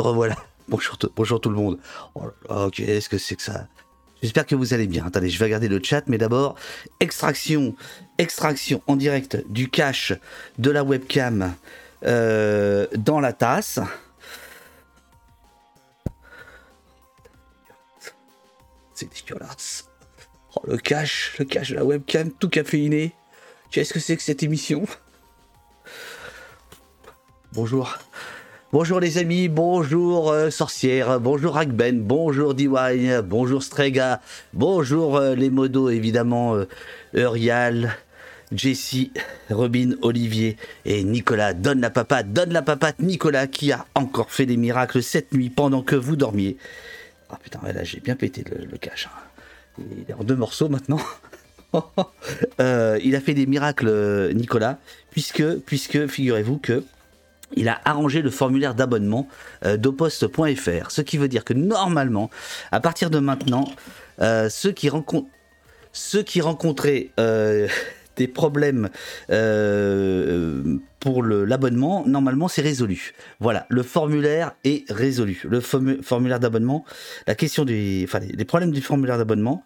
Revoilà. 0.00 0.36
Bonjour, 0.68 0.96
bonjour 1.14 1.40
tout 1.40 1.48
le 1.48 1.56
monde. 1.56 1.78
Oh 2.14 2.70
qu'est-ce 2.70 3.08
que 3.08 3.18
c'est 3.18 3.36
que 3.36 3.42
ça? 3.42 3.68
J'espère 4.22 4.46
que 4.46 4.54
vous 4.54 4.74
allez 4.74 4.86
bien. 4.86 5.06
Attendez, 5.06 5.28
je 5.28 5.38
vais 5.38 5.44
regarder 5.44 5.68
le 5.68 5.80
chat, 5.82 6.02
mais 6.06 6.18
d'abord, 6.18 6.56
extraction, 7.00 7.74
extraction 8.18 8.82
en 8.86 8.96
direct 8.96 9.38
du 9.48 9.68
cache 9.68 10.12
de 10.58 10.70
la 10.70 10.82
webcam 10.82 11.54
euh, 12.04 12.86
dans 12.96 13.20
la 13.20 13.32
tasse. 13.32 13.78
C'est 18.94 19.12
dégueulasse. 19.12 19.88
Oh, 20.56 20.62
le 20.66 20.78
cache, 20.78 21.36
le 21.38 21.44
cache 21.44 21.70
de 21.70 21.76
la 21.76 21.84
webcam, 21.84 22.32
tout 22.32 22.48
caféiné. 22.48 23.14
Qu'est-ce 23.70 23.92
que 23.92 24.00
c'est 24.00 24.16
que 24.16 24.22
cette 24.22 24.42
émission? 24.42 24.86
Bonjour. 27.52 27.98
Bonjour 28.72 28.98
les 28.98 29.18
amis, 29.18 29.48
bonjour 29.48 30.32
euh, 30.32 30.50
sorcière, 30.50 31.20
bonjour 31.20 31.56
Agben, 31.56 32.00
bonjour 32.00 32.52
Diwain, 32.52 33.22
bonjour 33.22 33.62
Strega, 33.62 34.20
bonjour 34.54 35.16
euh, 35.16 35.36
les 35.36 35.50
modos 35.50 35.88
évidemment, 35.88 36.56
euh, 36.56 36.66
Urial, 37.14 37.96
Jessie, 38.50 39.12
Robin, 39.50 39.92
Olivier 40.02 40.56
et 40.84 41.04
Nicolas. 41.04 41.54
Donne 41.54 41.80
la 41.80 41.90
papate, 41.90 42.32
donne 42.32 42.52
la 42.52 42.62
papate, 42.62 42.98
Nicolas 42.98 43.46
qui 43.46 43.70
a 43.70 43.86
encore 43.94 44.32
fait 44.32 44.46
des 44.46 44.56
miracles 44.56 45.00
cette 45.00 45.32
nuit 45.32 45.48
pendant 45.48 45.82
que 45.82 45.94
vous 45.94 46.16
dormiez. 46.16 46.56
Ah 47.30 47.38
putain, 47.40 47.60
là 47.72 47.84
j'ai 47.84 48.00
bien 48.00 48.16
pété 48.16 48.42
le, 48.50 48.76
cache. 48.78 49.06
Hein. 49.06 49.82
Il 49.92 50.10
est 50.10 50.14
en 50.14 50.24
deux 50.24 50.36
morceaux 50.36 50.68
maintenant. 50.68 50.98
il 52.58 53.14
a 53.14 53.20
fait 53.20 53.34
des 53.34 53.46
miracles, 53.46 54.32
Nicolas, 54.34 54.80
puisque, 55.12 55.58
puisque 55.60 56.08
figurez-vous 56.08 56.58
que 56.58 56.82
il 57.56 57.68
a 57.68 57.80
arrangé 57.84 58.22
le 58.22 58.30
formulaire 58.30 58.74
d'abonnement 58.74 59.28
euh, 59.64 59.76
d'oposte.fr, 59.76 60.90
ce 60.90 61.00
qui 61.00 61.18
veut 61.18 61.28
dire 61.28 61.44
que 61.44 61.54
normalement, 61.54 62.30
à 62.70 62.80
partir 62.80 63.10
de 63.10 63.18
maintenant, 63.18 63.64
euh, 64.20 64.48
ceux, 64.48 64.72
qui 64.72 64.88
rencontraient 64.88 67.10
euh, 67.18 67.68
des 68.16 68.28
problèmes 68.28 68.88
pour 71.00 71.22
l'abonnement, 71.22 72.06
normalement 72.06 72.48
c'est 72.48 72.62
résolu. 72.62 73.12
Voilà, 73.40 73.66
le 73.68 73.82
formulaire 73.82 74.54
est 74.64 74.90
résolu. 74.90 75.42
Le 75.44 75.60
formulaire 75.60 76.40
d'abonnement, 76.40 76.84
la 77.26 77.34
question 77.34 77.64
enfin, 77.64 78.20
les 78.20 78.44
problèmes 78.44 78.70
du 78.70 78.80
formulaire 78.80 79.18
d'abonnement. 79.18 79.64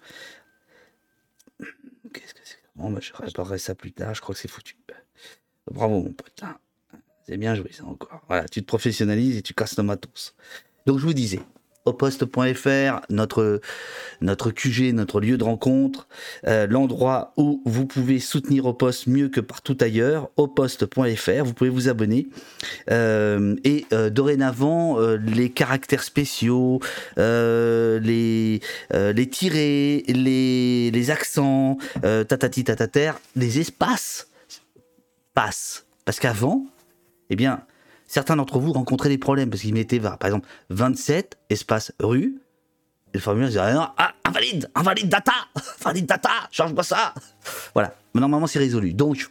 Qu'est-ce 2.12 2.34
que 2.34 2.40
c'est 2.42 2.58
Bon, 2.74 2.90
bah, 2.90 2.98
je 3.00 3.12
réparerai 3.14 3.58
ça 3.58 3.74
plus 3.74 3.92
tard. 3.92 4.14
Je 4.14 4.20
crois 4.20 4.34
que 4.34 4.40
c'est 4.40 4.50
foutu. 4.50 4.76
Bravo 5.70 6.02
mon 6.02 6.12
pote. 6.12 6.42
C'est 7.30 7.36
bien 7.36 7.54
joué 7.54 7.70
ça 7.70 7.84
encore. 7.84 8.22
Voilà, 8.26 8.48
tu 8.48 8.60
te 8.60 8.66
professionnalises 8.66 9.36
et 9.36 9.42
tu 9.42 9.54
casses 9.54 9.76
le 9.76 9.84
matos. 9.84 10.34
Donc 10.84 10.98
je 10.98 11.06
vous 11.06 11.12
disais, 11.12 11.38
oposte.fr, 11.84 13.02
notre, 13.08 13.60
notre 14.20 14.50
QG, 14.50 14.92
notre 14.92 15.20
lieu 15.20 15.38
de 15.38 15.44
rencontre, 15.44 16.08
euh, 16.48 16.66
l'endroit 16.66 17.32
où 17.36 17.62
vous 17.64 17.86
pouvez 17.86 18.18
soutenir 18.18 18.66
au 18.66 18.76
mieux 19.06 19.28
que 19.28 19.40
partout 19.40 19.78
ailleurs, 19.80 20.30
oposte.fr, 20.36 21.44
vous 21.44 21.54
pouvez 21.54 21.70
vous 21.70 21.88
abonner. 21.88 22.26
Euh, 22.90 23.54
et 23.62 23.86
euh, 23.92 24.10
dorénavant, 24.10 24.98
les 24.98 25.50
caractères 25.50 26.02
spéciaux, 26.02 26.80
les, 27.16 28.60
les 28.90 29.30
tirés, 29.30 30.02
les, 30.08 30.90
les 30.90 31.10
accents, 31.12 31.78
tatati 32.02 32.64
tatater, 32.64 33.12
les 33.36 33.60
espaces 33.60 34.26
passent. 35.32 35.86
Parce 36.04 36.18
qu'avant, 36.18 36.66
eh 37.30 37.36
bien, 37.36 37.64
certains 38.06 38.36
d'entre 38.36 38.58
vous 38.58 38.72
rencontraient 38.72 39.08
des 39.08 39.18
problèmes 39.18 39.50
parce 39.50 39.62
qu'ils 39.62 39.74
mettaient, 39.74 40.00
par 40.00 40.18
exemple, 40.24 40.48
27, 40.70 41.38
espace 41.48 41.92
rue, 42.00 42.40
et 43.12 43.18
le 43.18 43.20
formulaire 43.20 43.48
disait, 43.48 43.60
ah, 43.60 43.94
ah, 43.96 44.12
invalide, 44.24 44.70
invalide 44.74 45.08
data, 45.08 45.32
invalide 45.80 46.06
data, 46.06 46.30
change-moi 46.50 46.84
ça. 46.84 47.14
Voilà, 47.74 47.94
mais 48.14 48.20
normalement 48.20 48.46
c'est 48.46 48.58
résolu. 48.58 48.94
Donc, 48.94 49.30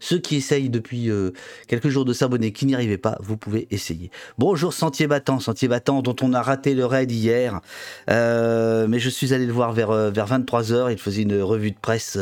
ceux 0.00 0.18
qui 0.18 0.36
essayent 0.36 0.70
depuis 0.70 1.10
euh, 1.10 1.32
quelques 1.66 1.88
jours 1.88 2.04
de 2.04 2.12
s'abonner, 2.12 2.52
qui 2.52 2.66
n'y 2.66 2.74
arrivaient 2.74 2.98
pas, 2.98 3.18
vous 3.20 3.36
pouvez 3.36 3.66
essayer. 3.70 4.10
Bonjour 4.38 4.72
Sentier 4.72 5.06
Battant, 5.06 5.40
Sentier 5.40 5.68
Battant 5.68 6.02
dont 6.02 6.16
on 6.22 6.32
a 6.32 6.42
raté 6.42 6.74
le 6.74 6.86
raid 6.86 7.10
hier, 7.10 7.60
euh, 8.10 8.86
mais 8.88 8.98
je 8.98 9.08
suis 9.08 9.34
allé 9.34 9.46
le 9.46 9.52
voir 9.52 9.72
vers, 9.72 9.90
euh, 9.90 10.10
vers 10.10 10.26
23h, 10.26 10.92
il 10.92 10.98
faisait 10.98 11.22
une 11.22 11.40
revue 11.40 11.70
de 11.70 11.78
presse 11.80 12.18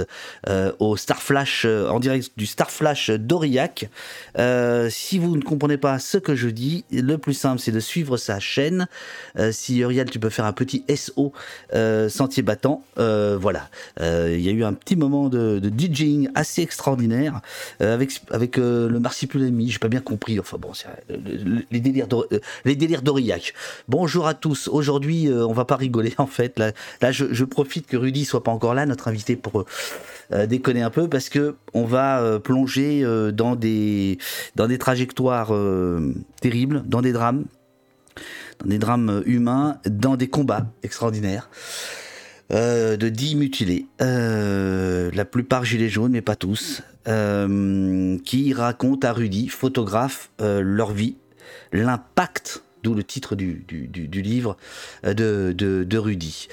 au 0.78 0.96
Starflash, 0.96 1.64
en 1.66 2.00
direct 2.00 2.30
du 2.36 2.46
Starflash 2.46 3.10
d'Aurillac. 3.10 3.88
si 4.90 5.18
vous 5.18 5.36
ne 5.36 5.42
comprenez 5.42 5.76
pas 5.76 5.98
ce 5.98 6.18
que 6.18 6.34
je 6.34 6.48
dis, 6.48 6.84
le 6.90 7.16
plus 7.18 7.34
simple 7.34 7.60
c'est 7.60 7.72
de 7.72 7.80
suivre 7.80 8.16
sa 8.16 8.40
chaîne. 8.40 8.86
si 9.50 9.78
Uriel, 9.78 10.10
tu 10.10 10.18
peux 10.18 10.30
faire 10.30 10.44
un 10.44 10.52
petit 10.52 10.84
SO 10.94 11.32
Sentier 12.08 12.42
Battant, 12.42 12.82
voilà. 12.96 13.68
Il 14.00 14.40
y 14.40 14.48
a 14.48 14.52
eu 14.52 14.64
un 14.64 14.72
petit 14.72 14.96
moment 14.96 15.28
de, 15.28 15.58
de 15.58 15.70
DJing 15.70 16.28
assez 16.34 16.62
extraordinaire. 16.62 17.40
Euh, 17.80 17.94
avec, 17.94 18.20
avec 18.30 18.58
euh, 18.58 18.88
le 18.88 19.00
marsipulami, 19.00 19.70
j'ai 19.70 19.78
pas 19.78 19.88
bien 19.88 20.00
compris. 20.00 20.38
Enfin 20.40 20.58
bon, 20.58 20.72
c'est, 20.74 20.86
euh, 21.10 21.16
les 21.70 21.80
délires 21.80 22.08
les 22.64 22.76
délires 22.76 23.02
d'Aurillac. 23.02 23.54
Bonjour 23.88 24.26
à 24.26 24.34
tous. 24.34 24.68
Aujourd'hui, 24.68 25.28
on 25.30 25.52
va 25.52 25.64
pas 25.64 25.76
rigoler 25.76 26.14
en 26.18 26.26
fait. 26.26 26.58
Là, 26.58 26.72
là 27.00 27.12
je, 27.12 27.44
profite 27.44 27.86
que 27.86 27.96
Rudy 27.96 28.24
soit 28.24 28.42
pas 28.42 28.50
encore 28.50 28.74
là, 28.74 28.86
notre 28.86 29.08
invité 29.08 29.36
pour 29.36 29.64
déconner 30.48 30.82
un 30.82 30.90
peu 30.90 31.08
parce 31.08 31.28
que 31.28 31.54
on 31.72 31.84
va 31.84 32.40
plonger 32.40 33.04
dans 33.32 33.54
des 33.54 34.18
dans 34.56 34.66
des 34.66 34.78
trajectoires 34.78 35.52
terribles, 36.40 36.82
dans 36.86 37.00
des 37.00 37.12
drames, 37.12 37.44
dans 38.60 38.68
des 38.68 38.78
drames 38.78 39.22
humains, 39.26 39.78
dans 39.88 40.16
des 40.16 40.28
combats 40.28 40.66
extraordinaires. 40.82 41.48
De 42.50 43.08
10 43.08 43.36
mutilés, 43.36 43.86
la 44.00 45.24
plupart 45.24 45.64
gilets 45.64 45.88
jaunes, 45.88 46.12
mais 46.12 46.22
pas 46.22 46.36
tous, 46.36 46.82
euh, 47.08 48.18
qui 48.24 48.52
racontent 48.52 49.06
à 49.06 49.12
Rudy, 49.12 49.48
photographe, 49.48 50.30
leur 50.38 50.92
vie, 50.92 51.16
l'impact, 51.72 52.62
d'où 52.82 52.94
le 52.94 53.04
titre 53.04 53.36
du, 53.36 53.64
livre 54.12 54.56
de, 55.04 55.52
de, 55.52 55.98
Rudy. 55.98 56.48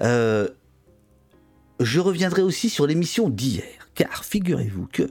je 0.00 0.50
reviendrai 2.00 2.42
aussi 2.42 2.70
sur 2.70 2.86
l'émission 2.86 3.28
d'hier, 3.28 3.88
car 3.94 4.24
figurez-vous 4.24 4.88
que 4.92 5.08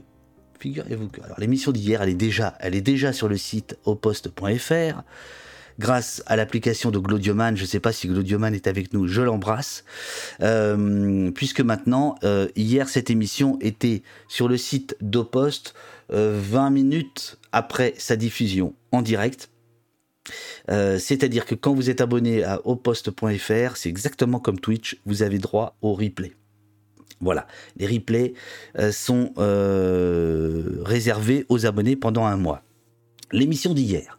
figurez-vous 0.59 1.09
que 1.09 1.21
alors 1.21 1.39
l'émission 1.39 1.71
d'hier, 1.71 2.01
elle 2.01 2.09
est 2.09 2.15
déjà, 2.15 2.57
elle 2.59 2.75
est 2.75 2.81
déjà 2.81 3.13
sur 3.13 3.27
le 3.27 3.37
site 3.37 3.77
oposte.fr 3.85 5.03
grâce 5.79 6.23
à 6.25 6.35
l'application 6.35 6.91
de 6.91 6.99
Glodioman. 6.99 7.55
Je 7.55 7.63
ne 7.63 7.67
sais 7.67 7.79
pas 7.79 7.91
si 7.91 8.07
Glodioman 8.07 8.53
est 8.53 8.67
avec 8.67 8.93
nous, 8.93 9.07
je 9.07 9.21
l'embrasse. 9.21 9.83
Euh, 10.41 11.31
puisque 11.31 11.61
maintenant, 11.61 12.15
euh, 12.23 12.47
hier, 12.55 12.89
cette 12.89 13.09
émission 13.09 13.57
était 13.61 14.03
sur 14.27 14.47
le 14.47 14.57
site 14.57 14.95
d'Opost 15.01 15.73
20 16.09 16.17
euh, 16.17 16.69
minutes 16.69 17.37
après 17.51 17.93
sa 17.97 18.15
diffusion 18.15 18.73
en 18.91 19.01
direct. 19.01 19.49
C'est-à-dire 20.67 21.45
que 21.45 21.55
quand 21.55 21.73
vous 21.73 21.89
êtes 21.89 22.01
abonné 22.01 22.43
à 22.43 22.59
opost.fr, 22.65 23.77
c'est 23.77 23.87
exactement 23.87 24.39
comme 24.41 24.59
Twitch, 24.59 24.99
vous 25.05 25.23
avez 25.23 25.37
droit 25.37 25.77
au 25.81 25.93
replay. 25.93 26.33
Voilà, 27.21 27.47
les 27.77 27.87
replays 27.87 28.33
sont 28.91 29.31
réservés 30.83 31.45
aux 31.47 31.65
abonnés 31.65 31.95
pendant 31.95 32.25
un 32.25 32.35
mois. 32.35 32.63
L'émission 33.31 33.73
d'hier, 33.73 34.16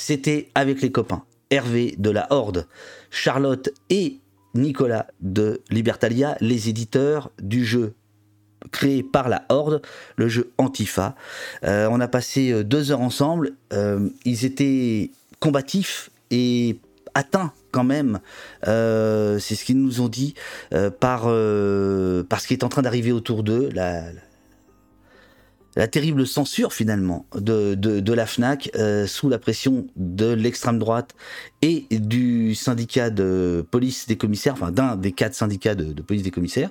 c'était 0.00 0.48
avec 0.54 0.80
les 0.80 0.90
copains 0.90 1.24
Hervé 1.50 1.94
de 1.98 2.08
la 2.08 2.26
Horde, 2.30 2.66
Charlotte 3.10 3.68
et 3.90 4.18
Nicolas 4.54 5.08
de 5.20 5.60
Libertalia, 5.68 6.38
les 6.40 6.70
éditeurs 6.70 7.30
du 7.38 7.66
jeu 7.66 7.92
créé 8.72 9.02
par 9.02 9.28
la 9.28 9.44
Horde, 9.50 9.82
le 10.16 10.28
jeu 10.28 10.52
Antifa. 10.56 11.14
Euh, 11.64 11.86
on 11.90 12.00
a 12.00 12.08
passé 12.08 12.50
euh, 12.50 12.64
deux 12.64 12.92
heures 12.92 13.02
ensemble. 13.02 13.52
Euh, 13.74 14.08
ils 14.24 14.46
étaient 14.46 15.10
combatifs 15.38 16.10
et 16.30 16.78
atteints 17.14 17.52
quand 17.70 17.84
même, 17.84 18.20
c'est 18.62 19.54
ce 19.54 19.64
qu'ils 19.64 19.80
nous 19.80 20.00
ont 20.00 20.08
dit, 20.08 20.34
par, 20.98 21.24
ce 21.24 22.46
qui 22.46 22.54
est 22.54 22.64
en 22.64 22.68
train 22.68 22.82
d'arriver 22.82 23.12
autour 23.12 23.42
d'eux, 23.42 23.68
la 25.76 25.86
terrible 25.86 26.26
censure 26.26 26.72
finalement 26.72 27.26
de, 27.34 28.12
la 28.12 28.26
FNAC 28.26 28.70
euh, 28.74 29.06
sous 29.06 29.28
la 29.28 29.38
pression 29.38 29.86
de 29.96 30.32
l'extrême 30.32 30.78
droite 30.78 31.14
et 31.62 31.86
du 31.90 32.54
syndicat 32.54 33.10
de 33.10 33.64
police 33.70 34.06
des 34.06 34.16
commissaires, 34.16 34.54
enfin 34.54 34.72
d'un 34.72 34.96
des 34.96 35.12
quatre 35.12 35.34
syndicats 35.34 35.74
de, 35.74 36.02
police 36.02 36.22
des 36.22 36.30
commissaires. 36.30 36.70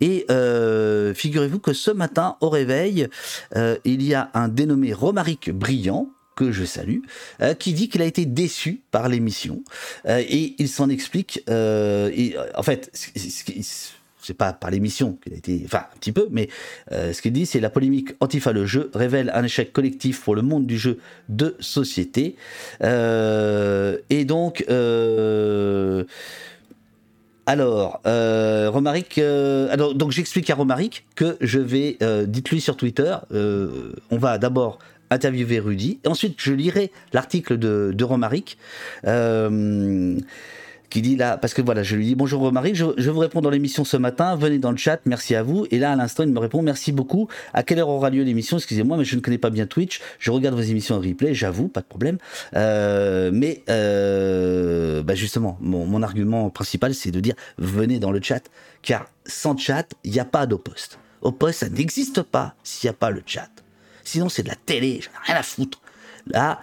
Et 0.00 0.26
euh, 0.30 1.14
figurez-vous 1.14 1.60
que 1.60 1.72
ce 1.72 1.92
matin, 1.92 2.36
au 2.40 2.48
réveil, 2.48 3.08
euh, 3.54 3.76
il 3.84 4.02
y 4.02 4.14
a 4.14 4.30
un 4.34 4.48
dénommé 4.48 4.92
Romaric 4.92 5.50
Brillant, 5.50 6.08
que 6.34 6.50
je 6.50 6.64
salue, 6.64 7.00
qui 7.58 7.74
dit 7.74 7.90
qu'il 7.90 8.00
a 8.00 8.06
été 8.06 8.24
déçu 8.24 8.80
par 8.90 9.10
l'émission. 9.10 9.62
et 10.08 10.54
il 10.58 10.68
s'en 10.70 10.88
explique. 10.88 11.44
En 11.46 12.62
fait, 12.62 12.90
c'est 14.22 14.34
pas 14.34 14.52
par 14.52 14.70
l'émission 14.70 15.18
qu'il 15.22 15.34
a 15.34 15.36
été, 15.36 15.62
enfin 15.64 15.84
un 15.92 15.98
petit 15.98 16.12
peu, 16.12 16.28
mais 16.30 16.48
euh, 16.92 17.12
ce 17.12 17.20
qu'il 17.20 17.32
dit, 17.32 17.44
c'est 17.44 17.60
la 17.60 17.70
polémique 17.70 18.10
Antifa 18.20 18.52
le 18.52 18.64
jeu 18.66 18.90
révèle 18.94 19.30
un 19.34 19.44
échec 19.44 19.72
collectif 19.72 20.22
pour 20.22 20.34
le 20.34 20.42
monde 20.42 20.66
du 20.66 20.78
jeu 20.78 20.98
de 21.28 21.56
société. 21.60 22.36
Euh, 22.82 23.98
et 24.10 24.24
donc, 24.24 24.64
euh, 24.70 26.04
alors, 27.46 28.00
Romaric, 28.04 29.18
alors 29.18 29.94
donc 29.94 30.12
j'explique 30.12 30.48
à 30.50 30.54
Romaric 30.54 31.04
que 31.16 31.36
je 31.40 31.58
vais, 31.58 31.98
dites-lui 32.26 32.60
sur 32.60 32.76
Twitter, 32.76 33.16
on 33.32 34.18
va 34.18 34.38
d'abord 34.38 34.78
interviewer 35.10 35.58
Rudy, 35.58 35.98
et 36.04 36.08
ensuite 36.08 36.36
je 36.38 36.52
lirai 36.52 36.92
l'article 37.12 37.58
de, 37.58 37.92
de 37.92 38.04
Romaric 38.04 38.56
qui 40.92 41.00
dit 41.00 41.16
là, 41.16 41.38
parce 41.38 41.54
que 41.54 41.62
voilà, 41.62 41.82
je 41.82 41.96
lui 41.96 42.04
dis 42.04 42.14
bonjour 42.14 42.52
Marie, 42.52 42.74
je, 42.74 42.84
je 42.98 43.10
vous 43.10 43.20
réponds 43.20 43.40
dans 43.40 43.48
l'émission 43.48 43.82
ce 43.84 43.96
matin, 43.96 44.36
venez 44.36 44.58
dans 44.58 44.70
le 44.70 44.76
chat, 44.76 45.00
merci 45.06 45.34
à 45.34 45.42
vous. 45.42 45.66
Et 45.70 45.78
là, 45.78 45.92
à 45.92 45.96
l'instant, 45.96 46.22
il 46.22 46.28
me 46.30 46.38
répond 46.38 46.60
merci 46.60 46.92
beaucoup. 46.92 47.28
À 47.54 47.62
quelle 47.62 47.78
heure 47.78 47.88
aura 47.88 48.10
lieu 48.10 48.22
l'émission? 48.22 48.58
Excusez-moi, 48.58 48.98
mais 48.98 49.04
je 49.04 49.16
ne 49.16 49.20
connais 49.22 49.38
pas 49.38 49.48
bien 49.48 49.66
Twitch. 49.66 50.00
Je 50.18 50.30
regarde 50.30 50.54
vos 50.54 50.62
émissions 50.62 50.96
en 50.96 51.00
replay, 51.00 51.32
j'avoue, 51.32 51.68
pas 51.68 51.80
de 51.80 51.86
problème. 51.86 52.18
Euh, 52.54 53.30
mais 53.32 53.62
euh, 53.70 55.02
bah 55.02 55.14
justement, 55.14 55.56
mon, 55.60 55.86
mon 55.86 56.02
argument 56.02 56.50
principal, 56.50 56.94
c'est 56.94 57.10
de 57.10 57.20
dire 57.20 57.34
venez 57.56 57.98
dans 57.98 58.12
le 58.12 58.20
chat, 58.22 58.42
car 58.82 59.06
sans 59.24 59.56
chat, 59.56 59.88
il 60.04 60.12
n'y 60.12 60.20
a 60.20 60.26
pas 60.26 60.46
d'Opost. 60.46 60.98
Opost, 61.22 61.60
ça 61.60 61.70
n'existe 61.70 62.22
pas 62.22 62.54
s'il 62.62 62.88
n'y 62.88 62.90
a 62.90 62.98
pas 62.98 63.10
le 63.10 63.22
chat. 63.24 63.48
Sinon, 64.04 64.28
c'est 64.28 64.42
de 64.42 64.48
la 64.48 64.56
télé, 64.56 65.00
j'en 65.00 65.10
ai 65.10 65.32
rien 65.32 65.36
à 65.36 65.42
foutre. 65.42 65.80
Là, 66.26 66.60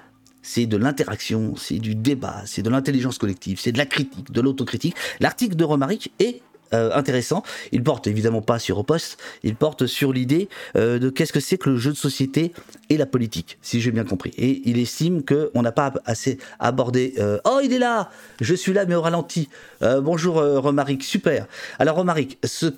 c'est 0.49 0.65
de 0.65 0.77
l'interaction, 0.77 1.53
c'est 1.55 1.77
du 1.77 1.93
débat, 1.93 2.41
c'est 2.45 2.63
de 2.63 2.71
l'intelligence 2.71 3.19
collective, 3.19 3.59
c'est 3.59 3.71
de 3.71 3.77
la 3.77 3.85
critique, 3.85 4.31
de 4.31 4.41
l'autocritique. 4.41 4.95
L'article 5.19 5.55
de 5.55 5.63
Romaric 5.63 6.11
est 6.17 6.41
euh, 6.73 6.89
intéressant. 6.93 7.43
Il 7.71 7.83
porte 7.83 8.07
évidemment 8.07 8.41
pas 8.41 8.57
sur 8.57 8.79
Opost, 8.79 9.19
il 9.43 9.55
porte 9.55 9.85
sur 9.85 10.11
l'idée 10.11 10.49
euh, 10.75 10.97
de 10.97 11.11
qu'est-ce 11.11 11.33
que 11.33 11.39
c'est 11.39 11.59
que 11.59 11.69
le 11.69 11.77
jeu 11.77 11.91
de 11.91 11.97
société 11.97 12.51
et 12.89 12.97
la 12.97 13.05
politique, 13.05 13.59
si 13.61 13.79
j'ai 13.79 13.91
bien 13.91 14.03
compris. 14.03 14.31
Et 14.39 14.63
il 14.65 14.79
estime 14.79 15.23
qu'on 15.23 15.61
n'a 15.61 15.71
pas 15.71 15.93
assez 16.05 16.39
abordé. 16.57 17.13
Euh, 17.19 17.37
oh, 17.45 17.59
il 17.63 17.71
est 17.71 17.79
là 17.79 18.09
Je 18.41 18.55
suis 18.55 18.73
là, 18.73 18.85
mais 18.85 18.95
au 18.95 19.01
ralenti. 19.01 19.49
bonjour 19.81 20.35
Romaric, 20.35 21.03
super. 21.03 21.45
Alors 21.77 21.95
Romaric, 21.95 22.39
ce, 22.43 22.71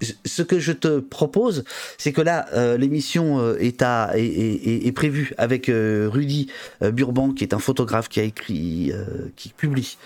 ce 0.00 0.42
que 0.42 0.58
je 0.58 0.72
te 0.72 0.98
propose, 1.00 1.64
c'est 1.98 2.12
que 2.12 2.20
là, 2.20 2.46
euh, 2.52 2.76
l'émission 2.76 3.38
euh, 3.38 3.56
est, 3.58 3.82
est, 3.82 4.92
prévue 4.92 5.32
avec 5.38 5.68
euh, 5.68 6.08
Rudy 6.12 6.48
Burban, 6.80 7.32
qui 7.32 7.44
est 7.44 7.54
un 7.54 7.58
photographe 7.58 8.08
qui 8.08 8.20
a 8.20 8.22
écrit, 8.22 8.92
qui 9.36 9.50
publie 9.50 9.96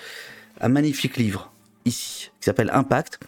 un 0.60 0.68
magnifique 0.68 1.16
livre 1.16 1.52
ici, 1.84 2.30
qui 2.40 2.46
s'appelle 2.46 2.70
Impact. 2.72 3.18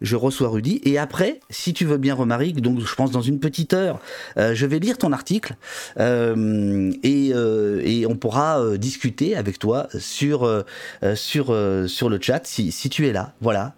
Je 0.00 0.16
reçois 0.16 0.48
Rudy. 0.48 0.80
Et 0.84 0.98
après, 0.98 1.40
si 1.50 1.72
tu 1.72 1.84
veux 1.84 1.96
bien, 1.96 2.14
Romaric, 2.14 2.60
donc 2.60 2.80
je 2.80 2.94
pense 2.94 3.10
dans 3.10 3.20
une 3.20 3.38
petite 3.38 3.72
heure, 3.72 4.00
euh, 4.36 4.54
je 4.54 4.66
vais 4.66 4.78
lire 4.78 4.98
ton 4.98 5.12
article 5.12 5.54
euh, 5.98 6.92
et, 7.02 7.30
euh, 7.32 7.80
et, 7.84 8.06
on 8.06 8.16
pourra 8.16 8.76
discuter 8.76 9.36
avec 9.36 9.58
toi 9.58 9.88
sur, 9.98 10.64
sur, 11.14 11.56
sur 11.86 12.08
le 12.08 12.18
chat 12.20 12.46
si, 12.46 12.72
si 12.72 12.90
tu 12.90 13.06
es 13.06 13.12
là. 13.12 13.34
Voilà, 13.40 13.74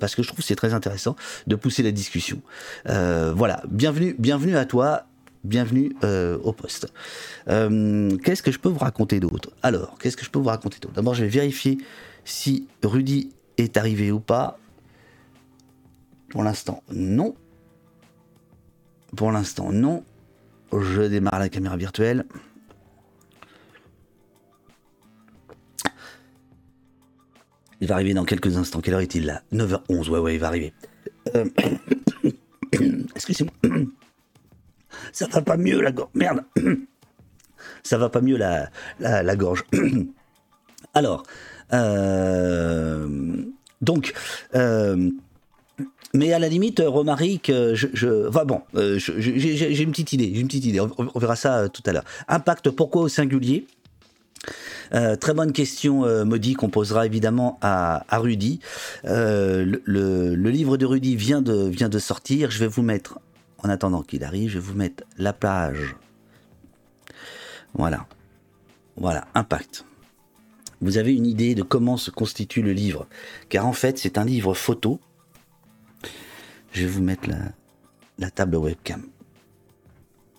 parce 0.00 0.14
que 0.14 0.22
je 0.22 0.28
trouve 0.28 0.40
que 0.40 0.44
c'est 0.44 0.56
très 0.56 0.74
intéressant 0.74 1.16
de 1.46 1.54
pousser 1.54 1.82
la 1.82 1.92
discussion. 1.92 2.40
voilà, 2.84 3.62
bienvenue, 3.68 4.14
bienvenue 4.18 4.56
à 4.56 4.64
toi. 4.64 5.04
Bienvenue 5.44 5.94
au 6.02 6.52
poste. 6.52 6.88
qu'est-ce 7.46 8.42
que 8.42 8.50
je 8.50 8.58
peux 8.58 8.68
vous 8.68 8.80
raconter 8.80 9.20
d'autre? 9.20 9.50
Alors, 9.62 9.96
qu'est-ce 9.98 10.16
que 10.16 10.24
je 10.24 10.30
peux 10.30 10.40
vous 10.40 10.48
raconter 10.48 10.78
d'autre? 10.80 10.94
D'abord, 10.94 11.14
je 11.14 11.22
vais 11.22 11.30
vérifier 11.30 11.78
si 12.24 12.66
Rudy 12.82 13.30
est 13.58 13.76
arrivé 13.76 14.10
ou 14.12 14.20
pas 14.20 14.58
Pour 16.30 16.42
l'instant, 16.42 16.82
non. 16.90 17.34
Pour 19.16 19.32
l'instant, 19.32 19.72
non. 19.72 20.04
Je 20.72 21.02
démarre 21.02 21.38
la 21.38 21.48
caméra 21.48 21.76
virtuelle. 21.76 22.24
Il 27.80 27.86
va 27.86 27.94
arriver 27.94 28.14
dans 28.14 28.24
quelques 28.24 28.56
instants. 28.56 28.80
Quelle 28.80 28.94
heure 28.94 29.00
est-il 29.00 29.26
là? 29.26 29.42
9h11, 29.52 30.08
ouais, 30.10 30.18
ouais, 30.18 30.34
il 30.34 30.40
va 30.40 30.48
arriver. 30.48 30.72
Euh, 31.34 31.44
excusez-moi. 33.14 33.54
Ça 35.12 35.26
va 35.28 35.42
pas 35.42 35.56
mieux 35.56 35.80
la 35.80 35.92
gorge. 35.92 36.10
Merde. 36.14 36.44
Ça 37.82 37.98
va 37.98 38.08
pas 38.08 38.20
mieux 38.20 38.36
la, 38.36 38.70
la, 38.98 39.36
gorge. 39.36 39.64
Alors, 40.94 41.22
donc, 43.80 44.12
euh, 44.54 45.10
mais 46.14 46.32
à 46.32 46.38
la 46.38 46.48
limite, 46.48 46.82
Romaric, 46.84 47.48
je, 47.48 47.86
je, 47.92 48.44
bon, 48.44 48.62
euh, 48.74 48.98
j'ai 48.98 49.82
une 49.82 49.90
petite 49.90 50.12
idée, 50.12 50.30
j'ai 50.34 50.40
une 50.40 50.48
petite 50.48 50.64
idée. 50.64 50.80
On, 50.80 51.18
verra 51.18 51.36
ça 51.36 51.68
tout 51.68 51.82
à 51.86 51.92
l'heure. 51.92 52.04
Impact, 52.28 52.70
pourquoi 52.70 53.02
au 53.02 53.08
singulier? 53.08 53.66
Très 54.90 55.34
bonne 55.34 55.52
question, 55.52 56.06
euh, 56.06 56.24
Maudit, 56.24 56.54
qu'on 56.54 56.70
posera 56.70 57.04
évidemment 57.04 57.58
à, 57.60 58.04
Rudy. 58.12 58.60
le, 59.04 59.80
le, 59.84 60.50
livre 60.50 60.78
de 60.78 60.86
Rudy 60.86 61.14
vient 61.14 61.42
de, 61.42 61.68
vient 61.68 61.90
de 61.90 61.98
sortir. 61.98 62.50
Je 62.50 62.58
vais 62.58 62.68
vous 62.68 62.82
mettre, 62.82 63.18
en 63.58 63.68
attendant 63.68 64.02
qu'il 64.02 64.24
arrive, 64.24 64.48
je 64.50 64.54
vais 64.54 64.64
vous 64.64 64.76
mettre 64.76 65.04
la 65.18 65.34
page. 65.34 65.94
Voilà. 67.74 68.06
Voilà, 68.96 69.28
Impact 69.34 69.84
vous 70.80 70.98
avez 70.98 71.14
une 71.14 71.26
idée 71.26 71.54
de 71.54 71.62
comment 71.62 71.96
se 71.96 72.10
constitue 72.10 72.62
le 72.62 72.72
livre. 72.72 73.06
Car 73.48 73.66
en 73.66 73.72
fait, 73.72 73.98
c'est 73.98 74.18
un 74.18 74.24
livre 74.24 74.54
photo. 74.54 75.00
Je 76.72 76.82
vais 76.82 76.88
vous 76.88 77.02
mettre 77.02 77.28
la, 78.18 78.30
table 78.30 78.56
webcam. 78.56 79.02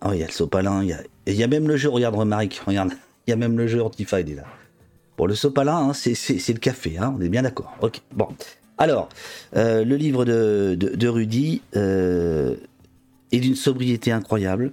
Oh, 0.06 0.12
il 0.14 0.20
y 0.20 0.24
a 0.24 0.28
le 0.28 0.32
sopalin, 0.32 0.84
il 0.84 1.34
y 1.34 1.44
a, 1.44 1.48
même 1.48 1.68
le 1.68 1.76
jeu, 1.76 1.90
regarde 1.90 2.16
Romaric, 2.16 2.62
regarde, 2.66 2.92
il 3.28 3.32
y 3.32 3.34
a 3.34 3.36
même 3.36 3.58
le 3.58 3.68
jeu 3.68 3.84
Antifa, 3.84 4.22
il 4.22 4.32
est 4.32 4.36
là. 4.36 4.46
Bon, 5.18 5.26
le 5.26 5.36
sopalin, 5.36 5.90
hein, 5.90 5.94
c'est 5.94 6.54
le 6.54 6.60
café, 6.60 6.98
hein, 6.98 7.14
on 7.18 7.22
est 7.22 7.28
bien 7.28 7.42
d'accord. 7.42 7.76
Bon. 8.14 8.30
Alors, 8.78 9.10
euh, 9.58 9.84
le 9.84 9.98
livre 9.98 10.24
de, 10.24 10.78
de, 10.80 11.08
Rudy 11.10 11.62
euh, 11.76 12.56
est 13.34 13.42
d'une 13.42 13.56
sobriété 13.56 14.14
incroyable. 14.14 14.72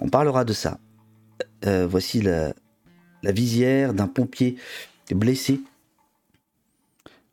On 0.00 0.08
parlera 0.08 0.44
de 0.44 0.52
ça. 0.52 0.78
Euh, 1.66 1.88
voici 1.90 2.22
la, 2.22 2.52
la 3.22 3.32
visière 3.32 3.94
d'un 3.94 4.08
pompier 4.08 4.56
blessé. 5.14 5.60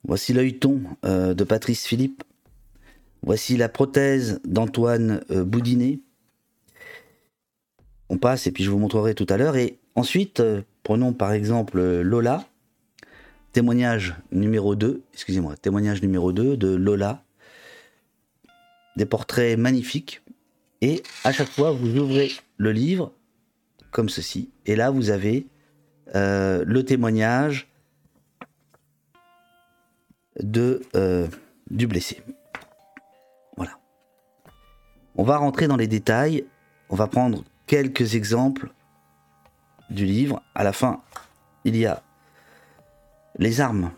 Voici 0.03 0.33
l'œilleton 0.33 0.83
euh, 1.03 1.33
de 1.33 1.43
Patrice 1.43 1.85
Philippe. 1.85 2.23
Voici 3.23 3.57
la 3.57 3.69
prothèse 3.69 4.39
d'Antoine 4.45 5.21
euh, 5.31 5.43
Boudinet. 5.43 5.99
On 8.09 8.17
passe 8.17 8.45
et 8.45 8.51
puis 8.51 8.63
je 8.63 8.69
vous 8.69 8.77
montrerai 8.77 9.15
tout 9.15 9.25
à 9.29 9.37
l'heure. 9.37 9.55
Et 9.55 9.79
ensuite, 9.95 10.41
euh, 10.41 10.61
prenons 10.83 11.11
par 11.13 11.31
exemple 11.31 11.81
Lola, 12.01 12.45
témoignage 13.51 14.15
numéro 14.31 14.75
2, 14.75 15.01
excusez-moi, 15.13 15.55
témoignage 15.57 16.01
numéro 16.01 16.31
2 16.31 16.55
de 16.55 16.67
Lola. 16.67 17.23
Des 18.95 19.05
portraits 19.05 19.57
magnifiques. 19.57 20.21
Et 20.81 21.01
à 21.23 21.33
chaque 21.33 21.49
fois, 21.49 21.71
vous 21.71 21.97
ouvrez 21.97 22.31
le 22.57 22.71
livre 22.71 23.11
comme 23.91 24.07
ceci. 24.07 24.49
Et 24.65 24.75
là, 24.75 24.91
vous 24.91 25.09
avez 25.09 25.47
euh, 26.13 26.63
le 26.65 26.85
témoignage 26.85 27.67
euh, 30.95 31.27
du 31.71 31.87
blessé. 31.87 32.21
Voilà. 33.55 33.79
On 35.15 35.23
va 35.23 35.37
rentrer 35.37 35.67
dans 35.67 35.77
les 35.77 35.87
détails. 35.87 36.45
On 36.89 36.95
va 36.95 37.07
prendre 37.07 37.43
quelques 37.65 38.15
exemples 38.15 38.69
du 39.89 40.05
livre. 40.05 40.41
À 40.53 40.63
la 40.63 40.73
fin, 40.73 41.01
il 41.63 41.75
y 41.75 41.85
a 41.85 42.03
les 43.37 43.61
armes 43.61 43.91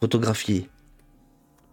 photographiées, 0.00 0.68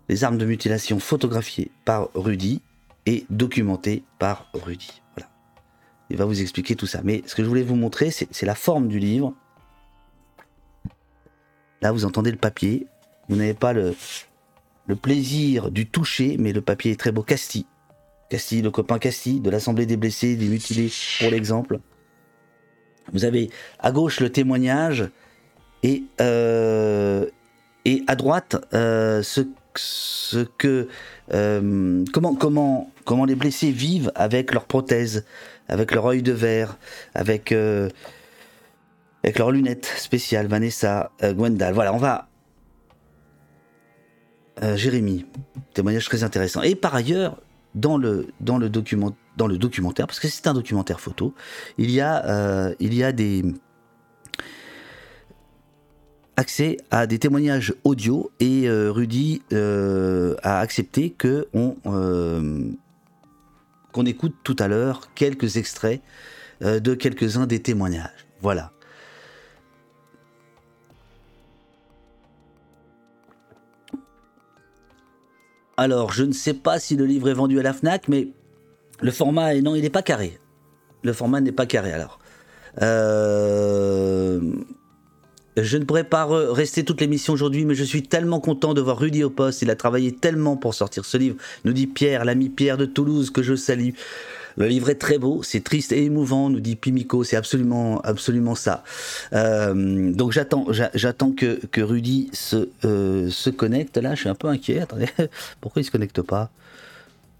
les 0.10 0.24
armes 0.24 0.38
de 0.38 0.46
mutilation 0.46 1.00
photographiées 1.00 1.72
par 1.86 2.10
Rudy 2.16 2.62
et 3.06 3.26
documentées 3.30 4.04
par 4.20 4.50
Rudy. 4.54 5.02
Voilà. 5.16 5.30
Il 6.10 6.18
va 6.18 6.26
vous 6.26 6.42
expliquer 6.42 6.76
tout 6.76 6.88
ça. 6.88 7.02
Mais 7.04 7.24
ce 7.26 7.36
que 7.36 7.44
je 7.44 7.48
voulais 7.48 7.64
vous 7.64 7.76
montrer, 7.76 8.12
c'est 8.12 8.46
la 8.46 8.56
forme 8.56 8.88
du 8.88 9.00
livre. 9.00 9.34
Là, 11.84 11.92
vous 11.92 12.06
entendez 12.06 12.32
le 12.32 12.38
papier. 12.38 12.88
Vous 13.28 13.36
n'avez 13.36 13.54
pas 13.54 13.74
le, 13.74 13.94
plaisir 15.02 15.70
du 15.70 15.86
toucher, 15.86 16.38
mais 16.40 16.54
le 16.54 16.62
papier 16.62 16.94
est 16.94 17.00
très 17.00 17.12
beau. 17.12 17.24
Casti. 17.24 17.66
Casti, 18.30 18.62
le 18.62 18.72
copain 18.72 19.00
Casti, 19.00 19.42
de 19.42 19.50
l'Assemblée 19.50 19.86
des 19.86 19.98
blessés, 19.98 20.38
des 20.38 20.48
mutilés, 20.48 20.90
pour 21.20 21.30
l'exemple. 21.30 21.80
Vous 23.12 23.26
avez 23.26 23.50
à 23.80 23.92
gauche 23.92 24.22
le 24.22 24.30
témoignage 24.30 25.10
et, 25.84 26.04
euh, 26.22 27.26
et 27.84 28.02
à 28.08 28.16
droite 28.16 28.56
euh, 28.74 29.22
ce, 29.22 29.42
ce, 29.76 30.46
que 30.58 30.88
euh, 31.34 32.06
comment 32.14 32.34
comment 32.34 32.90
comment 33.04 33.26
les 33.26 33.36
blessés 33.36 33.72
vivent 33.72 34.14
avec 34.16 34.54
leurs 34.54 34.68
prothèses, 34.68 35.26
avec 35.68 35.92
leur 35.94 36.06
œil 36.06 36.24
de 36.24 36.32
verre, 36.32 36.78
avec 37.14 37.54
avec 39.24 39.40
leurs 39.40 39.52
lunettes 39.52 39.92
spéciales, 39.98 40.48
Vanessa, 40.48 41.12
euh, 41.24 41.34
Gwendal. 41.34 41.74
Voilà, 41.74 41.94
on 41.94 41.98
va. 41.98 42.30
Jérémy, 44.76 45.26
témoignage 45.74 46.06
très 46.06 46.24
intéressant. 46.24 46.62
Et 46.62 46.76
par 46.76 46.94
ailleurs, 46.94 47.42
dans 47.74 47.98
le, 47.98 48.28
dans 48.40 48.60
le, 48.60 48.70
document, 48.70 49.16
dans 49.36 49.48
le 49.48 49.58
documentaire, 49.58 50.06
parce 50.06 50.20
que 50.20 50.28
c'est 50.28 50.46
un 50.46 50.54
documentaire 50.54 51.00
photo, 51.00 51.34
il 51.80 51.90
y 51.90 52.00
a, 52.00 52.72
il 52.80 52.94
y 52.94 53.04
a 53.04 53.12
des 53.12 53.44
accès 56.38 56.78
à 56.92 57.08
des 57.08 57.18
témoignages 57.18 57.74
audio 57.84 58.32
et 58.40 58.70
Rudy 58.70 59.42
a 59.52 60.60
accepté 60.60 61.10
que 61.10 61.48
on 61.54 61.76
qu'on 63.92 64.06
écoute 64.06 64.36
tout 64.44 64.56
à 64.60 64.68
l'heure 64.68 65.14
quelques 65.16 65.58
extraits 65.58 66.02
de 66.62 66.94
quelques-uns 66.94 67.48
des 67.48 67.62
témoignages. 67.62 68.28
Voilà. 68.40 68.73
Alors, 75.78 76.12
je 76.12 76.24
ne 76.24 76.34
sais 76.34 76.54
pas 76.54 76.80
si 76.80 76.96
le 76.96 77.06
livre 77.06 77.30
est 77.30 77.34
vendu 77.34 77.60
à 77.60 77.64
la 77.64 77.74
FNAC, 77.74 78.08
mais 78.08 78.28
le 79.02 79.12
format, 79.12 79.54
non, 79.56 79.76
il 79.76 79.82
n'est 79.82 79.90
pas 79.90 80.04
carré. 80.04 80.40
Le 81.04 81.14
format 81.14 81.42
n'est 81.42 81.52
pas 81.52 81.66
carré, 81.66 81.92
alors. 81.92 82.20
Euh, 82.82 84.40
je 85.58 85.78
ne 85.78 85.84
pourrais 85.84 86.04
pas 86.04 86.26
rester 86.26 86.84
toute 86.84 87.02
l'émission 87.02 87.34
aujourd'hui, 87.34 87.66
mais 87.66 87.76
je 87.76 87.84
suis 87.84 88.04
tellement 88.04 88.40
content 88.40 88.74
de 88.74 88.82
voir 88.82 88.98
Rudy 88.98 89.24
au 89.24 89.30
poste. 89.30 89.62
Il 89.62 89.70
a 89.70 89.76
travaillé 89.76 90.12
tellement 90.12 90.58
pour 90.58 90.74
sortir 90.74 91.06
ce 91.06 91.18
livre, 91.18 91.38
nous 91.66 91.74
dit 91.74 91.88
Pierre, 91.88 92.26
l'ami 92.26 92.50
Pierre 92.50 92.78
de 92.78 92.86
Toulouse, 92.86 93.30
que 93.30 93.44
je 93.44 93.56
salue. 93.56 93.92
Le 94.58 94.68
livre 94.68 94.90
est 94.90 94.96
très 94.96 95.18
beau, 95.18 95.42
c'est 95.44 95.64
triste 95.64 95.92
et 95.92 96.04
émouvant, 96.04 96.50
nous 96.50 96.60
dit 96.60 96.76
Pimico, 96.76 97.24
c'est 97.24 97.36
absolument, 97.36 98.02
absolument 98.02 98.56
ça. 98.56 98.84
Euh, 99.34 100.12
donc 100.12 100.32
j'attends, 100.32 100.68
j'attends 100.94 101.32
que, 101.32 101.60
que 101.72 101.82
Rudy 101.82 102.30
se, 102.34 102.70
euh, 102.86 103.30
se 103.30 103.50
connecte. 103.50 103.98
Là, 103.98 104.16
je 104.16 104.22
suis 104.22 104.30
un 104.30 104.36
peu 104.36 104.48
inquiet. 104.48 104.80
Attendez, 104.80 105.08
pourquoi 105.62 105.82
il 105.82 105.86
se 105.86 105.92
connecte 105.92 106.22
pas? 106.22 106.50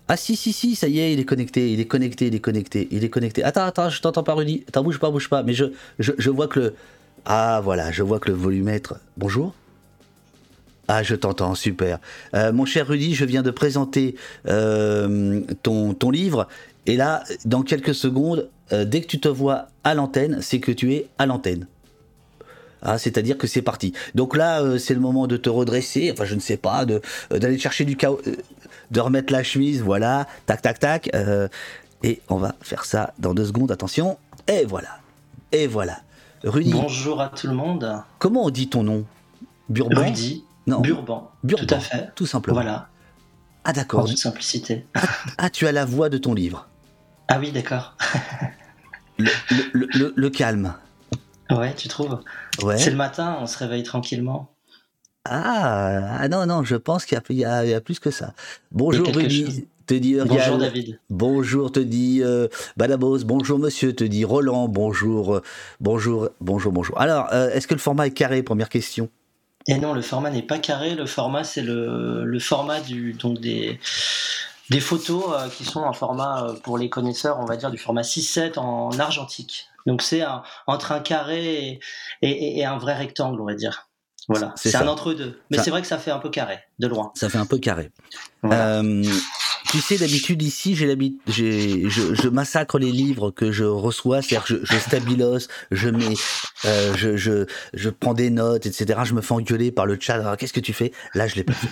Ah 0.08 0.18
si 0.18 0.36
si 0.36 0.52
si, 0.52 0.76
ça 0.76 0.88
y 0.88 1.00
est, 1.00 1.14
il 1.14 1.20
est 1.20 1.26
connecté, 1.26 1.72
il 1.72 1.80
est 1.80 1.86
connecté, 1.86 2.28
il 2.28 2.36
est 2.36 2.40
connecté, 2.40 2.88
il 2.92 3.06
est 3.06 3.10
connecté. 3.10 3.44
Attends 3.44 3.64
attends, 3.64 3.90
je 3.90 4.02
t'entends 4.02 4.24
pas 4.24 4.34
Rudy. 4.34 4.66
Attends 4.68 4.84
bouge 4.84 5.00
pas 5.00 5.10
bouge 5.10 5.30
pas. 5.30 5.44
Mais 5.44 5.54
je, 5.54 5.66
je, 6.00 6.12
je 6.18 6.30
vois 6.30 6.48
que 6.48 6.60
le 6.60 6.76
ah 7.26 7.62
voilà, 7.64 7.92
je 7.92 8.04
vois 8.04 8.20
que 8.20 8.30
le 8.30 8.36
volumètre. 8.36 8.96
Bonjour? 9.18 9.54
Ah, 10.90 11.02
je 11.02 11.16
t'entends, 11.16 11.56
super. 11.56 12.00
Euh, 12.36 12.52
mon 12.52 12.66
cher 12.66 12.88
Rudy, 12.88 13.16
je 13.16 13.24
viens 13.24 13.42
de 13.42 13.52
présenter 13.52 14.16
ton, 14.46 15.94
ton 15.94 16.12
livre 16.12 16.50
et 16.86 16.96
là, 16.98 17.24
dans 17.46 17.64
quelques 17.64 17.96
secondes, 17.96 18.50
euh, 18.72 18.86
dès 18.86 19.02
que 19.02 19.08
tu 19.08 19.20
te 19.20 19.28
vois 19.28 19.68
à 19.84 19.94
l'antenne, 19.94 20.40
c'est 20.42 20.60
que 20.60 20.72
tu 20.72 20.94
es 20.94 21.08
à 21.18 21.26
l'antenne. 21.26 21.68
Ah, 22.82 22.98
c'est-à-dire 22.98 23.38
que 23.38 23.48
c'est 23.48 23.62
parti. 23.62 23.94
Donc 24.14 24.36
là, 24.36 24.62
euh, 24.62 24.78
c'est 24.78 24.94
le 24.94 25.00
moment 25.00 25.28
de 25.28 25.38
te 25.38 25.50
redresser, 25.50 26.12
enfin 26.12 26.26
je 26.26 26.36
ne 26.36 26.42
sais 26.42 26.58
pas, 26.58 26.86
de 26.86 27.02
euh, 27.32 27.40
d'aller 27.40 27.58
chercher 27.58 27.86
du 27.86 27.96
chaos, 27.96 28.22
de 28.92 29.00
remettre 29.00 29.32
la 29.32 29.44
chemise, 29.44 29.82
voilà, 29.82 30.28
tac 30.46 30.62
tac 30.62 30.80
tac, 30.80 31.10
et 32.04 32.22
on 32.28 32.36
va 32.36 32.56
faire 32.62 32.84
ça 32.84 33.14
dans 33.20 33.34
deux 33.34 33.46
secondes. 33.46 33.72
Attention, 33.72 34.18
et 34.48 34.66
voilà, 34.66 35.00
et 35.54 35.68
voilà. 35.68 36.00
Rudy. 36.44 36.74
Bonjour 36.74 37.22
à 37.22 37.30
tout 37.30 37.48
le 37.48 37.54
monde. 37.54 38.04
Comment 38.20 38.44
on 38.44 38.50
dit 38.50 38.68
ton 38.68 38.84
nom? 38.84 39.06
Burban? 39.70 40.02
Rudy. 40.02 40.44
Non. 40.68 40.82
Burban. 40.82 41.32
Burban. 41.42 41.66
Tout 41.66 41.74
à 41.74 41.80
fait. 41.80 42.10
Tout 42.16 42.26
simplement. 42.26 42.56
Voilà. 42.56 42.90
Ah 43.64 43.72
d'accord. 43.72 44.02
En 44.02 44.06
toute 44.06 44.18
simplicité. 44.18 44.86
Ah, 44.94 45.02
ah, 45.38 45.50
tu 45.50 45.68
as 45.68 45.72
la 45.72 45.86
voix 45.86 46.10
de 46.10 46.18
ton 46.18 46.34
livre. 46.34 46.68
Ah 47.28 47.40
oui, 47.40 47.52
d'accord. 47.52 47.96
le, 49.18 50.30
calme. 50.30 50.74
Ouais, 51.50 51.74
tu 51.76 51.88
trouves? 51.88 52.20
Ouais. 52.62 52.78
C'est 52.78 52.90
le 52.90 52.96
matin, 52.96 53.38
on 53.40 53.48
se 53.48 53.58
réveille 53.58 53.84
tranquillement. 53.84 54.50
Ah, 55.26 56.18
ah 56.20 56.28
non, 56.28 56.46
non, 56.46 56.64
je 56.64 56.76
pense 56.76 57.06
qu'il 57.06 57.18
y, 57.30 57.46
a 57.46 57.82
plus 57.82 58.00
que 58.00 58.12
ça. 58.12 58.34
Bonjour 58.72 59.08
Rudy, 59.08 59.68
te 59.86 59.94
dit 59.94 60.18
Bonjour 60.26 60.58
David. 60.58 61.00
Bonjour 61.10 61.72
te 61.72 61.80
dit 61.80 62.22
euh, 62.22 62.48
bonjour 62.76 63.58
monsieur, 63.58 63.94
te 63.94 64.04
dit 64.04 64.26
Roland, 64.26 64.68
bonjour, 64.68 65.36
euh, 65.36 65.44
bonjour, 65.80 66.30
bonjour, 66.42 66.74
bonjour. 66.74 67.00
Alors, 67.00 67.30
euh, 67.32 67.50
est-ce 67.52 67.68
que 67.68 67.74
le 67.74 67.80
format 67.80 68.08
est 68.08 68.12
carré? 68.12 68.44
Première 68.44 68.70
question. 68.70 69.10
Et 69.68 69.78
non, 69.78 69.94
le 69.94 70.02
format 70.02 70.30
n'est 70.30 70.42
pas 70.42 70.60
carré, 70.60 70.94
le 70.94 71.06
format 71.06 71.46
c'est 71.46 71.62
le, 71.62 72.26
le 72.26 72.40
format 72.40 72.82
du, 72.82 73.14
donc 73.14 73.40
des 73.40 73.80
des 74.74 74.80
photos 74.80 75.24
euh, 75.30 75.50
qui 75.50 75.66
sont 75.66 75.82
en 75.82 75.94
format, 75.94 76.44
euh, 76.44 76.54
pour 76.54 76.78
les 76.78 76.90
connaisseurs, 76.90 77.40
on 77.40 77.46
va 77.46 77.56
dire 77.58 77.70
du 77.70 77.78
format 77.78 78.02
6-7 78.02 78.58
en 78.58 78.98
argentique. 79.00 79.68
Donc 79.86 80.02
c'est 80.02 80.24
entre 80.66 80.94
un 80.94 81.00
carré 81.00 81.80
et, 82.22 82.66
un 82.66 82.78
vrai 82.78 82.96
rectangle, 82.96 83.40
on 83.40 83.46
va 83.46 83.54
dire. 83.54 83.90
Voilà, 84.30 84.54
c'est 84.56 84.74
un 84.76 84.88
entre-deux. 84.88 85.42
Mais 85.52 85.58
c'est 85.58 85.70
vrai 85.70 85.82
que 85.82 85.88
ça 85.88 85.98
fait 85.98 86.10
un 86.10 86.20
peu 86.20 86.30
carré, 86.30 86.60
de 86.80 86.88
loin. 86.88 87.12
Ça 87.14 87.30
fait 87.30 87.38
un 87.38 87.46
peu 87.46 87.58
carré. 87.58 87.92
Euh, 88.46 89.04
tu 89.70 89.82
sais, 89.82 89.98
d'habitude 89.98 90.42
ici, 90.42 90.76
j'ai 90.76 90.88
je, 91.28 91.90
je, 91.90 92.28
massacre 92.30 92.80
les 92.80 92.94
livres 92.94 93.32
que 93.32 93.52
je 93.52 93.66
reçois, 93.66 94.22
c'est-à-dire 94.22 94.48
je, 94.48 94.56
je 94.64 94.78
stabilose, 94.80 95.50
je 95.72 95.90
mets, 95.90 96.16
je, 96.64 97.18
je, 97.18 97.46
je 97.74 97.90
prends 97.90 98.14
des 98.14 98.30
notes, 98.30 98.66
etc. 98.66 99.02
Je 99.04 99.14
me 99.14 99.22
fais 99.22 99.34
engueuler 99.34 99.74
par 99.74 99.86
le 99.86 99.98
chat. 100.00 100.24
Ah, 100.26 100.38
qu'est-ce 100.38 100.54
que 100.54 100.62
tu 100.62 100.72
fais? 100.72 100.94
Là, 101.14 101.28
je 101.28 101.36
l'ai 101.36 101.44
pas 101.44 101.54
fait. 101.54 101.68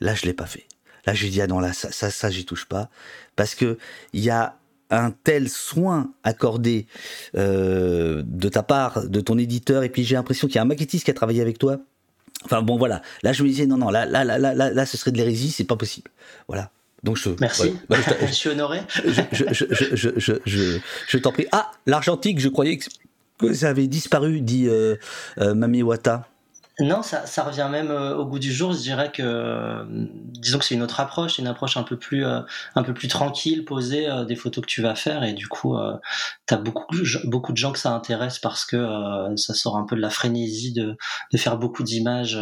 Là, 0.00 0.14
je 0.14 0.26
l'ai 0.26 0.34
pas 0.34 0.44
fait. 0.44 0.66
Là, 1.06 1.14
je 1.14 1.24
lui 1.24 1.30
dis, 1.30 1.40
ah 1.40 1.46
non, 1.46 1.60
là, 1.60 1.72
ça, 1.72 1.90
ça, 1.92 2.10
ça 2.10 2.30
j'y 2.30 2.44
touche 2.44 2.66
pas. 2.66 2.90
Parce 3.36 3.54
que 3.54 3.78
il 4.12 4.20
y 4.20 4.30
a 4.30 4.56
un 4.90 5.10
tel 5.10 5.48
soin 5.48 6.12
accordé 6.22 6.86
euh, 7.36 8.22
de 8.24 8.48
ta 8.48 8.62
part, 8.62 9.08
de 9.08 9.20
ton 9.20 9.38
éditeur, 9.38 9.82
et 9.82 9.88
puis 9.88 10.04
j'ai 10.04 10.14
l'impression 10.14 10.46
qu'il 10.46 10.56
y 10.56 10.58
a 10.58 10.62
un 10.62 10.66
maquettiste 10.66 11.04
qui 11.04 11.10
a 11.10 11.14
travaillé 11.14 11.40
avec 11.40 11.58
toi. 11.58 11.78
Enfin 12.44 12.62
bon, 12.62 12.76
voilà. 12.76 13.02
Là, 13.22 13.32
je 13.32 13.42
me 13.42 13.48
disais, 13.48 13.66
non, 13.66 13.78
non, 13.78 13.90
là, 13.90 14.06
là, 14.06 14.24
là, 14.24 14.38
là, 14.38 14.54
là, 14.54 14.70
là 14.70 14.86
ce 14.86 14.96
serait 14.96 15.10
de 15.10 15.16
l'hérésie, 15.16 15.50
c'est 15.50 15.64
pas 15.64 15.76
possible. 15.76 16.10
Voilà. 16.48 16.70
Donc 17.02 17.16
je, 17.16 17.30
Merci, 17.40 17.74
bah, 17.88 17.96
je, 18.26 18.32
suis 18.32 18.48
honoré. 18.48 18.80
je, 19.04 19.22
je, 19.32 20.08
je, 20.16 20.32
je, 20.44 20.78
je 21.06 21.18
t'en 21.18 21.30
prie. 21.30 21.46
Ah, 21.52 21.70
l'argentique, 21.86 22.40
je 22.40 22.48
croyais 22.48 22.78
que 23.38 23.52
ça 23.52 23.68
avait 23.68 23.86
disparu, 23.86 24.40
dit 24.40 24.66
euh, 24.66 24.96
euh, 25.38 25.54
Mami 25.54 25.82
Wata. 25.82 26.28
Non, 26.78 27.00
ça, 27.02 27.42
revient 27.42 27.68
même 27.70 27.90
euh, 27.90 28.14
au 28.16 28.26
goût 28.26 28.38
du 28.38 28.52
jour. 28.52 28.72
Je 28.74 28.80
dirais 28.80 29.10
que, 29.10 29.22
euh, 29.22 29.84
disons 29.88 30.58
que 30.58 30.64
c'est 30.64 30.74
une 30.74 30.82
autre 30.82 31.00
approche, 31.00 31.38
une 31.38 31.46
approche 31.46 31.78
un 31.78 31.82
peu 31.82 31.98
plus, 31.98 32.26
euh, 32.26 32.40
un 32.74 32.82
peu 32.82 32.92
plus 32.92 33.08
tranquille, 33.08 33.64
posée 33.64 34.06
des 34.26 34.36
photos 34.36 34.60
que 34.62 34.68
tu 34.68 34.82
vas 34.82 34.94
faire, 34.94 35.24
et 35.24 35.32
du 35.32 35.48
coup, 35.48 35.74
tu 36.46 36.56
beaucoup, 36.56 36.84
beaucoup 37.24 37.52
de 37.52 37.56
gens 37.56 37.72
que 37.72 37.78
ça 37.78 37.92
intéresse 37.92 38.38
parce 38.38 38.66
que 38.66 38.76
ça 39.36 39.54
sort 39.54 39.78
un 39.78 39.84
peu 39.84 39.96
de 39.96 40.02
la 40.02 40.10
frénésie 40.10 40.74
de, 40.74 40.96
de 41.32 41.38
faire 41.38 41.56
beaucoup 41.56 41.82
d'images 41.82 42.38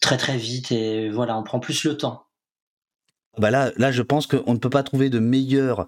très 0.00 0.16
très 0.16 0.36
vite, 0.36 0.72
et 0.72 1.08
voilà, 1.08 1.36
on 1.36 1.44
prend 1.44 1.60
plus 1.60 1.84
le 1.84 1.96
temps. 1.96 2.26
Bah 3.38 3.52
là, 3.52 3.70
là, 3.76 3.92
je 3.92 4.02
pense 4.02 4.26
qu'on 4.26 4.54
ne 4.54 4.58
peut 4.58 4.70
pas 4.70 4.82
trouver 4.82 5.08
de 5.08 5.20
meilleur 5.20 5.86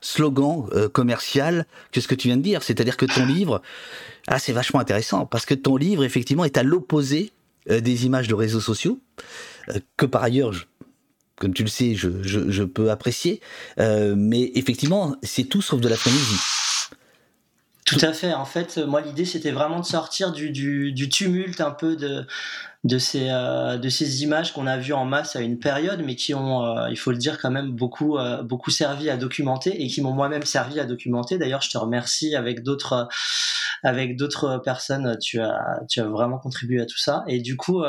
slogan 0.00 0.66
commercial 0.92 1.66
que 1.92 2.00
ce 2.00 2.08
que 2.08 2.14
tu 2.14 2.28
viens 2.28 2.36
de 2.36 2.42
dire. 2.42 2.62
C'est-à-dire 2.62 2.96
que 2.96 3.06
ton 3.06 3.26
livre, 3.26 3.62
ah, 4.28 4.38
c'est 4.38 4.52
vachement 4.52 4.80
intéressant 4.80 5.26
parce 5.26 5.46
que 5.46 5.54
ton 5.54 5.76
livre, 5.76 6.04
effectivement, 6.04 6.44
est 6.44 6.56
à 6.56 6.62
l'opposé 6.62 7.32
euh, 7.70 7.80
des 7.80 8.06
images 8.06 8.28
de 8.28 8.34
réseaux 8.34 8.60
sociaux 8.60 9.00
euh, 9.68 9.78
que 9.96 10.06
par 10.06 10.22
ailleurs, 10.22 10.52
comme 11.36 11.54
tu 11.54 11.62
le 11.62 11.68
sais, 11.68 11.94
je, 11.94 12.62
peux 12.62 12.90
apprécier. 12.90 13.40
Euh, 13.78 14.14
mais 14.16 14.52
effectivement, 14.54 15.16
c'est 15.22 15.44
tout 15.44 15.62
sauf 15.62 15.80
de 15.80 15.88
la 15.88 15.96
frénésie. 15.96 16.40
Tout 17.84 17.98
à 18.00 18.12
fait. 18.12 18.32
En 18.32 18.44
fait, 18.44 18.78
moi, 18.78 19.00
l'idée, 19.00 19.24
c'était 19.24 19.50
vraiment 19.50 19.80
de 19.80 19.84
sortir 19.84 20.32
du, 20.32 21.08
tumulte 21.10 21.60
un 21.60 21.72
peu 21.72 21.96
de, 21.96 22.26
de 22.84 22.98
ces, 22.98 23.28
euh, 23.30 23.78
de 23.78 23.88
ces 23.88 24.24
images 24.24 24.52
qu'on 24.52 24.66
a 24.66 24.76
vues 24.76 24.92
en 24.92 25.04
masse 25.04 25.36
à 25.36 25.40
une 25.40 25.58
période, 25.58 26.02
mais 26.04 26.16
qui 26.16 26.34
ont, 26.34 26.64
euh, 26.64 26.90
il 26.90 26.96
faut 26.96 27.12
le 27.12 27.16
dire, 27.16 27.38
quand 27.38 27.50
même 27.50 27.70
beaucoup, 27.70 28.18
euh, 28.18 28.42
beaucoup 28.42 28.70
servi 28.70 29.08
à 29.08 29.16
documenter 29.16 29.82
et 29.82 29.86
qui 29.86 30.00
m'ont 30.00 30.12
moi-même 30.12 30.42
servi 30.42 30.80
à 30.80 30.84
documenter. 30.84 31.38
D'ailleurs, 31.38 31.62
je 31.62 31.70
te 31.70 31.78
remercie 31.78 32.34
avec 32.34 32.64
d'autres, 32.64 33.08
avec 33.84 34.16
d'autres 34.16 34.58
personnes. 34.64 35.16
Tu 35.20 35.40
as, 35.40 35.80
tu 35.88 36.00
as 36.00 36.06
vraiment 36.06 36.38
contribué 36.38 36.80
à 36.80 36.86
tout 36.86 36.98
ça. 36.98 37.22
Et 37.28 37.40
du 37.40 37.56
coup, 37.56 37.82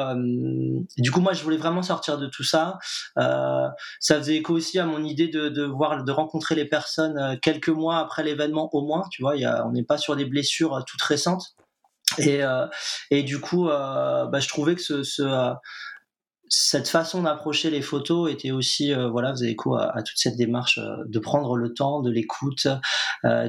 du 0.97 1.11
coup, 1.11 1.21
moi, 1.21 1.33
je 1.33 1.43
voulais 1.43 1.57
vraiment 1.57 1.81
sortir 1.81 2.17
de 2.19 2.27
tout 2.27 2.43
ça. 2.43 2.77
ça 3.15 4.17
faisait 4.17 4.35
écho 4.35 4.53
aussi 4.53 4.79
à 4.79 4.85
mon 4.85 5.03
idée 5.03 5.27
de, 5.27 5.49
de 5.49 5.63
voir, 5.63 6.03
de 6.03 6.11
rencontrer 6.11 6.55
les 6.55 6.65
personnes 6.65 7.39
quelques 7.41 7.69
mois 7.69 7.97
après 7.97 8.23
l'événement 8.23 8.69
au 8.73 8.85
moins. 8.85 9.03
Tu 9.11 9.21
vois, 9.23 9.35
y 9.37 9.45
a, 9.45 9.65
on 9.65 9.71
n'est 9.71 9.83
pas 9.83 9.97
sur 9.97 10.15
des 10.15 10.25
blessures 10.25 10.83
toutes 10.85 11.01
récentes. 11.01 11.55
Et, 12.19 12.43
euh, 12.43 12.67
et 13.11 13.23
du 13.23 13.39
coup, 13.39 13.69
euh, 13.69 14.25
bah, 14.27 14.39
je 14.39 14.47
trouvais 14.47 14.75
que 14.75 14.81
euh, 15.21 15.53
cette 16.49 16.87
façon 16.87 17.23
d'approcher 17.23 17.69
les 17.69 17.81
photos 17.81 18.31
était 18.31 18.51
aussi, 18.51 18.93
voilà, 18.93 19.31
vous 19.31 19.41
avez 19.41 19.51
écho 19.53 19.75
à, 19.75 20.03
toute 20.03 20.17
cette 20.17 20.37
démarche 20.37 20.79
de 20.79 21.19
prendre 21.19 21.55
le 21.57 21.73
temps, 21.73 22.01
de 22.01 22.11
l'écoute, 22.11 22.67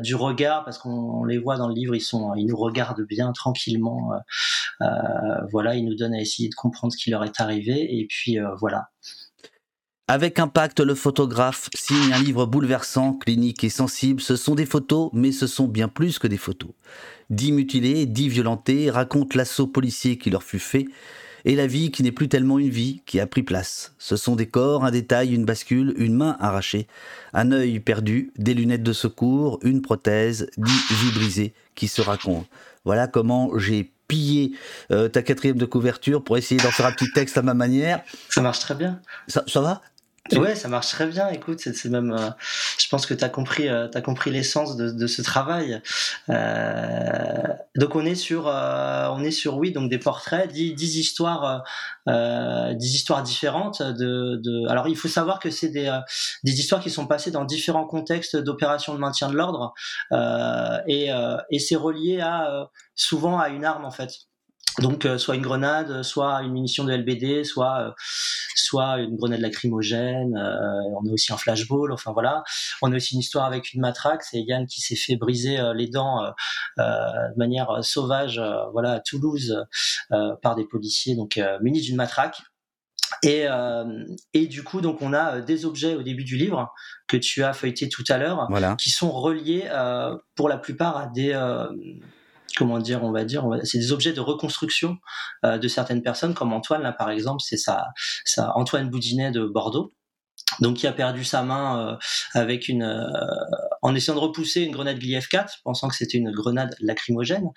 du 0.01 0.15
regard, 0.15 0.65
parce 0.65 0.79
qu'on 0.79 1.23
les 1.25 1.37
voit 1.37 1.59
dans 1.59 1.69
le 1.69 1.75
livre, 1.75 1.95
ils 1.95 2.03
ils 2.37 2.47
nous 2.47 2.57
regardent 2.57 3.05
bien 3.07 3.33
tranquillement, 3.33 4.13
voilà, 5.51 5.75
ils 5.75 5.85
nous 5.85 5.97
donnent 5.97 6.15
à 6.15 6.21
essayer 6.21 6.49
de 6.49 6.55
comprendre 6.55 6.95
ce 6.95 6.97
qui 6.97 7.11
leur 7.11 7.25
est 7.25 7.43
arrivé, 7.43 7.99
et 7.99 8.07
puis 8.09 8.39
voilà. 8.59 8.89
Avec 10.07 10.39
Impact, 10.39 10.81
le 10.81 10.95
photographe 10.95 11.71
signe 11.75 12.13
un 12.13 12.19
livre 12.19 12.45
bouleversant, 12.45 13.15
clinique 13.15 13.65
et 13.65 13.71
sensible. 13.71 14.21
Ce 14.21 14.37
sont 14.37 14.55
des 14.55 14.67
photos, 14.67 15.09
mais 15.15 15.33
ce 15.33 15.47
sont 15.47 15.67
bien 15.67 15.89
plus 15.89 16.19
que 16.19 16.27
des 16.27 16.37
photos. 16.37 16.73
Dix 17.31 17.53
mutilés, 17.53 18.05
dix 18.05 18.29
violentés, 18.29 18.91
racontent 18.91 19.39
l'assaut 19.39 19.67
policier 19.67 20.19
qui 20.19 20.29
leur 20.29 20.43
fut 20.43 20.59
fait 20.59 20.85
et 21.47 21.57
la 21.57 21.67
vie 21.67 21.91
qui 21.91 22.03
n'est 22.03 22.13
plus 22.13 22.29
tellement 22.29 22.59
une 22.59 22.69
vie 22.69 23.01
qui 23.07 23.19
a 23.19 23.27
pris 23.27 23.43
place. 23.43 23.95
Ce 23.99 24.17
sont 24.17 24.37
des 24.37 24.47
corps, 24.47 24.85
un 24.85 24.91
détail, 24.91 25.35
une 25.35 25.47
bascule, 25.47 25.95
une 25.97 26.15
main 26.15 26.37
arrachée, 26.39 26.87
un 27.33 27.51
œil 27.51 27.81
perdu, 27.81 28.31
des 28.37 28.53
lunettes 28.53 28.83
de 28.83 28.93
secours, 28.93 29.59
une 29.63 29.81
prothèse, 29.81 30.51
dix 30.59 30.83
vies 30.91 31.13
brisées 31.15 31.55
qui 31.75 31.89
se 31.89 32.03
racontent. 32.03 32.47
Voilà 32.85 33.07
comment 33.07 33.59
j'ai 33.59 33.91
pillé 34.07 34.53
euh, 34.91 35.09
ta 35.09 35.23
quatrième 35.23 35.57
de 35.57 35.65
couverture 35.65 36.23
pour 36.23 36.37
essayer 36.37 36.61
d'en 36.61 36.71
faire 36.71 36.85
un 36.85 36.93
petit 36.93 37.11
texte 37.13 37.39
à 37.39 37.43
ma 37.43 37.55
manière. 37.55 38.03
Ça 38.29 38.43
marche 38.43 38.59
très 38.59 38.75
bien. 38.75 39.01
Ça, 39.29 39.43
ça 39.47 39.63
va? 39.63 39.81
Ouais, 40.33 40.55
ça 40.55 40.69
marche 40.69 40.89
très 40.89 41.07
bien. 41.07 41.29
Écoute, 41.29 41.61
c'est 41.61 41.89
même, 41.91 42.13
euh, 42.13 42.31
je 42.79 42.89
pense 42.89 43.05
que 43.05 43.13
tu 43.13 43.23
as 43.25 43.29
compris, 43.29 43.69
euh, 43.69 43.89
compris 44.03 44.31
l'essence 44.31 44.75
de, 44.75 44.91
de, 44.91 45.07
ce 45.07 45.21
travail. 45.21 45.83
Euh, 46.31 47.43
donc 47.77 47.95
on 47.95 48.07
est 48.07 48.15
sur, 48.15 48.49
euh, 48.49 49.09
on 49.11 49.23
est 49.23 49.31
sur 49.31 49.59
oui, 49.59 49.73
donc 49.73 49.91
des 49.91 49.99
portraits, 49.99 50.51
dix, 50.51 50.97
histoires, 50.97 51.63
dix 52.07 52.95
histoires 52.95 53.23
différentes. 53.23 53.83
De, 53.83 54.41
de, 54.43 54.67
alors 54.69 54.89
il 54.89 54.97
faut 54.97 55.09
savoir 55.09 55.41
que 55.41 55.51
c'est 55.51 55.69
des, 55.69 55.95
des 56.43 56.59
histoires 56.59 56.81
qui 56.81 56.91
sont 56.91 57.07
passées 57.07 57.31
dans 57.31 57.45
différents 57.45 57.87
contextes 57.87 58.37
d'opérations 58.37 58.95
de 58.95 58.99
maintien 58.99 59.29
de 59.29 59.37
l'ordre, 59.37 59.75
et, 60.89 61.11
et 61.51 61.59
c'est 61.59 61.77
relié 61.77 62.21
à 62.21 62.71
souvent 62.95 63.39
à 63.39 63.49
une 63.49 63.65
arme 63.65 63.85
en 63.85 63.91
fait. 63.91 64.11
Donc, 64.81 65.07
euh, 65.07 65.19
soit 65.19 65.37
une 65.37 65.43
grenade, 65.43 66.03
soit 66.03 66.43
une 66.43 66.53
munition 66.53 66.85
de 66.85 66.93
LBD, 66.93 67.45
soit 67.45 67.81
euh, 67.81 67.91
soit 68.57 68.99
une 68.99 69.17
grenade 69.17 69.41
lacrymogène. 69.41 70.37
Euh, 70.37 70.99
on 71.01 71.09
a 71.09 71.13
aussi 71.13 71.33
un 71.33 71.37
flashball. 71.37 71.93
Enfin 71.93 72.13
voilà. 72.13 72.43
On 72.83 72.93
a 72.93 72.97
aussi 72.97 73.15
une 73.15 73.21
histoire 73.21 73.45
avec 73.45 73.73
une 73.73 73.81
matraque. 73.81 74.23
C'est 74.25 74.41
Yann 74.41 74.67
qui 74.67 74.81
s'est 74.81 74.97
fait 74.97 75.17
briser 75.17 75.59
les 75.75 75.89
dents 75.89 76.23
de 76.77 77.39
manière 77.39 77.85
sauvage, 77.85 78.41
voilà, 78.73 78.93
à 78.93 79.01
Toulouse, 79.01 79.65
par 80.43 80.55
des 80.57 80.65
policiers, 80.65 81.15
donc 81.15 81.41
munis 81.61 81.83
d'une 81.83 81.97
matraque. 81.97 82.37
Et, 83.23 83.47
et, 84.33 84.47
du 84.47 84.65
coup, 84.65 84.81
donc 84.81 85.03
on 85.03 85.13
a 85.13 85.41
des 85.41 85.67
objets 85.67 85.95
au 85.95 86.03
début 86.03 86.25
du 86.25 86.37
livre 86.37 86.73
que 87.07 87.17
tu 87.17 87.43
as 87.45 87.53
feuilleté 87.53 87.89
tout 87.89 88.05
à 88.09 88.19
l'heure, 88.19 88.47
voilà. 88.51 88.77
qui 88.77 88.91
sont 88.91 89.11
reliés 89.11 89.69
pour 90.35 90.49
la 90.49 90.59
plupart 90.59 90.97
à 90.97 91.07
des 91.07 91.33
comment 92.57 92.79
dire, 92.79 93.05
on 93.05 93.13
va 93.13 93.25
dire, 93.25 93.45
c'est 93.65 93.79
des 93.79 93.93
objets 93.93 94.13
de 94.13 94.21
reconstruction 94.21 94.99
euh, 95.45 95.59
de 95.59 95.69
certaines 95.69 96.03
personnes, 96.03 96.35
comme 96.35 96.53
Antoine 96.53 96.83
là 96.83 96.93
par 96.93 97.11
exemple, 97.11 97.43
c'est 97.45 97.57
ça, 97.57 97.89
ça 98.25 98.53
Antoine 98.55 98.91
Boudinet 98.91 99.31
de 99.31 99.45
Bordeaux. 99.45 99.93
Donc, 100.61 100.77
qui 100.77 100.87
a 100.87 100.93
perdu 100.93 101.25
sa 101.25 101.43
main 101.43 101.81
euh, 101.81 101.97
avec 102.35 102.69
une, 102.69 102.83
euh, 102.83 103.07
en 103.83 103.95
essayant 103.95 104.15
de 104.15 104.21
repousser 104.21 104.61
une 104.61 104.73
grenade 104.73 104.99
Gliev 104.99 105.27
4, 105.27 105.61
pensant 105.65 105.89
que 105.89 105.97
c'était 105.97 106.19
une 106.19 106.31
grenade 106.31 106.77
lacrymogène. 106.81 107.49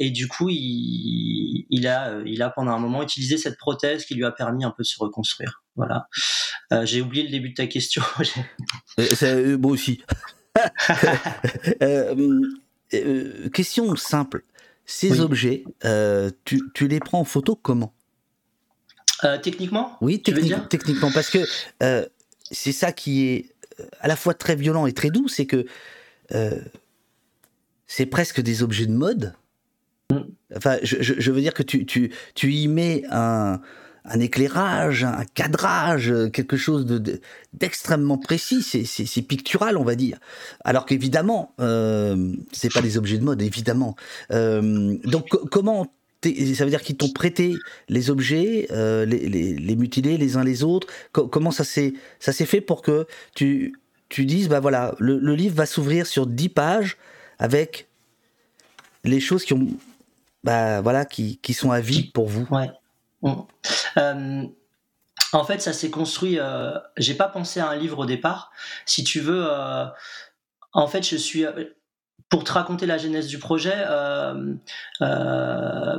Et 0.00 0.10
du 0.10 0.26
coup, 0.26 0.48
il, 0.50 1.66
il, 1.70 1.86
a, 1.86 2.18
il 2.26 2.42
a 2.42 2.50
pendant 2.50 2.72
un 2.72 2.78
moment 2.78 3.02
utilisé 3.02 3.38
cette 3.38 3.56
prothèse 3.56 4.04
qui 4.04 4.14
lui 4.14 4.24
a 4.24 4.32
permis 4.32 4.64
un 4.64 4.70
peu 4.70 4.82
de 4.82 4.88
se 4.88 4.98
reconstruire. 4.98 5.62
Voilà. 5.76 6.08
J'ai 6.82 7.00
oublié 7.00 7.22
le 7.22 7.30
début 7.30 7.50
de 7.50 7.54
ta 7.54 7.68
question. 7.68 8.02
c'est 8.98 9.56
moi 9.56 9.70
aussi. 9.70 10.02
Euh, 12.92 13.48
question 13.50 13.94
simple. 13.96 14.44
Ces 14.86 15.20
objets, 15.20 15.64
euh, 15.86 16.30
tu, 16.44 16.60
tu, 16.74 16.88
les 16.88 17.00
prends 17.00 17.20
en 17.20 17.24
photo 17.24 17.56
comment? 17.56 17.94
Euh, 19.24 19.38
Techniquement? 19.38 19.96
Oui, 20.02 20.20
techniquement. 20.20 21.10
Parce 21.10 21.30
que 21.30 21.38
c'est 22.50 22.72
ça 22.72 22.92
qui 22.92 23.26
est 23.26 23.54
à 24.00 24.08
la 24.08 24.16
fois 24.16 24.34
très 24.34 24.56
violent 24.56 24.86
et 24.86 24.92
très 24.92 25.10
doux, 25.10 25.28
c'est 25.28 25.46
que 25.46 25.64
c'est 27.86 28.06
presque 28.06 28.40
des 28.42 28.62
objets 28.62 28.86
de 28.86 28.92
mode. 28.92 29.34
Mm. 30.10 30.18
Enfin, 30.56 30.76
je, 30.82 30.96
je, 31.00 31.30
veux 31.32 31.40
dire 31.40 31.54
que 31.54 31.62
tu, 31.62 31.86
tu, 31.86 32.12
tu 32.34 32.52
y 32.52 32.68
mets 32.68 33.04
un, 33.10 33.60
un 34.04 34.20
éclairage, 34.20 35.04
un 35.04 35.24
cadrage, 35.34 36.12
quelque 36.32 36.56
chose 36.56 36.84
de, 36.84 37.20
d'extrêmement 37.54 38.18
précis. 38.18 38.62
C'est, 38.62 39.22
pictural, 39.22 39.78
on 39.78 39.84
va 39.84 39.94
dire. 39.94 40.18
Alors 40.64 40.84
qu'évidemment, 40.84 41.54
euh, 41.60 42.32
c'est 42.52 42.72
pas 42.72 42.82
des 42.82 42.98
objets 42.98 43.18
de 43.18 43.24
mode, 43.24 43.40
évidemment. 43.40 43.96
Euh, 44.30 44.96
donc 45.04 45.28
comment 45.50 45.92
ça 46.22 46.64
veut 46.64 46.70
dire 46.70 46.82
qu'ils 46.82 46.96
t'ont 46.96 47.10
prêté 47.10 47.54
les 47.88 48.10
objets, 48.10 48.66
euh, 48.70 49.04
les, 49.04 49.76
mutilés 49.76 50.16
les 50.16 50.36
uns 50.36 50.44
les 50.44 50.62
autres? 50.62 50.86
comment 51.12 51.50
ça 51.50 51.64
s'est 51.64 51.92
fait 52.46 52.60
pour 52.60 52.82
que 52.82 53.06
tu 53.34 53.72
dises 54.16 54.48
bah 54.48 54.60
voilà 54.60 54.94
le, 54.98 55.34
livre 55.34 55.56
va 55.56 55.66
s'ouvrir 55.66 56.06
sur 56.06 56.26
10 56.26 56.48
pages 56.48 56.96
avec 57.38 57.88
les 59.02 59.20
choses 59.20 59.44
qui 59.44 59.52
ont 59.52 59.66
bah 60.44 60.80
voilà 60.80 61.04
qui, 61.04 61.38
sont 61.52 61.72
à 61.72 61.80
vie 61.80 62.04
pour 62.04 62.28
vous? 62.28 62.46
Euh, 63.96 64.42
en 65.32 65.44
fait, 65.44 65.60
ça 65.60 65.72
s'est 65.72 65.90
construit. 65.90 66.38
Euh, 66.38 66.78
j'ai 66.96 67.14
pas 67.14 67.28
pensé 67.28 67.60
à 67.60 67.68
un 67.68 67.76
livre 67.76 68.00
au 68.00 68.06
départ. 68.06 68.50
Si 68.86 69.04
tu 69.04 69.20
veux, 69.20 69.44
euh, 69.48 69.86
en 70.72 70.86
fait, 70.86 71.06
je 71.08 71.16
suis 71.16 71.44
pour 72.30 72.44
te 72.44 72.52
raconter 72.52 72.86
la 72.86 72.98
genèse 72.98 73.26
du 73.28 73.38
projet, 73.38 73.76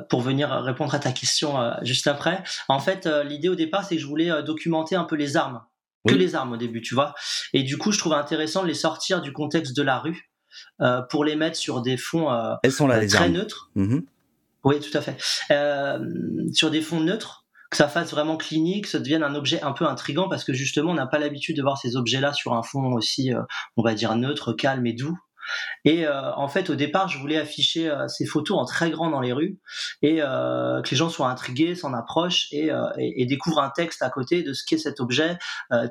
pour 0.10 0.22
venir 0.22 0.50
répondre 0.50 0.94
à 0.94 1.00
ta 1.00 1.12
question 1.12 1.58
juste 1.82 2.08
après. 2.08 2.44
En 2.68 2.80
fait, 2.80 3.08
l'idée 3.26 3.50
au 3.50 3.56
départ, 3.56 3.86
c'est 3.86 3.96
que 3.96 4.02
je 4.02 4.08
voulais 4.08 4.44
documenter 4.44 4.96
un 4.96 5.06
peu 5.06 5.16
les 5.16 5.38
armes, 5.38 5.62
que 6.08 6.16
les 6.16 6.36
armes 6.36 6.54
au 6.54 6.58
début, 6.58 6.82
tu 6.82 6.94
vois. 6.94 7.14
Et 7.54 7.64
du 7.64 7.78
coup, 7.78 7.92
je 7.92 8.00
trouvais 8.00 8.18
intéressant 8.18 8.64
de 8.64 8.68
les 8.68 8.74
sortir 8.74 9.22
du 9.22 9.32
contexte 9.32 9.76
de 9.78 9.82
la 9.82 10.00
rue 10.00 10.30
pour 11.10 11.24
les 11.24 11.36
mettre 11.36 11.58
sur 11.58 11.82
des 11.82 11.96
fonds 11.96 12.28
Elles 12.64 12.72
sont 12.72 12.88
là, 12.88 13.00
les 13.00 13.08
très 13.08 13.26
armes. 13.26 13.34
neutres. 13.34 13.70
Mhm. 13.76 14.06
Oui, 14.66 14.80
tout 14.80 14.98
à 14.98 15.02
fait. 15.02 15.16
Euh, 15.52 16.00
sur 16.52 16.72
des 16.72 16.82
fonds 16.82 17.00
neutres, 17.00 17.46
que 17.70 17.78
ça 17.78 17.88
fasse 17.88 18.10
vraiment 18.12 18.36
clinique, 18.36 18.86
que 18.86 18.90
ça 18.90 19.00
devienne 19.00 19.24
un 19.24 19.36
objet 19.36 19.62
un 19.62 19.74
peu 19.74 19.86
intrigant 19.86 20.28
parce 20.28 20.44
que 20.44 20.54
justement, 20.54 20.92
on 20.92 20.96
n'a 20.96 21.06
pas 21.06 21.20
l'habitude 21.20 21.56
de 21.56 21.62
voir 21.62 21.78
ces 21.78 21.96
objets-là 21.96 22.34
sur 22.34 22.54
un 22.54 22.64
fond 22.64 22.94
aussi, 22.94 23.34
euh, 23.34 23.42
on 23.78 23.84
va 23.84 23.94
dire, 23.94 24.16
neutre, 24.16 24.54
calme 24.54 24.86
et 24.88 24.94
doux. 24.94 25.18
Et 25.84 26.06
euh, 26.06 26.34
en 26.36 26.48
fait, 26.48 26.70
au 26.70 26.76
départ, 26.76 27.08
je 27.08 27.18
voulais 27.20 27.38
afficher 27.38 27.90
euh, 27.90 28.08
ces 28.08 28.26
photos 28.26 28.58
en 28.58 28.66
très 28.66 28.90
grand 28.90 29.10
dans 29.10 29.22
les 29.22 29.34
rues 29.34 29.60
et 30.02 30.22
euh, 30.22 30.82
que 30.82 30.90
les 30.92 30.98
gens 30.98 31.10
soient 31.10 31.30
intrigués, 31.30 31.76
s'en 31.76 31.94
approchent 31.94 32.48
et, 32.52 32.72
découvrent 33.26 33.62
un 33.62 33.70
texte 33.70 34.02
à 34.02 34.10
côté 34.10 34.44
de 34.44 34.54
ce 34.54 34.64
qu'est 34.66 34.78
cet 34.78 35.00
objet 35.00 35.38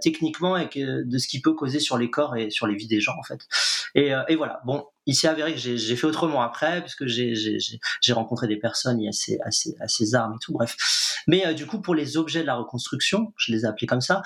techniquement 0.01 0.57
et 0.57 0.69
de 0.75 1.19
ce 1.19 1.27
qu'il 1.27 1.43
peut 1.43 1.55
causer 1.55 1.81
sur 1.81 1.99
les 1.99 2.11
corps 2.11 2.37
et 2.37 2.51
sur 2.51 2.67
les 2.67 2.77
vies 2.77 2.87
des 2.87 3.01
gens 3.01 3.15
en 3.19 3.23
fait. 3.23 3.41
Et, 3.95 4.13
voilà. 4.37 4.61
Bon, 4.65 4.85
il 5.07 5.15
s'est 5.15 5.29
avéré 5.29 5.53
que 5.55 5.59
j'ai 5.59 5.97
fait 5.97 6.07
autrement 6.07 6.43
après 6.43 6.81
puisque 6.81 7.07
j'ai 7.07 8.13
rencontré 8.13 8.47
des 8.47 8.57
personnes 8.57 9.01
il 9.01 9.07
y 9.07 9.09
a 9.09 9.13
ces, 9.13 9.39
à, 9.81 9.89
ces, 9.89 10.15
armes 10.15 10.35
et 10.35 10.39
tout. 10.41 10.53
Bref. 10.53 10.77
Mais 11.27 11.55
du 11.55 11.67
coup, 11.67 11.81
pour 11.81 11.95
les 11.95 12.17
objets 12.17 12.43
de 12.43 12.47
la 12.47 12.55
reconstruction, 12.55 13.33
je 13.37 13.53
les 13.53 13.63
ai 13.63 13.65
appelés 13.67 13.87
comme 13.87 14.01
ça, 14.01 14.23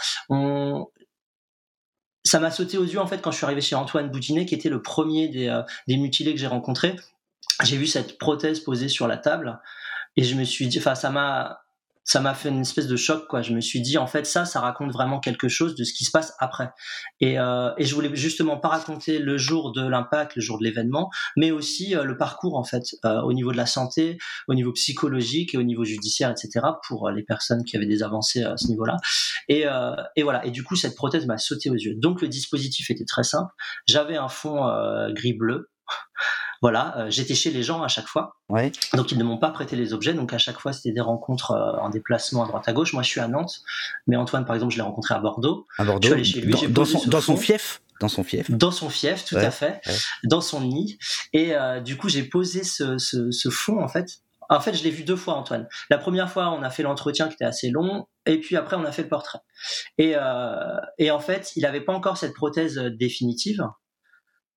ça 2.29 2.41
m'a 2.41 2.51
sauté 2.51 2.77
aux 2.77 2.85
yeux 2.85 3.01
en 3.01 3.07
fait 3.07 3.23
quand 3.23 3.31
je 3.31 3.37
suis 3.37 3.45
arrivé 3.47 3.61
chez 3.61 3.75
Antoine 3.75 4.11
Boutinet, 4.11 4.45
qui 4.45 4.55
était 4.55 4.69
le 4.69 4.83
premier 4.83 5.29
des, 5.29 5.49
euh, 5.49 5.63
des 5.87 5.97
mutilés 5.97 6.35
que 6.35 6.41
j'ai 6.41 6.47
rencontré. 6.47 6.95
J'ai 7.65 7.77
vu 7.77 7.87
cette 7.87 8.19
prothèse 8.19 8.61
posée 8.61 8.89
sur 8.89 9.09
la 9.09 9.17
table 9.17 9.59
et 10.17 10.25
je 10.25 10.35
me 10.35 10.45
suis 10.45 10.69
dit, 10.69 10.79
enfin, 10.79 10.95
ça 10.95 11.11
m'a 11.11 11.63
ça 12.09 12.21
m'a 12.21 12.33
fait 12.33 12.49
une 12.49 12.63
espèce 12.63 12.87
de 12.87 12.97
choc 12.97 13.27
quoi. 13.29 13.43
Je 13.43 13.53
me 13.53 13.61
suis 13.61 13.83
dit 13.83 13.99
en 13.99 14.07
fait 14.07 14.27
ça 14.27 14.47
ça 14.47 14.61
raconte 14.61 14.93
vraiment 14.93 15.21
quelque 15.21 15.49
chose 15.49 15.75
de 15.75 15.85
ce 15.85 15.93
qui 15.93 16.05
se 16.07 16.11
passe 16.11 16.33
après. 16.39 16.71
Et, 17.21 17.39
euh, 17.39 17.71
et 17.77 17.85
je 17.85 17.95
voulais 17.95 18.11
justement 18.15 18.57
pas 18.57 18.69
raconter 18.69 19.19
le 19.19 19.37
jour 19.37 19.73
de 19.73 19.87
l'impact 19.87 20.35
le 20.35 20.41
jour 20.41 20.59
de 20.59 20.65
l'événement 20.65 21.11
mais 21.37 21.51
aussi 21.51 21.95
euh, 21.95 22.05
le 22.05 22.17
parcours 22.17 22.57
en 22.57 22.65
fait 22.65 22.97
euh, 23.05 23.21
au 23.21 23.35
niveau 23.35 23.53
de 23.53 23.59
la 23.59 23.67
santé 23.67 24.17
au 24.49 24.55
niveau 24.55 24.73
psychologique 24.73 25.55
et 25.55 25.59
au 25.59 25.63
niveau 25.63 25.85
judiciaire 25.85 26.31
etc 26.31 26.67
pour 26.87 27.09
euh, 27.09 27.13
les 27.13 27.23
personnes 27.23 27.63
qui 27.65 27.77
avaient 27.77 27.87
des 27.87 28.03
avancées 28.03 28.43
à 28.43 28.57
ce 28.57 28.69
niveau 28.69 28.87
là 28.87 28.97
et, 29.49 29.67
euh, 29.67 29.95
et 30.17 30.23
voilà. 30.23 30.45
Et 30.47 30.51
du 30.51 30.63
coup 30.63 30.77
cette 30.77 30.95
prothèse 30.95 31.27
m'a 31.27 31.39
sauté 31.39 31.71
aux 31.71 31.75
yeux. 31.75 31.95
Donc 31.95 32.23
le 32.23 32.29
dispositif 32.29 32.91
était 32.91 33.05
très 33.05 33.25
simple. 33.25 33.53
J'avais 33.87 34.17
un 34.17 34.29
fond 34.29 34.67
euh, 34.67 35.13
gris 35.13 35.35
bleu 35.35 35.71
voilà, 36.61 36.97
euh, 36.99 37.11
j'étais 37.11 37.35
chez 37.35 37.51
les 37.51 37.63
gens 37.63 37.83
à 37.83 37.89
chaque 37.89 38.07
fois. 38.07 38.37
Ouais. 38.49 38.73
Donc 38.95 39.13
ils 39.13 39.19
ne 39.19 39.25
m'ont 39.25 39.39
pas 39.39 39.51
prêté 39.51 39.77
les 39.77 39.93
objets. 39.93 40.15
Donc 40.15 40.33
à 40.33 40.39
chaque 40.39 40.59
fois 40.59 40.73
c'était 40.73 40.93
des 40.93 41.01
rencontres 41.01 41.53
euh, 41.53 41.81
en 41.81 41.89
déplacement 41.89 42.45
à 42.45 42.49
droite 42.49 42.69
à 42.69 42.73
gauche. 42.73 42.93
Moi 42.93 43.03
je 43.03 43.09
suis 43.09 43.21
à 43.21 43.29
Nantes, 43.29 43.61
mais 44.07 44.17
Antoine 44.17 44.45
par 44.45 44.55
exemple 44.57 44.73
je 44.73 44.79
l'ai 44.79 44.83
rencontré 44.83 45.15
à 45.15 45.19
Bordeaux. 45.19 45.67
À 45.79 45.85
Bordeaux. 45.85 46.03
Je 46.03 46.09
suis 46.09 46.15
allé 46.15 46.25
chez 46.25 46.41
lui. 46.41 46.53
Dans, 46.53 46.83
dans, 46.83 46.85
son, 46.85 47.09
dans 47.09 47.21
son, 47.21 47.37
fief? 47.37 47.81
Dans 48.01 48.09
son 48.09 48.25
fief. 48.25 48.51
Dans 48.51 48.71
son 48.71 48.91
fief, 48.91 49.25
tout 49.25 49.37
ouais, 49.37 49.45
à 49.45 49.51
fait. 49.51 49.81
Ouais. 49.87 49.95
Dans 50.25 50.41
son 50.41 50.61
nid. 50.61 50.99
Et 51.33 51.55
euh, 51.55 51.81
du 51.81 51.97
coup 51.97 52.09
j'ai 52.09 52.23
posé 52.25 52.65
ce, 52.65 52.99
ce, 52.99 53.31
ce 53.31 53.51
fond 53.51 53.83
en 53.83 53.89
fait. 53.89 54.21
En 54.51 54.61
fait, 54.61 54.73
je 54.73 54.83
l'ai 54.83 54.91
vu 54.91 55.05
deux 55.05 55.15
fois, 55.15 55.35
Antoine. 55.35 55.69
La 55.91 55.99
première 55.99 56.31
fois, 56.31 56.51
on 56.51 56.63
a 56.63 56.71
fait 56.71 56.83
l'entretien 56.83 57.29
qui 57.29 57.35
était 57.35 57.45
assez 57.45 57.69
long, 57.69 58.07
et 58.25 58.41
puis 58.41 58.57
après, 58.57 58.77
on 58.77 58.85
a 58.87 58.93
fait 58.93 59.03
le 59.03 59.09
portrait. 59.11 59.41
Et, 59.99 60.15
euh, 60.17 60.81
et 60.97 61.11
en 61.11 61.21
fait, 61.21 61.53
il 61.55 61.65
n'avait 61.65 61.83
pas 61.83 61.93
encore 61.93 62.17
cette 62.17 62.33
prothèse 62.33 62.77
définitive 62.79 63.63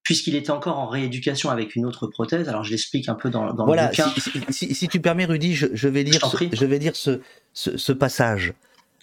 puisqu'il 0.04 0.36
était 0.36 0.52
encore 0.52 0.80
en 0.80 0.88
rééducation 0.88 1.50
avec 1.50 1.76
une 1.76 1.86
autre 1.86 2.08
prothèse. 2.08 2.50
Alors 2.50 2.64
je 2.64 2.72
l'explique 2.72 3.10
un 3.10 3.16
peu 3.16 3.30
dans, 3.30 3.54
dans 3.54 3.66
voilà, 3.66 3.84
le 3.84 3.90
bouquin. 3.90 4.12
Si, 4.18 4.32
si, 4.50 4.76
si, 4.76 4.88
tu 4.88 5.00
permets, 5.00 5.26
Rudy, 5.26 5.54
je, 5.54 5.68
je 5.74 5.88
vais 5.88 6.04
lire, 6.04 6.22
je, 6.32 6.38
ce, 6.38 6.56
je 6.56 6.66
vais 6.66 6.80
lire 6.80 6.96
ce, 6.96 7.22
ce, 7.54 7.78
ce, 7.78 7.92
passage. 7.92 8.54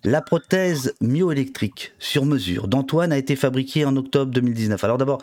La 0.04 0.22
prothèse 0.22 0.94
myoélectrique 1.00 1.92
sur 1.98 2.24
mesure 2.24 2.68
d'Antoine 2.68 3.12
a 3.12 3.18
été 3.18 3.36
fabriquée 3.36 3.84
en 3.84 3.96
octobre 3.96 4.32
2019. 4.32 4.82
Alors 4.84 4.98
d'abord, 4.98 5.22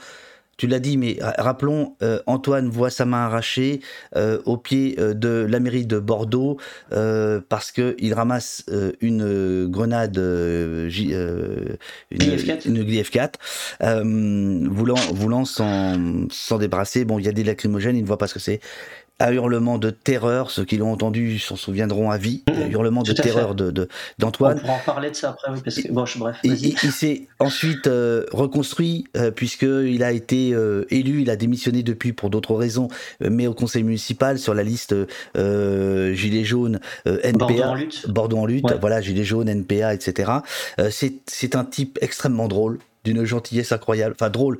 tu 0.57 0.67
l'as 0.67 0.79
dit, 0.79 0.97
mais 0.97 1.17
rappelons, 1.21 1.95
euh, 2.01 2.19
Antoine 2.27 2.69
voit 2.69 2.89
sa 2.89 3.05
main 3.05 3.25
arrachée 3.25 3.81
euh, 4.15 4.41
au 4.45 4.57
pied 4.57 4.95
euh, 4.99 5.13
de 5.13 5.45
la 5.49 5.59
mairie 5.59 5.85
de 5.85 5.99
Bordeaux 5.99 6.57
parce 7.49 7.71
qu'il 7.71 8.13
ramasse 8.13 8.65
une 9.01 9.67
grenade, 9.67 10.17
une, 10.17 10.89
une 12.11 13.03
4 13.03 13.39
voulant, 13.81 14.95
voulant 15.13 15.45
s'en 15.45 16.57
débarrasser. 16.59 17.05
Bon, 17.05 17.19
il 17.19 17.25
y 17.25 17.29
a 17.29 17.31
des 17.31 17.43
lacrymogènes, 17.43 17.97
il 17.97 18.03
ne 18.03 18.07
voit 18.07 18.17
pas 18.17 18.27
ce 18.27 18.33
que 18.33 18.39
c'est 18.39 18.59
à 19.19 19.31
hurlement 19.31 19.77
de 19.77 19.89
terreur. 19.89 20.51
Ceux 20.51 20.65
qui 20.65 20.77
l'ont 20.77 20.91
entendu 20.91 21.39
s'en 21.39 21.55
souviendront 21.55 22.11
à 22.11 22.17
vie. 22.17 22.43
Mmh, 22.49 22.71
hurlement 22.71 23.03
de 23.03 23.13
terreur 23.13 23.55
de 23.55 23.87
d'Antoine. 24.19 24.57
On 24.57 24.61
pourra 24.61 24.73
en 24.73 24.79
parler 24.79 25.11
de 25.11 25.15
ça 25.15 25.29
après, 25.29 25.51
oui, 25.51 25.59
parce 25.63 25.75
que 25.77 25.91
bon, 25.91 26.05
bref. 26.17 26.37
Il, 26.43 26.53
il, 26.53 26.91
s'est 26.91 27.27
ensuite 27.39 27.87
euh, 27.87 28.25
reconstruit 28.31 29.05
euh, 29.15 29.31
puisqu'il 29.31 30.03
a 30.03 30.11
été 30.11 30.53
euh, 30.53 30.85
élu. 30.89 31.21
Il 31.21 31.29
a 31.29 31.35
démissionné 31.35 31.83
depuis 31.83 32.13
pour 32.13 32.29
d'autres 32.29 32.55
raisons, 32.55 32.87
euh, 33.23 33.29
mais 33.31 33.47
au 33.47 33.53
conseil 33.53 33.83
municipal 33.83 34.39
sur 34.39 34.53
la 34.53 34.63
liste 34.63 34.95
Gilets 35.35 36.43
jaunes, 36.43 36.79
NPA, 37.05 37.37
Bordeaux 37.37 37.63
en 37.63 37.75
lutte. 37.75 38.09
Bordeaux 38.09 38.37
en 38.37 38.45
lutte. 38.45 38.73
Voilà, 38.79 39.01
Gilets 39.01 39.23
jaunes, 39.23 39.49
NPA, 39.49 39.93
etc. 39.93 40.31
c'est 40.89 41.13
c'est 41.25 41.55
un 41.55 41.65
type 41.65 41.97
extrêmement 42.01 42.47
drôle, 42.47 42.79
d'une 43.03 43.23
gentillesse 43.23 43.71
incroyable. 43.71 44.15
Enfin 44.17 44.29
drôle 44.29 44.57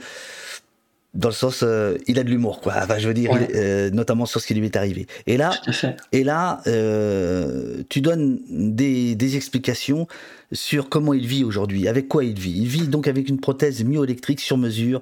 dans 1.15 1.30
le 1.30 1.34
sens 1.34 1.63
euh, 1.63 1.97
il 2.08 2.19
a 2.19 2.23
de 2.23 2.30
l'humour 2.30 2.62
quoi. 2.62 2.73
Enfin 2.75 2.99
je 2.99 3.08
veux 3.08 3.13
dire 3.13 3.32
euh, 3.56 3.89
notamment 3.89 4.25
sur 4.25 4.41
ce 4.41 4.47
qui 4.47 4.54
lui 4.54 4.65
est 4.65 4.75
arrivé. 4.75 5.08
Et 5.28 5.38
là 5.38 5.51
et 6.12 6.23
là 6.23 6.62
euh, 6.67 7.84
tu 7.89 8.01
donnes 8.01 8.39
des, 8.49 9.15
des, 9.15 9.36
explications 9.36 10.08
sur 10.51 10.89
comment 10.89 11.13
il 11.13 11.25
vit 11.25 11.43
aujourd'hui 11.43 11.88
avec 11.88 12.08
quoi 12.08 12.23
il 12.25 12.38
vit. 12.38 12.54
Il 12.58 12.67
vit 12.67 12.88
donc 12.88 13.08
avec 13.08 13.30
une 13.30 13.39
prothèse 13.39 13.84
myoélectrique 13.84 14.41
sur 14.41 14.58
mesure 14.58 15.01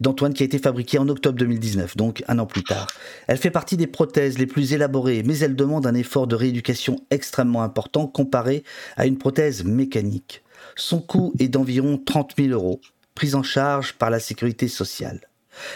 d'Antoine 0.00 0.34
qui 0.34 0.42
a 0.42 0.46
été 0.46 0.58
fabriquée 0.58 0.98
en 0.98 1.08
octobre 1.08 1.38
2019 1.38 1.96
donc 1.96 2.24
un 2.28 2.38
an 2.38 2.46
plus 2.46 2.64
tard. 2.64 2.88
Elle 3.28 3.38
fait 3.38 3.50
partie 3.50 3.76
des 3.76 3.86
prothèses 3.86 4.38
les 4.38 4.46
plus 4.46 4.72
élaborées 4.72 5.22
mais 5.24 5.38
elle 5.38 5.54
demande 5.54 5.86
un 5.86 5.94
effort 5.94 6.26
de 6.26 6.34
rééducation 6.34 7.00
extrêmement 7.10 7.62
important 7.62 8.06
comparé 8.06 8.64
à 8.96 9.06
une 9.06 9.16
prothèse 9.16 9.64
mécanique. 9.64 10.42
Son 10.74 11.00
coût 11.00 11.32
est 11.38 11.48
d'environ 11.48 12.00
30 12.04 12.34
000 12.36 12.48
euros 12.50 12.80
prise 13.14 13.34
en 13.34 13.42
charge 13.42 13.92
par 13.92 14.10
la 14.10 14.20
sécurité 14.20 14.68
sociale 14.68 15.20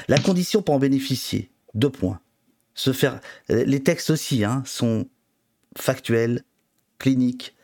la 0.08 0.18
condition 0.18 0.62
pour 0.62 0.74
en 0.74 0.78
bénéficier, 0.78 1.50
deux 1.74 1.90
points. 1.90 2.20
Se 2.74 2.92
faire, 2.92 3.20
les 3.48 3.82
textes 3.82 4.10
aussi 4.10 4.44
hein, 4.44 4.62
sont 4.66 5.06
factuels, 5.76 6.42
cliniques, 6.98 7.54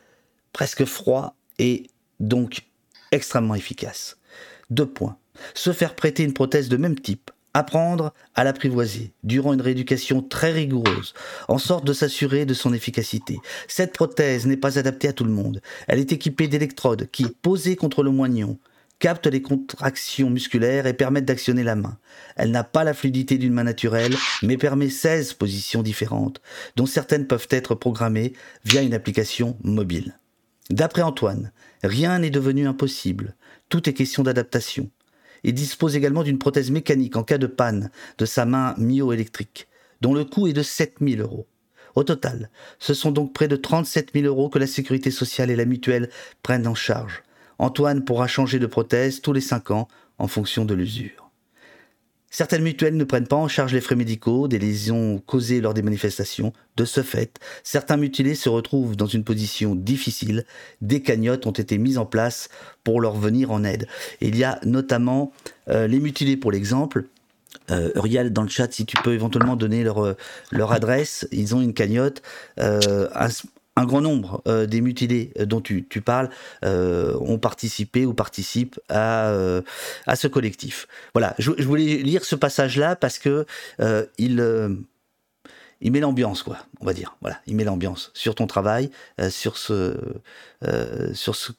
presque 0.53 0.85
froids 0.85 1.35
et 1.59 1.87
donc 2.21 2.63
extrêmement 3.11 3.55
efficaces. 3.55 4.19
Deux 4.71 4.87
points. 4.87 5.17
Se 5.55 5.73
faire 5.73 5.95
prêter 5.95 6.25
une 6.25 6.35
prothèse 6.35 6.69
de 6.69 6.77
même 6.77 6.99
type, 6.99 7.31
apprendre 7.55 8.13
à 8.35 8.45
l'apprivoiser 8.45 9.13
durant 9.23 9.53
une 9.53 9.61
rééducation 9.61 10.23
très 10.23 10.53
rigoureuse, 10.53 11.15
en 11.49 11.59
sorte 11.59 11.85
de 11.85 11.93
s'assurer 11.93 12.47
de 12.47 12.55
son 12.55 12.73
efficacité. 12.73 13.39
Cette 13.69 13.93
prothèse 13.93 14.47
n'est 14.47 14.57
pas 14.57 14.79
adaptée 14.79 15.09
à 15.09 15.13
tout 15.13 15.25
le 15.25 15.31
monde. 15.31 15.61
Elle 15.89 15.99
est 15.99 16.13
équipée 16.13 16.49
d'électrodes 16.49 17.09
qui, 17.11 17.27
posées 17.27 17.77
contre 17.77 18.03
le 18.03 18.11
moignon, 18.11 18.59
capte 19.03 19.27
les 19.27 19.43
contractions 19.43 20.31
musculaires 20.31 20.87
et 20.87 20.93
permettent 20.93 21.25
d'actionner 21.25 21.65
la 21.65 21.75
main. 21.75 21.99
Elle 22.37 22.53
n'a 22.53 22.63
pas 22.63 22.85
la 22.85 22.95
fluidité 22.95 23.37
d'une 23.37 23.53
main 23.53 23.65
naturelle, 23.65 24.15
mais 24.45 24.57
permet 24.57 24.91
16 24.91 25.33
positions 25.33 25.83
différentes, 25.83 26.41
dont 26.77 26.87
certaines 26.87 27.27
peuvent 27.27 27.49
être 27.51 27.75
programmées 27.75 28.33
via 28.65 28.81
une 28.81 28.95
application 28.95 29.59
mobile. 29.65 30.21
D'après 30.71 31.03
Antoine, 31.03 31.51
rien 31.83 32.21
n'est 32.21 32.31
devenu 32.31 32.69
impossible, 32.69 33.35
tout 33.69 33.89
est 33.89 33.93
question 33.93 34.23
d'adaptation. 34.23 34.89
Il 35.43 35.55
dispose 35.55 35.97
également 35.97 36.23
d'une 36.23 36.39
prothèse 36.39 36.71
mécanique 36.71 37.17
en 37.17 37.25
cas 37.25 37.39
de 37.39 37.49
panne 37.49 37.91
de 38.19 38.25
sa 38.25 38.47
main 38.47 38.77
myoélectrique, 38.79 39.67
dont 40.01 40.15
le 40.15 40.25
coût 40.25 40.47
est 40.47 40.53
de 40.53 40.63
7000 40.63 41.23
euros. 41.23 41.49
Au 41.97 42.05
total, 42.05 42.51
ce 42.79 42.95
sont 42.95 43.11
donc 43.11 43.33
près 43.33 43.49
de 43.49 43.57
37 43.57 44.11
000 44.15 44.27
euros 44.27 44.49
que 44.49 44.61
la 44.61 44.69
sécurité 44.69 45.11
sociale 45.11 45.51
et 45.51 45.57
la 45.57 45.65
mutuelle 45.65 46.09
prennent 46.45 46.69
en 46.69 46.77
charge. 46.77 47.25
Antoine 47.59 48.05
pourra 48.05 48.27
changer 48.27 48.59
de 48.59 48.67
prothèse 48.67 49.21
tous 49.21 49.33
les 49.33 49.41
5 49.41 49.71
ans 49.71 49.89
en 50.19 50.29
fonction 50.29 50.65
de 50.65 50.75
l'usure. 50.75 51.23
Certaines 52.35 52.63
mutuelles 52.63 52.97
ne 52.97 53.05
prennent 53.05 53.27
pas 53.27 53.37
en 53.37 53.47
charge 53.47 53.75
les 53.75 53.83
frais 53.83 53.95
médicaux 53.95 54.49
des 54.49 54.59
lésions 54.59 55.19
causées 55.19 55.61
lors 55.61 55.75
des 55.75 55.83
manifestations. 55.83 56.55
De 56.79 56.87
ce 56.87 57.03
fait, 57.03 57.39
certains 57.63 57.99
mutilés 57.99 58.35
se 58.35 58.49
retrouvent 58.49 58.97
dans 58.97 59.07
une 59.07 59.23
position 59.23 59.75
difficile. 59.75 60.47
Des 60.81 61.03
cagnottes 61.03 61.45
ont 61.47 61.51
été 61.51 61.77
mises 61.77 61.99
en 61.99 62.07
place 62.07 62.49
pour 62.85 63.03
leur 63.03 63.17
venir 63.17 63.51
en 63.51 63.65
aide. 63.65 63.87
il 64.23 64.35
y 64.35 64.45
a 64.45 64.59
notamment 64.65 65.31
euh, 65.69 65.87
les 65.87 66.01
mutilés 66.01 66.39
pour 66.39 66.51
l'exemple. 66.51 67.05
Euh, 67.71 67.91
Uriel, 67.97 68.33
dans 68.33 68.45
le 68.45 68.49
chat, 68.49 68.73
si 68.73 68.87
tu 68.87 68.97
peux 69.05 69.13
éventuellement 69.13 69.55
donner 69.55 69.85
leur, 69.85 70.03
euh, 70.03 70.17
adresse, 70.71 71.29
ils 71.33 71.55
ont 71.55 71.61
une 71.61 71.75
cagnotte. 71.75 72.23
Un 73.77 73.85
grand 73.85 74.01
nombre 74.01 74.43
euh, 74.47 74.67
des 74.67 74.81
mutilés 74.81 75.33
euh, 75.39 75.47
dont 75.47 75.61
tu, 75.61 75.83
parles 76.05 76.31
euh, 76.65 77.17
ont 77.21 77.39
participé 77.39 78.05
ou 78.05 78.15
participent 78.15 78.79
à, 78.89 79.33
à 80.07 80.17
ce 80.17 80.27
collectif. 80.29 80.87
Voilà, 81.15 81.35
je, 81.39 81.51
voulais 81.63 81.99
lire 81.99 82.25
ce 82.25 82.37
passage-là 82.37 82.97
parce 82.97 83.19
que 83.19 83.47
il, 84.19 84.85
il 85.81 85.93
met 85.93 86.01
l'ambiance, 86.01 86.43
quoi, 86.43 86.59
on 86.81 86.87
va 86.87 86.93
dire. 86.93 87.17
Voilà, 87.21 87.41
il 87.47 87.57
met 87.57 87.65
l'ambiance 87.65 88.11
sur 88.15 88.35
ton 88.35 88.47
travail, 88.47 88.91
sur 89.31 89.57
ce, 89.57 89.97
sur 91.15 91.37
ce, 91.37 91.53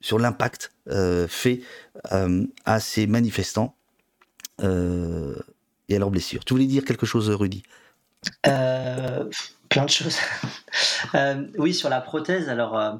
sur 0.00 0.18
l'impact 0.18 0.72
fait 1.28 1.60
à 2.64 2.80
ces 2.80 3.06
manifestants 3.06 3.76
et 4.60 4.64
à 4.64 5.98
leurs 5.98 6.10
blessures. 6.10 6.44
Tu 6.44 6.54
voulais 6.54 6.66
dire 6.66 6.84
quelque 6.84 7.06
chose, 7.06 7.30
Rudy? 7.30 7.62
Plein 9.72 9.84
de 9.84 9.90
choses. 9.90 10.18
Euh, 11.14 11.44
oui, 11.58 11.74
sur 11.74 11.90
la 11.90 12.00
prothèse, 12.00 12.48
alors, 12.48 12.78
euh, 12.78 12.92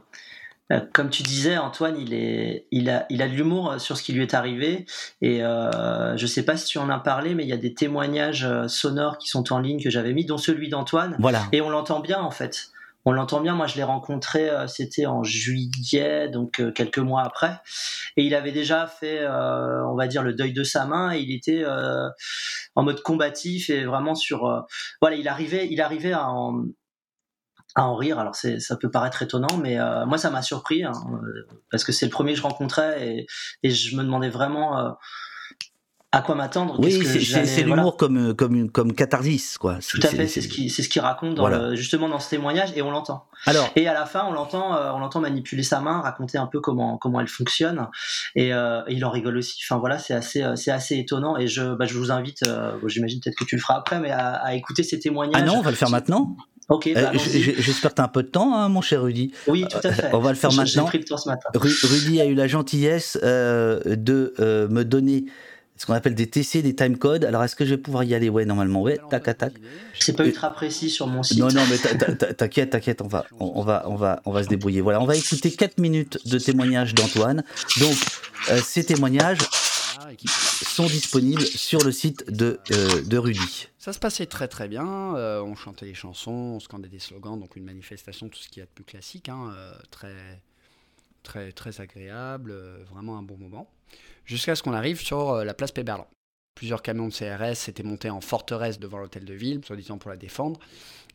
euh, 0.70 0.80
comme 0.92 1.08
tu 1.08 1.22
disais, 1.22 1.56
Antoine, 1.56 1.96
il, 1.98 2.12
est, 2.12 2.66
il, 2.70 2.90
a, 2.90 3.06
il 3.08 3.22
a 3.22 3.28
de 3.28 3.32
l'humour 3.32 3.80
sur 3.80 3.96
ce 3.96 4.02
qui 4.02 4.12
lui 4.12 4.20
est 4.20 4.34
arrivé. 4.34 4.84
Et 5.22 5.38
je 5.38 6.20
ne 6.20 6.26
sais 6.26 6.44
pas 6.44 6.58
si 6.58 6.66
tu 6.66 6.76
en 6.76 6.90
as 6.90 6.98
parlé, 6.98 7.34
mais 7.34 7.44
il 7.44 7.48
y 7.48 7.54
a 7.54 7.56
des 7.56 7.72
témoignages 7.72 8.46
sonores 8.66 9.16
qui 9.16 9.28
sont 9.28 9.54
en 9.54 9.60
ligne 9.60 9.82
que 9.82 9.88
j'avais 9.88 10.12
mis, 10.12 10.26
dont 10.26 10.36
celui 10.36 10.68
d'Antoine. 10.68 11.16
Voilà. 11.18 11.46
Et 11.52 11.62
on 11.62 11.70
l'entend 11.70 12.00
bien, 12.00 12.20
en 12.20 12.30
fait 12.30 12.71
on 13.04 13.12
l'entend 13.12 13.40
bien. 13.40 13.54
Moi, 13.54 13.66
je 13.66 13.76
l'ai 13.76 13.82
rencontré, 13.82 14.48
euh, 14.48 14.66
c'était 14.66 15.06
en 15.06 15.22
juillet, 15.22 16.28
donc 16.28 16.60
euh, 16.60 16.70
quelques 16.72 16.98
mois 16.98 17.22
après, 17.22 17.60
et 18.16 18.24
il 18.24 18.34
avait 18.34 18.52
déjà 18.52 18.86
fait, 18.86 19.20
euh, 19.20 19.84
on 19.86 19.96
va 19.96 20.06
dire, 20.06 20.22
le 20.22 20.34
deuil 20.34 20.52
de 20.52 20.64
sa 20.64 20.86
main. 20.86 21.12
Et 21.12 21.20
il 21.20 21.34
était 21.34 21.64
en 22.74 22.82
mode 22.82 23.02
combatif 23.02 23.70
et 23.70 23.84
vraiment 23.84 24.14
sur, 24.14 24.66
voilà, 25.00 25.16
il 25.16 25.28
arrivait, 25.28 25.68
il 25.70 25.80
arrivait 25.80 26.12
à 26.12 26.28
en, 26.28 26.64
à 27.74 27.84
en 27.84 27.96
rire. 27.96 28.18
Alors 28.18 28.34
ça 28.34 28.76
peut 28.76 28.90
paraître 28.90 29.22
étonnant, 29.22 29.56
mais 29.58 29.76
moi 30.06 30.18
ça 30.18 30.30
m'a 30.30 30.42
surpris 30.42 30.84
hein, 30.84 30.92
parce 31.70 31.84
que 31.84 31.92
c'est 31.92 32.06
le 32.06 32.10
premier 32.10 32.32
que 32.32 32.38
je 32.38 32.42
rencontrais 32.42 33.08
et, 33.08 33.26
et 33.62 33.70
je 33.70 33.96
me 33.96 34.02
demandais 34.02 34.28
vraiment 34.28 34.96
à 36.12 36.20
quoi 36.20 36.34
m'attendre. 36.34 36.78
Oui, 36.78 36.92
c'est 36.92 37.62
l'humour 37.62 37.96
comme, 37.96 38.34
comme, 38.34 38.70
comme 38.70 38.92
catharsis, 38.92 39.56
quoi. 39.56 39.78
Tout 39.88 40.00
à 40.02 40.08
fait, 40.08 40.26
c'est 40.26 40.42
ce 40.42 40.48
qu'il 40.48 40.70
ce 40.70 41.00
raconte 41.00 41.34
dans 41.34 41.74
justement 41.74 42.08
dans 42.08 42.20
ce 42.20 42.30
témoignage 42.30 42.72
et 42.76 42.82
on 42.82 42.90
l'entend. 42.90 43.26
Alors, 43.46 43.70
et 43.74 43.88
à 43.88 43.94
la 43.94 44.06
fin, 44.06 44.24
on 44.28 44.32
l'entend 44.32 44.76
euh, 44.76 44.92
on 44.92 44.98
l'entend 44.98 45.20
manipuler 45.20 45.62
sa 45.62 45.80
main, 45.80 46.00
raconter 46.00 46.38
un 46.38 46.46
peu 46.46 46.60
comment, 46.60 46.96
comment 46.96 47.20
elle 47.20 47.28
fonctionne 47.28 47.88
et, 48.36 48.52
euh, 48.52 48.82
il 48.88 49.04
en 49.04 49.10
rigole 49.10 49.38
aussi. 49.38 49.58
Enfin 49.64 49.80
voilà, 49.80 49.98
c'est 49.98 50.14
assez, 50.14 50.42
euh, 50.42 50.54
c'est 50.54 50.70
assez 50.70 50.98
étonnant 50.98 51.36
et 51.36 51.48
je, 51.48 51.74
bah, 51.74 51.86
je 51.86 51.96
vous 51.98 52.12
invite, 52.12 52.44
j'imagine 52.86 53.20
peut-être 53.20 53.36
que 53.36 53.44
tu 53.44 53.56
le 53.56 53.60
feras 53.60 53.78
après, 53.78 53.98
mais 53.98 54.10
à, 54.10 54.54
écouter 54.54 54.82
ces 54.82 55.00
témoignages. 55.00 55.42
Ah 55.42 55.44
non, 55.44 55.56
on 55.56 55.62
va 55.62 55.70
le 55.70 55.76
faire 55.76 55.90
maintenant. 55.90 56.36
Ok. 56.68 56.90
Bah, 56.94 57.10
j'espère 57.14 57.90
que 57.90 57.96
tu 57.96 58.02
as 58.02 58.04
un 58.04 58.08
peu 58.08 58.22
de 58.22 58.28
temps, 58.28 58.54
hein, 58.54 58.68
mon 58.68 58.82
cher 58.82 59.02
Rudy. 59.02 59.32
Oui, 59.46 59.66
tout 59.68 59.78
à 59.82 59.92
fait. 59.92 60.10
on 60.12 60.20
va 60.20 60.30
le 60.30 60.36
faire 60.36 60.52
maintenant. 60.52 60.84
Pris 60.84 60.98
le 60.98 61.04
temps 61.04 61.16
ce 61.16 61.28
matin. 61.28 61.48
Rudy 61.54 62.20
a 62.20 62.26
eu 62.26 62.34
la 62.34 62.46
gentillesse 62.46 63.18
de 63.22 64.34
me 64.70 64.82
donner 64.84 65.24
ce 65.82 65.86
qu'on 65.88 65.94
appelle 65.94 66.14
des 66.14 66.30
TC, 66.30 66.62
des 66.62 66.76
timecodes. 66.76 67.24
Alors, 67.24 67.42
est-ce 67.42 67.56
que 67.56 67.64
je 67.64 67.70
vais 67.70 67.76
pouvoir 67.76 68.04
y 68.04 68.14
aller? 68.14 68.28
Ouais, 68.28 68.44
normalement, 68.44 68.82
ouais. 68.82 69.00
Tac, 69.10 69.24
tac, 69.24 69.38
tac. 69.38 69.52
C'est 69.98 70.12
pas 70.12 70.24
ultra 70.24 70.52
précis 70.52 70.88
sur 70.88 71.08
mon 71.08 71.24
site. 71.24 71.40
Non, 71.40 71.48
non, 71.48 71.64
mais 71.68 71.76
t'inquiète, 72.34 72.70
t'inquiète, 72.70 73.02
on 73.02 73.08
va, 73.08 73.26
on, 73.40 73.62
va, 73.62 73.82
on 73.88 73.96
va, 73.96 74.22
on 74.24 74.30
va 74.30 74.44
se 74.44 74.48
débrouiller. 74.48 74.80
Voilà, 74.80 75.00
on 75.00 75.06
va 75.06 75.16
écouter 75.16 75.50
4 75.50 75.78
minutes 75.78 76.24
de 76.24 76.38
témoignages 76.38 76.94
d'Antoine. 76.94 77.42
Donc, 77.80 77.96
euh, 78.52 78.60
ces 78.64 78.84
témoignages 78.84 79.38
sont 80.62 80.86
disponibles 80.86 81.42
sur 81.42 81.82
le 81.82 81.90
site 81.90 82.30
de, 82.30 82.60
euh, 82.70 83.02
de 83.02 83.18
Rudy. 83.18 83.66
Ça 83.80 83.92
se 83.92 83.98
passait 83.98 84.26
très 84.26 84.46
très 84.46 84.68
bien. 84.68 85.16
Euh, 85.16 85.42
on 85.42 85.56
chantait 85.56 85.86
les 85.86 85.94
chansons, 85.94 86.30
on 86.30 86.60
scandait 86.60 86.90
des 86.90 87.00
slogans, 87.00 87.40
donc 87.40 87.56
une 87.56 87.64
manifestation, 87.64 88.28
tout 88.28 88.38
ce 88.38 88.48
qui 88.48 88.60
est 88.60 88.62
a 88.62 88.66
de 88.66 88.70
plus 88.70 88.84
classique, 88.84 89.28
hein, 89.28 89.52
très, 89.90 90.14
très, 91.24 91.50
très 91.50 91.80
agréable, 91.80 92.54
vraiment 92.88 93.18
un 93.18 93.22
bon 93.24 93.36
moment 93.36 93.68
jusqu'à 94.24 94.54
ce 94.54 94.62
qu'on 94.62 94.74
arrive 94.74 95.00
sur 95.00 95.30
euh, 95.30 95.44
la 95.44 95.54
place 95.54 95.72
Péberlan. 95.72 96.06
Plusieurs 96.54 96.82
camions 96.82 97.08
de 97.08 97.12
CRS 97.12 97.68
étaient 97.68 97.82
montés 97.82 98.10
en 98.10 98.20
forteresse 98.20 98.78
devant 98.78 98.98
l'hôtel 98.98 99.24
de 99.24 99.34
ville, 99.34 99.64
soi-disant 99.64 99.98
pour 99.98 100.10
la 100.10 100.16
défendre, 100.16 100.60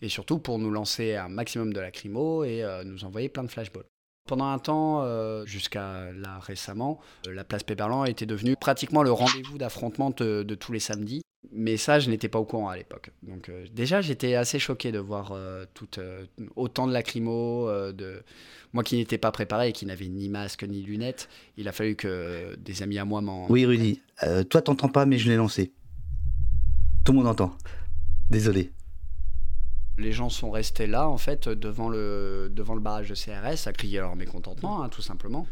et 0.02 0.10
surtout 0.10 0.40
pour 0.40 0.60
nous 0.60 0.72
lancer 0.72 1.16
un 1.16 1.30
maximum 1.30 1.74
de 1.74 1.80
lacrymo 1.80 2.44
et 2.44 2.64
euh, 2.64 2.84
nous 2.84 3.04
envoyer 3.06 3.30
plein 3.30 3.44
de 3.44 3.50
flashballs. 3.50 3.86
Pendant 4.28 4.48
un 4.48 4.60
temps, 4.60 5.04
euh, 5.04 5.46
jusqu'à 5.46 6.12
là 6.12 6.40
récemment, 6.40 7.00
la 7.26 7.46
place 7.46 7.64
Péperlan 7.64 8.04
était 8.04 8.26
devenue 8.26 8.58
pratiquement 8.58 9.02
le 9.02 9.12
rendez-vous 9.12 9.58
d'affrontement 9.58 10.10
de, 10.10 10.44
tous 10.56 10.74
les 10.74 10.82
samedis. 10.82 11.22
Mais 11.52 11.78
ça, 11.78 12.00
je 12.00 12.10
n'étais 12.10 12.28
pas 12.28 12.40
au 12.40 12.46
courant 12.46 12.70
à 12.70 12.76
l'époque. 12.76 13.12
Donc 13.24 13.50
euh, 13.50 13.66
déjà, 13.74 14.02
j'étais 14.02 14.36
assez 14.36 14.60
choqué 14.60 14.92
de 14.92 15.00
voir 15.00 15.34
tout, 15.74 15.88
autant 16.56 16.88
de 16.88 16.94
lacrymo, 16.94 17.70
de 17.94 18.22
moi 18.74 18.84
qui 18.84 18.98
n'étais 18.98 19.18
pas 19.18 19.32
préparé 19.32 19.70
et 19.70 19.72
qui 19.72 19.86
n'avais 19.86 20.08
ni 20.08 20.30
masque 20.30 20.64
ni 20.64 20.82
lunettes. 20.82 21.30
Il 21.56 21.68
a 21.68 21.72
fallu 21.72 21.96
que 21.96 22.56
des 22.58 22.84
amis 22.84 22.98
à 22.98 23.06
moi 23.06 23.22
m'en... 23.22 23.50
Oui, 23.50 23.66
Rudy, 23.66 24.02
toi 24.50 24.62
t'entends 24.62 24.90
pas, 24.90 25.06
mais 25.06 25.18
je 25.18 25.30
l'ai 25.30 25.38
lancé. 25.38 25.72
Tout 27.06 27.14
le 27.14 27.20
monde 27.20 27.28
entend. 27.28 27.56
Désolé 28.30 28.72
les 29.98 30.12
gens 30.12 30.30
sont 30.30 30.52
restés 30.52 30.88
là, 30.88 31.10
en 31.10 31.18
fait, 31.18 31.50
devant 31.50 31.90
le, 31.90 32.52
devant 32.54 32.76
le 32.76 32.82
barrage 32.82 33.10
de 33.10 33.16
CRS, 33.16 33.68
à 33.68 33.74
crier 33.74 34.00
leur 34.00 34.16
mécontentement, 34.16 34.84
hein, 34.84 34.90
tout 34.90 35.02
simplement. 35.02 35.48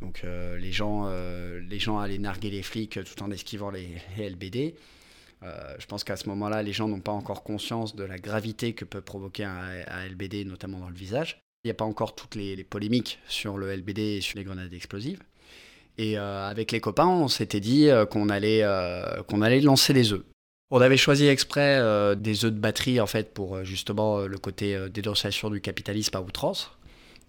Donc 0.00 0.22
euh, 0.24 0.56
les, 0.58 0.72
gens, 0.72 1.04
euh, 1.06 1.60
les 1.60 1.78
gens 1.78 1.98
allaient 1.98 2.18
narguer 2.18 2.50
les 2.50 2.62
flics 2.62 3.00
tout 3.04 3.22
en 3.22 3.30
esquivant 3.30 3.70
les, 3.70 3.96
LBD. 4.16 4.74
Euh, 5.42 5.74
je 5.78 5.86
pense 5.86 6.04
qu'à 6.04 6.16
ce 6.16 6.28
moment-là, 6.28 6.62
les 6.62 6.72
gens 6.72 6.88
n'ont 6.88 7.00
pas 7.00 7.12
encore 7.12 7.42
conscience 7.42 7.96
de 7.96 8.04
la 8.04 8.18
gravité 8.18 8.74
que 8.74 8.84
peut 8.84 9.00
provoquer 9.00 9.44
un, 9.44 10.06
LBD, 10.08 10.44
notamment 10.44 10.78
dans 10.78 10.88
le 10.88 10.94
visage. 10.94 11.40
Il 11.64 11.68
n'y 11.68 11.72
a 11.72 11.74
pas 11.74 11.84
encore 11.84 12.14
toutes 12.14 12.34
les, 12.34 12.56
les, 12.56 12.64
polémiques 12.64 13.18
sur 13.28 13.58
le 13.58 13.74
LBD 13.74 13.98
et 13.98 14.20
sur 14.20 14.38
les 14.38 14.44
grenades 14.44 14.72
explosives. 14.72 15.20
Et 15.98 16.16
avec 16.16 16.72
les 16.72 16.80
copains, 16.80 17.08
on 17.08 17.28
s'était 17.28 17.60
dit 17.60 17.90
qu'on 18.10 18.30
allait, 18.30 18.62
allait 18.62 19.60
lancer 19.60 19.92
des 19.92 20.14
œufs. 20.14 20.24
On 20.72 20.80
avait 20.80 20.96
choisi 20.96 21.26
exprès 21.26 21.78
euh, 21.78 22.14
des 22.14 22.44
œufs 22.44 22.52
de 22.52 22.58
batterie 22.58 23.00
en 23.00 23.06
fait 23.06 23.34
pour 23.34 23.56
euh, 23.56 23.64
justement 23.64 24.20
euh, 24.20 24.28
le 24.28 24.38
côté 24.38 24.88
dénonciation 24.88 25.50
du 25.50 25.60
capitalisme 25.60 26.16
à 26.16 26.20
outrance. 26.20 26.70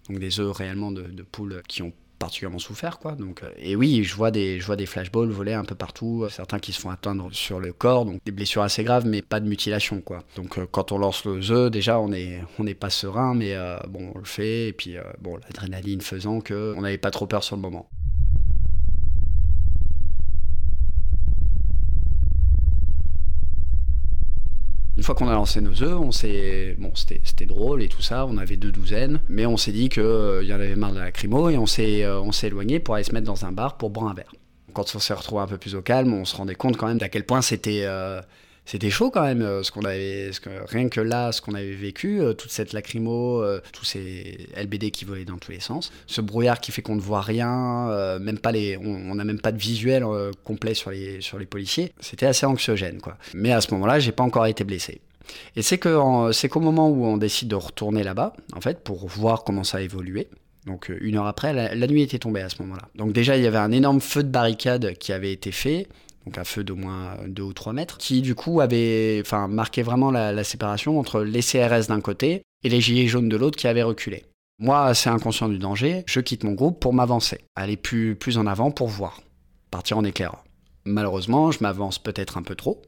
Donc 0.08 0.20
des 0.20 0.38
œufs 0.38 0.56
réellement 0.56 0.92
de, 0.92 1.22
poules 1.22 1.62
qui 1.68 1.82
ont 1.82 1.92
particulièrement 2.22 2.58
souffert 2.58 2.98
quoi. 2.98 3.12
Donc 3.12 3.42
et 3.58 3.76
oui, 3.76 4.04
je 4.04 4.14
vois 4.14 4.30
des 4.30 4.60
je 4.60 4.66
vois 4.66 4.76
des 4.76 4.86
flashballs 4.86 5.30
voler 5.30 5.52
un 5.52 5.64
peu 5.64 5.74
partout, 5.74 6.26
certains 6.30 6.58
qui 6.58 6.72
se 6.72 6.80
font 6.80 6.90
atteindre 6.90 7.28
sur 7.32 7.60
le 7.60 7.72
corps, 7.72 8.04
donc 8.04 8.20
des 8.24 8.32
blessures 8.32 8.62
assez 8.62 8.84
graves 8.84 9.06
mais 9.06 9.22
pas 9.22 9.40
de 9.40 9.48
mutilation 9.48 10.00
quoi. 10.00 10.22
Donc 10.36 10.58
quand 10.70 10.92
on 10.92 10.98
lance 10.98 11.24
le 11.24 11.50
œuf, 11.50 11.70
déjà 11.70 11.98
on 11.98 12.12
est 12.12 12.40
on 12.58 12.64
n'est 12.64 12.74
pas 12.74 12.90
serein 12.90 13.34
mais 13.34 13.56
bon, 13.88 14.12
on 14.14 14.18
le 14.18 14.24
fait 14.24 14.68
et 14.68 14.72
puis 14.72 14.96
bon, 15.20 15.36
l'adrénaline 15.36 16.00
faisant 16.00 16.40
que 16.40 16.74
on 16.76 16.82
n'avait 16.82 16.98
pas 16.98 17.10
trop 17.10 17.26
peur 17.26 17.42
sur 17.44 17.56
le 17.56 17.62
moment. 17.62 17.88
Une 24.96 25.02
fois 25.02 25.14
qu'on 25.14 25.28
a 25.28 25.32
lancé 25.32 25.62
nos 25.62 25.82
œufs, 25.82 25.98
on 25.98 26.12
s'est, 26.12 26.76
bon, 26.78 26.92
c'était 26.94 27.46
drôle 27.46 27.82
et 27.82 27.88
tout 27.88 28.02
ça. 28.02 28.26
On 28.26 28.36
avait 28.36 28.56
deux 28.56 28.70
douzaines, 28.72 29.20
mais 29.28 29.46
on 29.46 29.56
s'est 29.56 29.72
dit 29.72 29.88
qu'il 29.88 30.02
euh, 30.02 30.44
y 30.44 30.52
en 30.52 30.56
avait 30.56 30.76
marre 30.76 30.92
de 30.92 30.98
la 30.98 31.10
crimo 31.10 31.48
et 31.48 31.56
on 31.56 31.64
s'est, 31.64 32.04
euh, 32.04 32.20
on 32.20 32.30
s'est 32.30 32.48
éloigné 32.48 32.78
pour 32.78 32.96
aller 32.96 33.04
se 33.04 33.12
mettre 33.12 33.26
dans 33.26 33.46
un 33.46 33.52
bar 33.52 33.78
pour 33.78 33.88
boire 33.88 34.08
un 34.08 34.14
verre. 34.14 34.32
Quand 34.74 34.94
on 34.94 34.98
s'est 34.98 35.14
retrouvé 35.14 35.42
un 35.42 35.46
peu 35.46 35.56
plus 35.56 35.74
au 35.74 35.82
calme, 35.82 36.12
on 36.12 36.26
se 36.26 36.36
rendait 36.36 36.54
compte 36.54 36.76
quand 36.76 36.86
même 36.86 36.98
d'à 36.98 37.08
quel 37.08 37.24
point 37.24 37.40
c'était 37.40 37.82
euh, 37.84 38.20
c'était 38.64 38.90
chaud 38.90 39.10
quand 39.10 39.22
même, 39.22 39.42
euh, 39.42 39.62
ce 39.62 39.72
qu'on 39.72 39.84
avait, 39.84 40.30
rien 40.68 40.88
que 40.88 41.00
là, 41.00 41.32
ce 41.32 41.40
qu'on 41.40 41.54
avait 41.54 41.74
vécu, 41.74 42.20
euh, 42.20 42.32
toute 42.32 42.50
cette 42.50 42.72
lacrymo, 42.72 43.42
euh, 43.42 43.60
tous 43.72 43.84
ces 43.84 44.48
LBD 44.56 44.90
qui 44.90 45.04
volaient 45.04 45.24
dans 45.24 45.38
tous 45.38 45.50
les 45.50 45.60
sens, 45.60 45.92
ce 46.06 46.20
brouillard 46.20 46.60
qui 46.60 46.70
fait 46.70 46.82
qu'on 46.82 46.94
ne 46.94 47.00
voit 47.00 47.22
rien, 47.22 48.18
même 48.20 48.38
pas 48.38 48.52
les, 48.52 48.76
on 48.76 49.14
n'a 49.14 49.24
même 49.24 49.40
pas 49.40 49.52
de 49.52 49.58
visuel 49.58 50.04
complet 50.44 50.74
sur 50.74 50.90
les, 50.90 51.20
sur 51.20 51.38
les 51.38 51.46
policiers, 51.46 51.92
c'était 52.00 52.26
assez 52.26 52.46
anxiogène 52.46 53.00
quoi. 53.00 53.16
Mais 53.34 53.52
à 53.52 53.60
ce 53.60 53.72
moment-là, 53.74 53.98
j'ai 53.98 54.12
pas 54.12 54.22
encore 54.22 54.46
été 54.46 54.64
blessé. 54.64 55.00
Et 55.56 55.62
c'est 55.62 55.78
que 55.78 56.30
c'est 56.32 56.48
qu'au 56.48 56.60
moment 56.60 56.88
où 56.88 57.04
on 57.04 57.16
décide 57.16 57.48
de 57.48 57.54
retourner 57.54 58.02
là-bas, 58.02 58.34
en 58.54 58.60
fait, 58.60 58.82
pour 58.82 59.06
voir 59.06 59.44
comment 59.44 59.64
ça 59.64 59.78
a 59.78 59.80
évolué. 59.80 60.28
Donc 60.66 60.90
une 61.00 61.16
heure 61.16 61.26
après, 61.26 61.52
la, 61.52 61.74
la 61.74 61.86
nuit 61.86 62.02
était 62.02 62.18
tombée 62.18 62.40
à 62.40 62.48
ce 62.48 62.62
moment-là. 62.62 62.88
Donc 62.94 63.12
déjà, 63.12 63.36
il 63.36 63.42
y 63.42 63.46
avait 63.46 63.58
un 63.58 63.72
énorme 63.72 64.00
feu 64.00 64.22
de 64.22 64.28
barricade 64.28 64.94
qui 64.98 65.12
avait 65.12 65.32
été 65.32 65.52
fait 65.52 65.88
donc 66.26 66.38
un 66.38 66.44
feu 66.44 66.64
d'au 66.64 66.76
moins 66.76 67.16
2 67.26 67.42
ou 67.42 67.52
3 67.52 67.72
mètres, 67.72 67.98
qui 67.98 68.22
du 68.22 68.34
coup 68.34 68.60
avait 68.60 69.20
enfin, 69.24 69.48
marqué 69.48 69.82
vraiment 69.82 70.10
la, 70.10 70.44
séparation 70.44 70.98
entre 70.98 71.22
les 71.22 71.42
CRS 71.42 71.88
d'un 71.88 72.00
côté 72.00 72.42
et 72.64 72.68
les 72.68 72.80
gilets 72.80 73.08
jaunes 73.08 73.28
de 73.28 73.36
l'autre 73.36 73.58
qui 73.58 73.66
avaient 73.66 73.82
reculé. 73.82 74.24
Moi, 74.58 74.84
assez 74.84 75.10
inconscient 75.10 75.48
du 75.48 75.58
danger, 75.58 76.04
je 76.06 76.20
quitte 76.20 76.44
mon 76.44 76.52
groupe 76.52 76.78
pour 76.78 76.92
m'avancer, 76.92 77.40
aller 77.56 77.76
plus, 77.76 78.14
plus 78.14 78.38
en 78.38 78.46
avant 78.46 78.70
pour 78.70 78.88
voir, 78.88 79.20
partir 79.70 79.98
en 79.98 80.04
éclaireur. 80.04 80.44
Malheureusement, 80.84 81.50
je 81.50 81.58
m'avance 81.62 81.98
peut-être 81.98 82.36
un 82.36 82.42
peu 82.42 82.54
trop. 82.54 82.82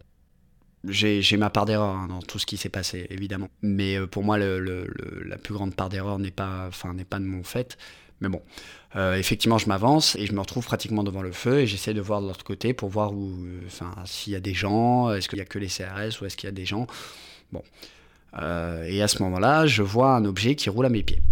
J'ai 0.87 1.37
ma 1.39 1.49
part 1.49 1.65
d'erreur 1.65 1.97
hein, 1.97 2.07
dans 2.09 2.21
tout 2.21 2.39
ce 2.39 2.45
qui 2.45 2.57
s'est 2.59 2.69
passé, 2.69 3.07
évidemment. 3.09 3.49
Mais 3.63 3.97
euh, 3.97 4.07
pour 4.07 4.23
moi, 4.23 4.37
la 4.37 5.39
plus 5.39 5.55
grande 5.55 5.75
part 5.75 5.89
d'erreur 5.89 6.19
n'est 6.19 6.31
pas, 6.31 6.69
pas 7.09 7.19
de 7.19 7.25
mon 7.25 7.43
fait. 7.43 7.79
Mais 8.21 8.29
bon, 8.29 8.43
euh, 8.97 9.17
effectivement, 9.17 9.59
je 9.59 9.69
m'avance 9.69 10.17
et 10.17 10.27
je 10.27 10.33
me 10.33 10.41
retrouve 10.41 10.65
pratiquement 10.65 11.03
devant 11.03 11.23
le 11.23 11.33
feu 11.33 11.61
et 11.61 11.67
j'essaie 11.67 11.95
de 11.95 12.01
voir 12.01 12.23
de 12.23 12.29
l'autre 12.29 12.45
côté 12.45 12.73
pour 12.75 12.89
voir 12.89 13.13
où, 13.13 13.35
s'il 14.05 14.33
y 14.33 14.37
a 14.37 14.41
des 14.41 14.55
gens, 14.55 15.13
est-ce 15.13 15.29
qu'il 15.29 15.39
y 15.39 15.43
a 15.43 15.45
que 15.45 15.59
les 15.59 15.69
CRS 15.69 16.21
ou 16.21 16.27
est-ce 16.27 16.37
qu'il 16.37 16.47
y 16.47 16.53
a 16.53 16.53
des 16.53 16.67
gens. 16.67 16.87
Bon. 17.53 17.63
Euh, 18.39 18.85
et 18.85 19.03
à 19.03 19.09
ce 19.09 19.23
moment-là, 19.23 19.67
je 19.67 19.83
vois 19.83 20.15
un 20.15 20.25
objet 20.25 20.55
qui 20.55 20.71
roule 20.71 20.87
à 20.87 20.91
mes 20.91 21.03
pieds. 21.03 21.23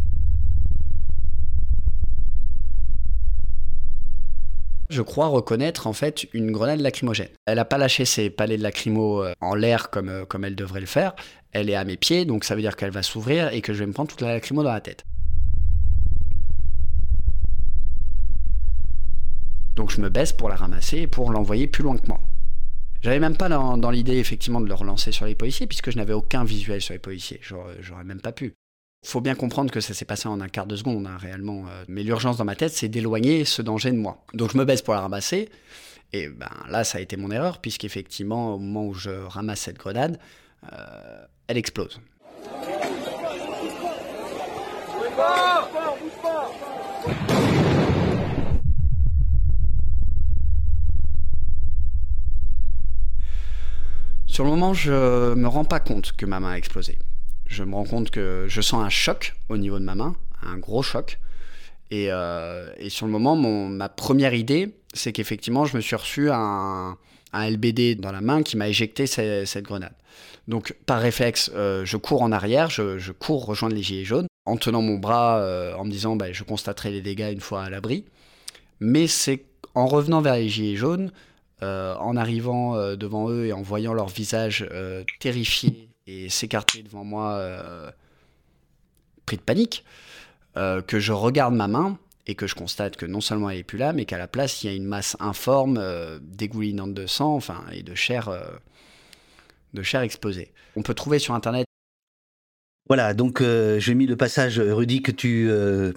je 4.92 5.00
crois 5.00 5.26
reconnaître 5.26 5.86
en 5.86 5.94
fait 5.94 6.26
une 6.34 6.52
grenade 6.52 6.80
lacrymogène. 6.80 7.30
Elle 7.46 7.56
n'a 7.56 7.64
pas 7.64 7.78
lâché 7.78 8.04
ses 8.04 8.28
palais 8.28 8.58
de 8.58 8.62
lacrymo 8.62 9.24
euh, 9.24 9.32
en 9.40 9.54
l'air 9.54 9.88
comme, 9.88 10.26
comme 10.26 10.44
elle 10.44 10.54
devrait 10.54 10.80
le 10.80 10.86
faire. 10.86 11.14
Elle 11.52 11.70
est 11.70 11.74
à 11.74 11.84
mes 11.84 11.96
pieds, 11.96 12.24
donc 12.24 12.44
ça 12.44 12.54
veut 12.54 12.60
dire 12.60 12.76
qu'elle 12.76 12.90
va 12.90 13.02
s'ouvrir 13.02 13.52
et 13.52 13.62
que 13.62 13.72
je 13.72 13.78
vais 13.78 13.86
me 13.86 13.92
prendre 13.92 14.10
toute 14.10 14.20
la 14.20 14.34
lacrymo 14.34 14.62
dans 14.62 14.72
la 14.72 14.80
tête. 14.80 15.04
Donc 19.76 19.90
je 19.90 20.00
me 20.00 20.08
baisse 20.08 20.32
pour 20.32 20.48
la 20.48 20.56
ramasser 20.56 20.98
et 20.98 21.06
pour 21.06 21.32
l'envoyer 21.32 21.66
plus 21.66 21.82
loin 21.82 21.96
que 21.96 22.06
moi. 22.06 22.20
J'avais 23.02 23.18
même 23.18 23.36
pas 23.36 23.48
dans, 23.48 23.90
l'idée 23.90 24.18
effectivement 24.18 24.60
de 24.60 24.68
le 24.68 24.74
relancer 24.74 25.10
sur 25.10 25.26
les 25.26 25.34
policiers 25.34 25.66
puisque 25.66 25.90
je 25.90 25.96
n'avais 25.96 26.12
aucun 26.12 26.44
visuel 26.44 26.80
sur 26.80 26.92
les 26.92 27.00
policiers. 27.00 27.40
J'aurais 27.42 28.04
même 28.04 28.20
pas 28.20 28.32
pu. 28.32 28.54
Faut 29.04 29.20
bien 29.20 29.34
comprendre 29.34 29.72
que 29.72 29.80
ça 29.80 29.94
s'est 29.94 30.04
passé 30.04 30.28
en 30.28 30.40
un 30.40 30.48
quart 30.48 30.66
de 30.66 30.76
seconde 30.76 31.08
hein, 31.08 31.16
réellement. 31.18 31.64
Euh, 31.66 31.84
mais 31.88 32.04
l'urgence 32.04 32.36
dans 32.36 32.44
ma 32.44 32.54
tête, 32.54 32.72
c'est 32.72 32.88
d'éloigner 32.88 33.44
ce 33.44 33.60
danger 33.60 33.90
de 33.90 33.96
moi. 33.96 34.24
Donc 34.32 34.52
je 34.52 34.58
me 34.58 34.64
baisse 34.64 34.82
pour 34.82 34.94
la 34.94 35.00
ramasser. 35.00 35.48
Et 36.12 36.28
ben 36.28 36.50
là, 36.68 36.84
ça 36.84 36.98
a 36.98 37.00
été 37.00 37.16
mon 37.16 37.32
erreur 37.32 37.60
puisqu'effectivement, 37.60 38.54
au 38.54 38.58
moment 38.58 38.86
où 38.86 38.94
je 38.94 39.10
ramasse 39.10 39.62
cette 39.62 39.78
grenade, 39.78 40.20
euh, 40.72 41.24
elle 41.48 41.56
explose. 41.56 42.00
Sur 54.32 54.44
le 54.44 54.50
moment, 54.50 54.72
je 54.72 55.34
me 55.34 55.46
rends 55.46 55.66
pas 55.66 55.78
compte 55.78 56.12
que 56.12 56.24
ma 56.24 56.40
main 56.40 56.52
a 56.52 56.56
explosé. 56.56 56.98
Je 57.46 57.64
me 57.64 57.74
rends 57.74 57.84
compte 57.84 58.10
que 58.10 58.46
je 58.48 58.62
sens 58.62 58.82
un 58.82 58.88
choc 58.88 59.34
au 59.50 59.58
niveau 59.58 59.78
de 59.78 59.84
ma 59.84 59.94
main, 59.94 60.16
un 60.42 60.56
gros 60.56 60.82
choc. 60.82 61.18
Et, 61.90 62.10
euh, 62.10 62.72
sur 62.88 63.04
le 63.04 63.12
moment, 63.12 63.36
ma 63.36 63.90
première 63.90 64.32
idée, 64.32 64.74
c'est 64.94 65.12
qu'effectivement, 65.12 65.66
je 65.66 65.76
me 65.76 65.82
suis 65.82 65.96
reçu 65.96 66.30
un, 66.30 66.96
LBD 67.34 67.96
dans 67.96 68.10
la 68.10 68.22
main 68.22 68.42
qui 68.42 68.56
m'a 68.56 68.68
éjecté 68.68 69.06
cette, 69.06 69.64
grenade. 69.64 69.92
Donc, 70.48 70.74
par 70.86 71.02
réflexe, 71.02 71.50
euh, 71.54 71.84
je 71.84 71.98
cours 71.98 72.22
en 72.22 72.32
arrière, 72.32 72.70
je, 72.70 73.12
cours 73.12 73.44
rejoindre 73.44 73.74
les 73.74 73.82
gilets 73.82 74.06
jaunes, 74.06 74.28
en 74.46 74.56
tenant 74.56 74.80
mon 74.80 74.96
bras, 74.96 75.40
euh, 75.40 75.74
en 75.74 75.84
me 75.84 75.90
disant, 75.90 76.16
bah, 76.16 76.32
je 76.32 76.42
constaterai 76.42 76.90
les 76.90 77.02
dégâts 77.02 77.30
une 77.30 77.42
fois 77.42 77.64
à 77.64 77.68
l'abri. 77.68 78.06
Mais 78.80 79.08
c'est 79.08 79.44
en 79.74 79.86
revenant 79.86 80.22
vers 80.22 80.36
les 80.36 80.48
gilets 80.48 80.76
jaunes 80.76 81.12
euh, 81.62 81.94
en 81.96 82.16
arrivant 82.16 82.74
euh, 82.74 82.96
devant 82.96 83.30
eux 83.30 83.46
et 83.46 83.52
en 83.52 83.62
voyant 83.62 83.94
leur 83.94 84.08
visage 84.08 84.66
euh, 84.72 85.04
terrifié 85.20 85.88
et 86.08 86.28
s'écarter 86.28 86.82
devant 86.82 87.04
moi, 87.04 87.40
pris 89.24 89.36
de 89.36 89.42
panique, 89.42 89.84
que 90.56 90.98
je 90.98 91.12
regarde 91.12 91.54
ma 91.54 91.68
main 91.68 91.96
et 92.26 92.34
que 92.34 92.48
je 92.48 92.56
constate 92.56 92.96
que 92.96 93.06
non 93.06 93.20
seulement 93.20 93.50
elle 93.50 93.58
est 93.58 93.62
plus 93.62 93.78
là, 93.78 93.92
mais 93.92 94.04
qu'à 94.04 94.18
la 94.18 94.26
place 94.26 94.64
il 94.64 94.66
y 94.66 94.70
a 94.70 94.74
une 94.74 94.84
masse 94.84 95.16
informe, 95.20 95.80
dégoulinante 96.20 96.92
de 96.92 97.06
sang, 97.06 97.36
enfin 97.36 97.64
et 97.70 97.84
de 97.84 97.94
chair, 97.94 98.36
de 99.74 99.82
chair 99.84 100.00
explosée. 100.00 100.52
On 100.74 100.82
peut 100.82 100.94
trouver 100.94 101.20
sur 101.20 101.34
internet 101.34 101.66
voilà, 102.88 103.14
donc 103.14 103.40
euh, 103.40 103.78
j'ai 103.78 103.94
mis 103.94 104.06
le 104.06 104.16
passage, 104.16 104.58
euh, 104.58 104.74
Rudy, 104.74 105.02
que 105.02 105.12
tu, 105.12 105.46
euh, 105.48 105.92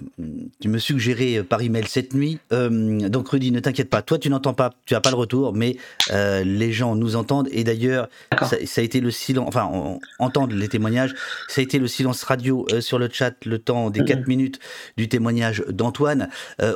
tu 0.61 0.69
me 0.69 0.77
suggérais 0.77 1.43
par 1.43 1.61
email 1.61 1.85
cette 1.87 2.13
nuit. 2.13 2.39
donc 2.51 3.27
Rudy, 3.27 3.51
ne 3.51 3.59
t'inquiète 3.59 3.89
pas, 3.89 4.01
toi 4.01 4.19
tu 4.19 4.29
n'entends 4.29 4.53
pas, 4.53 4.71
tu 4.85 4.93
n'as 4.93 5.01
pas 5.01 5.09
le 5.09 5.15
retour, 5.15 5.53
mais 5.53 5.77
les 6.11 6.71
gens 6.71 6.95
nous 6.95 7.15
entendent. 7.15 7.49
Et 7.51 7.63
d'ailleurs, 7.63 8.07
ça, 8.39 8.57
a 8.77 8.81
été 8.81 9.01
le 9.01 9.11
silence, 9.11 9.47
enfin, 9.47 9.69
on, 9.73 9.99
entend 10.19 10.45
les 10.45 10.67
témoignages, 10.67 11.15
ça 11.47 11.61
a 11.61 11.63
été 11.63 11.79
le 11.79 11.87
silence 11.87 12.23
radio 12.23 12.67
sur 12.79 12.99
le 12.99 13.09
chat, 13.11 13.33
le 13.45 13.59
temps 13.59 13.89
des 13.89 14.03
4 14.03 14.27
minutes 14.27 14.59
du 14.95 15.09
témoignage 15.09 15.63
d'Antoine. 15.69 16.29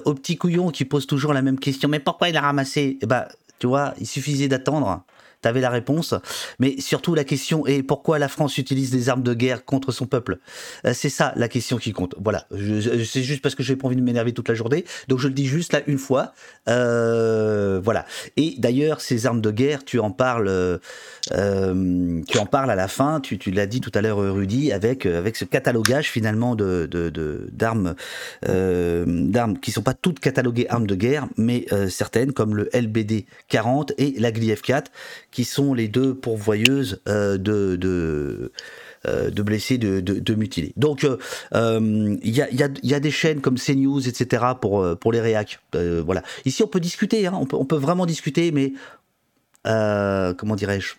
au 0.05 0.13
petit 0.15 0.37
couillon 0.37 0.71
qui 0.71 0.85
pose 0.85 1.05
toujours 1.05 1.33
la 1.33 1.41
même 1.41 1.59
question, 1.59 1.87
mais 1.87 1.99
pourquoi 1.99 2.29
il 2.29 2.37
a 2.37 2.41
ramassé? 2.41 2.97
Eh 3.01 3.05
ben, 3.05 3.25
tu 3.59 3.67
vois, 3.67 3.93
il 3.99 4.07
suffisait 4.07 4.47
d'attendre 4.47 5.03
tu 5.41 5.47
avais 5.47 5.61
la 5.61 5.69
réponse. 5.69 6.13
Mais 6.59 6.79
surtout, 6.79 7.15
la 7.15 7.23
question 7.23 7.65
est 7.65 7.83
pourquoi 7.83 8.19
la 8.19 8.27
France 8.27 8.57
utilise 8.57 8.91
des 8.91 9.09
armes 9.09 9.23
de 9.23 9.33
guerre 9.33 9.65
contre 9.65 9.91
son 9.91 10.05
peuple? 10.05 10.39
Euh, 10.85 10.93
C'est 10.93 11.09
ça 11.09 11.33
la 11.35 11.47
question 11.47 11.77
qui 11.77 11.93
compte. 11.93 12.15
Voilà, 12.19 12.47
c'est 12.51 13.23
juste 13.23 13.41
parce 13.41 13.55
que 13.55 13.63
je 13.63 13.73
n'ai 13.73 13.77
pas 13.77 13.87
envie 13.87 13.95
de 13.95 14.01
m'énerver 14.01 14.33
toute 14.33 14.49
la 14.49 14.55
journée. 14.55 14.85
Donc 15.07 15.19
je 15.19 15.27
le 15.27 15.33
dis 15.33 15.47
juste 15.47 15.73
là 15.73 15.81
une 15.87 15.97
fois. 15.97 16.33
Euh, 16.67 17.79
voilà. 17.83 18.05
Et 18.37 18.55
d'ailleurs, 18.57 19.01
ces 19.01 19.25
armes 19.25 19.41
de 19.41 19.51
guerre, 19.51 19.83
tu 19.85 19.99
en 19.99 20.11
parles, 20.11 20.49
euh, 20.49 20.77
tu 21.31 22.37
en 22.37 22.45
parles 22.45 22.71
à 22.71 22.75
la 22.75 22.87
fin, 22.87 23.19
tu, 23.19 23.37
l'as 23.51 23.65
dit 23.65 23.81
tout 23.81 23.91
à 23.93 24.01
l'heure, 24.01 24.17
Rudy, 24.17 24.71
avec, 24.71 25.05
avec 25.05 25.35
ce 25.35 25.45
catalogage 25.45 26.09
finalement 26.09 26.55
de, 26.55 26.89
d'armes, 27.51 27.95
de, 28.45 29.05
d'armes 29.07 29.57
qui 29.59 29.71
sont 29.71 29.81
pas 29.81 29.93
toutes 29.93 30.19
cataloguées 30.19 30.67
armes 30.69 30.87
de 30.87 30.95
guerre, 30.95 31.27
mais 31.37 31.65
certaines, 31.89 32.33
comme 32.33 32.55
le 32.55 32.69
LBD 32.73 33.25
40 33.47 33.93
et 33.97 34.15
la 34.19 34.31
GLIF 34.31 34.61
4, 34.61 34.91
qui 35.31 35.45
sont 35.45 35.73
les 35.73 35.87
deux 35.87 36.15
pourvoyeuses 36.15 37.01
euh, 37.07 37.37
de, 37.37 37.75
de, 37.75 38.51
euh, 39.07 39.29
de, 39.29 39.41
blessés, 39.41 39.77
de, 39.77 39.99
de, 39.99 40.35
mutilés. 40.35 40.73
Donc, 40.77 41.03
il 41.03 41.17
euh, 41.55 42.17
y, 42.23 42.41
a, 42.41 42.49
y, 42.51 42.93
a, 42.93 42.99
des 42.99 43.11
chaînes 43.11 43.41
comme 43.41 43.57
CNews, 43.57 44.07
etc., 44.07 44.43
pour, 44.59 45.11
les 45.11 45.21
réacs. 45.21 45.59
voilà. 45.73 46.23
Ici, 46.45 46.63
on 46.63 46.67
peut 46.67 46.79
discuter, 46.79 47.27
hein, 47.27 47.33
on, 47.35 47.45
peut, 47.45 47.57
on 47.57 47.65
peut 47.65 47.77
vraiment 47.77 48.05
discuter, 48.05 48.51
mais 48.51 48.73
comment 49.63 50.55
dirais-je 50.55 50.95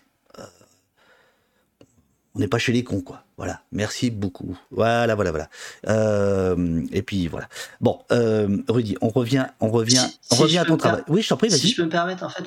on 2.33 2.39
n'est 2.39 2.47
pas 2.47 2.59
chez 2.59 2.71
les 2.71 2.83
cons, 2.83 3.01
quoi. 3.01 3.25
Voilà. 3.41 3.61
Merci 3.71 4.11
beaucoup. 4.11 4.55
Voilà, 4.69 5.15
voilà, 5.15 5.31
voilà. 5.31 5.49
Euh, 5.87 6.85
et 6.91 7.01
puis 7.01 7.27
voilà. 7.27 7.47
Bon, 7.79 7.97
euh, 8.11 8.57
Rudy, 8.69 8.97
on 9.01 9.09
revient, 9.09 9.47
on 9.59 9.71
revient, 9.71 10.05
on 10.29 10.35
revient 10.35 10.59
à 10.59 10.65
ton 10.65 10.77
travail. 10.77 11.01
Oui, 11.07 11.23
je 11.23 11.29
t'en 11.29 11.37
prie, 11.37 11.47
vas-y. 11.47 11.59
Si 11.59 11.69
je 11.69 11.77
peux 11.77 11.85
me 11.85 11.89
permettre, 11.89 12.23
en 12.23 12.29
fait, 12.29 12.43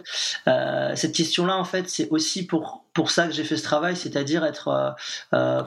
euh, 0.46 0.94
cette 0.94 1.12
question-là, 1.12 1.56
en 1.56 1.64
fait, 1.64 1.88
c'est 1.88 2.08
aussi 2.10 2.46
pour 2.46 2.84
pour 2.94 3.10
ça 3.10 3.26
que 3.26 3.32
j'ai 3.32 3.42
fait 3.42 3.56
ce 3.56 3.64
travail, 3.64 3.96
c'est-à-dire 3.96 4.44
être 4.44 4.94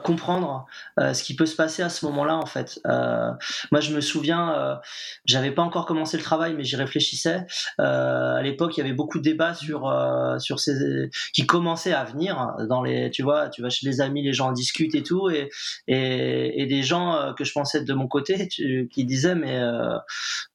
comprendre 0.02 0.64
ce 0.96 1.22
qui 1.22 1.36
peut 1.36 1.44
se 1.44 1.56
passer 1.56 1.82
à 1.82 1.90
ce 1.90 2.06
moment-là 2.06 2.34
en 2.34 2.46
fait. 2.46 2.80
moi, 2.86 3.80
je 3.80 3.92
me 3.92 4.00
souviens, 4.00 4.80
j'avais 5.26 5.50
pas 5.50 5.60
encore 5.60 5.84
commencé 5.84 6.16
le 6.16 6.22
travail, 6.22 6.54
mais 6.54 6.64
j'y 6.64 6.76
réfléchissais. 6.76 7.46
à 7.76 8.40
l'époque, 8.42 8.78
il 8.78 8.80
y 8.80 8.82
avait 8.82 8.94
beaucoup 8.94 9.18
de 9.18 9.24
débats 9.24 9.52
sur 9.52 9.94
sur 10.38 10.58
ces 10.58 11.10
qui 11.34 11.44
commençaient 11.44 11.92
à 11.92 12.04
venir 12.04 12.54
dans 12.66 12.82
les, 12.82 13.10
tu 13.10 13.22
vois, 13.22 13.50
tu 13.50 13.60
vas 13.60 13.68
chez 13.68 13.86
les 13.86 14.00
amis, 14.00 14.22
les 14.22 14.32
gens 14.32 14.48
en 14.48 14.52
discutent 14.52 14.94
et 14.94 15.02
tout, 15.02 15.17
et 15.30 16.66
des 16.66 16.82
gens 16.82 17.34
que 17.36 17.44
je 17.44 17.52
pensais 17.52 17.78
être 17.78 17.84
de 17.84 17.94
mon 17.94 18.08
côté, 18.08 18.48
qui 18.48 19.04
disaient 19.04 19.34
mais 19.34 19.60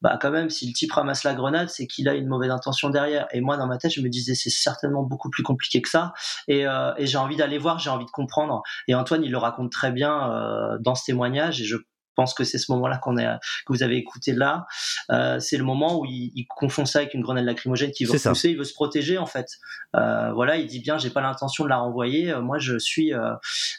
bah 0.02 0.18
quand 0.22 0.32
même, 0.32 0.50
si 0.50 0.68
le 0.68 0.74
type 0.74 0.92
ramasse 0.92 1.24
la 1.24 1.34
grenade, 1.34 1.70
c'est 1.70 1.88
qu'il 1.88 2.08
a 2.10 2.14
une 2.14 2.28
mauvaise 2.28 2.52
intention 2.52 2.90
derrière. 2.90 3.28
Et 3.32 3.42
moi, 3.42 3.58
dans 3.58 3.68
ma 3.68 3.78
tête, 3.78 3.92
je 3.94 4.02
me 4.02 4.10
disais 4.10 4.36
c'est 4.36 4.50
certainement 4.50 5.04
beaucoup 5.04 5.30
plus 5.30 5.44
compliqué 5.44 5.82
que 5.82 5.90
ça. 5.90 6.14
Et 6.48 6.68
euh, 6.68 6.92
j'ai 7.00 7.18
envie 7.18 7.36
d'aller 7.36 7.58
voir, 7.58 7.80
j'ai 7.80 7.90
envie 7.90 8.06
de 8.06 8.12
comprendre. 8.12 8.62
Et 8.88 8.96
Antoine, 8.96 9.24
il 9.24 9.32
le 9.32 9.38
raconte 9.38 9.72
très 9.72 9.92
bien 9.92 10.32
euh, 10.32 10.78
dans 10.80 10.96
ce 10.96 11.06
témoignage, 11.06 11.62
et 11.62 11.66
je 11.66 11.78
pense 12.16 12.34
que 12.34 12.44
c'est 12.44 12.58
ce 12.58 12.72
moment-là 12.74 12.98
qu'on 12.98 13.18
est, 13.18 13.26
que 13.66 13.74
vous 13.74 13.84
avez 13.84 13.98
écouté 13.98 14.34
là. 14.34 14.66
Euh, 15.12 15.40
c'est 15.40 15.58
le 15.58 15.64
moment 15.64 16.00
où 16.00 16.06
il, 16.06 16.46
confond 16.48 16.86
ça 16.86 17.00
avec 17.00 17.14
une 17.14 17.22
grenade 17.22 17.46
lacrymogène 17.46 17.92
qui 17.92 18.06
veut 18.06 18.18
pousser, 18.18 18.50
il 18.50 18.58
veut 18.58 18.64
se 18.64 18.74
protéger 18.74 19.18
en 19.18 19.26
fait. 19.26 19.48
voilà, 19.94 20.58
il 20.58 20.68
dit 20.68 20.80
bien, 20.80 20.98
j'ai 20.98 21.10
pas 21.10 21.22
l'intention 21.22 21.64
de 21.64 21.70
la 21.70 21.78
renvoyer. 21.78 22.34
Moi, 22.36 22.58
je 22.60 22.78
suis, 22.78 23.12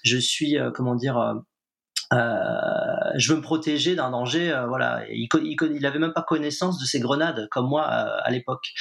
je 0.03 0.16
suis, 0.16 0.57
comment 0.75 0.94
dire. 0.94 1.42
je 2.12 3.29
veux 3.29 3.37
me 3.37 3.42
protéger 3.42 3.94
d'un 3.94 4.11
danger, 4.11 4.64
voilà. 4.68 5.05
Il, 5.11 5.29
il, 5.42 5.57
il, 5.77 5.87
avait 5.87 5.99
même 5.99 6.12
pas 6.12 6.23
connaissance 6.23 6.79
de 6.79 6.85
ces 6.85 7.01
grenades 7.01 7.49
comme 7.51 7.68
moi 7.68 7.85
à 7.85 8.31
l'époque. 8.31 8.73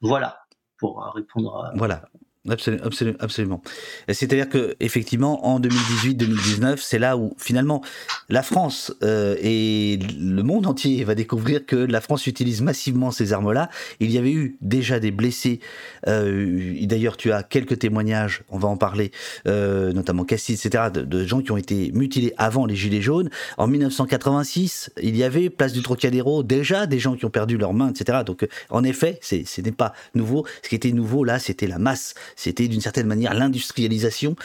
Voilà 0.00 0.40
pour 0.78 1.12
répondre. 1.14 1.70
Voilà. 1.74 2.02
Absolument, 2.50 2.84
absolument, 2.84 3.18
absolument. 3.20 3.62
C'est-à-dire 4.08 4.48
que 4.48 4.76
effectivement, 4.80 5.46
en 5.46 5.60
2018-2019, 5.60 6.76
c'est 6.78 6.98
là 6.98 7.16
où 7.16 7.34
finalement 7.38 7.82
la 8.28 8.42
France 8.42 8.92
euh, 9.02 9.36
et 9.40 9.98
le 10.18 10.42
monde 10.42 10.66
entier 10.66 11.02
va 11.04 11.14
découvrir 11.14 11.66
que 11.66 11.76
la 11.76 12.00
France 12.00 12.26
utilise 12.26 12.62
massivement 12.62 13.10
ces 13.10 13.32
armes-là. 13.32 13.70
Il 14.00 14.10
y 14.10 14.18
avait 14.18 14.32
eu 14.32 14.56
déjà 14.60 15.00
des 15.00 15.10
blessés. 15.10 15.60
Euh, 16.06 16.74
D'ailleurs, 16.88 17.18
tu 17.18 17.32
as 17.32 17.42
quelques 17.42 17.78
témoignages, 17.78 18.42
on 18.48 18.58
va 18.58 18.68
en 18.68 18.78
parler, 18.78 19.12
euh, 19.46 19.92
notamment 19.92 20.24
Cassis, 20.24 20.54
etc., 20.64 20.84
de, 20.92 21.02
de, 21.02 21.26
gens 21.26 21.42
qui 21.42 21.52
ont 21.52 21.58
été 21.58 21.90
mutilés 21.92 22.32
avant 22.38 22.64
les 22.64 22.74
Gilets 22.74 23.02
jaunes. 23.02 23.28
En 23.58 23.66
1986, 23.66 24.90
il 25.02 25.16
y 25.16 25.22
avait 25.22 25.50
place 25.50 25.72
du 25.72 25.82
Trocadéro 25.82 26.42
déjà 26.42 26.86
des 26.86 26.98
gens 26.98 27.14
qui 27.14 27.26
ont 27.26 27.30
perdu 27.30 27.58
leurs 27.58 27.74
mains, 27.74 27.90
etc. 27.90 28.20
Donc, 28.24 28.48
en 28.70 28.84
effet, 28.84 29.18
ce 29.22 29.60
n'est 29.60 29.72
pas 29.72 29.92
nouveau. 30.14 30.46
Ce 30.62 30.68
qui 30.70 30.74
était 30.74 30.92
nouveau 30.92 31.24
là, 31.24 31.38
c'était 31.38 31.66
la 31.66 31.78
masse 31.78 32.14
c'était 32.38 32.68
d'une 32.68 32.80
certaine 32.80 33.08
manière 33.08 33.34
l'industrialisation 33.34 34.36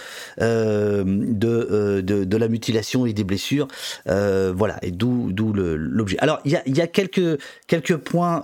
euh, 0.41 1.03
euh, 1.43 2.01
de, 2.01 2.23
de, 2.23 2.37
la 2.37 2.47
mutilation 2.47 3.05
et 3.05 3.13
des 3.13 3.23
blessures. 3.23 3.67
Euh, 4.07 4.51
voilà, 4.55 4.79
et 4.81 4.89
d'où 4.89 5.31
l'objet. 5.53 6.17
Alors, 6.19 6.39
il 6.43 6.51
y 6.51 6.55
a, 6.55 6.63
y 6.67 6.81
a, 6.81 6.87
quelques, 6.87 7.39
quelques 7.67 7.97
points 7.97 8.41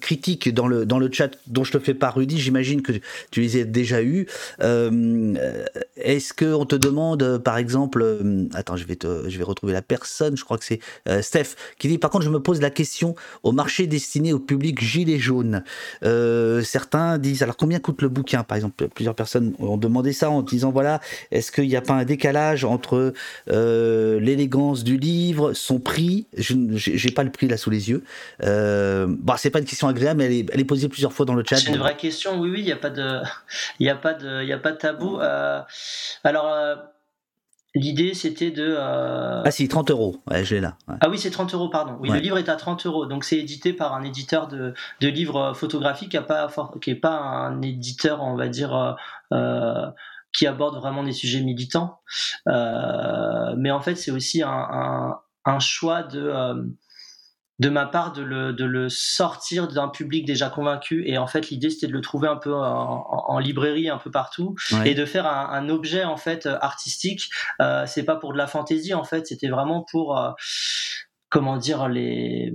critiques 0.00 0.52
dans 0.54 0.66
le, 0.66 0.86
dans 0.86 0.98
le 0.98 1.10
chat 1.12 1.36
dont 1.46 1.64
je 1.64 1.72
te 1.72 1.78
fais 1.78 1.92
pas, 1.92 2.10
Rudy. 2.10 2.38
J'imagine 2.38 2.80
que 2.80 2.92
tu 3.30 3.42
les 3.42 3.60
as 3.60 3.64
déjà 3.64 4.02
eus. 4.02 4.26
Est-ce 4.60 6.32
qu'on 6.32 6.64
te 6.64 6.76
demande, 6.76 7.38
par 7.44 7.58
exemple, 7.58 8.22
attends, 8.54 8.76
je 8.76 8.84
vais, 8.84 8.98
je 9.02 9.36
vais 9.36 9.44
retrouver 9.44 9.74
la 9.74 9.82
personne, 9.82 10.36
je 10.36 10.44
crois 10.44 10.56
que 10.56 10.64
c'est 10.64 10.80
Steph, 11.20 11.56
qui 11.78 11.88
dit, 11.88 11.98
par 11.98 12.10
contre, 12.10 12.24
je 12.24 12.30
me 12.30 12.40
pose 12.40 12.62
la 12.62 12.70
question 12.70 13.14
au 13.42 13.52
marché 13.52 13.86
destiné 13.86 14.32
au 14.32 14.38
public 14.38 14.82
gilet 14.82 15.18
jaune. 15.18 15.62
certains 16.02 17.18
disent, 17.18 17.42
alors 17.42 17.56
combien 17.56 17.80
coûte 17.80 18.00
le 18.00 18.08
bouquin? 18.08 18.45
Par 18.46 18.56
exemple, 18.56 18.88
plusieurs 18.88 19.14
personnes 19.14 19.54
ont 19.58 19.76
demandé 19.76 20.12
ça 20.12 20.30
en 20.30 20.42
disant 20.42 20.70
voilà, 20.70 21.00
est-ce 21.30 21.52
qu'il 21.52 21.68
n'y 21.68 21.76
a 21.76 21.80
pas 21.80 21.94
un 21.94 22.04
décalage 22.04 22.64
entre 22.64 23.12
euh, 23.50 24.20
l'élégance 24.20 24.84
du 24.84 24.96
livre, 24.96 25.52
son 25.52 25.78
prix? 25.78 26.26
Je 26.36 26.54
n'ai 26.54 27.12
pas 27.12 27.24
le 27.24 27.30
prix 27.30 27.48
là 27.48 27.56
sous 27.56 27.70
les 27.70 27.90
yeux. 27.90 28.04
Euh, 28.42 29.06
bon, 29.08 29.34
c'est 29.36 29.50
pas 29.50 29.58
une 29.58 29.64
question 29.64 29.88
agréable, 29.88 30.18
mais 30.18 30.46
elle 30.52 30.60
est, 30.60 30.64
posée 30.64 30.88
plusieurs 30.88 31.12
fois 31.12 31.26
dans 31.26 31.34
le 31.34 31.44
chat. 31.48 31.56
C'est 31.56 31.70
une 31.70 31.78
vraie 31.78 31.96
question. 31.96 32.40
Oui, 32.40 32.50
oui, 32.50 32.60
il 32.60 32.64
n'y 32.64 32.72
a 32.72 32.76
pas 32.76 32.90
de, 32.90 33.20
il 33.78 33.88
a 33.88 33.94
pas 33.94 34.14
de, 34.14 34.42
il 34.42 34.52
a 34.52 34.58
pas 34.58 34.72
de 34.72 34.78
tabou. 34.78 35.18
Euh, 35.20 35.60
alors. 36.24 36.54
L'idée, 37.76 38.14
c'était 38.14 38.50
de. 38.50 38.74
Ah, 38.78 39.50
si, 39.50 39.68
30 39.68 39.90
euros. 39.90 40.16
Ouais, 40.30 40.44
je 40.44 40.54
l'ai 40.54 40.60
là. 40.62 40.78
Ah 41.00 41.10
oui, 41.10 41.18
c'est 41.18 41.30
30 41.30 41.52
euros, 41.52 41.68
pardon. 41.68 41.98
Oui, 42.00 42.08
le 42.08 42.18
livre 42.20 42.38
est 42.38 42.48
à 42.48 42.56
30 42.56 42.86
euros. 42.86 43.04
Donc, 43.04 43.22
c'est 43.22 43.36
édité 43.36 43.74
par 43.74 43.94
un 43.94 44.02
éditeur 44.02 44.48
de, 44.48 44.72
de 45.00 45.08
livres 45.08 45.52
photographiques 45.52 46.12
qui 46.12 46.16
n'est 46.16 46.22
pas, 46.22 46.48
pas 47.02 47.18
un 47.18 47.60
éditeur, 47.60 48.22
on 48.22 48.34
va 48.34 48.48
dire. 48.48 48.74
Euh, 48.74 48.92
euh, 49.32 49.90
qui 50.32 50.46
aborde 50.46 50.76
vraiment 50.76 51.02
des 51.02 51.12
sujets 51.12 51.40
militants. 51.40 52.00
Euh, 52.46 53.54
mais 53.56 53.70
en 53.70 53.80
fait, 53.80 53.94
c'est 53.94 54.10
aussi 54.10 54.42
un, 54.42 54.50
un, 54.50 55.20
un 55.46 55.58
choix 55.60 56.02
de 56.02 56.30
de 57.58 57.68
ma 57.68 57.86
part 57.86 58.12
de 58.12 58.22
le, 58.22 58.52
de 58.52 58.64
le 58.64 58.88
sortir 58.88 59.68
d'un 59.68 59.88
public 59.88 60.26
déjà 60.26 60.50
convaincu. 60.50 61.04
Et 61.06 61.18
en 61.18 61.26
fait 61.26 61.50
l'idée 61.50 61.70
c'était 61.70 61.86
de 61.86 61.92
le 61.92 62.00
trouver 62.00 62.28
un 62.28 62.36
peu 62.36 62.54
en, 62.54 63.38
librairie 63.38 63.88
un 63.88 63.98
peu 63.98 64.10
partout. 64.10 64.54
Et 64.84 64.94
de 64.94 65.04
faire 65.04 65.26
un, 65.26 65.50
un, 65.50 65.68
objet 65.68 66.04
en 66.04 66.16
fait 66.16 66.46
artistique. 66.46 67.30
Euh, 67.60 67.84
c'est 67.86 68.04
pas 68.04 68.16
pour 68.16 68.32
de 68.32 68.38
la 68.38 68.46
fantaisie 68.46 68.94
en 68.94 69.04
fait. 69.04 69.26
C'était 69.26 69.48
vraiment 69.48 69.84
pour 69.90 70.18
euh, 70.18 70.30
comment 71.28 71.56
dire 71.56 71.88
les 71.88 72.52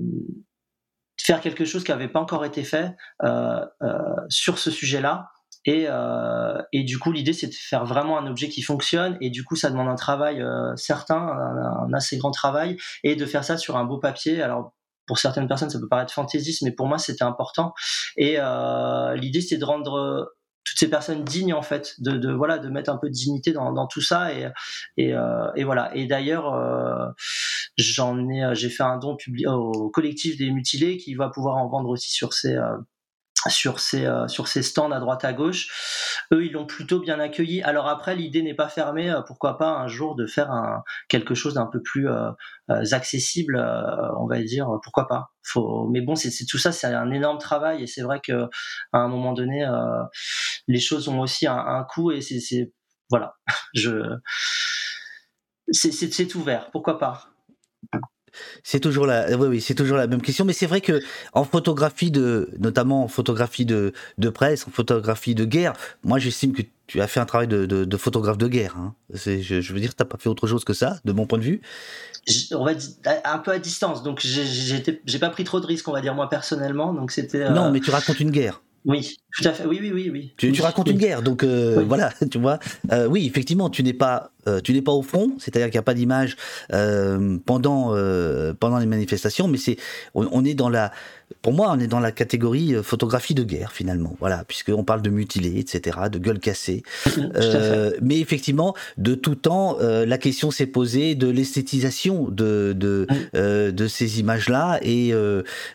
faire 1.21 1.41
quelque 1.41 1.65
chose 1.65 1.83
qui 1.83 1.91
avait 1.91 2.07
pas 2.07 2.19
encore 2.19 2.45
été 2.45 2.63
fait 2.63 2.95
euh, 3.23 3.63
euh 3.83 3.99
sur 4.29 4.57
ce 4.57 4.71
sujet 4.71 5.01
là 5.01 5.29
et, 5.65 5.85
euh, 5.87 6.59
et, 6.71 6.83
du 6.83 6.97
coup, 6.97 7.11
l'idée, 7.11 7.33
c'est 7.33 7.47
de 7.47 7.53
faire 7.53 7.85
vraiment 7.85 8.17
un 8.17 8.25
objet 8.25 8.49
qui 8.49 8.63
fonctionne. 8.63 9.17
Et 9.21 9.29
du 9.29 9.43
coup, 9.43 9.55
ça 9.55 9.69
demande 9.69 9.89
un 9.89 9.95
travail 9.95 10.41
euh, 10.41 10.75
certain, 10.75 11.17
un, 11.17 11.85
un, 11.85 11.93
assez 11.93 12.17
grand 12.17 12.31
travail, 12.31 12.77
et 13.03 13.15
de 13.15 13.25
faire 13.27 13.43
ça 13.43 13.57
sur 13.57 13.77
un 13.77 13.85
beau 13.85 13.99
papier. 13.99 14.41
Alors, 14.41 14.73
pour 15.11 15.19
certaines 15.19 15.49
personnes, 15.49 15.69
ça 15.69 15.77
peut 15.77 15.89
paraître 15.89 16.13
fantaisiste, 16.13 16.61
mais 16.61 16.71
pour 16.71 16.87
moi, 16.87 16.97
c'était 16.97 17.25
important. 17.25 17.73
Et 18.15 18.35
euh, 18.39 19.13
l'idée, 19.17 19.41
c'est 19.41 19.57
de 19.57 19.65
rendre 19.65 19.95
euh, 19.95 20.23
toutes 20.63 20.79
ces 20.79 20.89
personnes 20.89 21.25
dignes 21.25 21.53
en 21.53 21.61
fait 21.61 21.95
de, 21.99 22.31
voilà 22.31 22.59
de 22.59 22.69
mettre 22.69 22.89
un 22.89 22.95
peu 22.95 23.09
de 23.09 23.13
dignité 23.13 23.51
dans, 23.51 23.87
tout 23.87 23.99
ça 23.99 24.31
et 24.33 24.47
et, 24.95 25.13
euh, 25.13 25.51
et 25.57 25.65
voilà 25.65 25.93
et 25.95 26.05
d'ailleurs 26.05 27.15
j'en 27.77 28.29
ai 28.29 28.51
j'ai 28.53 28.69
fait 28.69 28.83
un 28.83 28.99
don 28.99 29.15
public 29.15 29.47
au 29.47 29.89
collectif 29.89 30.37
des 30.37 30.51
mutilés 30.51 30.97
qui 30.97 31.15
va 31.15 31.29
pouvoir 31.29 31.57
en 31.57 31.67
vendre 31.67 31.89
aussi 31.89 32.11
sur 32.11 32.33
ces 32.33 32.55
sur 33.49 33.79
ces, 33.79 34.05
euh, 34.05 34.27
sur 34.27 34.47
ces 34.47 34.61
stands 34.61 34.91
à 34.91 34.99
droite 34.99 35.25
à 35.25 35.33
gauche. 35.33 36.25
Eux, 36.33 36.45
ils 36.45 36.51
l'ont 36.51 36.65
plutôt 36.65 36.99
bien 36.99 37.19
accueilli. 37.19 37.61
Alors 37.63 37.87
après, 37.87 38.15
l'idée 38.15 38.41
n'est 38.41 38.53
pas 38.53 38.67
fermée. 38.69 39.09
Euh, 39.09 39.21
pourquoi 39.21 39.57
pas 39.57 39.69
un 39.69 39.87
jour 39.87 40.15
de 40.15 40.25
faire 40.25 40.51
un, 40.51 40.83
quelque 41.09 41.33
chose 41.33 41.55
d'un 41.55 41.65
peu 41.65 41.81
plus 41.81 42.09
euh, 42.09 42.31
accessible, 42.91 43.57
on 44.17 44.27
va 44.27 44.41
dire. 44.41 44.67
Pourquoi 44.83 45.07
pas 45.07 45.31
Faut... 45.43 45.87
Mais 45.89 46.01
bon, 46.01 46.15
c'est 46.15 46.45
tout 46.45 46.57
ça, 46.57 46.71
c'est 46.71 46.87
un 46.87 47.11
énorme 47.11 47.37
travail. 47.37 47.83
Et 47.83 47.87
c'est 47.87 48.01
vrai 48.01 48.19
que 48.23 48.43
à 48.93 48.99
un 48.99 49.07
moment 49.07 49.33
donné, 49.33 49.67
les 50.67 50.79
choses 50.79 51.09
ont 51.09 51.19
aussi 51.19 51.47
un, 51.47 51.57
un 51.57 51.83
coût. 51.83 52.11
Et 52.11 52.21
c'est 52.21 52.71
voilà, 53.09 53.33
je 53.73 54.17
c'est 55.71 56.35
ouvert. 56.35 56.69
Pourquoi 56.71 56.99
pas 56.99 57.30
C'est 58.63 58.79
toujours 58.79 59.05
la, 59.05 59.37
oui, 59.37 59.47
oui, 59.47 59.61
c'est 59.61 59.75
toujours 59.75 59.97
la 59.97 60.07
même 60.07 60.21
question. 60.21 60.45
Mais 60.45 60.53
c'est 60.53 60.65
vrai 60.65 60.81
que 60.81 61.01
en 61.33 61.43
photographie 61.43 62.11
de, 62.11 62.49
notamment 62.59 63.03
en 63.03 63.07
photographie 63.07 63.65
de, 63.65 63.93
de 64.17 64.29
presse, 64.29 64.67
en 64.67 64.71
photographie 64.71 65.35
de 65.35 65.45
guerre, 65.45 65.73
moi 66.03 66.19
j'estime 66.19 66.53
que 66.53 66.61
tu 66.87 66.99
as 67.01 67.07
fait 67.07 67.21
un 67.21 67.25
travail 67.25 67.47
de, 67.47 67.65
de, 67.65 67.97
photographe 67.97 68.37
de 68.37 68.47
guerre. 68.47 68.75
Hein. 68.77 68.93
Je, 69.13 69.39
je, 69.39 69.73
veux 69.73 69.79
dire, 69.79 69.95
t'as 69.95 70.03
pas 70.03 70.17
fait 70.17 70.27
autre 70.27 70.45
chose 70.45 70.65
que 70.65 70.73
ça, 70.73 70.99
de 71.05 71.13
mon 71.13 71.25
point 71.25 71.39
de 71.39 71.43
vue. 71.43 71.61
On 72.51 72.65
va 72.65 72.73
dire, 72.73 72.89
un 73.23 73.37
peu 73.39 73.51
à 73.51 73.59
distance, 73.59 74.03
donc 74.03 74.19
j'ai 74.19 75.19
pas 75.19 75.29
pris 75.29 75.43
trop 75.43 75.59
de 75.59 75.65
risques, 75.65 75.87
on 75.87 75.93
va 75.93 76.01
dire 76.01 76.13
moi 76.13 76.29
personnellement. 76.29 76.93
Donc 76.93 77.11
c'était. 77.11 77.49
Non, 77.49 77.65
euh, 77.65 77.71
mais 77.71 77.79
tu 77.79 77.91
racontes 77.91 78.19
une 78.19 78.31
guerre. 78.31 78.61
Oui, 78.83 79.17
tout 79.37 79.47
à 79.47 79.53
fait. 79.53 79.65
Oui, 79.65 79.79
oui, 79.81 79.91
oui, 79.93 80.09
oui. 80.11 80.33
Tu, 80.37 80.51
tu 80.51 80.61
racontes 80.61 80.89
une 80.89 80.97
guerre, 80.97 81.21
donc 81.21 81.43
euh, 81.43 81.83
voilà, 81.87 82.11
tu 82.31 82.37
vois. 82.37 82.59
Euh, 82.91 83.07
oui, 83.07 83.25
effectivement, 83.25 83.69
tu 83.69 83.83
n'es 83.83 83.93
pas, 83.93 84.31
euh, 84.47 84.59
tu 84.59 84.73
n'es 84.73 84.81
pas 84.81 84.91
au 84.91 85.01
front, 85.01 85.31
c'est-à-dire 85.39 85.67
qu'il 85.67 85.75
n'y 85.75 85.79
a 85.79 85.83
pas 85.83 85.93
d'image 85.93 86.35
pendant 87.45 87.95
pendant 88.59 88.77
les 88.79 88.85
manifestations, 88.85 89.47
mais 89.47 89.57
c'est, 89.57 89.77
on, 90.13 90.43
est 90.43 90.53
dans 90.53 90.69
la, 90.69 90.91
pour 91.41 91.53
moi, 91.53 91.71
on 91.71 91.79
est 91.79 91.87
dans 91.87 91.99
la 91.99 92.11
catégorie 92.11 92.75
photographie 92.83 93.33
de 93.33 93.43
guerre 93.43 93.71
finalement, 93.71 94.15
voilà, 94.19 94.43
puisqu'on 94.47 94.83
parle 94.83 95.01
de 95.01 95.09
mutilés, 95.09 95.59
etc., 95.59 95.97
de 96.11 96.17
gueules 96.17 96.39
cassées. 96.39 96.83
mais 98.01 98.19
effectivement, 98.19 98.75
de 98.97 99.15
tout 99.15 99.35
temps, 99.35 99.77
la 99.79 100.17
question 100.17 100.51
s'est 100.51 100.65
posée 100.65 101.15
de 101.15 101.27
l'esthétisation 101.27 102.27
de 102.29 102.73
de, 102.75 103.07
de 103.71 103.87
ces 103.87 104.19
images-là, 104.19 104.79
et 104.81 105.13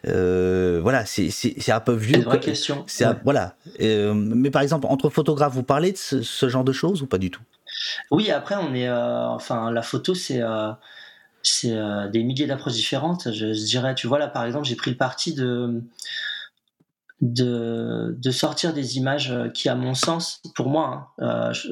voilà, 0.04 1.06
c'est 1.06 1.30
c'est 1.30 1.72
un 1.72 1.80
peu 1.80 1.94
vieux. 1.94 2.14
C'est 2.14 2.20
une 2.20 2.24
vraie 2.24 2.40
question 2.40 2.84
voilà. 3.24 3.45
Euh, 3.80 4.14
mais 4.14 4.50
par 4.50 4.62
exemple, 4.62 4.86
entre 4.88 5.10
photographes, 5.10 5.52
vous 5.52 5.62
parlez 5.62 5.92
de 5.92 5.96
ce, 5.96 6.48
genre 6.48 6.64
de 6.64 6.72
choses 6.72 7.02
ou 7.02 7.06
pas 7.06 7.18
du 7.18 7.30
tout? 7.30 7.42
Oui, 8.10 8.30
après, 8.30 8.56
on 8.56 8.74
est, 8.74 8.88
euh, 8.88 9.28
enfin, 9.28 9.70
la 9.70 9.82
photo, 9.82 10.14
c'est 10.14 10.40
euh, 10.40 10.72
c'est 11.42 11.76
des 12.10 12.24
milliers 12.24 12.46
d'approches 12.46 12.74
différentes. 12.74 13.32
Je, 13.32 13.46
dirais, 13.66 13.94
tu 13.94 14.06
vois 14.08 14.18
là, 14.18 14.26
par 14.26 14.44
exemple, 14.44 14.66
j'ai 14.66 14.74
pris 14.74 14.90
le 14.90 14.96
parti 14.96 15.34
de 15.34 15.82
de, 17.22 18.14
de 18.18 18.30
sortir 18.30 18.74
des 18.74 18.98
images 18.98 19.32
qui, 19.54 19.68
à 19.68 19.74
mon 19.74 19.94
sens, 19.94 20.42
pour 20.54 20.68
moi, 20.68 21.14
hein, 21.18 21.52
je, 21.52 21.70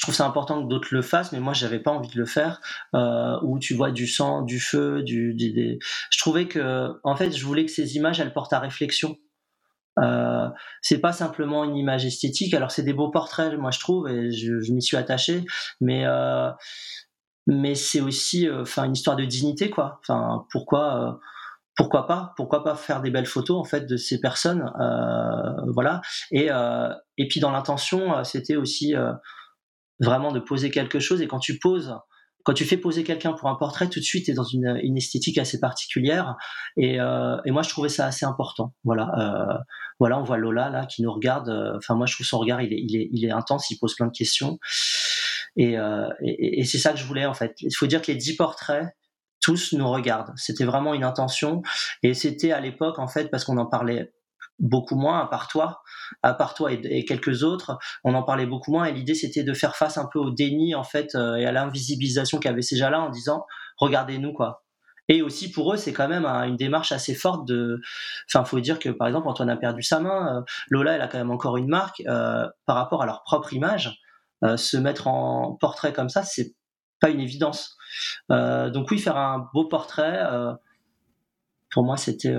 trouve 0.00 0.14
ça 0.14 0.24
important 0.24 0.62
que 0.62 0.68
d'autres 0.68 0.88
le 0.92 1.02
fassent, 1.02 1.32
mais 1.32 1.40
moi 1.40 1.52
j'avais 1.52 1.78
pas 1.78 1.90
envie 1.90 2.08
de 2.08 2.18
le 2.18 2.26
faire. 2.26 2.60
où 3.42 3.58
tu 3.58 3.74
vois 3.74 3.90
du 3.90 4.06
sang, 4.06 4.42
du 4.42 4.60
feu, 4.60 5.02
du, 5.02 5.36
je 6.10 6.18
trouvais 6.18 6.46
que, 6.46 6.92
en 7.02 7.16
fait, 7.16 7.32
je 7.32 7.44
voulais 7.44 7.64
que 7.64 7.72
ces 7.72 7.96
images 7.96 8.20
elles 8.20 8.32
portent 8.32 8.52
à 8.52 8.60
réflexion. 8.60 9.18
Euh, 10.00 10.48
c'est 10.82 10.98
pas 10.98 11.12
simplement 11.12 11.64
une 11.64 11.76
image 11.76 12.04
esthétique. 12.04 12.54
Alors 12.54 12.70
c'est 12.70 12.82
des 12.82 12.94
beaux 12.94 13.10
portraits, 13.10 13.56
moi 13.58 13.70
je 13.70 13.80
trouve, 13.80 14.08
et 14.08 14.32
je, 14.32 14.60
je 14.60 14.72
m'y 14.72 14.82
suis 14.82 14.96
attaché, 14.96 15.44
mais 15.80 16.04
euh, 16.04 16.50
mais 17.46 17.74
c'est 17.74 18.00
aussi, 18.00 18.48
euh, 18.48 18.62
enfin, 18.62 18.84
une 18.84 18.94
histoire 18.94 19.16
de 19.16 19.24
dignité, 19.24 19.70
quoi. 19.70 20.00
Enfin, 20.00 20.46
pourquoi 20.50 21.08
euh, 21.08 21.12
pourquoi 21.76 22.06
pas 22.06 22.32
Pourquoi 22.36 22.64
pas 22.64 22.76
faire 22.76 23.02
des 23.02 23.10
belles 23.10 23.26
photos 23.26 23.58
en 23.58 23.64
fait 23.64 23.86
de 23.86 23.96
ces 23.96 24.20
personnes, 24.20 24.72
euh, 24.80 25.70
voilà. 25.72 26.00
Et 26.30 26.48
et 27.18 27.28
puis 27.28 27.40
dans 27.40 27.50
l'intention, 27.50 28.22
c'était 28.24 28.56
aussi 28.56 28.94
vraiment 30.00 30.30
de 30.32 30.40
poser 30.40 30.70
quelque 30.70 31.00
chose. 31.00 31.20
Et 31.20 31.26
quand 31.26 31.40
tu 31.40 31.58
poses 31.58 31.96
quand 32.44 32.52
tu 32.52 32.64
fais 32.64 32.76
poser 32.76 33.04
quelqu'un 33.04 33.32
pour 33.32 33.48
un 33.48 33.54
portrait, 33.54 33.88
tout 33.88 33.98
de 33.98 34.04
suite, 34.04 34.26
tu 34.26 34.30
es 34.30 34.34
dans 34.34 34.44
une, 34.44 34.78
une, 34.82 34.96
esthétique 34.98 35.38
assez 35.38 35.58
particulière. 35.58 36.36
Et, 36.76 37.00
euh, 37.00 37.38
et, 37.44 37.50
moi, 37.50 37.62
je 37.62 37.70
trouvais 37.70 37.88
ça 37.88 38.06
assez 38.06 38.26
important. 38.26 38.74
Voilà, 38.84 39.10
euh, 39.18 39.58
voilà, 39.98 40.18
on 40.18 40.24
voit 40.24 40.36
Lola 40.36 40.68
là 40.68 40.84
qui 40.84 41.02
nous 41.02 41.12
regarde. 41.12 41.48
Euh, 41.48 41.76
enfin, 41.76 41.94
moi, 41.94 42.06
je 42.06 42.14
trouve 42.14 42.26
son 42.26 42.38
regard, 42.38 42.60
il 42.60 42.72
est, 42.72 42.80
il 42.80 42.96
est, 42.96 43.08
il 43.12 43.24
est 43.24 43.30
intense, 43.30 43.70
il 43.70 43.78
pose 43.78 43.94
plein 43.94 44.06
de 44.06 44.12
questions. 44.12 44.58
Et, 45.56 45.78
euh, 45.78 46.08
et, 46.20 46.60
et 46.60 46.64
c'est 46.64 46.78
ça 46.78 46.92
que 46.92 46.98
je 46.98 47.04
voulais 47.04 47.26
en 47.26 47.34
fait. 47.34 47.54
Il 47.60 47.74
faut 47.74 47.86
dire 47.86 48.02
que 48.02 48.12
les 48.12 48.16
dix 48.18 48.36
portraits, 48.36 48.94
tous 49.40 49.72
nous 49.72 49.88
regardent. 49.90 50.32
C'était 50.36 50.64
vraiment 50.64 50.94
une 50.94 51.04
intention. 51.04 51.62
Et 52.02 52.14
c'était 52.14 52.52
à 52.52 52.60
l'époque, 52.60 52.98
en 52.98 53.08
fait, 53.08 53.30
parce 53.30 53.44
qu'on 53.44 53.58
en 53.58 53.66
parlait 53.66 54.12
beaucoup 54.58 54.96
moins, 54.96 55.20
à 55.20 55.26
part 55.26 55.48
toi, 55.48 55.82
à 56.22 56.34
part 56.34 56.54
toi 56.54 56.72
et, 56.72 57.04
quelques 57.04 57.42
autres, 57.42 57.78
on 58.04 58.14
en 58.14 58.22
parlait 58.22 58.46
beaucoup 58.46 58.72
moins. 58.72 58.84
Et 58.86 58.92
l'idée, 58.92 59.14
c'était 59.14 59.42
de 59.42 59.52
faire 59.52 59.76
face 59.76 59.98
un 59.98 60.06
peu 60.06 60.18
au 60.18 60.30
déni, 60.30 60.74
en 60.74 60.84
fait, 60.84 61.14
euh, 61.14 61.36
et 61.36 61.46
à 61.46 61.52
l'invisibilisation 61.52 62.38
qu'il 62.38 62.50
y 62.50 62.52
avait 62.52 62.62
déjà 62.68 62.90
là, 62.90 63.00
en 63.00 63.10
disant, 63.10 63.46
regardez-nous, 63.76 64.32
quoi. 64.32 64.62
Et 65.08 65.20
aussi 65.20 65.50
pour 65.50 65.74
eux, 65.74 65.76
c'est 65.76 65.92
quand 65.92 66.08
même 66.08 66.24
une 66.24 66.56
démarche 66.56 66.90
assez 66.90 67.14
forte 67.14 67.46
de. 67.46 67.78
Enfin, 68.30 68.42
faut 68.46 68.58
dire 68.60 68.78
que 68.78 68.88
par 68.88 69.06
exemple, 69.06 69.28
Antoine 69.28 69.50
a 69.50 69.56
perdu 69.56 69.82
sa 69.82 70.00
main. 70.00 70.38
Euh, 70.38 70.42
Lola, 70.70 70.92
elle 70.94 71.02
a 71.02 71.08
quand 71.08 71.18
même 71.18 71.30
encore 71.30 71.58
une 71.58 71.68
marque 71.68 72.02
euh, 72.06 72.48
par 72.64 72.76
rapport 72.76 73.02
à 73.02 73.06
leur 73.06 73.22
propre 73.22 73.52
image. 73.52 74.00
se 74.56 74.78
mettre 74.78 75.06
en 75.06 75.56
portrait 75.60 75.92
comme 75.92 76.08
ça, 76.08 76.22
c'est 76.22 76.54
pas 77.00 77.10
une 77.10 77.20
évidence. 77.20 77.76
donc 78.30 78.90
oui, 78.90 78.98
faire 78.98 79.18
un 79.18 79.46
beau 79.52 79.66
portrait, 79.66 80.22
pour 81.70 81.84
moi, 81.84 81.98
c'était 81.98 82.34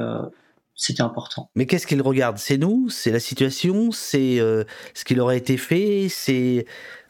c'était 0.75 1.01
important. 1.01 1.49
Mais 1.55 1.65
qu'est-ce 1.65 1.87
qu'il 1.87 2.01
regarde? 2.01 2.37
C'est 2.37 2.57
nous? 2.57 2.89
C'est 2.89 3.11
la 3.11 3.19
situation? 3.19 3.91
C'est 3.91 4.39
euh, 4.39 4.63
ce 4.93 5.05
qu'il 5.05 5.19
aurait 5.21 5.37
été 5.37 5.57
fait? 5.57 6.07
C'est. 6.09 6.65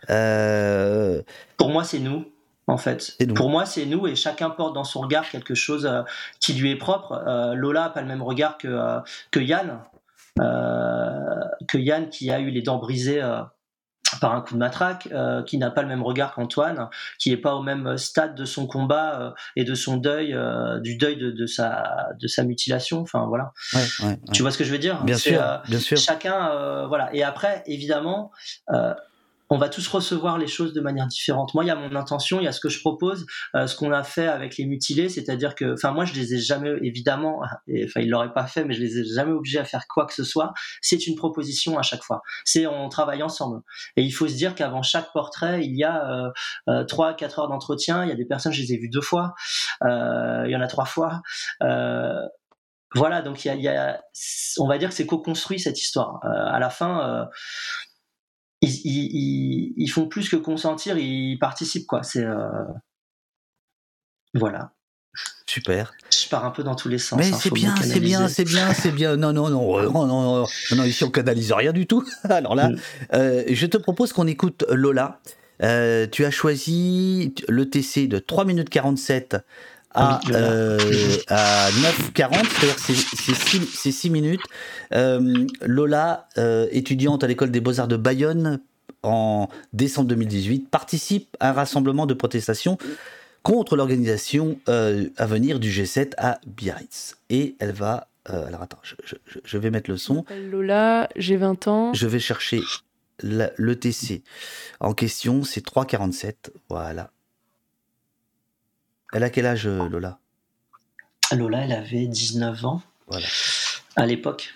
Euh, 0.10 1.22
Pour 1.58 1.70
moi, 1.70 1.84
c'est 1.84 2.00
nous. 2.00 2.26
En 2.68 2.78
fait, 2.78 3.16
pour 3.36 3.52
moi, 3.52 3.66
c'est 3.68 3.86
nous 3.86 4.08
et 4.08 4.16
chacun 4.16 4.50
porte 4.50 4.74
dans 4.74 4.84
son 4.84 5.02
regard 5.02 5.30
quelque 5.30 5.54
chose 5.54 5.86
euh, 5.86 6.02
qui 6.40 6.54
lui 6.54 6.72
est 6.72 6.76
propre. 6.76 7.24
Lola 7.56 7.82
n'a 7.82 7.90
pas 7.90 8.02
le 8.02 8.08
même 8.08 8.24
regard 8.24 8.58
que, 8.58 9.00
que 9.30 9.40
Yann, 9.40 9.82
que 10.38 11.78
Yann 11.78 12.10
qui 12.10 12.32
a 12.32 12.40
eu 12.40 12.50
les 12.50 12.64
dents 12.64 12.80
brisées 12.80 13.22
par 14.22 14.34
un 14.34 14.42
coup 14.42 14.54
de 14.54 14.60
matraque, 14.60 15.08
euh, 15.12 15.44
qui 15.44 15.58
n'a 15.58 15.72
pas 15.72 15.82
le 15.82 15.88
même 15.88 16.04
regard 16.04 16.34
qu'Antoine, 16.34 16.90
qui 17.20 17.30
n'est 17.30 17.38
pas 17.38 17.56
au 17.56 17.62
même 17.62 17.98
stade 17.98 18.36
de 18.36 18.46
son 18.46 18.68
combat 18.68 19.20
euh, 19.20 19.32
et 19.56 19.64
de 19.64 19.76
son 19.76 19.98
deuil, 19.98 20.34
euh, 20.34 20.80
du 20.80 20.98
deuil 20.98 21.18
de, 21.18 21.32
de, 21.32 21.46
sa, 21.46 22.10
de 22.20 22.28
sa 22.28 22.44
mutilation. 22.44 23.02
Enfin 23.02 23.26
voilà. 23.28 23.52
Tu 24.32 24.42
vois 24.42 24.52
ce 24.52 24.58
que 24.58 24.64
je 24.64 24.72
veux 24.72 24.78
dire? 24.78 25.04
Bien 25.04 25.18
sûr, 25.18 25.42
bien 25.68 25.80
sûr. 25.80 25.98
Chacun, 25.98 26.86
voilà. 26.88 27.14
Et 27.14 27.24
après, 27.24 27.64
évidemment, 27.66 28.32
on 29.50 29.58
va 29.58 29.70
tous 29.70 29.88
recevoir 29.88 30.38
les 30.38 30.48
choses 30.48 30.74
de 30.74 30.82
manière 30.82 31.08
différente. 31.08 31.54
Moi, 31.54 31.64
il 31.64 31.68
y 31.68 31.72
a 31.72 31.76
mon 31.76 31.96
intention, 31.96 32.40
il 32.40 32.46
y 32.46 32.48
a 32.48 32.52
ce 32.52 32.60
que 32.60 32.70
je 32.70 32.80
propose, 32.80 33.26
euh, 33.56 33.68
ce 33.68 33.76
qu'on 33.76 33.92
a 33.92 34.04
fait 34.04 34.28
avec 34.28 34.58
les 34.58 34.66
mutilés, 34.66 35.10
c'est-à-dire 35.10 35.56
que, 35.56 35.74
enfin, 35.74 35.92
moi, 35.92 36.06
je 36.06 36.14
les 36.14 36.34
ai 36.34 36.40
jamais, 36.40 36.72
évidemment, 36.82 37.42
enfin, 37.86 38.02
ils 38.02 38.10
l'auraient 38.10 38.34
pas 38.34 38.48
fait, 38.48 38.66
mais 38.66 38.74
je 38.74 38.82
les 38.82 39.00
ai 39.00 39.04
jamais 39.06 39.32
obligés 39.32 39.60
à 39.60 39.66
faire 39.66 39.86
quoi 39.88 40.06
que 40.06 40.14
ce 40.14 40.24
soit. 40.24 40.54
C'est 40.82 41.08
une 41.08 41.16
proposition 41.16 41.78
à 41.78 41.84
chaque 41.84 42.04
fois. 42.04 42.22
C'est 42.44 42.66
on 42.66 42.90
travaille 42.90 43.24
ensemble. 43.24 43.62
Et 43.96 44.04
il 44.04 44.12
faut 44.12 44.28
se 44.28 44.36
dire 44.36 44.56
qu'avant 44.56 44.82
chaque 44.82 45.12
portrait, 45.14 45.64
il 45.64 45.76
y 45.76 45.84
a 45.84 46.10
euh, 46.10 46.32
euh, 46.70 46.84
trois, 46.86 47.14
quatre 47.14 47.40
heures 47.40 47.50
d'entretien. 47.50 48.04
Il 48.04 48.10
y 48.10 48.12
a 48.12 48.16
des 48.16 48.26
personnes, 48.26 48.52
je 48.52 48.62
les 48.62 48.74
ai 48.74 48.78
vues 48.78 48.90
deux 48.90 49.02
fois. 49.02 49.34
il 49.84 50.50
y 50.50 50.56
en 50.56 50.62
a 50.62 50.68
trois 50.68 50.86
fois. 50.86 51.22
voilà, 52.96 53.22
donc 53.22 53.44
il 53.46 53.62
y, 53.62 53.68
a, 53.68 54.02
on 54.58 54.68
va 54.68 54.78
dire 54.78 54.90
que 54.90 54.96
c'est 54.96 55.06
co-construit 55.06 55.60
cette 55.60 55.80
histoire. 55.80 56.20
à 56.24 56.60
la 56.60 56.70
fin 56.70 57.28
ils, 58.66 59.90
font 59.90 60.08
plus 60.08 60.30
que 60.30 60.36
consentir, 60.36 60.98
ils 60.98 61.38
participent 61.40 61.88
quoi. 61.88 62.04
C'est 62.04 62.24
euh, 62.24 62.48
voilà. 64.34 64.72
Super. 65.48 65.94
Je 66.12 66.28
pars 66.28 66.44
un 66.44 66.52
peu 66.52 66.64
dans 66.64 66.76
tous 66.76 66.90
les 66.90 66.98
sens. 66.98 67.20
Mais 67.20 67.32
hein, 67.32 67.38
c'est 67.40 67.54
bien, 67.54 67.76
c'est 67.78 68.00
bien, 68.00 68.28
c'est 68.28 68.44
bien, 68.44 68.74
c'est 68.74 68.92
bien. 68.92 69.16
Non, 69.16 69.32
non, 69.32 69.50
non, 69.50 69.92
non, 69.92 70.08
non, 70.08 70.46
non, 70.76 70.84
ici 70.84 71.04
on 71.04 71.12
canalise 71.12 71.52
rien 71.54 71.72
du 71.72 71.88
tout. 71.88 72.04
Alors 72.30 72.56
là, 72.56 72.70
mm. 72.70 72.78
euh, 73.14 73.44
je 73.48 73.66
te 73.66 73.78
propose 73.78 74.12
qu'on 74.12 74.28
écoute 74.28 74.66
Lola. 74.70 75.20
Euh, 75.64 76.06
tu 76.12 76.26
as 76.26 76.32
choisi 76.32 77.34
le 77.48 77.70
TC 77.70 78.08
de 78.08 78.20
3 78.20 78.44
minutes 78.44 78.70
47 78.70 79.38
à, 79.96 80.20
euh, 80.32 80.78
à 81.30 81.70
9h40, 81.72 82.46
c'est-à-dire 82.50 82.80
c'est 82.80 83.92
6, 83.92 84.10
minutes. 84.10 84.42
Euh, 84.94 85.48
Lola, 85.62 86.28
euh, 86.38 86.68
étudiante 86.72 87.24
à 87.24 87.28
l'école 87.28 87.52
des 87.52 87.62
beaux-arts 87.62 87.88
de 87.88 87.98
Bayonne 87.98 88.60
en 89.04 89.48
décembre 89.74 90.10
2018, 90.10 90.70
participe 90.70 91.38
à 91.40 91.50
un 91.50 91.54
rassemblement 91.54 92.06
de 92.06 92.14
protestation 92.14 92.78
contre 93.44 93.76
l'organisation 93.76 94.60
à 94.68 95.26
venir 95.26 95.60
du 95.60 95.70
G7 95.70 96.14
à 96.18 96.40
Biarritz. 96.48 97.16
Et 97.30 97.56
elle 97.60 97.72
va... 97.72 98.08
alors 98.26 98.64
attends, 98.64 98.80
je, 98.84 99.58
vais 99.58 99.70
mettre 99.70 99.90
le 99.92 99.98
son. 99.98 100.26
Lola, 100.50 101.08
j'ai 101.16 101.38
20 101.38 101.68
ans. 101.68 101.94
Je 101.94 102.08
vais 102.08 102.20
chercher 102.20 102.62
le 103.22 103.74
TC 103.76 104.24
en 104.80 104.94
question, 104.94 105.44
c'est 105.44 105.66
3,47. 105.66 106.34
Voilà. 106.70 107.12
Elle 109.16 109.24
a 109.24 109.30
quel 109.30 109.46
âge, 109.46 109.66
euh, 109.66 109.88
Lola? 109.88 110.20
Lola, 111.32 111.64
elle 111.64 111.72
avait 111.72 112.06
19 112.06 112.66
ans. 112.66 112.82
Voilà. 113.08 113.26
À 113.96 114.06
l'époque. 114.06 114.54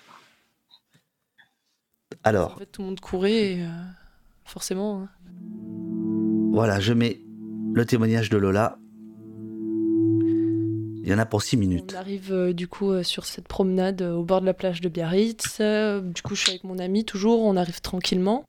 Alors. 2.25 2.55
En 2.55 2.57
fait, 2.57 2.65
tout 2.65 2.81
le 2.81 2.87
monde 2.89 2.99
courait, 2.99 3.61
euh, 3.61 3.69
forcément. 4.43 5.03
Hein. 5.03 5.09
Voilà, 6.51 6.81
je 6.81 6.91
mets 6.91 7.21
le 7.73 7.85
témoignage 7.85 8.29
de 8.29 8.35
Lola. 8.35 8.77
Il 11.03 11.07
y 11.07 11.13
en 11.13 11.19
a 11.19 11.25
pour 11.25 11.41
6 11.41 11.55
minutes. 11.55 11.93
On 11.95 11.97
arrive 11.97 12.33
euh, 12.33 12.51
du 12.51 12.67
coup 12.67 13.01
sur 13.01 13.23
cette 13.23 13.47
promenade 13.47 14.01
au 14.01 14.23
bord 14.23 14.41
de 14.41 14.45
la 14.45 14.53
plage 14.53 14.81
de 14.81 14.89
Biarritz. 14.89 15.61
du 16.03 16.21
coup, 16.21 16.35
je 16.35 16.41
suis 16.41 16.49
avec 16.49 16.65
mon 16.65 16.79
ami 16.79 17.05
toujours. 17.05 17.43
On 17.43 17.55
arrive 17.55 17.79
tranquillement. 17.79 18.43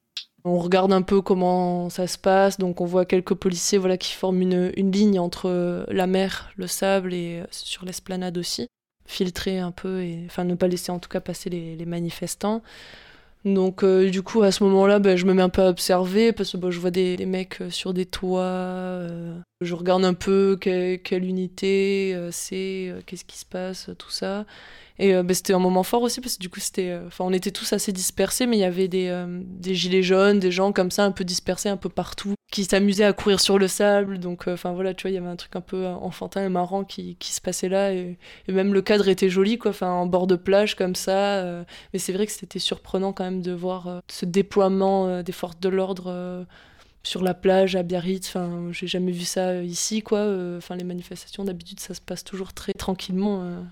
On 0.45 0.59
regarde 0.59 0.93
un 0.93 1.03
peu 1.03 1.20
comment 1.20 1.91
ça 1.91 2.07
se 2.07 2.16
passe, 2.16 2.59
donc 2.59 2.80
on 2.80 2.86
voit 2.86 3.05
quelques 3.05 3.34
policiers 3.34 3.78
voilà, 3.78 3.99
qui 3.99 4.12
forment 4.12 4.41
une, 4.41 4.91
ligne 4.91 5.18
entre 5.18 5.84
la 5.88 6.07
mer, 6.07 6.51
le 6.57 6.66
sable 6.66 7.12
et 7.12 7.43
sur 7.51 7.84
l'esplanade 7.84 8.38
aussi, 8.38 8.66
filtrer 9.07 9.59
un 9.59 9.70
peu, 9.70 10.03
et 10.03 10.22
enfin 10.26 10.45
ne 10.45 10.55
pas 10.55 10.68
laisser 10.68 10.93
en 10.93 10.99
tout 10.99 11.11
cas 11.11 11.20
passer 11.20 11.51
les, 11.51 11.84
manifestants. 11.84 12.62
Donc 13.45 13.84
euh, 13.84 14.11
du 14.11 14.22
coup 14.22 14.43
à 14.43 14.53
ce 14.53 14.64
moment-là, 14.64 14.99
ben, 14.99 15.16
je 15.16 15.26
me 15.26 15.34
mets 15.34 15.43
un 15.43 15.49
peu 15.49 15.62
à 15.62 15.68
observer 15.68 16.32
parce 16.32 16.57
que 16.57 16.70
je 16.70 16.80
vois 16.80 16.91
des, 16.91 17.16
mecs 17.26 17.61
euh, 17.61 17.70
sur 17.70 17.93
des 17.93 18.07
toits. 18.07 18.43
Euh, 18.43 19.38
je 19.61 19.74
regarde 19.74 20.05
un 20.05 20.14
peu 20.14 20.57
quelle 20.59 21.24
unité 21.24 22.16
c'est, 22.30 22.95
qu'est-ce 23.07 23.24
qui 23.24 23.38
se 23.38 23.47
passe, 23.47 23.91
tout 23.99 24.11
ça. 24.11 24.47
Et 24.99 25.12
ben, 25.12 25.34
c'était 25.34 25.55
un 25.55 25.59
moment 25.59 25.82
fort 25.82 26.03
aussi 26.03 26.20
parce 26.20 26.36
que 26.36 26.41
du 26.41 26.51
coup 26.51 26.61
c'était, 26.61 26.99
enfin 27.07 27.24
on 27.24 27.32
était 27.32 27.51
tous 27.51 27.72
assez 27.72 27.93
dispersés, 27.93 28.47
mais 28.47 28.57
il 28.57 28.61
y 28.61 28.64
avait 28.64 28.88
des, 28.88 29.26
des 29.45 29.74
gilets 29.74 30.03
jaunes, 30.03 30.38
des 30.38 30.51
gens 30.51 30.72
comme 30.72 30.91
ça 30.91 31.05
un 31.05 31.12
peu 31.12 31.24
dispersés 31.24 31.68
un 31.68 31.76
peu 31.76 31.88
partout 31.88 32.34
qui 32.51 32.64
s'amusaient 32.64 33.05
à 33.05 33.12
courir 33.12 33.41
sur 33.41 33.59
le 33.59 33.68
sable. 33.68 34.18
Donc, 34.18 34.49
euh, 34.49 34.55
enfin 34.55 34.72
voilà, 34.72 34.93
tu 34.95 35.03
vois, 35.03 35.11
il 35.11 35.14
y 35.14 35.18
avait 35.18 35.28
un 35.28 35.36
truc 35.36 35.55
un 35.57 35.61
peu 35.61 35.86
enfantin 35.86 36.45
et 36.45 36.49
marrant 36.49 36.84
qui, 36.84 37.16
qui 37.16 37.32
se 37.32 37.41
passait 37.41 37.68
là. 37.68 37.93
Et, 37.93 38.18
même 38.49 38.74
le 38.74 38.82
cadre 38.82 39.09
était 39.09 39.30
joli, 39.30 39.59
quoi, 39.59 39.70
enfin, 39.70 39.91
en 39.91 40.07
bord 40.07 40.26
de 40.26 40.36
plage 40.36 40.74
comme 40.74 40.95
ça. 40.95 41.38
Euh. 41.38 41.64
mais 41.93 41.99
c'est 41.99 42.12
vrai 42.12 42.26
que 42.26 42.32
c'était 42.32 42.59
surprenant 42.59 43.12
quand 43.12 43.24
même 43.24 43.43
de 43.43 43.53
voir 43.53 43.86
euh, 43.86 44.01
ce 44.09 44.24
déploiement 44.26 45.22
des 45.22 45.32
forces 45.32 45.61
de 45.61 45.68
l'ordre 45.68 46.47
sur 47.03 47.22
la 47.22 47.34
plage 47.34 47.76
à 47.76 47.82
Biarritz. 47.82 48.28
Enfin, 48.28 48.68
j'ai 48.72 48.86
jamais 48.86 49.12
vu 49.12 49.24
ça 49.24 49.62
ici, 49.62 50.03
quoi. 50.03 50.26
Enfin, 50.57 50.76
les 50.76 50.84
manifestations, 50.84 51.45
d'habitude, 51.45 51.80
ça 51.80 51.95
se 51.95 52.01
passe 52.01 52.24
toujours 52.24 52.53
très 52.53 52.72
tranquillement. 52.72 53.64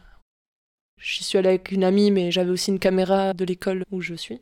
J'y 1.01 1.25
suis 1.25 1.39
allée 1.39 1.49
avec 1.49 1.71
une 1.71 1.85
amie, 1.85 2.11
mais 2.11 2.31
j'avais 2.31 2.51
aussi 2.51 2.71
une 2.71 2.79
caméra 2.79 3.35
de 3.35 3.45
l'école 3.45 3.85
où 3.91 4.01
je 4.01 4.15
suis. 4.15 4.41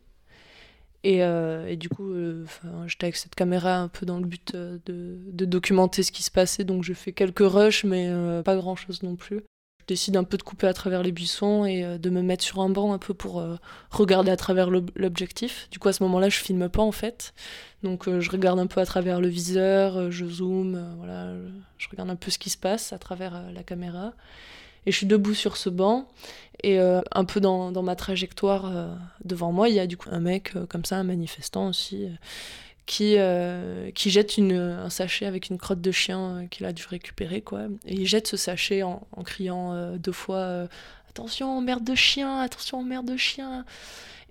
Euh, 1.07 1.67
et, 1.67 1.77
du 1.77 1.89
coup, 1.89 2.11
euh, 2.11 2.45
j'étais 2.87 3.05
avec 3.05 3.17
cette 3.17 3.35
caméra 3.35 3.79
un 3.79 3.89
peu 3.89 4.07
dans 4.07 4.19
le 4.19 4.27
but 4.27 4.55
euh, 4.55 4.79
de, 4.87 5.45
documenter 5.45 6.03
ce 6.03 6.13
qui 6.13 6.23
se 6.23 6.31
passait. 6.31 6.65
Donc 6.65 6.83
je 6.83 6.93
fais 6.93 7.13
quelques 7.13 7.41
rushs, 7.41 7.85
mais 7.85 8.11
pas 8.45 8.57
grand 8.57 8.77
chose 8.77 9.03
non 9.03 9.17
plus. 9.17 9.45
Je 9.81 9.87
décide 9.87 10.17
un 10.17 10.25
peu 10.25 10.37
de 10.37 10.43
couper 10.43 10.67
à 10.67 10.75
travers 10.75 11.05
les 11.05 11.13
buissons 11.13 11.65
et 11.65 11.99
de 11.99 12.11
me 12.11 12.21
mettre 12.21 12.43
sur 12.43 12.61
un 12.61 12.69
banc 12.69 12.93
un 12.93 12.99
peu 12.99 13.15
pour 13.15 13.45
regarder 13.91 14.33
à 14.33 14.37
travers 14.37 14.69
l'objectif. 14.69 15.69
Du 15.71 15.79
coup, 15.79 15.87
à 15.87 15.93
ce 15.93 16.03
moment-là, 16.03 16.29
je 16.29 16.39
filme 16.39 16.69
pas 16.69 16.83
en 16.83 16.91
fait. 16.91 17.33
Donc 17.85 18.11
je 18.19 18.31
regarde 18.31 18.59
un 18.59 18.67
peu 18.67 18.81
à 18.81 18.87
travers 18.87 19.21
le 19.21 19.29
viseur, 19.29 20.11
je 20.11 20.27
zoome, 20.27 20.97
voilà, 20.99 21.35
je 21.79 21.89
regarde 21.89 22.11
un 22.11 22.17
peu 22.17 22.33
ce 22.33 22.39
qui 22.39 22.51
se 22.51 22.59
passe 22.59 22.93
à 22.93 22.99
travers 22.99 23.41
la 23.53 23.63
caméra. 23.63 24.13
Et 24.87 24.93
je 24.93 24.97
suis 24.97 25.07
debout 25.07 25.35
sur 25.35 25.57
ce 25.57 25.69
banc. 25.69 26.09
Et 26.63 26.81
euh, 26.81 27.01
un 27.13 27.25
peu 27.25 27.41
dans, 27.41 27.71
dans 27.71 27.83
ma 27.83 27.97
trajectoire 27.97 28.65
euh, 28.67 28.95
devant 29.25 29.53
moi, 29.53 29.69
il 29.69 29.75
y 29.75 29.81
a 29.81 29.87
du 29.87 29.97
coup 29.97 30.09
un 30.11 30.21
mec 30.21 30.53
euh, 30.57 30.67
comme 30.67 30.85
ça, 30.85 30.97
un 30.97 31.05
manifestant 31.05 31.69
aussi, 31.69 32.09
qui, 32.87 33.17
qui 33.95 34.11
jette 34.11 34.37
une, 34.39 34.53
un 34.53 34.91
sachet 34.91 35.27
avec 35.27 35.49
une 35.51 35.59
crotte 35.59 35.81
de 35.81 35.91
chien 35.91 36.47
qu'il 36.51 36.67
a 36.67 36.73
dû 36.73 36.85
récupérer. 36.89 37.41
Quoi. 37.41 37.63
Et 37.85 37.95
il 37.95 38.07
jette 38.07 38.29
ce 38.29 38.37
sachet 38.37 38.83
en, 38.85 39.07
criant 39.25 39.97
deux 39.97 40.13
fois 40.13 40.69
Attention, 41.09 41.61
merde 41.61 41.83
de 41.83 41.95
chien, 41.97 42.41
attention, 42.41 42.85
merde 42.85 43.07
de 43.07 43.17
chien. 43.17 43.65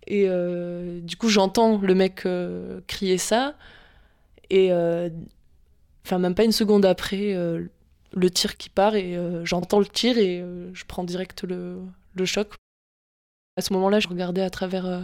Et 0.08 0.30
du 1.02 1.18
coup, 1.18 1.28
j'entends 1.28 1.78
le 1.80 1.96
mec 1.96 2.26
crier 2.88 3.18
ça. 3.18 3.56
Et 4.50 4.72
enfin, 6.06 6.18
même 6.18 6.36
pas 6.36 6.46
une 6.46 6.54
seconde 6.54 6.86
après, 6.86 7.36
le 8.16 8.32
tir 8.32 8.58
qui 8.58 8.70
part 8.70 8.96
et 8.96 9.16
euh, 9.16 9.44
j'entends 9.46 9.80
le 9.80 9.86
tir 9.86 10.18
et 10.18 10.40
euh, 10.40 10.74
je 10.74 10.86
prends 10.86 11.04
direct 11.04 11.44
le, 11.44 11.82
choc. 12.24 12.54
À 13.58 13.62
ce 13.62 13.74
moment-là, 13.74 14.00
je 14.00 14.08
regardais 14.08 14.42
à 14.42 14.50
travers, 14.50 14.86
euh, 14.86 15.02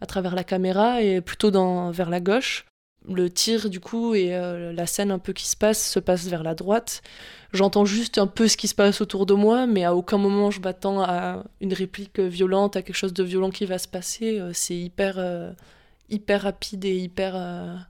à 0.00 0.06
travers 0.06 0.34
la 0.34 0.44
caméra 0.44 1.02
et 1.02 1.20
plutôt 1.20 1.50
dans, 1.50 1.90
vers 1.90 2.10
la 2.10 2.20
gauche. 2.20 2.66
Le 3.06 3.28
tir, 3.28 3.68
du 3.68 3.80
coup, 3.80 4.14
et 4.14 4.30
la 4.30 4.86
scène 4.86 5.10
un 5.10 5.18
peu 5.18 5.34
qui 5.34 5.46
se 5.46 5.58
passe 5.58 5.90
se 5.90 6.00
passe 6.00 6.26
vers 6.26 6.42
la 6.42 6.54
droite. 6.54 7.02
J'entends 7.52 7.84
juste 7.84 8.16
un 8.16 8.26
peu 8.26 8.48
ce 8.48 8.56
qui 8.56 8.66
se 8.66 8.74
passe 8.74 9.02
autour 9.02 9.26
de 9.26 9.34
moi, 9.34 9.66
mais 9.66 9.84
à 9.84 9.94
aucun 9.94 10.16
moment 10.16 10.50
je 10.50 10.58
m'attends 10.62 11.02
à 11.02 11.44
une 11.60 11.74
réplique 11.74 12.18
violente, 12.18 12.76
à 12.76 12.82
quelque 12.82 12.96
chose 12.96 13.12
de 13.12 13.22
violent 13.22 13.50
qui 13.50 13.66
va 13.66 13.76
se 13.76 13.88
passer. 13.88 14.40
C'est 14.54 14.74
hyper, 14.74 15.18
hyper 16.08 16.40
rapide 16.40 16.86
et 16.86 16.96
hyper 16.96 17.86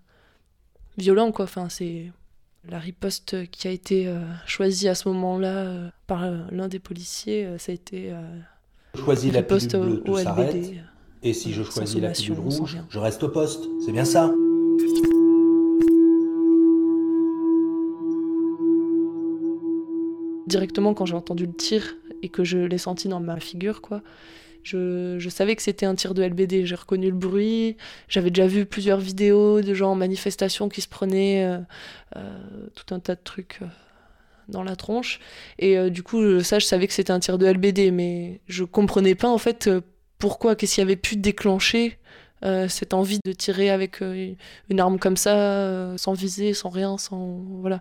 violent, 0.98 1.30
quoi. 1.30 1.44
Enfin, 1.44 1.68
c'est 1.68 2.10
la 2.68 2.78
riposte 2.78 3.50
qui 3.50 3.68
a 3.68 3.70
été 3.70 4.06
euh, 4.06 4.20
choisie 4.46 4.88
à 4.88 4.94
ce 4.94 5.08
moment-là 5.08 5.48
euh, 5.48 5.88
par 6.06 6.24
euh, 6.24 6.38
l'un 6.50 6.68
des 6.68 6.78
policiers, 6.78 7.48
ça 7.58 7.72
a 7.72 7.74
été 7.74 8.12
choisis 8.94 9.32
la 9.32 9.42
pilule 9.42 10.02
bleue. 10.02 10.80
Et 11.22 11.32
si 11.32 11.52
je 11.52 11.62
choisis 11.62 12.00
la 12.00 12.10
pilule 12.10 12.38
rouge, 12.38 12.78
je 12.88 12.98
reste 12.98 13.22
au 13.22 13.28
poste. 13.28 13.64
C'est 13.84 13.92
bien 13.92 14.04
ça 14.04 14.32
Directement, 20.46 20.94
quand 20.94 21.06
j'ai 21.06 21.14
entendu 21.14 21.46
le 21.46 21.54
tir 21.54 21.96
et 22.22 22.28
que 22.28 22.44
je 22.44 22.58
l'ai 22.58 22.78
senti 22.78 23.08
dans 23.08 23.18
ma 23.18 23.40
figure, 23.40 23.80
quoi, 23.80 24.02
je, 24.64 25.28
savais 25.28 25.56
que 25.56 25.62
c'était 25.62 25.86
un 25.86 25.94
tir 25.94 26.14
de 26.14 26.22
LBD, 26.22 26.64
j'ai 26.64 26.74
reconnu 26.74 27.10
le 27.10 27.16
bruit, 27.16 27.76
j'avais 28.08 28.30
déjà 28.30 28.46
vu 28.46 28.66
plusieurs 28.66 28.98
vidéos 28.98 29.60
de 29.60 29.74
gens 29.74 29.92
en 29.92 29.94
manifestation 29.94 30.68
qui 30.68 30.80
se 30.80 30.88
prenaient 30.88 31.44
euh, 31.44 31.58
euh, 32.16 32.38
tout 32.74 32.94
un 32.94 32.98
tas 32.98 33.14
de 33.14 33.20
trucs 33.22 33.58
euh, 33.62 33.66
dans 34.48 34.62
la 34.62 34.76
tronche. 34.76 35.20
Et 35.58 35.90
du 35.90 36.02
coup, 36.02 36.40
ça, 36.40 36.58
je 36.58 36.66
savais 36.66 36.86
que 36.86 36.92
c'était 36.92 37.12
un 37.12 37.20
tir 37.20 37.38
de 37.38 37.46
LBD, 37.46 37.90
mais 37.92 38.40
je 38.46 38.64
comprenais 38.64 39.14
pas 39.14 39.28
en 39.28 39.38
fait 39.38 39.70
pourquoi, 40.18 40.56
qu'est-ce 40.56 40.76
qui 40.76 40.80
avait 40.80 40.96
pu 40.96 41.16
déclencher 41.16 41.98
cette 42.68 42.92
envie 42.92 43.20
de 43.24 43.32
tirer 43.32 43.70
avec 43.70 44.02
une 44.02 44.80
arme 44.80 44.98
comme 44.98 45.16
ça, 45.16 45.96
sans 45.96 46.12
viser, 46.12 46.52
sans 46.52 46.68
rien, 46.68 46.98
sans. 46.98 47.42
Voilà. 47.60 47.80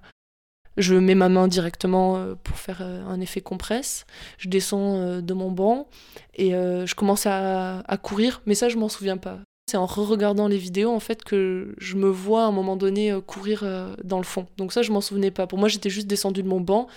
Je 0.78 0.96
mets 0.96 1.16
ma 1.16 1.30
main 1.30 1.48
directement 1.48 2.18
euh, 2.18 2.36
pour 2.42 2.58
faire 2.58 2.80
euh, 2.82 3.06
un 3.06 3.20
effet 3.22 3.42
compresse. 3.42 4.06
Je 4.38 4.50
descends 4.50 4.98
euh, 4.98 5.22
de 5.22 5.34
mon 5.34 5.52
banc 5.52 5.88
et 6.36 6.52
je 6.52 6.96
commence 6.96 7.28
à, 7.28 7.84
courir, 8.02 8.42
mais 8.48 8.56
ça, 8.56 8.68
je 8.68 8.78
m'en 8.78 8.90
souviens 8.90 9.18
pas. 9.18 9.38
C'est 9.70 9.78
en 9.78 9.86
re-regardant 9.86 10.48
les 10.48 10.58
vidéos 10.58 10.92
en 10.92 11.00
fait 11.00 11.24
que 11.24 11.76
je 11.78 11.96
me 11.96 12.10
vois 12.10 12.44
à 12.44 12.48
un 12.48 12.52
moment 12.52 12.76
donné 12.76 13.16
courir 13.26 13.64
dans 14.04 14.18
le 14.18 14.24
fond. 14.24 14.48
Donc 14.58 14.74
ça, 14.74 14.82
je 14.82 14.92
m'en 14.92 15.00
souvenais 15.00 15.30
pas. 15.30 15.46
Pour 15.46 15.60
moi, 15.60 15.70
j'étais 15.70 15.92
juste 15.92 16.08
descendu 16.08 16.42
de 16.42 16.48
mon 16.48 16.60
banc 16.60 16.88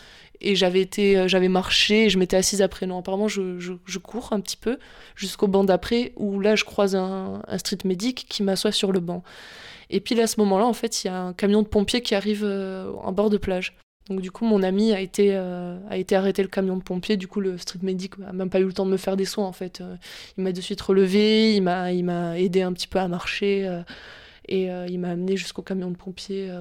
et 0.41 0.57
j'avais 0.57 0.81
été, 0.81 1.29
j'avais 1.29 1.49
marché 1.49 2.07
et 2.07 2.11
je 2.11 2.19
m'étais 2.19 2.37
assise 2.37 2.63
après. 2.63 2.87
Non, 2.87 2.99
apparemment, 2.99 3.29
je, 3.29 3.59
je, 3.59 3.99
cours 3.99 4.33
un 4.33 4.41
petit 4.41 4.57
peu 4.57 4.79
jusqu'au 5.17 5.49
banc 5.49 5.65
d'après 5.65 6.13
où 6.17 6.41
là, 6.41 6.57
je 6.57 6.65
croise 6.65 6.97
un, 6.97 7.43
un 7.47 7.59
street 7.59 7.79
medic 7.85 8.27
qui 8.29 8.43
m'assoit 8.43 8.73
sur 8.73 8.91
le 8.91 9.01
banc. 9.01 9.23
Et 9.91 10.01
puis 10.01 10.21
à 10.21 10.27
ce 10.27 10.41
moment-là, 10.41 10.67
en 10.67 10.73
fait, 10.73 11.05
il 11.05 11.09
y 11.09 11.11
a 11.11 11.21
un 11.21 11.33
camion 11.33 11.63
de 11.63 11.69
pompiers 11.69 12.03
qui 12.03 12.15
arrive 12.15 12.43
euh, 12.45 12.93
en 13.03 13.13
bord 13.13 13.31
de 13.31 13.39
plage. 13.39 13.77
Donc 14.09 14.21
du 14.21 14.31
coup, 14.31 14.45
mon 14.45 14.63
ami 14.63 14.93
a 14.93 15.01
été, 15.01 15.31
euh, 15.33 15.79
a 15.91 15.97
été 15.97 16.15
arrêté 16.15 16.43
le 16.43 16.49
camion 16.49 16.77
de 16.77 16.83
pompiers. 16.83 17.17
Du 17.17 17.29
coup, 17.29 17.41
le 17.41 17.59
street 17.59 17.81
medic 17.83 18.19
n'a 18.19 18.33
même 18.33 18.51
pas 18.51 18.61
eu 18.61 18.65
le 18.65 18.73
temps 18.73 18.87
de 18.87 18.91
me 18.91 18.97
faire 18.97 19.17
des 19.17 19.25
soins, 19.25 19.47
en 19.47 19.53
fait. 19.53 19.81
Euh, 19.81 19.97
il 20.37 20.45
m'a 20.45 20.53
de 20.53 20.61
suite 20.61 20.81
relevé, 20.81 21.55
il 21.55 21.63
m'a, 21.63 22.39
aidé 22.39 22.63
un 22.63 22.73
petit 22.73 22.89
peu 22.89 22.99
à 22.99 23.09
marcher 23.09 23.83
et 24.49 24.67
il 24.67 24.99
m'a 25.01 25.11
amené 25.11 25.37
jusqu'au 25.37 25.63
camion 25.63 25.91
de 25.91 25.97
pompiers. 25.97 26.53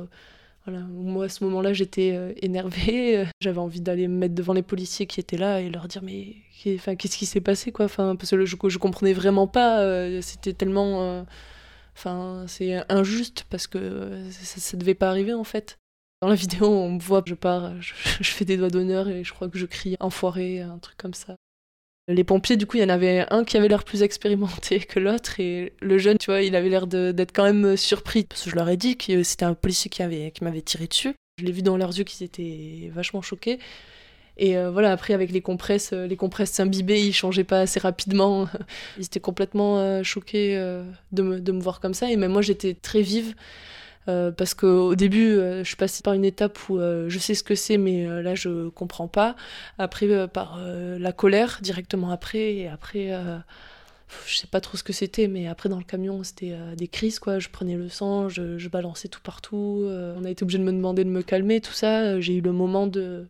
Voilà. 0.65 0.81
Moi, 0.89 1.25
à 1.25 1.29
ce 1.29 1.43
moment-là, 1.43 1.73
j'étais 1.73 2.17
énervée. 2.41 3.25
J'avais 3.41 3.59
envie 3.59 3.81
d'aller 3.81 4.07
me 4.07 4.17
mettre 4.17 4.33
devant 4.33 4.53
les 4.53 4.63
policiers 4.63 5.05
qui 5.05 5.19
étaient 5.19 5.37
là 5.37 5.61
et 5.61 5.69
leur 5.69 5.87
dire 5.87 6.01
mais 6.01 6.35
qu'est-ce 6.63 7.17
qui 7.17 7.27
s'est 7.27 7.41
passé 7.41 7.71
quoi? 7.71 7.85
Enfin, 7.85 8.15
Parce 8.15 8.31
que 8.31 8.43
je, 8.45 8.55
je 8.67 8.77
comprenais 8.79 9.13
vraiment 9.13 9.45
pas. 9.45 9.83
C'était 10.21 10.53
tellement 10.53 11.25
Enfin, 11.95 12.45
c'est 12.47 12.83
injuste 12.89 13.45
parce 13.49 13.67
que 13.67 14.29
ça, 14.31 14.75
ne 14.75 14.79
devait 14.81 14.95
pas 14.95 15.09
arriver 15.09 15.33
en 15.33 15.43
fait. 15.43 15.79
Dans 16.21 16.27
la 16.27 16.35
vidéo, 16.35 16.67
on 16.67 16.91
me 16.91 16.99
voit, 16.99 17.23
je 17.25 17.35
pars, 17.35 17.81
je, 17.81 17.93
fais 18.21 18.45
des 18.45 18.57
doigts 18.57 18.69
d'honneur 18.69 19.07
et 19.07 19.23
je 19.23 19.33
crois 19.33 19.49
que 19.49 19.57
je 19.57 19.65
crie 19.65 19.95
enfoiré, 19.99 20.61
un 20.61 20.77
truc 20.77 20.97
comme 20.97 21.13
ça. 21.13 21.35
Les 22.07 22.23
pompiers, 22.23 22.57
du 22.57 22.67
coup, 22.67 22.77
il 22.77 22.81
y 22.81 22.83
en 22.83 22.89
avait 22.89 23.25
un 23.31 23.43
qui 23.43 23.57
avait 23.57 23.67
l'air 23.67 23.83
plus 23.83 24.03
expérimenté 24.03 24.79
que 24.81 24.99
l'autre 24.99 25.39
et 25.39 25.73
le 25.81 25.97
jeune, 25.97 26.17
tu 26.17 26.27
vois, 26.27 26.41
il 26.41 26.55
avait 26.55 26.69
l'air 26.69 26.87
d'être 26.87 27.31
quand 27.31 27.43
même 27.43 27.77
surpris 27.77 28.23
parce 28.23 28.43
que 28.43 28.49
je 28.49 28.55
leur 28.55 28.69
ai 28.69 28.77
dit 28.77 28.97
que 28.97 29.23
c'était 29.23 29.45
un 29.45 29.55
policier 29.55 29.89
qui 29.89 30.03
m'avait 30.03 30.31
qui 30.31 30.63
tiré 30.63 30.87
dessus. 30.87 31.15
Je 31.37 31.45
l'ai 31.45 31.51
vu 31.51 31.63
dans 31.63 31.77
leurs 31.77 31.97
yeux 31.97 32.03
qu'ils 32.03 32.25
étaient 32.25 32.91
vachement 32.93 33.21
choqués. 33.21 33.59
Et 34.37 34.57
euh, 34.57 34.69
voilà, 34.69 34.91
après, 34.91 35.13
avec 35.13 35.31
les 35.31 35.41
compresses, 35.41 35.93
euh, 35.93 36.07
les 36.07 36.17
compresses 36.17 36.51
s'imbibées, 36.51 37.01
ils 37.01 37.13
changeaient 37.13 37.45
pas 37.45 37.61
assez 37.61 37.79
rapidement. 37.79 38.47
Ils 38.97 39.05
étaient 39.05 39.19
complètement 39.19 39.79
euh, 39.79 40.03
choqués 40.03 40.55
de 41.11 41.21
me, 41.21 41.39
de, 41.39 41.51
me, 41.51 41.61
voir 41.61 41.79
comme 41.79 41.93
ça. 41.93 42.11
Et 42.11 42.17
même 42.17 42.31
moi, 42.31 42.41
j'étais 42.41 42.73
très 42.73 43.01
vive. 43.01 43.35
parce 44.05 44.53
qu'au 44.53 44.95
début, 44.95 45.35
je 45.35 45.63
suis 45.63 45.75
passée 45.75 46.03
par 46.03 46.13
une 46.13 46.25
étape 46.25 46.57
où 46.69 46.77
je 46.77 47.19
sais 47.19 47.33
ce 47.33 47.43
que 47.43 47.55
c'est, 47.55 47.77
mais 47.77 48.05
là, 48.21 48.35
je 48.35 48.69
comprends 48.69 49.07
pas. 49.07 49.35
Après, 49.77 50.27
par 50.27 50.59
la 50.61 51.11
colère, 51.11 51.59
directement 51.61 52.11
après. 52.11 52.55
Et 52.55 52.67
après, 52.67 53.11
je 54.27 54.35
sais 54.35 54.47
pas 54.47 54.61
trop 54.61 54.77
ce 54.77 54.83
que 54.83 54.93
c'était, 54.93 55.27
mais 55.27 55.47
après, 55.47 55.69
dans 55.69 55.79
le 55.79 55.83
camion, 55.83 56.23
c'était 56.23 56.55
des 56.77 56.87
crises, 56.87 57.19
quoi. 57.19 57.39
Je 57.39 57.49
prenais 57.49 57.75
le 57.75 57.89
sang, 57.89 58.29
je, 58.29 58.57
je 58.57 58.69
balançais 58.69 59.07
tout 59.07 59.21
partout. 59.21 59.87
on 59.89 60.23
a 60.23 60.29
été 60.29 60.43
obligé 60.43 60.59
de 60.59 60.63
me 60.63 60.71
demander 60.71 61.03
de 61.03 61.09
me 61.09 61.23
calmer, 61.23 61.61
tout 61.61 61.73
ça. 61.73 62.19
J'ai 62.19 62.35
eu 62.35 62.41
le 62.41 62.51
moment 62.51 62.87
de 62.87 63.27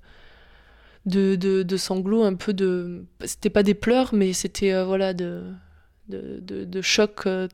de, 1.06 1.36
de, 1.36 1.78
sanglots, 1.78 2.24
un 2.24 2.36
peu 2.36 2.54
de. 2.54 3.06
C'était 3.24 3.50
pas 3.50 3.64
des 3.64 3.74
pleurs, 3.74 4.14
mais 4.14 4.34
c'était 4.34 4.74
euh, 4.74 4.86
voilà 4.86 5.14
de, 5.14 5.44
de, 6.10 6.40
de, 6.42 6.82
choc 6.82 7.28
euh, 7.28 7.48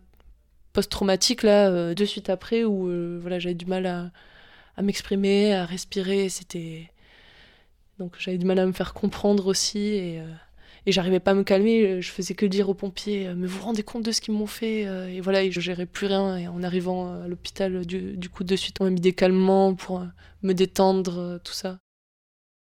post-traumatique 0.73 1.43
là, 1.43 1.93
de 1.93 2.05
suite 2.05 2.29
après, 2.29 2.63
où 2.63 2.89
voilà, 3.19 3.39
j'avais 3.39 3.55
du 3.55 3.65
mal 3.65 3.85
à, 3.85 4.11
à 4.77 4.81
m'exprimer, 4.81 5.53
à 5.53 5.65
respirer. 5.65 6.29
C'était 6.29 6.89
donc 7.99 8.15
j'avais 8.19 8.37
du 8.37 8.45
mal 8.45 8.59
à 8.59 8.65
me 8.65 8.71
faire 8.71 8.93
comprendre 8.93 9.47
aussi 9.47 9.79
et 9.79 10.21
et 10.87 10.91
j'arrivais 10.91 11.19
pas 11.19 11.31
à 11.31 11.33
me 11.35 11.43
calmer. 11.43 12.01
Je 12.01 12.09
faisais 12.09 12.33
que 12.33 12.45
dire 12.45 12.67
aux 12.69 12.73
pompiers 12.73 13.31
Mais 13.35 13.45
vous 13.45 13.59
vous 13.59 13.65
rendez 13.65 13.83
compte 13.83 14.03
de 14.03 14.11
ce 14.11 14.19
qu'ils 14.19 14.33
m'ont 14.33 14.47
fait 14.47 14.81
Et 15.13 15.21
voilà, 15.21 15.43
et 15.43 15.51
je 15.51 15.59
gérais 15.61 15.85
plus 15.85 16.07
rien. 16.07 16.37
Et 16.37 16.47
en 16.47 16.63
arrivant 16.63 17.21
à 17.21 17.27
l'hôpital, 17.27 17.85
du, 17.85 18.17
du, 18.17 18.29
coup, 18.29 18.43
de 18.43 18.55
suite, 18.55 18.77
on 18.79 18.85
m'a 18.85 18.89
mis 18.89 19.01
des 19.01 19.13
calmants 19.13 19.75
pour 19.75 20.03
me 20.41 20.53
détendre, 20.53 21.39
tout 21.43 21.53
ça. 21.53 21.77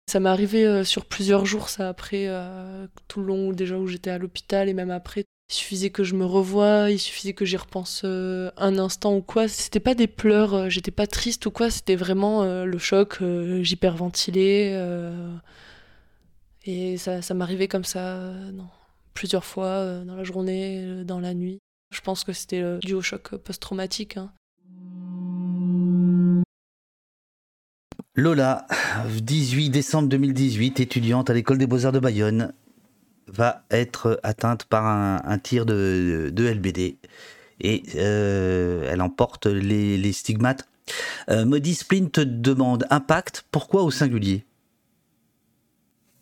Ça 0.06 0.20
m'est 0.20 0.28
arrivé 0.28 0.66
euh, 0.66 0.84
sur 0.84 1.06
plusieurs 1.06 1.46
jours, 1.46 1.68
ça, 1.68 1.88
après, 1.88 2.26
euh, 2.26 2.86
tout 3.08 3.20
le 3.20 3.26
long 3.26 3.52
déjà 3.52 3.78
où 3.78 3.86
j'étais 3.86 4.10
à 4.10 4.18
l'hôpital 4.18 4.68
et 4.68 4.74
même 4.74 4.90
après. 4.90 5.24
Il 5.50 5.54
suffisait 5.54 5.90
que 5.90 6.02
je 6.02 6.14
me 6.14 6.24
revoie, 6.24 6.90
il 6.90 6.98
suffisait 6.98 7.34
que 7.34 7.44
j'y 7.44 7.56
repense 7.56 8.02
euh, 8.04 8.50
un 8.56 8.78
instant 8.78 9.16
ou 9.16 9.22
quoi. 9.22 9.48
C'était 9.48 9.80
pas 9.80 9.94
des 9.94 10.06
pleurs, 10.06 10.70
j'étais 10.70 10.90
pas 10.90 11.06
triste 11.06 11.46
ou 11.46 11.50
quoi, 11.50 11.70
c'était 11.70 11.96
vraiment 11.96 12.44
le 12.64 12.78
choc, 12.78 13.22
j'hyperventilais. 13.60 14.72
et 16.64 16.96
ça, 16.96 17.22
ça 17.22 17.34
m'arrivait 17.34 17.68
comme 17.68 17.84
ça 17.84 18.32
plusieurs 19.14 19.44
fois 19.44 20.02
dans 20.04 20.16
la 20.16 20.24
journée, 20.24 21.04
dans 21.04 21.20
la 21.20 21.34
nuit. 21.34 21.58
Je 21.92 22.00
pense 22.00 22.24
que 22.24 22.32
c'était 22.32 22.78
dû 22.78 22.94
au 22.94 23.02
choc 23.02 23.36
post-traumatique. 23.36 24.16
Hein. 24.16 24.32
Lola, 28.14 28.66
18 29.08 29.70
décembre 29.70 30.08
2018, 30.10 30.80
étudiante 30.80 31.30
à 31.30 31.32
l'école 31.32 31.56
des 31.56 31.66
beaux-arts 31.66 31.92
de 31.92 31.98
Bayonne, 31.98 32.52
va 33.26 33.64
être 33.70 34.20
atteinte 34.22 34.66
par 34.66 34.84
un, 34.84 35.38
tir 35.38 35.64
de, 35.64 36.30
LBD 36.36 36.98
et 37.60 37.82
euh, 37.94 38.86
elle 38.90 39.00
emporte 39.00 39.46
les, 39.46 40.12
stigmates. 40.12 40.68
Euh, 41.30 41.46
Modi 41.46 41.74
Splint 41.74 42.10
te 42.12 42.20
demande 42.20 42.86
impact, 42.90 43.46
pourquoi 43.50 43.82
au 43.82 43.90
singulier? 43.90 44.44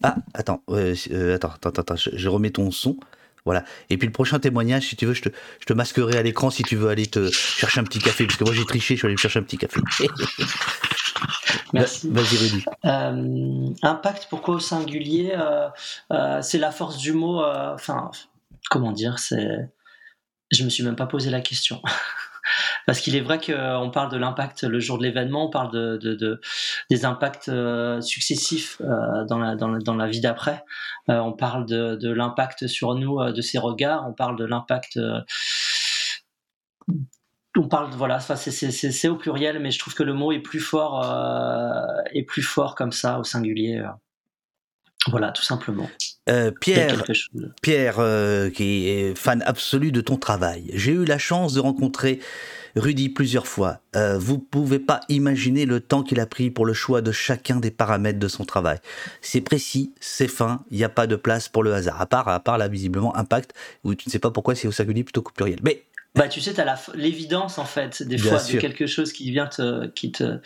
Ah, 0.04 0.14
attends, 0.32 0.62
euh, 0.68 0.94
attends, 1.34 1.54
attends, 1.54 1.70
attends, 1.70 1.96
je, 1.96 2.28
remets 2.28 2.50
ton 2.50 2.70
son. 2.70 2.98
Voilà. 3.44 3.64
Et 3.88 3.98
puis 3.98 4.06
le 4.06 4.12
prochain 4.12 4.38
témoignage, 4.38 4.86
si 4.86 4.94
tu 4.96 5.06
veux, 5.06 5.14
je 5.14 5.22
te, 5.22 5.28
je 5.58 5.66
te 5.66 5.72
masquerai 5.72 6.18
à 6.18 6.22
l'écran 6.22 6.50
si 6.50 6.62
tu 6.62 6.76
veux 6.76 6.88
aller 6.88 7.06
te 7.08 7.28
chercher 7.32 7.80
un 7.80 7.84
petit 7.84 7.98
café. 7.98 8.26
Parce 8.26 8.38
que 8.38 8.44
moi 8.44 8.54
j'ai 8.54 8.64
triché, 8.64 8.94
je 8.94 9.00
suis 9.00 9.06
allé 9.06 9.14
me 9.14 9.18
chercher 9.18 9.40
un 9.40 9.42
petit 9.42 9.58
café. 9.58 9.80
Merci. 11.72 12.10
Vas-y, 12.10 12.36
Rudy. 12.36 12.64
Euh, 12.84 13.74
impact, 13.82 14.26
pourquoi 14.30 14.56
au 14.56 14.58
singulier 14.58 15.32
euh, 15.36 15.68
euh, 16.12 16.42
C'est 16.42 16.58
la 16.58 16.70
force 16.70 16.98
du 16.98 17.12
mot. 17.12 17.42
Enfin, 17.42 18.10
comment 18.70 18.92
dire 18.92 19.18
C'est. 19.18 19.70
Je 20.50 20.64
me 20.64 20.68
suis 20.68 20.82
même 20.82 20.96
pas 20.96 21.06
posé 21.06 21.30
la 21.30 21.40
question. 21.40 21.80
Parce 22.86 22.98
qu'il 23.00 23.14
est 23.14 23.20
vrai 23.20 23.38
qu'on 23.38 23.90
parle 23.92 24.10
de 24.10 24.16
l'impact 24.16 24.64
le 24.64 24.80
jour 24.80 24.98
de 24.98 25.04
l'événement, 25.04 25.46
on 25.46 25.50
parle 25.50 25.70
de, 25.70 25.96
de, 25.96 26.40
des 26.90 27.04
impacts 27.04 27.50
successifs 28.00 28.80
dans, 28.80 29.38
la, 29.38 29.54
dans, 29.54 29.68
la, 29.68 29.78
dans, 29.78 29.94
la, 29.94 30.08
vie 30.08 30.20
d'après. 30.20 30.64
on 31.06 31.32
parle 31.32 31.66
de, 31.66 31.94
de 31.94 32.10
l'impact 32.10 32.66
sur 32.66 32.96
nous, 32.96 33.22
de 33.22 33.40
ses 33.40 33.58
regards, 33.58 34.04
on 34.08 34.14
parle 34.14 34.36
de 34.36 34.44
l'impact 34.44 34.98
on 37.60 37.68
parle 37.68 37.90
voilà 37.90 38.20
c'est 38.20 39.08
au 39.08 39.16
pluriel 39.16 39.58
mais 39.60 39.70
je 39.70 39.78
trouve 39.78 39.94
que 39.94 40.02
le 40.02 40.14
mot 40.14 40.32
est 40.32 40.40
plus 40.40 40.60
fort 40.60 41.04
euh, 41.04 42.02
est 42.12 42.22
plus 42.22 42.42
fort 42.42 42.74
comme 42.74 42.92
ça 42.92 43.18
au 43.18 43.24
singulier 43.24 43.78
euh. 43.78 43.88
voilà 45.08 45.30
tout 45.32 45.42
simplement. 45.42 45.88
Euh, 46.28 46.50
Pierre 46.60 47.04
Pierre 47.62 47.96
qui 48.54 48.88
est 48.88 49.14
fan 49.14 49.42
absolu 49.46 49.90
de 49.90 50.00
ton 50.00 50.16
travail. 50.16 50.70
J'ai 50.74 50.92
eu 50.92 51.04
la 51.04 51.18
chance 51.18 51.54
de 51.54 51.60
rencontrer 51.60 52.20
Rudy 52.76 53.08
plusieurs 53.08 53.48
fois. 53.48 53.80
Vous 53.94 54.38
pouvez 54.38 54.78
pas 54.78 55.00
imaginer 55.08 55.66
le 55.66 55.80
temps 55.80 56.04
qu'il 56.04 56.20
a 56.20 56.26
pris 56.26 56.50
pour 56.50 56.66
le 56.66 56.72
choix 56.72 57.00
de 57.00 57.10
chacun 57.10 57.56
des 57.56 57.72
paramètres 57.72 58.20
de 58.20 58.28
son 58.28 58.44
travail. 58.44 58.78
C'est 59.22 59.40
précis 59.40 59.92
c'est 59.98 60.28
fin 60.28 60.62
il 60.70 60.76
n'y 60.76 60.84
a 60.84 60.88
pas 60.88 61.06
de 61.06 61.16
place 61.16 61.48
pour 61.48 61.64
le 61.64 61.74
hasard. 61.74 62.00
À 62.00 62.06
part 62.06 62.28
à 62.28 62.38
part 62.38 62.58
là 62.58 62.68
visiblement 62.68 63.16
impact 63.16 63.54
où 63.82 63.94
tu 63.94 64.08
ne 64.08 64.12
sais 64.12 64.20
pas 64.20 64.30
pourquoi 64.30 64.54
c'est 64.54 64.68
au 64.68 64.72
singulier 64.72 65.02
plutôt 65.02 65.22
qu'au 65.22 65.32
pluriel. 65.32 65.58
Mais 65.64 65.84
bah, 66.16 66.26
tu 66.26 66.40
sais, 66.40 66.52
tu 66.52 66.60
as 66.60 66.76
l'évidence, 66.94 67.58
en 67.58 67.64
fait, 67.64 68.02
des 68.02 68.18
fois, 68.18 68.38
de 68.42 68.58
quelque 68.58 68.86
chose 68.86 69.12
qui 69.12 69.30
vient 69.30 69.46
te, 69.46 69.86
qui 69.86 70.10
te. 70.10 70.40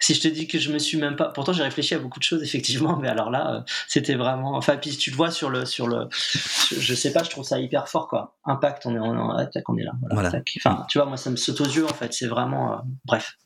Si 0.00 0.14
je 0.14 0.20
te 0.20 0.28
dis 0.28 0.48
que 0.48 0.58
je 0.58 0.72
me 0.72 0.78
suis 0.78 0.98
même 0.98 1.14
pas. 1.14 1.28
Pourtant, 1.28 1.52
j'ai 1.52 1.62
réfléchi 1.62 1.94
à 1.94 2.00
beaucoup 2.00 2.18
de 2.18 2.24
choses, 2.24 2.42
effectivement, 2.42 2.96
mais 2.96 3.08
alors 3.08 3.30
là, 3.30 3.54
euh, 3.54 3.60
c'était 3.86 4.16
vraiment. 4.16 4.56
Enfin, 4.56 4.76
puis 4.76 4.96
tu 4.96 5.12
te 5.12 5.16
vois 5.16 5.30
sur 5.30 5.48
le. 5.48 5.64
Sur 5.64 5.86
le... 5.86 6.08
Je 6.10 6.94
sais 6.94 7.12
pas, 7.12 7.22
je 7.22 7.30
trouve 7.30 7.44
ça 7.44 7.60
hyper 7.60 7.88
fort, 7.88 8.08
quoi. 8.08 8.36
Impact, 8.44 8.86
on 8.86 8.96
est, 8.96 8.98
on, 8.98 9.30
on 9.68 9.76
est 9.78 9.84
là. 9.84 9.92
Voilà. 10.10 10.32
Enfin, 10.58 10.84
tu 10.88 10.98
vois, 10.98 11.06
moi, 11.06 11.16
ça 11.16 11.30
me 11.30 11.36
saute 11.36 11.60
aux 11.60 11.64
yeux, 11.64 11.86
en 11.86 11.94
fait. 11.94 12.12
C'est 12.12 12.26
vraiment. 12.26 12.72
Euh, 12.72 12.76
bref. 13.04 13.36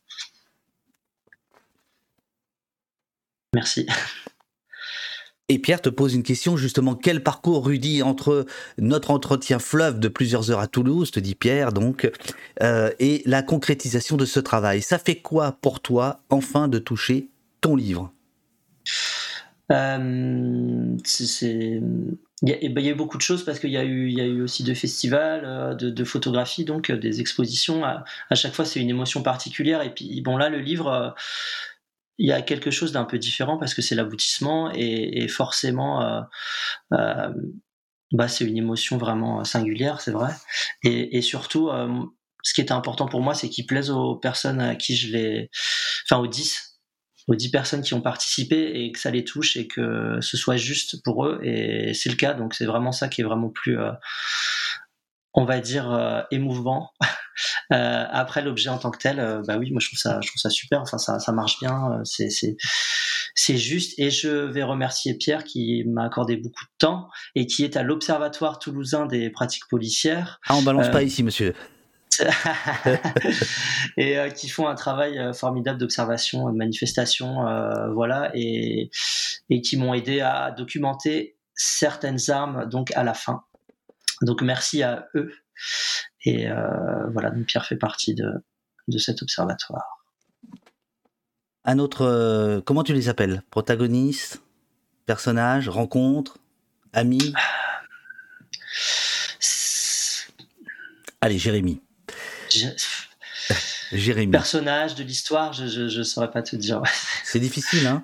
Merci. 3.55 3.87
Et 5.51 5.59
Pierre 5.59 5.82
te 5.82 5.88
pose 5.88 6.14
une 6.14 6.22
question 6.22 6.57
justement, 6.57 6.94
quel 6.94 7.24
parcours 7.24 7.66
Rudy 7.66 8.05
entre 8.05 8.46
notre 8.78 9.11
entretien 9.11 9.59
fleuve 9.59 9.98
de 9.98 10.07
plusieurs 10.07 10.53
heures 10.53 10.61
à 10.61 10.68
Toulouse, 10.68 11.11
te 11.11 11.18
dit 11.18 11.34
Pierre 11.34 11.72
donc, 11.72 12.09
euh, 12.62 12.92
et 13.01 13.24
la 13.26 13.42
concrétisation 13.42 14.16
de 14.16 14.26
ce 14.26 14.38
travail. 14.38 14.80
Ça 14.80 14.96
fait 14.96 15.16
quoi 15.16 15.59
pour 15.61 15.80
toi 15.80 16.20
enfin 16.30 16.68
de 16.68 16.78
toucher 16.78 17.30
ton 17.61 17.74
livre? 17.74 18.12
Euh, 19.72 20.96
il 22.42 22.48
y, 22.48 22.53
a, 22.53 22.57
il 22.62 22.80
y, 22.80 22.88
a, 22.88 22.92
eu 22.92 22.94
beaucoup 22.94 23.16
de 23.16 23.22
choses 23.22 23.44
parce 23.44 23.59
qu'il 23.59 23.70
y, 23.70 23.76
a 23.76 23.82
eu, 23.82 24.42
aussi 24.42 24.62
de 24.62 24.72
festivals, 24.72 25.42
euh, 25.44 25.74
de, 25.74 25.90
de 25.90 26.05
photographie, 26.05 26.64
donc 26.64 26.92
des 26.92 27.20
expositions. 27.20 27.84
À, 27.84 28.05
à 28.30 28.34
chaque 28.36 28.55
fois, 28.55 28.64
c'est 28.64 28.78
une 28.78 28.88
émotion 28.88 29.24
particulière. 29.24 29.82
Et 29.82 29.92
puis, 29.92 30.20
bon, 30.20 30.36
là, 30.36 30.48
le 30.48 30.61
livre, 30.61 31.16
il 32.21 32.29
y 32.29 32.33
a 32.33 32.43
quelque 32.43 32.71
chose 32.71 32.93
d'un 32.93 33.07
peu 33.07 33.18
différent 33.18 33.57
parce 33.57 33.73
que 33.73 33.81
c'est 33.81 33.95
l'aboutissement 33.95 34.71
et, 34.75 35.27
forcément, 35.27 36.03
euh, 36.03 36.21
euh, 36.93 37.33
bah, 38.12 38.29
c'est 38.29 38.45
une 38.45 38.59
émotion 38.59 38.99
vraiment 38.99 39.43
singulière, 39.43 40.03
c'est 40.03 40.11
vrai. 40.11 40.31
Et, 40.85 41.23
surtout, 41.23 41.71
euh, 41.71 41.89
ce 42.43 42.53
qui 42.53 42.61
était 42.61 42.73
important 42.73 43.07
pour 43.07 43.23
moi, 43.23 43.35
c'est 43.35 43.49
qu'il 43.49 43.64
plaise 43.64 43.91
aux 43.91 44.16
personnes 44.16 44.61
à 44.61 44.77
qui 44.77 44.97
je 44.97 45.12
l'ai, 45.12 45.51
enfin 46.05 46.21
aux 46.21 46.27
10 46.27 46.66
aux 47.29 47.35
10 47.37 47.51
personnes 47.51 47.83
qui 47.83 47.95
ont 47.95 48.01
participé 48.01 48.83
et 48.83 48.93
que 48.93 48.99
ça 48.99 49.11
les 49.11 49.25
touche 49.25 49.57
et 49.57 49.68
que 49.68 50.18
ce 50.21 50.37
soit 50.37 50.57
juste 50.57 51.03
pour 51.05 51.27
eux 51.27 51.39
et 51.45 51.93
c'est 51.95 52.09
le 52.09 52.16
cas 52.16 52.33
donc 52.33 52.55
c'est 52.55 52.64
vraiment 52.64 52.93
ça 52.93 53.09
qui 53.09 53.21
est 53.21 53.25
vraiment 53.25 53.51
plus 53.51 53.77
on 55.35 55.45
va 55.45 55.61
dire 55.61 56.27
émouvant 56.33 56.91
Euh, 57.72 58.05
après 58.11 58.43
l'objet 58.43 58.68
en 58.68 58.78
tant 58.78 58.91
que 58.91 58.99
tel, 58.99 59.20
euh, 59.20 59.43
bah 59.47 59.57
oui, 59.59 59.70
moi 59.70 59.81
je 59.81 59.89
trouve 59.89 59.99
ça, 59.99 60.20
je 60.22 60.28
trouve 60.28 60.41
ça 60.41 60.51
super. 60.51 60.81
Enfin, 60.81 60.99
ça, 60.99 61.18
ça 61.18 61.33
marche 61.33 61.59
bien. 61.61 61.93
Euh, 61.93 62.01
c'est, 62.05 62.31
c'est, 62.31 62.57
c'est 63.35 63.57
juste. 63.57 63.99
Et 63.99 64.11
je 64.11 64.28
vais 64.28 64.62
remercier 64.62 65.14
Pierre 65.14 65.45
qui 65.45 65.85
m'a 65.87 66.05
accordé 66.05 66.37
beaucoup 66.37 66.64
de 66.64 66.70
temps 66.78 67.09
et 67.35 67.47
qui 67.47 67.64
est 67.64 67.76
à 67.76 67.83
l'Observatoire 67.83 68.59
toulousain 68.59 69.07
des 69.07 69.31
pratiques 69.31 69.68
policières. 69.68 70.41
Ah, 70.49 70.57
on 70.57 70.62
balance 70.62 70.91
pas 70.91 71.03
ici, 71.03 71.22
monsieur. 71.22 71.55
et 73.97 74.18
qui 74.37 74.49
font 74.49 74.66
un 74.66 74.74
travail 74.74 75.18
formidable 75.33 75.78
d'observation, 75.78 76.51
de 76.51 76.57
manifestation, 76.57 77.47
voilà, 77.95 78.31
et, 78.35 78.91
et 79.49 79.62
qui 79.62 79.78
m'ont 79.78 79.95
aidé 79.95 80.20
à 80.20 80.51
documenter 80.51 81.39
certaines 81.55 82.31
armes 82.31 82.68
donc 82.68 82.93
à 82.95 83.05
la 83.05 83.14
fin. 83.14 83.45
Donc 84.22 84.43
merci 84.43 84.83
à 84.83 85.07
eux 85.14 85.33
et 86.23 86.49
euh, 86.49 87.09
voilà, 87.12 87.31
donc 87.31 87.47
Pierre 87.47 87.66
fait 87.66 87.77
partie 87.77 88.14
de, 88.14 88.31
de 88.89 88.99
cet 88.99 89.23
observatoire. 89.23 90.05
Un 91.64 91.79
autre, 91.79 92.03
euh, 92.03 92.61
comment 92.61 92.83
tu 92.83 92.93
les 92.93 93.09
appelles? 93.09 93.43
Protagonistes? 93.51 94.43
Personnages? 95.07 95.68
Rencontres? 95.68 96.39
Amis? 96.93 97.35
Allez, 101.21 101.39
Jérémy. 101.39 101.83
Jérémy. 103.93 104.33
Personnage 104.33 104.95
de 104.95 105.03
l'histoire, 105.03 105.53
je 105.53 105.99
ne 105.99 106.03
saurais 106.03 106.31
pas 106.31 106.43
te 106.43 106.57
dire. 106.57 106.83
C'est 107.25 107.41
difficile, 107.41 107.87
hein? 107.87 108.03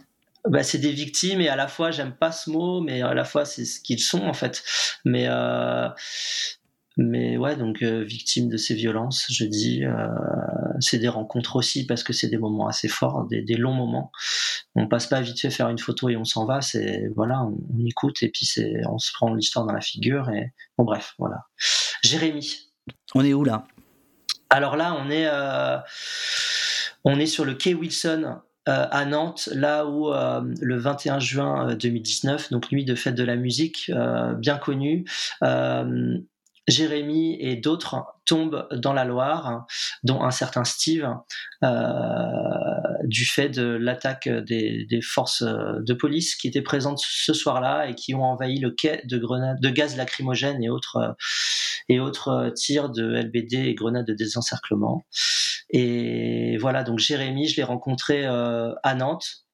Bah, 0.49 0.62
c'est 0.62 0.79
des 0.79 0.93
victimes 0.93 1.41
et 1.41 1.49
à 1.49 1.57
la 1.57 1.67
fois 1.67 1.91
j'aime 1.91 2.12
pas 2.12 2.31
ce 2.31 2.51
mot 2.51 2.81
mais 2.81 3.03
à 3.03 3.14
la 3.14 3.25
fois 3.25 3.45
c'est 3.45 3.64
ce 3.64 3.81
qu'ils 3.81 3.99
sont 3.99 4.23
en 4.23 4.33
fait 4.33 4.62
mais 5.05 5.27
euh, 5.29 5.89
mais 6.97 7.36
ouais, 7.36 7.57
donc 7.57 7.82
euh, 7.82 8.03
victime 8.03 8.49
de 8.49 8.57
ces 8.57 8.74
violences, 8.74 9.26
je 9.30 9.44
dis, 9.44 9.84
euh, 9.84 10.09
c'est 10.80 10.99
des 10.99 11.09
rencontres 11.09 11.57
aussi 11.57 11.84
parce 11.84 12.03
que 12.03 12.14
c'est 12.14 12.28
des 12.28 12.38
moments 12.38 12.68
assez 12.68 12.88
forts, 12.88 13.26
des, 13.28 13.42
longs 13.57 13.74
moments. 13.74 14.11
On 14.74 14.88
passe 14.88 15.07
pas 15.07 15.20
vite 15.20 15.38
fait 15.38 15.51
faire 15.51 15.68
une 15.68 15.78
photo 15.78 16.09
et 16.09 16.16
on 16.16 16.24
s'en 16.24 16.47
va. 16.47 16.62
C'est 16.62 17.09
voilà, 17.14 17.42
on, 17.42 17.84
écoute 17.84 18.22
et 18.22 18.30
puis 18.30 18.47
c'est, 18.47 18.80
on 18.88 18.99
se 18.99 19.12
prend 19.12 19.34
l'histoire 19.34 19.66
dans 19.66 19.74
la 19.74 19.82
figure 19.82 20.30
et 20.30 20.55
bon 20.78 20.84
bref, 20.84 21.14
voilà. 21.18 21.44
Jérémy. 22.03 22.72
On 23.14 23.24
est 23.24 23.34
où 23.34 23.44
là? 23.44 23.66
Alors 24.49 24.76
là, 24.76 24.97
on 24.99 25.11
est, 25.11 25.26
euh, 25.26 25.76
on 27.05 27.18
est 27.18 27.26
sur 27.26 27.44
le 27.44 27.55
quai 27.55 27.74
Wilson 27.74 28.38
à 28.68 29.05
Nantes, 29.05 29.49
là 29.53 29.86
où 29.86 30.11
le 30.11 30.76
21 30.76 31.20
juin 31.20 31.76
2019, 31.76 32.51
donc 32.51 32.72
nuit 32.72 32.84
de 32.84 32.97
fête 32.97 33.14
de 33.14 33.22
la 33.22 33.36
musique, 33.36 33.92
bien 34.38 34.59
connue, 34.59 35.05
Jérémy 36.69 37.37
et 37.41 37.57
d'autres 37.57 38.05
tombent 38.25 38.67
dans 38.73 38.93
la 38.93 39.05
Loire, 39.05 39.67
dont 40.03 40.23
un 40.23 40.33
certain 40.33 40.64
Steve, 40.64 41.09
euh, 41.62 41.71
du 43.05 43.25
fait 43.25 43.49
de 43.49 43.62
l'attaque 43.62 44.29
des, 44.29 45.01
forces 45.01 45.45
de 45.45 45.95
police 45.95 46.35
qui 46.35 46.49
étaient 46.49 46.62
présentes 46.62 47.01
ce 47.01 47.33
soir-là 47.33 47.89
et 47.89 47.95
qui 47.95 48.14
ont 48.14 48.25
envahi 48.25 48.59
le 48.59 48.71
quai 48.73 49.03
de 49.05 49.19
grenades, 49.19 49.61
de 49.61 49.71
gaz 49.71 49.97
lacrymogène 49.97 50.62
et 50.62 50.69
autres 50.69 51.17
et 51.89 52.01
autres 52.01 52.53
tirs 52.57 52.91
de 52.91 53.05
LBD 53.05 53.55
et 53.55 53.75
grenades 53.75 54.07
de 54.07 54.14
désencerclement. 54.14 55.05
Et 55.71 56.57
voilà, 56.59 56.83
donc 56.83 56.99
Jérémy, 56.99 57.47
je 57.49 57.57
l'ai 57.57 57.64
rencontré 57.64 58.27
euh, 58.27 58.73
à 58.83 58.95
Nantes 58.97 59.45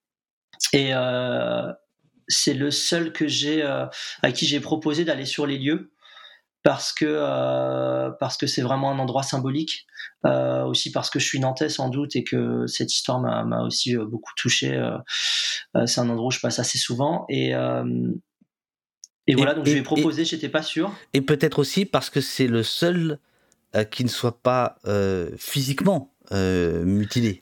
et 0.73 0.95
euh, 0.95 1.71
c'est 2.29 2.55
le 2.55 2.71
seul 2.71 3.13
que 3.13 3.29
j'ai 3.29 3.63
à 3.63 4.33
qui 4.33 4.47
j'ai 4.47 4.61
proposé 4.61 5.05
d'aller 5.05 5.27
sur 5.27 5.47
les 5.47 5.59
lieux 5.59 5.93
parce 6.63 6.93
que 6.93 7.05
euh, 7.09 8.11
parce 8.21 8.37
que 8.37 8.47
c'est 8.47 8.63
vraiment 8.63 8.91
un 8.91 8.99
endroit 8.99 9.23
symbolique, 9.23 9.87
euh, 10.27 10.63
aussi 10.65 10.93
parce 10.93 11.11
que 11.11 11.19
je 11.19 11.27
suis 11.27 11.41
nantais 11.41 11.69
sans 11.69 11.89
doute 11.89 12.15
et 12.17 12.25
que 12.25 12.67
cette 12.67 12.95
histoire 12.95 13.21
m'a 13.21 13.63
aussi 13.63 13.97
euh, 13.97 14.05
beaucoup 14.05 14.33
touché. 14.37 14.71
c'est 15.87 16.01
un 16.01 16.09
endroit 16.09 16.29
où 16.29 16.31
je 16.31 16.41
passe 16.41 16.59
assez 16.59 16.79
souvent 16.79 17.27
et 17.29 17.53
et, 19.29 19.37
voilà, 19.37 19.55
donc 19.55 19.67
je 19.67 19.73
lui 19.73 19.79
ai 19.79 19.83
proposé, 19.83 20.25
j'étais 20.25 20.49
pas 20.49 20.65
sûr. 20.65 20.93
Et 21.15 21.21
peut-être 21.21 21.61
aussi 21.61 21.85
parce 21.85 22.11
que 22.11 22.21
c'est 22.21 22.49
le 22.49 22.65
seul 22.65 23.21
qui 23.93 24.03
ne 24.03 24.09
soit 24.09 24.43
pas 24.43 24.79
physiquement 25.39 26.13
mutilé. 26.33 27.42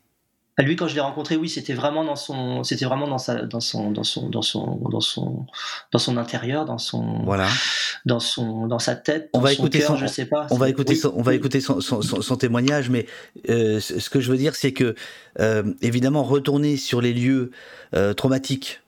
Bah, 0.61 0.67
lui, 0.67 0.77
quand 0.77 0.89
je 0.89 0.95
l'ai 0.95 1.01
rencontré, 1.01 1.37
oui, 1.37 1.49
c'était 1.49 1.73
vraiment 1.73 2.05
dans 2.05 2.17
son, 2.17 2.63
c'était 2.65 2.85
vraiment 2.85 3.09
dans 3.09 3.17
sa, 3.17 3.47
dans 3.47 3.61
son, 3.61 3.91
dans 3.93 4.05
son, 4.05 4.29
dans 4.29 4.43
son, 4.43 4.77
dans 4.91 5.01
son, 5.01 5.47
dans 5.91 5.99
son 5.99 6.19
intérieur, 6.19 6.67
dans 6.67 6.77
son, 6.77 7.23
voilà, 7.25 7.49
dans 8.05 8.21
son, 8.21 8.67
dans 8.67 8.79
sa 8.79 8.95
tête. 8.95 9.31
on 9.33 9.41
va 9.41 9.55
écouter 9.55 9.81
son, 9.81 9.97
je 9.97 10.07
sais 10.07 10.27
pas. 10.27 10.47
On 10.51 10.57
va 10.57 10.69
écouter, 10.69 10.97
son, 10.97 11.15
on 11.17 11.23
va 11.23 11.35
écouter 11.35 11.61
son, 11.63 11.81
son, 11.81 12.03
son, 12.03 12.37
témoignage, 12.37 12.91
mais 12.91 13.07
euh, 13.49 13.81
ce 13.81 14.11
que 14.11 14.21
je 14.21 14.31
veux 14.31 14.37
dire, 14.37 14.55
c'est 14.55 14.73
que 14.73 14.95
euh, 15.41 15.63
évidemment 15.81 16.25
retourner 16.25 16.77
sur 16.77 17.01
les 17.01 17.15
lieux 17.15 17.53
euh, 17.95 18.13
traumatiques 18.13 18.83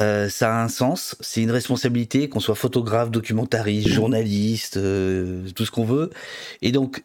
euh, 0.00 0.28
ça 0.28 0.54
a 0.54 0.62
un 0.62 0.68
sens, 0.68 1.16
c'est 1.20 1.42
une 1.42 1.50
responsabilité, 1.50 2.28
qu'on 2.28 2.40
soit 2.40 2.54
photographe, 2.54 3.10
documentariste, 3.10 3.88
journaliste, 3.88 4.76
euh, 4.76 5.48
tout 5.54 5.64
ce 5.64 5.70
qu'on 5.70 5.84
veut. 5.84 6.10
Et 6.62 6.72
donc, 6.72 7.02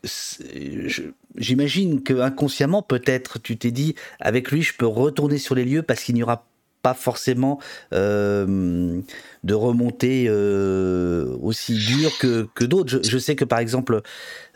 j'imagine 1.35 2.03
que 2.03 2.19
inconsciemment, 2.19 2.81
peut-être, 2.81 3.39
tu 3.39 3.57
t'es 3.57 3.71
dit, 3.71 3.95
avec 4.19 4.51
lui, 4.51 4.61
je 4.61 4.73
peux 4.75 4.87
retourner 4.87 5.37
sur 5.37 5.55
les 5.55 5.65
lieux 5.65 5.83
parce 5.83 6.03
qu'il 6.03 6.15
n'y 6.15 6.23
aura 6.23 6.45
pas 6.81 6.93
forcément 6.93 7.59
euh, 7.93 9.01
de 9.43 9.53
remontée 9.53 10.25
euh, 10.27 11.35
aussi 11.41 11.75
dure 11.75 12.17
que, 12.19 12.47
que 12.55 12.65
d'autres. 12.65 13.01
Je, 13.03 13.17
sais 13.17 13.35
que 13.35 13.45
par 13.45 13.59
exemple, 13.59 14.01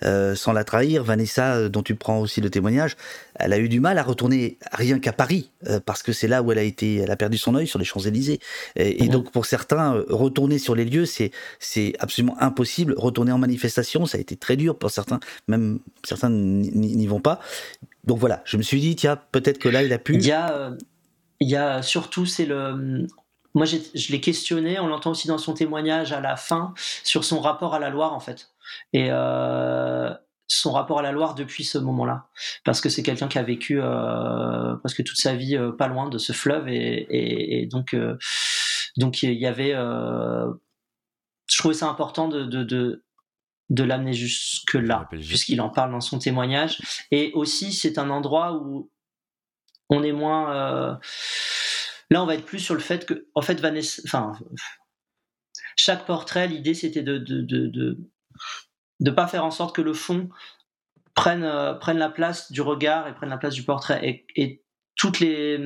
euh, 0.04 0.36
sans 0.36 0.54
la 0.54 0.64
trahir, 0.64 1.04
Vanessa, 1.04 1.70
dont 1.70 1.84
tu 1.84 1.96
prends 1.96 2.20
aussi 2.20 2.42
le 2.42 2.50
témoignage, 2.50 2.96
elle 3.36 3.54
a 3.54 3.60
eu 3.60 3.70
du 3.70 3.80
mal 3.80 3.98
à 3.98 4.04
retourner 4.04 4.58
rien 4.72 5.00
qu'à 5.00 5.14
Paris, 5.14 5.52
parce 5.86 6.04
que 6.04 6.14
c'est 6.14 6.28
là 6.28 6.42
où 6.42 6.52
elle 6.52 6.60
a 6.60 6.64
été, 6.64 6.98
elle 6.98 7.12
a 7.12 7.16
perdu 7.16 7.38
son 7.38 7.56
œil 7.56 7.68
sur 7.68 7.80
les 7.80 7.86
Champs-Élysées. 7.86 8.40
Et, 8.76 9.08
donc 9.08 9.32
pour 9.32 9.46
certains, 9.46 10.04
retourner 10.10 10.60
sur 10.60 10.76
les 10.76 10.86
lieux, 10.86 11.06
c'est 11.06 11.32
c'est 11.60 11.94
absolument 12.00 12.38
impossible. 12.40 12.94
Retourner 12.98 13.32
en 13.32 13.38
manifestation, 13.38 14.06
ça 14.06 14.18
a 14.18 14.22
été 14.22 14.36
très 14.36 14.56
dur 14.56 14.78
pour 14.78 14.92
certains, 14.92 15.20
même 15.48 15.80
certains 16.04 16.30
n'y 16.30 17.08
vont 17.08 17.20
pas. 17.20 17.40
Donc 18.06 18.20
voilà, 18.20 18.42
je 18.46 18.58
me 18.58 18.62
suis 18.62 18.80
dit, 18.80 18.96
tiens, 18.96 19.20
peut-être 19.32 19.58
que 19.58 19.70
là, 19.70 19.84
il 19.84 19.92
a 19.92 19.98
pu. 19.98 20.14
Il 20.14 20.26
y 20.26 20.32
a 20.32 20.76
il 21.40 21.50
y 21.50 21.56
a 21.56 21.82
surtout, 21.82 22.26
c'est 22.26 22.46
le. 22.46 23.08
Moi, 23.54 23.66
je 23.66 24.12
l'ai 24.12 24.20
questionné, 24.20 24.80
on 24.80 24.88
l'entend 24.88 25.12
aussi 25.12 25.30
dans 25.30 25.38
son 25.38 25.54
témoignage 25.54 26.12
à 26.12 26.20
la 26.20 26.36
fin, 26.36 26.74
sur 27.04 27.24
son 27.24 27.40
rapport 27.40 27.74
à 27.74 27.80
la 27.80 27.90
Loire, 27.90 28.14
en 28.14 28.20
fait. 28.20 28.50
Et 28.92 29.08
euh, 29.10 30.14
son 30.48 30.74
rapport 30.74 31.00
à 31.00 31.02
la 31.02 31.14
Loire 31.14 31.36
depuis 31.36 31.64
ce 31.64 31.78
moment-là. 31.78 32.28
Parce 32.66 32.82
que 32.82 32.90
c'est 32.90 33.02
quelqu'un 33.02 33.30
qui 33.30 33.40
a 33.40 33.44
vécu 33.44 33.80
euh, 33.82 34.76
presque 34.78 35.06
toute 35.06 35.18
sa 35.18 35.36
vie 35.36 35.56
euh, 35.56 35.72
pas 35.72 35.88
loin 35.88 36.10
de 36.10 36.18
ce 36.18 36.34
fleuve. 36.34 36.68
Et, 36.68 37.68
donc, 37.72 37.96
donc, 38.98 39.24
il 39.24 39.34
y 39.34 39.48
avait. 39.48 39.72
je 39.72 41.58
trouvais 41.58 41.76
ça 41.76 41.88
important 41.88 42.28
de, 42.28 42.44
de, 42.44 43.06
de 43.70 43.84
l'amener 43.84 44.14
jusque-là, 44.14 45.08
puisqu'il 45.10 45.62
en 45.62 45.70
parle 45.70 45.92
dans 45.92 46.02
son 46.02 46.20
témoignage. 46.20 46.82
Et 47.12 47.32
aussi, 47.34 47.72
c'est 47.72 47.98
un 47.98 48.10
endroit 48.10 48.54
où 48.54 48.92
on 49.90 50.04
est 50.04 50.12
moins. 50.12 50.54
Euh, 50.54 50.96
là, 52.10 52.24
on 52.24 52.26
va 52.26 52.36
être 52.36 52.46
plus 52.46 52.60
sur 52.60 52.74
le 52.74 52.80
fait 52.80 53.06
que, 53.06 53.28
en 53.36 53.42
fait, 53.42 53.60
Vanessa. 53.60 54.02
Enfin, 54.06 54.34
chaque 55.76 56.06
portrait, 56.06 56.48
l'idée, 56.48 56.74
c'était 56.74 57.04
de 57.04 57.18
de, 57.18 57.42
de, 59.00 59.12
pas 59.12 59.28
faire 59.28 59.46
en 59.46 59.52
sorte 59.52 59.76
que 59.76 59.82
le 59.82 59.94
fond 59.94 60.30
prenne, 61.14 61.44
euh, 61.44 61.74
prenne 61.74 61.98
la 61.98 62.10
place 62.10 62.52
du 62.52 62.62
regard 62.62 63.08
et 63.08 63.14
prenne 63.14 63.30
la 63.30 63.38
place 63.38 63.54
du 63.54 63.64
portrait. 63.64 64.28
Et 64.36 64.65
toutes 65.06 65.20
les, 65.20 65.60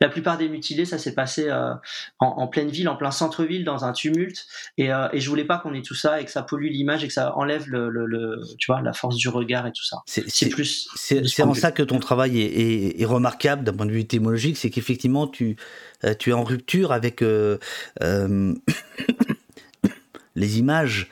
la 0.00 0.08
plupart 0.08 0.38
des 0.38 0.48
mutilés, 0.48 0.84
ça 0.84 0.96
s'est 0.96 1.14
passé 1.14 1.48
euh, 1.48 1.74
en, 2.20 2.46
pleine 2.46 2.70
ville, 2.70 2.88
en 2.88 2.94
plein 2.96 3.10
centre-ville, 3.10 3.64
dans 3.64 3.84
un 3.84 3.92
tumulte. 3.92 4.46
Et, 4.78 4.92
euh, 4.92 5.08
et 5.12 5.20
je 5.20 5.28
voulais 5.28 5.44
pas 5.44 5.58
qu'on 5.58 5.74
ait 5.74 5.82
tout 5.82 5.96
ça 5.96 6.20
et 6.20 6.24
que 6.24 6.30
ça 6.30 6.42
pollue 6.42 6.68
l'image 6.68 7.02
et 7.02 7.08
que 7.08 7.12
ça 7.12 7.36
enlève 7.36 7.68
le, 7.68 8.40
tu 8.58 8.70
vois, 8.70 8.80
la 8.80 8.92
force 8.92 9.16
du 9.16 9.28
regard 9.28 9.66
et 9.66 9.72
tout 9.72 9.84
ça. 9.84 9.98
C'est 10.06 10.48
plus. 10.48 10.88
C'est 10.94 11.42
en 11.42 11.54
ça 11.54 11.72
que 11.72 11.82
ton 11.82 11.98
travail 11.98 12.40
est, 12.40 13.00
est, 13.00 13.04
remarquable 13.04 13.64
d'un 13.64 13.72
point 13.72 13.86
de 13.86 13.90
vue 13.90 14.00
étymologique, 14.00 14.56
c'est 14.56 14.70
qu'effectivement 14.70 15.26
tu, 15.26 15.56
euh, 16.04 16.14
tu 16.16 16.30
es 16.30 16.32
en 16.32 16.44
rupture 16.44 16.92
avec 16.92 17.20
les 20.36 20.58
images 20.58 21.08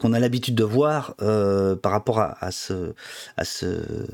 qu'on 0.00 0.12
a 0.12 0.20
l'habitude 0.20 0.54
de 0.54 0.64
voir 0.64 1.16
par 1.16 1.92
rapport 1.92 2.20
à, 2.20 2.36
à 2.40 2.52
ce, 2.52 2.94
à 3.36 3.44
ce 3.44 4.06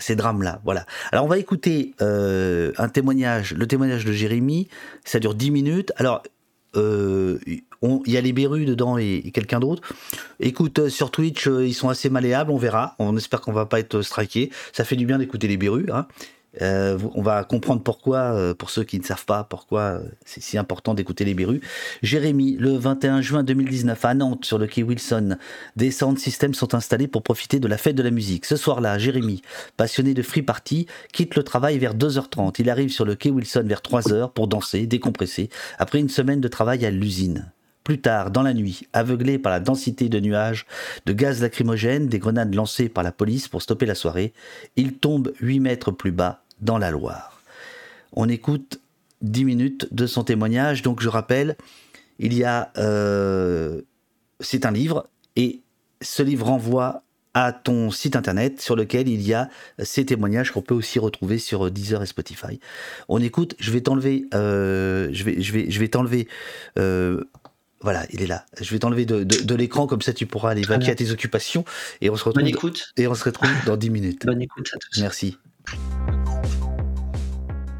ces 0.00 0.16
drames-là. 0.16 0.60
Voilà. 0.64 0.86
Alors 1.12 1.24
on 1.24 1.28
va 1.28 1.38
écouter 1.38 1.94
euh, 2.00 2.72
un 2.78 2.88
témoignage, 2.88 3.54
le 3.54 3.66
témoignage 3.66 4.04
de 4.04 4.12
Jérémy. 4.12 4.68
Ça 5.04 5.20
dure 5.20 5.34
10 5.34 5.50
minutes. 5.50 5.92
Alors 5.96 6.22
euh, 6.76 7.38
il 7.46 8.12
y 8.12 8.16
a 8.16 8.20
les 8.20 8.32
Berus 8.32 8.66
dedans 8.66 8.98
et, 8.98 9.30
quelqu'un 9.32 9.60
d'autre. 9.60 9.82
Écoute, 10.38 10.78
euh, 10.80 10.88
sur 10.88 11.10
Twitch, 11.10 11.46
ils 11.46 11.74
sont 11.74 11.88
assez 11.88 12.10
malléables, 12.10 12.50
on 12.50 12.58
verra. 12.58 12.94
On 12.98 13.16
espère 13.16 13.40
qu'on 13.40 13.52
va 13.52 13.66
pas 13.66 13.80
être 13.80 14.02
striké. 14.02 14.50
Ça 14.72 14.84
fait 14.84 14.96
du 14.96 15.06
bien 15.06 15.18
d'écouter 15.18 15.48
les 15.48 15.56
Berus. 15.56 15.86
Hein. 15.92 16.06
Euh, 16.62 16.98
on 17.14 17.22
va 17.22 17.44
comprendre 17.44 17.82
pourquoi, 17.82 18.18
euh, 18.34 18.54
pour 18.54 18.70
ceux 18.70 18.82
qui 18.82 18.98
ne 18.98 19.04
savent 19.04 19.24
pas, 19.24 19.44
pourquoi 19.44 19.80
euh, 19.80 20.08
c'est 20.24 20.42
si 20.42 20.58
important 20.58 20.94
d'écouter 20.94 21.24
les 21.24 21.34
Berus. 21.34 21.60
Jérémy, 22.02 22.56
le 22.58 22.76
21 22.76 23.20
juin 23.20 23.44
2019 23.44 24.04
à 24.04 24.14
Nantes, 24.14 24.44
sur 24.44 24.58
le 24.58 24.66
quai 24.66 24.82
Wilson, 24.82 25.36
des 25.76 25.90
sound 25.90 26.18
systems 26.18 26.54
sont 26.54 26.74
installés 26.74 27.06
pour 27.06 27.22
profiter 27.22 27.60
de 27.60 27.68
la 27.68 27.78
fête 27.78 27.94
de 27.94 28.02
la 28.02 28.10
musique. 28.10 28.46
Ce 28.46 28.56
soir-là, 28.56 28.98
Jérémy, 28.98 29.42
passionné 29.76 30.14
de 30.14 30.22
free 30.22 30.42
party, 30.42 30.86
quitte 31.12 31.36
le 31.36 31.44
travail 31.44 31.78
vers 31.78 31.94
2h30. 31.94 32.56
Il 32.58 32.68
arrive 32.68 32.90
sur 32.90 33.04
le 33.04 33.14
quai 33.14 33.30
Wilson 33.30 33.64
vers 33.66 33.80
3h 33.80 34.32
pour 34.32 34.48
danser, 34.48 34.86
décompresser, 34.86 35.50
après 35.78 36.00
une 36.00 36.08
semaine 36.08 36.40
de 36.40 36.48
travail 36.48 36.84
à 36.84 36.90
l'usine. 36.90 37.52
Plus 37.90 38.00
tard, 38.00 38.30
dans 38.30 38.42
la 38.42 38.54
nuit, 38.54 38.86
aveuglé 38.92 39.36
par 39.36 39.50
la 39.50 39.58
densité 39.58 40.08
de 40.08 40.20
nuages, 40.20 40.64
de 41.06 41.12
gaz 41.12 41.42
lacrymogènes, 41.42 42.06
des 42.06 42.20
grenades 42.20 42.54
lancées 42.54 42.88
par 42.88 43.02
la 43.02 43.10
police 43.10 43.48
pour 43.48 43.62
stopper 43.62 43.84
la 43.84 43.96
soirée, 43.96 44.32
il 44.76 44.92
tombe 44.92 45.32
8 45.40 45.58
mètres 45.58 45.90
plus 45.90 46.12
bas 46.12 46.44
dans 46.60 46.78
la 46.78 46.92
Loire. 46.92 47.42
On 48.12 48.28
écoute 48.28 48.80
10 49.22 49.44
minutes 49.44 49.88
de 49.92 50.06
son 50.06 50.22
témoignage. 50.22 50.82
Donc 50.82 51.02
je 51.02 51.08
rappelle, 51.08 51.56
il 52.20 52.32
y 52.32 52.44
a... 52.44 52.70
Euh, 52.78 53.80
c'est 54.38 54.66
un 54.66 54.70
livre 54.70 55.08
et 55.34 55.60
ce 56.00 56.22
livre 56.22 56.46
renvoie 56.46 57.02
à 57.34 57.52
ton 57.52 57.90
site 57.90 58.16
internet 58.16 58.60
sur 58.60 58.76
lequel 58.76 59.08
il 59.08 59.22
y 59.22 59.34
a 59.34 59.48
ces 59.80 60.04
témoignages 60.04 60.52
qu'on 60.52 60.62
peut 60.62 60.74
aussi 60.74 60.98
retrouver 61.00 61.38
sur 61.38 61.70
Deezer 61.70 62.02
et 62.02 62.06
Spotify. 62.06 62.60
On 63.08 63.20
écoute, 63.20 63.54
je 63.58 63.70
vais 63.70 63.80
t'enlever, 63.80 64.26
euh, 64.34 65.08
je 65.12 65.24
vais, 65.24 65.40
je 65.40 65.52
vais, 65.52 65.70
je 65.70 65.80
vais 65.80 65.88
t'enlever 65.88 66.28
euh, 66.78 67.24
voilà, 67.82 68.06
il 68.12 68.20
est 68.20 68.26
là. 68.26 68.44
Je 68.60 68.70
vais 68.70 68.78
t'enlever 68.78 69.06
de, 69.06 69.54
l'écran, 69.54 69.86
comme 69.86 70.02
ça 70.02 70.12
tu 70.12 70.26
pourras 70.26 70.50
aller 70.50 70.62
vaquer 70.62 70.90
à 70.90 70.94
tes 70.94 71.10
occupations. 71.12 71.64
Et 72.02 72.10
on 72.10 72.16
se 72.16 72.24
retrouve, 72.24 72.46
écoute. 72.46 72.92
Et 72.96 73.06
on 73.06 73.14
se 73.14 73.24
retrouve 73.24 73.50
dans 73.64 73.76
10 73.76 73.90
minutes. 73.90 74.22
Bonne 74.26 74.42
écoute 74.42 74.68
à 74.74 74.78
tous. 74.78 75.00
Merci. 75.00 75.38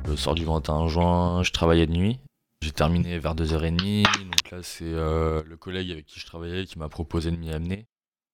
Le 0.09 0.17
soir 0.17 0.35
du 0.35 0.45
21 0.45 0.89
juin, 0.89 1.43
je 1.43 1.53
travaillais 1.53 1.87
de 1.87 1.93
nuit. 1.93 2.19
J'ai 2.63 2.73
terminé 2.73 3.19
vers 3.19 3.35
2h30. 3.35 4.03
Donc 4.05 4.51
là, 4.51 4.59
c'est 4.63 4.85
euh, 4.85 5.43
le 5.47 5.57
collègue 5.57 5.91
avec 5.91 6.07
qui 6.07 6.19
je 6.19 6.27
travaillais 6.27 6.65
qui 6.65 6.79
m'a 6.79 6.89
proposé 6.89 7.31
de 7.31 7.37
m'y 7.37 7.53
amener. 7.53 7.87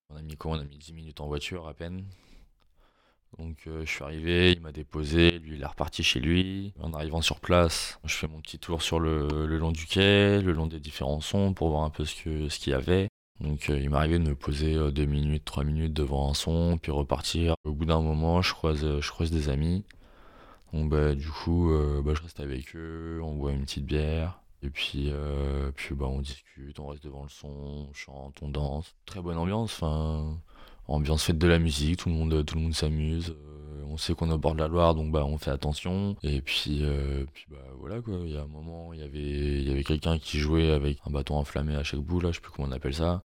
On 0.09 0.15
a 0.15 0.21
mis 0.21 0.37
quoi? 0.37 0.51
On 0.51 0.59
a 0.59 0.63
mis 0.63 0.77
10 0.77 0.93
minutes 0.93 1.19
en 1.19 1.27
voiture 1.27 1.67
à 1.67 1.73
peine. 1.73 2.05
Donc 3.37 3.57
euh, 3.67 3.85
je 3.85 3.91
suis 3.91 4.03
arrivé, 4.03 4.53
il 4.53 4.61
m'a 4.61 4.71
déposé, 4.71 5.39
lui 5.39 5.55
il 5.57 5.61
est 5.61 5.65
reparti 5.65 6.03
chez 6.03 6.19
lui. 6.19 6.73
En 6.79 6.93
arrivant 6.93 7.21
sur 7.21 7.39
place, 7.39 7.99
je 8.03 8.13
fais 8.15 8.27
mon 8.27 8.41
petit 8.41 8.59
tour 8.59 8.81
sur 8.81 8.99
le, 8.99 9.45
long 9.45 9.71
du 9.71 9.85
quai, 9.85 10.41
le 10.41 10.53
long 10.53 10.67
des 10.67 10.79
différents 10.79 11.21
sons 11.21 11.53
pour 11.53 11.69
voir 11.69 11.83
un 11.83 11.89
peu 11.89 12.05
ce 12.05 12.15
qu'il 12.15 12.49
ce 12.49 12.69
y 12.69 12.73
avait. 12.73 13.09
Donc 13.39 13.69
euh, 13.69 13.79
il 13.79 13.89
m'arrivait 13.89 14.19
de 14.19 14.27
me 14.27 14.35
poser 14.35 14.73
2 14.73 15.01
euh, 15.03 15.05
minutes, 15.05 15.45
3 15.45 15.63
minutes 15.63 15.93
devant 15.93 16.31
un 16.31 16.33
son, 16.33 16.77
puis 16.81 16.91
repartir. 16.91 17.55
Au 17.63 17.73
bout 17.73 17.85
d'un 17.85 18.01
moment, 18.01 18.41
je 18.41 18.53
croise, 18.53 18.99
je 18.99 19.09
croise 19.11 19.31
des 19.31 19.49
amis. 19.49 19.85
Donc 20.73 20.89
bah, 20.89 21.13
du 21.15 21.29
coup, 21.29 21.71
bah, 22.03 22.13
je 22.15 22.21
reste 22.21 22.39
avec 22.39 22.75
eux, 22.75 23.19
on 23.23 23.35
boit 23.35 23.51
une 23.51 23.63
petite 23.63 23.85
bière. 23.85 24.39
Et 24.63 24.69
puis, 24.69 25.09
euh, 25.11 25.71
puis 25.75 25.93
bah, 25.93 26.07
on 26.07 26.19
discute, 26.19 26.79
on 26.79 26.87
reste 26.87 27.03
devant 27.03 27.23
le 27.23 27.29
son, 27.29 27.47
on 27.47 27.93
chante, 27.93 28.41
on 28.41 28.49
danse. 28.49 28.95
Très 29.05 29.21
bonne 29.21 29.37
ambiance, 29.37 29.73
enfin, 29.75 30.39
ambiance 30.87 31.23
faite 31.23 31.37
de 31.37 31.47
la 31.47 31.59
musique, 31.59 31.97
tout 31.97 32.09
le 32.09 32.15
monde, 32.15 32.45
tout 32.45 32.55
le 32.55 32.61
monde 32.61 32.73
s'amuse. 32.73 33.35
Euh, 33.37 33.83
on 33.87 33.97
sait 33.97 34.13
qu'on 34.13 34.29
est 34.29 34.33
au 34.33 34.37
bord 34.37 34.53
de 34.53 34.59
la 34.59 34.67
Loire, 34.67 34.95
donc 34.95 35.11
bah, 35.11 35.25
on 35.25 35.37
fait 35.37 35.51
attention. 35.51 36.15
Et 36.23 36.41
puis, 36.41 36.79
euh, 36.83 37.25
puis 37.33 37.45
bah, 37.49 37.57
voilà 37.77 38.01
quoi, 38.01 38.15
il 38.23 38.31
y 38.31 38.37
a 38.37 38.41
un 38.41 38.47
moment, 38.47 38.93
il 38.93 38.99
y 38.99 39.03
avait, 39.03 39.19
il 39.19 39.67
y 39.67 39.71
avait 39.71 39.83
quelqu'un 39.83 40.19
qui 40.19 40.39
jouait 40.39 40.71
avec 40.71 40.99
un 41.05 41.11
bâton 41.11 41.35
enflammé 41.35 41.75
à 41.75 41.83
chaque 41.83 41.99
bout, 41.99 42.19
là, 42.19 42.31
je 42.31 42.35
sais 42.35 42.41
plus 42.41 42.51
comment 42.51 42.67
on 42.67 42.71
appelle 42.71 42.93
ça. 42.93 43.21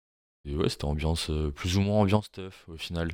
Et 0.46 0.56
ouais, 0.56 0.70
c'était 0.70 0.86
ambiance, 0.86 1.32
plus 1.56 1.78
ou 1.78 1.82
moins 1.82 2.00
ambiance 2.00 2.32
teuf 2.32 2.66
au 2.68 2.78
final. 2.78 3.10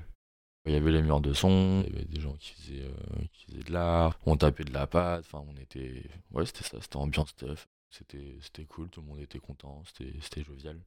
Il 0.65 0.73
y 0.73 0.75
avait 0.75 0.91
les 0.91 1.01
murs 1.01 1.21
de 1.21 1.33
son, 1.33 1.83
il 1.87 1.93
y 1.93 1.95
avait 1.97 2.05
des 2.05 2.19
gens 2.19 2.33
qui 2.33 2.51
faisaient, 2.51 2.91
qui 3.31 3.45
faisaient 3.45 3.63
de 3.63 3.71
l'art, 3.71 4.19
on 4.25 4.35
tapait 4.35 4.65
de 4.65 4.73
la 4.73 4.85
pâte, 4.87 5.25
enfin 5.25 5.43
on 5.47 5.55
était... 5.61 6.03
Ouais 6.31 6.45
c'était 6.45 6.63
ça, 6.63 6.77
c'était 6.81 6.97
ambiance 6.97 7.35
teuf. 7.35 7.67
C'était 7.89 8.65
cool, 8.65 8.89
tout 8.89 9.01
le 9.01 9.07
monde 9.07 9.19
était 9.19 9.39
content, 9.39 9.81
c'était 9.85 10.43
jovial. 10.43 10.77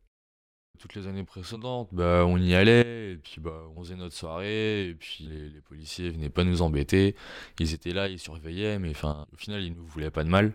Toutes 0.81 0.95
les 0.95 1.07
années 1.07 1.25
précédentes, 1.25 1.91
bah, 1.93 2.25
on 2.27 2.39
y 2.39 2.55
allait, 2.55 3.13
et 3.13 3.17
puis 3.17 3.39
bah, 3.39 3.65
on 3.77 3.83
faisait 3.83 3.97
notre 3.97 4.15
soirée, 4.15 4.89
et 4.89 4.95
puis 4.95 5.29
les, 5.29 5.61
policiers 5.61 6.09
venaient 6.09 6.31
pas 6.31 6.43
nous 6.43 6.63
embêter. 6.63 7.15
Ils 7.59 7.75
étaient 7.75 7.93
là, 7.93 8.09
ils 8.09 8.19
surveillaient, 8.19 8.79
mais 8.79 8.89
enfin, 8.89 9.27
au 9.35 9.37
final, 9.37 9.63
ils 9.63 9.75
nous 9.75 9.85
voulaient 9.85 10.11
pas 10.11 10.25
de 10.25 10.31
mal. 10.31 10.55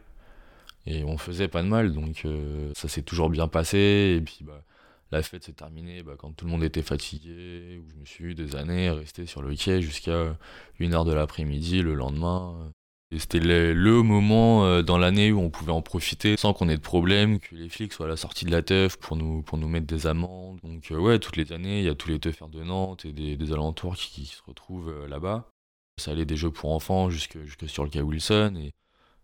Et 0.88 1.03
on 1.03 1.19
faisait 1.19 1.47
pas 1.47 1.61
de 1.61 1.67
mal, 1.67 1.93
donc 1.93 2.26
euh, 2.26 2.71
ça 2.76 2.88
s'est 2.88 3.03
toujours 3.03 3.30
bien 3.30 3.47
passé. 3.47 4.17
Et 4.17 4.21
puis 4.21 4.39
bah, 4.41 4.63
la 5.11 5.21
fête 5.21 5.43
s'est 5.43 5.53
terminée 5.53 6.01
bah, 6.01 6.15
quand 6.17 6.32
tout 6.32 6.45
le 6.45 6.51
monde 6.51 6.63
était 6.63 6.82
fatigué, 6.82 7.80
où 7.84 7.88
je 7.88 7.95
me 7.95 8.05
suis 8.05 8.26
eu 8.26 8.36
des 8.36 8.55
années 8.55 8.89
resté 8.89 9.28
sur 9.28 9.43
le 9.43 9.55
quai 9.55 9.82
jusqu'à 9.82 10.36
1h 10.80 11.05
de 11.05 11.13
l'après-midi 11.13 11.84
le 11.84 11.93
lendemain 11.93 12.73
c'était 13.12 13.39
le, 13.39 14.01
moment 14.01 14.66
euh, 14.66 14.82
dans 14.82 14.97
l'année 14.97 15.32
où 15.32 15.39
on 15.39 15.49
pouvait 15.49 15.72
en 15.72 15.82
profiter 15.82 16.38
sans 16.38 16.53
qu'on 16.53 16.70
ait 16.70 16.78
de 16.78 16.82
problème, 16.82 17.39
que 17.39 17.56
les 17.56 17.70
flics 17.70 17.93
soient 17.93 18.08
à 18.08 18.10
la 18.10 18.18
sortie 18.18 18.45
de 18.45 18.51
la 18.51 18.64
teuf 18.64 18.97
pour 18.97 19.16
nous, 19.16 19.41
pour 19.43 19.58
nous 19.58 19.68
mettre 19.68 19.86
des 19.88 20.08
amendes. 20.08 20.60
Donc 20.64 20.91
euh, 20.91 20.97
ouais, 20.97 21.20
toutes 21.20 21.38
les 21.38 21.51
années, 21.51 21.80
il 21.80 21.86
y 21.86 21.89
a 21.89 21.95
tous 21.95 22.10
les 22.10 22.20
teufers 22.20 22.49
de 22.49 22.64
Nantes 22.64 23.06
et 23.06 23.14
des, 23.14 23.53
alentours 23.53 23.95
qui, 23.95 24.26
se 24.26 24.41
retrouvent 24.43 24.89
euh, 24.89 25.08
là-bas. 25.08 25.49
Ça 25.97 26.12
allait 26.12 26.26
des 26.26 26.36
jeux 26.36 26.51
pour 26.51 26.72
enfants 26.72 27.10
jusque, 27.10 27.38
jusque 27.43 27.70
sur 27.70 27.84
le 27.84 27.89
quai 27.89 28.01
Wilson. 28.01 28.56
Et, 28.58 28.74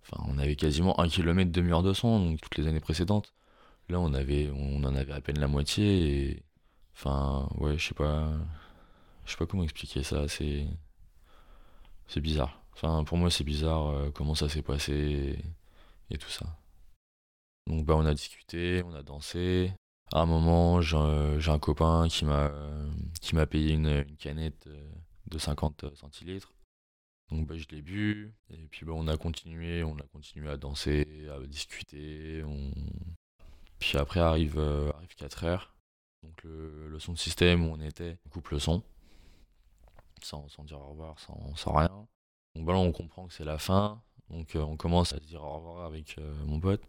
enfin, 0.03 0.23
on 0.29 0.37
avait 0.37 0.55
quasiment 0.55 0.99
un 0.99 1.07
kilomètre 1.07 1.51
de 1.51 1.61
mur 1.61 1.83
de 1.83 1.93
son, 1.93 2.19
donc 2.19 2.41
toutes 2.41 2.57
les 2.57 2.67
années 2.67 2.79
précédentes. 2.79 3.33
Là, 3.89 3.99
on, 3.99 4.13
avait, 4.13 4.51
on 4.55 4.83
en 4.83 4.95
avait 4.95 5.13
à 5.13 5.21
peine 5.21 5.39
la 5.39 5.47
moitié. 5.47 6.29
Et, 6.29 6.43
enfin, 6.95 7.49
ouais, 7.57 7.77
je 7.77 7.87
sais 7.89 7.93
pas, 7.95 8.29
je 9.25 9.31
sais 9.31 9.37
pas 9.37 9.45
comment 9.47 9.63
expliquer 9.63 10.03
ça. 10.03 10.27
C'est, 10.27 10.67
c'est 12.07 12.21
bizarre. 12.21 12.60
Enfin, 12.73 13.03
pour 13.03 13.17
moi, 13.17 13.29
c'est 13.29 13.43
bizarre 13.43 13.87
euh, 13.87 14.11
comment 14.11 14.35
ça 14.35 14.49
s'est 14.49 14.61
passé 14.61 15.37
et, 16.09 16.17
tout 16.17 16.29
ça. 16.29 16.45
Donc, 17.67 17.85
bah, 17.85 17.95
on 17.95 18.05
a 18.05 18.13
discuté, 18.13 18.83
on 18.85 18.93
a 18.93 19.03
dansé. 19.03 19.73
À 20.13 20.21
un 20.21 20.25
moment, 20.25 20.81
j'ai 20.81 21.51
un 21.51 21.59
copain 21.59 22.07
qui 22.09 22.25
m'a 22.25 22.51
m'a 23.33 23.45
payé 23.45 23.73
une, 23.73 24.05
canette 24.17 24.67
euh, 24.67 24.91
de 25.27 25.37
50 25.37 25.95
centilitres. 25.95 26.53
Donc 27.31 27.47
bah, 27.47 27.55
je 27.55 27.65
l'ai 27.71 27.81
bu 27.81 28.33
et 28.49 28.67
puis 28.67 28.85
bah, 28.85 28.91
on 28.93 29.07
a 29.07 29.15
continué, 29.15 29.83
on 29.83 29.95
a 29.97 30.03
continué 30.11 30.49
à 30.49 30.57
danser, 30.57 31.07
à 31.29 31.39
discuter. 31.47 32.43
Puis 33.79 33.97
après 33.97 34.19
arrive, 34.19 34.59
euh, 34.59 34.91
arrive 34.91 35.15
4 35.15 35.45
heures. 35.45 35.73
Donc 36.23 36.43
le, 36.43 36.99
son 36.99 37.13
de 37.13 37.17
système 37.17 37.65
où 37.65 37.73
on 37.73 37.79
était, 37.79 38.17
on 38.25 38.29
coupe 38.29 38.49
le 38.49 38.59
son. 38.59 38.83
Sans, 40.21 40.47
sans 40.49 40.63
dire 40.65 40.79
au 40.79 40.89
revoir, 40.89 41.17
sans, 41.19 41.55
sans 41.55 41.73
rien. 41.73 42.07
Donc 42.55 42.65
voilà, 42.65 42.79
on 42.79 42.91
comprend 42.91 43.27
que 43.27 43.33
c'est 43.33 43.45
la 43.45 43.57
fin. 43.57 44.01
Donc 44.29 44.55
euh, 44.55 44.61
on 44.61 44.77
commence 44.77 45.13
à 45.13 45.17
dire 45.19 45.43
au 45.43 45.57
revoir 45.57 45.85
avec 45.85 46.15
euh, 46.17 46.33
mon 46.45 46.59
pote. 46.59 46.81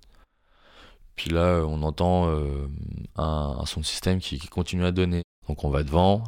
Puis 1.17 1.31
là, 1.31 1.41
euh, 1.41 1.65
on 1.65 1.83
entend 1.83 2.31
un, 3.17 3.67
son 3.67 3.81
de 3.81 3.85
système 3.85 4.19
qui, 4.19 4.39
continue 4.49 4.85
à 4.85 4.93
donner. 4.93 5.23
Donc 5.49 5.65
on 5.65 5.71
va 5.71 5.83
devant, 5.83 6.25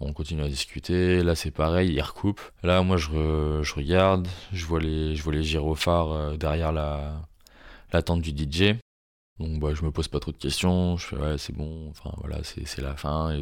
on 0.00 0.12
continue 0.12 0.42
à 0.42 0.48
discuter. 0.48 1.22
Là, 1.22 1.34
c'est 1.34 1.50
pareil, 1.50 1.92
il 1.92 2.00
recoupe. 2.00 2.40
Là, 2.62 2.82
moi, 2.82 2.96
je, 2.96 3.74
regarde, 3.74 4.26
je 4.52 4.66
vois 4.66 4.80
les, 4.80 5.14
gyrophares 5.42 6.36
derrière 6.36 6.72
la, 6.72 7.22
tente 8.04 8.22
du 8.22 8.30
DJ. 8.30 8.74
Donc 9.40 9.58
bah, 9.58 9.74
je 9.74 9.84
me 9.84 9.90
pose 9.90 10.06
pas 10.08 10.20
trop 10.20 10.30
de 10.30 10.36
questions, 10.36 10.96
je 10.96 11.06
fais 11.06 11.16
ouais 11.16 11.38
c'est 11.38 11.52
bon, 11.52 11.90
enfin 11.90 12.12
voilà 12.18 12.38
c'est 12.44 12.80
la 12.80 12.94
fin, 12.94 13.36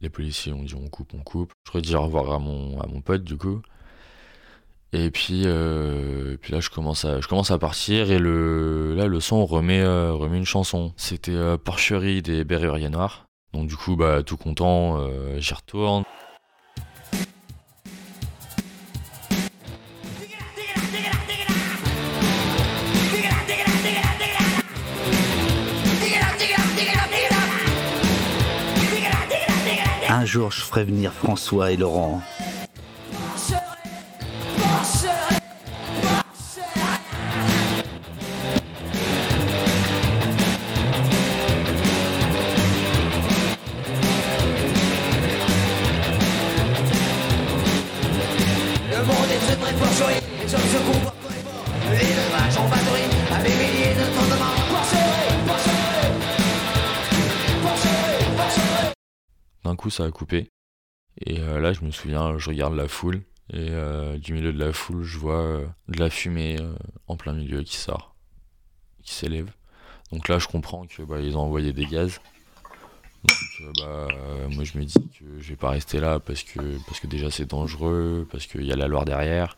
les 0.00 0.08
policiers 0.08 0.54
ont 0.54 0.62
dit 0.62 0.74
on 0.74 0.88
coupe, 0.88 1.12
on 1.12 1.22
coupe. 1.22 1.52
Je 1.66 1.72
redis 1.72 1.94
au 1.94 2.02
revoir 2.02 2.32
à 2.32 2.38
mon 2.38 3.02
pote 3.02 3.22
du 3.22 3.36
coup. 3.36 3.60
Et 4.96 5.10
puis, 5.10 5.42
euh, 5.44 6.36
puis 6.40 6.52
là, 6.52 6.60
je 6.60 6.70
commence 6.70 7.04
à, 7.04 7.20
je 7.20 7.26
commence 7.26 7.50
à 7.50 7.58
partir 7.58 8.12
et 8.12 8.20
le, 8.20 8.94
là, 8.94 9.08
le 9.08 9.18
son 9.18 9.44
remet, 9.44 9.80
euh, 9.80 10.16
une 10.32 10.44
chanson. 10.44 10.92
C'était 10.96 11.32
euh, 11.32 11.56
Porcherie 11.56 12.22
des 12.22 12.44
Berruriers 12.44 12.90
Noirs. 12.90 13.26
Donc 13.52 13.66
du 13.66 13.76
coup, 13.76 13.96
bah, 13.96 14.22
tout 14.22 14.36
content, 14.36 15.00
j'y 15.38 15.52
retourne. 15.52 16.04
Un 30.08 30.24
jour, 30.24 30.52
je 30.52 30.60
ferai 30.60 30.84
venir 30.84 31.12
François 31.12 31.72
et 31.72 31.76
Laurent. 31.76 32.22
D'un 59.74 59.76
coup, 59.76 59.90
ça 59.90 60.04
a 60.04 60.10
coupé. 60.12 60.52
Et 61.26 61.40
euh, 61.40 61.58
là, 61.58 61.72
je 61.72 61.80
me 61.80 61.90
souviens, 61.90 62.38
je 62.38 62.48
regarde 62.48 62.74
la 62.74 62.86
foule. 62.86 63.22
Et 63.52 63.70
euh, 63.70 64.18
du 64.18 64.32
milieu 64.32 64.52
de 64.52 64.58
la 64.60 64.72
foule, 64.72 65.02
je 65.02 65.18
vois 65.18 65.40
euh, 65.40 65.66
de 65.88 65.98
la 65.98 66.10
fumée 66.10 66.58
en 67.08 67.16
plein 67.16 67.32
milieu 67.32 67.64
qui 67.64 67.76
sort, 67.76 68.14
qui 69.02 69.14
s'élève. 69.14 69.50
Donc 70.12 70.28
là, 70.28 70.38
je 70.38 70.46
comprends 70.46 70.86
que 70.86 71.02
bah, 71.02 71.16
ont 71.16 71.40
envoyé 71.40 71.72
des 71.72 71.86
gaz. 71.86 72.20
Donc 73.24 73.74
bah, 73.80 74.06
moi, 74.48 74.62
je 74.62 74.78
me 74.78 74.84
dis 74.84 75.08
que 75.18 75.40
je 75.40 75.48
vais 75.48 75.56
pas 75.56 75.70
rester 75.70 75.98
là 75.98 76.20
parce 76.20 76.44
que, 76.44 76.78
parce 76.86 77.00
que 77.00 77.08
déjà 77.08 77.28
c'est 77.32 77.46
dangereux, 77.46 78.28
parce 78.30 78.46
qu'il 78.46 78.62
y 78.62 78.72
a 78.72 78.76
la 78.76 78.86
Loire 78.86 79.04
derrière 79.04 79.56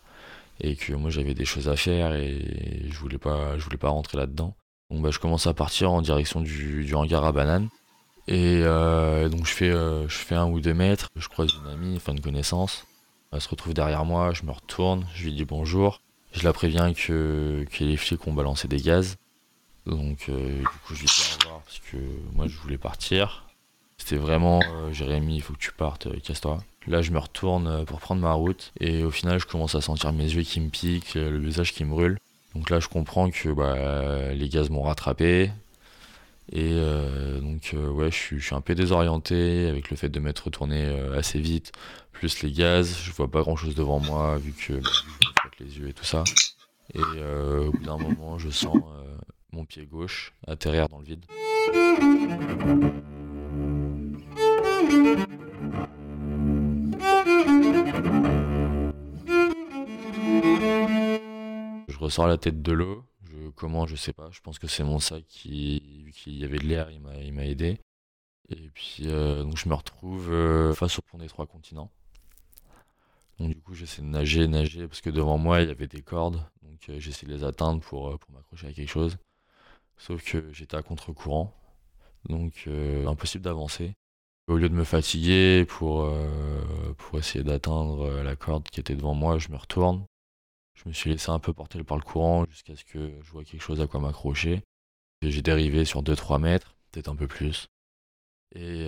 et 0.61 0.77
que 0.77 0.95
moi 0.95 1.11
j'avais 1.11 1.35
des 1.35 1.45
choses 1.45 1.69
à 1.69 1.77
faire 1.77 2.14
et 2.14 2.87
je 2.89 2.99
voulais 2.99 3.19
pas, 3.19 3.59
je 3.59 3.64
voulais 3.64 3.77
pas 3.77 3.91
rentrer 3.91 4.17
là-dedans. 4.17 4.57
Donc 4.91 5.03
bah, 5.03 5.11
je 5.11 5.19
commence 5.19 5.47
à 5.47 5.53
partir 5.53 5.93
en 5.93 6.01
direction 6.01 6.41
du 6.41 6.95
hangar 6.95 7.23
à 7.23 7.33
bananes. 7.33 7.69
Et 8.29 8.62
euh, 8.62 9.29
donc 9.29 9.47
je 9.47 9.53
fais, 9.53 9.70
euh, 9.70 10.09
je 10.09 10.16
fais 10.16 10.35
un 10.35 10.47
ou 10.47 10.61
deux 10.61 10.74
mètres, 10.74 11.11
je 11.16 11.29
croise 11.29 11.51
une 11.53 11.70
amie, 11.70 11.97
enfin 11.97 12.12
une 12.12 12.20
connaissance. 12.20 12.87
Elle 13.33 13.41
se 13.41 13.49
retrouve 13.49 13.74
derrière 13.74 14.05
moi, 14.05 14.33
je 14.33 14.45
me 14.45 14.51
retourne, 14.51 15.07
je 15.14 15.24
lui 15.24 15.33
dis 15.33 15.45
bonjour. 15.45 16.01
Je 16.33 16.43
la 16.43 16.53
préviens 16.53 16.93
que, 16.93 17.64
que 17.70 17.85
les 17.85 17.97
flics 17.97 18.27
ont 18.27 18.33
balancé 18.33 18.68
des 18.68 18.81
gaz. 18.81 19.16
Donc 19.87 20.29
euh, 20.29 20.59
du 20.59 20.64
coup 20.64 20.95
je 20.95 21.01
lui 21.01 21.07
dis 21.07 21.22
au 21.33 21.45
revoir 21.45 21.61
parce 21.62 21.79
que 21.91 21.97
moi 22.35 22.49
je 22.49 22.57
voulais 22.57 22.79
partir. 22.79 23.45
C'était 23.99 24.16
vraiment 24.16 24.61
Jérémy, 24.93 25.37
il 25.37 25.41
faut 25.41 25.55
que 25.55 25.59
tu 25.59 25.72
partes, 25.72 26.20
casse-toi. 26.20 26.62
Là 26.87 27.03
je 27.03 27.12
me 27.12 27.18
retourne 27.18 27.85
pour 27.87 28.01
prendre 28.01 28.20
ma 28.20 28.33
route 28.33 28.72
et 28.79 29.05
au 29.05 29.11
final 29.11 29.39
je 29.39 29.47
commence 29.47 29.74
à 29.74 29.81
sentir 29.81 30.12
mes 30.12 30.24
yeux 30.24 30.43
qui 30.43 30.61
me 30.61 30.68
piquent, 30.68 31.14
le 31.14 31.39
visage 31.39 31.72
qui 31.72 31.85
me 31.85 31.91
brûle. 31.91 32.18
Donc 32.55 32.68
là 32.68 32.79
je 32.79 32.89
comprends 32.89 33.31
que 33.31 33.49
bah, 33.49 34.35
les 34.35 34.49
gaz 34.49 34.68
m'ont 34.68 34.83
rattrapé, 34.83 35.51
et 36.53 36.70
euh, 36.74 37.40
donc, 37.40 37.72
euh, 37.74 37.88
ouais, 37.88 38.11
je 38.11 38.16
suis, 38.38 38.55
un 38.55 38.61
peu 38.61 38.74
désorienté 38.76 39.66
avec 39.68 39.90
le 39.90 39.97
fait 39.97 40.09
de 40.09 40.20
m'être 40.20 40.44
retourné 40.44 40.84
euh, 40.84 41.18
assez 41.18 41.40
vite, 41.40 41.72
plus 42.12 42.42
les 42.42 42.53
gaz. 42.53 42.97
Je 43.03 43.11
vois 43.12 43.28
pas 43.28 43.42
grand 43.42 43.57
chose 43.57 43.74
devant 43.74 43.99
moi 43.99 44.38
vu 44.38 44.53
que 44.53 44.74
bah, 44.74 45.51
les 45.59 45.78
yeux 45.78 45.88
et 45.88 45.92
tout 45.92 46.05
ça. 46.05 46.22
Et 46.94 47.01
au 47.01 47.72
bout 47.72 47.84
d'un 47.84 47.99
moment, 47.99 48.38
je 48.38 48.49
sens 48.49 48.78
mon 49.53 49.64
pied 49.64 49.86
gauche 49.86 50.32
atterrir 50.47 50.88
dans 50.88 51.01
le 51.01 51.05
vide. 51.05 51.24
Je 61.88 61.99
ressors 61.99 62.28
la 62.28 62.38
tête 62.38 62.62
de 62.62 62.72
l'eau 62.72 63.05
comment, 63.51 63.86
je 63.86 63.97
sais 63.97 64.12
pas. 64.12 64.30
Je 64.30 64.40
pense 64.40 64.59
que 64.59 64.66
c'est 64.66 64.84
mon 64.84 64.99
sac 64.99 65.24
qui, 65.26 66.03
vu 66.05 66.12
qu'il 66.12 66.34
y 66.34 66.44
avait 66.44 66.59
de 66.59 66.66
l'air, 66.66 66.90
il 66.90 67.01
m'a 67.01 67.47
aidé. 67.47 67.78
Et 68.49 68.70
puis, 68.70 69.03
euh, 69.07 69.42
donc 69.42 69.57
je 69.57 69.68
me 69.68 69.74
retrouve 69.74 70.30
euh, 70.32 70.72
face 70.74 70.99
au 70.99 71.03
pont 71.03 71.18
des 71.18 71.26
trois 71.26 71.47
continents. 71.47 71.90
Donc 73.38 73.55
du 73.55 73.61
coup, 73.61 73.74
j'essaie 73.74 74.03
de 74.03 74.07
nager, 74.07 74.47
nager, 74.47 74.86
parce 74.86 75.01
que 75.01 75.11
devant 75.11 75.36
moi, 75.36 75.62
il 75.62 75.68
y 75.68 75.70
avait 75.70 75.88
des 75.88 76.03
cordes. 76.03 76.42
Donc 76.62 76.88
euh, 76.88 77.01
j'essaie 77.01 77.26
de 77.26 77.32
les 77.32 77.44
atteindre 77.44 77.80
pour, 77.80 78.18
pour 78.18 78.30
m'accrocher 78.32 78.68
à 78.68 78.72
quelque 78.72 78.88
chose. 78.88 79.18
Sauf 79.99 80.22
que 80.24 80.53
j'étais 80.53 80.76
à 80.76 80.82
contre-courant, 80.82 81.55
donc 82.28 82.68
impossible 83.07 83.44
d'avancer. 83.44 83.94
Au 84.47 84.57
lieu 84.57 84.68
de 84.68 84.74
me 84.74 84.84
fatiguer 84.84 85.64
pour, 85.64 86.07
pour 86.99 87.18
essayer 87.18 87.42
d'atteindre 87.42 88.20
la 88.22 88.36
corde 88.36 88.68
qui 88.68 88.78
était 88.78 88.94
devant 88.94 89.14
moi, 89.14 89.38
je 89.38 89.49
me 89.49 89.57
retourne. 89.57 90.05
Je 90.77 90.89
me 90.89 90.93
suis 90.93 91.11
laissé 91.11 91.31
un 91.31 91.39
peu 91.39 91.53
porter 91.53 91.83
par 91.83 91.97
le 91.97 92.03
courant 92.03 92.45
jusqu'à 92.49 92.77
ce 92.77 92.85
que 92.85 93.12
je 93.22 93.31
vois 93.33 93.45
quelque 93.45 93.62
chose 93.62 93.81
à 93.81 93.87
quoi 93.87 93.99
m'accrocher. 94.01 94.62
J'ai 95.22 95.43
dérivé 95.43 95.85
sur 95.85 96.03
2-3 96.03 96.41
mètres, 96.41 96.77
peut-être 96.93 97.09
un 97.09 97.16
peu 97.16 97.27
plus. 97.27 97.66
Et, 98.55 98.87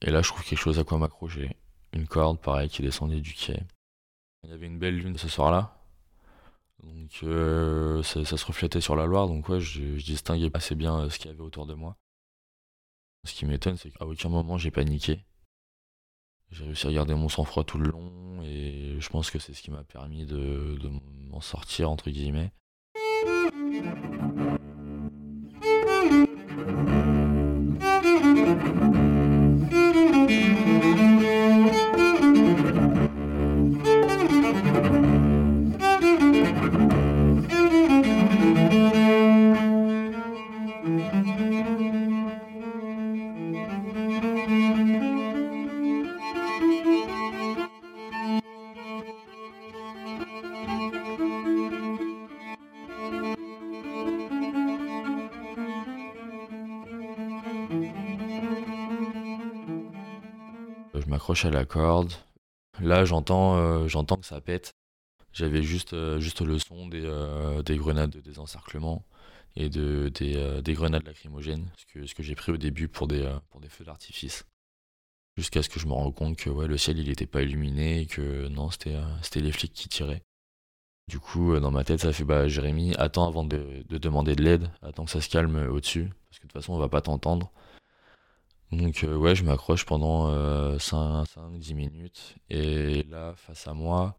et 0.00 0.10
là, 0.10 0.22
je 0.22 0.28
trouve 0.28 0.42
quelque 0.44 0.58
chose 0.58 0.78
à 0.78 0.84
quoi 0.84 0.98
m'accrocher. 0.98 1.54
Une 1.92 2.06
corde, 2.06 2.40
pareil, 2.40 2.68
qui 2.68 2.82
descendait 2.82 3.20
du 3.20 3.34
quai. 3.34 3.62
Il 4.42 4.50
y 4.50 4.52
avait 4.52 4.66
une 4.66 4.78
belle 4.78 4.96
lune 4.96 5.18
ce 5.18 5.28
soir-là. 5.28 5.76
Donc 6.82 7.20
euh, 7.22 8.02
ça, 8.02 8.24
se 8.24 8.46
reflétait 8.46 8.80
sur 8.80 8.96
la 8.96 9.06
Loire, 9.06 9.26
donc 9.26 9.48
ouais, 9.48 9.60
je, 9.60 9.82
distinguais 9.96 10.50
assez 10.54 10.74
bien 10.74 11.00
euh, 11.00 11.10
ce 11.10 11.18
qu'il 11.18 11.30
y 11.30 11.34
avait 11.34 11.42
autour 11.42 11.66
de 11.66 11.74
moi. 11.74 11.96
Ce 13.24 13.34
qui 13.34 13.46
m'étonne, 13.46 13.76
c'est 13.76 13.90
qu'à 13.90 14.06
aucun 14.06 14.28
moment 14.28 14.56
j'ai 14.58 14.70
paniqué. 14.70 15.24
J'ai 16.50 16.64
réussi 16.64 16.86
à 16.86 16.92
garder 16.92 17.14
mon 17.14 17.28
sang-froid 17.28 17.64
tout 17.64 17.78
le 17.78 17.90
long 17.90 18.42
et 18.42 18.96
je 18.98 19.08
pense 19.08 19.30
que 19.30 19.38
c'est 19.38 19.52
ce 19.52 19.62
qui 19.62 19.70
m'a 19.70 19.84
permis 19.84 20.24
de 20.24 20.90
m'en 21.30 21.40
sortir, 21.40 21.90
entre 21.90 22.10
guillemets. 22.10 22.52
À 61.44 61.50
la 61.50 61.64
corde. 61.64 62.12
Là, 62.80 63.04
j'entends 63.04 63.56
euh, 63.56 63.88
j'entends 63.88 64.16
que 64.16 64.26
ça 64.26 64.40
pète. 64.40 64.72
J'avais 65.32 65.62
juste, 65.62 65.92
euh, 65.92 66.18
juste 66.18 66.40
le 66.40 66.58
son 66.58 66.88
des, 66.88 67.04
euh, 67.04 67.62
des 67.62 67.76
grenades 67.76 68.10
de 68.10 68.20
désencerclement 68.20 69.04
et 69.54 69.68
de, 69.68 70.10
des, 70.14 70.62
des 70.62 70.74
grenades 70.74 71.06
lacrymogènes, 71.06 71.70
ce 71.76 71.86
que, 71.86 72.06
ce 72.06 72.14
que 72.14 72.22
j'ai 72.22 72.34
pris 72.34 72.52
au 72.52 72.56
début 72.58 72.88
pour 72.88 73.06
des, 73.08 73.30
pour 73.50 73.60
des 73.60 73.68
feux 73.68 73.84
d'artifice. 73.84 74.44
Jusqu'à 75.36 75.62
ce 75.62 75.68
que 75.68 75.80
je 75.80 75.86
me 75.86 75.92
rende 75.92 76.14
compte 76.14 76.36
que 76.36 76.50
ouais, 76.50 76.66
le 76.66 76.76
ciel 76.76 76.98
il 76.98 77.08
était 77.10 77.26
pas 77.26 77.42
illuminé 77.42 78.02
et 78.02 78.06
que 78.06 78.48
non, 78.48 78.70
c'était 78.70 78.96
c'était 79.22 79.40
les 79.40 79.52
flics 79.52 79.72
qui 79.72 79.88
tiraient. 79.88 80.22
Du 81.08 81.18
coup, 81.18 81.58
dans 81.58 81.70
ma 81.70 81.84
tête, 81.84 82.00
ça 82.00 82.12
fait 82.12 82.24
bah 82.24 82.48
Jérémy, 82.48 82.94
attends 82.96 83.26
avant 83.28 83.44
de, 83.44 83.84
de 83.88 83.98
demander 83.98 84.34
de 84.36 84.42
l'aide, 84.42 84.70
attends 84.82 85.04
que 85.04 85.10
ça 85.10 85.20
se 85.20 85.28
calme 85.30 85.56
au-dessus, 85.70 86.10
parce 86.28 86.38
que 86.38 86.46
de 86.46 86.52
toute 86.52 86.60
façon 86.60 86.74
on 86.74 86.78
va 86.78 86.88
pas 86.88 87.00
t'entendre. 87.00 87.50
Donc 88.76 89.04
euh, 89.04 89.16
ouais, 89.16 89.34
je 89.34 89.42
m'accroche 89.42 89.86
pendant 89.86 90.30
5-10 90.76 91.26
euh, 91.38 91.74
minutes. 91.74 92.36
Et 92.50 93.04
là, 93.04 93.34
face 93.36 93.66
à 93.66 93.72
moi, 93.72 94.18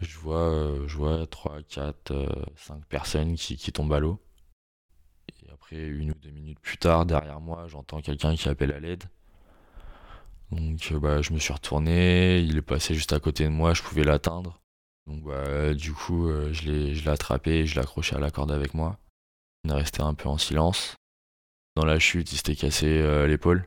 je 0.00 0.16
vois, 0.18 0.48
euh, 0.48 0.86
je 0.86 0.96
vois 0.96 1.26
3, 1.26 1.62
4, 1.68 2.12
5 2.56 2.84
personnes 2.86 3.34
qui, 3.34 3.56
qui 3.56 3.72
tombent 3.72 3.92
à 3.92 3.98
l'eau. 3.98 4.20
Et 5.44 5.50
après, 5.52 5.76
une 5.76 6.12
ou 6.12 6.14
deux 6.14 6.30
minutes 6.30 6.60
plus 6.60 6.78
tard, 6.78 7.04
derrière 7.04 7.40
moi, 7.40 7.66
j'entends 7.66 8.00
quelqu'un 8.00 8.36
qui 8.36 8.48
appelle 8.48 8.72
à 8.72 8.78
l'aide. 8.78 9.04
Donc 10.52 10.92
bah, 10.94 11.20
je 11.22 11.32
me 11.32 11.38
suis 11.38 11.52
retourné, 11.52 12.40
il 12.40 12.56
est 12.58 12.62
passé 12.62 12.94
juste 12.94 13.12
à 13.12 13.20
côté 13.20 13.44
de 13.44 13.50
moi, 13.50 13.74
je 13.74 13.82
pouvais 13.82 14.04
l'atteindre. 14.04 14.60
Donc 15.06 15.24
bah, 15.24 15.74
du 15.74 15.92
coup, 15.92 16.28
je 16.52 16.70
l'ai 16.70 17.08
attrapé 17.08 17.60
et 17.60 17.66
je 17.66 17.74
l'ai 17.74 17.80
accroché 17.80 18.14
à 18.16 18.20
la 18.20 18.30
corde 18.30 18.52
avec 18.52 18.74
moi. 18.74 18.98
On 19.64 19.70
est 19.70 19.74
resté 19.74 20.02
un 20.02 20.14
peu 20.14 20.28
en 20.28 20.38
silence. 20.38 20.96
Dans 21.76 21.84
la 21.84 21.98
chute, 21.98 22.32
il 22.32 22.36
s'était 22.36 22.56
cassé 22.56 23.26
l'épaule. 23.28 23.64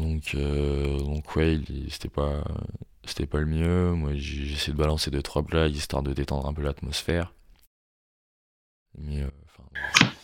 Donc, 0.00 0.34
euh, 0.34 0.98
donc 0.98 1.36
ouais, 1.36 1.60
c'était 1.90 2.08
pas, 2.08 2.42
c'était 3.04 3.26
pas 3.26 3.38
le 3.38 3.46
mieux. 3.46 3.92
Moi, 3.92 4.12
j'ai 4.14 4.52
essayé 4.52 4.72
de 4.72 4.78
balancer 4.78 5.10
deux 5.10 5.22
trois 5.22 5.42
blagues 5.42 5.74
histoire 5.76 6.02
de 6.02 6.14
détendre 6.14 6.46
un 6.46 6.54
peu 6.54 6.62
l'atmosphère. 6.62 7.34
Mais 8.96 9.22
euh, 9.22 9.30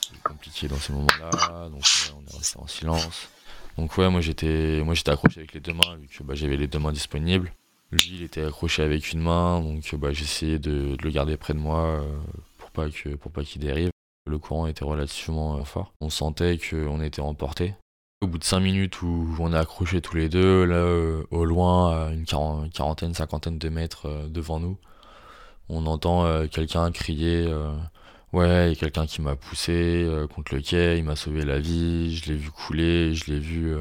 c'est 0.00 0.22
compliqué 0.22 0.66
dans 0.66 0.78
ces 0.78 0.94
moments-là. 0.94 1.68
Donc 1.68 1.84
on 2.16 2.22
est 2.22 2.36
resté 2.38 2.58
en 2.58 2.66
silence. 2.66 3.28
Donc 3.76 3.96
ouais, 3.98 4.08
moi 4.08 4.22
j'étais, 4.22 4.80
moi 4.82 4.94
j'étais 4.94 5.10
accroché 5.10 5.40
avec 5.40 5.52
les 5.52 5.60
deux 5.60 5.74
mains 5.74 5.96
vu 6.00 6.08
que 6.08 6.22
bah, 6.22 6.34
j'avais 6.34 6.56
les 6.56 6.66
deux 6.66 6.78
mains 6.78 6.92
disponibles. 6.92 7.52
Lui, 7.92 8.10
il 8.14 8.22
était 8.22 8.42
accroché 8.42 8.82
avec 8.82 9.12
une 9.12 9.20
main, 9.20 9.60
donc 9.60 9.94
bah, 9.96 10.12
j'essayais 10.12 10.58
de, 10.58 10.96
de, 10.96 11.04
le 11.04 11.10
garder 11.10 11.36
près 11.36 11.52
de 11.52 11.58
moi 11.58 11.84
euh, 11.84 12.18
pour 12.56 12.70
pas 12.70 12.88
que, 12.90 13.10
pour 13.10 13.30
pas 13.30 13.44
qu'il 13.44 13.60
dérive. 13.60 13.90
Le 14.26 14.38
courant 14.38 14.66
était 14.66 14.84
relativement 14.84 15.62
fort. 15.64 15.92
On 16.00 16.10
sentait 16.10 16.58
qu'on 16.58 17.00
était 17.00 17.20
emporté. 17.20 17.74
Au 18.22 18.28
bout 18.28 18.38
de 18.38 18.44
5 18.44 18.60
minutes 18.60 19.02
où 19.02 19.36
on 19.38 19.52
est 19.52 19.58
accrochés 19.58 20.00
tous 20.00 20.16
les 20.16 20.30
deux, 20.30 20.64
là, 20.64 20.76
euh, 20.76 21.22
au 21.30 21.44
loin, 21.44 22.06
à 22.08 22.12
une 22.12 22.24
quarantaine, 22.24 23.12
cinquantaine 23.12 23.58
de 23.58 23.68
mètres 23.68 24.06
euh, 24.08 24.28
devant 24.28 24.58
nous, 24.58 24.78
on 25.68 25.86
entend 25.86 26.24
euh, 26.26 26.46
quelqu'un 26.48 26.90
crier 26.92 27.46
Ouais, 28.32 28.68
il 28.68 28.68
y 28.70 28.72
a 28.72 28.76
quelqu'un 28.76 29.06
qui 29.06 29.22
m'a 29.22 29.36
poussé 29.36 30.08
contre 30.34 30.54
le 30.54 30.62
quai, 30.62 30.98
il 30.98 31.04
m'a 31.04 31.16
sauvé 31.16 31.44
la 31.44 31.58
vie, 31.60 32.16
je 32.16 32.26
l'ai 32.32 32.36
vu 32.36 32.50
couler, 32.50 33.14
je 33.14 33.32
l'ai 33.32 33.38
vu. 33.38 33.76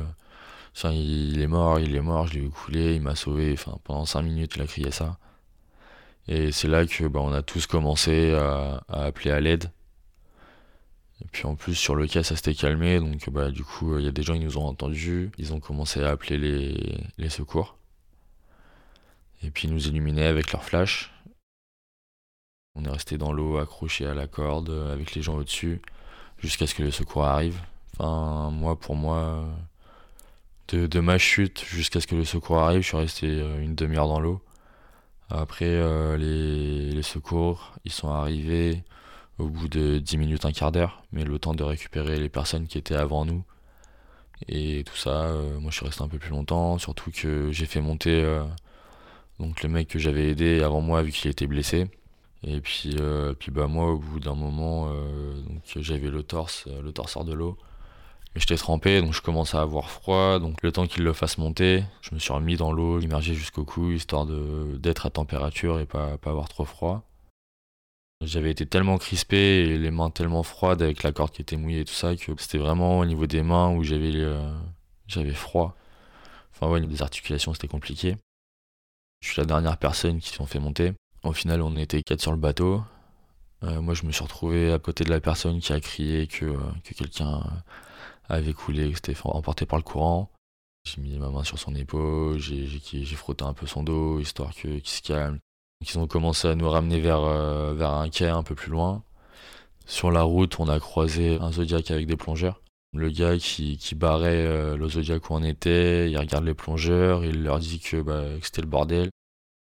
Il 0.83 1.41
est 1.41 1.47
mort, 1.47 1.79
il 1.79 1.95
est 1.95 2.01
mort, 2.01 2.27
je 2.27 2.35
l'ai 2.35 2.41
vu 2.41 2.49
couler, 2.49 2.95
il 2.95 3.01
m'a 3.01 3.15
sauvé. 3.15 3.53
Enfin, 3.53 3.77
pendant 3.83 4.05
5 4.05 4.21
minutes, 4.23 4.53
il 4.55 4.61
a 4.63 4.67
crié 4.67 4.91
ça. 4.91 5.17
Et 6.27 6.51
c'est 6.51 6.67
là 6.67 6.85
que 6.85 7.05
bah, 7.07 7.21
on 7.21 7.33
a 7.33 7.41
tous 7.43 7.67
commencé 7.67 8.33
à 8.33 8.83
appeler 8.89 9.31
à 9.31 9.39
l'aide. 9.41 9.71
Et 11.21 11.27
puis 11.31 11.45
en 11.45 11.55
plus 11.55 11.75
sur 11.75 11.95
le 11.95 12.07
cas 12.07 12.23
ça 12.23 12.35
s'était 12.35 12.53
calmé, 12.53 12.99
donc 12.99 13.29
bah 13.29 13.49
du 13.51 13.63
coup 13.63 13.97
il 13.97 14.05
y 14.05 14.07
a 14.07 14.11
des 14.11 14.23
gens 14.23 14.33
qui 14.33 14.41
nous 14.41 14.57
ont 14.57 14.65
entendus, 14.65 15.31
ils 15.37 15.53
ont 15.53 15.59
commencé 15.59 16.01
à 16.03 16.09
appeler 16.09 16.37
les, 16.37 16.97
les 17.17 17.29
secours. 17.29 17.77
Et 19.43 19.51
puis 19.51 19.67
ils 19.67 19.73
nous 19.73 19.87
illuminaient 19.87 20.25
avec 20.25 20.51
leur 20.51 20.63
flash. 20.63 21.13
On 22.75 22.83
est 22.83 22.89
resté 22.89 23.17
dans 23.17 23.31
l'eau 23.31 23.57
accroché 23.57 24.05
à 24.05 24.13
la 24.13 24.27
corde 24.27 24.69
avec 24.91 25.15
les 25.15 25.21
gens 25.21 25.35
au-dessus 25.35 25.81
jusqu'à 26.37 26.67
ce 26.67 26.75
que 26.75 26.83
les 26.83 26.91
secours 26.91 27.25
arrivent. 27.25 27.61
Enfin 27.93 28.49
moi 28.51 28.77
pour 28.77 28.95
moi 28.95 29.45
de, 30.69 30.87
de 30.87 30.99
ma 30.99 31.17
chute 31.17 31.63
jusqu'à 31.63 32.01
ce 32.01 32.07
que 32.07 32.15
le 32.15 32.25
secours 32.25 32.59
arrive, 32.59 32.81
je 32.81 32.87
suis 32.87 32.97
resté 32.97 33.27
euh, 33.27 33.61
une 33.61 33.75
demi-heure 33.75 34.07
dans 34.07 34.19
l'eau. 34.19 34.41
Après 35.29 35.65
euh, 35.65 36.17
les, 36.17 36.91
les 36.91 37.03
secours, 37.03 37.73
ils 37.83 37.91
sont 37.91 38.09
arrivés, 38.09 38.83
au 39.37 39.49
bout 39.49 39.67
de 39.67 39.99
10 39.99 40.17
minutes, 40.17 40.45
un 40.45 40.51
quart 40.51 40.71
d'heure, 40.71 41.03
mais 41.11 41.23
le 41.23 41.39
temps 41.39 41.53
de 41.53 41.63
récupérer 41.63 42.19
les 42.19 42.29
personnes 42.29 42.67
qui 42.67 42.77
étaient 42.77 42.95
avant 42.95 43.25
nous. 43.25 43.43
Et 44.49 44.83
tout 44.85 44.95
ça, 44.95 45.25
euh, 45.25 45.59
moi 45.59 45.71
je 45.71 45.77
suis 45.77 45.85
resté 45.85 46.03
un 46.03 46.07
peu 46.07 46.17
plus 46.17 46.29
longtemps, 46.29 46.77
surtout 46.77 47.11
que 47.11 47.51
j'ai 47.51 47.65
fait 47.65 47.81
monter 47.81 48.23
euh, 48.23 48.43
donc 49.39 49.63
le 49.63 49.69
mec 49.69 49.87
que 49.87 49.99
j'avais 49.99 50.29
aidé 50.29 50.61
avant 50.61 50.81
moi 50.81 51.01
vu 51.03 51.11
qu'il 51.11 51.31
était 51.31 51.47
blessé. 51.47 51.89
Et 52.43 52.61
puis, 52.61 52.95
euh, 52.99 53.33
puis 53.33 53.51
bah 53.51 53.67
moi 53.67 53.91
au 53.91 53.97
bout 53.97 54.19
d'un 54.19 54.35
moment, 54.35 54.87
donc 54.87 55.61
j'avais 55.77 56.09
le 56.09 56.23
torse, 56.23 56.67
le 56.67 56.91
torse 56.91 57.15
hors 57.17 57.25
de 57.25 57.33
l'eau. 57.33 57.57
Mais 58.35 58.41
j'étais 58.41 58.57
trempé, 58.57 59.01
donc 59.01 59.13
je 59.13 59.21
commençais 59.21 59.57
à 59.57 59.61
avoir 59.61 59.89
froid. 59.89 60.39
Donc 60.39 60.61
le 60.61 60.71
temps 60.71 60.87
qu'il 60.87 61.03
le 61.03 61.13
fasse 61.13 61.37
monter, 61.37 61.83
je 62.01 62.13
me 62.13 62.19
suis 62.19 62.33
remis 62.33 62.57
dans 62.57 62.71
l'eau, 62.71 62.99
immergé 62.99 63.33
jusqu'au 63.33 63.63
cou, 63.65 63.91
histoire 63.91 64.25
d'être 64.25 65.05
à 65.05 65.09
température 65.09 65.79
et 65.79 65.85
pas, 65.85 66.17
pas 66.17 66.31
avoir 66.31 66.49
trop 66.49 66.65
froid. 66.65 67.03
J'avais 68.21 68.51
été 68.51 68.65
tellement 68.65 68.97
crispé 68.97 69.37
et 69.37 69.77
les 69.77 69.91
mains 69.91 70.09
tellement 70.09 70.43
froides 70.43 70.81
avec 70.81 71.03
la 71.03 71.11
corde 71.11 71.31
qui 71.31 71.41
était 71.41 71.57
mouillée 71.57 71.81
et 71.81 71.85
tout 71.85 71.93
ça 71.93 72.15
que 72.15 72.33
c'était 72.39 72.57
vraiment 72.57 72.99
au 72.99 73.05
niveau 73.05 73.27
des 73.27 73.43
mains 73.43 73.71
où 73.71 73.83
j'avais 73.83 74.13
j'avais 75.07 75.33
froid. 75.33 75.75
Enfin 76.53 76.69
ouais, 76.71 76.81
des 76.81 77.01
articulations 77.01 77.53
c'était 77.53 77.67
compliqué. 77.67 78.17
Je 79.25 79.31
suis 79.31 79.41
la 79.41 79.45
dernière 79.45 79.77
personne 79.77 80.19
qui 80.19 80.29
s'en 80.29 80.45
fait 80.45 80.59
monter. 80.59 80.93
Au 81.23 81.33
final, 81.33 81.63
on 81.63 81.75
était 81.77 82.03
quatre 82.03 82.21
sur 82.21 82.31
le 82.31 82.37
bateau. 82.37 82.83
Euh, 83.63 83.81
moi, 83.81 83.95
je 83.95 84.05
me 84.05 84.11
suis 84.11 84.23
retrouvé 84.23 84.71
à 84.71 84.77
côté 84.77 85.03
de 85.03 85.09
la 85.09 85.19
personne 85.19 85.59
qui 85.59 85.73
a 85.73 85.79
crié 85.79 86.27
que, 86.27 86.45
euh, 86.45 86.59
que 86.83 86.93
quelqu'un 86.93 87.41
avait 88.29 88.53
coulé, 88.53 88.91
que 88.91 88.97
c'était 88.97 89.15
emporté 89.23 89.65
par 89.65 89.79
le 89.79 89.83
courant. 89.83 90.29
J'ai 90.83 91.01
mis 91.01 91.17
ma 91.17 91.29
main 91.29 91.43
sur 91.43 91.57
son 91.57 91.73
épaule, 91.73 92.37
j'ai 92.37 93.03
frotté 93.15 93.43
un 93.43 93.53
peu 93.53 93.65
son 93.65 93.81
dos, 93.81 94.19
histoire 94.19 94.53
qu'il 94.53 94.85
se 94.85 95.01
calme. 95.01 95.39
Ils 95.81 95.99
ont 95.99 96.07
commencé 96.07 96.47
à 96.47 96.55
nous 96.55 96.69
ramener 96.69 96.99
vers, 96.99 97.21
euh, 97.23 97.73
vers 97.73 97.91
un 97.91 98.09
quai 98.09 98.27
un 98.27 98.43
peu 98.43 98.55
plus 98.55 98.71
loin. 98.71 99.03
Sur 99.85 100.11
la 100.11 100.23
route, 100.23 100.59
on 100.59 100.67
a 100.67 100.79
croisé 100.79 101.37
un 101.39 101.51
Zodiac 101.51 101.91
avec 101.91 102.07
des 102.07 102.17
plongeurs. 102.17 102.61
Le 102.93 103.09
gars 103.09 103.37
qui, 103.37 103.77
barrait 103.95 104.45
euh, 104.45 104.77
le 104.77 104.87
Zodiac 104.89 105.29
où 105.29 105.33
on 105.33 105.43
était, 105.43 106.09
il 106.09 106.17
regarde 106.17 106.45
les 106.45 106.53
plongeurs, 106.53 107.25
il 107.25 107.43
leur 107.43 107.59
dit 107.59 107.79
que, 107.79 108.01
bah, 108.01 108.23
que 108.39 108.45
c'était 108.45 108.61
le 108.61 108.67
bordel, 108.67 109.09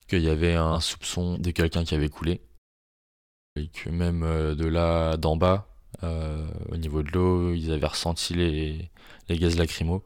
qu'il 0.08 0.22
y 0.22 0.30
avait 0.30 0.56
un 0.56 0.80
soupçon 0.80 1.38
de 1.38 1.52
quelqu'un 1.52 1.84
qui 1.84 1.96
avait 1.96 2.10
coulé. 2.10 2.42
Et 3.56 3.68
que 3.68 3.90
même 3.90 4.24
euh, 4.24 4.56
de 4.56 4.66
là, 4.66 5.18
d'en 5.18 5.36
bas, 5.36 5.68
au 6.70 6.76
niveau 6.76 7.02
de 7.02 7.12
l'eau, 7.12 7.54
ils 7.54 7.72
avaient 7.72 7.88
ressenti 7.88 8.34
les, 8.34 8.92
les 9.30 9.38
gaz 9.40 9.58
lacrymaux. 9.58 10.04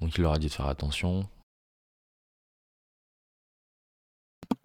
Donc 0.00 0.16
il 0.16 0.22
leur 0.22 0.32
a 0.32 0.38
dit 0.38 0.48
de 0.48 0.52
faire 0.52 0.66
attention. 0.66 1.28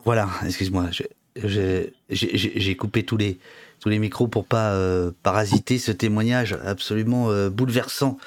Voilà, 0.06 0.30
excuse-moi, 0.46 0.90
j'ai 1.36 2.76
coupé 2.76 3.04
tous 3.04 3.18
les, 3.18 3.40
tous 3.80 3.90
les 3.90 4.00
micros 4.00 4.28
pour 4.28 4.46
pas 4.46 4.72
euh, 4.72 5.12
parasiter 5.24 5.78
ce 5.78 5.92
témoignage 5.92 6.58
absolument 6.66 7.30
euh, 7.30 7.50
bouleversant 7.50 8.18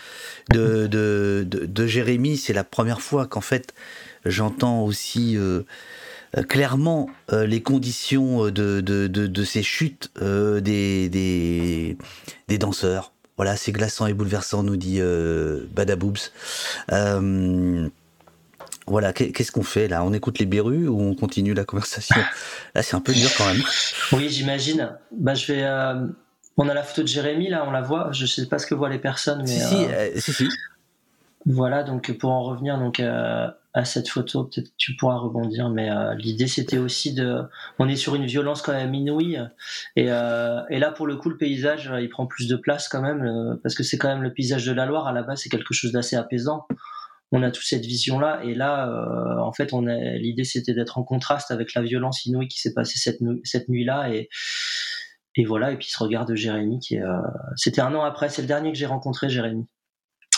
de, 0.51 0.87
de, 0.87 1.47
de, 1.49 1.87
Jérémy. 1.87 2.37
C'est 2.37 2.53
la 2.53 2.65
première 2.65 3.01
fois 3.01 3.27
qu'en 3.27 3.41
fait 3.41 3.75
j'entends 4.25 4.83
aussi 4.85 5.37
euh, 5.37 5.63
clairement 6.49 7.09
les 7.33 7.63
conditions 7.63 8.51
de, 8.51 8.81
de, 8.81 9.45
ces 9.45 9.63
chutes 9.63 10.11
des, 10.21 11.09
des, 11.09 11.97
des, 12.49 12.59
danseurs. 12.59 13.13
Voilà, 13.37 13.57
c'est 13.57 13.73
glaçant 13.73 14.07
et 14.07 14.15
bouleversant, 14.15 14.63
nous 14.63 14.77
dit 14.77 15.01
Badaboobs. 15.75 16.19
Voilà, 18.89 19.13
qu'est-ce 19.13 19.51
qu'on 19.51 19.65
fait 19.65 19.89
là? 19.89 20.05
On 20.05 20.13
écoute 20.13 20.39
les 20.39 20.47
berrues 20.47 20.87
ou 20.87 21.01
on 21.01 21.15
continue 21.17 21.55
la 21.55 21.65
conversation? 21.65 22.21
Là, 22.75 22.83
c'est 22.83 22.95
un 22.95 23.01
peu 23.01 23.13
dur 23.13 23.29
quand 23.37 23.47
même. 23.47 23.63
Oui, 24.13 24.29
j'imagine. 24.29 24.97
Bah, 25.11 25.35
je 25.35 25.53
vais. 25.53 25.65
Euh, 25.65 26.07
on 26.57 26.69
a 26.69 26.75
la 26.75 26.85
photo 26.85 27.03
de 27.03 27.09
Jérémy 27.09 27.49
là, 27.49 27.65
on 27.67 27.73
la 27.73 27.83
voit. 27.83 28.11
Je 28.13 28.27
sais 28.27 28.47
pas 28.47 28.59
ce 28.59 28.67
que 28.67 28.77
voient 28.77 28.89
les 28.89 29.01
personnes, 29.01 29.41
mais. 29.41 29.49
Si, 29.49 29.61
si, 29.61 29.75
euh, 29.75 30.11
si, 30.17 30.49
Voilà, 31.47 31.83
donc 31.83 32.17
pour 32.17 32.31
en 32.31 32.45
revenir 32.45 32.79
donc 32.79 33.01
euh, 33.01 33.49
à 33.75 33.85
cette 33.85 34.09
photo, 34.09 34.45
peut-être 34.45 34.71
tu 34.77 34.95
pourras 34.95 35.17
rebondir, 35.17 35.69
mais 35.69 35.91
l'idée 36.17 36.47
c'était 36.47 36.79
aussi 36.79 37.13
de. 37.13 37.43
On 37.81 37.89
est 37.89 37.97
sur 37.97 38.15
une 38.15 38.27
violence 38.27 38.63
quand 38.63 38.73
même 38.73 38.95
inouïe, 38.95 39.41
et, 39.97 40.05
et 40.05 40.79
là 40.79 40.93
pour 40.97 41.07
le 41.07 41.17
coup 41.17 41.29
le 41.29 41.37
paysage 41.37 41.93
il 42.01 42.09
prend 42.09 42.27
plus 42.27 42.49
de 42.49 42.57
place 42.57 42.89
quand 42.89 43.03
même, 43.03 43.59
parce 43.63 43.75
que 43.75 43.83
c'est 43.83 43.99
quand 43.99 44.09
même 44.09 44.23
le 44.23 44.33
paysage 44.33 44.65
de 44.65 44.73
la 44.73 44.87
Loire 44.87 45.07
à 45.07 45.13
la 45.13 45.23
base, 45.23 45.41
c'est 45.43 45.49
quelque 45.49 45.75
chose 45.75 45.93
d'assez 45.93 46.17
apaisant 46.17 46.67
on 47.37 47.43
a 47.43 47.51
toute 47.51 47.65
cette 47.65 47.85
vision 47.85 48.19
là 48.19 48.41
et 48.43 48.55
là 48.55 48.89
euh, 48.89 49.39
en 49.41 49.53
fait 49.53 49.73
on 49.73 49.83
l'idée 49.83 50.45
c'était 50.45 50.75
d'être 50.75 50.99
en 50.99 51.05
contraste 51.05 51.51
avec 51.51 51.75
la 51.75 51.83
violence 51.83 52.25
inouïe 52.25 52.49
qui 52.49 52.61
s'est 52.61 52.73
passée 52.73 52.99
cette, 52.99 53.19
cette 53.45 53.69
nuit 53.69 53.85
là 53.85 54.09
et 54.11 54.29
voilà. 55.45 55.73
Et 55.73 55.77
puis 55.77 55.89
ce 55.89 56.03
regard 56.03 56.25
de 56.25 56.35
Jérémy 56.35 56.79
qui 56.81 56.99
euh, 56.99 57.19
c'était 57.57 57.83
un 57.83 57.95
an 57.95 58.03
après. 58.03 58.29
C'est 58.29 58.43
le 58.43 58.49
dernier 58.49 58.73
que 58.73 58.79
j'ai 58.79 58.87
rencontré 58.87 59.29
Jérémy. 59.29 59.67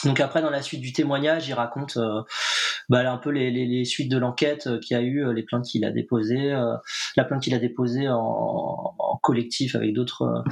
Donc 0.05 0.21
après 0.21 0.43
dans 0.43 0.51
la 0.51 0.63
suite 0.63 0.81
du 0.81 0.93
témoignage 0.93 1.49
il 1.49 1.55
raconte 1.55 1.97
euh, 1.97 2.23
bah, 2.89 3.11
un 3.11 3.19
peu 3.19 3.31
les, 3.31 3.85
suites 3.85 4.11
de 4.11 4.19
l'enquête 4.19 4.81
qu'il 4.81 4.97
a 4.97 5.01
eu 5.01 5.33
les 5.35 5.43
plaintes 5.43 5.67
qu'il 5.67 5.85
a 5.85 5.91
déposées 5.91 6.51
la 7.17 7.25
plainte 7.25 7.43
qu'il 7.43 7.55
a 7.55 7.59
déposée 7.59 8.09
en 8.09 9.19
collectif 9.23 9.75
avec 9.75 9.93
d'autres 9.95 10.45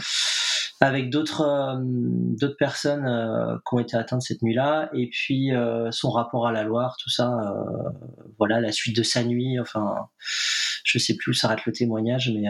avec 0.81 1.11
d'autres 1.11 1.43
euh, 1.43 1.77
d'autres 1.79 2.57
personnes 2.57 3.07
euh, 3.07 3.57
qui 3.67 3.75
ont 3.75 3.79
été 3.79 3.97
atteintes 3.97 4.23
cette 4.23 4.43
nuit-là, 4.43 4.91
et 4.93 5.09
puis 5.09 5.55
euh, 5.55 5.91
son 5.91 6.11
rapport 6.11 6.47
à 6.47 6.53
la 6.53 6.65
Loire, 6.65 6.97
tout 7.03 7.11
ça, 7.11 7.55
voilà, 8.39 8.61
la 8.61 8.73
suite 8.73 8.97
de 8.97 9.03
sa 9.03 9.25
nuit, 9.25 9.59
enfin, 9.61 10.09
je 10.85 10.99
sais 10.99 11.17
plus 11.17 11.31
où 11.31 11.35
s'arrête 11.35 11.65
le 11.67 11.73
témoignage, 11.73 12.31
mais 12.35 12.49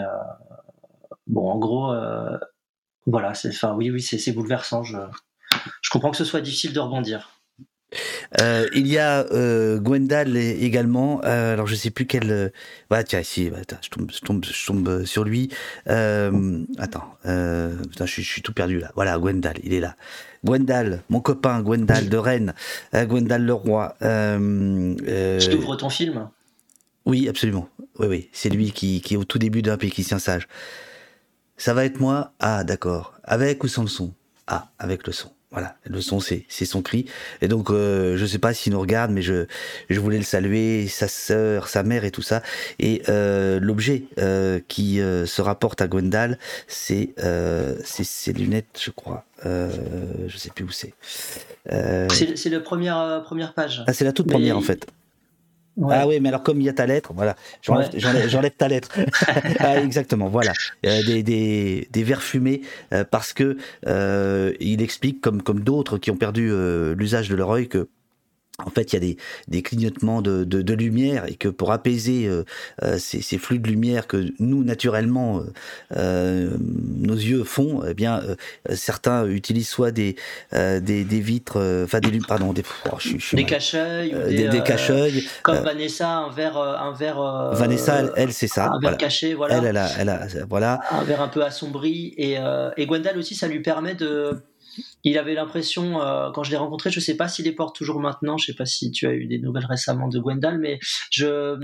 bon, 1.26 1.50
en 1.50 1.58
gros, 1.58 1.94
voilà, 3.06 3.34
c'est, 3.34 3.48
enfin, 3.48 3.74
oui, 3.74 3.90
oui, 3.90 4.00
c'est 4.00 4.32
bouleversant. 4.32 4.82
Je, 4.82 4.98
je 5.82 5.90
comprends 5.90 6.10
que 6.10 6.16
ce 6.16 6.24
soit 6.24 6.40
difficile 6.40 6.72
de 6.72 6.80
rebondir. 6.80 7.35
Euh, 8.40 8.66
il 8.74 8.86
y 8.86 8.98
a 8.98 9.26
euh, 9.32 9.78
Gwendal 9.78 10.36
également. 10.36 11.20
Euh, 11.24 11.54
alors 11.54 11.66
je 11.66 11.74
sais 11.74 11.90
plus 11.90 12.06
quel. 12.06 12.52
Bah 12.90 13.04
tiens 13.04 13.20
ici, 13.20 13.50
bah, 13.50 13.58
je, 13.82 13.88
tombe, 13.88 14.10
je, 14.12 14.20
tombe, 14.20 14.44
je 14.44 14.66
tombe 14.66 15.04
sur 15.04 15.24
lui. 15.24 15.50
attends, 15.86 17.16
putain, 17.22 18.06
je, 18.06 18.20
suis 18.20 18.42
tout 18.42 18.52
perdu 18.52 18.78
là. 18.78 18.92
Voilà, 18.94 19.18
Gwendal, 19.18 19.56
il 19.62 19.72
est 19.72 19.80
là. 19.80 19.96
Gwendal, 20.44 21.02
mon 21.08 21.20
copain 21.20 21.60
Gwendal 21.60 22.08
de 22.08 22.16
Rennes, 22.16 22.54
Gwendal 22.94 23.42
le 23.42 23.54
roi. 23.54 23.96
je 24.00 25.50
t'ouvre 25.50 25.76
ton 25.76 25.90
film? 25.90 26.28
Oui, 27.04 27.28
absolument. 27.28 27.68
Oui, 27.98 28.08
oui, 28.08 28.28
c'est 28.32 28.50
lui 28.50 28.72
qui, 28.72 29.00
qui 29.00 29.14
est 29.14 29.16
au 29.16 29.24
tout 29.24 29.38
début 29.38 29.62
d'un 29.62 29.76
péquicien 29.76 30.18
sage. 30.18 30.48
Ça 31.56 31.72
va 31.72 31.84
être 31.84 32.00
moi? 32.00 32.32
Ah, 32.40 32.64
d'accord. 32.64 33.14
Avec 33.24 33.64
ou 33.64 33.68
sans 33.68 33.82
le 33.82 33.88
son? 33.88 34.12
Ah, 34.46 34.68
avec 34.78 35.06
le 35.06 35.12
son. 35.12 35.30
Voilà, 35.52 35.76
le 35.84 36.00
son, 36.00 36.18
c'est 36.20 36.44
son 36.48 36.82
cri. 36.82 37.06
Et 37.40 37.46
donc, 37.46 37.70
euh, 37.70 38.16
je 38.16 38.26
sais 38.26 38.40
pas 38.40 38.52
s'il 38.52 38.72
nous 38.72 38.80
regarde, 38.80 39.12
mais 39.12 39.22
je, 39.22 39.46
je 39.88 40.00
voulais 40.00 40.18
le 40.18 40.24
saluer, 40.24 40.88
sa 40.88 41.06
sœur, 41.06 41.68
sa 41.68 41.84
mère 41.84 42.04
et 42.04 42.10
tout 42.10 42.22
ça. 42.22 42.42
Et 42.80 43.02
euh, 43.08 43.60
l'objet 43.60 44.04
euh, 44.18 44.58
qui 44.66 44.96
se 44.96 45.42
rapporte 45.42 45.80
à 45.80 45.86
Gwendal, 45.86 46.38
c'est 46.66 47.14
ses 47.86 48.32
lunettes, 48.32 48.80
je 48.82 48.90
crois. 48.90 49.24
je 49.44 50.36
sais 50.36 50.50
plus 50.50 50.64
où 50.64 50.70
c'est. 50.70 50.94
c'est 51.68 52.50
la 52.50 52.60
première, 52.60 53.22
première 53.24 53.54
page. 53.54 53.84
Ah, 53.86 53.92
c'est 53.92 54.04
la 54.04 54.12
toute 54.12 54.28
première, 54.28 54.58
en 54.58 54.62
fait. 54.62 54.86
Ah 55.90 56.06
oui, 56.06 56.20
mais 56.20 56.30
alors 56.30 56.42
comme 56.42 56.60
il 56.60 56.64
y 56.64 56.68
a 56.68 56.72
ta 56.72 56.86
lettre, 56.86 57.12
voilà, 57.14 57.36
j'enlève 57.62 58.50
ta 58.56 58.68
lettre. 58.68 58.98
ah, 59.58 59.78
exactement, 59.80 60.28
voilà, 60.28 60.52
euh, 60.86 61.02
des, 61.04 61.22
des, 61.22 61.88
des 61.90 62.02
verres 62.02 62.22
fumés 62.22 62.62
euh, 62.94 63.04
parce 63.04 63.32
que 63.34 63.58
euh, 63.86 64.54
il 64.60 64.80
explique 64.80 65.20
comme 65.20 65.42
comme 65.42 65.60
d'autres 65.60 65.98
qui 65.98 66.10
ont 66.10 66.16
perdu 66.16 66.50
l'usage 66.94 67.28
de 67.28 67.34
leur 67.34 67.50
œil 67.50 67.68
que 67.68 67.88
en 68.64 68.70
fait, 68.70 68.92
il 68.92 68.94
y 68.94 68.96
a 68.96 69.00
des, 69.00 69.16
des 69.48 69.62
clignotements 69.62 70.22
de, 70.22 70.44
de, 70.44 70.62
de, 70.62 70.74
lumière 70.74 71.26
et 71.26 71.34
que 71.34 71.48
pour 71.48 71.72
apaiser 71.72 72.26
euh, 72.26 72.44
euh 72.82 72.96
ces, 72.98 73.20
ces, 73.20 73.36
flux 73.36 73.58
de 73.58 73.68
lumière 73.68 74.06
que 74.06 74.28
nous, 74.38 74.64
naturellement, 74.64 75.42
euh, 75.94 76.56
nos 76.58 77.14
yeux 77.14 77.44
font, 77.44 77.82
eh 77.86 77.92
bien, 77.92 78.22
euh, 78.22 78.34
certains 78.74 79.26
utilisent 79.26 79.68
soit 79.68 79.90
des, 79.90 80.16
des, 80.52 80.80
des, 80.80 81.20
vitres, 81.20 81.58
enfin 81.84 82.00
des 82.00 82.18
pardon, 82.26 82.54
des, 82.54 82.62
oh, 82.90 82.96
je, 82.98 83.18
je 83.18 83.36
des 83.36 83.44
cache-œils, 83.44 84.14
des, 84.28 84.48
des. 84.48 85.26
Comme 85.42 85.58
Vanessa, 85.58 86.08
un 86.08 86.30
verre, 86.30 86.56
un 86.56 86.92
verre. 86.92 87.50
Vanessa, 87.52 88.00
elle, 88.00 88.12
elle 88.16 88.32
c'est 88.32 88.48
ça. 88.48 88.70
Un 88.72 88.80
verre 88.80 88.96
caché, 88.96 89.34
voilà. 89.34 89.58
Elle, 89.58 89.66
elle 89.66 89.76
a, 89.76 89.88
elle 89.98 90.08
a, 90.08 90.26
voilà. 90.48 90.80
Un 90.90 91.04
verre 91.04 91.20
un 91.20 91.28
peu 91.28 91.44
assombri 91.44 92.14
et, 92.16 92.36
et 92.76 92.86
Gwendal 92.86 93.18
aussi, 93.18 93.34
ça 93.34 93.48
lui 93.48 93.60
permet 93.60 93.94
de 93.94 94.40
il 95.04 95.18
avait 95.18 95.34
l'impression, 95.34 96.00
euh, 96.02 96.30
quand 96.32 96.42
je 96.42 96.50
l'ai 96.50 96.56
rencontré, 96.56 96.90
je 96.90 96.98
ne 96.98 97.04
sais 97.04 97.16
pas 97.16 97.28
s'il 97.28 97.44
les 97.44 97.52
porte 97.52 97.74
toujours 97.74 98.00
maintenant, 98.00 98.36
je 98.36 98.44
ne 98.44 98.46
sais 98.54 98.56
pas 98.56 98.66
si 98.66 98.90
tu 98.90 99.06
as 99.06 99.12
eu 99.12 99.26
des 99.26 99.38
nouvelles 99.38 99.66
récemment 99.66 100.08
de 100.08 100.18
Gwendal, 100.18 100.58
mais 100.58 100.78
je, 101.10 101.56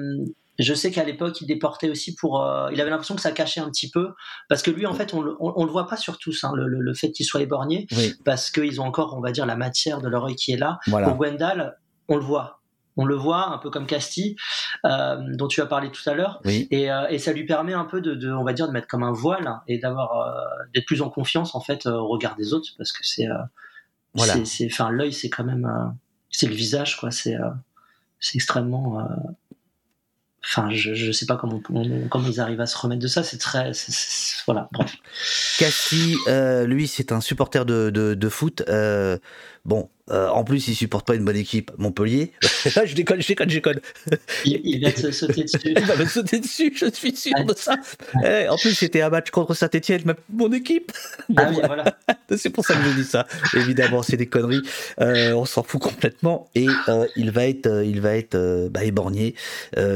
je 0.59 0.75
sais 0.75 0.91
qu'à 0.91 1.05
l'époque, 1.05 1.41
il 1.41 1.49
les 1.49 1.59
portait 1.59 1.91
aussi 1.91 2.15
pour. 2.15 2.43
Euh, 2.43 2.71
il 2.73 2.81
avait 2.81 2.91
l'impression 2.91 3.15
que 3.15 3.21
ça 3.21 3.33
cachait 3.33 3.61
un 3.61 3.71
petit 3.71 3.91
peu, 3.91 4.11
parce 4.49 4.63
que 4.63 4.71
lui, 4.71 4.87
en 4.87 4.95
fait, 4.95 5.15
on, 5.15 5.23
ne 5.23 5.67
le 5.67 5.73
voit 5.73 5.87
pas 5.87 5.97
sur 5.97 6.19
tous, 6.19 6.45
hein, 6.45 6.53
le, 6.55 6.95
fait 6.95 7.11
qu'il 7.11 7.27
soit 7.27 7.43
éborgné, 7.43 7.87
parce 8.25 8.51
qu'ils 8.51 8.81
ont 8.81 8.85
encore, 8.85 9.15
on 9.17 9.21
va 9.21 9.33
dire, 9.33 9.47
la 9.47 9.57
matière 9.57 10.01
de 10.01 10.09
leur 10.09 10.25
œil 10.25 10.37
qui 10.37 10.53
est 10.53 10.57
là. 10.59 10.79
Pour 10.87 11.17
Gwendal, 11.17 11.79
on 12.09 12.17
le 12.17 12.23
voit 12.23 12.62
on 12.97 13.05
le 13.05 13.14
voit 13.14 13.49
un 13.49 13.59
peu 13.59 13.70
comme 13.70 13.86
Casti 13.86 14.36
euh, 14.84 15.16
dont 15.34 15.49
tu 15.49 15.61
as 15.61 15.66
parlé 15.66 15.90
tout 15.90 16.09
à 16.09 16.14
l'heure 16.14 16.40
euh, 16.47 17.07
et, 17.11 17.18
ça 17.18 17.32
lui 17.32 17.45
permet 17.45 17.72
un 17.72 17.84
peu 17.84 18.01
de, 18.01 18.32
on 18.32 18.45
va 18.45 18.53
dire 18.53 18.66
de 18.66 18.72
mettre 18.72 18.86
comme 18.86 19.03
un 19.03 19.12
voile 19.12 19.61
et 19.68 19.78
d'avoir 19.78 20.16
euh, 20.16 20.64
d'être 20.74 20.86
plus 20.86 21.03
en 21.03 21.11
confiance 21.11 21.55
en 21.55 21.61
fait 21.61 21.86
au 21.86 22.09
regard 22.09 22.36
des 22.36 22.53
autres 22.53 22.70
parce 22.76 22.93
que 22.93 23.07
c'est 23.07 23.28
voilà. 24.14 24.45
c'est 24.45 24.66
enfin 24.66 24.90
l'œil 24.90 25.12
c'est 25.12 25.30
quand 25.30 25.45
même 25.45 25.95
c'est 26.30 26.47
le 26.47 26.55
visage 26.55 26.99
quoi 26.99 27.11
c'est 27.11 27.36
c'est 28.20 28.36
extrêmement 28.36 29.07
Enfin, 30.45 30.70
je 30.72 31.07
ne 31.07 31.12
sais 31.12 31.24
pas 31.24 31.36
comment, 31.36 31.61
comment 31.61 32.26
ils 32.26 32.40
arrivent 32.40 32.61
à 32.61 32.66
se 32.66 32.76
remettre 32.76 33.01
de 33.01 33.07
ça. 33.07 33.22
C'est 33.22 33.38
très. 33.38 33.70
voilà, 34.45 34.68
bref. 34.72 34.97
Cassie, 35.57 36.16
lui, 36.66 36.88
c'est 36.88 37.12
un 37.12 37.20
supporter 37.20 37.64
de, 37.64 37.90
de, 37.90 38.14
de 38.14 38.28
foot. 38.28 38.64
Bon, 39.65 39.89
euh, 40.11 40.29
en 40.29 40.43
plus, 40.43 40.67
il 40.67 40.75
supporte 40.75 41.07
pas 41.07 41.15
une 41.15 41.25
bonne 41.25 41.37
équipe, 41.37 41.71
Montpellier. 41.79 42.33
je 42.43 42.95
déconne, 42.95 43.23
je 43.23 43.29
déconne, 43.29 43.49
je 43.49 43.55
déconne. 43.55 43.81
Il, 44.45 44.85
va 44.85 44.91
te 44.91 45.11
sauter 45.13 45.45
dessus. 45.45 45.59
il 45.65 45.81
va 45.81 45.97
me 45.97 46.07
sauter 46.07 46.41
dessus, 46.41 46.73
je 46.77 46.91
suis 46.93 47.15
sûr 47.15 47.45
de 47.45 47.55
ça. 47.57 47.77
Eh, 48.24 48.49
en 48.49 48.57
plus, 48.57 48.74
c'était 48.74 49.01
un 49.01 49.11
match 49.11 49.31
contre 49.31 49.55
Saint-Etienne, 49.55 50.03
mon 50.28 50.53
équipe. 50.53 50.91
ah 51.36 51.47
oui, 51.51 51.59
voilà. 51.65 51.85
c'est 52.36 52.51
pour 52.51 52.65
ça 52.65 52.74
que 52.74 52.82
je 52.82 52.97
dis 52.97 53.05
ça. 53.05 53.27
Évidemment, 53.55 54.03
c'est 54.03 54.16
des 54.16 54.27
conneries. 54.27 54.62
Euh, 55.01 55.32
on 55.32 55.45
s'en 55.45 55.62
fout 55.62 55.81
complètement. 55.81 56.51
Et 56.57 56.66
euh, 56.89 57.07
il 57.15 57.31
va 57.31 57.47
être, 57.47 57.85
il 57.85 58.01
va 58.01 58.16
être 58.16 58.69
bah, 58.70 58.85
éborgné. 58.85 59.35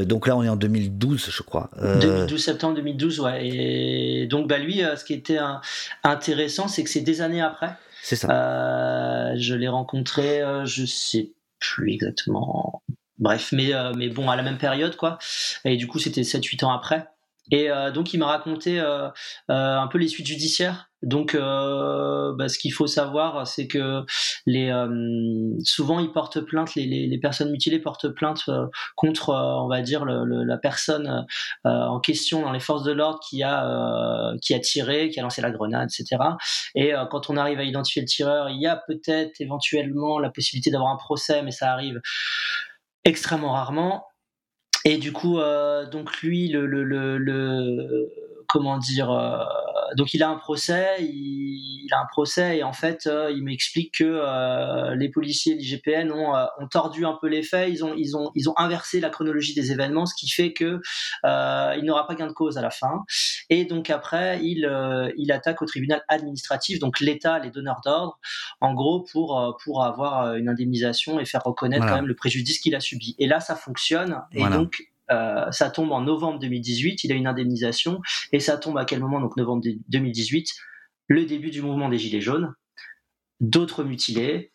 donc 0.05 0.27
là, 0.27 0.37
on 0.37 0.43
est 0.43 0.49
en 0.49 0.55
2012, 0.55 1.29
je 1.31 1.43
crois. 1.43 1.69
2012, 1.81 2.41
septembre 2.41 2.75
2012, 2.75 3.19
ouais. 3.19 3.47
Et 3.47 4.27
donc, 4.27 4.47
bah, 4.47 4.57
lui, 4.57 4.81
ce 4.95 5.03
qui 5.03 5.13
était 5.13 5.39
intéressant, 6.03 6.69
c'est 6.69 6.83
que 6.83 6.89
c'est 6.89 7.01
des 7.01 7.21
années 7.21 7.41
après. 7.41 7.75
C'est 8.01 8.15
ça. 8.15 8.29
Euh, 8.31 9.33
je 9.37 9.55
l'ai 9.55 9.67
rencontré, 9.67 10.41
euh, 10.41 10.65
je 10.65 10.85
sais 10.85 11.33
plus 11.59 11.91
exactement. 11.91 12.81
Bref, 13.19 13.51
mais, 13.51 13.73
euh, 13.73 13.93
mais 13.95 14.09
bon, 14.09 14.29
à 14.29 14.35
la 14.35 14.43
même 14.43 14.57
période, 14.57 14.95
quoi. 14.95 15.17
Et 15.65 15.75
du 15.75 15.87
coup, 15.87 15.99
c'était 15.99 16.23
7-8 16.23 16.65
ans 16.65 16.71
après. 16.71 17.07
Et 17.51 17.69
donc, 17.93 18.13
il 18.13 18.17
m'a 18.17 18.27
raconté 18.27 18.77
un 19.47 19.87
peu 19.87 19.97
les 19.97 20.09
suites 20.09 20.27
judiciaires 20.27 20.86
Donc, 21.03 21.35
euh, 21.35 22.33
bah, 22.35 22.49
ce 22.49 22.57
qu'il 22.57 22.73
faut 22.73 22.87
savoir, 22.87 23.45
c'est 23.45 23.67
que 23.67 24.03
les, 24.47 24.71
euh, 24.71 25.51
souvent 25.63 25.99
ils 25.99 26.11
portent 26.11 26.41
plainte, 26.41 26.73
les, 26.73 26.85
les, 26.85 27.19
personnes 27.19 27.51
mutilées 27.51 27.79
portent 27.79 28.09
plainte 28.09 28.41
euh, 28.47 28.65
contre, 28.95 29.29
euh, 29.29 29.61
on 29.61 29.67
va 29.67 29.81
dire, 29.81 30.05
la 30.05 30.57
personne 30.57 31.25
en 31.63 31.99
question 31.99 32.41
dans 32.41 32.51
les 32.51 32.59
forces 32.59 32.83
de 32.83 32.91
l'ordre 32.91 33.19
qui 33.19 33.43
a 33.43 34.33
qui 34.41 34.53
a 34.53 34.59
tiré, 34.59 35.09
qui 35.09 35.19
a 35.19 35.23
lancé 35.23 35.41
la 35.41 35.51
grenade, 35.51 35.89
etc. 35.91 36.21
Et 36.75 36.93
quand 37.11 37.29
on 37.29 37.37
arrive 37.37 37.59
à 37.59 37.63
identifier 37.63 38.01
le 38.01 38.07
tireur, 38.07 38.49
il 38.49 38.59
y 38.59 38.67
a 38.67 38.81
peut-être 38.87 39.39
éventuellement 39.39 40.19
la 40.19 40.29
possibilité 40.29 40.71
d'avoir 40.71 40.91
un 40.91 40.97
procès, 40.97 41.43
mais 41.43 41.51
ça 41.51 41.71
arrive 41.71 42.01
extrêmement 43.05 43.53
rarement. 43.53 44.05
Et 44.85 44.97
du 44.97 45.11
coup, 45.11 45.39
donc 45.91 46.21
lui, 46.21 46.47
le, 46.49 46.65
le, 46.65 46.83
le 47.17 48.09
comment 48.47 48.77
dire 48.77 49.09
donc 49.95 50.13
il 50.13 50.23
a 50.23 50.29
un 50.29 50.35
procès, 50.35 50.97
il, 50.99 51.87
a 51.91 52.01
un 52.01 52.05
procès 52.05 52.57
et 52.57 52.63
en 52.63 52.73
fait 52.73 53.07
euh, 53.07 53.31
il 53.31 53.43
m'explique 53.43 53.95
que 53.99 54.03
euh, 54.03 54.95
les 54.95 55.09
policiers 55.09 55.55
de 55.55 55.59
l'IGPN 55.59 56.11
ont, 56.11 56.35
euh, 56.35 56.45
ont, 56.59 56.67
tordu 56.67 57.05
un 57.05 57.17
peu 57.19 57.27
les 57.27 57.43
faits, 57.43 57.69
ils 57.71 57.85
ont, 57.85 57.93
ils 57.95 58.17
ont, 58.17 58.31
ils 58.35 58.49
ont 58.49 58.53
inversé 58.57 58.99
la 58.99 59.09
chronologie 59.09 59.53
des 59.53 59.71
événements, 59.71 60.05
ce 60.05 60.15
qui 60.15 60.29
fait 60.29 60.53
que 60.53 60.79
il 61.23 61.83
n'aura 61.85 62.07
pas 62.07 62.15
gain 62.15 62.27
de 62.27 62.33
cause 62.33 62.57
à 62.57 62.61
la 62.61 62.69
fin. 62.69 63.03
Et 63.49 63.65
donc 63.65 63.89
après 63.89 64.39
il, 64.43 64.69
il 65.17 65.31
attaque 65.31 65.61
au 65.61 65.65
tribunal 65.65 66.03
administratif, 66.07 66.79
donc 66.79 66.99
l'État, 66.99 67.39
les 67.39 67.51
donneurs 67.51 67.81
d'ordre, 67.83 68.19
en 68.61 68.73
gros 68.73 69.05
pour 69.11 69.57
pour 69.63 69.83
avoir 69.83 70.35
une 70.35 70.49
indemnisation 70.49 71.19
et 71.19 71.25
faire 71.25 71.43
reconnaître 71.43 71.85
quand 71.85 71.95
même 71.95 72.07
le 72.07 72.15
préjudice 72.15 72.59
qu'il 72.59 72.75
a 72.75 72.79
subi. 72.79 73.15
Et 73.19 73.27
là 73.27 73.39
ça 73.39 73.55
fonctionne 73.55 74.21
et 74.33 74.43
donc 74.43 74.81
euh, 75.11 75.51
ça 75.51 75.69
tombe 75.69 75.91
en 75.91 76.01
novembre 76.01 76.39
2018, 76.39 77.03
il 77.03 77.11
a 77.11 77.15
une 77.15 77.27
indemnisation, 77.27 78.01
et 78.31 78.39
ça 78.39 78.57
tombe 78.57 78.77
à 78.77 78.85
quel 78.85 78.99
moment 78.99 79.19
Donc 79.19 79.37
novembre 79.37 79.63
2018, 79.89 80.53
le 81.07 81.25
début 81.25 81.49
du 81.49 81.61
mouvement 81.61 81.89
des 81.89 81.97
Gilets 81.97 82.21
jaunes, 82.21 82.53
d'autres 83.39 83.83
mutilés, 83.83 84.51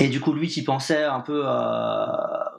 et 0.00 0.08
du 0.08 0.20
coup 0.20 0.32
lui 0.32 0.48
qui 0.48 0.62
pensait 0.62 1.04
un 1.04 1.20
peu, 1.20 1.42
euh, 1.44 2.06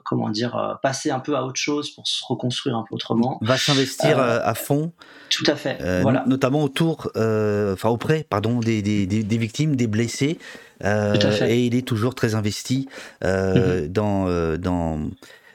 comment 0.04 0.30
dire, 0.30 0.56
euh, 0.56 0.74
passer 0.82 1.10
un 1.10 1.20
peu 1.20 1.36
à 1.36 1.44
autre 1.44 1.60
chose 1.60 1.90
pour 1.90 2.06
se 2.06 2.22
reconstruire 2.26 2.76
un 2.76 2.84
peu 2.88 2.94
autrement, 2.94 3.38
va 3.42 3.56
s'investir 3.56 4.18
à 4.18 4.54
fond. 4.54 4.92
Tout 5.30 5.44
à 5.46 5.56
fait. 5.56 6.02
voilà. 6.02 6.24
Notamment 6.26 6.62
autour, 6.62 7.10
enfin 7.14 7.88
auprès, 7.88 8.24
pardon, 8.24 8.60
des, 8.60 8.82
des, 8.82 9.06
des, 9.06 9.38
victimes, 9.38 9.76
des 9.76 9.86
blessés. 9.86 10.38
et 10.82 11.66
il 11.66 11.74
est 11.74 11.86
toujours 11.86 12.14
très 12.14 12.34
investi 12.34 12.88
mm-hmm. 13.22 13.88
dans 13.88 14.56
dans 14.58 15.10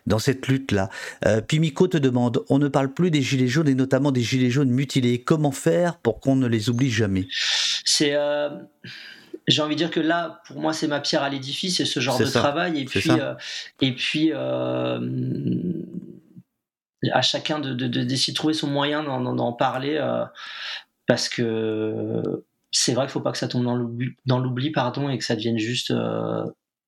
dans 0.07 0.19
cette 0.19 0.47
lutte-là. 0.47 0.89
Euh, 1.25 1.41
Pimico 1.41 1.87
te 1.87 1.97
demande, 1.97 2.43
on 2.49 2.59
ne 2.59 2.67
parle 2.67 2.93
plus 2.93 3.11
des 3.11 3.21
gilets 3.21 3.47
jaunes 3.47 3.67
et 3.67 3.75
notamment 3.75 4.11
des 4.11 4.21
gilets 4.21 4.49
jaunes 4.49 4.69
mutilés. 4.69 5.21
Comment 5.23 5.51
faire 5.51 5.97
pour 5.97 6.19
qu'on 6.19 6.35
ne 6.35 6.47
les 6.47 6.69
oublie 6.69 6.91
jamais? 6.91 7.27
C'est 7.85 8.15
euh, 8.15 8.49
j'ai 9.47 9.61
envie 9.61 9.75
de 9.75 9.79
dire 9.79 9.91
que 9.91 9.99
là, 9.99 10.41
pour 10.47 10.59
moi, 10.59 10.73
c'est 10.73 10.87
ma 10.87 10.99
pierre 10.99 11.23
à 11.23 11.29
l'édifice, 11.29 11.77
c'est 11.77 11.85
ce 11.85 11.99
genre 11.99 12.19
de 12.19 12.25
travail. 12.25 12.79
Et 12.79 12.85
puis, 12.85 13.09
euh, 13.09 13.33
et 13.81 13.93
puis 13.93 14.31
à 17.11 17.21
chacun 17.21 17.59
de, 17.59 17.73
d'essayer 17.73 18.33
de, 18.33 18.35
trouver 18.35 18.53
son 18.53 18.67
moyen 18.67 19.03
d'en, 19.03 19.53
parler, 19.53 19.99
parce 21.07 21.29
que 21.29 22.43
c'est 22.69 22.93
vrai 22.93 23.05
qu'il 23.05 23.09
ne 23.09 23.13
faut 23.13 23.21
pas 23.21 23.31
que 23.31 23.39
ça 23.39 23.47
tombe 23.47 23.63
dans 23.63 23.75
l'oubli, 23.75 24.09
dans 24.25 24.39
l'oubli, 24.39 24.71
pardon, 24.71 25.09
et 25.09 25.17
que 25.17 25.25
ça 25.25 25.35
devienne 25.35 25.57
juste 25.57 25.91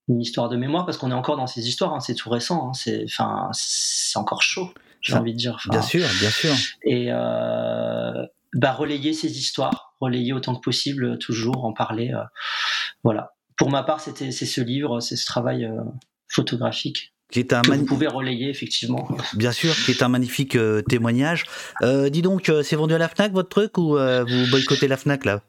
une 0.10 0.22
histoire 0.22 0.50
de 0.50 0.58
mémoire 0.58 0.86
parce 0.86 0.98
qu'on 0.98 1.12
est 1.12 1.16
encore 1.16 1.38
dans 1.38 1.48
ces 1.48 1.68
histoires, 1.68 1.94
hein, 1.94 2.00
c'est 2.00 2.16
tout 2.16 2.30
récent, 2.30 2.70
hein, 2.70 2.74
c'est 2.74 3.06
enfin 3.06 3.50
c'est 3.54 4.18
encore 4.18 4.42
chaud, 4.42 4.74
j'ai 5.02 5.14
envie 5.14 5.34
de 5.34 5.38
dire. 5.38 5.58
bien 5.70 5.82
sûr, 5.82 6.06
bien 6.20 6.30
sûr. 6.30 6.54
Et 6.84 7.08
euh, 7.10 8.26
bah, 8.54 8.74
relayer 8.74 9.14
ces 9.14 9.38
histoires, 9.38 9.96
relayer 10.02 10.34
autant 10.34 10.56
que 10.56 10.62
possible, 10.62 11.18
toujours 11.20 11.66
en 11.66 11.74
parler, 11.74 12.12
euh, 12.14 12.24
voilà. 13.04 13.34
Pour 13.58 13.70
ma 13.70 13.84
part, 13.84 14.02
c'était 14.02 14.32
c'est 14.32 14.46
ce 14.46 14.62
livre, 14.62 15.00
c'est 15.00 15.16
ce 15.16 15.26
travail 15.26 15.66
euh, 15.66 15.82
photographique. 16.28 17.14
Qui 17.32 17.40
est 17.40 17.54
un 17.54 17.62
que 17.62 17.72
vous 17.72 17.86
pouvez 17.86 18.08
relayer 18.08 18.50
effectivement. 18.50 19.08
Bien 19.34 19.52
sûr, 19.52 19.74
qui 19.74 19.92
est 19.92 20.04
un 20.04 20.10
magnifique 20.10 20.56
témoignage. 20.88 21.46
dis 21.82 22.22
donc, 22.22 22.52
c'est 22.62 22.76
vendu 22.76 22.94
à 22.94 23.00
la 23.00 23.08
Fnac 23.08 23.32
votre 23.32 23.50
truc 23.50 23.78
ou 23.80 23.98
vous 23.98 24.48
boycottez 24.52 24.88
la 24.88 24.98
Fnac 24.98 25.26
là? 25.26 25.42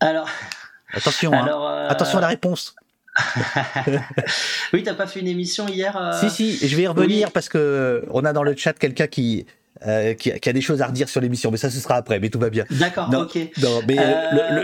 Alors. 0.00 0.28
Attention, 0.94 1.32
hein. 1.32 1.86
attention 1.88 2.18
à 2.18 2.22
la 2.22 2.26
réponse. 2.26 2.74
oui, 4.72 4.82
t'as 4.82 4.94
pas 4.94 5.06
fait 5.06 5.20
une 5.20 5.28
émission 5.28 5.68
hier 5.68 5.96
euh 5.96 6.12
Si, 6.18 6.30
si, 6.30 6.68
je 6.68 6.76
vais 6.76 6.82
y 6.82 6.86
revenir 6.86 7.30
parce 7.30 7.48
que 7.48 7.58
euh, 7.58 8.00
on 8.10 8.24
a 8.24 8.32
dans 8.32 8.42
le 8.42 8.56
chat 8.56 8.72
quelqu'un 8.72 9.06
qui, 9.06 9.44
euh, 9.86 10.14
qui, 10.14 10.30
a 10.30 10.52
des 10.52 10.62
choses 10.62 10.80
à 10.80 10.86
redire 10.86 11.10
sur 11.10 11.20
l'émission, 11.20 11.50
mais 11.50 11.58
ça 11.58 11.68
ce 11.68 11.78
sera 11.78 11.96
après, 11.96 12.20
mais 12.20 12.30
tout 12.30 12.38
va 12.38 12.48
bien. 12.48 12.64
D'accord, 12.70 13.10
ok. 13.14 13.38
Non, 13.62 13.80
mais 13.86 13.96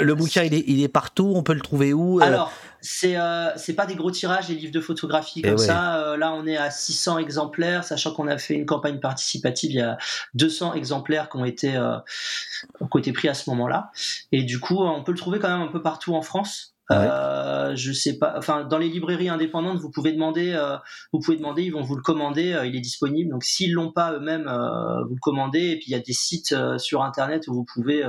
le, 0.01 0.15
bouquin 0.15 0.45
il 0.45 0.55
est, 0.55 0.65
il 0.67 0.83
est 0.83 0.89
partout, 0.89 1.31
on 1.35 1.43
peut 1.43 1.53
le 1.53 1.61
trouver 1.61 1.93
où 1.93 2.21
Alors, 2.23 2.51
c'est 2.81 3.17
c'est 3.57 3.75
pas 3.75 3.85
des 3.85 3.97
gros 3.97 4.11
tirages, 4.11 4.49
les 4.49 4.55
livres 4.55 4.73
de 4.73 4.81
photographie 4.81 5.43
eh 5.45 5.49
comme 5.49 5.59
ça. 5.59 6.17
là, 6.17 6.33
on 6.33 6.47
est 6.47 6.57
à 6.57 6.71
600 6.71 7.19
exemplaires, 7.19 7.85
sachant 7.85 8.15
qu'on 8.15 8.29
a 8.29 8.39
fait 8.39 8.55
une 8.55 8.67
campagne 8.67 8.99
participative, 8.99 9.73
il 9.73 9.77
y 9.77 9.83
a 9.83 9.99
200 10.35 10.73
exemplaires 10.73 11.29
qui 11.29 11.37
ont 11.37 11.45
été, 11.45 11.73
qui 11.73 12.87
ont 12.91 12.99
été 12.99 13.13
pris 13.13 13.29
à 13.29 13.35
ce 13.35 13.51
moment-là. 13.51 13.91
Et 14.33 14.43
du 14.43 14.59
coup, 14.59 14.83
on 14.83 15.05
peut 15.05 15.13
le 15.13 15.19
trouver 15.19 15.39
quand 15.39 15.51
même 15.51 15.67
un 15.67 15.71
peu 15.71 15.83
partout 15.83 16.15
en 16.15 16.23
France. 16.23 16.78
Euh, 16.91 17.77
je 17.77 17.93
sais 17.93 18.19
pas. 18.19 18.35
Enfin, 18.37 18.65
dans 18.65 18.79
les 18.79 18.89
librairies 18.89 19.29
indépendantes, 19.29 19.79
vous 19.79 19.91
pouvez 19.91 20.13
demander. 20.13 20.53
Euh, 20.53 20.77
vous 21.13 21.21
pouvez 21.21 21.37
demander. 21.37 21.63
Ils 21.63 21.73
vont 21.73 21.83
vous 21.83 21.97
le 21.97 22.03
commander. 22.03 22.53
Euh, 22.53 22.67
il 22.67 22.75
est 22.77 22.81
disponible. 22.81 23.31
Donc, 23.31 23.45
s'ils 23.45 23.73
l'ont 23.73 23.93
pas 23.93 24.13
eux-mêmes, 24.13 24.45
vous 24.45 25.15
le 25.15 25.21
commandez. 25.21 25.71
Et 25.71 25.77
puis, 25.77 25.87
il 25.89 25.93
y 25.93 25.97
a 25.97 26.01
des 26.01 26.13
sites 26.13 26.55
sur 26.79 27.03
Internet 27.03 27.47
où 27.49 27.55
vous 27.55 27.65
pouvez. 27.65 28.03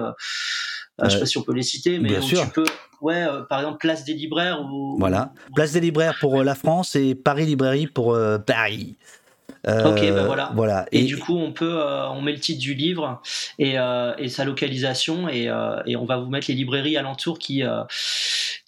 je 1.03 1.09
sais 1.09 1.19
pas 1.19 1.25
si 1.25 1.37
on 1.37 1.43
peut 1.43 1.53
les 1.53 1.63
citer, 1.63 1.99
mais 1.99 2.17
où 2.17 2.21
tu 2.21 2.35
peux. 2.53 2.65
Ouais, 3.01 3.25
par 3.49 3.59
exemple, 3.59 3.77
Place 3.79 4.03
des 4.03 4.13
libraires. 4.13 4.61
Ou... 4.61 4.97
Voilà. 4.99 5.33
Place 5.55 5.73
des 5.73 5.81
libraires 5.81 6.17
pour 6.19 6.43
la 6.43 6.55
France 6.55 6.95
et 6.95 7.15
Paris 7.15 7.45
Librairie 7.45 7.87
pour 7.87 8.17
Paris. 8.45 8.95
ok, 9.67 10.01
ben 10.01 10.25
voilà. 10.25 10.51
voilà. 10.53 10.85
Et, 10.91 11.03
du 11.03 11.17
coup, 11.17 11.37
on 11.37 11.51
peut, 11.51 11.81
on 12.11 12.21
met 12.21 12.31
le 12.31 12.39
titre 12.39 12.61
du 12.61 12.73
livre 12.73 13.21
et, 13.57 13.75
et 14.17 14.29
sa 14.29 14.45
localisation 14.45 15.27
et, 15.27 15.49
et, 15.85 15.95
on 15.97 16.05
va 16.05 16.17
vous 16.17 16.29
mettre 16.29 16.47
les 16.49 16.55
librairies 16.55 16.97
alentours 16.97 17.39
qui 17.39 17.63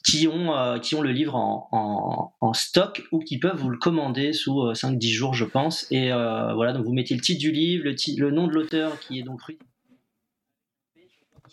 qui 0.04 0.28
ont, 0.28 0.56
euh, 0.56 0.80
qui 0.80 0.96
ont 0.96 1.02
le 1.02 1.12
livre 1.12 1.36
en, 1.36 2.34
en, 2.40 2.54
stock 2.54 3.04
ou 3.12 3.20
qui 3.20 3.38
peuvent 3.38 3.58
vous 3.58 3.70
le 3.70 3.78
commander 3.78 4.34
sous 4.34 4.72
5-10 4.72 4.96
euh, 4.96 5.14
jours, 5.14 5.34
je 5.34 5.46
pense. 5.46 5.86
Et 5.92 6.12
euh, 6.12 6.54
voilà, 6.54 6.74
donc 6.74 6.86
vous 6.86 6.94
mettez 6.94 7.14
le 7.14 7.22
titre 7.22 7.40
du 7.40 7.52
livre, 7.52 7.86
le, 7.86 7.96
le 8.20 8.32
nom 8.32 8.48
de 8.48 8.54
l'auteur 8.54 9.00
qui 9.00 9.20
est 9.20 9.24
donc. 9.24 9.42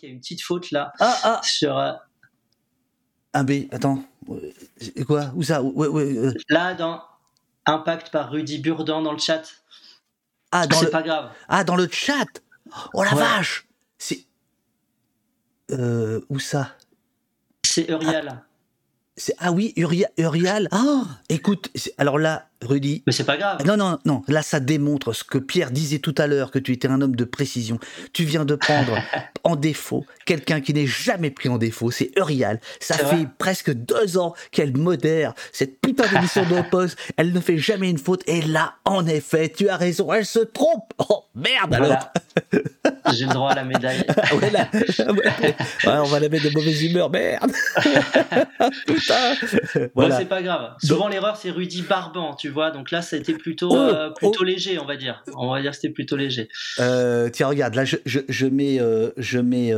Il 0.01 0.07
y 0.07 0.11
a 0.11 0.13
une 0.13 0.19
petite 0.19 0.41
faute 0.41 0.71
là. 0.71 0.93
Ah, 0.99 1.17
ah. 1.23 1.41
Sur. 1.43 1.77
Un 3.33 3.43
B, 3.43 3.67
attends. 3.71 4.03
Quoi? 5.05 5.31
Où 5.35 5.43
ça? 5.43 5.61
Là, 6.49 6.73
dans 6.73 7.03
Impact 7.65 8.09
par 8.09 8.31
Rudy 8.31 8.59
Burdan 8.59 9.03
dans 9.03 9.11
le 9.11 9.19
chat. 9.19 9.43
Ah, 10.51 10.65
dans 10.65 10.77
c'est 10.77 10.89
pas 10.89 11.03
grave. 11.03 11.31
Ah, 11.49 11.63
dans 11.63 11.75
le 11.75 11.87
chat 11.91 12.27
Oh 12.93 13.03
la 13.03 13.13
vache 13.13 13.67
C'est. 13.97 14.25
où 15.69 16.39
ça? 16.39 16.75
C'est 17.85 17.91
Urial. 17.91 18.27
Ah, 18.29 19.33
ah 19.39 19.51
oui, 19.51 19.73
Urial. 19.75 20.11
Urial. 20.17 20.67
Ah, 20.71 21.03
écoute, 21.29 21.71
alors 21.97 22.17
là, 22.17 22.48
Rudy. 22.61 23.03
Mais 23.07 23.13
c'est 23.13 23.23
pas 23.23 23.37
grave. 23.37 23.65
Non, 23.65 23.77
non, 23.77 23.99
non. 24.03 24.21
Là, 24.27 24.41
ça 24.41 24.59
démontre 24.59 25.13
ce 25.13 25.23
que 25.23 25.37
Pierre 25.37 25.71
disait 25.71 25.99
tout 25.99 26.15
à 26.17 26.27
l'heure, 26.27 26.51
que 26.51 26.59
tu 26.59 26.73
étais 26.73 26.89
un 26.89 27.01
homme 27.01 27.15
de 27.15 27.23
précision. 27.23 27.79
Tu 28.11 28.25
viens 28.25 28.43
de 28.43 28.55
prendre 28.55 28.97
en 29.43 29.55
défaut 29.55 30.05
quelqu'un 30.25 30.59
qui 30.59 30.73
n'est 30.73 30.87
jamais 30.87 31.31
pris 31.31 31.47
en 31.47 31.57
défaut. 31.57 31.89
C'est 31.89 32.11
Urial. 32.17 32.59
Ça 32.79 32.97
fait 32.97 33.27
presque 33.37 33.71
deux 33.71 34.17
ans 34.17 34.33
qu'elle 34.51 34.75
modère 34.75 35.33
cette 35.53 35.79
putain 35.79 36.07
d'émission 36.07 36.43
de 36.43 36.61
poste. 36.69 36.97
Elle 37.15 37.31
ne 37.31 37.39
fait 37.39 37.57
jamais 37.57 37.89
une 37.89 37.97
faute. 37.97 38.23
Et 38.27 38.41
là, 38.41 38.75
en 38.83 39.07
effet, 39.07 39.49
tu 39.49 39.69
as 39.69 39.77
raison. 39.77 40.11
Elle 40.11 40.25
se 40.25 40.39
trompe. 40.39 40.93
Oh, 41.09 41.23
merde 41.35 41.73
alors. 41.73 42.11
J'ai 43.13 43.25
le 43.25 43.33
droit 43.33 43.51
à 43.51 43.55
la 43.55 43.63
médaille. 43.63 44.03
on 45.85 46.03
va 46.03 46.19
la 46.19 46.29
mettre 46.29 46.43
de 46.43 46.53
mauvaise 46.53 46.83
humeur. 46.83 47.09
Merde. 47.09 47.51
putain. 48.85 49.35
Voilà. 49.95 50.17
c'est 50.17 50.25
pas 50.25 50.41
grave. 50.41 50.75
Souvent, 50.83 51.07
l'erreur, 51.07 51.37
c'est 51.37 51.49
Rudy 51.49 51.81
Barban, 51.83 52.35
tu 52.35 52.48
vois. 52.49 52.71
Donc 52.71 52.91
là, 52.91 53.01
c'était 53.01 53.33
plutôt, 53.33 53.69
oh, 53.71 53.77
euh, 53.77 54.09
plutôt 54.11 54.41
oh. 54.41 54.43
léger, 54.43 54.79
on 54.79 54.85
va 54.85 54.95
dire. 54.95 55.23
On 55.35 55.51
va 55.51 55.61
dire 55.61 55.71
que 55.71 55.77
c'était 55.77 55.93
plutôt 55.93 56.15
léger. 56.15 56.49
Euh, 56.79 57.29
tiens, 57.29 57.47
regarde, 57.47 57.75
là, 57.75 57.85
je, 57.85 57.97
je, 58.05 58.45
mets, 58.45 58.79
euh, 58.79 59.11
je 59.17 59.39
mets 59.39 59.73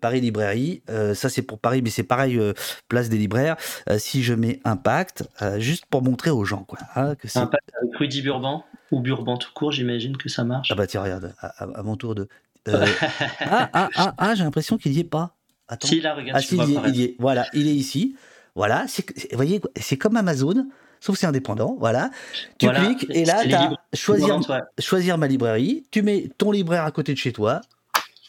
Paris 0.00 0.20
Librairie. 0.20 0.82
ça, 1.14 1.28
c'est 1.28 1.42
pour 1.42 1.58
Paris, 1.58 1.82
mais 1.82 1.90
c'est 1.90 2.04
pareil, 2.04 2.40
place 2.88 3.08
des 3.08 3.18
libraires. 3.18 3.56
si 3.98 4.22
je 4.22 4.34
mets 4.34 4.60
Impact, 4.64 5.24
juste 5.58 5.86
pour 5.86 6.02
montrer 6.02 6.30
aux 6.30 6.44
gens, 6.44 6.64
quoi. 6.64 6.78
Hein, 6.94 7.14
que 7.14 7.26
Impact 7.38 7.70
avec 7.82 7.96
Rudy 7.96 8.22
Burban 8.22 8.64
ou 8.90 9.00
Burban 9.00 9.36
tout 9.36 9.50
court, 9.54 9.72
j'imagine 9.72 10.16
que 10.16 10.28
ça 10.28 10.44
marche. 10.44 10.68
Ah 10.70 10.74
bah 10.74 10.86
tiens, 10.86 11.02
regarde, 11.02 11.34
à, 11.40 11.82
mon 11.82 11.96
tour 11.96 12.14
de. 12.14 12.28
ah, 12.68 13.70
ah, 13.72 13.88
ah, 13.94 14.14
ah 14.18 14.34
j'ai 14.34 14.44
l'impression 14.44 14.76
qu'il 14.78 14.92
n'y 14.92 15.00
est 15.00 15.04
pas. 15.04 15.34
Attends. 15.68 15.88
Si, 15.88 16.00
là, 16.00 16.14
regarde, 16.14 16.38
ah, 16.38 16.40
si, 16.40 16.56
il, 16.56 16.80
il 16.88 16.96
y 16.96 17.02
est. 17.04 17.16
Voilà, 17.18 17.46
il 17.52 17.66
est 17.68 17.74
ici. 17.74 18.16
Voilà, 18.56 18.86
vous 18.86 19.36
voyez, 19.36 19.60
c'est 19.78 19.98
comme 19.98 20.16
Amazon 20.16 20.66
sauf 21.06 21.16
c'est 21.16 21.26
indépendant, 21.26 21.76
voilà. 21.78 22.10
Tu 22.58 22.68
cliques 22.68 23.06
et 23.10 23.24
là, 23.24 23.44
tu 23.44 23.54
as 23.54 23.72
choisir, 23.94 24.40
choisir 24.78 25.18
ma 25.18 25.28
librairie, 25.28 25.86
tu 25.92 26.02
mets 26.02 26.30
ton 26.36 26.50
libraire 26.50 26.84
à 26.84 26.90
côté 26.90 27.12
de 27.12 27.18
chez 27.18 27.32
toi, 27.32 27.60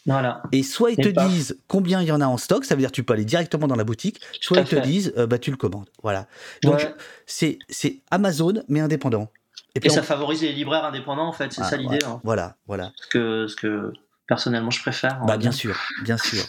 Voilà. 0.05 0.43
Et 0.51 0.61
soit 0.61 0.91
ils 0.91 0.97
te 0.97 1.09
disent 1.27 1.57
combien 1.67 2.01
il 2.01 2.07
y 2.07 2.11
en 2.11 2.21
a 2.21 2.27
en 2.27 2.37
stock, 2.37 2.65
ça 2.65 2.75
veut 2.75 2.81
dire 2.81 2.91
que 2.91 2.95
tu 2.95 3.03
peux 3.03 3.13
aller 3.13 3.25
directement 3.25 3.67
dans 3.67 3.75
la 3.75 3.83
boutique, 3.83 4.21
soit 4.39 4.59
ils 4.59 4.65
te 4.65 4.75
disent 4.75 5.13
bah 5.27 5.39
tu 5.39 5.49
le 5.49 5.57
commandes. 5.57 5.89
Voilà. 6.03 6.27
Donc 6.61 6.87
c'est 7.25 7.57
c'est 7.67 8.01
Amazon 8.11 8.63
mais 8.67 8.79
indépendant. 8.79 9.29
Et, 9.75 9.89
ça 9.89 10.01
favorise 10.01 10.41
les 10.41 10.53
libraires 10.53 10.85
indépendants 10.85 11.27
en 11.27 11.33
fait, 11.33 11.51
c'est 11.51 11.61
ah, 11.61 11.69
ça 11.69 11.77
l'idée. 11.77 11.99
Hein. 12.05 12.19
Voilà, 12.23 12.55
voilà. 12.67 12.91
Ce 12.95 13.07
que 13.07 13.47
ce 13.47 13.55
que 13.55 13.93
personnellement 14.27 14.71
je 14.71 14.81
préfère. 14.81 15.19
Bah 15.25 15.37
bien 15.37 15.51
sûr, 15.51 15.75
bien 16.03 16.17
sûr. 16.17 16.43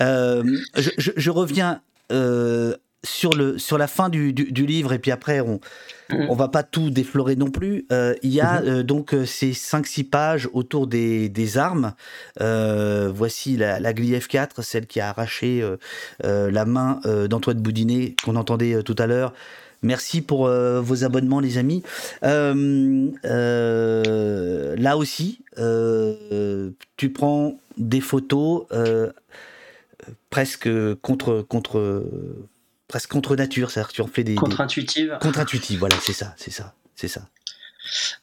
Euh, 0.00 0.42
je, 0.76 1.10
je, 1.16 1.30
reviens 1.30 1.80
euh, 2.10 2.76
sur, 3.04 3.32
le, 3.32 3.58
sur 3.58 3.78
la 3.78 3.86
fin 3.86 4.08
du, 4.08 4.32
du, 4.32 4.66
livre, 4.66 4.92
et 4.92 4.98
puis 4.98 5.10
après, 5.10 5.40
on 5.40 5.60
mm. 6.10 6.26
on 6.28 6.34
va 6.34 6.48
pas 6.48 6.62
tout 6.62 6.90
déflorer 6.90 7.36
non 7.36 7.50
plus. 7.50 7.86
Euh, 7.90 8.14
il 8.22 8.32
y 8.32 8.40
a 8.40 8.60
mm-hmm. 8.60 8.82
donc 8.82 9.14
ces 9.26 9.52
5-6 9.52 10.04
pages 10.08 10.48
autour 10.52 10.86
des, 10.86 11.28
des 11.28 11.58
armes. 11.58 11.94
voici 12.38 13.56
la, 13.56 13.80
la 13.80 13.92
F4, 13.92 14.62
celle 14.62 14.86
qui 14.86 15.00
a 15.00 15.08
arraché 15.10 15.64
la 16.22 16.64
main 16.64 17.00
d'Antoine 17.28 17.58
Boudinet, 17.58 18.14
qu'on 18.24 18.36
entendait 18.36 18.82
tout 18.82 18.96
à 18.98 19.06
l'heure. 19.06 19.32
Merci 19.82 20.22
pour 20.22 20.48
vos 20.48 21.04
abonnements, 21.04 21.40
les 21.40 21.58
amis. 21.58 21.82
là 22.22 22.54
aussi, 24.96 25.40
tu 26.96 27.10
prends 27.10 27.58
des 27.78 28.00
photos 28.00 28.66
presque 30.30 30.68
contre 31.02 31.42
contre 31.42 32.04
presque 32.92 33.10
contre 33.10 33.36
nature, 33.36 33.70
c'est-à-dire 33.70 33.88
que 33.88 33.94
tu 33.94 34.02
en 34.02 34.06
fais 34.06 34.22
des 34.22 34.34
contre-intuitives. 34.34 35.16
Contre-intuitives, 35.18 35.78
voilà, 35.78 35.96
c'est 36.02 36.12
ça, 36.12 36.34
c'est 36.36 36.50
ça, 36.50 36.74
c'est 36.94 37.08
ça. 37.08 37.22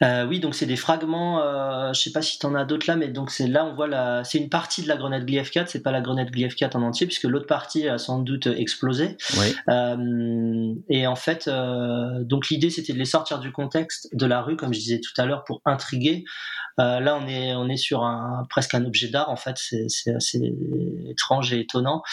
Euh, 0.04 0.28
oui, 0.28 0.40
donc 0.40 0.54
c'est 0.54 0.68
des 0.68 0.76
fragments. 0.76 1.42
Euh, 1.42 1.92
je 1.92 2.00
sais 2.00 2.12
pas 2.12 2.22
si 2.22 2.38
tu 2.38 2.46
en 2.46 2.54
as 2.54 2.66
d'autres 2.66 2.86
là, 2.88 2.96
mais 2.96 3.08
donc 3.08 3.32
c'est 3.32 3.48
là 3.48 3.66
on 3.66 3.74
voit 3.74 3.88
la. 3.88 4.24
C'est 4.24 4.38
une 4.38 4.48
partie 4.50 4.84
de 4.84 4.88
la 4.88 4.96
grenade 4.96 5.28
GLIF4. 5.28 5.66
C'est 5.68 5.82
pas 5.82 5.92
la 5.92 6.02
grenade 6.02 6.30
GLIF4 6.30 6.78
en 6.78 6.84
entier, 6.84 7.08
puisque 7.08 7.24
l'autre 7.24 7.48
partie 7.48 7.90
a 7.90 7.98
sans 7.98 8.20
doute 8.20 8.46
explosé. 8.46 9.18
Euh, 9.70 10.76
et 10.88 11.08
en 11.08 11.16
fait, 11.16 11.48
euh, 11.48 12.24
donc 12.24 12.50
l'idée 12.50 12.70
c'était 12.70 12.94
de 12.94 13.00
les 13.00 13.06
sortir 13.06 13.40
du 13.40 13.52
contexte 13.52 14.08
de 14.14 14.28
la 14.28 14.44
rue, 14.44 14.56
comme 14.56 14.72
je 14.72 14.80
disais 14.80 15.02
tout 15.02 15.20
à 15.20 15.26
l'heure, 15.26 15.44
pour 15.46 15.62
intriguer. 15.66 16.26
Euh, 16.80 17.00
là, 17.00 17.20
on 17.22 17.28
est 17.28 17.54
on 17.56 17.68
est 17.70 17.78
sur 17.78 18.04
un 18.04 18.46
presque 18.50 18.74
un 18.74 18.86
objet 18.86 19.10
d'art. 19.10 19.30
En 19.30 19.36
fait, 19.36 19.58
c'est 19.58 20.16
assez 20.16 20.54
étrange 21.10 21.54
et 21.54 21.60
étonnant. 21.62 22.04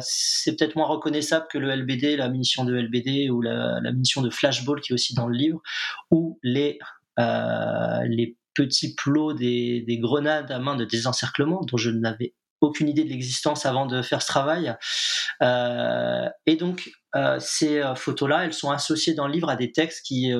c'est 0.00 0.56
peut-être 0.56 0.76
moins 0.76 0.86
reconnaissable 0.86 1.46
que 1.50 1.58
le 1.58 1.74
LBD, 1.74 2.16
la 2.16 2.28
munition 2.28 2.64
de 2.64 2.74
LBD 2.74 3.30
ou 3.30 3.40
la, 3.42 3.80
munition 3.92 4.22
de 4.22 4.30
flashball 4.30 4.80
qui 4.80 4.92
est 4.92 4.94
aussi 4.94 5.14
dans 5.14 5.26
le 5.26 5.36
livre, 5.36 5.60
ou 6.10 6.38
les 6.42 6.78
euh, 7.18 8.04
les 8.06 8.36
petits 8.54 8.94
plots 8.94 9.32
des, 9.32 9.98
grenades 10.00 10.50
à 10.50 10.58
main 10.58 10.76
de 10.76 10.84
désencerclement 10.84 11.60
dont 11.62 11.76
je 11.76 11.90
n'avais 11.90 12.34
aucune 12.60 12.88
idée 12.88 13.04
de 13.04 13.08
l'existence 13.08 13.66
avant 13.66 13.86
de 13.86 14.02
faire 14.02 14.20
ce 14.20 14.26
travail. 14.26 14.74
Euh, 15.42 16.28
et 16.46 16.56
donc, 16.56 16.90
euh, 17.14 17.38
ces 17.40 17.82
photos-là, 17.94 18.44
elles 18.44 18.52
sont 18.52 18.70
associées 18.70 19.14
dans 19.14 19.28
le 19.28 19.32
livre 19.32 19.48
à 19.48 19.56
des 19.56 19.70
textes 19.70 20.04
qui 20.04 20.32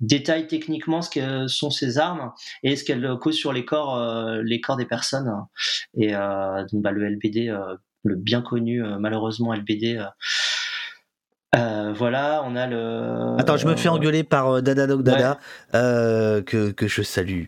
détaillent 0.00 0.46
techniquement 0.46 1.02
ce 1.02 1.10
que 1.10 1.46
sont 1.46 1.70
ces 1.70 1.98
armes 1.98 2.32
et 2.62 2.76
ce 2.76 2.84
qu'elles 2.84 3.16
causent 3.20 3.36
sur 3.36 3.52
les 3.52 3.64
corps, 3.64 3.98
les 4.42 4.60
corps 4.60 4.76
des 4.76 4.86
personnes. 4.86 5.32
Et 5.96 6.12
donc, 6.12 6.82
bah, 6.82 6.90
le 6.90 7.08
LBD, 7.08 7.56
le 8.04 8.14
bien 8.16 8.42
connu, 8.42 8.82
malheureusement, 8.98 9.54
LBD, 9.54 9.98
euh, 11.54 11.92
voilà, 11.96 12.42
on 12.44 12.56
a 12.56 12.66
le. 12.66 13.36
Attends, 13.38 13.56
je 13.56 13.66
me 13.66 13.76
fais 13.76 13.88
engueuler 13.88 14.24
par 14.24 14.56
euh, 14.56 14.60
Dada 14.60 14.86
Dog 14.86 15.02
Dada, 15.02 15.38
euh, 15.74 16.42
que, 16.42 16.70
que, 16.70 16.86
je 16.88 17.02
salue 17.02 17.44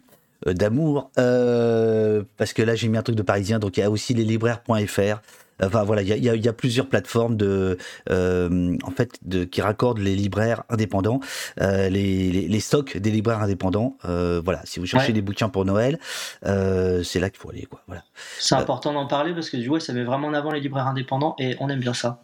d'amour, 0.46 1.10
parce 1.16 2.52
que 2.52 2.62
là 2.62 2.74
j'ai 2.74 2.88
mis 2.88 2.96
un 2.96 3.02
truc 3.02 3.16
de 3.16 3.22
parisien, 3.22 3.58
donc 3.58 3.76
il 3.76 3.80
y 3.80 3.82
a 3.82 3.90
aussi 3.90 4.14
les 4.14 4.24
libraires.fr. 4.24 5.20
Enfin 5.62 5.84
voilà, 5.84 6.02
il 6.02 6.08
y, 6.08 6.28
y 6.28 6.48
a, 6.48 6.52
plusieurs 6.52 6.88
plateformes 6.88 7.36
de, 7.36 7.78
en 8.08 8.90
fait, 8.90 9.18
de, 9.22 9.44
qui 9.44 9.60
raccordent 9.60 9.98
les 9.98 10.14
libraires 10.14 10.62
indépendants, 10.68 11.20
les, 11.58 11.90
les, 11.90 12.60
stocks 12.60 12.96
des 12.96 13.10
libraires 13.10 13.42
indépendants. 13.42 13.96
voilà, 14.02 14.60
si 14.64 14.80
vous 14.80 14.86
cherchez 14.86 15.12
des 15.12 15.22
bouquins 15.22 15.48
pour 15.48 15.64
Noël, 15.64 15.98
c'est 16.42 17.20
là 17.20 17.30
qu'il 17.30 17.38
faut 17.38 17.50
aller, 17.50 17.66
quoi. 17.66 17.82
Voilà. 17.86 18.02
C'est 18.38 18.54
important 18.54 18.92
d'en 18.92 19.06
parler 19.06 19.34
parce 19.34 19.50
que 19.50 19.56
du 19.56 19.68
coup, 19.68 19.80
ça 19.80 19.92
met 19.92 20.04
vraiment 20.04 20.28
en 20.28 20.34
avant 20.34 20.52
les 20.52 20.60
libraires 20.60 20.86
indépendants 20.86 21.34
et 21.38 21.56
on 21.60 21.68
aime 21.68 21.80
bien 21.80 21.94
ça. 21.94 22.22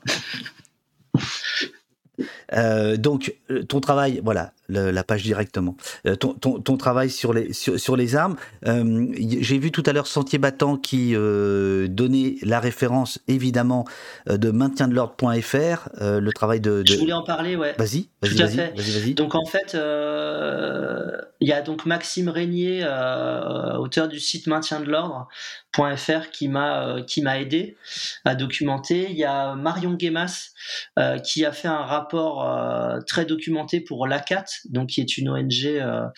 Euh, 2.53 2.97
donc, 2.97 3.35
euh, 3.51 3.63
ton 3.63 3.81
travail, 3.81 4.21
voilà, 4.23 4.53
la 4.69 5.05
page 5.05 5.23
directement. 5.23 5.77
Euh, 6.07 6.17
ton, 6.17 6.35
ton, 6.35 6.77
travail 6.77 7.11
sur 7.11 7.33
les, 7.33 7.53
sur, 7.53 7.97
les 7.97 8.17
armes. 8.17 8.37
J'ai 8.65 9.59
vu 9.59 9.71
tout 9.71 9.83
à 9.87 9.93
l'heure 9.93 10.07
Sentier 10.07 10.39
Battant 10.39 10.77
qui 10.77 11.13
donnait 11.15 12.37
la 12.43 12.61
référence, 12.61 13.21
évidemment, 13.29 13.85
de 14.27 14.51
maintien 14.51 14.89
de 14.89 14.95
l'ordre.fr, 14.95 15.89
le 16.01 16.31
travail 16.31 16.61
de, 16.61 16.83
Je 16.87 16.97
voulais 16.97 17.13
en 17.13 17.25
parler, 17.25 17.57
ouais. 17.57 17.75
Vas-y, 17.79 18.09
vas-y, 18.23 18.57
vas-y. 18.57 19.15
donc, 19.15 19.35
en 19.35 19.47
fait, 19.47 19.77
il 21.41 21.49
y 21.49 21.53
a 21.53 21.63
donc 21.63 21.87
Maxime 21.87 22.29
Régnier, 22.29 22.85
auteur 23.79 24.09
du 24.09 24.21
site 24.21 24.47
maintien 24.47 24.81
de 24.81 24.91
l'ordre.fr, 25.77 26.31
qui 26.31 26.49
m'a 26.49 27.03
qui 27.07 27.23
m'a 27.23 27.41
aidé 27.41 27.77
à 28.25 28.35
documenter. 28.35 29.09
Il 29.11 29.17
y 29.17 29.25
a 29.25 29.55
Marion 29.55 29.95
Guémas 29.95 30.51
euh, 30.99 31.19
qui 31.19 31.45
a 31.45 31.53
fait 31.53 31.69
un 31.69 31.85
rapport 31.85 32.49
euh, 32.49 33.01
très 33.07 33.25
documenté 33.25 33.81
pour 33.81 34.07
l'ACAT, 34.07 34.45
donc 34.69 34.91
qui 34.91 35.01
est 35.01 35.17
une 35.17 35.29
ONG 35.29 35.67
euh, 35.67 36.09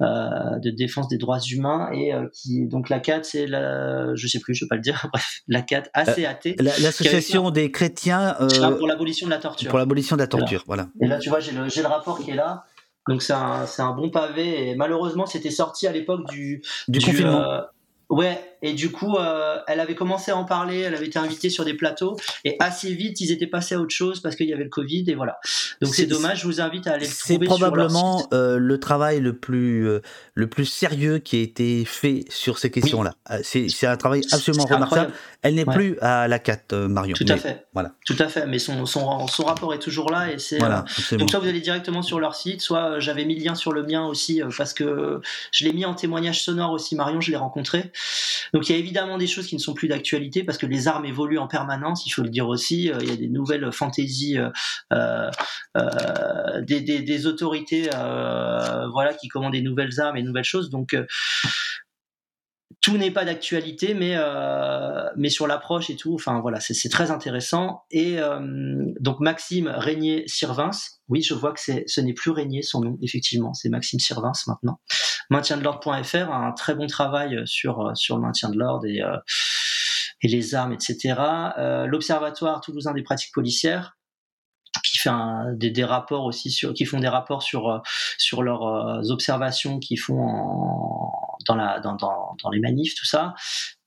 de 0.00 0.70
défense 0.70 1.08
des 1.08 1.18
droits 1.18 1.40
humains 1.40 1.90
et 1.92 2.12
qui 2.32 2.66
donc 2.66 2.88
l'ACAT 2.88 3.22
c'est 3.22 3.46
la, 3.46 4.14
je 4.14 4.26
sais 4.26 4.40
plus, 4.40 4.54
je 4.54 4.64
vais 4.64 4.68
pas 4.68 4.76
le 4.76 4.82
dire, 4.82 5.06
bref, 5.12 5.40
l'ACAT, 5.48 5.84
ACAT, 5.94 6.54
l'association 6.58 7.50
des 7.50 7.70
chrétiens 7.70 8.36
pour 8.78 8.86
l'abolition 8.86 9.26
de 9.26 9.32
la 9.32 9.38
torture. 9.38 9.70
Pour 9.70 9.78
l'abolition 9.78 10.16
de 10.16 10.22
la 10.22 10.26
torture, 10.28 10.64
voilà. 10.66 10.88
Et 11.00 11.06
là, 11.06 11.18
tu 11.18 11.28
vois, 11.28 11.40
j'ai 11.40 11.52
le, 11.52 11.64
le 11.64 11.86
rapport 11.86 12.18
qui 12.18 12.30
est 12.30 12.36
là. 12.36 12.64
Donc 13.06 13.22
c'est 13.22 13.34
un, 13.34 13.66
un, 13.78 13.92
bon 13.92 14.08
pavé 14.08 14.70
et 14.70 14.74
malheureusement 14.76 15.26
c'était 15.26 15.50
sorti 15.50 15.86
à 15.86 15.92
l'époque 15.92 16.26
du, 16.30 16.62
du, 16.88 17.00
confinement. 17.00 17.64
Ouais, 18.08 18.53
et 18.64 18.72
du 18.72 18.90
coup, 18.90 19.16
euh, 19.18 19.58
elle 19.66 19.78
avait 19.78 19.94
commencé 19.94 20.30
à 20.30 20.36
en 20.38 20.44
parler, 20.44 20.80
elle 20.80 20.94
avait 20.94 21.04
été 21.04 21.18
invitée 21.18 21.50
sur 21.50 21.66
des 21.66 21.74
plateaux, 21.74 22.16
et 22.46 22.56
assez 22.60 22.94
vite, 22.94 23.20
ils 23.20 23.30
étaient 23.30 23.46
passés 23.46 23.74
à 23.74 23.78
autre 23.78 23.94
chose 23.94 24.20
parce 24.20 24.36
qu'il 24.36 24.48
y 24.48 24.54
avait 24.54 24.64
le 24.64 24.70
Covid, 24.70 25.04
et 25.06 25.14
voilà. 25.14 25.38
Donc 25.82 25.94
c'est 25.94 26.06
dommage, 26.06 26.40
je 26.40 26.46
vous 26.46 26.62
invite 26.62 26.86
à 26.86 26.92
aller 26.92 27.06
le 27.06 27.12
trouver. 27.12 27.38
C'est 27.40 27.44
probablement 27.44 28.26
euh, 28.32 28.56
le 28.56 28.80
travail 28.80 29.20
le 29.20 29.36
plus, 29.36 29.86
euh, 29.86 30.00
le 30.32 30.46
plus 30.46 30.64
sérieux 30.64 31.18
qui 31.18 31.36
a 31.36 31.42
été 31.42 31.84
fait 31.84 32.24
sur 32.30 32.58
ces 32.58 32.70
questions-là. 32.70 33.14
C'est 33.42 33.86
un 33.86 33.98
travail 33.98 34.22
absolument 34.32 34.64
remarquable. 34.64 35.12
Elle 35.42 35.56
n'est 35.56 35.66
plus 35.66 35.98
à 36.00 36.26
la 36.26 36.38
4, 36.38 36.74
Marion. 36.86 37.14
Tout 37.14 37.26
à 37.28 37.36
fait. 37.36 37.66
Voilà. 37.74 37.92
Tout 38.06 38.16
à 38.18 38.28
fait, 38.28 38.46
mais 38.46 38.58
son, 38.58 38.86
son, 38.86 39.26
son 39.26 39.44
rapport 39.44 39.74
est 39.74 39.78
toujours 39.78 40.10
là, 40.10 40.32
et 40.32 40.38
c'est. 40.38 40.58
Voilà, 40.58 40.86
donc 41.12 41.28
soit 41.28 41.40
vous 41.40 41.48
allez 41.48 41.60
directement 41.60 42.00
sur 42.00 42.18
leur 42.18 42.34
site, 42.34 42.62
soit 42.62 42.98
j'avais 42.98 43.26
mis 43.26 43.36
le 43.36 43.44
lien 43.44 43.54
sur 43.54 43.72
le 43.72 43.82
mien 43.82 44.06
aussi, 44.06 44.40
parce 44.56 44.72
que 44.72 45.20
je 45.52 45.64
l'ai 45.66 45.74
mis 45.74 45.84
en 45.84 45.92
témoignage 45.92 46.42
sonore 46.42 46.70
aussi, 46.70 46.96
Marion, 46.96 47.20
je 47.20 47.30
l'ai 47.30 47.36
rencontré. 47.36 47.92
Donc 48.54 48.68
il 48.68 48.72
y 48.72 48.76
a 48.76 48.78
évidemment 48.78 49.18
des 49.18 49.26
choses 49.26 49.48
qui 49.48 49.56
ne 49.56 49.60
sont 49.60 49.74
plus 49.74 49.88
d'actualité 49.88 50.44
parce 50.44 50.58
que 50.58 50.66
les 50.66 50.86
armes 50.86 51.04
évoluent 51.04 51.38
en 51.38 51.48
permanence, 51.48 52.06
il 52.06 52.10
faut 52.10 52.22
le 52.22 52.30
dire 52.30 52.48
aussi. 52.48 52.90
Euh, 52.90 52.98
il 53.02 53.08
y 53.08 53.12
a 53.12 53.16
des 53.16 53.28
nouvelles 53.28 53.70
fantaisies 53.72 54.38
euh, 54.92 55.30
euh, 55.76 56.60
des, 56.62 57.26
autorités 57.26 57.90
voilà, 57.90 59.12
qui 59.20 59.26
commandent 59.28 59.52
des 59.52 59.62
nouvelles 59.62 60.00
armes 60.00 60.16
et 60.16 60.22
nouvelles 60.22 60.44
choses. 60.44 60.70
Donc 60.70 60.96
tout 62.84 62.98
n'est 62.98 63.10
pas 63.10 63.24
d'actualité, 63.24 63.94
mais 63.94 64.14
mais 65.16 65.30
sur 65.30 65.46
l'approche 65.46 65.88
et 65.88 65.96
tout, 65.96 66.14
enfin 66.14 66.40
voilà, 66.40 66.60
c'est 66.60 66.88
très 66.90 67.10
intéressant. 67.10 67.84
Et 67.90 68.18
donc 69.00 69.20
Maxime 69.20 69.72
Régnier 69.74 70.24
Sirvins, 70.26 70.70
oui, 71.08 71.22
je 71.22 71.32
vois 71.32 71.52
que 71.52 71.60
ce 71.60 72.00
n'est 72.00 72.12
plus 72.12 72.30
Régnier 72.30 72.62
son 72.62 72.82
nom, 72.82 72.98
effectivement, 73.02 73.54
c'est 73.54 73.70
Maxime 73.70 74.00
Sirvins 74.00 74.32
maintenant 74.46 74.78
maintien 75.30 75.56
de 75.56 75.62
l'ordre.fr 75.62 76.32
un 76.32 76.52
très 76.52 76.74
bon 76.74 76.86
travail 76.86 77.42
sur, 77.46 77.80
euh, 77.80 77.94
sur 77.94 78.16
le 78.16 78.22
maintien 78.22 78.48
de 78.50 78.58
l'ordre 78.58 78.86
et, 78.86 79.02
euh, 79.02 79.16
et 80.22 80.28
les 80.28 80.54
armes, 80.54 80.72
etc. 80.72 81.14
Euh, 81.58 81.86
L'Observatoire 81.86 82.60
toulousain 82.60 82.92
des 82.92 83.02
pratiques 83.02 83.32
policières, 83.32 83.96
qui 84.82 84.98
fait 84.98 85.10
des, 85.54 85.70
des, 85.70 85.84
rapports 85.84 86.24
aussi 86.24 86.50
sur, 86.50 86.74
qui 86.74 86.84
font 86.84 86.98
des 86.98 87.08
rapports 87.08 87.42
sur 87.42 87.80
sur 88.18 88.42
leurs 88.42 89.08
observations 89.10 89.78
qu'ils 89.78 90.00
font 90.00 90.20
en, 90.20 91.23
dans 91.46 92.50
les 92.52 92.60
manifs 92.60 92.94
tout 92.94 93.06
ça 93.06 93.34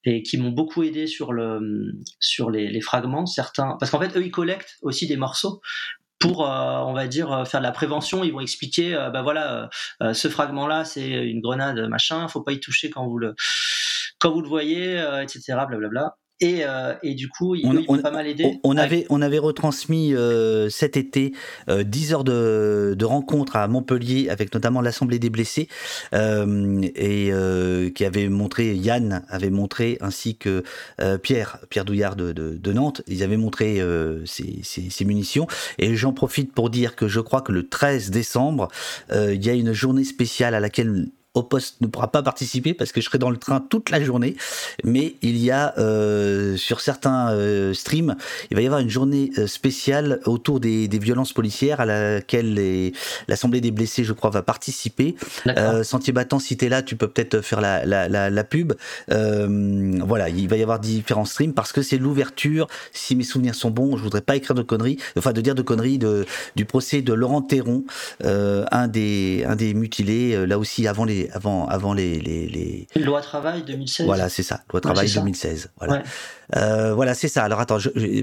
et 0.04 0.24
qui 0.24 0.38
m'ont 0.38 0.52
beaucoup 0.52 0.84
aidé 0.84 1.08
sur 1.08 1.34
le 1.34 1.92
sur 2.20 2.50
les, 2.50 2.82
fragments 2.82 3.26
certains 3.26 3.76
parce 3.80 3.92
qu'en 3.92 4.00
fait 4.00 4.16
eux 4.16 4.26
ils 4.26 4.32
collectent 4.32 4.78
aussi 4.82 5.08
des 5.08 5.18
morceaux 5.18 5.62
pour, 6.20 6.50
euh, 6.50 6.80
on 6.80 6.94
va 6.94 7.08
dire, 7.08 7.32
euh, 7.32 7.46
faire 7.46 7.60
de 7.60 7.66
la 7.66 7.72
prévention. 7.72 8.24
Ils 8.24 8.34
vont 8.34 8.40
expliquer, 8.40 8.96
euh, 8.96 9.10
bah 9.10 9.22
voilà, 9.22 9.70
ce 10.14 10.28
fragment-là, 10.30 10.86
c'est 10.86 11.08
une 11.08 11.42
grenade, 11.42 11.80
machin, 11.88 12.28
faut 12.28 12.42
pas 12.42 12.54
y 12.54 12.60
toucher 12.60 12.90
quand 12.90 13.08
vous 13.08 13.18
le, 13.18 13.36
quand 14.20 14.32
vous 14.32 14.42
le 14.42 14.50
voyez, 14.50 14.98
etc. 15.22 15.42
Blablabla. 15.68 16.18
Et, 16.40 16.60
euh, 16.64 16.94
et, 17.02 17.16
du 17.16 17.30
coup, 17.30 17.56
on, 17.64 17.98
pas 17.98 18.12
mal 18.12 18.28
aidé. 18.28 18.60
On, 18.64 18.78
avait, 18.78 19.08
on 19.10 19.24
avait 19.24 19.40
retransmis 19.40 20.14
euh, 20.14 20.70
cet 20.70 20.96
été 20.96 21.34
euh, 21.68 21.84
10 21.84 22.14
heures 22.14 22.24
de, 22.24 22.94
de 22.96 23.06
rencontres 23.06 23.56
à 23.56 23.68
Montpellier 23.68 24.30
avec 24.30 24.54
notamment 24.54 24.82
l'Assemblée 24.82 25.18
des 25.18 25.32
blessés 25.32 25.68
euh, 26.14 26.82
et 26.94 27.30
euh, 27.32 27.90
qui 27.90 28.06
avait 28.06 28.30
montré, 28.30 28.76
Yann 28.76 29.26
avait 29.30 29.50
montré, 29.50 29.98
ainsi 30.00 30.38
que 30.38 30.64
Pierre, 31.24 31.60
Pierre 31.70 31.86
Douillard 31.86 32.16
de, 32.16 32.34
de, 32.34 32.56
de, 32.56 32.74
Nantes, 32.74 33.02
ils 33.08 33.24
avaient 33.24 33.38
montré 33.38 33.82
ces, 34.26 34.60
ces, 34.64 34.90
ces, 34.90 35.06
munitions. 35.06 35.48
Et 35.80 35.96
j'en 35.96 36.14
profite 36.14 36.54
pour 36.54 36.70
dire 36.70 36.96
que 36.96 37.08
je 37.08 37.20
crois 37.20 37.42
que 37.42 37.52
le 37.52 37.68
13 37.68 38.12
décembre, 38.12 38.68
il 39.12 39.44
y 39.44 39.50
a 39.50 39.54
une 39.54 39.74
journée 39.74 40.04
spéciale 40.04 40.54
à 40.54 40.60
laquelle 40.60 41.08
au 41.38 41.44
poste 41.44 41.82
ne 41.82 41.88
pourra 41.88 42.12
pas 42.12 42.24
participer 42.24 42.74
parce 42.74 42.92
que 42.92 43.02
je 43.02 43.06
serai 43.06 43.18
dans 43.18 43.30
le 43.30 43.38
train 43.38 43.60
toute 43.60 43.90
la 43.90 44.04
journée. 44.04 44.36
Mais 44.84 45.16
il 45.22 45.38
y 45.38 45.52
a 45.52 45.74
euh, 45.78 46.58
sur 46.58 46.82
certains 46.82 47.32
euh, 47.32 47.74
streams, 47.74 48.16
il 48.50 48.56
va 48.56 48.62
y 48.62 48.66
avoir 48.66 48.82
une 48.82 48.90
journée 48.90 49.32
euh, 49.38 49.48
spéciale 49.48 50.20
autour 50.26 50.60
des, 50.60 50.88
des 50.88 51.00
violences 51.00 51.34
policières 51.34 51.80
à 51.80 51.86
laquelle 51.86 52.94
l'Assemblée 53.28 53.62
des 53.62 53.72
blessés, 53.72 54.04
je 54.04 54.14
crois, 54.14 54.30
va 54.30 54.42
participer. 54.42 55.16
Euh, 55.48 55.84
Sentier 55.84 56.14
battant, 56.14 56.40
si 56.40 56.58
t'es 56.58 56.70
là, 56.70 56.82
tu 56.82 56.96
peux 56.96 57.08
peut-être 57.08 57.42
faire 57.42 57.62
la, 57.62 57.86
la, 57.86 58.10
la, 58.10 58.30
la 58.30 58.44
pub. 58.44 58.74
Voilà, 59.08 60.30
il 60.30 60.48
va 60.48 60.58
y 60.58 60.64
avoir 60.64 60.80
différents 60.80 61.26
streams 61.26 61.54
parce 61.54 61.72
que 61.72 61.82
c'est 61.82 61.98
l'ouverture. 61.98 62.68
Si 62.92 63.16
mes 63.16 63.24
souvenirs 63.24 63.56
sont 63.56 63.72
bons, 63.72 63.98
je 63.98 64.04
voudrais 64.04 64.22
pas 64.22 64.36
écrire 64.36 64.56
de 64.56 64.62
conneries, 64.62 64.98
enfin 65.18 65.34
de 65.34 65.42
dire 65.42 65.56
de 65.56 65.62
conneries 65.62 65.98
de, 65.98 66.26
du 66.56 66.66
procès 66.66 67.02
de 67.02 67.14
Laurent 67.14 67.42
Théron, 67.42 67.84
un 68.24 68.88
des 68.88 69.46
un 69.48 69.56
des 69.56 69.74
mutilés, 69.74 70.46
là 70.46 70.58
aussi 70.58 70.88
avant 70.88 71.06
les 71.06 71.27
avant, 71.34 71.68
avant 71.68 71.94
les, 71.94 72.20
les, 72.20 72.48
les... 72.48 72.88
Loi 73.02 73.22
travail 73.22 73.64
2016. 73.64 74.06
Voilà, 74.06 74.30
c'est 74.30 74.44
ça. 74.44 74.62
Loi 74.72 74.82
travail 74.82 75.12
2016. 75.12 75.72
Voilà. 75.78 76.04
Euh, 76.56 76.94
voilà, 76.94 77.14
c'est 77.14 77.28
ça. 77.28 77.44
Alors 77.44 77.60
attends, 77.60 77.78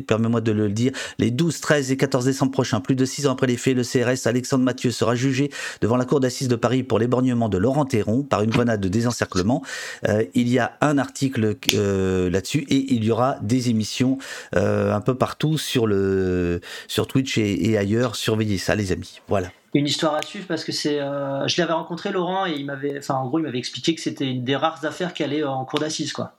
permets-moi 0.07 0.41
de 0.41 0.53
le 0.53 0.69
dire. 0.71 0.93
Les 1.19 1.31
12, 1.31 1.61
13 1.61 1.93
et 1.93 1.97
14 1.97 2.25
décembre 2.25 2.53
prochains, 2.53 2.81
plus 2.81 2.95
de 2.95 3.05
six 3.05 3.27
ans 3.27 3.33
après 3.33 3.47
les 3.47 3.57
faits, 3.57 3.77
le 3.77 3.83
CRS 3.83 4.27
Alexandre 4.27 4.65
Mathieu 4.65 4.91
sera 4.91 5.15
jugé 5.15 5.51
devant 5.81 5.97
la 5.97 6.05
cour 6.05 6.21
d'assises 6.21 6.49
de 6.49 6.57
Paris 6.57 6.83
pour 6.83 6.99
l'éborgnement 6.99 7.49
de 7.49 7.59
Laurent 7.59 7.85
Théron 7.85 8.23
par 8.23 8.43
une 8.43 8.51
grenade 8.51 8.81
de 8.81 8.89
désencerclement. 8.89 9.63
Euh, 10.09 10.25
il 10.35 10.49
y 10.49 10.59
a 10.59 10.73
un 10.81 10.99
article 10.99 11.57
euh, 11.75 12.31
là-dessus 12.31 12.67
et 12.69 12.95
il 12.95 13.05
y 13.05 13.11
aura 13.11 13.37
des 13.43 13.71
émissions 13.71 14.19
euh, 14.57 14.93
un 14.93 15.01
peu 15.01 15.15
partout 15.15 15.59
sur 15.59 15.87
le 15.87 16.61
sur 16.89 17.07
Twitch 17.07 17.39
et, 17.39 17.71
et 17.71 17.79
ailleurs. 17.79 18.17
Surveillez 18.17 18.59
ça, 18.59 18.75
les 18.75 18.93
amis. 18.93 19.21
Voilà 19.29 19.49
une 19.75 19.87
histoire 19.87 20.15
à 20.15 20.23
suivre 20.23 20.47
parce 20.47 20.65
que 20.65 20.73
c'est. 20.73 21.01
Euh, 21.01 21.47
je 21.49 21.61
l'avais 21.61 21.73
rencontré 21.73 22.13
Laurent 22.13 22.47
et 22.47 22.53
il 22.53 22.65
m'avait, 22.65 22.99
enfin 22.99 23.15
en 23.15 23.27
gros 23.27 23.41
il 23.41 23.43
m'avait 23.43 23.59
expliqué 23.59 23.95
que 23.95 24.01
c'était 24.01 24.27
une 24.27 24.45
des 24.45 24.57
rares 24.57 24.85
affaires 24.85 25.13
qui 25.13 25.25
allait 25.25 25.43
en 25.43 25.65
cour 25.65 25.81
d'assises 25.81 26.13
quoi. 26.13 26.37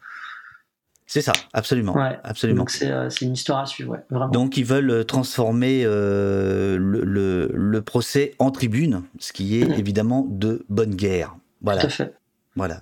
C'est 1.07 1.21
ça, 1.21 1.33
absolument, 1.53 1.95
ouais. 1.95 2.17
absolument. 2.23 2.61
Donc 2.61 2.71
c'est, 2.71 2.89
euh, 2.89 3.09
une 3.21 3.33
histoire 3.33 3.59
à 3.59 3.65
suivre, 3.67 3.91
ouais, 3.91 4.03
vraiment. 4.09 4.31
Donc 4.31 4.57
ils 4.57 4.65
veulent 4.65 4.89
euh, 4.89 5.03
transformer 5.03 5.83
euh, 5.85 6.77
le, 6.77 7.03
le, 7.03 7.51
le, 7.53 7.81
procès 7.83 8.33
en 8.39 8.49
tribune, 8.49 9.03
ce 9.19 9.31
qui 9.31 9.61
est 9.61 9.65
mmh. 9.65 9.79
évidemment 9.79 10.27
de 10.27 10.65
bonne 10.67 10.95
guerre. 10.95 11.35
Voilà. 11.61 11.81
Tout 11.81 11.87
à 11.87 11.91
fait. 11.91 12.13
Voilà. 12.55 12.81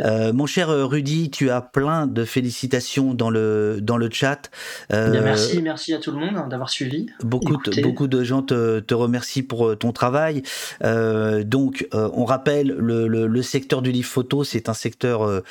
Euh, 0.00 0.34
mon 0.34 0.44
cher 0.44 0.68
Rudy, 0.68 1.30
tu 1.30 1.48
as 1.48 1.62
plein 1.62 2.06
de 2.06 2.26
félicitations 2.26 3.14
dans 3.14 3.30
le, 3.30 3.78
dans 3.80 3.96
le 3.96 4.10
chat. 4.10 4.50
Euh, 4.92 5.10
Bien, 5.10 5.22
merci, 5.22 5.62
merci 5.62 5.94
à 5.94 5.98
tout 5.98 6.12
le 6.12 6.18
monde 6.18 6.36
hein, 6.36 6.46
d'avoir 6.48 6.68
suivi. 6.68 7.06
Beaucoup 7.22 7.56
de, 7.56 7.82
beaucoup 7.82 8.06
de 8.06 8.22
gens 8.22 8.42
te, 8.42 8.80
te 8.80 8.92
remercient 8.92 9.42
pour 9.42 9.76
ton 9.78 9.92
travail. 9.92 10.42
Donc, 10.82 11.88
on 11.92 12.24
rappelle, 12.26 12.68
le, 12.68 13.08
le, 13.08 13.26
le, 13.26 13.42
secteur 13.42 13.80
du 13.80 13.90
livre 13.90 14.08
photo, 14.08 14.44
c'est 14.44 14.68
un 14.68 14.74
secteur 14.74 15.42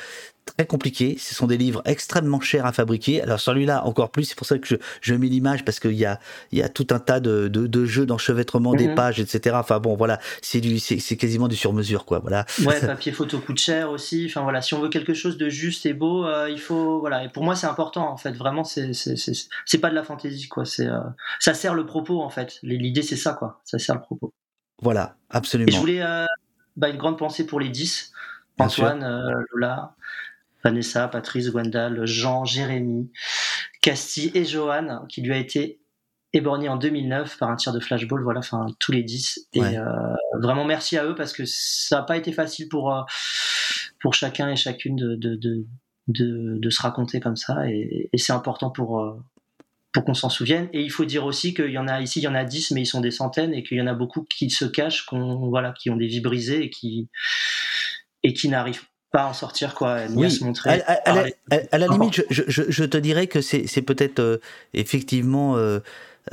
très 0.44 0.66
compliqué. 0.66 1.16
Ce 1.18 1.34
sont 1.34 1.46
des 1.46 1.56
livres 1.56 1.82
extrêmement 1.84 2.40
chers 2.40 2.66
à 2.66 2.72
fabriquer. 2.72 3.22
Alors 3.22 3.40
celui-là 3.40 3.84
encore 3.84 4.10
plus. 4.10 4.24
C'est 4.24 4.36
pour 4.36 4.46
ça 4.46 4.58
que 4.58 4.66
je, 4.66 4.76
je 5.00 5.14
mets 5.14 5.26
l'image 5.26 5.64
parce 5.64 5.80
qu'il 5.80 5.92
y 5.92 6.04
a 6.04 6.20
il 6.52 6.58
y 6.58 6.62
a 6.62 6.68
tout 6.68 6.86
un 6.90 6.98
tas 6.98 7.20
de, 7.20 7.48
de, 7.48 7.66
de 7.66 7.84
jeux 7.84 8.06
d'enchevêtrement 8.06 8.72
mm 8.72 8.74
-hmm. 8.74 8.78
des 8.78 8.88
mhm. 8.88 8.94
pages, 8.94 9.20
etc. 9.20 9.56
Enfin 9.58 9.80
bon, 9.80 9.96
voilà, 9.96 10.18
c'est 10.42 10.60
du 10.60 10.78
c'est 10.78 11.16
quasiment 11.16 11.48
du 11.48 11.56
sur-mesure 11.56 12.04
quoi. 12.04 12.18
Voilà. 12.18 12.46
Ouais, 12.64 12.80
papier 12.86 13.12
photo 13.12 13.38
coûte 13.38 13.58
cher 13.58 13.90
aussi. 13.90 14.26
Enfin 14.28 14.42
voilà, 14.42 14.62
si 14.62 14.74
on 14.74 14.80
veut 14.80 14.88
quelque 14.88 15.14
chose 15.14 15.36
de 15.38 15.48
juste 15.48 15.86
et 15.86 15.94
beau, 15.94 16.26
euh, 16.26 16.48
il 16.50 16.60
faut 16.60 17.00
voilà. 17.00 17.24
Et 17.24 17.28
pour 17.28 17.44
moi, 17.44 17.54
c'est 17.56 17.66
important 17.66 18.10
en 18.10 18.16
fait. 18.16 18.32
Vraiment, 18.32 18.64
c'est 18.64 19.78
pas 19.80 19.90
de 19.90 19.94
la 19.94 20.04
fantaisie 20.04 20.48
quoi. 20.48 20.64
C'est 20.64 20.86
euh, 20.86 21.00
ça 21.40 21.54
sert 21.54 21.74
le 21.74 21.86
propos 21.86 22.22
en 22.22 22.30
fait. 22.30 22.58
L'idée 22.62 23.02
c'est 23.02 23.16
ça 23.16 23.32
quoi. 23.34 23.60
Ça 23.64 23.78
sert 23.78 23.94
le 23.94 24.02
propos. 24.02 24.32
Voilà, 24.82 25.16
absolument. 25.30 25.68
Et 25.68 25.72
je 25.72 25.78
voulais 25.78 26.02
euh, 26.02 26.26
bah, 26.76 26.88
une 26.88 26.96
grande 26.96 27.18
pensée 27.18 27.46
pour 27.46 27.60
les 27.60 27.68
10. 27.68 28.12
Antoine, 28.56 29.02
Lola, 29.50 29.96
Vanessa, 30.64 31.08
Patrice, 31.08 31.50
Gwendal, 31.50 32.06
Jean, 32.06 32.44
Jérémy, 32.44 33.10
Casti 33.82 34.30
et 34.34 34.44
Johan, 34.44 35.04
qui 35.08 35.20
lui 35.20 35.32
a 35.32 35.36
été 35.36 35.80
éborgné 36.32 36.68
en 36.68 36.76
2009 36.76 37.38
par 37.38 37.50
un 37.50 37.56
tir 37.56 37.72
de 37.72 37.80
flashball, 37.80 38.22
voilà, 38.22 38.40
enfin 38.40 38.66
tous 38.80 38.92
les 38.92 39.02
10. 39.02 39.48
Et 39.52 39.60
euh, 39.60 39.84
vraiment 40.40 40.64
merci 40.64 40.98
à 40.98 41.04
eux 41.04 41.14
parce 41.14 41.32
que 41.32 41.44
ça 41.46 41.98
n'a 41.98 42.02
pas 42.02 42.16
été 42.16 42.32
facile 42.32 42.68
pour, 42.68 42.92
euh, 42.92 43.02
pour 44.00 44.14
chacun 44.14 44.48
et 44.48 44.56
chacune 44.56 44.96
de, 44.96 45.14
de, 45.14 45.36
de, 45.36 45.64
de, 46.08 46.58
de 46.58 46.70
se 46.70 46.82
raconter 46.82 47.20
comme 47.20 47.36
ça. 47.36 47.68
Et, 47.68 48.10
et 48.12 48.18
c'est 48.18 48.32
important 48.32 48.70
pour, 48.70 49.00
euh, 49.00 49.16
pour 49.92 50.04
qu'on 50.04 50.14
s'en 50.14 50.28
souvienne. 50.28 50.68
Et 50.72 50.82
il 50.82 50.90
faut 50.90 51.04
dire 51.04 51.24
aussi 51.24 51.54
qu'il 51.54 51.70
y 51.70 51.78
en 51.78 51.86
a 51.86 52.00
ici, 52.00 52.18
il 52.18 52.24
y 52.24 52.28
en 52.28 52.34
a 52.34 52.44
10, 52.44 52.72
mais 52.72 52.82
ils 52.82 52.86
sont 52.86 53.00
des 53.00 53.12
centaines 53.12 53.54
et 53.54 53.62
qu'il 53.62 53.78
y 53.78 53.80
en 53.80 53.86
a 53.86 53.94
beaucoup 53.94 54.24
qui 54.24 54.50
se 54.50 54.64
cachent, 54.64 55.06
voilà, 55.12 55.72
qui 55.72 55.88
ont 55.90 55.96
des 55.96 56.08
vies 56.08 56.20
brisées 56.20 56.64
et 56.64 56.70
qui, 56.70 57.08
et 58.24 58.32
qui 58.32 58.48
n'arrivent 58.48 58.86
pas 59.14 59.26
en 59.26 59.32
sortir 59.32 59.74
quoi 59.74 60.08
ni 60.08 60.16
oui. 60.16 60.26
à 60.26 60.30
se 60.30 60.42
montrer 60.42 60.70
à, 60.70 60.90
à, 60.90 61.10
à, 61.10 61.14
la, 61.14 61.60
à 61.70 61.78
la, 61.78 61.86
limite 61.86 62.14
je, 62.30 62.42
je, 62.48 62.62
je, 62.68 62.84
te 62.84 62.96
dirais 62.96 63.28
que 63.28 63.40
c'est 63.40 63.82
peut-être 63.82 64.18
euh, 64.18 64.38
effectivement 64.72 65.56
euh, 65.56 65.78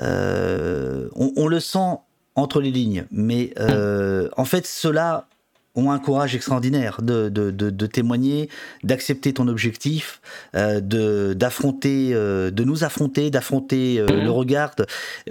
euh, 0.02 1.08
on, 1.16 1.32
on, 1.36 1.48
le 1.48 1.60
sent 1.60 2.00
entre 2.34 2.60
les 2.60 2.72
lignes 2.72 3.06
mais 3.12 3.54
euh, 3.60 4.30
en 4.36 4.46
fait 4.46 4.66
cela 4.66 5.28
ont 5.76 5.92
un 5.92 6.00
courage 6.00 6.36
extraordinaire 6.36 7.02
de, 7.02 7.30
de, 7.30 7.50
de, 7.52 7.70
de 7.70 7.86
témoigner, 7.86 8.50
d'accepter 8.84 9.34
ton 9.34 9.48
objectif, 9.48 10.22
euh, 10.56 10.82
de 10.82 11.34
d'affronter, 11.34 12.10
euh, 12.14 12.52
de 12.52 12.64
nous 12.64 12.84
affronter, 12.84 13.30
d'affronter 13.30 14.00
euh, 14.00 14.06
mmh. 14.06 14.24
le 14.24 14.32
regard, 14.32 14.76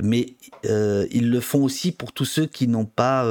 mais 0.03 0.35
ils 0.65 1.31
le 1.31 1.41
font 1.41 1.63
aussi 1.65 1.93
pour 1.93 2.13
tous 2.13 2.25
ceux 2.25 2.47
qui 2.47 2.69
n'ont 2.69 2.85
pas 2.85 3.25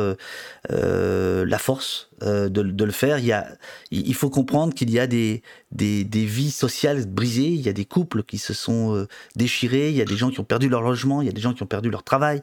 la 0.69 1.57
force 1.57 2.10
de, 2.22 2.48
de, 2.48 2.84
le 2.84 2.91
faire. 2.91 3.19
Il, 3.19 3.26
y 3.26 3.31
a, 3.31 3.48
il 3.91 4.15
faut 4.15 4.30
comprendre 4.30 4.73
qu'il 4.73 4.90
y 4.90 4.99
a 4.99 5.07
des, 5.07 5.44
des, 5.72 6.03
des, 6.03 6.26
vies 6.26 6.52
sociales 6.52 7.06
brisées, 7.06 7.49
il 7.49 7.61
y 7.61 7.69
a 7.69 7.73
des 7.73 7.86
couples 7.86 8.23
qui 8.23 8.40
se 8.40 8.53
sont 8.53 9.06
déchirés, 9.36 9.90
il 9.90 9.95
y 9.95 10.02
a 10.02 10.06
des 10.06 10.18
gens 10.18 10.31
qui 10.31 10.40
ont 10.40 10.44
perdu 10.45 10.69
leur 10.69 10.81
logement, 10.81 11.22
il 11.22 11.27
y 11.27 11.30
a 11.30 11.34
des 11.34 11.41
gens 11.41 11.53
qui 11.53 11.61
ont 11.61 11.68
perdu 11.68 11.91
leur 11.91 12.03
travail, 12.03 12.41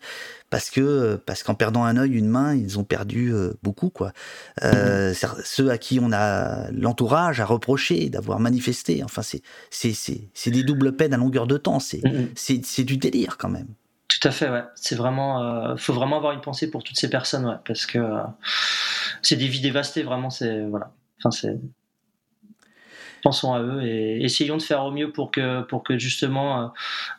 parce 0.50 0.70
que 0.70 1.16
parce 1.26 1.42
qu'en 1.42 1.54
perdant 1.54 1.84
un 1.84 1.96
œil, 1.96 2.12
une 2.12 2.28
main, 2.28 2.54
ils 2.54 2.78
ont 2.78 2.84
perdu 2.84 3.32
beaucoup 3.62 3.90
quoi. 3.90 4.12
Euh, 4.62 5.12
ceux 5.44 5.70
à 5.70 5.78
qui 5.78 5.98
on 6.00 6.12
a 6.12 6.70
l'entourage 6.70 7.40
à 7.40 7.44
reprocher 7.44 8.08
d'avoir 8.08 8.40
manifesté, 8.40 9.02
enfin 9.04 9.22
c'est 9.22 9.42
c'est 9.70 9.92
c'est 9.94 10.50
des 10.50 10.62
doubles 10.62 10.96
peines 10.96 11.14
à 11.14 11.16
longueur 11.16 11.46
de 11.46 11.56
temps, 11.56 11.80
c'est 11.80 12.02
mmh. 12.04 12.60
c'est 12.62 12.84
du 12.84 12.96
délire 12.96 13.36
quand 13.38 13.48
même. 13.48 13.68
Tout 14.08 14.28
à 14.28 14.30
fait, 14.30 14.48
ouais. 14.48 14.64
C'est 14.76 14.94
vraiment, 14.94 15.42
euh, 15.42 15.76
faut 15.76 15.92
vraiment 15.92 16.16
avoir 16.16 16.32
une 16.32 16.40
pensée 16.40 16.70
pour 16.70 16.82
toutes 16.82 16.98
ces 16.98 17.10
personnes, 17.10 17.44
ouais, 17.44 17.56
parce 17.66 17.86
que 17.86 17.98
euh, 17.98 18.22
c'est 19.20 19.36
des 19.36 19.48
vies 19.48 19.60
dévastées, 19.60 20.02
vraiment. 20.02 20.30
C'est 20.30 20.64
voilà. 20.64 20.92
Enfin, 21.18 21.30
c'est. 21.30 21.58
Pensons 23.22 23.54
à 23.54 23.60
eux 23.60 23.82
et 23.82 24.22
essayons 24.24 24.56
de 24.56 24.62
faire 24.62 24.84
au 24.84 24.92
mieux 24.92 25.10
pour 25.10 25.32
que, 25.32 25.62
pour 25.62 25.82
que 25.82 25.98
justement, 25.98 26.62
euh, 26.62 26.66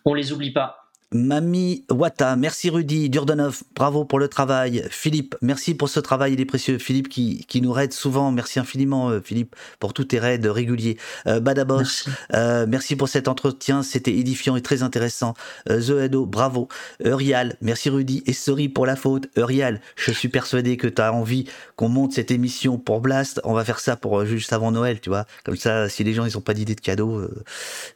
on 0.06 0.14
les 0.14 0.32
oublie 0.32 0.52
pas. 0.52 0.87
Mami 1.14 1.86
Wata, 1.90 2.36
merci 2.36 2.70
Rudy, 2.70 3.10
Durdanov, 3.10 3.64
bravo 3.74 4.04
pour 4.04 4.20
le 4.20 4.28
travail. 4.28 4.84
Philippe, 4.90 5.36
merci 5.42 5.74
pour 5.74 5.88
ce 5.88 6.02
travail, 6.02 6.34
il 6.34 6.42
est 6.42 6.46
précieux. 6.46 6.80
Philippe 6.80 7.08
qui, 7.08 7.46
qui 7.48 7.62
nous 7.62 7.72
raide 7.72 7.94
souvent, 7.94 8.30
merci 8.34 8.60
infiniment 8.60 9.10
euh, 9.10 9.22
Philippe 9.22 9.56
pour 9.80 9.94
tous 9.94 10.04
tes 10.04 10.20
raids 10.20 10.42
réguliers. 10.44 10.98
Euh, 11.26 11.40
Badabos, 11.40 11.78
merci. 11.78 12.10
Euh, 12.34 12.66
merci. 12.68 12.98
pour 12.98 13.08
cet 13.08 13.30
entretien, 13.30 13.84
c'était 13.84 14.12
édifiant 14.12 14.58
et 14.58 14.62
très 14.62 14.84
intéressant. 14.84 15.34
Zoedo, 15.72 16.26
bravo. 16.26 16.68
Eurial, 17.02 17.56
merci 17.62 17.90
Rudy 17.90 18.22
et 18.26 18.34
sorry 18.34 18.68
pour 18.68 18.86
la 18.86 18.98
faute. 18.98 19.30
Eurial, 19.38 19.80
je 19.96 20.12
suis 20.12 20.28
persuadé 20.28 20.76
que 20.76 20.88
tu 20.88 21.02
as 21.02 21.14
envie 21.14 21.46
qu'on 21.78 21.88
monte 21.88 22.12
cette 22.12 22.32
émission 22.32 22.78
pour 22.78 23.00
Blast. 23.00 23.40
On 23.46 23.54
va 23.54 23.64
faire 23.64 23.80
ça 23.80 23.96
pour 23.96 24.26
juste 24.26 24.52
avant 24.52 24.74
Noël, 24.74 25.00
tu 25.00 25.08
vois. 25.08 25.26
Comme 25.46 25.56
ça, 25.56 25.88
si 25.88 26.04
les 26.04 26.14
gens 26.14 26.26
ils 26.26 26.38
ont 26.38 26.42
pas 26.42 26.54
d'idée 26.54 26.76
de 26.76 26.82
cadeau, 26.82 27.22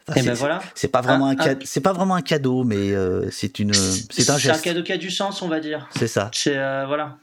enfin, 0.08 0.22
eh 0.22 0.22
ben 0.22 0.34
voilà. 0.34 0.62
c'est 0.76 0.88
pas 0.88 1.02
vraiment 1.02 1.26
ah, 1.26 1.32
un, 1.32 1.36
cadeau, 1.36 1.60
ah. 1.62 1.66
c'est 1.68 1.82
pas 1.82 1.92
vraiment 1.92 2.16
un 2.16 2.22
cadeau, 2.22 2.64
mais 2.64 3.01
c'est 3.32 3.60
une, 3.60 3.73
c'est 3.73 4.30
un 4.30 4.38
geste. 4.38 4.61
C'est 4.61 4.69
un 4.69 4.73
cadeau 4.73 4.84
qui 4.84 4.91
a 4.91 4.98
du 4.98 5.11
sens, 5.11 5.41
on 5.41 5.48
va 5.48 5.60
dire. 5.60 5.88
C'est 5.98 6.07
ça. 6.07 6.30
C'est 6.34 6.57
euh, 6.57 6.86
voilà. 6.88 7.18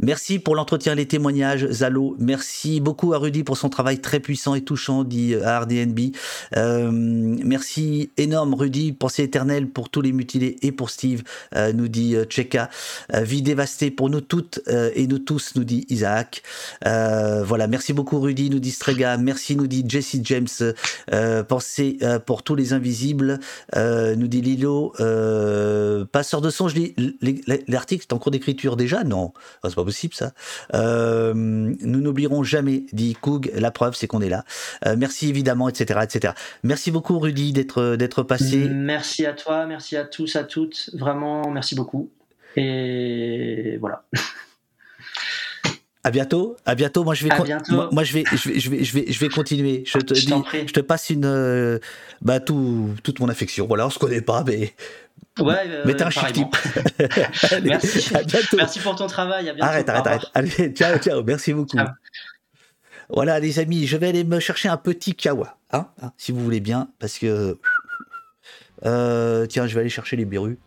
Merci 0.00 0.38
pour 0.38 0.54
l'entretien, 0.54 0.94
les 0.94 1.06
témoignages, 1.06 1.66
Zalo. 1.70 2.16
Merci 2.18 2.80
beaucoup 2.80 3.14
à 3.14 3.18
Rudy 3.18 3.44
pour 3.44 3.56
son 3.56 3.68
travail 3.68 4.00
très 4.00 4.20
puissant 4.20 4.54
et 4.54 4.62
touchant, 4.62 5.04
dit 5.04 5.34
à 5.34 5.60
RDNB. 5.60 6.12
Euh, 6.56 6.90
merci 6.92 8.10
énorme, 8.16 8.54
Rudy, 8.54 8.92
pensée 8.92 9.22
éternelle 9.22 9.68
pour 9.68 9.90
tous 9.90 10.00
les 10.00 10.12
mutilés 10.12 10.56
et 10.62 10.72
pour 10.72 10.90
Steve, 10.90 11.22
euh, 11.54 11.72
nous 11.72 11.88
dit 11.88 12.16
euh, 12.16 12.24
Cheka. 12.28 12.70
vie 13.12 13.42
dévastée 13.42 13.90
pour 13.90 14.10
nous 14.10 14.20
toutes 14.20 14.60
et 14.94 15.06
nous 15.06 15.18
tous, 15.18 15.52
nous 15.56 15.64
dit 15.64 15.86
Isaac. 15.88 16.42
voilà, 16.82 17.66
merci 17.66 17.92
beaucoup, 17.92 18.20
Rudy, 18.20 18.50
nous 18.50 18.60
dit 18.60 18.70
Strega. 18.70 19.16
Merci, 19.16 19.56
nous 19.56 19.66
dit 19.66 19.84
Jesse 19.86 20.16
James. 20.22 20.72
pensée 21.48 21.98
pour 22.26 22.42
tous 22.42 22.54
les 22.54 22.72
invisibles, 22.72 23.38
nous 23.76 24.26
dit 24.26 24.40
Lilo. 24.40 24.92
passeur 26.12 26.40
de 26.40 26.50
son, 26.50 26.68
je 26.68 26.76
lis 26.76 26.94
l'article 27.68 28.06
est 28.08 28.12
en 28.12 28.18
cours 28.18 28.32
d'écriture 28.32 28.76
déjà? 28.76 29.04
Non, 29.04 29.32
oh, 29.62 29.68
c'est 29.68 29.74
pas 29.74 29.84
possible 29.84 30.14
ça. 30.14 30.32
Euh, 30.74 31.32
nous 31.34 32.00
n'oublierons 32.00 32.42
jamais, 32.42 32.84
dit 32.92 33.14
Coug. 33.14 33.50
La 33.54 33.70
preuve, 33.70 33.94
c'est 33.94 34.06
qu'on 34.06 34.20
est 34.20 34.28
là. 34.28 34.44
Euh, 34.86 34.96
merci 34.96 35.28
évidemment, 35.28 35.68
etc., 35.68 36.00
etc. 36.02 36.34
Merci 36.62 36.90
beaucoup, 36.90 37.18
Rudy, 37.18 37.52
d'être 37.52 37.96
d'être 37.96 38.22
passé. 38.22 38.68
Merci 38.68 39.26
à 39.26 39.32
toi, 39.32 39.66
merci 39.66 39.96
à 39.96 40.04
tous, 40.04 40.36
à 40.36 40.44
toutes. 40.44 40.90
Vraiment, 40.94 41.50
merci 41.50 41.74
beaucoup. 41.74 42.10
Et 42.56 43.78
voilà. 43.80 44.04
À 46.04 46.10
bientôt. 46.10 46.56
À 46.66 46.74
bientôt. 46.74 47.04
Moi, 47.04 47.14
je 47.14 47.26
vais. 47.26 47.30
Moi, 47.92 48.02
je 48.02 48.12
vais, 48.12 48.24
je 48.32 48.48
vais, 48.48 48.58
je 48.58 48.70
vais, 48.70 48.84
je 48.84 48.94
vais, 48.94 49.04
je 49.12 49.20
vais 49.20 49.28
continuer. 49.28 49.84
Je 49.86 49.98
te 49.98 50.14
dis, 50.14 50.66
je 50.66 50.72
te 50.72 50.80
passe 50.80 51.10
une, 51.10 51.24
euh, 51.24 51.78
bah, 52.20 52.40
tout, 52.40 52.90
toute 53.04 53.20
mon 53.20 53.28
affection. 53.28 53.66
Voilà, 53.66 53.86
on 53.86 53.90
se 53.90 53.98
connaît 53.98 54.20
pas, 54.20 54.42
mais 54.44 54.74
Ouais, 55.38 55.54
euh, 55.66 55.82
mais 55.86 55.94
t'es 55.94 56.04
un 56.04 56.10
chic 56.10 56.32
type. 56.32 56.56
Merci. 57.64 58.12
Merci 58.56 58.80
pour 58.80 58.96
ton 58.96 59.06
travail. 59.06 59.48
À 59.48 59.64
arrête, 59.64 59.88
arrête, 59.88 60.06
arrête. 60.06 60.22
Allez, 60.34 60.72
ciao, 60.74 60.98
ciao. 60.98 61.22
Merci 61.22 61.54
beaucoup. 61.54 61.78
Voilà, 63.08 63.40
les 63.40 63.58
amis, 63.58 63.86
je 63.86 63.96
vais 63.96 64.08
aller 64.08 64.24
me 64.24 64.40
chercher 64.40 64.68
un 64.68 64.76
petit 64.76 65.14
kawa, 65.14 65.58
hein, 65.70 65.86
hein 66.00 66.12
si 66.16 66.32
vous 66.32 66.40
voulez 66.40 66.60
bien, 66.60 66.88
parce 66.98 67.18
que. 67.18 67.58
Euh, 68.84 69.46
tiens, 69.46 69.66
je 69.66 69.74
vais 69.74 69.80
aller 69.80 69.90
chercher 69.90 70.16
les 70.16 70.24
berrues. 70.24 70.58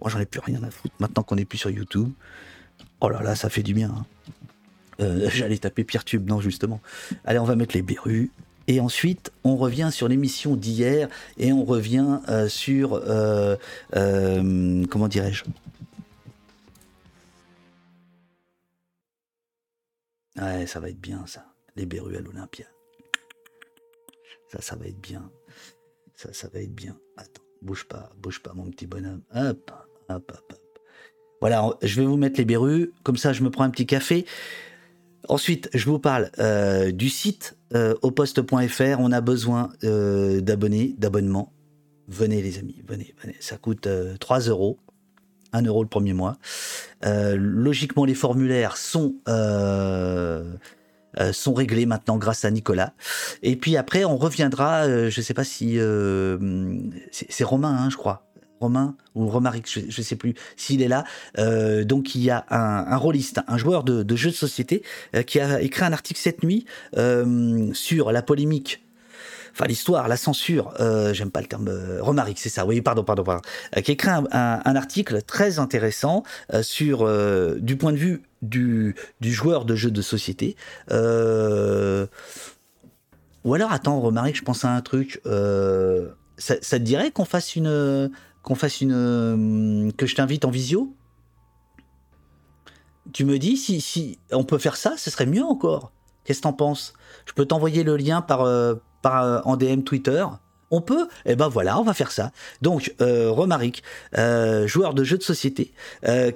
Moi, 0.00 0.10
j'en 0.10 0.18
ai 0.18 0.26
plus 0.26 0.40
rien 0.40 0.62
à 0.64 0.70
foutre 0.70 0.94
maintenant 0.98 1.22
qu'on 1.22 1.36
est 1.36 1.44
plus 1.44 1.58
sur 1.58 1.70
YouTube. 1.70 2.10
Oh 3.00 3.08
là 3.08 3.22
là, 3.22 3.34
ça 3.36 3.48
fait 3.48 3.62
du 3.62 3.74
bien. 3.74 3.90
Hein. 3.90 4.04
Euh, 5.00 5.28
j'allais 5.32 5.58
taper 5.58 5.84
Pierre 5.84 6.04
Tube, 6.04 6.28
non, 6.28 6.40
justement. 6.40 6.80
Allez, 7.24 7.38
on 7.38 7.44
va 7.44 7.56
mettre 7.56 7.74
les 7.74 7.82
berrues. 7.82 8.30
Et 8.66 8.80
ensuite, 8.80 9.30
on 9.44 9.56
revient 9.56 9.90
sur 9.92 10.08
l'émission 10.08 10.56
d'hier 10.56 11.08
et 11.36 11.52
on 11.52 11.64
revient 11.64 12.20
euh, 12.28 12.48
sur, 12.48 12.94
euh, 12.94 13.56
comment 13.92 15.08
dirais-je? 15.08 15.44
Ouais, 20.40 20.66
ça 20.66 20.80
va 20.80 20.88
être 20.88 21.00
bien 21.00 21.24
ça, 21.26 21.46
les 21.76 21.86
berrues 21.86 22.16
à 22.16 22.20
l'Olympia. 22.20 22.66
Ça, 24.50 24.62
ça 24.62 24.76
va 24.76 24.86
être 24.86 25.00
bien. 25.00 25.30
Ça, 26.14 26.32
ça 26.32 26.48
va 26.48 26.60
être 26.60 26.74
bien. 26.74 26.96
Attends, 27.16 27.42
bouge 27.60 27.84
pas, 27.84 28.10
bouge 28.16 28.40
pas 28.40 28.52
mon 28.54 28.70
petit 28.70 28.86
bonhomme. 28.86 29.22
Hop, 29.34 29.70
hop, 30.08 30.32
hop, 30.32 30.42
hop. 30.50 30.80
Voilà, 31.40 31.68
je 31.82 32.00
vais 32.00 32.06
vous 32.06 32.16
mettre 32.16 32.38
les 32.38 32.46
berrues, 32.46 32.92
comme 33.02 33.16
ça 33.18 33.32
je 33.32 33.42
me 33.42 33.50
prends 33.50 33.64
un 33.64 33.70
petit 33.70 33.86
café. 33.86 34.24
Ensuite, 35.28 35.70
je 35.72 35.86
vous 35.86 35.98
parle 35.98 36.30
euh, 36.38 36.92
du 36.92 37.08
site 37.08 37.56
euh, 37.74 37.94
poste.fr. 37.94 38.96
On 38.98 39.12
a 39.12 39.20
besoin 39.20 39.70
euh, 39.82 40.40
d'abonnés, 40.40 40.94
d'abonnements. 40.98 41.52
Venez 42.08 42.42
les 42.42 42.58
amis, 42.58 42.82
venez, 42.86 43.14
venez. 43.22 43.36
Ça 43.40 43.56
coûte 43.56 43.88
3 44.20 44.40
euros. 44.40 44.78
1 45.52 45.62
euro 45.62 45.82
le 45.82 45.88
premier 45.88 46.12
mois. 46.14 46.36
logiquement, 47.04 48.04
les 48.04 48.14
formulaires 48.14 48.76
sont, 48.76 49.14
sont 51.32 51.54
réglés 51.54 51.86
maintenant 51.86 52.18
grâce 52.18 52.44
à 52.44 52.50
Nicolas. 52.50 52.92
Et 53.42 53.54
puis 53.54 53.76
après, 53.76 54.04
on 54.04 54.16
reviendra, 54.16 54.88
je 55.08 55.20
ne 55.20 55.24
sais 55.24 55.32
pas 55.32 55.44
si... 55.44 55.78
c'est 57.12 57.44
Romain, 57.44 57.76
hein, 57.78 57.88
je 57.88 57.96
crois 57.96 58.26
Romain 58.60 58.96
ou 59.14 59.28
Romaric, 59.28 59.68
je 59.68 59.80
ne 59.80 60.04
sais 60.04 60.16
plus 60.16 60.34
s'il 60.56 60.82
est 60.82 60.88
là. 60.88 61.04
Euh, 61.38 61.84
donc 61.84 62.14
il 62.14 62.22
y 62.22 62.30
a 62.30 62.46
un, 62.50 62.86
un 62.90 63.00
un 63.46 63.58
joueur 63.58 63.84
de, 63.84 64.02
de 64.02 64.16
jeux 64.16 64.30
de 64.30 64.34
société 64.34 64.82
euh, 65.14 65.22
qui 65.22 65.38
a 65.40 65.60
écrit 65.60 65.84
un 65.84 65.92
article 65.92 66.20
cette 66.20 66.42
nuit 66.42 66.64
euh, 66.96 67.72
sur 67.74 68.12
la 68.12 68.22
polémique 68.22 68.80
enfin 69.52 69.66
l'histoire, 69.66 70.08
la 70.08 70.16
censure, 70.16 70.74
j'aime 71.12 71.30
pas 71.30 71.40
le 71.40 71.46
terme, 71.46 71.70
Romaric, 72.00 72.40
c'est 72.40 72.48
ça, 72.48 72.66
oui, 72.66 72.80
pardon, 72.80 73.04
pardon, 73.04 73.22
pardon, 73.22 73.40
qui 73.84 73.92
écrit 73.92 74.10
un, 74.10 74.26
article 74.74 75.22
très 75.22 75.60
intéressant 75.60 76.24
sur, 76.62 77.08
du 77.60 77.76
point 77.76 77.92
de 77.92 77.96
vue 77.96 78.24
du, 78.42 78.96
joueur 79.22 79.64
de 79.64 79.76
jeux 79.76 79.92
de 79.92 80.02
société. 80.02 80.56
ou 80.90 80.94
alors, 83.54 83.70
attends, 83.70 84.00
Romaric, 84.00 84.34
je 84.36 84.42
pense 84.42 84.64
à 84.64 84.70
un 84.70 84.80
truc, 84.80 85.22
ça, 86.36 86.56
te 86.58 86.76
dirait 86.78 87.12
qu'on 87.12 87.24
fasse 87.24 87.54
une, 87.54 88.10
qu'on 88.44 88.54
fasse 88.54 88.80
une. 88.80 88.92
Euh, 88.94 89.90
que 89.96 90.06
je 90.06 90.14
t'invite 90.14 90.44
en 90.44 90.50
visio 90.50 90.94
Tu 93.12 93.24
me 93.24 93.38
dis 93.38 93.56
si, 93.56 93.80
si 93.80 94.18
on 94.30 94.44
peut 94.44 94.58
faire 94.58 94.76
ça, 94.76 94.94
ce 94.96 95.10
serait 95.10 95.26
mieux 95.26 95.42
encore. 95.42 95.90
Qu'est-ce 96.24 96.38
que 96.38 96.44
t'en 96.44 96.52
penses? 96.52 96.94
Je 97.26 97.32
peux 97.32 97.46
t'envoyer 97.46 97.82
le 97.82 97.96
lien 97.96 98.22
par, 98.22 98.42
euh, 98.42 98.76
par 99.02 99.24
euh, 99.24 99.40
en 99.44 99.56
DM 99.56 99.82
Twitter. 99.82 100.24
On 100.70 100.80
peut? 100.80 101.08
Eh 101.24 101.36
ben 101.36 101.48
voilà, 101.48 101.78
on 101.78 101.84
va 101.84 101.94
faire 101.94 102.10
ça. 102.10 102.32
Donc, 102.60 102.94
Romaric, 102.98 103.84
joueur 104.64 104.94
de 104.94 105.04
jeux 105.04 105.18
de 105.18 105.22
société, 105.22 105.72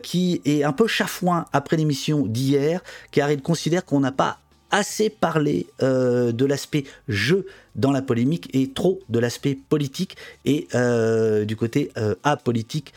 qui 0.02 0.40
est 0.44 0.62
un 0.62 0.72
peu 0.72 0.86
chafouin 0.86 1.46
après 1.52 1.76
l'émission 1.76 2.24
d'hier, 2.24 2.82
car 3.10 3.32
il 3.32 3.42
considère 3.42 3.84
qu'on 3.84 3.98
n'a 3.98 4.12
pas 4.12 4.38
assez 4.70 5.10
parlé 5.10 5.66
euh, 5.82 6.32
de 6.32 6.44
l'aspect 6.44 6.84
jeu 7.08 7.46
dans 7.74 7.92
la 7.92 8.02
polémique 8.02 8.50
et 8.52 8.70
trop 8.70 9.00
de 9.08 9.18
l'aspect 9.18 9.54
politique 9.54 10.16
et 10.44 10.68
euh, 10.74 11.44
du 11.44 11.56
côté 11.56 11.90
euh, 11.96 12.14
apolitique 12.24 12.92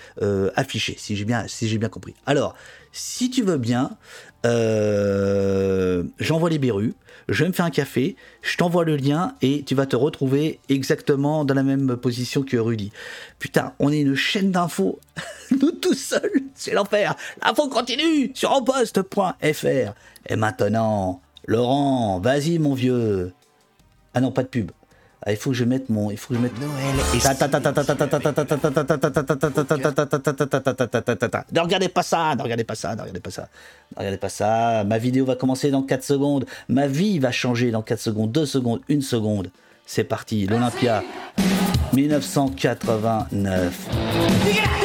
affiché, 0.56 0.96
si 0.98 1.16
j'ai 1.16 1.26
bien, 1.26 1.48
si 1.48 1.78
bien 1.78 1.90
compris. 1.90 2.14
Alors, 2.26 2.56
si 2.92 3.30
tu 3.30 3.44
veux 3.44 3.58
bien, 3.58 3.92
j'envoie 6.20 6.50
les 6.50 6.60
berrues, 6.60 6.94
je 7.30 7.46
me 7.46 7.52
faire 7.52 7.66
un 7.66 7.72
café, 7.72 8.16
je 8.42 8.58
t'envoie 8.58 8.84
le 8.84 8.98
lien 8.98 9.36
et 9.42 9.64
tu 9.64 9.76
vas 9.76 9.86
te 9.86 9.96
retrouver 9.96 10.60
exactement 10.70 11.46
dans 11.46 11.54
la 11.54 11.64
même 11.64 11.96
position 11.96 12.44
que 12.44 12.58
Rudy. 12.58 12.92
Putain, 13.40 13.74
on 13.80 13.92
est 13.92 14.02
une 14.02 14.16
chaîne 14.16 14.52
d'infos, 14.52 15.00
nous 15.62 15.72
tout 15.72 15.94
seuls, 15.94 16.42
c'est 16.56 16.74
l'enfer. 16.74 17.16
L'info 17.44 17.70
continue 17.70 18.32
sur 18.34 18.52
enposte.fr. 18.52 19.94
Et 20.28 20.36
maintenant, 20.36 21.22
Laurent, 21.52 22.20
vas-y 22.22 22.58
mon 22.60 22.74
vieux. 22.74 23.34
Ah 24.14 24.22
non, 24.22 24.32
pas 24.32 24.44
de 24.44 24.48
pub. 24.48 24.72
il 25.28 25.36
faut 25.36 25.50
que 25.50 25.56
je 25.58 25.66
mette 25.66 25.90
mon. 25.90 26.10
Il 26.10 26.16
faut 26.16 26.30
que 26.30 26.36
je 26.36 26.40
mette. 26.40 26.58
Noël 26.58 26.96
Ne 31.52 31.60
regardez 31.60 31.90
pas 31.90 32.04
ça, 32.04 32.36
ne 32.38 32.42
regardez 32.42 32.64
pas 32.64 32.76
ça, 32.76 32.96
ne 32.96 33.02
regardez 33.02 33.20
pas 33.20 33.32
ça. 33.32 33.50
Ne 33.92 33.98
regardez 34.00 34.18
pas 34.18 34.30
ça. 34.30 34.86
Ma 34.86 34.98
vidéo 34.98 35.26
va 35.26 35.36
commencer 35.36 35.72
dans 35.72 35.84
4 35.84 36.06
secondes. 36.06 36.46
Ma 36.70 36.88
vie 36.88 37.20
va 37.20 37.34
changer 37.34 37.72
dans 37.72 37.82
4 37.82 38.00
secondes, 38.00 38.32
2 38.32 38.46
secondes, 38.46 38.80
1 38.90 39.02
seconde. 39.02 39.50
C'est 39.86 40.06
parti, 40.06 40.48
l'Olympia 40.48 41.04
1989. 41.92 44.81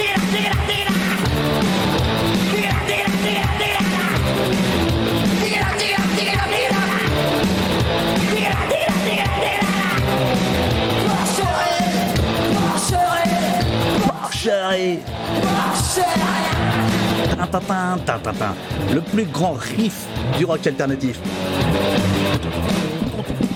Le 18.93 19.01
plus 19.01 19.25
grand 19.25 19.55
riff 19.55 20.07
du 20.39 20.45
rock 20.45 20.67
alternatif. 20.67 21.19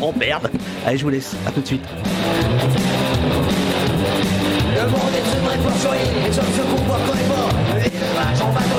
Oh 0.01 0.13
merde 0.19 0.51
Allez, 0.87 0.97
je 0.97 1.05
vous 1.05 1.11
laisse. 1.11 1.37
À 1.47 1.51
tout 1.51 1.61
de 1.61 1.67
suite. 1.67 1.85
Le 4.75 4.83
monde 4.87 5.13
est 5.15 5.23
très 5.23 5.59
pour 5.59 5.73
sourire, 5.77 6.01
les 6.25 6.39
hommes 6.39 6.47
se 6.57 6.63
comportent 6.63 7.07
comme 7.07 7.19
les 7.19 7.27
morts. 7.27 7.53
L'élevage 7.77 8.41
en 8.41 8.53
batterie, 8.53 8.70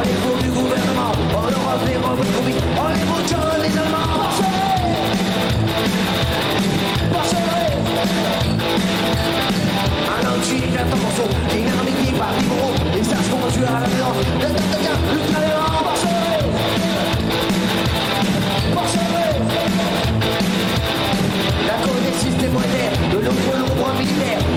au 0.00 0.04
niveau 0.04 0.34
du 0.42 0.48
gouvernement, 0.48 1.12
en 1.36 2.88
les 2.88 3.04
les 3.62 3.78
Allemands. 3.78 4.08
Marchez 4.16 4.56
Marchez 7.12 7.36
Un 10.10 10.28
morceau, 10.96 11.28
une 11.54 11.68
armée 11.68 11.92
qui 12.00 12.12
et 12.98 13.04
ça 13.04 13.16
se 13.16 13.30
conduit 13.30 13.64
à 13.64 13.80
la 13.80 13.86
maison, 13.88 14.12
le 14.40 14.46
le 14.46 15.20
marchez 15.84 16.16
Marchez 18.74 19.08
La 21.66 21.74
des 22.38 22.48
monétaires, 22.48 22.96
de 23.12 23.18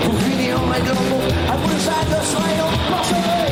pour 0.04 0.14
finir 0.20 0.62
en 0.62 0.72
règle 0.72 0.92
en 0.92 1.52
à 1.52 1.56
bout 1.56 1.74
de 1.74 1.80
ça, 1.80 1.96
de 2.08 2.24
soyons, 2.24 2.72
marchez 2.90 3.43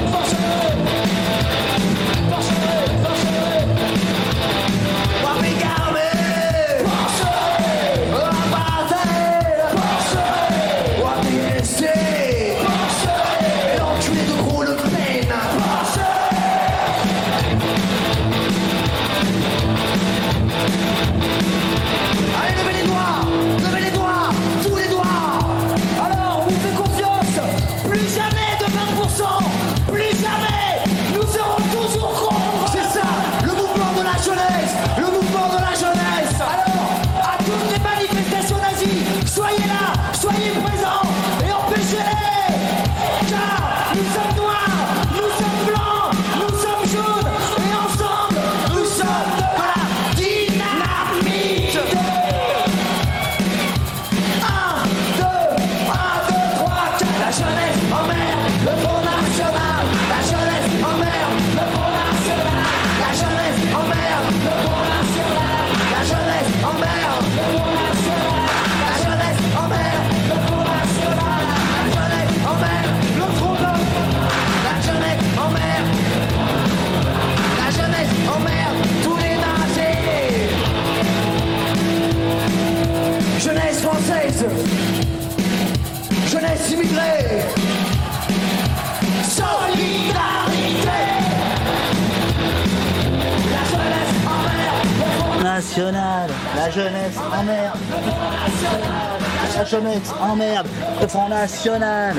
mer, 95.77 95.87
National, 95.89 96.31
la 96.57 96.71
jeunesse 96.71 97.19
en 97.19 97.45
merde. 97.45 97.79
La 99.57 99.65
jeunesse 99.65 100.13
en 100.21 100.37
merde, 100.37 100.67
le 101.01 101.09
Front 101.09 101.29
National. 101.29 102.15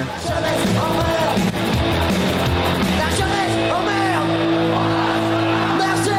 Merci. 5.78 6.10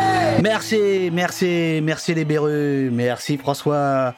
Merci, 0.43 1.11
merci, 1.13 1.81
merci 1.83 2.15
les 2.15 2.25
Bérus, 2.25 2.91
merci 2.93 3.39
François, 3.39 4.15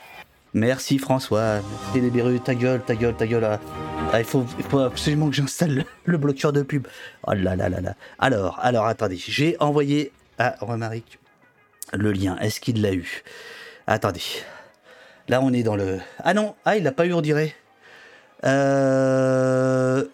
merci 0.54 0.98
François, 0.98 1.60
merci 1.84 2.00
les 2.00 2.10
Bérus, 2.10 2.42
ta 2.42 2.54
gueule, 2.54 2.80
ta 2.82 2.94
gueule, 2.94 3.14
ta 3.14 3.26
gueule. 3.26 3.44
ah. 3.44 3.58
Il, 4.18 4.24
faut, 4.24 4.44
il 4.58 4.64
faut 4.64 4.80
absolument 4.80 5.28
que 5.28 5.34
j'installe 5.36 5.74
le, 5.74 5.84
le 6.04 6.18
bloqueur 6.18 6.52
de 6.52 6.62
pub. 6.62 6.86
Oh 7.26 7.32
là 7.34 7.56
là 7.56 7.68
là 7.68 7.80
là. 7.80 7.94
Alors, 8.18 8.58
alors 8.62 8.86
attendez, 8.86 9.16
j'ai 9.16 9.56
envoyé 9.60 10.12
à 10.38 10.54
Romaric 10.60 11.18
le 11.92 12.12
lien. 12.12 12.36
Est-ce 12.38 12.60
qu'il 12.60 12.82
l'a 12.82 12.92
eu? 12.92 13.22
Attendez. 13.86 14.22
Là, 15.28 15.40
on 15.42 15.52
est 15.52 15.62
dans 15.62 15.76
le. 15.76 16.00
Ah 16.22 16.34
non, 16.34 16.54
ah, 16.64 16.76
il 16.76 16.84
l'a 16.84 16.92
pas 16.92 17.06
eu, 17.06 17.12
on 17.12 17.20
dirait. 17.20 17.54
Euh... 18.44 20.04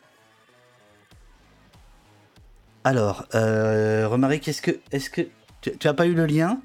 Alors, 2.84 3.26
euh, 3.34 4.08
Romaric, 4.08 4.48
est-ce 4.48 4.62
que, 4.62 4.72
est-ce 4.90 5.10
que 5.10 5.22
tu, 5.60 5.76
tu 5.76 5.88
as 5.88 5.94
pas 5.94 6.06
eu 6.06 6.14
le 6.14 6.26
lien? 6.26 6.60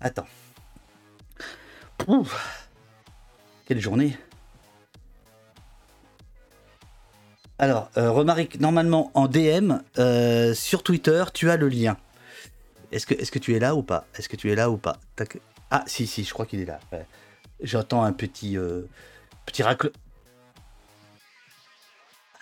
Attends. 0.00 0.26
Quelle 3.66 3.80
journée. 3.80 4.16
Alors, 7.58 7.90
euh, 7.96 8.10
Romaric, 8.10 8.58
normalement 8.58 9.10
en 9.14 9.28
DM 9.28 9.74
euh, 9.98 10.54
sur 10.54 10.82
Twitter, 10.82 11.24
tu 11.34 11.50
as 11.50 11.56
le 11.56 11.68
lien. 11.68 11.96
Est-ce 12.92 13.06
que, 13.06 13.14
est-ce 13.14 13.30
que 13.30 13.38
tu 13.38 13.54
es 13.54 13.58
là 13.58 13.74
ou 13.74 13.82
pas? 13.82 14.06
Est-ce 14.16 14.28
que 14.28 14.36
tu 14.36 14.50
es 14.50 14.54
là 14.54 14.70
ou 14.70 14.76
pas? 14.76 14.98
Ah, 15.70 15.84
si, 15.86 16.06
si, 16.06 16.24
je 16.24 16.32
crois 16.32 16.46
qu'il 16.46 16.60
est 16.60 16.66
là. 16.66 16.80
J'entends 17.62 18.02
un 18.02 18.12
petit, 18.12 18.56
euh, 18.56 18.82
petit 19.46 19.62
racle. 19.62 19.92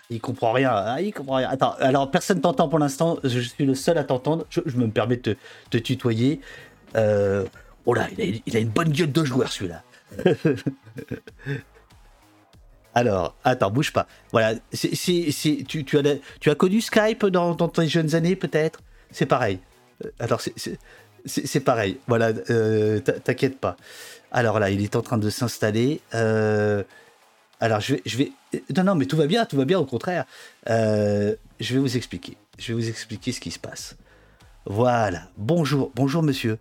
Il 0.09 0.19
comprend 0.19 0.51
rien. 0.51 0.71
Ah, 0.73 1.01
il 1.01 1.13
comprend 1.13 1.35
rien. 1.35 1.49
Attends, 1.49 1.75
alors 1.79 2.09
personne 2.09 2.41
t'entend 2.41 2.67
pour 2.67 2.79
l'instant. 2.79 3.19
Je 3.23 3.39
suis 3.39 3.65
le 3.65 3.75
seul 3.75 3.97
à 3.97 4.03
t'entendre. 4.03 4.45
Je, 4.49 4.61
me 4.75 4.89
permets 4.89 5.17
de 5.17 5.37
te, 5.69 5.77
tutoyer. 5.77 6.41
Euh, 6.95 7.45
Oh 7.85 7.93
là, 7.95 8.07
il 8.17 8.55
a, 8.55 8.59
une 8.59 8.69
bonne 8.69 8.91
gueule 8.91 9.11
de 9.11 9.23
joueur 9.23 9.51
celui-là. 9.51 9.83
Alors, 12.93 13.35
attends, 13.43 13.71
bouge 13.71 13.91
pas. 13.91 14.05
Voilà, 14.31 14.53
tu, 14.71 16.49
as, 16.49 16.55
connu 16.55 16.81
Skype 16.81 17.25
dans 17.25 17.55
tes 17.55 17.87
jeunes 17.87 18.13
années, 18.13 18.35
peut-être? 18.35 18.81
C'est 19.11 19.25
pareil. 19.25 19.59
Euh, 20.05 20.09
Alors, 20.19 20.41
c'est, 20.41 21.59
pareil. 21.59 21.97
Voilà, 22.07 22.31
euh, 22.49 22.99
t'inquiète 22.99 23.59
pas. 23.59 23.75
Alors 24.31 24.59
là, 24.59 24.69
il 24.69 24.81
est 24.83 24.95
en 24.95 25.01
train 25.01 25.17
de 25.17 25.29
s'installer. 25.29 26.01
Euh, 26.15 26.83
alors, 27.59 27.79
je 27.81 27.95
vais, 27.95 28.01
je 28.05 28.17
vais. 28.17 28.31
Non, 28.75 28.83
non, 28.83 28.95
mais 28.95 29.05
tout 29.05 29.17
va 29.17 29.27
bien, 29.27 29.45
tout 29.45 29.57
va 29.57 29.65
bien, 29.65 29.79
au 29.79 29.85
contraire. 29.85 30.25
Euh, 30.69 31.35
je 31.59 31.73
vais 31.73 31.79
vous 31.79 31.97
expliquer. 31.97 32.37
Je 32.57 32.67
vais 32.73 32.73
vous 32.81 32.87
expliquer 32.89 33.31
ce 33.31 33.39
qui 33.39 33.51
se 33.51 33.59
passe. 33.59 33.95
Voilà. 34.65 35.23
Bonjour, 35.37 35.91
bonjour, 35.95 36.23
monsieur. 36.23 36.57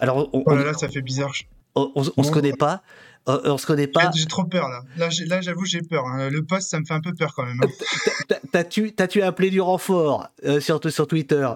Alors, 0.00 0.28
on, 0.32 0.42
Oh 0.46 0.50
là 0.54 0.62
on- 0.62 0.64
là, 0.64 0.74
ça 0.74 0.88
fait 0.88 1.02
bizarre. 1.02 1.32
On, 1.74 1.92
on- 1.94 2.04
on 2.16 2.22
se 2.22 2.30
connaît 2.30 2.52
pas. 2.52 2.82
On, 3.26 3.38
on 3.44 3.58
se 3.58 3.66
connaît 3.66 3.86
pas. 3.86 4.10
J'ai 4.14 4.24
trop 4.26 4.44
peur 4.44 4.68
là. 4.68 4.82
Là, 4.96 5.40
j'avoue, 5.40 5.64
j'ai 5.66 5.82
peur. 5.82 6.06
hein. 6.06 6.28
Le 6.30 6.42
poste, 6.42 6.70
ça 6.70 6.80
me 6.80 6.84
fait 6.84 6.94
un 6.94 7.00
peu 7.00 7.14
peur 7.14 7.32
quand 7.34 7.44
même. 7.44 7.60
hein. 7.62 7.68
T'as- 8.52 8.64
T'as-tu, 8.96 9.22
appelé 9.22 9.50
du 9.50 9.60
renfort 9.60 10.28
euh, 10.44 10.58
sur, 10.60 10.80
sur 10.90 11.06
Twitter? 11.06 11.48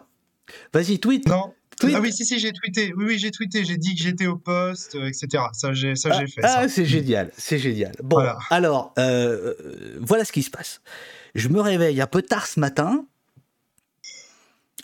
Vas-y, 0.72 0.98
tweet. 0.98 1.26
Non. 1.28 1.54
Tweet. 1.80 1.94
Ah 1.96 2.00
oui, 2.00 2.12
si, 2.12 2.24
si, 2.24 2.38
j'ai 2.38 2.52
tweeté. 2.52 2.92
Oui, 2.96 3.04
oui, 3.06 3.18
j'ai 3.18 3.30
tweeté. 3.32 3.64
J'ai 3.64 3.76
dit 3.76 3.94
que 3.96 4.02
j'étais 4.02 4.26
au 4.26 4.36
poste, 4.36 4.94
euh, 4.94 5.06
etc. 5.08 5.42
Ça, 5.52 5.72
j'ai, 5.72 5.96
ça, 5.96 6.10
Ah, 6.12 6.20
j'ai 6.20 6.26
fait. 6.28 6.40
ah, 6.44 6.48
ça. 6.62 6.68
c'est 6.68 6.84
génial, 6.86 7.32
c'est 7.36 7.58
génial. 7.58 7.92
Bon, 8.02 8.16
Voilà. 8.16 8.38
alors, 8.50 8.92
euh, 8.98 9.54
euh, 9.58 9.98
voilà 10.00 10.24
ce 10.24 10.30
qui 10.32 10.42
se 10.44 10.50
passe. 10.50 10.80
Je 11.34 11.48
me 11.48 11.60
réveille 11.60 12.00
un 12.00 12.06
peu 12.06 12.22
tard 12.22 12.46
ce 12.46 12.60
matin 12.60 13.06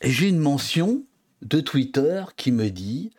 et 0.02 0.10
j'ai 0.10 0.28
une 0.28 0.38
mention 0.40 1.04
de 1.42 1.60
Twitter 1.60 2.24
qui 2.36 2.50
me 2.52 2.70
dit. 2.70 3.10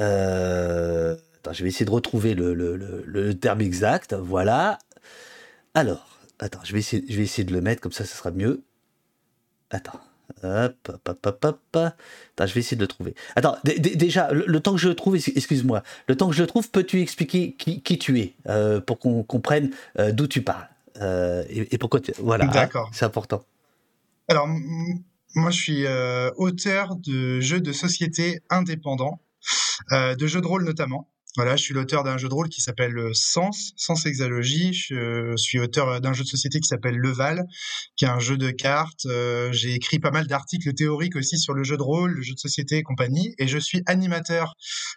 euh, 0.00 1.16
attends, 1.38 1.54
je 1.54 1.62
vais 1.62 1.70
essayer 1.70 1.86
de 1.86 1.90
retrouver 1.90 2.34
le, 2.34 2.52
le- 2.52 2.76
le- 2.76 3.02
le 3.06 3.34
terme 3.38 3.62
exact. 3.62 4.12
Voilà. 4.12 4.78
Alors, 5.72 6.18
attends, 6.38 6.60
je 6.64 6.72
vais, 6.74 6.80
essayer, 6.80 7.02
je 7.08 7.16
vais 7.16 7.22
essayer 7.22 7.44
de 7.44 7.52
le 7.54 7.62
mettre 7.62 7.80
comme 7.80 7.92
ça, 7.92 8.04
ça 8.04 8.14
sera 8.14 8.30
mieux. 8.30 8.62
Attends. 9.70 10.00
Hop, 10.42 10.74
hop, 10.88 11.08
hop, 11.08 11.26
hop, 11.26 11.44
hop. 11.44 11.76
Attends, 11.76 12.46
je 12.46 12.54
vais 12.54 12.60
essayer 12.60 12.76
de 12.76 12.82
le 12.82 12.88
trouver. 12.88 13.14
Attends, 13.36 13.56
dé- 13.64 13.78
dé- 13.78 13.96
déjà, 13.96 14.32
le, 14.32 14.44
le 14.46 14.60
temps 14.60 14.72
que 14.72 14.78
je 14.80 14.88
le 14.88 14.94
trouve, 14.94 15.16
ex- 15.16 15.28
excuse-moi, 15.34 15.82
le 16.08 16.16
temps 16.16 16.28
que 16.28 16.34
je 16.34 16.42
le 16.42 16.46
trouve, 16.46 16.70
peux-tu 16.70 17.00
expliquer 17.00 17.52
qui, 17.52 17.80
qui 17.82 17.98
tu 17.98 18.20
es 18.20 18.34
euh, 18.48 18.80
pour 18.80 18.98
qu'on 18.98 19.22
comprenne 19.22 19.70
euh, 19.98 20.12
d'où 20.12 20.26
tu 20.26 20.42
parles 20.42 20.68
euh, 21.00 21.44
et, 21.48 21.74
et 21.74 21.78
pourquoi 21.78 22.00
tu... 22.00 22.12
Voilà, 22.18 22.46
hein, 22.46 22.52
D'accord. 22.52 22.90
c'est 22.92 23.04
important. 23.04 23.44
Alors, 24.28 24.48
moi, 25.34 25.50
je 25.50 25.56
suis 25.60 25.86
auteur 26.36 26.96
de 26.96 27.40
jeux 27.40 27.60
de 27.60 27.72
société 27.72 28.40
indépendants, 28.50 29.20
de 29.92 30.26
jeux 30.26 30.40
de 30.40 30.46
rôle 30.46 30.64
notamment. 30.64 31.08
Voilà, 31.36 31.54
je 31.56 31.62
suis 31.62 31.74
l'auteur 31.74 32.02
d'un 32.02 32.16
jeu 32.16 32.28
de 32.28 32.34
rôle 32.34 32.48
qui 32.48 32.62
s'appelle 32.62 32.96
euh, 32.96 33.10
Sens, 33.12 33.72
Sens 33.76 34.06
Exalogie. 34.06 34.72
Je 34.72 34.94
euh, 34.94 35.36
suis 35.36 35.58
auteur 35.58 36.00
d'un 36.00 36.14
jeu 36.14 36.24
de 36.24 36.28
société 36.28 36.60
qui 36.60 36.66
s'appelle 36.66 36.96
Leval, 36.96 37.44
qui 37.96 38.06
est 38.06 38.08
un 38.08 38.18
jeu 38.18 38.38
de 38.38 38.50
cartes. 38.50 39.04
Euh, 39.04 39.52
J'ai 39.52 39.74
écrit 39.74 39.98
pas 39.98 40.10
mal 40.10 40.26
d'articles 40.26 40.72
théoriques 40.72 41.14
aussi 41.14 41.38
sur 41.38 41.52
le 41.52 41.62
jeu 41.62 41.76
de 41.76 41.82
rôle, 41.82 42.12
le 42.12 42.22
jeu 42.22 42.32
de 42.32 42.38
société 42.38 42.78
et 42.78 42.82
compagnie. 42.82 43.34
Et 43.38 43.48
je 43.48 43.58
suis 43.58 43.82
animateur 43.84 44.54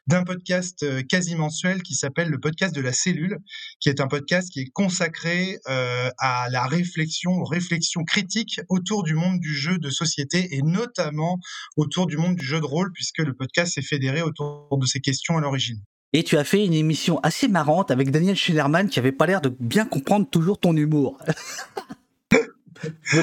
d'un 0.08 0.24
podcast 0.24 0.84
euh, 0.84 1.02
quasi 1.04 1.36
mensuel 1.36 1.84
qui 1.84 1.94
s'appelle 1.94 2.30
le 2.30 2.40
podcast 2.40 2.74
de 2.74 2.82
la 2.82 2.94
cellule, 2.94 3.38
qui 3.82 3.90
est 3.90 4.00
un 4.00 4.08
podcast 4.08 4.50
qui 4.50 4.62
est 4.62 4.72
consacré 4.72 5.60
euh, 5.68 6.10
à 6.20 6.48
la 6.52 6.66
réflexion, 6.68 7.32
aux 7.32 7.46
réflexions 7.46 8.04
critiques 8.06 8.62
autour 8.70 9.04
du 9.04 9.14
monde 9.14 9.40
du 9.40 9.54
jeu 9.54 9.78
de 9.78 9.90
société 9.90 10.56
et 10.56 10.62
notamment 10.62 11.38
autour 11.76 12.08
du 12.08 12.16
monde 12.16 12.36
du 12.36 12.46
jeu 12.46 12.60
de 12.60 12.66
rôle, 12.66 12.92
puisque 12.94 13.20
le 13.20 13.34
podcast 13.34 13.74
s'est 13.74 13.82
fédéré 13.82 14.22
autour 14.22 14.78
de 14.78 14.86
ces 14.86 15.02
questions 15.02 15.38
à 15.38 15.42
l'origine. 15.42 15.84
Et 16.14 16.24
tu 16.24 16.38
as 16.38 16.44
fait 16.44 16.66
une 16.66 16.74
émission 16.74 17.20
assez 17.22 17.48
marrante 17.48 17.92
avec 17.92 18.10
Daniel 18.10 18.36
Schneiderman 18.36 18.90
qui 18.90 18.98
avait 19.00 19.12
pas 19.12 19.28
l'air 19.28 19.42
de 19.42 19.54
bien 19.60 19.86
comprendre 19.86 20.28
toujours 20.30 20.60
ton 20.60 20.76
humour. 20.76 21.18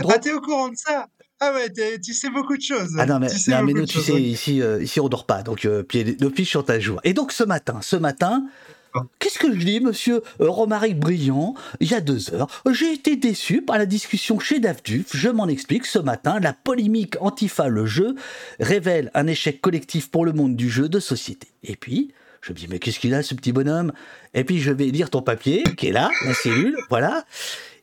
Ah, 0.09 0.19
t'es 0.19 0.33
au 0.33 0.41
courant 0.43 0.69
de 0.69 0.77
ça? 0.77 1.07
Ah 1.41 1.53
ouais, 1.55 1.73
tu 1.99 2.13
sais 2.13 2.29
beaucoup 2.29 2.59
de 2.59 2.63
choses. 2.63 2.95
Ah 2.99 3.07
non 3.07 3.19
mais, 3.19 3.29
tu 3.29 3.39
sais 3.39 3.53
non, 3.53 3.63
mais 3.63 3.73
nous 3.73 3.87
tu 3.87 4.01
sais 4.01 4.21
ici 4.21 4.61
euh, 4.61 4.83
ici 4.83 5.01
on 5.01 5.09
dort 5.09 5.25
pas 5.25 5.43
donc 5.43 5.65
euh, 5.65 5.83
le 5.95 6.29
pied 6.29 6.45
sur 6.45 6.63
ta 6.65 6.79
joue. 6.79 6.97
Et 7.05 7.15
donc 7.15 7.33
ce 7.33 7.43
matin 7.43 7.79
ce 7.83 7.97
matin 7.97 8.45
Ah. 8.95 9.01
qu'est-ce 9.19 9.39
que 9.39 9.51
je 9.53 9.59
dis 9.65 9.81
monsieur 9.81 10.23
euh, 10.41 10.49
Romaric 10.51 10.99
Brillant 10.99 11.55
il 11.81 11.91
y 11.91 11.95
a 11.95 12.01
deux 12.01 12.35
heures 12.35 12.49
j'ai 12.71 12.93
été 12.93 13.17
déçu 13.17 13.61
par 13.63 13.77
la 13.79 13.85
discussion 13.87 14.39
chez 14.39 14.61
Davduf 14.61 15.15
je 15.15 15.29
m'en 15.29 15.49
explique 15.49 15.85
ce 15.87 15.99
matin 15.99 16.39
la 16.41 16.53
polémique 16.55 17.17
Antifa 17.21 17.69
le 17.69 17.85
jeu 17.87 18.15
révèle 18.61 19.11
un 19.15 19.27
échec 19.27 19.61
collectif 19.61 20.11
pour 20.11 20.25
le 20.25 20.33
monde 20.33 20.55
du 20.57 20.71
jeu 20.71 20.89
de 20.89 21.01
société. 21.01 21.49
Et 21.63 21.77
puis 21.77 22.13
je 22.47 22.52
me 22.52 22.56
dis 22.56 22.66
mais 22.68 22.78
qu'est-ce 22.78 23.01
qu'il 23.01 23.14
a 23.14 23.23
ce 23.23 23.35
petit 23.35 23.52
bonhomme? 23.52 23.93
Et 24.35 24.44
puis 24.44 24.60
je 24.60 24.70
vais 24.70 24.86
lire 24.86 25.10
ton 25.10 25.23
papier 25.23 25.62
qui 25.77 25.89
est 25.89 25.93
là 25.93 26.10
la 26.24 26.35
cellule 26.35 26.77
voilà 26.89 27.24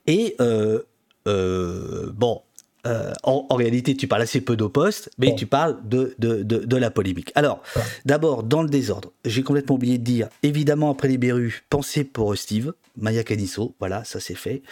et 0.07 0.35
euh, 0.39 0.79
euh, 1.27 2.11
bon 2.13 2.41
euh, 2.85 3.13
en, 3.23 3.45
en 3.49 3.55
réalité, 3.55 3.95
tu 3.95 4.09
parles 4.09 4.23
assez 4.23 4.41
peu 4.41 4.57
d'au 4.57 4.67
poste, 4.67 5.09
mais 5.17 5.27
Bon. 5.27 5.35
tu 5.35 5.45
parles 5.45 5.77
de, 5.87 6.15
de, 6.19 6.43
de, 6.43 6.57
de 6.57 6.75
la 6.77 6.91
polémique. 6.91 7.31
Alors, 7.33 7.63
d'abord, 8.03 8.43
dans 8.43 8.61
le 8.61 8.67
désordre, 8.67 9.13
j'ai 9.23 9.41
complètement 9.41 9.75
oublié 9.75 9.97
de 9.97 10.03
dire, 10.03 10.27
évidemment, 10.43 10.91
après 10.91 11.07
les 11.07 11.17
Berus, 11.17 11.63
pensez 11.69 12.03
pour 12.03 12.37
Steve, 12.37 12.73
Maya 12.97 13.23
Canisso, 13.23 13.73
voilà, 13.79 14.03
ça 14.03 14.19
c'est 14.19 14.35
fait. 14.35 14.63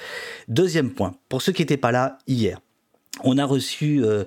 Deuxième 0.49 0.89
point, 0.91 1.15
pour 1.29 1.41
ceux 1.41 1.53
qui 1.53 1.61
n'étaient 1.61 1.77
pas 1.77 1.93
là 1.93 2.17
hier, 2.27 2.59
on 3.23 3.37
a 3.37 3.45
reçu 3.45 4.03
euh, 4.03 4.25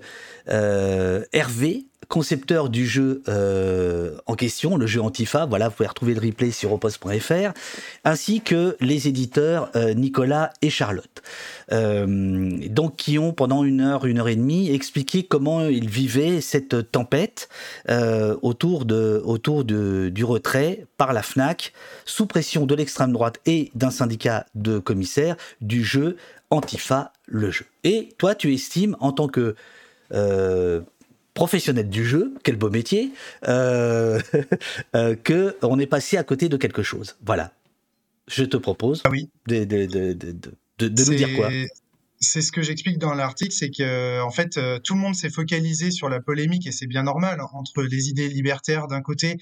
euh, 0.48 1.22
Hervé, 1.34 1.84
concepteur 2.08 2.68
du 2.68 2.86
jeu 2.86 3.22
euh, 3.28 4.16
en 4.26 4.34
question, 4.34 4.76
le 4.76 4.86
jeu 4.86 5.00
Antifa. 5.00 5.46
Voilà, 5.46 5.68
vous 5.68 5.74
pouvez 5.74 5.88
retrouver 5.88 6.14
le 6.14 6.20
replay 6.20 6.50
sur 6.50 6.72
opost.fr, 6.72 7.52
ainsi 8.04 8.40
que 8.40 8.76
les 8.80 9.08
éditeurs 9.08 9.70
euh, 9.76 9.94
Nicolas 9.94 10.52
et 10.62 10.70
Charlotte. 10.70 11.22
Euh, 11.72 12.56
donc, 12.68 12.96
qui 12.96 13.18
ont 13.18 13.32
pendant 13.32 13.64
une 13.64 13.80
heure, 13.80 14.06
une 14.06 14.18
heure 14.18 14.28
et 14.28 14.36
demie 14.36 14.70
expliqué 14.70 15.22
comment 15.22 15.66
ils 15.66 15.88
vivaient 15.88 16.40
cette 16.40 16.90
tempête 16.90 17.48
autour, 18.42 18.84
du 18.84 20.24
retrait 20.24 20.86
par 20.96 21.12
la 21.12 21.22
FNAC, 21.22 21.72
sous 22.04 22.26
pression 22.26 22.66
de 22.66 22.74
l'extrême 22.74 23.12
droite 23.12 23.40
et 23.46 23.70
d'un 23.74 23.90
syndicat 23.90 24.46
de 24.54 24.78
commissaires, 24.78 25.36
du 25.60 25.84
jeu 25.84 26.16
Antifa, 26.50 27.12
le 27.26 27.50
jeu. 27.50 27.66
Et 27.82 28.10
toi, 28.18 28.34
tu 28.34 28.52
estimes, 28.52 28.96
en 29.00 29.12
tant 29.12 29.28
que 29.28 29.54
professionnel 31.34 31.88
du 31.88 32.04
jeu, 32.04 32.34
quel 32.44 32.56
beau 32.56 32.70
métier, 32.70 33.10
euh, 33.48 34.20
euh, 34.96 35.16
que 35.16 35.56
on 35.62 35.78
est 35.78 35.86
passé 35.86 36.16
à 36.16 36.24
côté 36.24 36.48
de 36.48 36.56
quelque 36.56 36.82
chose. 36.82 37.16
Voilà. 37.26 37.52
je 38.28 38.44
te 38.44 38.56
propose 38.56 39.02
ah 39.04 39.10
oui. 39.10 39.28
de, 39.48 39.64
de, 39.64 39.84
de, 39.86 40.12
de, 40.12 40.88
de 40.88 41.04
nous 41.04 41.14
dire 41.14 41.34
quoi 41.36 41.50
c'est 42.20 42.40
ce 42.40 42.52
que 42.52 42.62
j'explique 42.62 42.96
dans 42.96 43.12
l'article, 43.12 43.52
c'est 43.52 43.70
que 43.70 44.22
en 44.22 44.30
fait 44.30 44.56
euh, 44.56 44.78
tout 44.78 44.94
le 44.94 45.00
monde 45.00 45.14
s'est 45.14 45.28
focalisé 45.28 45.90
sur 45.90 46.08
la 46.08 46.20
polémique 46.20 46.66
et 46.66 46.72
c'est 46.72 46.86
bien 46.86 47.02
normal 47.02 47.42
entre 47.52 47.82
les 47.82 48.08
idées 48.08 48.28
libertaires 48.28 48.86
d'un 48.86 49.02
côté 49.02 49.36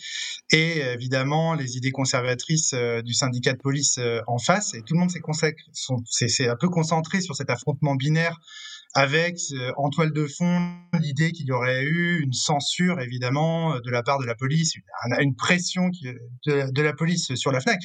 et 0.50 0.80
évidemment 0.80 1.54
les 1.54 1.76
idées 1.76 1.92
conservatrices 1.92 2.72
euh, 2.74 3.00
du 3.00 3.14
syndicat 3.14 3.52
de 3.52 3.58
police 3.58 4.00
en 4.26 4.38
face 4.38 4.74
et 4.74 4.82
tout 4.82 4.94
le 4.94 5.00
monde 5.00 5.10
s'est 5.10 6.48
un 6.48 6.56
peu 6.56 6.68
concentré 6.68 7.20
sur 7.20 7.36
cet 7.36 7.50
affrontement 7.50 7.94
binaire 7.94 8.40
avec 8.94 9.38
en 9.76 9.90
toile 9.90 10.12
de 10.12 10.26
fond 10.26 10.70
l'idée 11.00 11.32
qu'il 11.32 11.46
y 11.46 11.52
aurait 11.52 11.82
eu 11.82 12.22
une 12.22 12.32
censure 12.32 13.00
évidemment 13.00 13.78
de 13.80 13.90
la 13.90 14.02
part 14.02 14.18
de 14.18 14.26
la 14.26 14.34
police, 14.34 14.74
une, 15.18 15.34
pression 15.34 15.90
de, 16.46 16.70
de 16.70 16.82
la 16.82 16.92
police 16.92 17.34
sur 17.34 17.52
la 17.52 17.60
FNAC. 17.60 17.80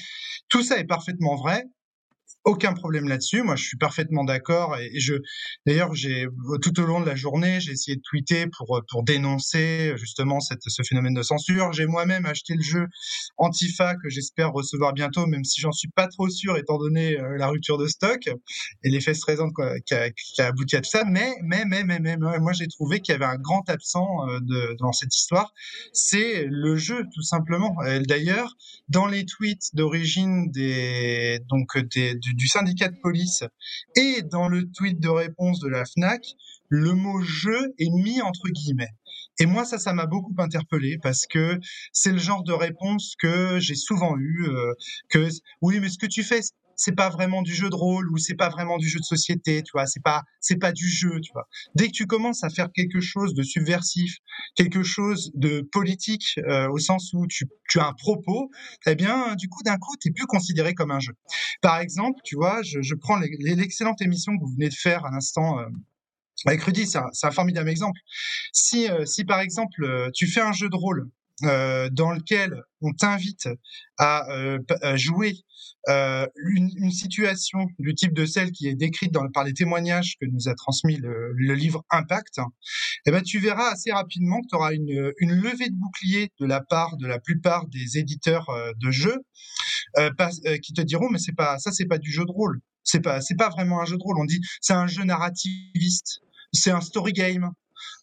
Tout 0.50 0.64
ça 0.64 0.78
est 0.78 0.86
parfaitement 0.86 1.36
vrai, 1.36 1.64
aucun 2.48 2.74
problème 2.74 3.08
là-dessus. 3.10 3.44
Moi, 3.44 3.58
je 3.58 3.64
suis 3.64 3.78
parfaitement 3.78 4.24
d'accord. 4.24 4.78
Et, 4.78 5.00
je, 5.00 5.16
d'ailleurs, 5.66 5.94
j'ai 5.94 6.26
tout 6.62 6.80
au 6.80 6.86
long 6.86 7.02
de 7.02 7.06
la 7.06 7.16
journée, 7.16 7.60
j'ai 7.60 7.74
essayé 7.74 7.98
de 7.98 8.02
tweeter 8.02 8.48
pour 8.48 8.82
pour 8.90 9.04
dénoncer 9.04 9.94
justement 9.98 10.40
cette, 10.40 10.62
ce 10.66 10.82
phénomène 10.84 11.14
de 11.14 11.24
censure. 11.24 11.74
J'ai 11.74 11.86
moi-même 11.86 12.26
acheté 12.26 12.56
le 12.56 12.64
jeu 12.64 12.86
Antifa 13.38 13.96
que 13.96 14.10
j'espère 14.10 14.52
recevoir 14.52 14.94
bientôt, 14.94 15.28
même 15.28 15.44
si 15.44 15.60
j'en 15.60 15.74
suis 15.74 15.90
pas 15.90 16.08
trop 16.08 16.30
sûr 16.30 16.58
étant 16.58 16.78
donné 16.78 17.20
euh, 17.20 17.38
la 17.38 17.48
rupture 17.48 17.78
de 17.78 17.88
stock 17.88 18.22
et 18.84 19.00
fesses 19.02 19.20
présentes 19.20 19.54
qui 19.86 19.94
a, 19.94 20.10
abouti 20.48 20.78
à 20.78 20.82
tout 20.82 20.90
ça. 20.90 21.04
Mais 21.04 21.34
mais 21.44 21.66
mais 21.66 21.84
mais, 21.84 22.00
mais 22.00 22.18
moi, 22.18 22.54
j'ai 22.54 22.68
trouvé 22.68 23.02
qu'il 23.02 23.12
y 23.12 23.16
avait 23.16 23.26
un 23.26 23.38
grand 23.38 23.70
absent 23.70 24.08
euh, 24.30 24.74
dans 24.80 24.94
cette 24.94 25.14
histoire, 25.14 25.54
c'est 25.92 26.46
le 26.50 26.78
jeu 26.78 27.04
tout 27.14 27.22
simplement. 27.22 27.76
D'ailleurs, 28.08 28.56
dans 28.90 29.06
les 29.06 29.26
tweets 29.26 29.76
d'origine 29.76 30.50
des 30.52 31.40
donc 31.50 31.78
des, 31.78 32.16
du, 32.16 32.34
du 32.38 32.48
syndicat 32.48 32.88
de 32.88 32.96
police 33.02 33.44
et 33.96 34.22
dans 34.22 34.48
le 34.48 34.70
tweet 34.72 35.00
de 35.00 35.10
réponse 35.10 35.60
de 35.60 35.68
la 35.68 35.84
FNAC, 35.86 36.22
le 36.70 36.94
mot 36.94 37.22
jeu 37.22 37.74
est 37.80 37.90
mis 37.90 38.22
entre 38.22 38.48
guillemets. 38.50 38.94
Et 39.40 39.46
moi, 39.46 39.66
ça, 39.66 39.78
ça 39.78 39.94
m'a 39.94 40.06
beaucoup 40.06 40.34
interpellé 40.38 40.98
parce 41.02 41.28
que 41.28 41.60
c'est 41.92 42.12
le 42.12 42.18
genre 42.18 42.44
de 42.44 42.54
réponse 42.54 43.16
que 43.20 43.60
j'ai 43.60 43.76
souvent 43.76 44.16
eu, 44.18 44.48
euh, 44.48 44.74
que 45.10 45.30
oui, 45.62 45.80
mais 45.80 45.90
ce 45.90 45.98
que 45.98 46.08
tu 46.08 46.24
fais, 46.24 46.42
c'est 46.78 46.96
pas 46.96 47.10
vraiment 47.10 47.42
du 47.42 47.54
jeu 47.54 47.70
de 47.70 47.76
rôle 47.76 48.10
ou 48.12 48.18
c'est 48.18 48.36
pas 48.36 48.50
vraiment 48.50 48.78
du 48.78 48.88
jeu 48.88 49.00
de 49.00 49.04
société, 49.04 49.64
tu 49.64 49.72
vois, 49.74 49.86
c'est 49.88 50.04
pas 50.04 50.24
c'est 50.40 50.58
pas 50.58 50.72
du 50.72 50.88
jeu, 50.88 51.20
tu 51.22 51.32
vois. 51.34 51.48
Dès 51.76 51.88
que 51.88 51.92
tu 51.92 52.06
commences 52.08 52.44
à 52.44 52.50
faire 52.50 52.72
quelque 52.74 53.02
chose 53.02 53.34
de 53.34 53.44
subversif, 53.44 54.18
quelque 54.56 54.84
chose 54.84 55.32
de 55.34 55.68
politique 55.72 56.40
euh, 56.48 56.70
au 56.70 56.78
sens 56.78 57.12
où 57.14 57.28
tu, 57.28 57.46
tu 57.70 57.80
as 57.80 57.88
un 57.88 57.94
propos, 57.94 58.50
eh 58.86 58.96
bien 58.96 59.36
du 59.36 59.50
coup 59.50 59.64
d'un 59.64 59.78
coup 59.78 59.96
tu 60.00 60.10
es 60.10 60.12
plus 60.12 60.28
considéré 60.28 60.74
comme 60.74 60.92
un 60.92 61.00
jeu. 61.00 61.14
Par 61.62 61.80
exemple, 61.80 62.20
tu 62.24 62.36
vois, 62.36 62.62
je, 62.64 62.82
je 62.82 62.96
prends 62.96 63.18
l'excellente 63.18 64.02
émission 64.02 64.38
que 64.38 64.44
vous 64.44 64.54
venez 64.54 64.70
de 64.70 64.76
faire 64.76 65.06
à 65.06 65.12
l'instant 65.12 65.60
euh, 65.60 65.66
avec 66.46 66.62
Rudy, 66.62 66.86
c'est 66.86 67.00
un, 67.00 67.10
un, 67.24 67.32
formidable 67.32 67.70
exemple. 67.70 68.00
Si, 68.54 68.90
euh, 68.90 69.06
si 69.06 69.26
par 69.26 69.40
exemple 69.40 69.84
euh, 69.84 70.10
tu 70.14 70.28
fais 70.28 70.42
un 70.42 70.52
jeu 70.52 70.70
de 70.70 70.76
rôle 70.76 71.10
euh, 71.44 71.88
dans 71.92 72.14
lequel 72.14 72.64
on 72.82 72.94
t'invite 72.94 73.48
à, 74.00 74.28
euh, 74.32 74.58
jouer 74.96 75.36
euh, 75.88 76.26
une, 76.36 76.90
situation 76.90 77.60
du 77.78 77.94
type 77.94 78.14
de 78.14 78.26
celle 78.26 78.52
qui 78.52 78.68
est 78.68 78.74
décrite 78.74 79.16
par 79.36 79.44
les 79.44 79.54
témoignages 79.54 80.16
que 80.20 80.26
nous 80.26 80.50
a 80.50 80.56
transmis 80.56 80.98
le, 80.98 81.54
livre 81.54 81.86
Impact, 81.92 82.40
eh 83.06 83.12
ben, 83.12 83.22
tu 83.22 83.38
verras 83.38 83.72
assez 83.72 83.92
rapidement 83.92 84.42
que 84.42 84.48
tu 84.50 84.56
auras 84.56 84.74
une, 84.74 85.14
levée 85.22 85.70
de 85.70 85.76
bouclier 85.76 86.32
de 86.40 86.48
la 86.48 86.60
part 86.62 86.98
de 86.98 87.06
la 87.06 87.20
plupart 87.20 87.68
des 87.68 88.00
éditeurs 88.00 88.48
de 88.82 88.90
jeux 88.90 89.20
qui 90.64 90.74
te 90.74 90.82
diront 90.82 91.10
mais 91.12 91.20
c'est 91.20 91.36
pas 91.36 91.60
ça 91.60 91.72
c'est 91.72 91.86
pas 91.86 92.00
du 92.00 92.12
jeu 92.12 92.26
de 92.26 92.32
rôle. 92.32 92.62
C'est 92.84 93.02
pas 93.02 93.20
pas 93.38 93.50
vraiment 93.50 93.80
un 93.80 93.86
jeu 93.86 93.98
de 93.98 94.04
rôle. 94.04 94.18
On 94.20 94.26
dit 94.26 94.42
c'est 94.60 94.74
un 94.74 94.88
jeu 94.88 95.04
narrativiste. 95.04 96.22
C'est 96.52 96.72
un 96.72 96.82
story 96.82 97.14
game 97.14 97.52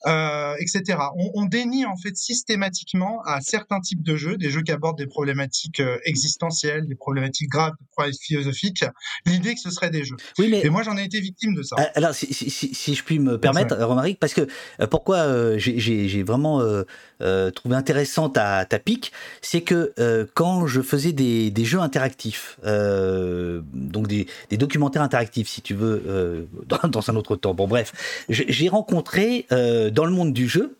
euh, 0.07 0.55
etc. 0.59 0.99
On, 1.17 1.31
on, 1.35 1.45
dénie 1.45 1.87
en 1.87 1.97
fait 1.97 2.17
systématiquement 2.17 3.23
à 3.25 3.41
certains 3.41 3.81
types 3.81 4.03
de 4.03 4.17
jeux, 4.17 4.37
des 4.37 4.51
jeux 4.51 4.63
qui 4.63 4.73
abordent 4.73 4.99
des 4.99 5.07
problématiques 5.07 5.81
euh, 5.81 5.99
existentielles, 6.05 6.87
des 6.87 6.95
problématiques 6.95 7.49
graves, 7.49 7.73
philosophiques, 8.21 8.85
l'idée 9.27 9.55
que 9.55 9.61
ce 9.61 9.71
serait 9.71 9.91
des 9.91 10.05
jeux. 10.05 10.17
Oui, 10.39 10.49
mais 10.51 10.61
et 10.65 10.71
moi 10.71 10.83
j'en 10.83 10.97
ai 10.97 11.05
été 11.05 11.21
victime 11.21 11.55
de 11.55 11.63
ça. 11.63 11.77
Euh, 11.79 11.85
alors 11.95 12.15
si, 12.15 12.33
si, 12.33 12.51
si, 12.51 12.75
si 12.75 12.95
je 12.95 13.05
puis 13.05 13.19
me 13.19 13.39
permettre, 13.39 13.77
Romaric, 13.83 14.19
parce 14.19 14.35
que 14.35 14.47
euh, 14.81 14.87
pourquoi 14.87 15.17
euh, 15.17 15.59
j'ai 15.59 16.23
vraiment 16.23 16.61
euh, 16.61 17.51
trouvé 17.51 17.77
intéressant 17.77 18.29
ta, 18.29 18.65
ta 18.65 18.79
pique, 18.79 19.13
c'est 19.43 19.63
que 19.63 19.93
quand 20.35 20.67
je 20.67 20.81
faisais 20.81 21.13
des, 21.13 21.51
des 21.51 21.65
jeux 21.65 21.81
interactifs, 21.81 22.59
donc 22.63 24.09
des, 24.09 24.27
des, 24.51 24.57
documentaires 24.57 25.03
interactifs, 25.03 25.49
si 25.49 25.63
tu 25.63 25.75
veux, 25.75 26.47
dans, 26.67 26.89
dans, 26.89 27.11
un 27.11 27.17
autre 27.17 27.37
temps. 27.37 27.55
Bon 27.55 27.69
bref, 27.69 27.93
j'ai 28.29 28.69
rencontré 28.69 29.47
dans 29.95 30.05
le 30.05 30.12
monde 30.12 30.33
du 30.33 30.49
jeu, 30.49 30.77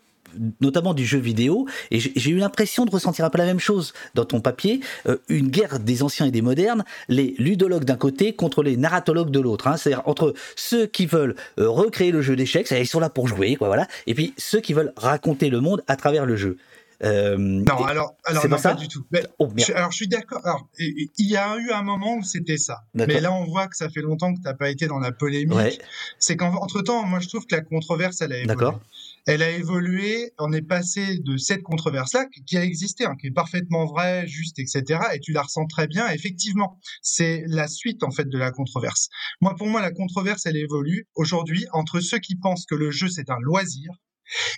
notamment 0.59 0.93
du 0.93 1.05
jeu 1.05 1.17
vidéo, 1.17 1.65
et 1.91 1.99
j'ai 1.99 2.29
eu 2.29 2.37
l'impression 2.37 2.85
de 2.85 2.91
ressentir 2.91 3.23
un 3.23 3.29
peu 3.29 3.37
la 3.37 3.45
même 3.45 3.59
chose 3.59 3.93
dans 4.13 4.25
ton 4.25 4.41
papier, 4.41 4.81
euh, 5.07 5.17
une 5.29 5.47
guerre 5.47 5.79
des 5.79 6.03
anciens 6.03 6.25
et 6.25 6.31
des 6.31 6.41
modernes, 6.41 6.83
les 7.07 7.35
ludologues 7.37 7.85
d'un 7.85 7.95
côté 7.95 8.33
contre 8.33 8.61
les 8.61 8.75
narratologues 8.75 9.31
de 9.31 9.39
l'autre, 9.39 9.67
hein, 9.67 9.77
c'est-à-dire 9.77 10.03
entre 10.05 10.33
ceux 10.57 10.85
qui 10.87 11.05
veulent 11.05 11.35
euh, 11.59 11.69
recréer 11.69 12.11
le 12.11 12.21
jeu 12.21 12.35
d'échecs, 12.35 12.69
ils 12.71 12.87
sont 12.87 12.99
là 12.99 13.09
pour 13.09 13.27
jouer, 13.29 13.55
quoi, 13.55 13.67
voilà, 13.67 13.87
et 14.07 14.13
puis 14.13 14.33
ceux 14.37 14.59
qui 14.59 14.73
veulent 14.73 14.93
raconter 14.97 15.49
le 15.49 15.61
monde 15.61 15.83
à 15.87 15.95
travers 15.95 16.25
le 16.25 16.35
jeu. 16.35 16.57
Euh, 17.03 17.35
non, 17.37 17.83
alors, 17.83 18.15
alors 18.25 18.47
non, 18.47 18.57
pas, 18.57 18.73
du 18.73 18.87
tout. 18.87 19.05
Mais, 19.11 19.23
oh, 19.39 19.49
je, 19.55 19.73
alors, 19.73 19.91
je 19.91 19.97
suis 19.97 20.07
d'accord. 20.07 20.69
Il 20.79 21.09
y 21.17 21.35
a 21.35 21.57
eu 21.57 21.71
un 21.71 21.83
moment 21.83 22.15
où 22.15 22.23
c'était 22.23 22.57
ça. 22.57 22.83
Mais 22.93 23.19
là, 23.19 23.31
on 23.33 23.45
voit 23.45 23.67
que 23.67 23.75
ça 23.75 23.89
fait 23.89 24.01
longtemps 24.01 24.33
que 24.33 24.39
tu 24.39 24.45
n'as 24.45 24.53
pas 24.53 24.69
été 24.69 24.87
dans 24.87 24.99
la 24.99 25.11
polémique. 25.11 25.55
Ouais. 25.55 25.77
C'est 26.19 26.35
qu'entre 26.35 26.81
temps, 26.81 27.05
moi, 27.05 27.19
je 27.19 27.27
trouve 27.27 27.45
que 27.45 27.55
la 27.55 27.61
controverse, 27.61 28.21
elle 28.21 28.33
a 28.33 28.39
évolué. 28.39 28.77
Elle 29.27 29.41
a 29.41 29.49
évolué. 29.49 30.31
On 30.37 30.53
est 30.53 30.61
passé 30.61 31.19
de 31.19 31.37
cette 31.37 31.63
controverse-là 31.63 32.25
qui 32.45 32.57
a 32.57 32.63
existé, 32.63 33.05
hein, 33.05 33.15
qui 33.19 33.27
est 33.27 33.31
parfaitement 33.31 33.85
vraie, 33.85 34.27
juste, 34.27 34.59
etc. 34.59 34.99
Et 35.13 35.19
tu 35.19 35.31
la 35.31 35.41
ressens 35.41 35.65
très 35.65 35.87
bien. 35.87 36.07
Effectivement, 36.09 36.79
c'est 37.01 37.43
la 37.47 37.67
suite 37.67 38.03
en 38.03 38.11
fait 38.11 38.29
de 38.29 38.37
la 38.37 38.51
controverse. 38.51 39.09
Moi, 39.41 39.55
pour 39.57 39.67
moi, 39.67 39.81
la 39.81 39.91
controverse, 39.91 40.45
elle 40.45 40.57
évolue 40.57 41.07
aujourd'hui 41.15 41.65
entre 41.73 41.99
ceux 41.99 42.19
qui 42.19 42.35
pensent 42.35 42.65
que 42.65 42.75
le 42.75 42.91
jeu 42.91 43.07
c'est 43.09 43.29
un 43.29 43.39
loisir 43.39 43.91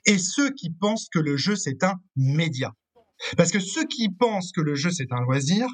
et 0.06 0.18
ceux 0.18 0.52
qui 0.52 0.70
pensent 0.70 1.10
que 1.10 1.20
le 1.20 1.38
jeu 1.38 1.56
c'est 1.56 1.84
un 1.84 1.96
média. 2.16 2.74
Parce 3.36 3.52
que 3.52 3.60
ceux 3.60 3.86
qui 3.86 4.10
pensent 4.10 4.52
que 4.52 4.62
le 4.62 4.76
jeu 4.76 4.92
c'est 4.92 5.12
un 5.12 5.22
loisir, 5.22 5.68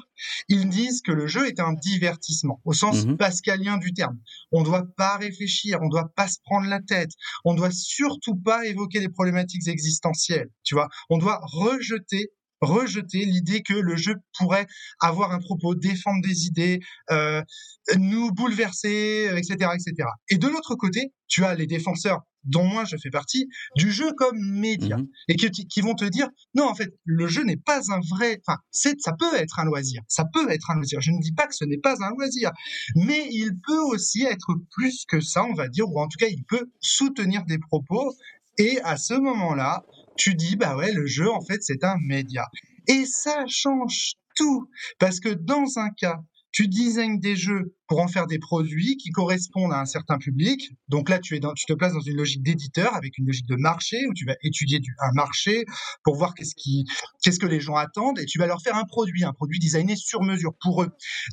ils 0.48 0.68
disent 0.68 1.02
que 1.02 1.12
le 1.12 1.26
jeu 1.26 1.46
est 1.46 1.60
un 1.60 1.74
divertissement, 1.74 2.60
au 2.64 2.72
sens 2.72 3.04
mmh 3.04 3.16
pascalien 3.16 3.76
du 3.76 3.92
terme. 3.92 4.18
On 4.50 4.60
ne 4.60 4.64
doit 4.64 4.86
pas 4.96 5.16
réfléchir, 5.18 5.78
on 5.82 5.86
ne 5.86 5.90
doit 5.90 6.10
pas 6.16 6.28
se 6.28 6.38
prendre 6.44 6.68
la 6.68 6.80
tête, 6.80 7.10
on 7.44 7.52
ne 7.52 7.58
doit 7.58 7.70
surtout 7.70 8.36
pas 8.36 8.66
évoquer 8.66 9.00
les 9.00 9.10
problématiques 9.10 9.68
existentielles, 9.68 10.48
tu 10.62 10.74
vois. 10.74 10.88
On 11.10 11.18
doit 11.18 11.40
rejeter 11.42 12.30
rejeter 12.64 13.24
l'idée 13.24 13.62
que 13.62 13.74
le 13.74 13.96
jeu 13.96 14.14
pourrait 14.38 14.66
avoir 15.00 15.32
un 15.32 15.38
propos, 15.38 15.74
défendre 15.74 16.22
des 16.22 16.46
idées, 16.46 16.80
euh, 17.10 17.42
nous 17.96 18.32
bouleverser, 18.32 19.30
etc., 19.36 19.70
etc. 19.74 20.08
Et 20.30 20.38
de 20.38 20.48
l'autre 20.48 20.74
côté, 20.74 21.12
tu 21.28 21.44
as 21.44 21.54
les 21.54 21.66
défenseurs 21.66 22.20
dont 22.44 22.64
moi 22.64 22.84
je 22.84 22.96
fais 22.96 23.10
partie, 23.10 23.48
du 23.76 23.90
jeu 23.90 24.12
comme 24.12 24.38
média, 24.38 24.98
mmh 24.98 25.06
et 25.28 25.36
qui, 25.36 25.50
qui, 25.50 25.80
vont 25.80 25.94
te 25.94 26.04
dire 26.04 26.28
non 26.54 26.64
en 26.64 26.74
fait 26.74 26.90
le 27.04 27.26
jeu 27.26 27.44
n'est 27.44 27.56
pas 27.56 27.80
un 27.90 28.00
vrai, 28.10 28.40
enfin 28.46 28.58
ça 28.70 29.12
peut 29.18 29.34
être 29.36 29.58
un 29.58 29.64
loisir, 29.64 30.02
ça 30.08 30.24
peut 30.32 30.50
être 30.50 30.70
un 30.70 30.74
loisir. 30.74 31.00
Je 31.00 31.10
ne 31.10 31.20
dis 31.20 31.32
pas 31.32 31.46
que 31.46 31.54
ce 31.54 31.64
n'est 31.64 31.78
pas 31.78 31.94
un 32.04 32.10
loisir, 32.10 32.50
mais 32.96 33.26
il 33.30 33.52
peut 33.66 33.80
aussi 33.80 34.22
être 34.24 34.54
plus 34.70 35.04
que 35.08 35.20
ça, 35.20 35.44
on 35.44 35.54
va 35.54 35.68
dire, 35.68 35.88
ou 35.88 35.98
en 36.00 36.08
tout 36.08 36.18
cas 36.18 36.28
il 36.28 36.44
peut 36.44 36.70
soutenir 36.80 37.44
des 37.44 37.58
propos. 37.58 38.14
Et 38.58 38.80
à 38.82 38.96
ce 38.96 39.14
moment-là, 39.14 39.84
tu 40.16 40.34
dis 40.34 40.56
bah 40.56 40.76
ouais 40.76 40.92
le 40.92 41.06
jeu 41.06 41.30
en 41.30 41.40
fait 41.40 41.62
c'est 41.62 41.84
un 41.84 41.96
média. 42.06 42.46
Et 42.86 43.04
ça 43.06 43.44
change 43.48 44.14
tout 44.36 44.68
parce 44.98 45.20
que 45.20 45.28
dans 45.28 45.78
un 45.78 45.90
cas 45.90 46.20
tu 46.54 46.68
designes 46.68 47.18
des 47.18 47.34
jeux 47.34 47.74
pour 47.88 48.00
en 48.00 48.06
faire 48.06 48.26
des 48.28 48.38
produits 48.38 48.96
qui 48.96 49.10
correspondent 49.10 49.72
à 49.72 49.80
un 49.80 49.86
certain 49.86 50.18
public. 50.18 50.70
Donc 50.88 51.08
là, 51.08 51.18
tu, 51.18 51.34
es 51.34 51.40
dans, 51.40 51.52
te 51.52 51.72
places 51.72 51.92
dans 51.92 52.00
une 52.00 52.16
logique 52.16 52.42
d'éditeur 52.44 52.94
avec 52.94 53.18
une 53.18 53.26
logique 53.26 53.48
de 53.48 53.56
marché 53.56 54.06
où 54.08 54.14
tu 54.14 54.24
vas 54.24 54.36
étudier 54.42 54.78
du, 54.78 54.94
un 55.00 55.10
marché 55.12 55.64
pour 56.04 56.14
voir 56.14 56.32
qu'est-ce 56.34 56.54
qui, 56.54 56.84
qu'est-ce 57.22 57.40
que 57.40 57.46
les 57.46 57.58
gens 57.58 57.74
attendent 57.74 58.20
et 58.20 58.24
tu 58.24 58.38
vas 58.38 58.46
leur 58.46 58.62
faire 58.62 58.76
un 58.76 58.84
produit, 58.84 59.24
un 59.24 59.32
produit 59.32 59.58
designé 59.58 59.96
sur 59.96 60.22
mesure 60.22 60.54
pour 60.62 60.84
eux. 60.84 60.90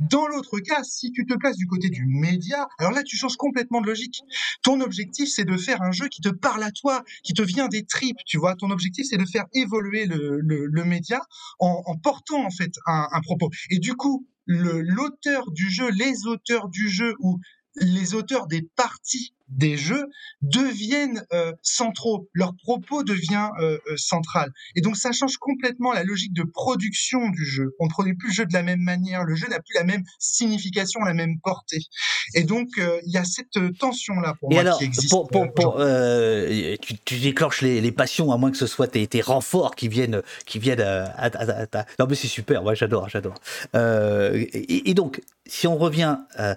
Dans 0.09 0.25
l'autre 0.25 0.59
cas, 0.59 0.83
si 0.83 1.11
tu 1.11 1.27
te 1.27 1.35
places 1.35 1.55
du 1.55 1.67
côté 1.67 1.89
du 1.89 2.05
média, 2.07 2.67
alors 2.79 2.91
là, 2.91 3.03
tu 3.03 3.15
changes 3.15 3.37
complètement 3.37 3.79
de 3.79 3.87
logique. 3.87 4.21
Ton 4.63 4.81
objectif, 4.81 5.29
c'est 5.29 5.45
de 5.45 5.55
faire 5.55 5.83
un 5.83 5.91
jeu 5.91 6.07
qui 6.07 6.21
te 6.21 6.29
parle 6.29 6.63
à 6.63 6.71
toi, 6.71 7.03
qui 7.23 7.33
te 7.33 7.43
vient 7.43 7.67
des 7.67 7.85
tripes, 7.85 8.17
tu 8.25 8.39
vois. 8.39 8.55
Ton 8.55 8.71
objectif, 8.71 9.05
c'est 9.07 9.17
de 9.17 9.25
faire 9.25 9.45
évoluer 9.53 10.07
le, 10.07 10.39
le, 10.41 10.83
média 10.83 11.21
en, 11.59 11.95
portant, 12.01 12.43
en 12.43 12.49
fait, 12.49 12.73
un 12.87 13.21
propos. 13.21 13.51
Et 13.69 13.77
du 13.77 13.93
coup, 13.93 14.27
l'auteur 14.51 15.51
du 15.51 15.69
jeu, 15.69 15.89
les 15.91 16.27
auteurs 16.27 16.69
du 16.69 16.89
jeu 16.89 17.15
ou 17.19 17.39
les 17.75 18.13
auteurs 18.13 18.47
des 18.47 18.61
parties 18.75 19.33
des 19.51 19.77
jeux 19.77 20.07
deviennent 20.41 21.23
euh, 21.33 21.51
centraux, 21.61 22.29
leur 22.33 22.53
propos 22.55 23.03
devient 23.03 23.49
euh, 23.59 23.77
euh, 23.87 23.97
central. 23.97 24.49
Et 24.75 24.81
donc 24.81 24.97
ça 24.97 25.11
change 25.11 25.37
complètement 25.37 25.91
la 25.93 26.03
logique 26.03 26.33
de 26.33 26.43
production 26.43 27.29
du 27.29 27.45
jeu. 27.45 27.75
On 27.79 27.85
ne 27.85 27.89
produit 27.89 28.15
plus 28.15 28.29
le 28.29 28.33
jeu 28.33 28.45
de 28.45 28.53
la 28.53 28.63
même 28.63 28.79
manière, 28.79 29.23
le 29.23 29.35
jeu 29.35 29.47
n'a 29.47 29.59
plus 29.59 29.75
la 29.75 29.83
même 29.83 30.03
signification, 30.19 31.01
la 31.01 31.13
même 31.13 31.39
portée. 31.43 31.81
Et 32.33 32.43
donc 32.43 32.69
il 32.77 33.11
y 33.11 33.17
a 33.17 33.25
cette 33.25 33.77
tension-là 33.77 34.35
pour 34.39 34.51
moi 34.51 34.63
qui 34.77 34.85
existe. 34.85 35.09
Pour, 35.09 35.27
pour, 35.27 35.53
pour, 35.53 35.75
tu, 36.81 36.97
tu, 37.05 37.19
déclenches 37.19 37.61
les, 37.61 37.81
les, 37.81 37.91
passions, 37.91 38.31
à 38.31 38.37
moins 38.37 38.51
que 38.51 38.57
ce 38.57 38.67
soit 38.67 38.87
tes, 38.87 39.05
tes 39.07 39.21
renforts 39.21 39.75
qui 39.75 39.87
viennent, 39.87 40.21
qui 40.45 40.59
viennent 40.59 40.81
à, 40.81 41.05
à, 41.17 41.77
à, 41.77 41.85
Non 41.99 42.07
mais 42.07 42.15
c'est 42.15 42.27
super, 42.27 42.63
moi 42.63 42.73
j'adore, 42.73 43.09
j'adore. 43.09 43.35
Et, 43.73 44.89
et, 44.89 44.93
donc, 44.93 45.21
si 45.45 45.67
on 45.67 45.77
revient 45.77 46.17
à 46.35 46.55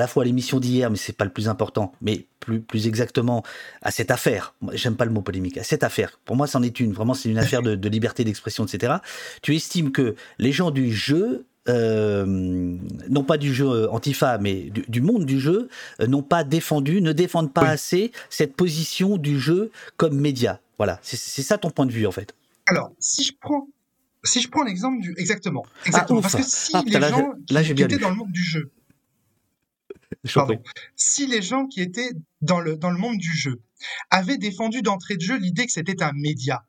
la 0.00 0.06
fois 0.06 0.22
à 0.22 0.26
l'émission 0.26 0.60
d'hier, 0.60 0.90
mais 0.90 0.96
c'est 0.96 1.12
pas 1.12 1.24
le 1.24 1.30
plus 1.30 1.48
important, 1.48 1.92
mais 2.00 2.26
plus, 2.40 2.60
plus 2.60 2.86
exactement 2.86 3.42
à 3.82 3.90
cette 3.90 4.10
affaire. 4.10 4.54
J'aime 4.72 4.96
pas 4.96 5.04
le 5.04 5.10
mot 5.10 5.22
polémique. 5.22 5.58
À 5.58 5.64
cette 5.64 5.84
affaire. 5.84 6.20
Pour 6.24 6.36
moi, 6.36 6.46
c'en 6.46 6.62
est 6.62 6.80
une. 6.80 6.92
Vraiment, 6.92 7.14
c'est 7.14 7.28
une 7.28 7.38
affaire 7.38 7.62
de, 7.62 7.74
de 7.74 7.88
liberté 7.88 8.24
d'expression, 8.24 8.64
etc. 8.64 8.94
Tu 9.42 9.56
estimes 9.56 9.92
que 9.92 10.14
les 10.38 10.52
gens 10.52 10.70
du 10.70 10.92
jeu 10.92 11.46
euh, 11.68 12.24
non 12.26 13.24
pas 13.24 13.38
du 13.38 13.52
jeu 13.52 13.90
antifa, 13.90 14.38
mais 14.38 14.70
du, 14.70 14.84
du 14.86 15.00
monde 15.00 15.24
du 15.24 15.40
jeu, 15.40 15.68
euh, 16.00 16.06
n'ont 16.06 16.22
pas 16.22 16.44
défendu, 16.44 17.00
ne 17.00 17.12
défendent 17.12 17.52
pas 17.52 17.62
oui. 17.62 17.68
assez 17.68 18.12
cette 18.30 18.54
position 18.54 19.16
du 19.16 19.40
jeu 19.40 19.72
comme 19.96 20.16
média. 20.16 20.60
Voilà, 20.78 21.00
c'est 21.02 21.16
ça 21.16 21.58
ton 21.58 21.70
point 21.70 21.86
de 21.86 21.92
vue 21.92 22.06
en 22.06 22.12
fait. 22.12 22.34
Alors, 22.66 22.92
si 22.98 23.24
je 23.24 23.32
prends, 23.40 23.66
si 24.22 24.40
je 24.40 24.48
prends 24.48 24.62
l'exemple 24.62 25.00
du, 25.00 25.14
exactement, 25.16 25.64
exactement, 25.86 26.20
ah, 26.20 26.22
parce 26.22 26.36
que 26.36 26.42
si 26.44 26.72
ah, 26.74 26.82
les 26.86 26.98
là, 26.98 27.08
gens 27.08 27.32
là, 27.50 27.62
qui 27.64 27.72
étaient 27.72 27.98
dans 27.98 28.10
le 28.10 28.16
monde 28.16 28.32
du 28.32 28.42
jeu 28.42 28.70
Si 30.96 31.26
les 31.26 31.42
gens 31.42 31.66
qui 31.66 31.80
étaient 31.80 32.12
dans 32.40 32.60
le, 32.60 32.76
dans 32.76 32.90
le 32.90 32.98
monde 32.98 33.18
du 33.18 33.36
jeu 33.36 33.62
avaient 34.10 34.38
défendu 34.38 34.82
d'entrée 34.82 35.16
de 35.16 35.22
jeu 35.22 35.36
l'idée 35.38 35.66
que 35.66 35.72
c'était 35.72 36.02
un 36.02 36.12
média, 36.12 36.64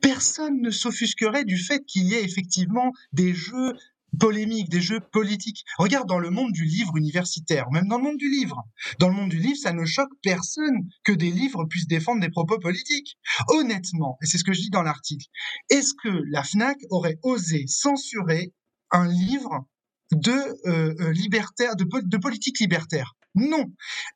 personne 0.00 0.60
ne 0.60 0.70
s'offusquerait 0.70 1.44
du 1.44 1.58
fait 1.58 1.84
qu'il 1.84 2.04
y 2.04 2.14
ait 2.14 2.24
effectivement 2.24 2.92
des 3.12 3.34
jeux 3.34 3.74
polémiques, 4.18 4.68
des 4.68 4.80
jeux 4.80 5.00
politiques. 5.00 5.64
Regarde 5.78 6.08
dans 6.08 6.18
le 6.18 6.30
monde 6.30 6.52
du 6.52 6.64
livre 6.64 6.96
universitaire, 6.96 7.70
même 7.70 7.86
dans 7.86 7.98
le 7.98 8.04
monde 8.04 8.16
du 8.16 8.28
livre. 8.28 8.64
Dans 8.98 9.08
le 9.08 9.14
monde 9.14 9.30
du 9.30 9.38
livre, 9.38 9.58
ça 9.58 9.72
ne 9.72 9.84
choque 9.84 10.10
personne 10.22 10.88
que 11.04 11.12
des 11.12 11.30
livres 11.30 11.64
puissent 11.64 11.86
défendre 11.86 12.20
des 12.20 12.30
propos 12.30 12.58
politiques. 12.58 13.18
Honnêtement, 13.48 14.18
et 14.22 14.26
c'est 14.26 14.38
ce 14.38 14.44
que 14.44 14.52
je 14.52 14.62
dis 14.62 14.70
dans 14.70 14.82
l'article, 14.82 15.26
est-ce 15.68 15.94
que 16.02 16.22
la 16.30 16.42
FNAC 16.42 16.78
aurait 16.90 17.18
osé 17.22 17.66
censurer 17.68 18.52
un 18.90 19.06
livre 19.06 19.66
de 20.12 20.32
euh, 20.66 21.12
libertaire, 21.12 21.76
de, 21.76 21.84
de 21.84 22.16
politique 22.16 22.58
libertaire. 22.60 23.14
Non, 23.36 23.64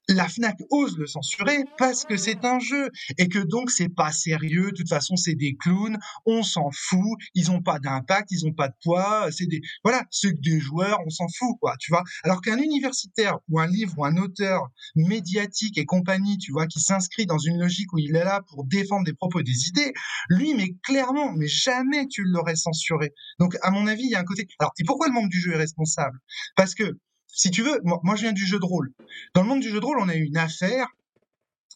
la 0.09 0.29
Fnac 0.29 0.57
ose 0.71 0.99
le 0.99 1.07
censurer 1.07 1.65
parce 1.79 2.05
que 2.05 2.17
c'est 2.17 2.45
un 2.45 2.59
jeu 2.59 2.91
et 3.17 3.29
que 3.29 3.39
donc 3.39 3.71
c'est 3.71 3.89
pas 3.89 4.11
sérieux. 4.11 4.73
De 4.73 4.77
toute 4.77 4.89
façon, 4.89 5.15
c'est 5.15 5.37
des 5.37 5.55
clowns, 5.55 5.99
on 6.27 6.43
s'en 6.43 6.71
fout. 6.73 7.19
Ils 7.35 7.53
ont 7.53 7.63
pas 7.63 7.79
d'impact, 7.79 8.33
ils 8.33 8.45
ont 8.45 8.53
pas 8.53 8.69
de 8.69 8.75
poids. 8.83 9.29
C'est 9.31 9.47
des 9.47 9.61
voilà, 9.85 10.03
c'est 10.11 10.41
des 10.41 10.59
joueurs, 10.59 10.99
on 11.07 11.11
s'en 11.11 11.27
fout 11.29 11.57
quoi, 11.61 11.77
tu 11.79 11.93
vois. 11.93 12.03
Alors 12.25 12.41
qu'un 12.41 12.59
universitaire 12.59 13.39
ou 13.49 13.61
un 13.61 13.69
livre 13.69 13.95
ou 13.97 14.05
un 14.05 14.17
auteur 14.17 14.69
médiatique 14.97 15.79
et 15.79 15.85
compagnie, 15.85 16.39
tu 16.39 16.51
vois, 16.51 16.67
qui 16.67 16.81
s'inscrit 16.81 17.27
dans 17.27 17.39
une 17.39 17.61
logique 17.61 17.93
où 17.93 17.99
il 17.99 18.17
est 18.17 18.25
là 18.25 18.43
pour 18.49 18.65
défendre 18.65 19.05
des 19.05 19.15
propos, 19.15 19.43
des 19.43 19.69
idées, 19.69 19.93
lui, 20.29 20.55
mais 20.55 20.75
clairement, 20.83 21.33
mais 21.33 21.47
jamais 21.47 22.09
tu 22.09 22.25
l'aurais 22.25 22.57
censuré. 22.57 23.13
Donc 23.39 23.57
à 23.63 23.71
mon 23.71 23.87
avis, 23.87 24.05
il 24.05 24.11
y 24.11 24.17
a 24.17 24.21
un 24.21 24.25
côté. 24.25 24.49
Alors 24.59 24.73
et 24.79 24.85
pourquoi 24.85 25.07
le 25.07 25.15
monde 25.15 25.29
du 25.29 25.41
jeu 25.41 25.53
est 25.53 25.59
responsable? 25.59 26.19
Parce 26.57 26.75
que 26.75 26.99
si 27.35 27.51
tu 27.51 27.63
veux, 27.63 27.81
moi, 27.83 28.01
moi, 28.03 28.15
je 28.15 28.23
viens 28.23 28.33
du 28.33 28.47
jeu 28.47 28.59
de 28.59 28.65
rôle. 28.65 28.93
Dans 29.35 29.43
le 29.43 29.49
monde 29.49 29.61
du 29.61 29.71
jeu 29.71 29.81
de 29.81 29.85
rôle, 29.85 29.99
on 30.01 30.09
a 30.09 30.15
eu 30.15 30.23
une 30.23 30.37
affaire, 30.37 30.87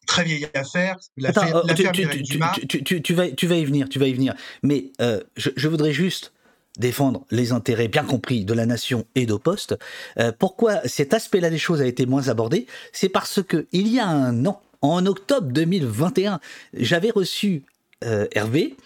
très 0.06 0.24
vieille 0.24 0.46
affaire, 0.54 0.96
l'affaire 1.16 1.62
tu, 1.74 2.68
tu, 2.68 2.84
tu, 2.84 3.02
tu, 3.02 3.14
vas, 3.14 3.30
tu 3.30 3.46
vas 3.46 3.56
y 3.56 3.64
venir, 3.64 3.88
tu 3.88 3.98
vas 3.98 4.06
y 4.06 4.14
venir. 4.14 4.34
Mais 4.62 4.92
euh, 5.00 5.20
je, 5.36 5.50
je, 5.56 5.68
voudrais 5.68 5.92
juste 5.92 6.32
défendre 6.78 7.26
les 7.30 7.52
intérêts 7.52 7.88
bien 7.88 8.04
compris 8.04 8.44
de 8.44 8.54
la 8.54 8.66
nation 8.66 9.04
et 9.16 9.26
d'Opost. 9.26 9.76
Euh, 10.18 10.32
pourquoi 10.38 10.80
cet 10.86 11.12
aspect-là 11.12 11.50
des 11.50 11.58
choses 11.58 11.82
a 11.82 11.86
été 11.86 12.06
moins 12.06 12.28
abordé? 12.28 12.66
C'est 12.92 13.08
parce 13.08 13.42
que 13.42 13.66
il 13.72 13.88
y 13.88 13.98
a 13.98 14.06
un 14.06 14.46
an, 14.46 14.62
en 14.80 15.04
octobre 15.06 15.48
2021, 15.52 16.40
j'avais 16.74 17.10
reçu 17.10 17.64
euh, 18.04 18.28
Hervé, 18.30 18.76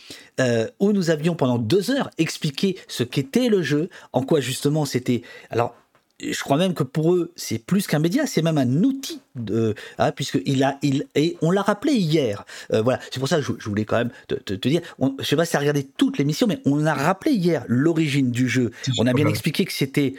euh, 0.40 0.66
où 0.80 0.92
nous 0.92 1.10
avions 1.10 1.34
pendant 1.34 1.58
deux 1.58 1.90
heures 1.90 2.08
expliqué 2.16 2.78
ce 2.88 3.02
qu'était 3.02 3.48
le 3.48 3.62
jeu, 3.62 3.90
en 4.14 4.22
quoi 4.22 4.40
justement 4.40 4.86
c'était. 4.86 5.20
Alors, 5.50 5.74
je 6.22 6.40
crois 6.40 6.56
même 6.56 6.74
que 6.74 6.82
pour 6.82 7.14
eux, 7.14 7.32
c'est 7.36 7.58
plus 7.58 7.86
qu'un 7.86 7.98
média, 7.98 8.26
c'est 8.26 8.42
même 8.42 8.58
un 8.58 8.82
outil 8.82 9.20
de, 9.34 9.74
hein, 9.98 10.12
puisque 10.12 10.38
il 10.46 10.62
a, 10.62 10.78
il 10.82 11.06
et 11.14 11.36
on 11.42 11.50
l'a 11.50 11.62
rappelé 11.62 11.94
hier. 11.94 12.44
Euh, 12.72 12.82
voilà, 12.82 13.00
c'est 13.10 13.18
pour 13.18 13.28
ça 13.28 13.36
que 13.36 13.42
je, 13.42 13.52
je, 13.58 13.68
voulais 13.68 13.84
quand 13.84 13.98
même 13.98 14.10
te, 14.28 14.34
te, 14.34 14.54
te 14.54 14.68
dire. 14.68 14.82
On, 14.98 15.14
je 15.18 15.24
sais 15.24 15.36
pas 15.36 15.44
si 15.44 15.52
tu 15.52 15.56
as 15.56 15.60
regardé 15.60 15.84
toute 15.84 16.18
l'émission, 16.18 16.46
mais 16.46 16.60
on 16.64 16.86
a 16.86 16.94
rappelé 16.94 17.32
hier 17.32 17.64
l'origine 17.66 18.30
du 18.30 18.48
jeu. 18.48 18.70
On 18.98 19.06
a 19.06 19.12
bien 19.12 19.26
expliqué 19.26 19.64
que 19.64 19.72
c'était 19.72 20.14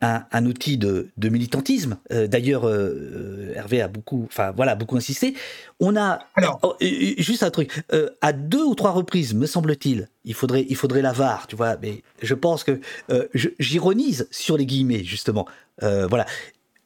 un, 0.00 0.24
un, 0.30 0.46
outil 0.46 0.78
de, 0.78 1.08
de 1.16 1.28
militantisme. 1.28 1.98
Euh, 2.12 2.26
D'ailleurs, 2.26 2.66
euh, 2.66 3.52
Hervé 3.54 3.80
a 3.80 3.88
beaucoup, 3.88 4.24
enfin 4.26 4.52
voilà, 4.52 4.74
beaucoup 4.74 4.96
insisté. 4.96 5.34
On 5.80 5.96
a 5.96 6.20
Alors, 6.36 6.60
oh, 6.62 6.76
juste 6.80 7.42
un 7.42 7.50
truc. 7.50 7.72
Euh, 7.92 8.10
à 8.20 8.32
deux 8.32 8.62
ou 8.62 8.74
trois 8.74 8.92
reprises, 8.92 9.34
me 9.34 9.46
semble-t-il, 9.46 10.08
il 10.24 10.34
faudrait, 10.34 10.66
il 10.68 10.76
faudrait 10.76 11.02
la 11.02 11.12
VAR, 11.12 11.46
tu 11.46 11.56
vois. 11.56 11.76
Mais 11.82 12.02
je 12.22 12.34
pense 12.34 12.64
que 12.64 12.80
euh, 13.10 13.26
j'ironise 13.58 14.28
sur 14.30 14.56
les 14.56 14.66
guillemets 14.66 15.04
justement. 15.04 15.46
Euh, 15.82 16.06
voilà. 16.06 16.26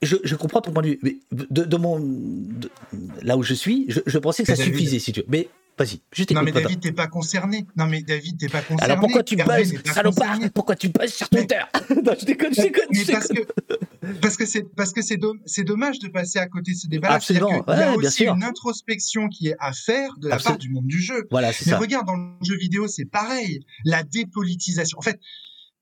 Je, 0.00 0.16
je, 0.24 0.34
comprends 0.34 0.60
ton 0.60 0.72
point 0.72 0.82
de 0.82 0.88
vue, 0.88 0.98
mais 1.02 1.16
de, 1.30 1.62
de 1.62 1.76
mon 1.76 2.00
de, 2.00 2.68
là 3.22 3.36
où 3.36 3.44
je 3.44 3.54
suis, 3.54 3.84
je, 3.88 4.00
je 4.04 4.18
pensais 4.18 4.42
que 4.42 4.48
ça 4.48 4.56
suffisait 4.56 4.98
si 4.98 5.12
tu 5.12 5.20
veux. 5.20 5.26
Mais 5.28 5.48
Vas-y, 5.84 6.00
je 6.12 6.34
Non 6.34 6.42
mais 6.42 6.52
David, 6.52 6.80
t'es 6.80 6.92
pas 6.92 7.08
concerné. 7.08 7.66
Non 7.76 7.86
mais 7.86 8.02
David, 8.02 8.38
t'es 8.38 8.48
pas 8.48 8.60
concerné. 8.62 8.84
Alors 8.84 9.00
pourquoi 9.00 9.22
tu 9.22 9.36
buzzes, 9.36 9.74
salopard 9.84 10.38
Pourquoi 10.54 10.76
tu 10.76 10.88
buzzes 10.88 11.12
sur 11.14 11.28
Twitter 11.28 11.60
Non, 11.90 12.12
je 12.18 12.24
déconne, 12.24 12.54
je 12.54 12.62
déconne, 12.62 12.86
mais 12.92 13.04
parce 13.04 13.28
que 13.28 13.42
parce 14.20 14.36
que 14.36 14.46
c'est 14.46 14.62
parce 14.76 14.92
que 14.92 15.02
c'est 15.02 15.16
do 15.16 15.34
dommage 15.66 15.98
de 15.98 16.08
passer 16.08 16.38
à 16.38 16.46
côté 16.46 16.72
de 16.72 16.76
ce 16.76 16.86
débat. 16.86 17.10
Absolument, 17.10 17.64
Il 17.68 17.78
y 17.78 17.82
a 17.82 17.96
ouais, 17.96 18.06
aussi 18.06 18.26
une 18.26 18.44
introspection 18.44 19.28
qui 19.28 19.48
est 19.48 19.56
à 19.58 19.72
faire 19.72 20.16
de 20.18 20.28
la 20.28 20.38
part 20.38 20.58
du 20.58 20.70
monde 20.70 20.86
du 20.86 21.00
jeu. 21.00 21.26
Voilà, 21.30 21.52
c'est 21.52 21.66
Mais 21.66 21.72
ça. 21.72 21.78
regarde 21.78 22.06
dans 22.06 22.16
le 22.16 22.32
jeu 22.42 22.56
vidéo, 22.56 22.86
c'est 22.88 23.04
pareil. 23.04 23.60
La 23.84 24.02
dépolitisation. 24.02 24.98
En 24.98 25.02
fait, 25.02 25.18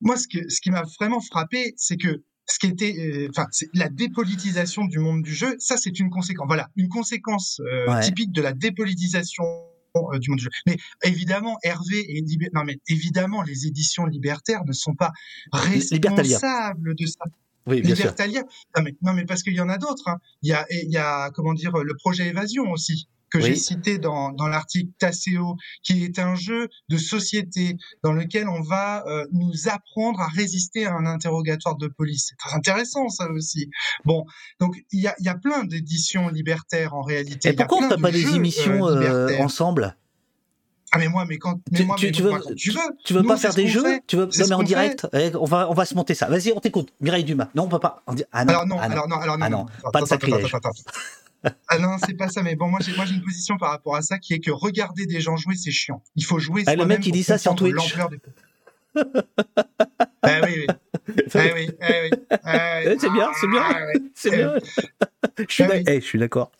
moi, 0.00 0.16
ce 0.16 0.26
que 0.28 0.48
ce 0.48 0.60
qui 0.60 0.70
m'a 0.70 0.82
vraiment 0.98 1.20
frappé, 1.20 1.74
c'est 1.76 1.96
que 1.96 2.22
ce 2.46 2.58
qui 2.58 2.66
était, 2.66 3.28
enfin, 3.30 3.46
euh, 3.62 3.66
la 3.74 3.88
dépolitisation 3.88 4.84
du 4.84 4.98
monde 4.98 5.22
du 5.22 5.34
jeu, 5.34 5.56
ça 5.58 5.76
c'est 5.76 5.98
une 5.98 6.10
conséquence. 6.10 6.46
Voilà, 6.46 6.68
une 6.76 6.88
conséquence 6.88 7.60
euh, 7.60 7.92
Ouais. 7.92 8.00
typique 8.00 8.32
de 8.32 8.42
la 8.42 8.52
dépolitisation 8.52 9.44
du 9.94 10.30
monde 10.30 10.38
du 10.38 10.44
jeu. 10.44 10.50
Mais 10.66 10.76
évidemment, 11.02 11.58
Hervé 11.62 11.98
et 12.16 12.20
Libé- 12.22 12.48
non 12.54 12.64
mais 12.64 12.78
évidemment, 12.88 13.42
les 13.42 13.66
éditions 13.66 14.06
libertaires 14.06 14.64
ne 14.64 14.72
sont 14.72 14.94
pas 14.94 15.10
responsables 15.52 16.94
de 16.94 17.06
ça. 17.06 17.24
Oui, 17.66 17.82
bien 17.82 17.94
sûr. 17.94 18.14
Non 18.76 18.82
mais, 18.82 18.96
non 19.02 19.12
mais 19.12 19.24
parce 19.24 19.42
qu'il 19.42 19.54
y 19.54 19.60
en 19.60 19.68
a 19.68 19.78
d'autres. 19.78 20.08
hein. 20.08 20.18
Il 20.42 20.48
y 20.48 20.52
a, 20.52 20.64
il 20.70 20.90
y 20.90 20.96
a 20.96 21.30
comment 21.30 21.54
dire 21.54 21.72
le 21.76 21.94
projet 21.94 22.28
Évasion 22.28 22.70
aussi 22.70 23.08
que 23.30 23.38
Oui. 23.38 23.44
j'ai 23.44 23.56
cité 23.56 23.98
dans, 23.98 24.32
dans 24.32 24.48
l'article 24.48 24.90
Tasséo, 24.98 25.56
qui 25.82 26.04
est 26.04 26.18
un 26.18 26.34
jeu 26.34 26.68
de 26.88 26.96
société 26.96 27.76
dans 28.02 28.12
lequel 28.12 28.48
on 28.48 28.60
va 28.60 29.04
euh, 29.06 29.24
nous 29.32 29.52
apprendre 29.68 30.20
à 30.20 30.28
résister 30.28 30.86
à 30.86 30.94
un 30.94 31.06
interrogatoire 31.06 31.76
de 31.76 31.88
police. 31.88 32.26
C'est 32.30 32.36
très 32.36 32.56
intéressant 32.56 33.08
ça 33.08 33.30
aussi. 33.30 33.70
Bon, 34.04 34.24
donc 34.60 34.76
il 34.92 35.00
y 35.00 35.06
a, 35.08 35.14
il 35.18 35.26
y 35.26 35.28
a 35.28 35.34
plein 35.36 35.64
d'éditions 35.64 36.28
libertaires 36.28 36.94
en 36.94 37.02
réalité. 37.02 37.50
Et 37.50 37.52
pourquoi 37.52 37.78
on 37.78 37.80
plein 37.80 37.96
fait 37.96 38.02
pas 38.02 38.10
de 38.10 38.16
des 38.16 38.34
émissions 38.34 38.86
euh, 38.88 39.28
euh, 39.30 39.38
ensemble? 39.38 39.96
Ah 40.92 40.98
mais 40.98 41.06
moi, 41.08 41.24
mais 41.24 41.38
quand, 41.38 41.60
mais 41.70 41.78
Tu- 41.78 41.84
moi, 41.84 41.94
tu- 41.96 42.06
mais 42.06 42.12
tu 42.12 42.22
moi, 42.24 42.32
veux- 42.32 42.40
quand 42.42 42.54
tu 42.56 42.70
veux. 42.72 42.80
Tu 43.04 43.12
veux 43.14 43.22
Nous, 43.22 43.28
pas 43.28 43.36
faire 43.36 43.54
des 43.54 43.68
jeux? 43.68 43.84
fait. 43.84 44.02
Tu 44.08 44.16
veux 44.16 44.24
Non 44.26 44.46
mais 44.48 44.52
en 44.54 44.62
direct? 44.64 45.06
Eh, 45.12 45.30
On 45.36 45.44
va 45.44 45.70
on 45.70 45.74
va 45.74 45.84
se 45.84 45.94
monter 45.94 46.14
ça. 46.14 46.26
Vas-y, 46.26 46.52
on 46.52 46.58
t'écoute. 46.58 46.92
Mireille 47.00 47.22
Dumas. 47.22 47.48
Non, 47.54 47.62
on 47.62 47.68
peut 47.68 47.78
pas. 47.78 48.02
Ah 48.32 48.44
non. 48.44 48.50
alors 48.52 48.66
non, 48.66 48.76
ah 48.80 48.88
non. 48.88 48.92
alors 48.94 49.08
non, 49.08 49.16
alors 49.20 49.38
non, 49.38 49.46
Ah 49.46 49.50
non, 49.50 49.58
non. 49.58 49.64
pas 49.66 49.70
de 49.72 49.78
Attends, 49.84 49.98
attends, 49.98 50.06
sacrilège. 50.06 50.52
Ah 51.68 51.78
non, 51.78 51.96
c'est 52.04 52.14
pas 52.14 52.28
ça, 52.28 52.42
mais 52.42 52.54
bon, 52.54 52.68
moi 52.68 52.80
j'ai, 52.82 52.94
moi 52.96 53.04
j'ai 53.06 53.14
une 53.14 53.22
position 53.22 53.56
par 53.56 53.70
rapport 53.70 53.96
à 53.96 54.02
ça 54.02 54.18
qui 54.18 54.34
est 54.34 54.40
que 54.40 54.50
regarder 54.50 55.06
des 55.06 55.20
gens 55.20 55.36
jouer, 55.36 55.54
c'est 55.56 55.70
chiant. 55.70 56.02
Il 56.16 56.24
faut 56.24 56.38
jouer 56.38 56.64
Ah, 56.66 56.74
le 56.76 56.84
mec, 56.84 57.00
pour 57.02 57.12
dit 57.12 57.22
ça 57.22 57.38
sur 57.38 57.54
Twitch. 57.54 57.74
l'ampleur 57.74 58.10
des- 58.10 58.20
ah 60.22 60.40
oui, 60.44 60.66
oui. 60.66 60.66
Ah 61.34 61.40
oui, 61.54 61.70
ah 61.80 61.86
oui. 62.02 62.10
Ah 62.44 62.80
oui. 62.84 62.92
Eh, 62.92 62.98
C'est 62.98 63.10
bien, 63.10 63.30
c'est 63.40 63.46
bien. 63.48 63.62
Ah 63.64 63.80
oui. 63.94 64.10
C'est 64.14 64.30
bien. 64.30 64.54
Suis 65.48 65.64
Ah 65.64 65.76
eh, 65.86 66.00
je 66.00 66.04
suis 66.06 66.18
d'accord. 66.18 66.52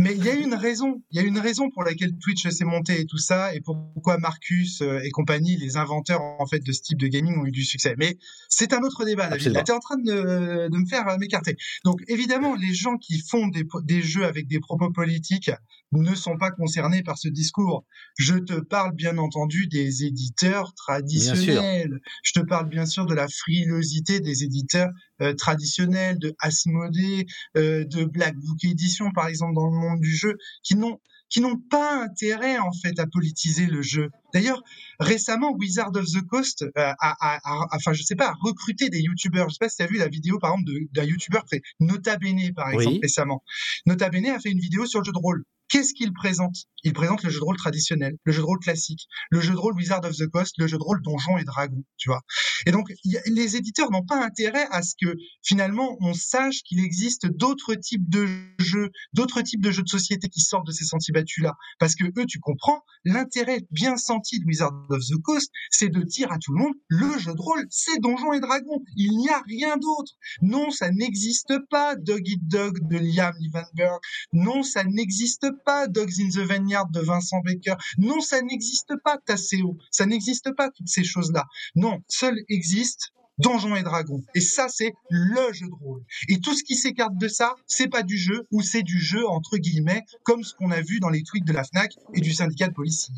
Mais 0.00 0.14
il 0.16 0.24
y 0.24 0.30
a 0.30 0.34
une 0.34 0.54
raison, 0.54 1.02
il 1.10 1.20
y 1.20 1.22
a 1.22 1.26
une 1.26 1.38
raison 1.38 1.68
pour 1.68 1.84
laquelle 1.84 2.16
Twitch 2.16 2.48
s'est 2.48 2.64
monté 2.64 3.02
et 3.02 3.04
tout 3.04 3.18
ça, 3.18 3.54
et 3.54 3.60
pourquoi 3.60 4.16
Marcus 4.16 4.80
euh, 4.80 4.98
et 5.04 5.10
compagnie, 5.10 5.58
les 5.58 5.76
inventeurs 5.76 6.22
en 6.22 6.46
fait 6.46 6.60
de 6.60 6.72
ce 6.72 6.80
type 6.80 6.98
de 6.98 7.06
gaming, 7.06 7.38
ont 7.38 7.44
eu 7.44 7.50
du 7.50 7.64
succès. 7.64 7.94
Mais 7.98 8.16
c'est 8.48 8.72
un 8.72 8.80
autre 8.80 9.04
débat. 9.04 9.28
Là, 9.28 9.62
t'es 9.62 9.72
en 9.72 9.78
train 9.78 9.98
de, 9.98 10.68
de 10.68 10.76
me 10.78 10.86
faire 10.86 11.06
euh, 11.06 11.18
m'écarter. 11.18 11.54
Donc 11.84 12.00
évidemment, 12.08 12.54
les 12.54 12.72
gens 12.72 12.96
qui 12.96 13.20
font 13.20 13.48
des, 13.48 13.64
des 13.84 14.00
jeux 14.00 14.24
avec 14.24 14.48
des 14.48 14.58
propos 14.58 14.90
politiques 14.90 15.50
ne 15.92 16.14
sont 16.14 16.38
pas 16.38 16.50
concernés 16.50 17.02
par 17.02 17.18
ce 17.18 17.28
discours. 17.28 17.84
Je 18.16 18.36
te 18.36 18.54
parle 18.54 18.94
bien 18.94 19.18
entendu 19.18 19.66
des 19.66 20.04
éditeurs 20.04 20.72
traditionnels. 20.74 22.00
Je 22.22 22.32
te 22.32 22.40
parle 22.40 22.70
bien 22.70 22.86
sûr 22.86 23.04
de 23.04 23.14
la 23.14 23.28
frilosité 23.28 24.20
des 24.20 24.44
éditeurs 24.44 24.88
traditionnels, 25.36 26.18
de 26.18 26.34
Asmodée, 26.40 27.26
euh, 27.56 27.84
de 27.84 28.04
Black 28.04 28.36
Book 28.36 28.64
Edition, 28.64 29.10
par 29.12 29.28
exemple, 29.28 29.54
dans 29.54 29.66
le 29.66 29.76
monde 29.76 30.00
du 30.00 30.14
jeu, 30.14 30.36
qui 30.62 30.76
n'ont 30.76 30.98
qui 31.30 31.40
n'ont 31.40 31.58
pas 31.70 32.02
intérêt 32.02 32.58
en 32.58 32.72
fait 32.72 32.98
à 32.98 33.06
politiser 33.06 33.66
le 33.66 33.82
jeu. 33.82 34.10
D'ailleurs, 34.34 34.60
récemment, 34.98 35.52
Wizard 35.52 35.92
of 35.94 36.04
the 36.06 36.26
Coast 36.26 36.62
euh, 36.62 36.68
a, 36.76 36.94
a, 36.98 37.38
a, 37.44 37.66
enfin 37.72 37.92
je 37.92 38.02
sais 38.02 38.16
pas, 38.16 38.30
a 38.30 38.34
recruté 38.40 38.88
des 38.90 39.00
youtubeurs. 39.00 39.48
Je 39.48 39.54
sais 39.54 39.58
pas 39.60 39.68
si 39.68 39.76
tu 39.76 39.82
as 39.84 39.86
vu 39.86 39.96
la 39.96 40.08
vidéo 40.08 40.38
par 40.40 40.52
exemple 40.52 40.72
d'un 40.92 41.04
youtubeur, 41.04 41.44
Nota 41.78 42.16
Bene 42.16 42.52
par 42.52 42.70
exemple 42.70 42.98
récemment. 43.00 43.44
Nota 43.86 44.10
Bene 44.10 44.26
a 44.26 44.40
fait 44.40 44.50
une 44.50 44.58
vidéo 44.58 44.86
sur 44.86 45.00
le 45.00 45.04
jeu 45.04 45.12
de 45.12 45.18
rôle. 45.18 45.44
Qu'est-ce 45.70 45.94
qu'il 45.94 46.12
présente? 46.12 46.56
Il 46.82 46.92
présente 46.92 47.22
le 47.22 47.30
jeu 47.30 47.38
de 47.38 47.44
rôle 47.44 47.56
traditionnel, 47.56 48.16
le 48.24 48.32
jeu 48.32 48.40
de 48.40 48.46
rôle 48.46 48.58
classique, 48.58 49.06
le 49.30 49.40
jeu 49.40 49.52
de 49.52 49.58
rôle 49.58 49.74
Wizard 49.74 50.04
of 50.04 50.16
the 50.16 50.26
Coast, 50.26 50.54
le 50.58 50.66
jeu 50.66 50.78
de 50.78 50.82
rôle 50.82 51.00
Donjons 51.02 51.38
et 51.38 51.44
Dragons, 51.44 51.84
tu 51.96 52.08
vois. 52.08 52.22
Et 52.66 52.72
donc, 52.72 52.88
les 53.04 53.56
éditeurs 53.56 53.90
n'ont 53.92 54.04
pas 54.04 54.24
intérêt 54.24 54.66
à 54.72 54.82
ce 54.82 54.94
que 55.00 55.14
finalement 55.42 55.96
on 56.00 56.12
sache 56.12 56.62
qu'il 56.64 56.80
existe 56.80 57.26
d'autres 57.26 57.74
types 57.74 58.08
de 58.08 58.26
jeux, 58.58 58.90
d'autres 59.12 59.42
types 59.42 59.60
de 59.60 59.70
jeux 59.70 59.82
de 59.82 59.88
société 59.88 60.28
qui 60.28 60.40
sortent 60.40 60.66
de 60.66 60.72
ces 60.72 60.84
sentiers 60.84 61.12
battus-là. 61.12 61.54
Parce 61.78 61.94
que 61.94 62.04
eux, 62.04 62.26
tu 62.26 62.40
comprends, 62.40 62.82
l'intérêt 63.04 63.60
bien 63.70 63.96
senti 63.96 64.40
de 64.40 64.46
Wizard 64.46 64.72
of 64.88 65.00
the 65.00 65.22
Coast, 65.22 65.52
c'est 65.70 65.88
de 65.88 66.02
dire 66.02 66.32
à 66.32 66.38
tout 66.38 66.52
le 66.52 66.58
monde, 66.58 66.74
le 66.88 67.16
jeu 67.18 67.32
de 67.32 67.40
rôle, 67.40 67.64
c'est 67.70 68.00
Donjons 68.00 68.32
et 68.32 68.40
Dragons. 68.40 68.82
Il 68.96 69.16
n'y 69.18 69.28
a 69.28 69.40
rien 69.46 69.76
d'autre. 69.76 70.12
Non, 70.42 70.70
ça 70.70 70.90
n'existe 70.90 71.54
pas 71.70 71.94
Dog 71.94 72.26
Eat 72.26 72.48
Dog 72.48 72.88
de 72.88 72.96
Liam 72.96 73.34
Levenberg. 73.38 74.00
Non, 74.32 74.62
ça 74.62 74.82
n'existe 74.82 75.42
pas 75.42 75.59
Dogs 75.88 76.20
in 76.20 76.28
the 76.28 76.46
Vineyard 76.46 76.88
de 76.90 77.00
Vincent 77.00 77.40
Baker. 77.40 77.74
Non, 77.98 78.20
ça 78.20 78.40
n'existe 78.42 78.94
pas 79.04 79.18
Tasséo. 79.18 79.76
Ça 79.90 80.06
n'existe 80.06 80.54
pas 80.56 80.70
toutes 80.70 80.88
ces 80.88 81.04
choses-là. 81.04 81.44
Non, 81.76 81.98
seul 82.08 82.36
existe 82.48 83.12
Donjons 83.38 83.74
et 83.76 83.82
Dragons. 83.82 84.22
Et 84.34 84.40
ça, 84.40 84.68
c'est 84.68 84.92
le 85.08 85.52
jeu 85.52 85.66
de 85.66 85.84
rôle. 85.84 86.04
Et 86.28 86.40
tout 86.40 86.54
ce 86.54 86.62
qui 86.62 86.74
s'écarte 86.74 87.16
de 87.16 87.28
ça, 87.28 87.54
c'est 87.66 87.88
pas 87.88 88.02
du 88.02 88.18
jeu 88.18 88.46
ou 88.50 88.60
c'est 88.60 88.82
du 88.82 89.00
jeu 89.00 89.26
entre 89.26 89.56
guillemets, 89.56 90.02
comme 90.24 90.42
ce 90.42 90.54
qu'on 90.54 90.70
a 90.70 90.82
vu 90.82 91.00
dans 91.00 91.08
les 91.08 91.22
tweets 91.22 91.46
de 91.46 91.52
la 91.52 91.64
FNAC 91.64 91.94
et 92.14 92.20
du 92.20 92.32
syndicat 92.32 92.68
de 92.68 92.74
police. 92.74 93.10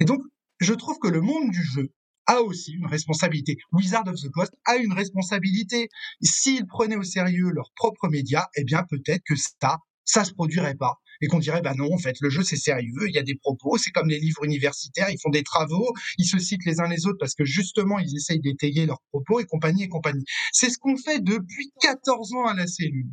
Et 0.00 0.04
donc, 0.04 0.20
je 0.60 0.72
trouve 0.74 0.98
que 1.00 1.08
le 1.08 1.20
monde 1.20 1.50
du 1.50 1.62
jeu 1.62 1.90
a 2.26 2.40
aussi 2.40 2.72
une 2.72 2.86
responsabilité. 2.86 3.58
Wizard 3.72 4.06
of 4.06 4.16
the 4.16 4.30
Coast 4.30 4.52
a 4.64 4.76
une 4.76 4.92
responsabilité. 4.92 5.88
S'ils 6.22 6.66
prenaient 6.66 6.96
au 6.96 7.02
sérieux 7.02 7.50
leurs 7.50 7.72
propres 7.74 8.08
médias, 8.08 8.46
eh 8.56 8.64
bien 8.64 8.84
peut-être 8.88 9.22
que 9.26 9.34
ça, 9.36 9.78
ça 10.04 10.24
se 10.24 10.32
produirait 10.32 10.76
pas 10.76 11.00
et 11.24 11.26
qu'on 11.26 11.38
dirait 11.38 11.62
bah 11.62 11.72
non 11.74 11.90
en 11.90 11.96
fait 11.96 12.16
le 12.20 12.28
jeu 12.28 12.42
c'est 12.42 12.56
sérieux, 12.56 13.08
il 13.08 13.14
y 13.14 13.18
a 13.18 13.22
des 13.22 13.34
propos, 13.34 13.78
c'est 13.78 13.90
comme 13.90 14.08
les 14.08 14.18
livres 14.18 14.44
universitaires, 14.44 15.08
ils 15.08 15.18
font 15.18 15.30
des 15.30 15.42
travaux, 15.42 15.90
ils 16.18 16.26
se 16.26 16.38
citent 16.38 16.66
les 16.66 16.80
uns 16.80 16.88
les 16.88 17.06
autres 17.06 17.16
parce 17.18 17.34
que 17.34 17.46
justement 17.46 17.98
ils 17.98 18.14
essayent 18.14 18.40
d'étayer 18.40 18.84
leurs 18.84 19.00
propos 19.08 19.40
et 19.40 19.46
compagnie 19.46 19.84
et 19.84 19.88
compagnie. 19.88 20.24
C'est 20.52 20.68
ce 20.68 20.76
qu'on 20.76 20.98
fait 20.98 21.20
depuis 21.20 21.72
14 21.80 22.34
ans 22.34 22.44
à 22.44 22.54
la 22.54 22.66
cellule. 22.66 23.08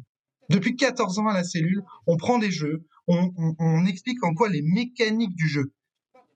Depuis 0.49 0.75
14 0.75 1.19
ans 1.19 1.27
à 1.27 1.33
la 1.33 1.45
cellule, 1.45 1.81
on 2.05 2.17
prend 2.17 2.37
des 2.37 2.51
jeux, 2.51 2.85
on, 3.07 3.31
on, 3.59 3.85
explique 3.85 4.21
en 4.25 4.33
quoi 4.33 4.49
les 4.49 4.61
mécaniques 4.61 5.35
du 5.35 5.47
jeu. 5.47 5.71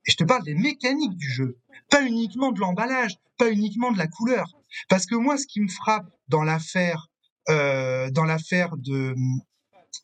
Et 0.07 0.11
je 0.11 0.15
te 0.15 0.23
parle 0.23 0.45
des 0.45 0.55
mécaniques 0.55 1.17
du 1.17 1.29
jeu, 1.29 1.57
pas 1.89 2.03
uniquement 2.03 2.53
de 2.53 2.61
l'emballage, 2.61 3.15
pas 3.37 3.51
uniquement 3.51 3.91
de 3.91 3.97
la 3.97 4.07
couleur. 4.07 4.45
Parce 4.87 5.05
que 5.05 5.15
moi, 5.15 5.37
ce 5.37 5.45
qui 5.45 5.59
me 5.59 5.67
frappe 5.67 6.07
dans 6.29 6.43
l'affaire, 6.43 7.09
euh, 7.49 8.09
dans 8.11 8.23
l'affaire 8.23 8.77
de 8.77 9.13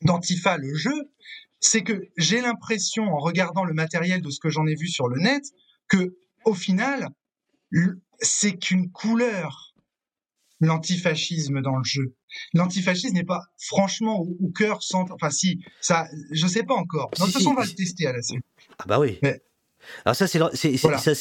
d'Antifa, 0.02 0.56
le 0.56 0.74
jeu, 0.74 1.10
c'est 1.62 1.82
que 1.82 2.08
j'ai 2.18 2.40
l'impression, 2.40 3.04
en 3.04 3.18
regardant 3.18 3.64
le 3.64 3.72
matériel 3.72 4.20
de 4.20 4.30
ce 4.30 4.40
que 4.40 4.50
j'en 4.50 4.66
ai 4.66 4.74
vu 4.74 4.88
sur 4.88 5.08
le 5.08 5.20
net, 5.20 5.44
que 5.88 6.16
au 6.44 6.54
final, 6.54 7.08
c'est 8.18 8.58
qu'une 8.58 8.90
couleur, 8.90 9.72
l'antifascisme 10.60 11.62
dans 11.62 11.76
le 11.76 11.84
jeu. 11.84 12.14
L'antifascisme 12.52 13.14
n'est 13.14 13.24
pas 13.24 13.42
franchement 13.58 14.20
au, 14.20 14.48
cœur 14.50 14.82
centre. 14.82 15.12
Enfin, 15.12 15.30
si, 15.30 15.60
ça, 15.80 16.08
je 16.32 16.46
sais 16.46 16.64
pas 16.64 16.74
encore. 16.74 17.10
de 17.10 17.16
toute 17.16 17.32
façon, 17.32 17.50
on 17.50 17.54
va 17.54 17.64
le 17.64 17.74
tester 17.74 18.06
à 18.06 18.12
la 18.12 18.22
suite. 18.22 18.44
Ah 18.78 18.84
bah 18.86 18.98
oui. 18.98 19.20
Alors 20.04 20.16
ça, 20.16 20.26
c'est 20.26 20.38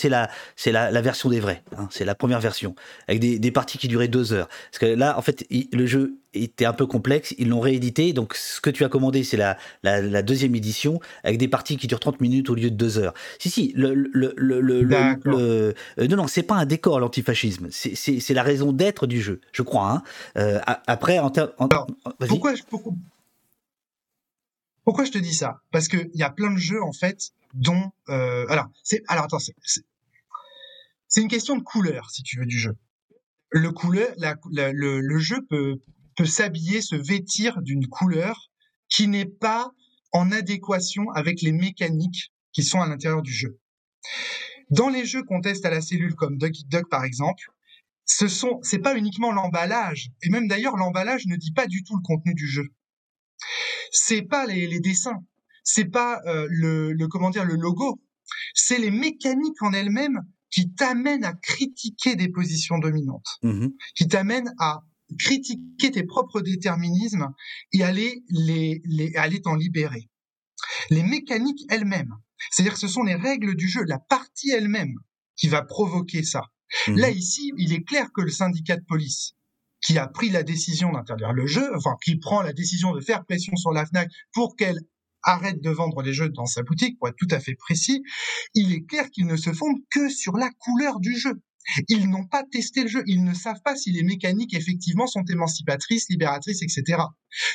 la, 0.10 0.30
la, 0.66 0.92
la, 0.92 1.02
version 1.02 1.30
des 1.30 1.40
vrais. 1.40 1.64
Hein, 1.78 1.88
c'est 1.92 2.06
la 2.06 2.16
première 2.16 2.40
version 2.40 2.76
avec 3.08 3.20
des, 3.20 3.40
des, 3.40 3.52
parties 3.52 3.78
qui 3.78 3.88
duraient 3.88 4.08
deux 4.08 4.34
heures. 4.34 4.48
Parce 4.72 4.80
que 4.80 4.86
là, 4.86 5.18
en 5.18 5.22
fait, 5.22 5.46
le 5.50 5.86
jeu 5.86 6.18
était 6.34 6.66
un 6.66 6.74
peu 6.74 6.86
complexe. 6.86 7.34
Ils 7.38 7.50
l'ont 7.50 7.60
réédité. 7.60 8.14
Donc, 8.14 8.36
ce 8.36 8.62
que 8.62 8.70
tu 8.70 8.84
as 8.84 8.90
commandé, 8.90 9.24
c'est 9.24 9.38
la, 9.38 9.58
la, 9.84 10.02
la, 10.02 10.22
deuxième 10.22 10.56
édition 10.56 11.00
avec 11.24 11.38
des 11.38 11.48
parties 11.48 11.78
qui 11.78 11.88
durent 11.88 12.00
30 12.00 12.22
minutes 12.22 12.50
au 12.50 12.56
lieu 12.56 12.70
de 12.70 12.76
deux 12.76 12.98
heures. 12.98 13.14
Si, 13.40 13.50
si. 13.50 13.74
Le, 13.76 13.94
le, 13.94 14.34
le, 14.38 14.62
le, 14.62 14.86
euh, 15.26 15.74
non, 16.10 16.18
non, 16.18 16.28
c'est 16.28 16.44
pas 16.44 16.56
un 16.56 16.66
décor 16.66 17.00
l'antifascisme. 17.00 17.68
C'est 17.72 18.34
la 18.34 18.44
raison 18.44 18.72
d'être 18.72 19.08
du 19.08 19.22
jeu, 19.22 19.42
je 19.52 19.62
crois. 19.62 19.92
Hein. 19.92 20.04
Euh, 20.38 20.60
après, 20.88 21.20
en, 21.20 21.32
en, 21.58 21.70
pourquoi, 22.28 22.54
pourquoi, 22.70 22.94
pourquoi 24.84 25.06
je 25.06 25.12
te 25.12 25.18
dis 25.18 25.34
ça? 25.34 25.62
Parce 25.72 25.88
qu'il 25.88 26.10
y 26.14 26.24
a 26.24 26.30
plein 26.30 26.52
de 26.52 26.60
jeux 26.60 26.82
en 26.82 26.94
fait 26.94 27.32
dont 27.54 27.92
euh, 28.10 28.46
alors 28.50 28.68
c'est 28.84 29.02
alors 29.08 29.26
attends 29.26 29.40
c'est 29.40 31.22
une 31.22 31.28
question 31.28 31.58
de 31.58 31.64
couleur 31.64 32.10
si 32.10 32.24
tu 32.24 32.40
veux 32.40 32.46
du 32.46 32.58
jeu. 32.58 32.78
Le 33.50 33.72
couleur 33.72 34.14
la, 34.18 34.36
le, 34.52 35.02
le, 35.02 35.20
jeu 35.20 35.46
peut 35.50 35.82
peut 36.16 36.26
s'habiller 36.26 36.82
se 36.82 36.96
vêtir 36.96 37.62
d'une 37.62 37.88
couleur 37.88 38.50
qui 38.88 39.08
n'est 39.08 39.26
pas 39.26 39.72
en 40.14 40.32
adéquation 40.32 41.10
avec 41.12 41.42
les 41.42 41.52
mécaniques 41.52 42.32
qui 42.54 42.64
sont 42.64 42.82
à 42.82 42.88
l'intérieur 42.88 43.22
du 43.22 43.34
jeu. 43.34 43.60
Dans 44.70 44.90
les 44.90 45.06
jeux 45.06 45.24
qu'on 45.24 45.42
teste 45.42 45.66
à 45.66 45.70
la 45.70 45.82
cellule 45.82 46.16
comme 46.16 46.38
Duck 46.38 46.54
Duck 46.68 46.90
par 46.90 47.04
exemple, 47.04 47.44
ce 48.06 48.28
sont 48.28 48.60
c'est 48.64 48.80
pas 48.80 48.98
uniquement 48.98 49.32
l'emballage 49.32 50.12
et 50.24 50.30
même 50.30 50.48
d'ailleurs 50.48 50.78
l'emballage 50.78 51.26
ne 51.26 51.36
dit 51.36 51.52
pas 51.52 51.68
du 51.68 51.84
tout 51.84 51.98
le 51.98 52.04
contenu 52.04 52.34
du 52.34 52.48
jeu. 52.48 52.68
C'est 53.92 54.22
pas 54.22 54.46
les, 54.46 54.68
les 54.68 54.80
dessins, 54.80 55.24
c'est 55.64 55.86
pas 55.86 56.22
euh, 56.26 56.48
le, 56.50 56.94
le, 56.94 57.08
comment 57.08 57.30
dire 57.30 57.46
le 57.46 57.56
logo, 57.56 58.02
c'est 58.54 58.78
les 58.78 58.92
mécaniques 58.92 59.62
en 59.62 59.74
elles-mêmes 59.74 60.22
qui 60.50 60.74
t'amènent 60.74 61.24
à 61.24 61.34
critiquer 61.34 62.16
des 62.16 62.30
positions 62.30 62.78
dominantes, 62.78 63.38
mmh 63.44 63.68
qui 63.96 64.08
t'amènent 64.08 64.54
à 64.60 64.82
critiquer 65.20 65.92
tes 65.92 66.04
propres 66.04 66.42
déterminismes 66.42 67.30
et 67.74 67.84
aller 67.84 68.24
les, 68.30 68.82
les 68.86 69.16
aller 69.16 69.42
t'en 69.42 69.56
libérer. 69.56 70.10
Les 70.90 71.04
mécaniques 71.04 71.66
elles-mêmes, 71.70 72.14
c'est-à-dire 72.52 72.74
que 72.74 72.80
ce 72.80 72.88
sont 72.88 73.04
les 73.04 73.16
règles 73.16 73.56
du 73.56 73.68
jeu, 73.68 73.84
la 73.84 74.00
partie 74.00 74.52
elle-même 74.52 74.96
qui 75.36 75.48
va 75.48 75.64
provoquer 75.64 76.24
ça. 76.24 76.44
Mmh 76.88 76.96
Là 76.98 77.10
ici, 77.10 77.52
il 77.58 77.74
est 77.74 77.84
clair 77.84 78.12
que 78.14 78.22
le 78.22 78.32
syndicat 78.32 78.78
de 78.78 78.86
police 78.86 79.34
qui 79.82 79.98
a 79.98 80.08
pris 80.08 80.30
la 80.30 80.44
décision 80.44 80.92
d'interdire 80.92 81.34
le 81.34 81.48
jeu, 81.48 81.76
enfin 81.76 81.96
qui 82.04 82.18
prend 82.18 82.42
la 82.42 82.54
décision 82.54 82.94
de 82.94 83.02
faire 83.02 83.26
pression 83.26 83.56
sur 83.56 83.72
la 83.72 83.86
Fnac 83.86 84.10
pour 84.34 84.56
qu'elle 84.56 84.80
arrête 85.24 85.62
de 85.62 85.70
vendre 85.70 86.02
les 86.02 86.14
jeux 86.14 86.30
dans 86.30 86.46
sa 86.46 86.64
boutique, 86.64 86.98
pour 87.00 87.08
être 87.08 87.16
tout 87.16 87.28
à 87.32 87.40
fait 87.40 87.56
précis, 87.56 88.04
il 88.54 88.74
est 88.74 88.86
clair 88.86 89.10
qu'ils 89.10 89.28
ne 89.28 89.36
se 89.36 89.52
fondent 89.52 89.82
que 89.92 90.10
sur 90.10 90.38
la 90.38 90.50
couleur 90.60 91.00
du 91.00 91.18
jeu. 91.18 91.42
Ils 91.90 92.10
n'ont 92.10 92.26
pas 92.26 92.44
testé 92.44 92.84
le 92.84 92.88
jeu, 92.88 93.04
ils 93.06 93.24
ne 93.24 93.34
savent 93.34 93.62
pas 93.64 93.76
si 93.76 93.92
les 93.92 94.04
mécaniques 94.04 94.54
effectivement 94.54 95.08
sont 95.08 95.24
émancipatrices, 95.26 96.08
libératrices, 96.10 96.62
etc. 96.64 97.04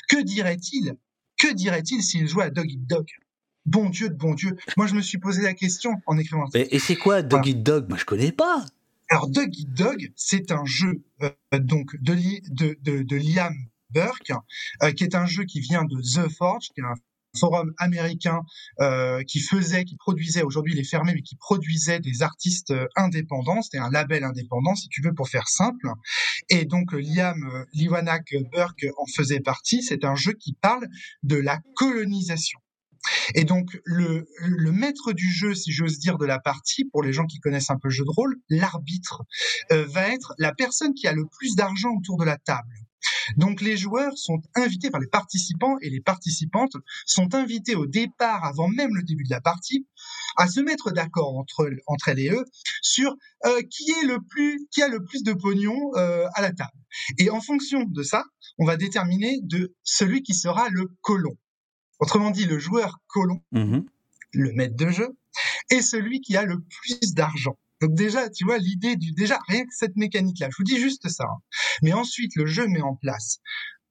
Que 0.09 0.23
dirait-il 0.23 0.95
Que 1.39 1.53
dirait-il 1.53 2.03
s'il 2.03 2.29
jouait 2.29 2.45
à 2.45 2.51
Dog 2.51 2.71
Eat 2.71 2.87
Dog? 2.87 3.07
Bon 3.65 3.91
Dieu 3.91 4.09
de 4.09 4.15
bon 4.15 4.35
Dieu. 4.35 4.57
Moi, 4.77 4.87
je 4.87 4.95
me 4.95 5.03
suis 5.03 5.19
posé 5.19 5.43
la 5.43 5.55
question 5.55 5.91
en 6.07 6.17
écrivant. 6.19 6.45
Et 6.55 6.79
c'est 6.79 6.95
quoi 6.95 7.23
Dog 7.23 7.47
Eat 7.47 7.63
Dog? 7.63 7.89
Moi, 7.89 7.99
je 7.99 8.05
connais 8.05 8.31
pas. 8.31 8.65
Alors, 9.09 9.29
Dog 9.29 9.57
Eat 9.57 9.73
Dog, 9.73 10.13
c'est 10.17 10.53
un 10.53 10.65
jeu 10.65 11.05
euh, 11.23 11.31
donc 11.59 11.97
de, 12.01 12.15
de, 12.15 12.77
de, 12.81 13.03
de, 13.03 13.17
Liam 13.17 13.55
Burke, 13.91 14.33
euh, 14.83 14.93
qui 14.93 15.05
est 15.05 15.15
un 15.15 15.27
jeu 15.27 15.45
qui 15.45 15.61
vient 15.61 15.85
de 15.85 15.97
The 15.97 16.29
Forge, 16.29 16.69
qui 16.75 16.81
est 16.81 16.85
un 16.85 16.95
forum 17.37 17.73
américain 17.79 18.41
euh, 18.81 19.23
qui 19.25 19.41
faisait, 19.41 19.85
qui 19.85 19.97
produisait, 19.97 20.43
aujourd'hui 20.43 20.75
il 20.75 20.81
est 20.81 20.89
fermé, 20.89 21.13
mais 21.15 21.23
qui 21.23 21.37
produisait 21.37 22.01
des 22.01 22.23
artistes 22.23 22.71
euh, 22.71 22.87
indépendants. 22.97 23.63
C'était 23.63 23.79
un 23.79 23.91
label 23.91 24.25
indépendant, 24.25 24.75
si 24.75 24.89
tu 24.89 25.03
veux, 25.03 25.15
pour 25.15 25.29
faire 25.29 25.49
simple. 25.49 25.89
Et 26.49 26.65
donc 26.65 26.93
Liam 26.93 27.43
euh, 27.45 27.65
Liwanak 27.73 28.35
Burke 28.53 28.87
en 28.99 29.07
faisait 29.15 29.41
partie. 29.41 29.83
C'est 29.83 30.05
un 30.05 30.15
jeu 30.15 30.33
qui 30.33 30.55
parle 30.55 30.87
de 31.23 31.37
la 31.37 31.61
colonisation. 31.77 32.59
Et 33.35 33.45
donc 33.45 33.79
le, 33.85 34.27
le 34.41 34.73
maître 34.73 35.13
du 35.13 35.31
jeu, 35.31 35.55
si 35.55 35.73
j'ose 35.73 35.99
dire, 35.99 36.19
de 36.19 36.27
la 36.27 36.39
partie, 36.39 36.85
pour 36.85 37.03
les 37.03 37.13
gens 37.13 37.27
qui 37.27 37.39
connaissent 37.39 37.71
un 37.71 37.79
peu 37.79 37.89
le 37.89 37.95
jeu 37.95 38.05
de 38.05 38.11
rôle, 38.11 38.37
l'arbitre, 38.49 39.23
euh, 39.73 39.87
va 39.87 40.09
être 40.09 40.35
la 40.39 40.53
personne 40.53 40.95
qui 40.95 41.07
a 41.07 41.13
le 41.13 41.25
plus 41.39 41.55
d'argent 41.55 41.91
autour 41.97 42.19
de 42.19 42.25
la 42.25 42.37
table. 42.37 42.69
Donc 43.37 43.61
les 43.61 43.77
joueurs 43.77 44.17
sont 44.17 44.41
invités, 44.55 44.89
enfin 44.89 45.01
les 45.01 45.09
participants 45.09 45.77
et 45.81 45.91
les 45.91 46.01
participantes 46.01 46.77
sont 47.07 47.35
invités 47.35 47.75
au 47.75 47.87
départ, 47.87 48.45
avant 48.45 48.69
même 48.69 48.95
le 48.95 49.03
début 49.03 49.25
de 49.25 49.31
la 49.31 49.41
partie, 49.41 49.87
à 50.37 50.49
se 50.49 50.61
mettre 50.61 50.91
d'accord 50.91 51.37
entre, 51.37 51.71
entre 51.87 52.09
elles 52.09 52.21
et 52.21 52.31
eux 52.31 52.45
sur 52.83 53.15
euh, 53.47 53.63
qui 53.71 53.91
est 53.91 54.07
le 54.07 54.21
plus, 54.21 54.67
qui 54.71 54.83
a 54.83 54.89
le 54.89 55.03
plus 55.05 55.23
de 55.23 55.33
pognon 55.33 55.77
euh, 55.97 56.27
à 56.35 56.43
la 56.43 56.53
table. 56.53 56.79
Et 57.19 57.31
en 57.31 57.41
fonction 57.41 57.85
de 57.85 58.03
ça, 58.03 58.25
on 58.59 58.65
va 58.65 58.77
déterminer 58.77 59.39
de 59.43 59.75
celui 59.83 60.23
qui 60.23 60.35
sera 60.35 60.69
le 60.71 60.91
colon. 61.01 61.37
Autrement 61.99 62.31
dit, 62.31 62.45
le 62.45 62.59
joueur 62.59 62.99
colon, 63.07 63.41
mmh 63.53 63.81
le 64.33 64.53
maître 64.53 64.77
de 64.77 64.91
jeu, 64.91 65.17
est 65.71 65.81
celui 65.81 66.21
qui 66.21 66.37
a 66.37 66.45
le 66.45 66.61
plus 66.61 67.15
d'argent. 67.15 67.57
Donc 67.81 67.95
déjà, 67.95 68.31
tu 68.31 68.45
vois, 68.45 68.59
l'idée 68.59 68.97
du 68.97 69.13
déjà 69.13 69.39
rien 69.49 69.65
que 69.65 69.75
cette 69.75 69.97
mécanique-là. 69.97 70.49
Je 70.51 70.57
vous 70.59 70.65
dis 70.65 70.79
juste 70.79 71.09
ça. 71.09 71.25
Hein. 71.25 71.43
Mais 71.83 71.93
ensuite, 71.93 72.35
le 72.37 72.47
jeu 72.47 72.67
met 72.67 72.81
en 72.81 72.97
place 72.97 73.39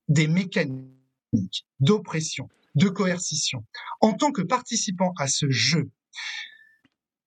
des 0.08 0.28
mécaniques 0.28 1.68
d'oppression, 1.80 2.50
de 2.76 2.90
coercition. 2.90 3.66
En 4.02 4.14
tant 4.14 4.32
que 4.32 4.42
participant 4.42 5.14
à 5.18 5.28
ce 5.28 5.50
jeu, 5.50 5.92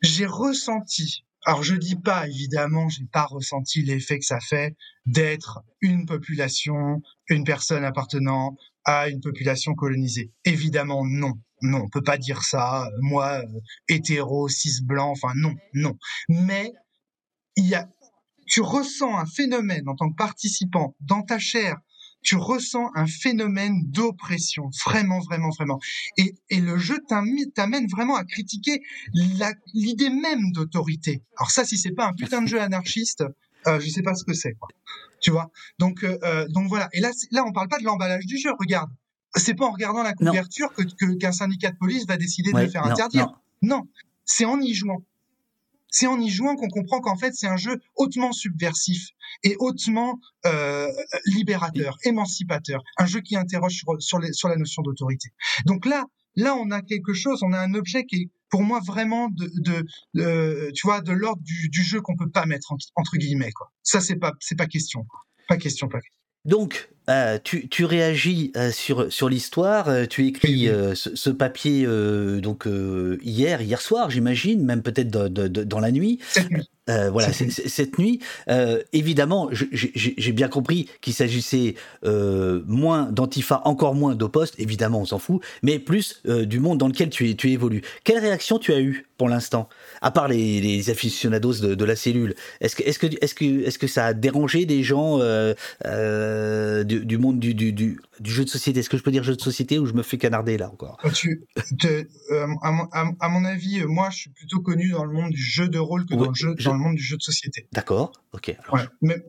j'ai 0.03 0.27
ressenti 0.27 1.25
alors 1.45 1.63
je 1.63 1.77
dis 1.77 1.97
pas 1.97 2.27
évidemment, 2.27 2.89
j'ai 2.89 3.07
pas 3.07 3.25
ressenti 3.25 3.83
l'effet 3.83 4.19
que 4.19 4.25
ça 4.25 4.41
fait 4.41 4.77
d'être 5.07 5.61
une 5.81 6.05
population, 6.05 7.01
une 7.29 7.45
personne 7.45 7.85
appartenant 7.85 8.57
à 8.85 9.09
une 9.09 9.21
population 9.21 9.75
colonisée. 9.75 10.33
Évidemment 10.45 11.05
non, 11.07 11.41
non, 11.63 11.83
on 11.85 11.89
peut 11.89 12.03
pas 12.03 12.19
dire 12.19 12.43
ça. 12.43 12.89
Moi, 13.01 13.41
euh, 13.43 13.61
hétéro, 13.89 14.49
cis 14.49 14.83
blanc, 14.83 15.11
enfin 15.11 15.33
non, 15.37 15.55
non. 15.75 15.97
Mais 16.29 16.73
il 17.57 17.67
y 17.67 17.75
a, 17.75 17.89
tu 18.47 18.61
ressens 18.61 19.17
un 19.19 19.27
phénomène 19.27 19.89
en 19.89 19.95
tant 19.95 20.11
que 20.11 20.17
participant 20.17 20.95
dans 21.01 21.23
ta 21.23 21.39
chair 21.39 21.79
tu 22.23 22.37
ressens 22.37 22.91
un 22.95 23.07
phénomène 23.07 23.83
d'oppression, 23.87 24.71
vraiment, 24.85 25.21
vraiment, 25.21 25.51
vraiment. 25.51 25.79
Et, 26.17 26.35
et 26.51 26.61
le 26.61 26.77
jeu 26.79 26.99
t'amène 27.09 27.87
vraiment 27.89 28.17
à 28.17 28.25
critiquer 28.25 28.83
l'idée 29.75 30.11
même 30.11 30.53
d'autorité. 30.53 31.23
Alors 31.37 31.51
ça, 31.51 31.65
si 31.65 31.79
c'est 31.79 31.93
pas 31.93 32.07
un 32.07 32.13
putain 32.13 32.43
de 32.43 32.49
jeu 32.49 32.61
anarchiste, 32.61 33.25
euh, 33.67 33.81
je 33.81 33.89
sais 33.89 34.03
pas 34.03 34.15
ce 34.15 34.25
que 34.25 34.35
c'est, 34.35 34.55
quoi. 34.55 34.69
Tu 35.21 35.31
vois? 35.31 35.51
Donc, 35.79 36.05
euh, 36.05 36.19
euh, 36.23 36.47
donc 36.49 36.69
voilà. 36.69 36.89
Et 36.93 37.01
là, 37.01 37.11
là, 37.33 37.45
on 37.47 37.53
parle 37.53 37.69
pas 37.69 37.79
de 37.79 37.85
l'emballage 37.85 38.27
du 38.27 38.39
jeu. 38.39 38.51
Regarde, 38.59 38.91
c'est 39.35 39.55
pas 39.55 39.67
en 39.67 39.73
regardant 39.73 40.03
la 40.03 40.15
couverture 40.15 40.73
que 40.75 41.15
qu'un 41.15 41.33
syndicat 41.33 41.71
de 41.71 41.77
police 41.77 42.07
va 42.07 42.17
décider 42.17 42.53
de 42.53 42.59
le 42.59 42.69
faire 42.69 42.85
interdire. 42.85 43.29
Non, 43.63 43.89
c'est 44.25 44.45
en 44.45 44.61
y 44.61 44.75
jouant. 44.75 45.05
C'est 45.91 46.07
en 46.07 46.21
y 46.21 46.29
jouant 46.29 46.55
qu'on 46.55 46.69
comprend 46.69 47.01
qu'en 47.01 47.17
fait 47.17 47.33
c'est 47.35 47.47
un 47.47 47.57
jeu 47.57 47.81
hautement 47.97 48.33
subversif 48.33 49.09
et 49.43 49.57
hautement 49.59 50.19
euh, 50.45 50.87
libérateur, 51.27 51.97
émancipateur, 52.05 52.83
un 52.99 53.07
jeu 53.07 53.21
qui 53.21 53.37
interroge 53.37 53.73
sur, 53.73 54.01
sur, 54.01 54.19
les, 54.19 54.33
sur 54.33 54.49
la 54.49 54.57
notion 54.57 54.83
d'autorité. 54.83 55.31
Donc 55.65 55.87
là, 55.87 56.05
là 56.37 56.55
on 56.57 56.71
a 56.71 56.83
quelque 56.83 57.15
chose, 57.15 57.43
on 57.43 57.55
a 57.55 57.59
un 57.59 57.73
objet 57.73 58.05
qui 58.05 58.17
est 58.17 58.31
pour 58.51 58.63
moi 58.63 58.81
vraiment 58.85 59.29
de, 59.31 59.51
de, 60.15 60.71
tu 60.73 60.87
vois 60.87 61.01
de 61.01 61.13
l'ordre 61.13 61.43
du, 61.43 61.71
du, 61.71 61.83
jeu 61.83 62.03
qu'on 62.03 62.17
peut 62.17 62.31
pas 62.31 62.45
mettre 62.45 62.73
entre, 62.95 63.17
guillemets 63.17 63.53
quoi. 63.53 63.73
Ça 63.83 64.01
c'est 64.01 64.17
pas 64.17 64.33
c'est 64.41 64.57
pas 64.57 64.67
question, 64.67 65.07
pas 65.49 65.57
question, 65.57 65.89
pas 65.89 66.01
question. 66.01 66.19
Donc, 66.45 66.91
euh, 67.09 67.39
tu, 67.43 67.69
tu, 67.69 67.85
réagis 67.85 68.53
euh, 68.57 68.71
sur, 68.71 69.11
sur 69.13 69.29
l'histoire, 69.29 69.89
euh, 69.89 70.05
tu 70.05 70.27
écris 70.27 70.69
ce, 70.95 71.17
ce, 71.17 71.31
papier 71.31 71.87
donc 72.41 72.67
hier, 73.23 73.63
hier 73.63 73.81
soir, 73.81 74.11
j'imagine, 74.11 74.65
même 74.65 74.83
peut-être 74.83 75.09
dans 75.09 75.81
la 75.81 75.91
nuit. 75.91 76.19
Euh, 76.89 77.11
voilà, 77.11 77.29
cette 77.33 77.99
nuit, 77.99 78.21
évidemment, 78.95 79.51
j'ai 79.53 80.33
bien 80.33 80.49
compris 80.49 80.89
qu'il 81.01 81.13
s'agissait 81.13 81.75
moins 82.03 83.05
d'Antifa, 83.13 83.61
encore 83.65 83.95
moins 83.95 84.15
d'Opost, 84.15 84.55
évidemment, 84.59 85.03
on 85.03 85.05
s'en 85.05 85.19
fout, 85.19 85.43
mais 85.63 85.79
plus 85.79 86.23
du 86.25 86.61
monde 86.61 86.79
dans 86.79 86.89
lequel 86.89 87.11
tu, 87.11 87.37
tu 87.37 87.51
évolues. 87.51 87.83
Quelle 88.05 88.19
réaction 88.19 88.59
tu 88.59 88.73
as 88.73 88.81
eue 88.81 89.07
pour 89.19 89.29
l'instant, 89.29 89.69
à 90.01 90.11
part 90.11 90.29
les, 90.29 90.61
les 90.61 90.91
aficionados 90.91 91.55
de, 91.55 91.75
de, 91.75 91.85
la 91.85 91.97
cellule? 91.97 92.35
Est-ce 92.61 92.75
que, 92.75 92.83
est-ce 92.85 92.99
que, 92.99 93.07
est-ce 93.21 93.35
que, 93.35 93.67
est-ce 93.67 93.79
que 93.79 93.87
ça 93.87 94.07
a 94.07 94.15
dérangé 94.15 94.65
des 94.65 94.83
gens 94.83 95.19
du, 95.19 96.98
du, 97.05 97.19
monde 97.19 97.39
du, 97.39 97.55
du, 97.55 97.73
du, 97.73 98.01
jeu 98.25 98.45
de 98.45 98.49
société 98.49 98.81
Est-ce 98.81 98.91
que 98.91 98.97
je 98.97 99.03
peux 99.03 99.11
dire 99.11 99.23
jeu 99.23 99.37
de 99.37 99.41
société 99.41 99.79
ou 99.79 99.87
je 99.87 99.93
me 99.93 100.03
fais 100.03 100.19
canarder 100.19 100.57
là 100.57 100.71
encore? 100.71 100.99
Tu, 101.15 101.47
à, 102.63 102.71
mon, 102.71 102.89
à, 102.93 103.29
mon 103.29 103.45
avis, 103.45 103.85
moi, 103.85 104.11
je 104.11 104.19
suis 104.19 104.31
plutôt 104.31 104.61
connu 104.61 104.91
dans 104.91 105.05
le 105.05 105.13
monde 105.13 105.31
du 105.31 105.43
jeu 105.43 105.69
de 105.69 105.79
rôle 105.79 106.07
que 106.07 106.15
dans 106.15 106.29
le 106.29 106.35
jeu 106.35 106.55
monde 106.79 106.97
du 106.97 107.03
jeu 107.03 107.17
de 107.17 107.23
société. 107.23 107.69
D'accord, 107.73 108.13
ok. 108.33 108.57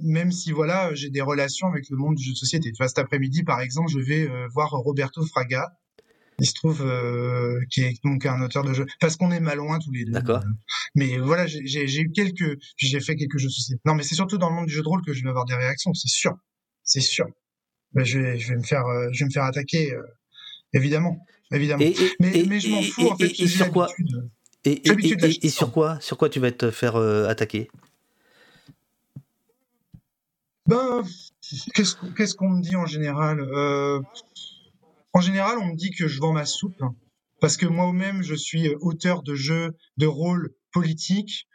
même, 0.02 0.32
si 0.32 0.52
voilà, 0.52 0.94
j'ai 0.94 1.10
des 1.10 1.22
relations 1.22 1.68
avec 1.68 1.90
le 1.90 1.98
monde 1.98 2.16
du 2.16 2.24
jeu 2.24 2.32
de 2.32 2.38
société. 2.38 2.72
Tu 2.72 2.78
vois, 2.78 2.88
cet 2.88 3.00
après-midi, 3.00 3.44
par 3.44 3.60
exemple, 3.62 3.90
je 3.92 4.00
vais 4.00 4.30
euh, 4.30 4.48
voir 4.54 4.70
Roberto 4.70 5.26
Fraga. 5.26 5.74
Il 6.42 6.46
se 6.46 6.54
trouve 6.54 6.82
euh, 6.82 7.60
qui 7.70 7.82
est 7.82 8.02
donc 8.06 8.26
un 8.26 8.42
auteur 8.42 8.64
de 8.64 8.74
jeu, 8.74 8.86
parce 9.02 9.18
qu'on 9.18 9.30
est 9.32 9.42
mal 9.42 9.58
loin 9.58 9.78
tous 9.80 9.92
les 9.92 10.06
deux. 10.06 10.14
D'accord. 10.14 10.42
Mais 10.96 11.18
voilà, 11.18 11.46
j'ai 11.48 12.00
eu 12.00 12.12
quelques, 12.12 12.58
j'ai 12.78 13.00
fait 13.02 13.16
quelques 13.18 13.38
jeux 13.38 13.48
de 13.48 13.54
société. 13.54 13.82
Non, 13.86 13.94
mais 13.94 14.04
c'est 14.04 14.16
surtout 14.16 14.38
dans 14.38 14.50
le 14.50 14.56
monde 14.56 14.68
du 14.68 14.74
jeu 14.74 14.82
de 14.82 14.88
rôle 14.88 15.02
que 15.06 15.12
je 15.12 15.22
vais 15.24 15.30
avoir 15.30 15.44
des 15.46 15.56
réactions, 15.56 15.94
c'est 15.94 16.08
sûr, 16.08 16.34
c'est 16.84 17.02
sûr. 17.02 17.26
Je 17.96 18.20
vais, 18.20 18.38
je 18.38 18.50
vais 18.50 18.58
me 18.58 18.64
faire, 18.64 18.86
euh, 18.86 19.10
je 19.12 19.20
vais 19.20 19.26
me 19.26 19.32
faire 19.32 19.44
attaquer, 19.44 19.94
évidemment, 20.74 21.26
évidemment. 21.52 21.84
mais, 22.20 22.44
mais 22.48 22.60
je 22.60 22.70
m'en 22.70 22.82
fous 22.82 23.10
en 23.10 23.18
fait. 23.18 23.32
Et, 23.40 23.48
sur 23.48 23.72
quoi 23.72 23.88
et, 24.66 25.50
sur 25.50 25.72
quoi 25.72 26.00
Sur 26.02 26.18
quoi 26.18 26.30
tu 26.30 26.40
vas 26.40 26.52
te 26.52 26.70
faire 26.72 26.96
euh, 26.96 27.28
attaquer? 27.28 27.70
Ben, 30.68 31.04
qu'est-ce 31.74 32.36
qu'on 32.36 32.50
me 32.50 32.62
dit 32.62 32.76
en 32.76 32.86
général 32.86 33.40
euh, 33.40 34.00
En 35.14 35.22
général, 35.22 35.58
on 35.60 35.68
me 35.68 35.76
dit 35.76 35.92
que 35.92 36.08
je 36.08 36.20
vends 36.20 36.34
ma 36.34 36.46
soupe 36.46 36.84
parce 37.42 37.58
que 37.58 37.66
moi-même, 37.66 38.22
je 38.22 38.36
suis 38.36 38.70
auteur 38.82 39.24
de 39.24 39.34
jeux 39.34 39.76
de 39.98 40.06
rôle 40.06 40.54
politique. 40.74 41.48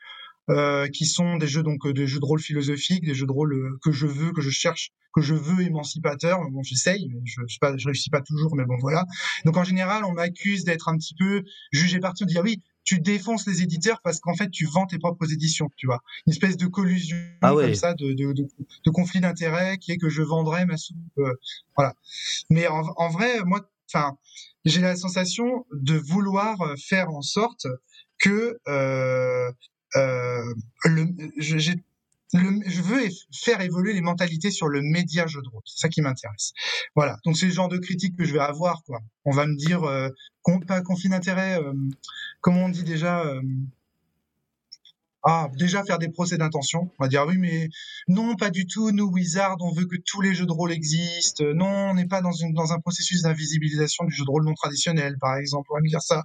Euh, 0.50 0.88
qui 0.88 1.06
sont 1.06 1.38
des 1.38 1.46
jeux 1.46 1.62
donc 1.62 1.88
des 1.88 2.06
jeux 2.06 2.20
de 2.20 2.24
rôle 2.26 2.38
philosophiques, 2.38 3.02
des 3.02 3.14
jeux 3.14 3.24
de 3.24 3.32
rôle 3.32 3.78
que 3.82 3.92
je 3.92 4.06
veux, 4.06 4.30
que 4.30 4.42
je 4.42 4.50
cherche, 4.50 4.90
que 5.14 5.22
je 5.22 5.34
veux 5.34 5.64
émancipateur. 5.64 6.38
Bon, 6.50 6.62
j'essaye, 6.62 7.10
je, 7.24 7.40
je, 7.46 7.58
pas, 7.58 7.74
je 7.78 7.86
réussis 7.86 8.10
pas 8.10 8.20
toujours, 8.20 8.54
mais 8.54 8.66
bon 8.66 8.76
voilà. 8.78 9.06
Donc 9.46 9.56
en 9.56 9.64
général, 9.64 10.04
on 10.04 10.12
m'accuse 10.12 10.64
d'être 10.64 10.88
un 10.88 10.98
petit 10.98 11.14
peu 11.14 11.44
jugé 11.72 11.98
parti, 11.98 12.24
de 12.24 12.28
dire 12.28 12.42
oui, 12.44 12.62
tu 12.84 13.00
défonces 13.00 13.46
les 13.46 13.62
éditeurs 13.62 14.02
parce 14.04 14.20
qu'en 14.20 14.34
fait 14.34 14.50
tu 14.50 14.66
vends 14.66 14.84
tes 14.84 14.98
propres 14.98 15.32
éditions, 15.32 15.70
tu 15.76 15.86
vois. 15.86 16.02
Une 16.26 16.34
espèce 16.34 16.58
de 16.58 16.66
collusion 16.66 17.16
ah 17.40 17.52
comme 17.54 17.74
ça, 17.74 17.94
de, 17.94 18.12
de, 18.12 18.34
de, 18.34 18.90
conflit 18.90 19.20
d'intérêts 19.20 19.78
qui 19.78 19.92
est 19.92 19.96
que 19.96 20.10
je 20.10 20.20
vendrais 20.20 20.66
ma 20.66 20.76
soupe, 20.76 20.98
euh, 21.20 21.32
voilà. 21.74 21.94
Mais 22.50 22.66
en, 22.68 22.82
en 22.96 23.08
vrai, 23.08 23.42
moi, 23.46 23.66
enfin, 23.88 24.18
j'ai 24.66 24.82
la 24.82 24.96
sensation 24.96 25.64
de 25.72 25.94
vouloir 25.94 26.58
faire 26.76 27.08
en 27.08 27.22
sorte 27.22 27.66
que 28.18 28.58
euh, 28.68 29.50
euh, 29.96 30.54
le, 30.84 31.06
j'ai 31.36 31.76
je 32.36 32.82
veux 32.82 33.00
faire 33.32 33.60
évoluer 33.60 33.92
les 33.92 34.00
mentalités 34.00 34.50
sur 34.50 34.68
le 34.68 34.82
média 34.82 35.26
jeu 35.26 35.40
de 35.42 35.48
rôle. 35.48 35.62
C'est 35.64 35.80
ça 35.80 35.88
qui 35.88 36.00
m'intéresse. 36.02 36.52
Voilà. 36.94 37.18
Donc 37.24 37.36
c'est 37.36 37.46
le 37.46 37.52
genre 37.52 37.68
de 37.68 37.78
critique 37.78 38.16
que 38.16 38.24
je 38.24 38.32
vais 38.32 38.40
avoir. 38.40 38.82
Quoi. 38.84 39.00
On 39.24 39.30
va 39.30 39.46
me 39.46 39.54
dire 39.54 39.84
euh, 39.84 40.08
pas 40.66 40.80
conflit 40.80 41.08
d'intérêt. 41.08 41.60
Euh, 41.62 41.72
comment 42.40 42.64
on 42.64 42.68
dit 42.68 42.84
déjà 42.84 43.24
euh, 43.24 43.40
ah, 45.26 45.48
déjà 45.56 45.82
faire 45.84 45.98
des 45.98 46.10
procès 46.10 46.36
d'intention. 46.36 46.90
On 46.98 47.04
va 47.04 47.08
dire 47.08 47.24
oui, 47.26 47.38
mais 47.38 47.68
non, 48.08 48.36
pas 48.36 48.50
du 48.50 48.66
tout. 48.66 48.90
Nous, 48.90 49.06
Wizard, 49.06 49.56
on 49.60 49.72
veut 49.72 49.86
que 49.86 49.96
tous 50.04 50.20
les 50.20 50.34
jeux 50.34 50.44
de 50.44 50.52
rôle 50.52 50.70
existent. 50.70 51.44
Non, 51.54 51.90
on 51.90 51.94
n'est 51.94 52.06
pas 52.06 52.20
dans, 52.20 52.32
une, 52.32 52.52
dans 52.52 52.72
un 52.72 52.78
processus 52.78 53.22
d'invisibilisation 53.22 54.04
du 54.04 54.14
jeu 54.14 54.24
de 54.24 54.30
rôle 54.30 54.44
non 54.44 54.52
traditionnel, 54.52 55.16
par 55.18 55.36
exemple. 55.36 55.68
On 55.70 55.76
va 55.76 55.80
me 55.80 55.88
dire 55.88 56.02
ça. 56.02 56.24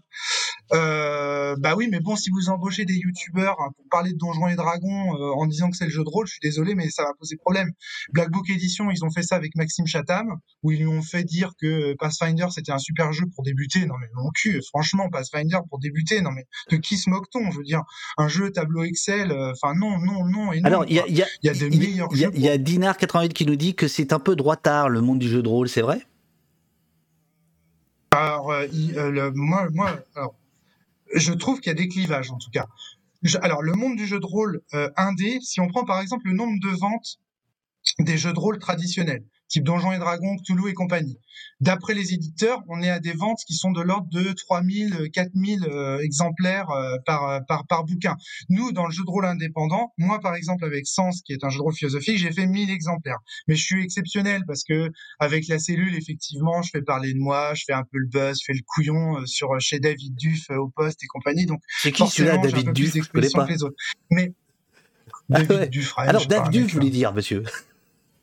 Euh, 0.74 1.56
bah 1.60 1.76
oui, 1.76 1.88
mais 1.90 2.00
bon, 2.00 2.16
si 2.16 2.30
vous 2.30 2.50
embauchez 2.50 2.86
des 2.86 2.96
youtubeurs 2.96 3.56
hein, 3.62 3.72
pour 3.76 3.86
parler 3.90 4.12
de 4.12 4.18
Donjons 4.18 4.50
et 4.50 4.56
Dragons 4.56 5.16
euh, 5.16 5.32
en 5.32 5.48
disant 5.48 5.70
que 5.70 5.78
c'est 5.78 5.86
le 5.86 5.92
jeu 5.92 6.04
de 6.04 6.10
rôle, 6.10 6.28
je 6.28 6.34
suis 6.34 6.42
désolé, 6.42 6.76
mais 6.76 6.90
ça 6.90 7.04
va 7.04 7.14
poser 7.18 7.38
problème. 7.38 7.72
Black 8.12 8.30
Book 8.30 8.50
Edition, 8.50 8.92
ils 8.92 9.04
ont 9.04 9.10
fait 9.10 9.24
ça 9.24 9.36
avec 9.36 9.56
Maxime 9.56 9.88
Chatham, 9.88 10.28
où 10.62 10.72
ils 10.72 10.80
lui 10.80 10.88
ont 10.88 11.02
fait 11.02 11.24
dire 11.24 11.54
que 11.60 11.96
Pathfinder 11.98 12.48
c'était 12.52 12.72
un 12.72 12.78
super 12.78 13.12
jeu 13.14 13.26
pour 13.34 13.44
débuter. 13.44 13.86
Non 13.86 13.96
mais 14.00 14.08
mon 14.14 14.30
cul, 14.30 14.62
franchement, 14.62 15.10
Pathfinder 15.10 15.60
pour 15.70 15.80
débuter, 15.80 16.22
non 16.22 16.32
mais 16.32 16.46
de 16.70 16.78
qui 16.78 16.98
se 16.98 17.10
moque-t-on 17.10 17.50
Je 17.52 17.58
veux 17.58 17.64
dire, 17.64 17.84
un 18.18 18.28
jeu 18.28 18.52
tableau 18.52 18.84
Excel. 18.90 19.32
Euh, 19.32 19.52
enfin, 19.52 19.74
non, 19.76 20.00
non, 20.00 20.26
non. 20.26 20.52
Alors, 20.64 20.86
il 20.88 20.96
y 20.96 21.00
a, 21.00 21.08
y, 21.08 21.22
a, 21.22 21.28
y 21.44 21.50
a 21.50 21.54
de 21.54 21.68
meilleurs 21.70 22.10
Il 22.12 22.40
y 22.40 22.50
a, 22.50 22.58
Dinar88 22.58 23.30
qui 23.30 23.46
nous 23.46 23.56
dit 23.56 23.76
que 23.76 23.88
c'est 23.88 24.12
un 24.12 24.20
peu 24.20 24.36
droit 24.36 24.58
tard 24.58 24.90
le 24.90 25.02
monde 25.02 25.20
du 25.20 25.30
jeu 25.30 25.42
de 25.42 25.48
rôle, 25.48 25.70
c'est 25.70 25.82
vrai? 25.82 26.02
Alors, 28.12 28.52
euh, 28.52 28.68
euh, 28.96 29.32
moi, 29.36 29.68
moi 29.72 30.00
alors, 30.16 30.36
je 31.14 31.32
trouve 31.34 31.60
qu'il 31.60 31.70
y 31.70 31.76
a 31.76 31.78
des 31.78 31.88
clivages 31.88 32.32
en 32.32 32.38
tout 32.38 32.50
cas. 32.52 32.66
alors, 33.42 33.62
le 33.62 33.74
monde 33.74 33.96
du 33.96 34.06
jeu 34.06 34.20
de 34.20 34.26
rôle 34.26 34.62
indé, 34.98 35.40
si 35.42 35.62
on 35.62 35.68
prend 35.68 35.86
par 35.86 36.02
exemple 36.02 36.28
le 36.28 36.34
nombre 36.34 36.60
de 36.62 36.70
ventes 36.70 37.20
des 38.00 38.18
jeux 38.18 38.34
de 38.34 38.40
rôle 38.40 38.60
traditionnels, 38.60 39.24
type 39.50 39.64
Donjons 39.64 39.92
et 39.92 39.98
Dragons, 39.98 40.38
Cthulhu 40.38 40.70
et 40.70 40.74
compagnie. 40.74 41.18
D'après 41.60 41.94
les 41.94 42.14
éditeurs, 42.14 42.62
on 42.70 42.82
est 42.82 42.90
à 42.90 43.00
des 43.00 43.14
ventes 43.14 43.40
qui 43.46 43.54
sont 43.54 43.72
de 43.72 43.82
l'ordre 43.82 44.08
de 44.10 44.32
3000, 44.32 45.10
4000 45.12 45.66
euh, 45.66 46.00
exemplaires 46.00 46.70
euh, 46.70 46.96
par, 47.06 47.28
euh, 47.28 47.40
par, 47.48 47.66
par 47.68 47.84
bouquin. 47.84 48.16
Nous, 48.50 48.72
dans 48.72 48.86
le 48.86 48.92
jeu 48.92 49.04
de 49.04 49.10
rôle 49.10 49.26
indépendant, 49.26 49.94
moi 49.98 50.20
par 50.20 50.36
exemple 50.36 50.64
avec 50.64 50.88
Sens, 50.88 51.22
qui 51.22 51.34
est 51.34 51.44
un 51.44 51.50
jeu 51.50 51.58
de 51.58 51.64
rôle 51.64 51.74
philosophique, 51.74 52.18
j'ai 52.18 52.32
fait 52.32 52.46
1000 52.46 52.70
exemplaires. 52.70 53.20
Mais 53.48 53.56
je 53.56 53.64
suis 53.64 53.84
exceptionnel 53.84 54.44
parce 54.48 54.64
que 54.64 54.92
avec 55.20 55.48
la 55.48 55.60
cellule, 55.60 55.96
effectivement, 55.96 56.62
je 56.62 56.70
fais 56.72 56.82
parler 56.82 57.14
de 57.14 57.20
moi, 57.20 57.54
je 57.56 57.64
fais 57.66 57.74
un 57.74 57.84
peu 57.84 57.98
le 57.98 58.08
buzz, 58.08 58.40
je 58.40 58.46
fais 58.46 58.54
le 58.54 58.64
couillon 58.66 59.26
sur 59.26 59.50
chez 59.60 59.80
David 59.80 60.16
Duff 60.16 60.50
au 60.52 60.70
poste 60.70 61.04
et 61.04 61.08
compagnie. 61.08 61.46
Donc 61.46 61.62
c'est 61.80 61.92
qui 61.92 62.08
celui-là, 62.08 62.38
David 62.38 62.72
Duff? 62.72 62.94
Je 62.96 63.10
connais 63.10 63.30
pas. 63.30 63.48
Mais 64.12 64.34
ah 65.32 65.44
David 65.44 65.70
Duff, 65.70 65.94
Alors 65.98 66.26
David 66.26 66.52
Duff, 66.52 66.74
voulais 66.74 66.90
dire, 66.90 67.14
monsieur? 67.14 67.44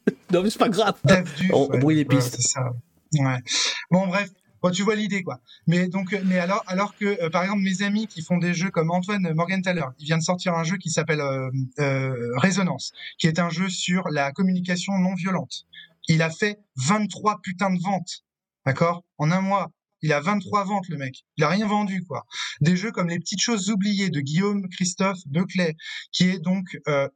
non, 0.32 0.42
mais 0.42 0.50
c'est 0.50 0.58
pas 0.58 0.68
grave. 0.68 0.94
on, 1.52 1.66
brouille 1.78 1.96
les 1.96 2.04
pistes. 2.04 2.40
ça. 2.40 2.60
Ouais. 3.12 3.38
Bon, 3.90 4.06
bref. 4.06 4.30
bon, 4.62 4.70
tu 4.70 4.82
vois 4.82 4.94
l'idée, 4.94 5.22
quoi. 5.22 5.40
Mais 5.66 5.88
donc, 5.88 6.12
euh, 6.12 6.20
mais 6.24 6.38
alors, 6.38 6.62
alors 6.66 6.96
que, 6.96 7.22
euh, 7.22 7.30
par 7.30 7.42
exemple, 7.42 7.62
mes 7.62 7.82
amis 7.82 8.06
qui 8.06 8.22
font 8.22 8.38
des 8.38 8.54
jeux 8.54 8.70
comme 8.70 8.90
Antoine 8.90 9.32
Morgenthaler, 9.34 9.84
il 9.98 10.06
vient 10.06 10.18
de 10.18 10.22
sortir 10.22 10.54
un 10.54 10.64
jeu 10.64 10.76
qui 10.76 10.90
s'appelle 10.90 11.20
euh, 11.20 12.30
Résonance, 12.36 12.92
qui 13.18 13.26
est 13.26 13.38
un 13.38 13.50
jeu 13.50 13.68
sur 13.68 14.08
la 14.08 14.32
communication 14.32 14.92
non 14.98 15.14
violente. 15.14 15.66
Il 16.08 16.22
a 16.22 16.30
fait 16.30 16.58
23 16.76 17.40
putains 17.42 17.72
de 17.72 17.80
ventes, 17.82 18.24
d'accord, 18.64 19.04
en 19.18 19.30
un 19.30 19.40
mois. 19.40 19.72
Il 20.02 20.12
a 20.12 20.20
23 20.20 20.64
ventes, 20.64 20.88
le 20.88 20.98
mec. 20.98 21.24
Il 21.36 21.44
a 21.44 21.48
rien 21.48 21.66
vendu, 21.66 22.04
quoi. 22.04 22.26
Des 22.60 22.76
jeux 22.76 22.92
comme 22.92 23.08
Les 23.08 23.18
Petites 23.18 23.40
Choses 23.40 23.70
Oubliées 23.70 24.10
de 24.10 24.20
Guillaume 24.20 24.68
Christophe 24.68 25.18
Declet, 25.26 25.74
qui 26.12 26.28
est 26.28 26.38
donc 26.38 26.78
euh, 26.86 27.08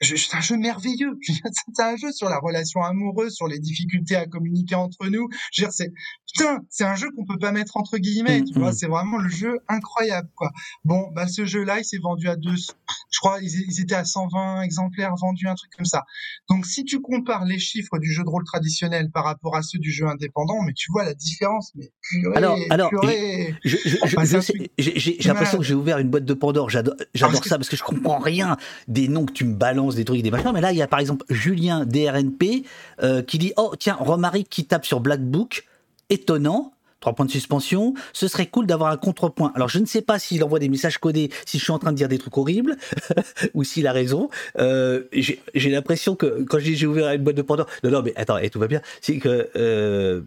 c'est 0.00 0.34
un 0.34 0.40
jeu 0.40 0.56
merveilleux. 0.56 1.18
C'est 1.26 1.82
un 1.82 1.96
jeu 1.96 2.12
sur 2.12 2.28
la 2.28 2.38
relation 2.38 2.82
amoureuse, 2.82 3.34
sur 3.34 3.48
les 3.48 3.58
difficultés 3.58 4.16
à 4.16 4.26
communiquer 4.26 4.74
entre 4.74 5.08
nous. 5.08 5.28
Je 5.52 5.62
veux 5.62 5.68
dire, 5.68 5.86
putain, 6.32 6.58
c'est 6.68 6.84
un 6.84 6.94
jeu 6.94 7.08
qu'on 7.16 7.24
peut 7.24 7.38
pas 7.38 7.52
mettre 7.52 7.76
entre 7.76 7.98
guillemets. 7.98 8.42
Tu 8.44 8.58
vois, 8.58 8.70
mm-hmm. 8.70 8.74
c'est 8.74 8.86
vraiment 8.86 9.18
le 9.18 9.28
jeu 9.28 9.58
incroyable, 9.68 10.28
quoi. 10.34 10.50
Bon, 10.84 11.10
bah 11.14 11.26
ce 11.26 11.44
jeu-là, 11.44 11.78
il 11.78 11.84
s'est 11.84 11.98
vendu 11.98 12.28
à 12.28 12.36
deux, 12.36 12.56
je 12.56 13.18
crois, 13.18 13.38
ils, 13.40 13.80
étaient 13.80 13.94
à 13.94 14.04
120 14.04 14.62
exemplaires 14.62 15.14
vendus, 15.16 15.48
un 15.48 15.54
truc 15.54 15.70
comme 15.76 15.86
ça. 15.86 16.04
Donc, 16.48 16.66
si 16.66 16.84
tu 16.84 17.00
compares 17.00 17.44
les 17.44 17.58
chiffres 17.58 17.98
du 17.98 18.12
jeu 18.12 18.22
de 18.22 18.28
rôle 18.28 18.44
traditionnel 18.44 19.10
par 19.10 19.24
rapport 19.24 19.56
à 19.56 19.62
ceux 19.62 19.78
du 19.78 19.90
jeu 19.90 20.06
indépendant, 20.06 20.62
mais 20.62 20.72
tu 20.72 20.90
vois 20.92 21.04
la 21.04 21.14
différence. 21.14 21.72
Mais 21.74 21.90
purée, 22.02 22.36
alors, 22.36 22.58
alors, 22.70 22.90
j'ai 23.64 25.18
l'impression 25.24 25.58
que 25.58 25.64
j'ai 25.64 25.74
ouvert 25.74 25.98
une 25.98 26.08
boîte 26.08 26.24
de 26.24 26.34
Pandore. 26.34 26.70
J'adore, 26.70 26.94
j'adore 27.14 27.44
ça 27.44 27.56
parce 27.56 27.68
que 27.68 27.76
je 27.76 27.82
comprends 27.82 28.18
rien 28.18 28.56
des 28.88 29.08
noms 29.08 29.26
que 29.26 29.32
tu 29.32 29.44
me 29.44 29.54
balances 29.54 29.94
des 29.94 30.04
trucs, 30.04 30.22
des 30.22 30.30
machins. 30.30 30.52
Mais 30.52 30.60
là, 30.60 30.72
il 30.72 30.78
y 30.78 30.82
a 30.82 30.88
par 30.88 31.00
exemple 31.00 31.24
Julien 31.28 31.84
DRNP 31.84 32.64
euh, 33.02 33.22
qui 33.22 33.38
dit 33.38 33.52
Oh, 33.56 33.74
tiens, 33.78 33.96
Romaric 33.98 34.48
qui 34.48 34.66
tape 34.66 34.84
sur 34.86 35.00
Black 35.00 35.20
Book. 35.20 35.66
Étonnant. 36.10 36.72
Trois 37.00 37.14
points 37.14 37.24
de 37.24 37.30
suspension. 37.30 37.94
Ce 38.12 38.28
serait 38.28 38.46
cool 38.46 38.66
d'avoir 38.66 38.90
un 38.90 38.98
contrepoint. 38.98 39.52
Alors, 39.54 39.70
je 39.70 39.78
ne 39.78 39.86
sais 39.86 40.02
pas 40.02 40.18
s'il 40.18 40.44
envoie 40.44 40.58
des 40.58 40.68
messages 40.68 40.98
codés, 40.98 41.30
si 41.46 41.58
je 41.58 41.62
suis 41.62 41.72
en 41.72 41.78
train 41.78 41.92
de 41.92 41.96
dire 41.96 42.08
des 42.08 42.18
trucs 42.18 42.36
horribles, 42.36 42.76
ou 43.54 43.64
s'il 43.64 43.86
a 43.86 43.92
raison. 43.92 44.28
Euh, 44.58 45.04
j'ai 45.12 45.70
l'impression 45.70 46.14
que 46.14 46.42
quand 46.42 46.58
j'ai 46.58 46.86
ouvert 46.86 47.10
une 47.12 47.22
boîte 47.22 47.36
de 47.36 47.42
Pandore, 47.42 47.68
non, 47.84 47.90
non, 47.90 48.02
mais 48.02 48.12
attends, 48.16 48.36
et 48.36 48.50
tout 48.50 48.58
va 48.58 48.66
bien. 48.66 48.82
C'est 49.00 49.16
que 49.16 49.48
euh, 49.56 50.20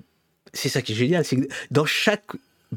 c'est 0.51 0.69
ça 0.69 0.81
qui 0.81 0.93
est 0.93 0.95
génial, 0.95 1.26
c'est 1.26 1.35
que 1.35 1.47
dans 1.69 1.85
chaque 1.85 2.31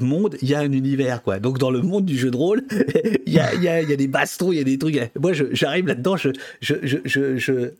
monde, 0.05 0.37
il 0.41 0.49
y 0.49 0.55
a 0.55 0.59
un 0.59 0.71
univers, 0.71 1.23
quoi. 1.23 1.39
Donc, 1.39 1.57
dans 1.57 1.71
le 1.71 1.81
monde 1.81 2.05
du 2.05 2.17
jeu 2.17 2.31
de 2.31 2.37
rôle, 2.37 2.63
il 3.25 3.33
y 3.33 3.39
a, 3.39 3.53
y, 3.55 3.67
a, 3.67 3.81
y 3.81 3.93
a, 3.93 3.95
des 3.95 4.07
bastons, 4.07 4.51
il 4.51 4.57
y 4.57 4.61
a 4.61 4.63
des 4.63 4.77
trucs. 4.77 4.99
Moi, 5.19 5.31
j'arrive 5.51 5.87
là-dedans, 5.87 6.17
je, 6.17 6.29
je, 6.61 6.75
je, 6.83 7.37
je, 7.37 7.71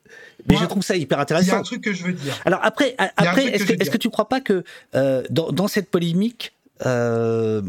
mais 0.49 0.55
je 0.57 0.65
trouve 0.65 0.83
ça 0.83 0.95
hyper 0.95 1.19
intéressant. 1.19 1.47
Il 1.47 1.51
y 1.51 1.55
a 1.55 1.59
un 1.59 1.63
truc 1.63 1.81
que 1.81 1.93
je 1.93 2.03
veux 2.03 2.13
dire. 2.13 2.39
Alors, 2.45 2.59
après, 2.63 2.95
après 2.97 3.45
est-ce 3.45 3.65
que, 3.65 3.73
est 3.73 3.89
que, 3.89 3.97
tu 3.97 4.09
crois 4.09 4.29
pas 4.29 4.41
que 4.41 4.63
euh, 4.95 5.23
dans, 5.29 5.51
dans, 5.51 5.67
cette 5.67 5.89
polémique, 5.89 6.53
euh, 6.85 7.61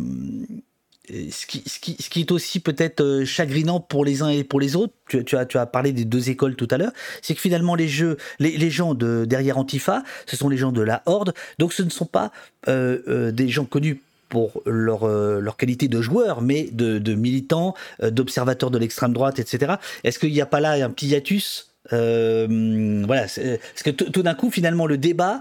ce 1.09 1.47
qui, 1.47 1.63
ce, 1.67 1.79
qui, 1.79 1.97
ce 2.01 2.11
qui, 2.11 2.21
est 2.21 2.31
aussi 2.31 2.61
peut-être 2.61 3.01
euh, 3.01 3.25
chagrinant 3.25 3.81
pour 3.81 4.05
les 4.05 4.23
uns 4.23 4.29
et 4.29 4.45
pour 4.45 4.61
les 4.61 4.77
autres, 4.77 4.93
tu, 5.09 5.25
tu, 5.25 5.37
as, 5.37 5.47
tu 5.47 5.59
as 5.59 5.67
parlé 5.67 5.93
des 5.93 6.05
deux 6.05 6.31
écoles 6.31 6.55
tout 6.55 6.69
à 6.71 6.77
l'heure, 6.77 6.93
c'est 7.23 7.35
que 7.35 7.41
finalement 7.41 7.75
les 7.75 7.89
jeux, 7.89 8.17
les, 8.39 8.57
les, 8.57 8.71
gens 8.71 8.95
de 8.95 9.25
derrière 9.25 9.59
Antifa, 9.59 10.03
ce 10.27 10.37
sont 10.37 10.49
les 10.49 10.57
gens 10.57 10.73
de 10.73 10.83
la 10.83 11.03
Horde, 11.07 11.33
donc 11.59 11.73
ce 11.73 11.83
ne 11.83 11.91
sont 11.91 12.07
pas 12.07 12.31
euh, 12.69 12.99
euh, 13.09 13.33
des 13.33 13.49
gens 13.49 13.65
connus 13.65 14.01
pour 14.29 14.63
leur, 14.67 15.05
euh, 15.05 15.41
leur 15.41 15.57
qualité 15.57 15.89
de 15.89 16.01
joueur, 16.01 16.43
mais 16.43 16.65
de, 16.71 16.99
de 16.99 17.15
militants, 17.15 17.75
euh, 18.03 18.11
d'observateurs 18.11 18.71
de 18.71 18.79
l'extrême 18.79 19.13
droite, 19.13 19.39
etc. 19.39 19.75
Est-ce 20.05 20.19
qu'il 20.19 20.33
n'y 20.33 20.41
a 20.41 20.47
pas 20.47 20.61
là 20.61 20.73
un 20.85 20.91
petit 20.91 21.09
hiatus 21.09 21.75
euh, 21.93 23.03
Voilà, 23.07 23.23
parce 23.23 23.83
que 23.85 23.91
tout 23.91 24.23
d'un 24.23 24.35
coup, 24.35 24.51
finalement, 24.51 24.87
le 24.87 24.99
débat 24.99 25.41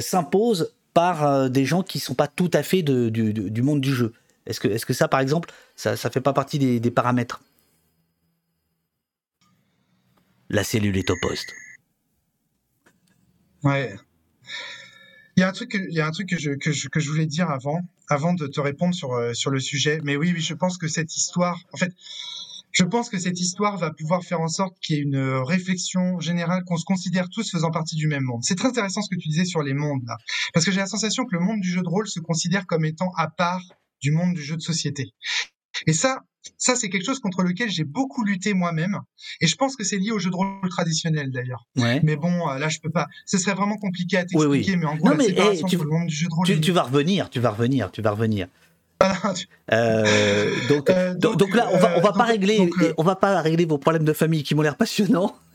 s'impose 0.00 0.74
par 0.94 1.48
des 1.48 1.64
gens 1.64 1.84
qui 1.84 1.98
ne 1.98 2.02
sont 2.02 2.14
pas 2.14 2.26
tout 2.26 2.50
à 2.52 2.64
fait 2.64 2.82
de, 2.82 3.08
du, 3.08 3.32
du, 3.32 3.62
monde 3.62 3.80
du 3.80 3.94
jeu. 3.94 4.12
Est-ce 4.46 4.58
que, 4.58 4.66
est 4.66 4.84
que 4.84 4.92
ça, 4.92 5.06
par 5.06 5.20
exemple, 5.20 5.52
ça 5.76 5.92
ne 5.92 5.96
fait 5.96 6.20
pas 6.20 6.32
partie 6.32 6.58
des, 6.58 6.80
des 6.80 6.90
paramètres? 6.90 7.40
La 10.48 10.64
cellule 10.64 10.96
est 10.96 11.08
au 11.08 11.14
poste. 11.22 11.52
Ouais. 13.62 13.94
Il 15.36 15.40
y 15.40 15.42
a 15.42 15.48
un 15.48 15.52
truc, 15.52 15.74
il 15.74 15.94
y 15.94 16.00
a 16.00 16.06
un 16.06 16.10
truc 16.10 16.28
que 16.28 16.38
je, 16.38 16.50
que 16.52 16.72
je, 16.72 16.88
que 16.88 17.00
je 17.00 17.10
voulais 17.10 17.26
dire 17.26 17.50
avant, 17.50 17.80
avant 18.08 18.34
de 18.34 18.46
te 18.46 18.60
répondre 18.60 18.94
sur, 18.94 19.12
euh, 19.12 19.32
sur 19.34 19.50
le 19.50 19.60
sujet. 19.60 20.00
Mais 20.04 20.16
oui, 20.16 20.32
oui, 20.34 20.40
je 20.40 20.54
pense 20.54 20.78
que 20.78 20.88
cette 20.88 21.16
histoire, 21.16 21.58
en 21.72 21.76
fait, 21.76 21.92
je 22.72 22.84
pense 22.84 23.08
que 23.08 23.18
cette 23.18 23.40
histoire 23.40 23.76
va 23.78 23.90
pouvoir 23.90 24.22
faire 24.22 24.40
en 24.40 24.48
sorte 24.48 24.78
qu'il 24.80 24.96
y 24.96 24.98
ait 24.98 25.02
une 25.02 25.18
réflexion 25.18 26.20
générale, 26.20 26.62
qu'on 26.64 26.76
se 26.76 26.84
considère 26.84 27.28
tous 27.28 27.50
faisant 27.50 27.70
partie 27.70 27.96
du 27.96 28.06
même 28.06 28.22
monde. 28.22 28.42
C'est 28.44 28.54
très 28.54 28.68
intéressant 28.68 29.02
ce 29.02 29.10
que 29.10 29.20
tu 29.20 29.28
disais 29.28 29.44
sur 29.44 29.62
les 29.62 29.74
mondes, 29.74 30.02
là. 30.06 30.16
Parce 30.54 30.64
que 30.64 30.72
j'ai 30.72 30.78
la 30.78 30.86
sensation 30.86 31.24
que 31.24 31.34
le 31.34 31.40
monde 31.40 31.60
du 31.60 31.70
jeu 31.70 31.82
de 31.82 31.88
rôle 31.88 32.08
se 32.08 32.20
considère 32.20 32.66
comme 32.66 32.84
étant 32.84 33.10
à 33.16 33.28
part 33.28 33.62
du 34.00 34.12
monde 34.12 34.34
du 34.34 34.42
jeu 34.42 34.56
de 34.56 34.62
société. 34.62 35.12
Et 35.86 35.92
ça, 35.92 36.22
ça 36.56 36.74
c'est 36.74 36.88
quelque 36.88 37.04
chose 37.04 37.20
contre 37.20 37.42
lequel 37.42 37.70
j'ai 37.70 37.84
beaucoup 37.84 38.24
lutté 38.24 38.54
moi-même. 38.54 38.98
Et 39.40 39.46
je 39.46 39.56
pense 39.56 39.76
que 39.76 39.84
c'est 39.84 39.98
lié 39.98 40.10
au 40.10 40.18
jeu 40.18 40.30
de 40.30 40.36
rôle 40.36 40.68
traditionnel 40.68 41.30
d'ailleurs. 41.30 41.66
Mais 41.76 42.16
bon, 42.16 42.48
euh, 42.48 42.58
là 42.58 42.68
je 42.68 42.78
peux 42.80 42.90
pas. 42.90 43.06
Ce 43.26 43.38
serait 43.38 43.54
vraiment 43.54 43.76
compliqué 43.76 44.18
à 44.18 44.24
t'expliquer, 44.24 44.76
mais 44.76 44.86
en 44.86 44.96
gros, 44.96 45.12
la 45.12 45.24
séparation 45.24 45.66
tu, 45.66 45.76
le 45.76 45.84
monde 45.84 46.06
du 46.08 46.14
jeu 46.14 46.28
de 46.28 46.34
rôle. 46.34 46.60
Tu, 46.60 46.72
vas 46.72 46.82
revenir, 46.82 47.30
tu 47.30 47.40
vas 47.40 47.50
revenir, 47.50 47.90
tu 47.90 48.02
vas 48.02 48.12
revenir. 48.12 48.48
Euh, 49.72 50.50
donc, 50.68 50.90
euh, 50.90 51.14
donc, 51.14 51.54
là, 51.54 51.68
on 51.72 51.78
va, 51.78 51.96
on 51.96 52.00
va 52.00 52.12
pas 52.12 52.24
régler, 52.24 52.68
on 52.98 53.04
va 53.04 53.14
pas 53.14 53.40
régler 53.40 53.64
vos 53.64 53.78
problèmes 53.78 54.04
de 54.04 54.12
famille 54.12 54.42
qui 54.42 54.56
m'ont 54.56 54.62
l'air 54.62 54.76
passionnants. 54.76 55.36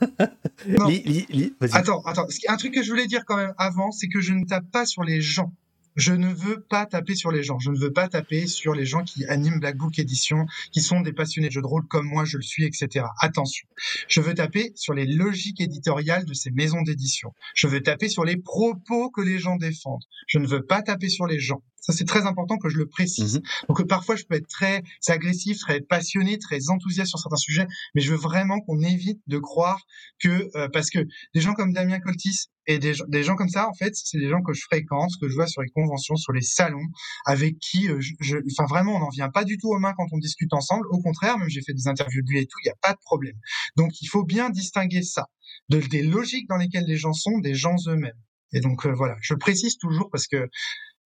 attends, 1.70 2.00
attends. 2.06 2.26
Un 2.48 2.56
truc 2.56 2.72
que 2.72 2.82
je 2.82 2.90
voulais 2.90 3.06
dire 3.06 3.26
quand 3.26 3.36
même 3.36 3.52
avant, 3.58 3.90
c'est 3.90 4.08
que 4.08 4.22
je 4.22 4.32
ne 4.32 4.46
tape 4.46 4.64
pas 4.72 4.86
sur 4.86 5.04
les 5.04 5.20
gens 5.20 5.52
je 5.96 6.12
ne 6.12 6.32
veux 6.32 6.60
pas 6.60 6.86
taper 6.86 7.14
sur 7.14 7.32
les 7.32 7.42
gens. 7.42 7.58
Je 7.58 7.70
ne 7.70 7.78
veux 7.78 7.92
pas 7.92 8.08
taper 8.08 8.46
sur 8.46 8.74
les 8.74 8.84
gens 8.86 9.02
qui 9.02 9.24
animent 9.26 9.58
Black 9.58 9.76
Book 9.76 9.98
Edition, 9.98 10.46
qui 10.72 10.80
sont 10.82 11.00
des 11.00 11.12
passionnés 11.12 11.48
de 11.48 11.52
jeux 11.52 11.62
de 11.62 11.66
rôle 11.66 11.86
comme 11.88 12.06
moi 12.06 12.24
je 12.24 12.36
le 12.36 12.42
suis, 12.42 12.64
etc. 12.64 13.06
Attention. 13.20 13.66
Je 14.08 14.20
veux 14.20 14.34
taper 14.34 14.72
sur 14.74 14.94
les 14.94 15.06
logiques 15.06 15.60
éditoriales 15.60 16.26
de 16.26 16.34
ces 16.34 16.50
maisons 16.50 16.82
d'édition. 16.82 17.32
Je 17.54 17.66
veux 17.66 17.82
taper 17.82 18.08
sur 18.08 18.24
les 18.24 18.36
propos 18.36 19.10
que 19.10 19.22
les 19.22 19.38
gens 19.38 19.56
défendent. 19.56 20.04
Je 20.26 20.38
ne 20.38 20.46
veux 20.46 20.64
pas 20.64 20.82
taper 20.82 21.08
sur 21.08 21.26
les 21.26 21.40
gens. 21.40 21.62
Ça, 21.86 21.92
c'est 21.92 22.04
très 22.04 22.26
important 22.26 22.58
que 22.58 22.68
je 22.68 22.78
le 22.78 22.88
précise. 22.88 23.36
Mhm. 23.36 23.42
Donc, 23.68 23.80
euh, 23.80 23.86
parfois, 23.86 24.16
je 24.16 24.24
peux 24.24 24.34
être 24.34 24.48
très 24.48 24.82
agressif, 25.06 25.58
très 25.58 25.80
passionné, 25.80 26.36
très 26.36 26.68
enthousiaste 26.68 27.10
sur 27.10 27.20
certains 27.20 27.36
sujets, 27.36 27.66
mais 27.94 28.00
je 28.00 28.10
veux 28.10 28.16
vraiment 28.16 28.60
qu'on 28.60 28.80
évite 28.80 29.20
de 29.28 29.38
croire 29.38 29.80
que, 30.18 30.50
euh, 30.56 30.68
parce 30.68 30.90
que 30.90 30.98
des 31.32 31.40
gens 31.40 31.54
comme 31.54 31.72
Damien 31.72 32.00
Coltis 32.00 32.48
et 32.66 32.80
des, 32.80 32.94
des 33.06 33.22
gens 33.22 33.36
comme 33.36 33.48
ça, 33.48 33.68
en 33.68 33.74
fait, 33.74 33.94
c'est 33.94 34.18
des 34.18 34.28
gens 34.28 34.42
que 34.42 34.52
je 34.52 34.62
fréquente, 34.62 35.12
que 35.20 35.28
je 35.28 35.34
vois 35.34 35.46
sur 35.46 35.62
les 35.62 35.68
conventions, 35.68 36.16
sur 36.16 36.32
les 36.32 36.42
salons, 36.42 36.86
avec 37.24 37.56
qui, 37.60 37.88
euh, 37.88 38.00
je, 38.00 38.38
enfin, 38.50 38.66
vraiment, 38.68 38.96
on 38.96 38.98
n'en 38.98 39.10
vient 39.10 39.28
pas 39.28 39.44
du 39.44 39.56
tout 39.56 39.68
aux 39.68 39.78
mains 39.78 39.94
quand 39.96 40.08
on 40.10 40.18
discute 40.18 40.52
ensemble. 40.52 40.88
Au 40.90 41.00
contraire, 41.00 41.38
même 41.38 41.48
j'ai 41.48 41.62
fait 41.62 41.74
des 41.74 41.86
interviews 41.86 42.22
de 42.22 42.28
lui 42.28 42.40
et 42.40 42.46
tout, 42.46 42.58
il 42.64 42.66
n'y 42.66 42.72
a 42.72 42.78
pas 42.82 42.94
de 42.94 43.00
problème. 43.04 43.36
Donc, 43.76 44.02
il 44.02 44.06
faut 44.06 44.24
bien 44.24 44.50
distinguer 44.50 45.02
ça 45.02 45.26
de, 45.68 45.78
des 45.78 46.02
logiques 46.02 46.48
dans 46.48 46.56
lesquelles 46.56 46.86
les 46.86 46.96
gens 46.96 47.12
sont, 47.12 47.38
des 47.38 47.54
gens 47.54 47.76
eux-mêmes. 47.86 48.18
Et 48.52 48.60
donc 48.60 48.86
voilà, 48.86 49.16
je 49.20 49.34
précise 49.34 49.76
toujours 49.76 50.08
parce 50.10 50.28
que 50.28 50.36
euh, 50.36 50.48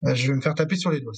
je 0.03 0.27
vais 0.27 0.35
me 0.35 0.41
faire 0.41 0.55
taper 0.55 0.75
sur 0.75 0.91
les 0.91 1.01
doigts. 1.01 1.13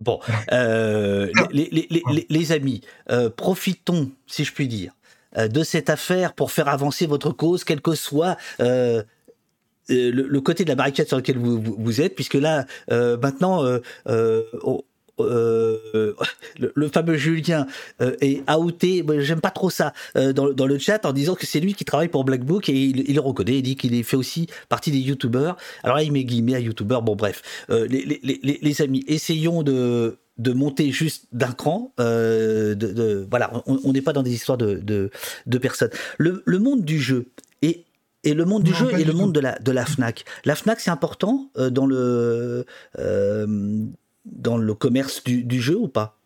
Bon, 0.00 0.20
euh, 0.52 1.30
les, 1.52 2.52
amis, 2.52 2.82
euh, 3.10 3.30
profitons, 3.30 4.10
si 4.26 4.44
je 4.44 4.52
puis 4.52 4.68
dire, 4.68 4.92
euh, 5.38 5.48
de 5.48 5.62
cette 5.62 5.90
affaire 5.90 6.34
pour 6.34 6.50
faire 6.50 6.68
avancer 6.68 7.06
votre 7.06 7.30
cause, 7.30 7.64
quel 7.64 7.80
que 7.80 7.94
soit 7.94 8.36
le, 8.58 10.38
côté 10.40 10.64
de 10.64 10.68
la 10.68 10.74
barricade 10.74 11.06
sur 11.06 11.16
lequel 11.16 11.38
vous, 11.38 11.60
vous, 11.60 11.76
vous 11.78 12.00
êtes, 12.00 12.14
puisque 12.14 12.34
là, 12.34 12.66
maintenant, 12.88 13.64
euh, 15.22 16.14
le, 16.74 16.88
fameux 16.88 17.16
Julien 17.16 17.66
euh, 18.00 18.16
est 18.20 18.42
outé, 18.52 19.04
j'aime 19.18 19.40
pas 19.40 19.50
trop 19.50 19.70
ça, 19.70 19.92
euh, 20.16 20.32
dans, 20.32 20.52
dans, 20.52 20.66
le 20.66 20.78
chat 20.78 21.04
en 21.06 21.12
disant 21.12 21.34
que 21.34 21.46
c'est 21.46 21.60
lui 21.60 21.74
qui 21.74 21.84
travaille 21.84 22.08
pour 22.08 22.24
Black 22.24 22.44
Book 22.44 22.68
et 22.68 22.72
il, 22.72 23.08
il 23.08 23.14
le 23.14 23.20
reconnaît, 23.20 23.58
il 23.58 23.62
dit 23.62 23.76
qu'il 23.76 24.02
fait 24.04 24.16
aussi 24.16 24.46
partie 24.68 24.90
des 24.90 24.98
youtubeurs. 24.98 25.56
Alors 25.82 25.96
là, 25.96 26.02
il 26.02 26.12
met 26.12 26.24
guillemets 26.24 26.54
à 26.54 26.60
youtubeurs, 26.60 27.02
bon 27.02 27.16
bref. 27.16 27.42
Les, 27.68 27.86
les, 27.86 28.20
les, 28.22 28.58
les, 28.60 28.82
amis, 28.82 29.04
essayons 29.06 29.62
de 29.62 30.18
de 30.38 30.52
monter 30.52 30.90
juste 30.90 31.26
d'un 31.32 31.52
cran. 31.52 31.92
de, 31.98 32.74
de, 32.74 33.26
voilà, 33.30 33.52
on 33.66 33.92
n'est 33.92 34.02
pas 34.02 34.12
dans 34.12 34.22
des 34.22 34.32
histoires 34.32 34.58
de, 34.58 34.76
de, 34.76 35.10
de 35.46 35.58
personnes. 35.58 35.90
Le, 36.18 36.42
le, 36.46 36.58
monde 36.58 36.84
du 36.84 36.98
jeu 36.98 37.26
et, 37.60 37.84
et 38.24 38.32
le 38.32 38.44
monde 38.44 38.62
du 38.62 38.74
jeu 38.74 38.90
et 38.98 39.04
le 39.04 39.12
monde 39.12 39.32
de 39.32 39.40
la, 39.40 39.58
de 39.58 39.70
la 39.70 39.84
FNAC. 39.84 40.24
La 40.44 40.56
FNAC, 40.56 40.80
c'est 40.80 40.90
important 40.90 41.50
dans 41.56 41.86
le 41.86 42.64
dans 44.24 44.56
le 44.56 44.74
commerce 44.74 45.22
du, 45.24 45.60
jeu 45.60 45.76
ou 45.76 45.88
pas? 45.88 46.18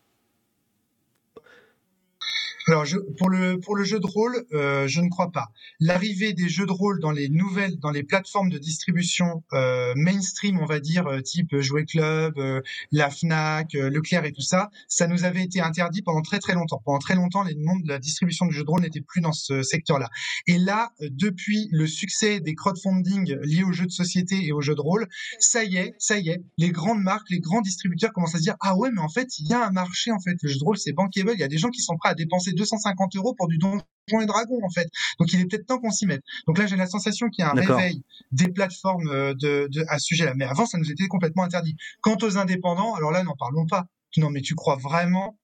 Alors, 2.69 2.85
je, 2.85 2.99
pour 3.17 3.29
le 3.29 3.61
pour 3.61 3.77
le 3.77 3.85
jeu 3.85 4.01
de 4.01 4.07
rôle, 4.07 4.45
euh, 4.53 4.89
je 4.89 5.01
ne 5.01 5.09
crois 5.09 5.31
pas. 5.31 5.53
L'arrivée 5.79 6.33
des 6.33 6.49
jeux 6.49 6.67
de 6.67 6.73
rôle 6.73 6.99
dans 6.99 7.13
les 7.13 7.29
nouvelles, 7.29 7.79
dans 7.79 7.93
les 7.93 8.03
plateformes 8.03 8.51
de 8.51 8.59
distribution 8.59 9.45
euh, 9.53 9.93
mainstream, 9.95 10.59
on 10.59 10.67
va 10.67 10.81
dire, 10.81 11.07
euh, 11.07 11.21
type 11.21 11.57
Jouet 11.61 11.85
Club, 11.85 12.37
euh, 12.39 12.61
la 12.91 13.09
Fnac, 13.09 13.73
Leclerc 13.75 14.25
et 14.25 14.33
tout 14.33 14.43
ça, 14.43 14.71
ça 14.89 15.07
nous 15.07 15.23
avait 15.23 15.45
été 15.45 15.61
interdit 15.61 16.03
pendant 16.03 16.23
très 16.23 16.41
très 16.41 16.55
longtemps. 16.55 16.83
Pendant 16.85 16.99
très 16.99 17.15
longtemps, 17.15 17.45
les 17.45 17.55
mondes 17.55 17.85
de 17.85 17.89
la 17.89 18.01
distribution 18.01 18.47
de 18.47 18.51
jeux 18.51 18.65
de 18.65 18.71
rôle 18.71 18.81
n'étaient 18.81 19.01
plus 19.01 19.21
dans 19.21 19.33
ce 19.33 19.63
secteur-là. 19.63 20.09
Et 20.49 20.59
là, 20.59 20.91
depuis 21.01 21.69
le 21.71 21.87
succès 21.87 22.41
des 22.41 22.57
crowdfunding 22.57 23.37
liés 23.43 23.63
aux 23.63 23.73
jeux 23.73 23.87
de 23.87 23.93
société 23.93 24.45
et 24.45 24.51
aux 24.51 24.61
jeux 24.61 24.75
de 24.75 24.81
rôle, 24.81 25.07
ça 25.39 25.63
y 25.63 25.77
est, 25.77 25.95
ça 25.99 26.19
y 26.19 26.31
est, 26.31 26.43
les 26.59 26.71
grandes 26.71 27.01
marques, 27.01 27.31
les 27.31 27.39
grands 27.39 27.61
distributeurs 27.61 28.13
commencent 28.13 28.35
à 28.35 28.39
se 28.39 28.43
dire 28.43 28.57
ah 28.61 28.77
ouais, 28.77 28.91
mais 28.93 29.03
en 29.03 29.09
fait, 29.09 29.39
il 29.39 29.47
y 29.47 29.55
a 29.55 29.65
un 29.65 29.71
marché 29.71 30.11
en 30.11 30.19
fait. 30.19 30.37
Le 30.43 30.49
jeu 30.49 30.59
de 30.59 30.65
rôle, 30.65 30.79
c'est 30.79 30.93
bankable. 30.93 31.31
Il 31.35 31.41
y 31.41 31.45
a 31.45 31.49
des 31.49 31.59
gens 31.59 31.71
qui 31.71 31.81
sont 31.81 31.97
prêts 31.97 32.09
à 32.09 32.15
dépenser 32.15 32.56
250 32.57 33.17
euros 33.17 33.35
pour 33.35 33.49
du 33.49 33.59
Donjon 33.59 33.83
et 34.21 34.27
Dragon 34.27 34.59
en 34.65 34.71
fait. 34.71 34.89
Donc 35.19 35.33
il 35.33 35.41
est 35.41 35.47
peut-être 35.47 35.67
temps 35.67 35.79
qu'on 35.79 35.91
s'y 35.91 36.07
mette. 36.07 36.23
Donc 36.47 36.59
là 36.59 36.67
j'ai 36.67 36.77
la 36.77 36.87
sensation 36.87 37.29
qu'il 37.29 37.45
y 37.45 37.47
a 37.47 37.51
un 37.51 37.55
réveil 37.55 38.03
des 38.33 38.49
plateformes 38.49 39.09
euh, 39.09 39.35
de, 39.35 39.69
de, 39.71 39.85
à 39.89 39.99
ce 39.99 40.07
sujet-là. 40.07 40.35
Mais 40.35 40.45
avant 40.45 40.67
ça 40.67 40.79
nous 40.79 40.91
était 40.91 41.09
complètement 41.09 41.45
interdit. 41.45 41.77
Quant 42.01 42.17
aux 42.23 42.39
indépendants, 42.39 42.95
alors 42.95 43.11
là 43.11 43.23
n'en 43.23 43.37
parlons 43.37 43.67
pas. 43.67 43.87
Non 44.17 44.31
mais 44.31 44.41
tu 44.41 44.55
crois 44.55 44.77
vraiment 44.77 45.39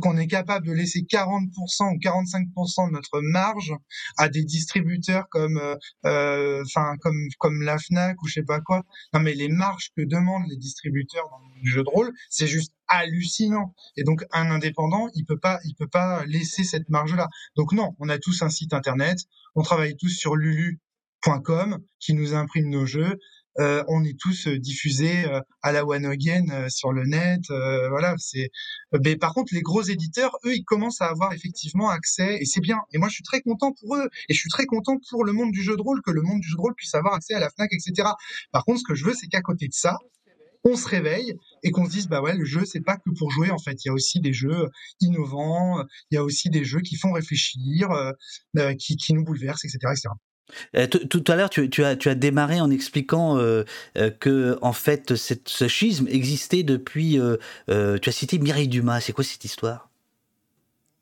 qu'on 0.00 0.16
est 0.16 0.26
capable 0.26 0.66
de 0.66 0.72
laisser 0.72 1.00
40% 1.00 1.94
ou 1.94 1.98
45% 1.98 2.88
de 2.88 2.92
notre 2.92 3.20
marge 3.20 3.74
à 4.16 4.28
des 4.28 4.44
distributeurs 4.44 5.28
comme 5.30 5.58
euh, 5.58 5.76
euh, 6.06 6.62
enfin 6.66 6.96
comme 7.00 7.28
comme 7.38 7.62
la 7.62 7.78
Fnac 7.78 8.20
ou 8.22 8.28
je 8.28 8.34
sais 8.34 8.42
pas 8.44 8.60
quoi? 8.60 8.82
Non 9.12 9.20
mais 9.20 9.34
les 9.34 9.48
marges 9.48 9.90
que 9.96 10.02
demandent 10.02 10.48
les 10.48 10.56
distributeurs 10.56 11.28
dans 11.30 11.40
le 11.62 11.70
jeu 11.70 11.82
de 11.82 11.88
rôle, 11.88 12.12
c'est 12.30 12.46
juste 12.46 12.72
hallucinant. 12.98 13.74
Et 13.96 14.04
donc 14.04 14.24
un 14.32 14.50
indépendant, 14.50 15.08
il 15.14 15.24
peut 15.24 15.38
pas 15.38 15.58
il 15.64 15.74
peut 15.74 15.88
pas 15.88 16.24
laisser 16.26 16.64
cette 16.64 16.88
marge 16.88 17.14
là. 17.14 17.28
Donc 17.56 17.72
non, 17.72 17.94
on 17.98 18.08
a 18.08 18.18
tous 18.18 18.42
un 18.42 18.50
site 18.50 18.72
internet, 18.72 19.18
on 19.54 19.62
travaille 19.62 19.96
tous 19.96 20.10
sur 20.10 20.36
lulu.com 20.36 21.78
qui 22.00 22.14
nous 22.14 22.34
imprime 22.34 22.68
nos 22.68 22.86
jeux. 22.86 23.18
Euh, 23.58 23.84
on 23.88 24.02
est 24.02 24.18
tous 24.18 24.46
euh, 24.46 24.58
diffusés 24.58 25.26
euh, 25.26 25.40
à 25.60 25.72
la 25.72 25.84
one 25.84 26.06
again 26.06 26.68
sur 26.70 26.92
le 26.92 27.04
net. 27.04 27.42
voilà, 27.90 28.14
c'est. 28.18 28.50
Mais 29.04 29.16
par 29.16 29.34
contre, 29.34 29.54
les 29.54 29.62
gros 29.62 29.82
éditeurs, 29.82 30.36
eux, 30.44 30.54
ils 30.54 30.64
commencent 30.64 31.00
à 31.00 31.08
avoir 31.08 31.32
effectivement 31.32 31.90
accès 31.90 32.38
et 32.40 32.44
c'est 32.44 32.60
bien. 32.60 32.78
Et 32.92 32.98
moi, 32.98 33.08
je 33.08 33.14
suis 33.14 33.24
très 33.24 33.40
content 33.40 33.72
pour 33.72 33.96
eux 33.96 34.08
et 34.28 34.34
je 34.34 34.38
suis 34.38 34.50
très 34.50 34.66
content 34.66 34.98
pour 35.10 35.24
le 35.24 35.32
monde 35.32 35.52
du 35.52 35.62
jeu 35.62 35.76
de 35.76 35.82
rôle 35.82 36.00
que 36.02 36.10
le 36.10 36.22
monde 36.22 36.40
du 36.40 36.48
jeu 36.48 36.56
de 36.56 36.60
rôle 36.60 36.74
puisse 36.74 36.94
avoir 36.94 37.14
accès 37.14 37.34
à 37.34 37.40
la 37.40 37.50
Fnac, 37.50 37.70
etc. 37.72 38.08
Par 38.52 38.64
contre, 38.64 38.80
ce 38.80 38.84
que 38.84 38.94
je 38.94 39.04
veux, 39.04 39.14
c'est 39.14 39.28
qu'à 39.28 39.42
côté 39.42 39.68
de 39.68 39.74
ça, 39.74 39.98
on 40.64 40.76
se 40.76 40.88
réveille 40.88 41.34
et 41.62 41.70
qu'on 41.70 41.86
se 41.86 41.90
dise 41.90 42.08
bah 42.08 42.22
ouais 42.22 42.36
le 42.36 42.44
jeu 42.44 42.64
c'est 42.64 42.80
pas 42.80 42.96
que 42.96 43.10
pour 43.18 43.30
jouer 43.30 43.50
en 43.50 43.58
fait 43.58 43.84
il 43.84 43.88
y 43.88 43.90
a 43.90 43.94
aussi 43.94 44.20
des 44.20 44.32
jeux 44.32 44.68
innovants 45.00 45.84
il 46.10 46.14
y 46.14 46.18
a 46.18 46.24
aussi 46.24 46.50
des 46.50 46.64
jeux 46.64 46.80
qui 46.80 46.96
font 46.96 47.12
réfléchir 47.12 47.88
qui, 48.78 48.96
qui 48.96 49.14
nous 49.14 49.24
bouleversent 49.24 49.64
etc 49.64 49.78
etc 49.90 50.08
euh, 50.76 50.86
tout 50.86 51.24
à 51.28 51.36
l'heure, 51.36 51.50
tu, 51.50 51.84
as, 51.84 52.14
démarré 52.14 52.60
en 52.60 52.70
expliquant 52.70 53.38
euh, 53.38 53.64
euh, 53.96 54.10
que 54.10 54.58
en 54.62 54.72
fait, 54.72 55.14
ce 55.14 55.68
schisme 55.68 56.06
existait 56.08 56.62
depuis. 56.62 57.18
tu 57.68 58.08
as 58.08 58.12
cité 58.12 58.38
Mireille 58.38 58.68
Dumas. 58.68 59.00
C'est 59.00 59.12
quoi 59.12 59.24
cette 59.24 59.44
histoire? 59.44 59.91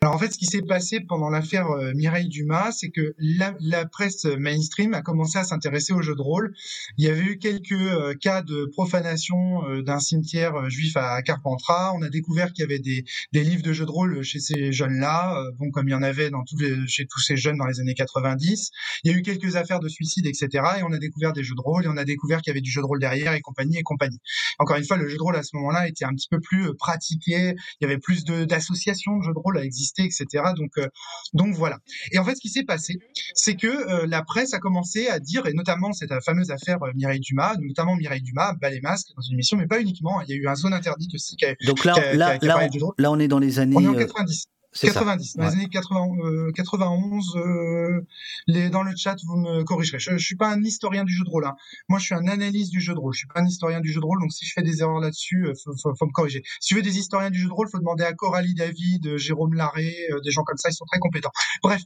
Alors 0.02 0.14
en 0.14 0.18
fait, 0.18 0.32
ce 0.32 0.38
qui 0.38 0.46
s'est 0.46 0.62
passé 0.62 1.00
pendant 1.00 1.28
l'affaire 1.28 1.68
euh, 1.72 1.92
Mireille 1.94 2.30
Dumas, 2.30 2.72
c'est 2.72 2.88
que 2.88 3.14
la, 3.18 3.54
la, 3.60 3.84
presse 3.84 4.24
mainstream 4.24 4.94
a 4.94 5.02
commencé 5.02 5.36
à 5.36 5.44
s'intéresser 5.44 5.92
aux 5.92 6.00
jeux 6.00 6.14
de 6.14 6.22
rôle. 6.22 6.54
Il 6.96 7.04
y 7.04 7.08
avait 7.10 7.20
eu 7.20 7.36
quelques 7.36 7.72
euh, 7.72 8.14
cas 8.14 8.40
de 8.40 8.64
profanation 8.72 9.62
euh, 9.68 9.82
d'un 9.82 10.00
cimetière 10.00 10.70
juif 10.70 10.96
à 10.96 11.20
Carpentras. 11.20 11.92
On 11.94 12.00
a 12.00 12.08
découvert 12.08 12.54
qu'il 12.54 12.62
y 12.62 12.64
avait 12.64 12.78
des, 12.78 13.04
des, 13.32 13.44
livres 13.44 13.62
de 13.62 13.74
jeux 13.74 13.84
de 13.84 13.90
rôle 13.90 14.22
chez 14.22 14.40
ces 14.40 14.72
jeunes-là, 14.72 15.38
bon 15.58 15.70
comme 15.70 15.86
il 15.86 15.92
y 15.92 15.94
en 15.94 16.02
avait 16.02 16.30
dans 16.30 16.44
tous 16.44 16.56
les, 16.56 16.86
chez 16.86 17.04
tous 17.04 17.20
ces 17.20 17.36
jeunes 17.36 17.58
dans 17.58 17.66
les 17.66 17.78
années 17.80 17.92
90. 17.92 18.70
Il 19.04 19.12
y 19.12 19.14
a 19.14 19.18
eu 19.18 19.20
quelques 19.20 19.56
affaires 19.56 19.80
de 19.80 19.88
suicide, 19.88 20.24
etc. 20.24 20.48
Et 20.78 20.82
on 20.82 20.92
a 20.92 20.98
découvert 20.98 21.34
des 21.34 21.44
jeux 21.44 21.54
de 21.54 21.60
rôle 21.60 21.84
et 21.84 21.88
on 21.88 21.98
a 21.98 22.06
découvert 22.06 22.40
qu'il 22.40 22.52
y 22.52 22.52
avait 22.52 22.62
du 22.62 22.70
jeu 22.70 22.80
de 22.80 22.86
rôle 22.86 23.00
derrière 23.00 23.34
et 23.34 23.42
compagnie 23.42 23.76
et 23.76 23.82
compagnie. 23.82 24.20
Encore 24.58 24.78
une 24.78 24.86
fois, 24.86 24.96
le 24.96 25.10
jeu 25.10 25.18
de 25.18 25.22
rôle 25.22 25.36
à 25.36 25.42
ce 25.42 25.54
moment-là 25.56 25.88
était 25.88 26.06
un 26.06 26.14
petit 26.14 26.28
peu 26.30 26.40
plus 26.40 26.74
pratiqué. 26.76 27.54
Il 27.80 27.82
y 27.82 27.84
avait 27.84 27.98
plus 27.98 28.24
d'associations 28.24 29.16
de, 29.16 29.18
de 29.18 29.24
jeux 29.24 29.34
de 29.34 29.38
rôle 29.38 29.58
à 29.58 29.62
exister 29.62 29.89
etc. 29.98 30.26
Donc, 30.56 30.70
euh, 30.78 30.86
donc 31.34 31.54
voilà. 31.54 31.78
Et 32.12 32.18
en 32.18 32.24
fait, 32.24 32.34
ce 32.34 32.40
qui 32.40 32.48
s'est 32.48 32.64
passé, 32.64 32.98
c'est 33.34 33.54
que 33.54 33.66
euh, 33.66 34.06
la 34.06 34.22
presse 34.22 34.54
a 34.54 34.58
commencé 34.58 35.08
à 35.08 35.18
dire, 35.18 35.46
et 35.46 35.52
notamment 35.52 35.92
cette 35.92 36.12
fameuse 36.24 36.50
affaire 36.50 36.82
euh, 36.82 36.90
Mireille 36.94 37.20
Dumas, 37.20 37.54
notamment 37.60 37.96
Mireille 37.96 38.22
Dumas, 38.22 38.54
bat 38.60 38.70
les 38.70 38.80
masques 38.80 39.08
dans 39.16 39.22
une 39.22 39.34
émission, 39.34 39.56
mais 39.56 39.66
pas 39.66 39.80
uniquement. 39.80 40.20
Il 40.22 40.30
y 40.30 40.32
a 40.32 40.36
eu 40.36 40.48
un 40.48 40.54
zone 40.54 40.72
interdite 40.72 41.14
aussi. 41.14 41.36
Qui 41.36 41.46
donc 41.66 41.84
là, 41.84 41.94
là, 42.14 42.38
là, 42.40 42.68
là, 42.98 43.10
on 43.10 43.18
est 43.18 43.28
dans 43.28 43.38
les 43.38 43.58
années. 43.58 43.76
On 43.76 43.82
est 43.82 43.88
en 43.88 43.94
90. 43.94 44.46
90, 44.72 45.36
dans 45.36 45.44
les 45.44 45.52
années 45.52 45.68
80, 45.68 46.52
91, 46.54 47.36
euh, 47.36 47.40
euh, 47.40 48.00
les, 48.46 48.70
dans 48.70 48.82
le 48.82 48.94
chat, 48.96 49.16
vous 49.26 49.36
me 49.36 49.64
corrigerez. 49.64 49.98
Je, 49.98 50.12
je 50.12 50.24
suis 50.24 50.36
pas 50.36 50.48
un 50.48 50.62
historien 50.62 51.04
du 51.04 51.12
jeu 51.12 51.24
de 51.24 51.30
rôle. 51.30 51.44
Hein. 51.44 51.56
Moi, 51.88 51.98
je 51.98 52.04
suis 52.06 52.14
un 52.14 52.26
analyste 52.28 52.70
du 52.70 52.80
jeu 52.80 52.94
de 52.94 52.98
rôle. 52.98 53.12
Je 53.12 53.18
suis 53.18 53.26
pas 53.26 53.40
un 53.40 53.46
historien 53.46 53.80
du 53.80 53.92
jeu 53.92 54.00
de 54.00 54.04
rôle, 54.04 54.20
donc 54.20 54.32
si 54.32 54.46
je 54.46 54.52
fais 54.54 54.62
des 54.62 54.80
erreurs 54.80 55.00
là-dessus, 55.00 55.46
euh, 55.46 55.54
faut, 55.64 55.72
faut, 55.82 55.94
faut, 55.96 56.06
me 56.06 56.12
corriger. 56.12 56.42
Si 56.60 56.68
tu 56.68 56.74
veux 56.76 56.82
des 56.82 56.98
historiens 56.98 57.30
du 57.30 57.40
jeu 57.40 57.48
de 57.48 57.52
rôle, 57.52 57.68
faut 57.68 57.78
demander 57.78 58.04
à 58.04 58.12
Coralie 58.12 58.54
David, 58.54 59.16
Jérôme 59.16 59.54
Larré, 59.54 59.94
des 60.24 60.30
gens 60.30 60.44
comme 60.44 60.58
ça, 60.58 60.68
ils 60.70 60.74
sont 60.74 60.84
très 60.84 61.00
compétents. 61.00 61.32
Bref, 61.62 61.82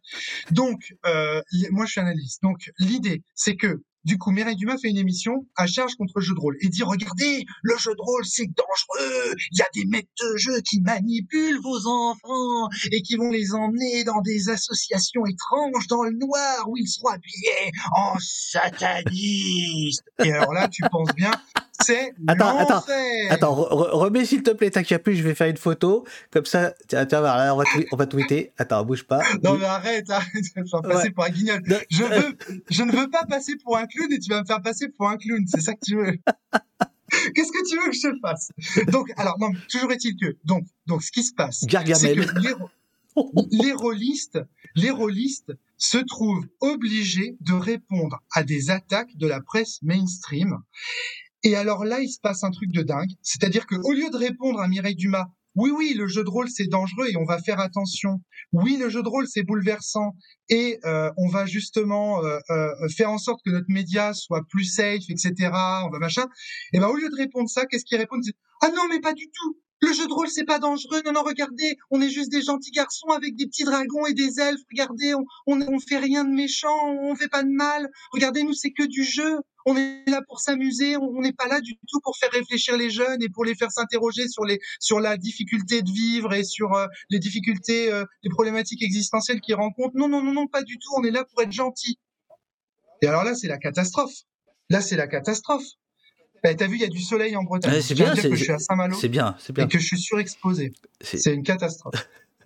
donc 0.51 0.95
moi, 1.71 1.87
je 1.87 1.91
suis 1.91 2.01
analyste. 2.01 2.43
Donc 2.43 2.71
l'idée, 2.79 3.23
c'est 3.35 3.57
que 3.57 3.83
du 4.05 4.19
coup, 4.19 4.31
Mireille 4.31 4.57
Dumas 4.57 4.77
fait 4.79 4.91
une 4.91 4.99
émission 4.99 5.47
à 5.57 5.67
charge 5.67 5.95
contre 5.95 6.15
le 6.17 6.23
jeu 6.25 6.35
de 6.35 6.41
rôle 6.41 6.57
et 6.61 6.69
dit 6.69 6.83
regardez, 6.83 7.47
le 7.63 7.77
jeu 7.79 7.93
de 7.93 8.01
rôle 8.01 8.25
c'est 8.25 8.47
dangereux. 8.47 9.35
Il 9.51 9.59
y 9.59 9.63
a 9.63 9.69
des 9.75 9.87
maîtres 9.87 10.09
de 10.21 10.37
jeu 10.37 10.61
qui 10.61 10.81
manipulent 10.81 11.61
vos 11.63 11.87
enfants 11.87 12.69
et 12.93 13.03
qui 13.03 13.17
vont 13.17 13.31
les 13.31 13.55
emmener 13.55 14.05
dans 14.05 14.21
des 14.21 14.51
associations 14.51 15.25
étranges 15.27 15.87
dans 15.89 16.03
le 16.03 16.13
noir 16.13 16.69
où 16.69 16.77
ils 16.77 16.89
seront 16.89 17.09
habillés 17.09 17.73
en 17.97 18.15
satanistes. 18.19 20.05
Et 20.23 20.33
alors 20.33 20.53
là, 20.53 20.69
tu 20.69 20.83
penses 20.91 21.15
bien 21.15 21.33
c'est 21.83 22.15
attends, 22.29 22.57
attends, 22.59 22.85
attends, 23.31 23.55
remets 23.55 24.25
s'il 24.25 24.43
te 24.43 24.51
plaît 24.51 24.71
ta 24.71 24.85
capuche, 24.85 25.17
je 25.17 25.23
vais 25.23 25.35
faire 25.35 25.49
une 25.49 25.57
photo, 25.57 26.05
comme 26.31 26.45
ça, 26.45 26.73
tiens, 26.89 27.05
tiens, 27.05 27.21
là, 27.21 27.55
on 27.55 27.59
va, 27.59 27.65
on 27.93 27.97
va 27.97 28.07
tweeter, 28.07 28.53
attends, 28.59 28.85
bouge 28.85 29.05
pas. 29.05 29.23
Non 29.43 29.59
mais 29.59 29.67
arrête, 29.67 30.09
arrête, 30.09 30.31
tu 30.33 30.53
vas 30.55 30.81
me 30.81 30.89
passer 30.89 31.11
pour 31.11 31.25
un 31.25 31.31
guignol. 31.31 31.63
Je, 31.91 32.05
veux, 32.05 32.37
je 32.71 32.83
ne 32.83 32.93
veux 32.93 33.11
pas 33.11 33.25
passer 33.27 33.57
pour 33.57 33.77
un 33.77 33.87
clown 33.87 34.13
et 34.13 34.19
tu 34.19 34.31
vas 34.31 34.41
me 34.41 34.47
faire 34.47 34.63
passer 34.63 34.89
pour 34.89 35.09
un 35.09 35.17
clown, 35.17 35.45
c'est 35.47 35.61
ça 35.61 35.75
que 35.75 35.85
tu 35.85 35.97
veux. 35.97 36.13
Qu'est-ce 37.35 37.53
que 37.53 37.69
tu 37.69 37.77
veux 37.77 37.91
que 37.91 37.97
je 37.97 38.21
fasse? 38.21 38.51
Donc, 38.89 39.13
alors, 39.17 39.39
non, 39.39 39.53
toujours 39.71 39.93
est-il 39.93 40.17
que, 40.17 40.37
donc, 40.45 40.65
donc, 40.87 41.03
ce 41.03 41.13
qui 41.13 41.23
se 41.23 41.35
passe, 41.35 41.61
c'est 41.61 41.67
que 41.69 42.41
les, 42.41 42.55
les 43.51 43.73
rôlistes, 43.73 44.39
les 44.75 44.91
rôlistes 44.91 45.53
se 45.77 45.99
trouvent 45.99 46.47
obligés 46.61 47.37
de 47.41 47.53
répondre 47.53 48.23
à 48.33 48.43
des 48.43 48.71
attaques 48.71 49.17
de 49.17 49.27
la 49.27 49.41
presse 49.41 49.81
mainstream 49.83 50.59
et 51.45 51.55
alors 51.57 51.85
là, 51.85 52.01
il 52.01 52.09
se 52.09 52.19
passe 52.21 52.43
un 52.43 52.51
truc 52.51 52.73
de 52.73 52.83
dingue. 52.83 53.11
C'est-à-dire 53.23 53.67
qu'au 53.67 53.93
lieu 53.93 54.11
de 54.11 54.17
répondre 54.17 54.61
à 54.61 54.69
Mireille 54.69 54.97
Dumas, 54.97 55.27
oui, 55.57 55.71
oui, 55.71 55.95
le 55.95 56.09
jeu 56.09 56.25
de 56.25 56.31
rôle, 56.31 56.49
c'est 56.49 56.67
dangereux 56.67 57.07
et 57.09 57.17
on 57.17 57.25
va 57.25 57.39
faire 57.39 57.61
attention. 57.61 58.21
Oui, 58.53 58.77
le 58.77 58.89
jeu 58.89 59.03
de 59.05 59.09
rôle, 59.09 59.29
c'est 59.29 59.45
bouleversant 59.45 60.17
et 60.49 60.81
euh, 60.85 61.13
on 61.17 61.29
va 61.29 61.47
justement 61.47 62.25
euh, 62.25 62.39
euh, 62.51 62.89
faire 62.97 63.11
en 63.11 63.19
sorte 63.19 63.41
que 63.45 63.51
notre 63.51 63.69
média 63.69 64.15
soit 64.15 64.43
plus 64.49 64.65
safe, 64.65 65.05
etc. 65.09 65.33
On 65.85 65.91
va 65.91 65.99
machin. 66.01 66.27
Et 66.73 66.81
ben 66.81 66.89
au 66.89 66.97
lieu 66.97 67.09
de 67.09 67.15
répondre 67.15 67.49
ça, 67.49 67.67
qu'est-ce 67.67 67.85
qu'ils 67.85 67.99
répondent? 67.99 68.25
Ah 68.63 68.71
non, 68.75 68.89
mais 68.89 69.01
pas 69.01 69.13
du 69.13 69.27
tout. 69.27 69.59
Le 69.81 69.93
jeu 69.93 70.09
de 70.09 70.13
rôle, 70.13 70.29
c'est 70.29 70.45
pas 70.45 70.59
dangereux. 70.59 71.03
Non, 71.05 71.13
non, 71.13 71.23
regardez, 71.23 71.77
on 71.91 72.01
est 72.01 72.09
juste 72.09 72.33
des 72.33 72.43
gentils 72.43 72.71
garçons 72.71 73.09
avec 73.09 73.37
des 73.37 73.47
petits 73.47 73.65
dragons 73.65 74.07
et 74.07 74.15
des 74.15 74.41
elfes. 74.41 74.63
Regardez, 74.73 75.15
on, 75.15 75.25
on, 75.47 75.61
on 75.61 75.79
fait 75.79 75.99
rien 75.99 76.25
de 76.25 76.35
méchant, 76.35 76.97
on 77.03 77.15
fait 77.15 77.29
pas 77.29 77.45
de 77.45 77.51
mal. 77.51 77.89
Regardez, 78.13 78.43
nous, 78.43 78.55
c'est 78.55 78.73
que 78.73 78.85
du 78.85 79.05
jeu. 79.05 79.39
On 79.67 79.77
est 79.77 80.09
là 80.09 80.21
pour 80.27 80.41
s'amuser. 80.41 80.97
On 80.97 81.21
n'est 81.21 81.33
pas 81.33 81.49
là 81.49 81.61
du 81.61 81.77
tout 81.89 82.01
pour 82.03 82.17
faire 82.17 82.31
réfléchir 82.31 82.77
les 82.77 82.91
jeunes 82.91 83.23
et 83.23 83.29
pour 83.29 83.45
les 83.45 83.55
faire 83.55 83.71
s'interroger 83.71 84.29
sur 84.29 84.45
les 84.45 84.61
sur 84.79 85.01
la 85.01 85.17
difficulté 85.17 85.83
de 85.83 85.91
vivre 85.91 86.35
et 86.35 86.45
sur 86.45 86.75
euh, 86.75 86.87
les 87.11 87.19
difficultés, 87.19 87.91
euh, 87.93 88.05
les 88.23 88.31
problématiques 88.31 88.83
existentielles 88.83 89.41
qu'ils 89.41 89.55
rencontrent. 89.55 89.97
Non, 89.97 90.09
non, 90.09 90.23
non, 90.23 90.33
non, 90.33 90.47
pas 90.47 90.63
du 90.63 90.79
tout. 90.79 90.91
On 90.97 91.05
est 91.05 91.11
là 91.11 91.25
pour 91.25 91.43
être 91.43 91.53
gentils. 91.53 91.99
Et 93.03 93.07
alors 93.07 93.25
là, 93.25 93.35
c'est 93.35 93.49
la 93.49 93.59
catastrophe. 93.59 94.15
Là, 94.71 94.81
c'est 94.81 94.97
la 94.97 95.07
catastrophe. 95.07 95.65
Bah, 96.43 96.55
T'as 96.55 96.67
vu, 96.67 96.77
il 96.77 96.83
y 96.83 96.85
a 96.85 96.89
du 96.89 97.01
soleil 97.01 97.37
en 97.37 97.43
Bretagne. 97.43 97.81
c'est 97.81 97.95
bien. 97.95 98.13
Dire 98.13 98.23
que 98.23 98.37
je 98.37 98.45
suis 98.45 98.53
à 98.53 98.59
Saint-Malo. 98.59 98.97
C'est 98.99 99.09
bien, 99.09 99.35
c'est 99.39 99.53
bien. 99.53 99.65
Et 99.65 99.69
que 99.69 99.79
je 99.79 99.87
suis 99.87 99.99
surexposé. 99.99 100.73
C'est 101.01 101.33
une 101.33 101.43
catastrophe. 101.43 101.95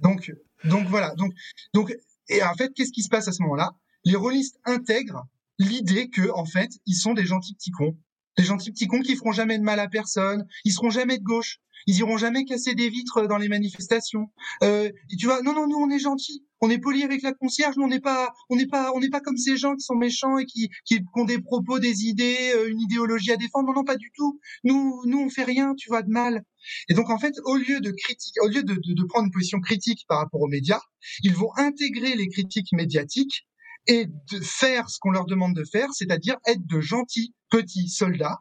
donc, 0.01 0.33
donc 0.65 0.87
voilà. 0.87 1.15
Donc, 1.17 1.33
donc, 1.75 1.93
et 2.29 2.43
en 2.43 2.55
fait, 2.55 2.73
qu'est-ce 2.75 2.93
qui 2.93 3.03
se 3.03 3.09
passe 3.09 3.27
à 3.29 3.33
ce 3.33 3.43
moment-là? 3.43 3.73
Les 4.05 4.15
rôlistes 4.15 4.61
intègrent 4.65 5.27
l'idée 5.59 6.09
que, 6.09 6.31
en 6.31 6.45
fait, 6.45 6.71
ils 6.87 6.95
sont 6.95 7.15
des 7.15 7.25
gentils 7.25 7.55
petits 7.55 7.71
cons. 7.71 7.97
Des 8.37 8.45
gentils 8.45 8.71
petits 8.71 8.87
cons 8.87 9.01
qui 9.01 9.17
feront 9.17 9.33
jamais 9.33 9.59
de 9.59 9.65
mal 9.65 9.81
à 9.81 9.89
personne. 9.89 10.47
Ils 10.65 10.73
seront 10.73 10.91
jamais 10.91 11.19
de 11.19 11.25
gauche. 11.25 11.61
Ils 11.87 11.99
iront 11.99 12.19
jamais 12.19 12.45
casser 12.45 12.75
des 12.75 12.89
vitres 12.89 13.27
dans 13.27 13.39
les 13.39 13.49
manifestations. 13.49 14.31
Euh, 14.63 14.91
et 15.11 15.17
tu 15.17 15.27
vois, 15.27 15.43
non, 15.43 15.55
non, 15.55 15.67
nous 15.67 15.79
on 15.79 15.91
est 15.91 15.99
gentils. 15.99 16.45
on 16.61 16.71
est 16.71 16.79
poli 16.79 17.03
avec 17.03 17.23
la 17.23 17.33
concierge, 17.33 17.77
mais 17.77 17.85
on 17.85 17.89
n'est 17.89 18.01
pas, 18.01 18.33
on 18.51 18.57
n'est 18.57 18.67
pas, 18.67 18.93
on 18.95 19.01
n'est 19.01 19.09
pas 19.09 19.21
comme 19.21 19.37
ces 19.37 19.57
gens 19.57 19.75
qui 19.75 19.85
sont 19.85 19.95
méchants 19.95 20.39
et 20.39 20.45
qui, 20.45 20.69
qui, 20.85 21.01
ont 21.15 21.25
des 21.25 21.41
propos, 21.41 21.79
des 21.79 22.05
idées, 22.05 22.53
euh, 22.55 22.69
une 22.69 22.81
idéologie 22.81 23.33
à 23.33 23.37
défendre. 23.37 23.69
Non, 23.69 23.75
non, 23.75 23.85
pas 23.85 23.97
du 23.97 24.11
tout. 24.15 24.39
Nous, 24.65 25.03
nous, 25.07 25.19
on 25.19 25.31
fait 25.31 25.45
rien, 25.45 25.75
tu 25.75 25.89
vois, 25.89 26.03
de 26.03 26.11
mal. 26.11 26.45
Et 26.89 26.95
donc, 26.95 27.11
en 27.11 27.19
fait, 27.19 27.35
au 27.45 27.57
lieu 27.57 27.81
de 27.81 27.91
critiquer, 27.91 28.41
au 28.41 28.49
lieu 28.49 28.63
de, 28.63 28.75
de, 28.75 28.95
de 28.95 29.05
prendre 29.05 29.27
une 29.27 29.33
position 29.33 29.61
critique 29.61 30.05
par 30.09 30.19
rapport 30.19 30.43
aux 30.43 30.49
médias, 30.49 30.83
ils 31.23 31.35
vont 31.35 31.51
intégrer 31.57 32.17
les 32.17 32.29
critiques 32.29 32.73
médiatiques 32.73 33.48
et 33.89 34.07
de 34.07 34.41
faire 34.41 34.89
ce 34.91 34.99
qu'on 35.01 35.11
leur 35.11 35.27
demande 35.27 35.55
de 35.55 35.65
faire, 35.65 35.89
c'est-à-dire 35.93 36.37
être 36.47 36.65
de 36.67 36.81
gentils 36.81 37.35
petits 37.51 37.89
soldats 37.89 38.39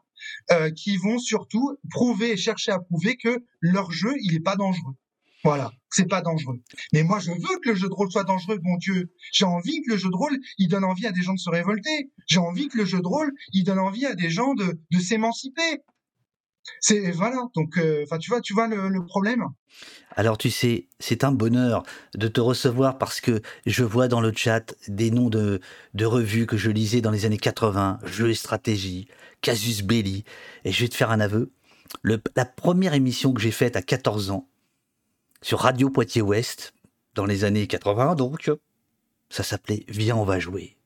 euh, 0.52 0.70
qui 0.70 0.96
vont 0.96 1.18
surtout 1.18 1.76
prouver 1.90 2.32
et 2.32 2.36
chercher 2.36 2.72
à 2.72 2.78
prouver 2.78 3.16
que 3.16 3.44
leur 3.60 3.90
jeu, 3.90 4.14
il 4.20 4.34
est 4.34 4.40
pas 4.40 4.56
dangereux. 4.56 4.94
Voilà, 5.44 5.70
c'est 5.90 6.08
pas 6.08 6.20
dangereux. 6.20 6.60
Mais 6.92 7.04
moi, 7.04 7.20
je 7.20 7.30
veux 7.30 7.58
que 7.62 7.70
le 7.70 7.74
jeu 7.74 7.88
de 7.88 7.94
rôle 7.94 8.10
soit 8.10 8.24
dangereux, 8.24 8.58
mon 8.62 8.76
Dieu. 8.76 9.12
J'ai 9.32 9.44
envie 9.44 9.80
que 9.82 9.92
le 9.92 9.96
jeu 9.96 10.10
de 10.10 10.16
rôle, 10.16 10.36
il 10.58 10.68
donne 10.68 10.84
envie 10.84 11.06
à 11.06 11.12
des 11.12 11.22
gens 11.22 11.32
de 11.32 11.38
se 11.38 11.48
révolter. 11.48 12.10
J'ai 12.26 12.40
envie 12.40 12.68
que 12.68 12.76
le 12.76 12.84
jeu 12.84 13.00
de 13.00 13.06
rôle, 13.06 13.32
il 13.52 13.64
donne 13.64 13.78
envie 13.78 14.04
à 14.04 14.14
des 14.14 14.30
gens 14.30 14.54
de 14.54 14.98
s'émanciper. 14.98 15.82
C'est 16.80 17.10
voilà. 17.10 17.48
Donc, 17.54 17.78
euh, 17.78 18.04
enfin, 18.04 18.18
tu 18.18 18.30
vois, 18.30 18.40
tu 18.40 18.54
vois 18.54 18.68
le, 18.68 19.04
problème. 19.04 19.44
Alors, 20.16 20.38
tu 20.38 20.50
sais, 20.50 20.88
c'est 20.98 21.24
un 21.24 21.32
bonheur 21.32 21.82
de 22.14 22.28
te 22.28 22.40
recevoir 22.40 22.98
parce 22.98 23.20
que 23.20 23.40
je 23.66 23.84
vois 23.84 24.08
dans 24.08 24.20
le 24.20 24.32
chat 24.34 24.74
des 24.88 25.10
noms 25.10 25.28
de, 25.28 25.60
de 25.94 26.04
revues 26.04 26.46
que 26.46 26.56
je 26.56 26.70
lisais 26.70 27.00
dans 27.00 27.10
les 27.10 27.24
années 27.24 27.38
80, 27.38 28.00
Jeux 28.04 28.30
et 28.30 28.34
stratégie, 28.34 29.08
Casus 29.40 29.82
Belli. 29.82 30.24
Et 30.64 30.72
je 30.72 30.82
vais 30.82 30.88
te 30.88 30.96
faire 30.96 31.10
un 31.10 31.20
aveu. 31.20 31.52
La 32.04 32.44
première 32.44 32.94
émission 32.94 33.32
que 33.32 33.40
j'ai 33.40 33.50
faite 33.50 33.76
à 33.76 33.82
14 33.82 34.30
ans, 34.30 34.48
sur 35.42 35.60
Radio 35.60 35.90
Poitiers-Ouest, 35.90 36.74
dans 37.14 37.24
les 37.24 37.44
années 37.44 37.66
80, 37.66 38.14
donc, 38.14 38.50
ça 39.30 39.42
s'appelait 39.42 39.84
Viens, 39.88 40.16
on 40.16 40.24
va 40.24 40.38
jouer. 40.38 40.77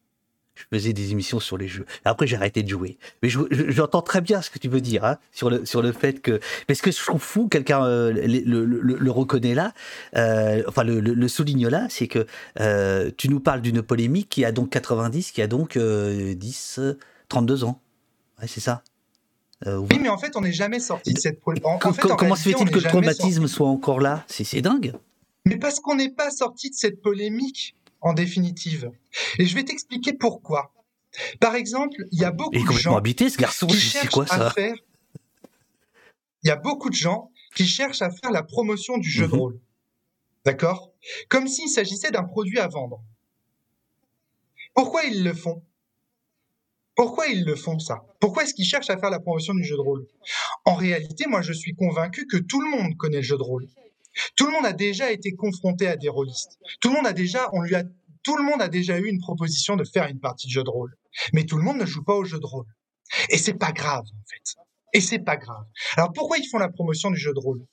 Je 0.55 0.65
faisais 0.71 0.93
des 0.93 1.13
émissions 1.13 1.41
sur 1.41 1.57
les 1.57 1.67
jeux. 1.67 1.87
Après, 2.05 2.27
j'ai 2.27 2.37
arrêté 2.37 2.63
de 2.63 2.69
jouer. 2.69 2.99
Mais 3.23 3.31
j'entends 3.31 4.03
très 4.03 4.21
bien 4.21 4.43
ce 4.43 4.51
que 4.51 4.59
tu 4.59 4.69
veux 4.69 4.81
dire 4.81 5.05
hein, 5.05 5.19
sur, 5.33 5.49
le, 5.49 5.65
sur 5.65 5.83
le 5.83 5.93
fait 5.93 6.21
que. 6.21 6.41
Mais 6.69 6.75
ce 6.75 6.83
que 6.83 6.91
je 6.91 7.03
trouve 7.03 7.23
fou, 7.23 7.49
quelqu'un 7.49 7.85
euh, 7.85 8.13
le, 8.13 8.65
le, 8.65 9.11
reconnaît 9.11 9.55
là, 9.55 9.73
euh, 10.17 10.63
enfin 10.69 10.85
le, 10.85 11.29
souligne 11.29 11.69
là, 11.69 11.87
c'est 11.89 12.07
que 12.07 12.27
euh, 12.61 13.11
tu 13.17 13.29
nous 13.29 13.41
parles 13.41 13.63
d'une 13.63 13.83
polémique 13.83 14.29
qui 14.29 14.45
a 14.45 14.53
donc 14.53 14.71
90, 14.71 15.33
qui 15.33 15.41
a 15.41 15.47
donc 15.47 15.79
10, 15.79 16.81
32 17.29 17.65
ans. 17.65 17.81
Ouais, 18.41 18.47
c'est 18.47 18.61
ça. 18.61 18.83
oui, 19.67 19.99
mais 20.01 20.11
en 20.11 20.19
fait, 20.19 20.37
on 20.37 20.43
n'est 20.43 20.53
jamais 20.53 20.81
sorti 20.81 21.15
de 21.15 21.19
cette 21.19 21.41
polémique. 21.41 21.67
comment 22.19 22.37
se 22.37 22.43
fait-il 22.43 22.71
que 22.71 22.79
le 22.79 22.83
traumatisme 22.83 23.47
soit 23.47 23.69
encore 23.69 24.01
là? 24.01 24.25
C'est 24.29 24.61
dingue. 24.61 24.93
Mais 25.45 25.57
parce 25.57 25.81
qu'on 25.81 25.97
n'est 25.97 26.13
pas 26.13 26.31
sorti 26.31 26.71
de 26.71 26.75
cette 26.75 27.03
polémique 27.03 27.75
en 28.03 28.13
définitive. 28.13 28.91
Et 29.39 29.47
je 29.47 29.55
vais 29.55 29.65
t'expliquer 29.65 30.13
pourquoi. 30.13 30.73
Par 31.41 31.55
exemple, 31.55 31.97
il 32.11 32.21
y 32.21 32.25
a 32.25 32.31
beaucoup 32.31 32.73
de 32.73 32.79
gens 32.79 32.97
habité, 32.97 33.31
ce 33.31 33.39
garçon, 33.39 33.67
qui 33.67 33.77
cherchent 33.77 34.11
quoi, 34.11 34.27
ça 34.27 34.49
à 34.49 34.51
faire. 34.51 34.75
Il 36.45 36.49
y 36.49 36.51
a 36.51 36.57
beaucoup 36.57 36.91
de 36.91 36.95
gens 36.95 37.31
qui 37.55 37.67
cherchent 37.67 38.03
à 38.03 38.11
faire 38.11 38.31
la 38.31 38.43
promotion 38.43 38.99
du 38.99 39.09
jeu 39.09 39.27
de 39.27 39.33
mhm. 39.33 39.39
rôle. 39.39 39.61
D'accord? 40.45 40.93
Comme 41.29 41.47
s'il 41.47 41.69
s'agissait 41.69 42.11
d'un 42.11 42.25
produit 42.25 42.59
à 42.59 42.67
vendre. 42.67 43.03
Pourquoi 44.75 45.05
ils 45.05 45.23
le 45.23 45.35
font? 45.35 45.63
Pourquoi 46.97 47.27
ils 47.29 47.45
le 47.45 47.55
font 47.55 47.79
ça? 47.79 48.03
Pourquoi 48.21 48.43
est-ce 48.43 48.55
qu'ils 48.55 48.67
cherchent 48.67 48.91
à 48.91 48.99
faire 48.99 49.11
la 49.11 49.21
promotion 49.21 49.55
du 49.55 49.65
jeu 49.65 49.77
de 49.77 49.81
rôle? 49.81 50.07
En 50.65 50.75
réalité, 50.75 51.27
moi 51.27 51.43
je 51.43 51.53
suis 51.53 51.75
convaincu 51.75 52.27
que 52.27 52.37
tout 52.37 52.61
le 52.61 52.71
monde 52.71 52.97
connaît 52.97 53.19
le 53.19 53.23
jeu 53.23 53.37
de 53.37 53.43
rôle. 53.43 53.67
Tout 54.37 54.47
le 54.47 54.53
monde 54.53 54.67
a 54.67 54.73
déjà 54.73 55.11
été 55.11 55.33
confronté 55.35 55.87
à 55.87 55.97
des 55.97 56.09
rôlistes. 56.09 56.59
Tout 56.81 56.91
le 56.91 56.97
monde 56.97 57.07
a 57.07 58.69
déjà, 58.69 58.99
eu 58.99 59.09
une 59.09 59.21
proposition 59.21 59.77
de 59.77 59.85
faire 59.85 60.07
une 60.09 60.21
partie 60.21 60.47
de 60.47 60.53
jeu 60.53 60.63
de 60.63 60.71
rôle. 60.71 60.95
Mais 61.33 61.45
tout 61.45 61.57
le 61.57 61.63
monde 61.63 61.79
ne 61.79 61.87
joue 61.87 62.05
pas 62.05 62.15
au 62.15 62.25
jeu 62.25 62.39
de 62.39 62.47
rôle. 62.47 62.67
Et 63.31 63.39
c'est 63.39 63.55
pas 63.55 63.73
grave, 63.73 64.05
en 64.05 64.25
fait. 64.31 64.57
Et 64.95 65.01
c'est 65.01 65.19
pas 65.19 65.37
grave. 65.37 65.65
Alors 65.97 66.13
pourquoi 66.13 66.39
ils 66.39 66.49
font 66.49 66.59
la 66.59 66.69
promotion 66.69 67.11
du 67.11 67.19
jeu 67.19 67.33
de 67.33 67.39
rôle? 67.39 67.65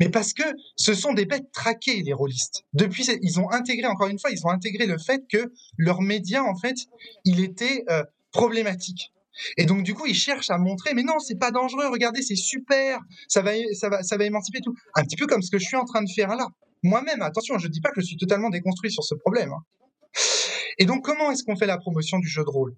Mais 0.00 0.08
parce 0.08 0.32
que 0.32 0.42
ce 0.76 0.94
sont 0.94 1.12
des 1.12 1.26
bêtes 1.26 1.50
traquées, 1.52 2.02
les 2.02 2.12
rôlistes. 2.12 2.64
Depuis, 2.72 3.06
ils 3.22 3.40
ont 3.40 3.50
intégré, 3.50 3.86
encore 3.86 4.08
une 4.08 4.18
fois, 4.18 4.30
ils 4.30 4.46
ont 4.46 4.50
intégré 4.50 4.86
le 4.86 4.98
fait 4.98 5.22
que 5.30 5.52
leur 5.76 6.00
média, 6.00 6.42
en 6.44 6.56
fait, 6.56 6.76
il 7.24 7.40
était 7.40 7.84
euh, 7.90 8.02
problématique. 8.32 9.12
Et 9.56 9.66
donc, 9.66 9.82
du 9.82 9.94
coup, 9.94 10.06
ils 10.06 10.14
cherchent 10.14 10.50
à 10.50 10.58
montrer, 10.58 10.94
mais 10.94 11.02
non, 11.02 11.18
c'est 11.18 11.38
pas 11.38 11.50
dangereux, 11.50 11.88
regardez, 11.88 12.22
c'est 12.22 12.36
super, 12.36 13.00
ça 13.28 13.42
va, 13.42 13.52
ça 13.74 13.88
va, 13.88 14.02
ça 14.02 14.16
va 14.16 14.24
émanciper 14.24 14.60
tout. 14.60 14.74
Un 14.94 15.02
petit 15.02 15.16
peu 15.16 15.26
comme 15.26 15.42
ce 15.42 15.50
que 15.50 15.58
je 15.58 15.66
suis 15.66 15.76
en 15.76 15.84
train 15.84 16.02
de 16.02 16.10
faire 16.10 16.28
là. 16.36 16.48
Moi-même, 16.82 17.22
attention, 17.22 17.58
je 17.58 17.68
dis 17.68 17.80
pas 17.80 17.90
que 17.90 18.00
je 18.00 18.06
suis 18.06 18.16
totalement 18.16 18.50
déconstruit 18.50 18.90
sur 18.90 19.04
ce 19.04 19.14
problème. 19.14 19.52
Hein. 19.52 19.62
Et 20.78 20.84
donc, 20.84 21.04
comment 21.04 21.30
est-ce 21.30 21.42
qu'on 21.44 21.56
fait 21.56 21.66
la 21.66 21.78
promotion 21.78 22.18
du 22.18 22.28
jeu 22.28 22.44
de 22.44 22.50
rôle? 22.50 22.76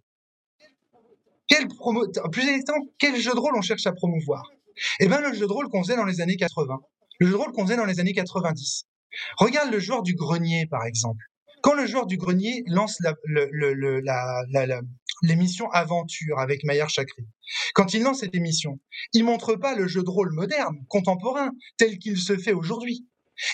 Quel 1.48 1.66
promo... 1.68 2.06
Plus 2.30 2.48
exactement, 2.48 2.84
quel 2.98 3.16
jeu 3.16 3.32
de 3.32 3.38
rôle 3.38 3.56
on 3.56 3.62
cherche 3.62 3.86
à 3.86 3.92
promouvoir? 3.92 4.42
Eh 5.00 5.08
bien, 5.08 5.20
le 5.20 5.32
jeu 5.34 5.46
de 5.46 5.52
rôle 5.52 5.68
qu'on 5.68 5.82
faisait 5.82 5.96
dans 5.96 6.04
les 6.04 6.20
années 6.20 6.36
80. 6.36 6.78
Le 7.18 7.26
jeu 7.26 7.32
de 7.32 7.36
rôle 7.36 7.52
qu'on 7.52 7.64
faisait 7.64 7.76
dans 7.76 7.84
les 7.84 7.98
années 8.00 8.12
90. 8.12 8.84
Regarde 9.38 9.72
le 9.72 9.80
joueur 9.80 10.02
du 10.02 10.14
grenier, 10.14 10.66
par 10.66 10.84
exemple. 10.84 11.24
Quand 11.62 11.74
le 11.74 11.86
joueur 11.86 12.06
du 12.06 12.16
grenier 12.16 12.62
lance 12.66 12.98
la, 13.00 13.14
la, 13.26 14.66
la, 14.66 14.80
l'émission 15.22 15.70
Aventure 15.70 16.38
avec 16.38 16.64
Maillard 16.64 16.90
Chakri. 16.90 17.26
Quand 17.74 17.94
il 17.94 18.02
lance 18.02 18.20
cette 18.20 18.34
émission, 18.34 18.78
il 19.12 19.24
montre 19.24 19.54
pas 19.56 19.74
le 19.74 19.88
jeu 19.88 20.02
de 20.02 20.10
rôle 20.10 20.32
moderne, 20.32 20.76
contemporain, 20.88 21.50
tel 21.76 21.98
qu'il 21.98 22.18
se 22.18 22.36
fait 22.36 22.52
aujourd'hui. 22.52 23.06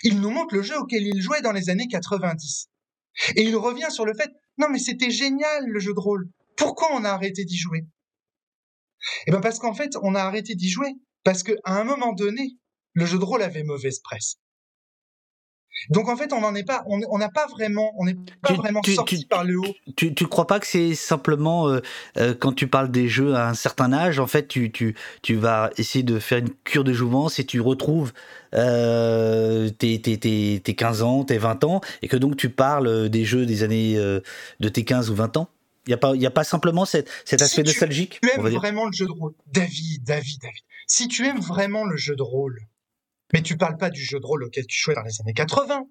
Il 0.02 0.20
nous 0.20 0.30
montre 0.30 0.54
le 0.54 0.62
jeu 0.62 0.78
auquel 0.78 1.06
il 1.06 1.20
jouait 1.20 1.42
dans 1.42 1.52
les 1.52 1.70
années 1.70 1.88
90. 1.88 2.68
Et 3.36 3.42
il 3.42 3.56
revient 3.56 3.90
sur 3.90 4.04
le 4.04 4.14
fait, 4.14 4.30
non 4.58 4.68
mais 4.70 4.78
c'était 4.78 5.10
génial 5.10 5.66
le 5.66 5.80
jeu 5.80 5.94
de 5.94 6.00
rôle. 6.00 6.28
Pourquoi 6.56 6.88
on 6.92 7.04
a 7.04 7.10
arrêté 7.10 7.44
d'y 7.44 7.56
jouer? 7.56 7.86
Eh 9.26 9.30
ben 9.30 9.40
parce 9.40 9.58
qu'en 9.58 9.74
fait, 9.74 9.96
on 10.02 10.14
a 10.14 10.20
arrêté 10.20 10.54
d'y 10.54 10.70
jouer 10.70 10.94
parce 11.24 11.42
qu'à 11.42 11.54
un 11.64 11.84
moment 11.84 12.12
donné, 12.12 12.56
le 12.92 13.06
jeu 13.06 13.18
de 13.18 13.24
rôle 13.24 13.42
avait 13.42 13.64
mauvaise 13.64 14.00
presse. 14.00 14.36
Donc 15.90 16.08
en 16.08 16.16
fait, 16.16 16.32
on 16.32 16.40
n'en 16.40 16.54
est 16.54 16.64
pas, 16.64 16.84
on 16.86 17.18
n'a 17.18 17.28
pas 17.28 17.46
vraiment, 17.46 17.92
on 17.98 18.04
n'est 18.04 18.16
pas 18.42 18.54
vraiment 18.54 18.82
sorti 18.82 19.26
par 19.26 19.44
le 19.44 19.58
haut. 19.58 19.74
Tu, 19.96 20.14
tu 20.14 20.26
crois 20.26 20.46
pas 20.46 20.60
que 20.60 20.66
c'est 20.66 20.94
simplement 20.94 21.68
euh, 21.68 21.80
euh, 22.16 22.34
quand 22.34 22.52
tu 22.52 22.66
parles 22.66 22.90
des 22.90 23.08
jeux 23.08 23.34
à 23.34 23.48
un 23.48 23.54
certain 23.54 23.92
âge, 23.92 24.18
en 24.18 24.26
fait, 24.26 24.48
tu, 24.48 24.70
tu, 24.70 24.94
tu 25.22 25.34
vas 25.34 25.70
essayer 25.76 26.02
de 26.02 26.18
faire 26.18 26.38
une 26.38 26.50
cure 26.64 26.84
de 26.84 26.92
jouvence 26.92 27.38
et 27.38 27.44
tu 27.44 27.60
retrouves 27.60 28.12
euh, 28.54 29.68
tes, 29.70 30.00
tes, 30.00 30.18
tes, 30.18 30.60
tes 30.62 30.74
15 30.74 31.02
ans, 31.02 31.24
tes 31.24 31.38
20 31.38 31.64
ans, 31.64 31.80
et 32.02 32.08
que 32.08 32.16
donc 32.16 32.36
tu 32.36 32.50
parles 32.50 33.08
des 33.08 33.24
jeux 33.24 33.46
des 33.46 33.62
années 33.62 33.96
de 33.96 34.68
tes 34.68 34.84
15 34.84 35.10
ou 35.10 35.14
20 35.14 35.36
ans 35.36 35.48
il 35.86 35.90
n'y 35.90 35.94
a, 35.94 35.98
pas, 35.98 36.16
y 36.16 36.26
a 36.26 36.30
pas 36.30 36.44
simplement 36.44 36.86
cet, 36.86 37.10
cet 37.26 37.42
aspect 37.42 37.62
nostalgique 37.62 38.18
Tu 38.22 38.30
aimes 38.30 38.48
vraiment 38.48 38.86
le 38.86 38.92
jeu 38.92 39.06
de 39.06 39.12
rôle. 39.12 39.34
David, 39.52 40.02
David, 40.02 40.40
David. 40.40 40.62
Si 40.86 41.08
tu 41.08 41.26
aimes 41.26 41.40
vraiment 41.40 41.84
le 41.84 41.96
jeu 41.96 42.16
de 42.16 42.22
rôle, 42.22 42.60
mais 43.32 43.42
tu 43.42 43.56
parles 43.56 43.76
pas 43.76 43.90
du 43.90 44.02
jeu 44.02 44.20
de 44.20 44.26
rôle 44.26 44.44
auquel 44.44 44.66
tu 44.66 44.78
jouais 44.78 44.94
dans 44.94 45.02
les 45.02 45.20
années 45.20 45.32
80. 45.32 45.86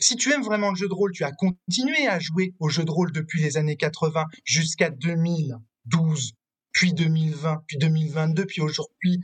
Si 0.00 0.16
tu 0.16 0.32
aimes 0.32 0.42
vraiment 0.42 0.70
le 0.70 0.76
jeu 0.76 0.88
de 0.88 0.94
rôle, 0.94 1.12
tu 1.12 1.24
as 1.24 1.32
continué 1.32 2.06
à 2.06 2.18
jouer 2.18 2.54
au 2.58 2.68
jeu 2.68 2.84
de 2.84 2.90
rôle 2.90 3.12
depuis 3.12 3.40
les 3.40 3.56
années 3.56 3.76
80 3.76 4.26
jusqu'à 4.44 4.90
2012, 4.90 6.32
puis 6.72 6.92
2020, 6.92 7.62
puis 7.66 7.78
2022, 7.78 8.46
puis 8.46 8.60
aujourd'hui. 8.60 9.20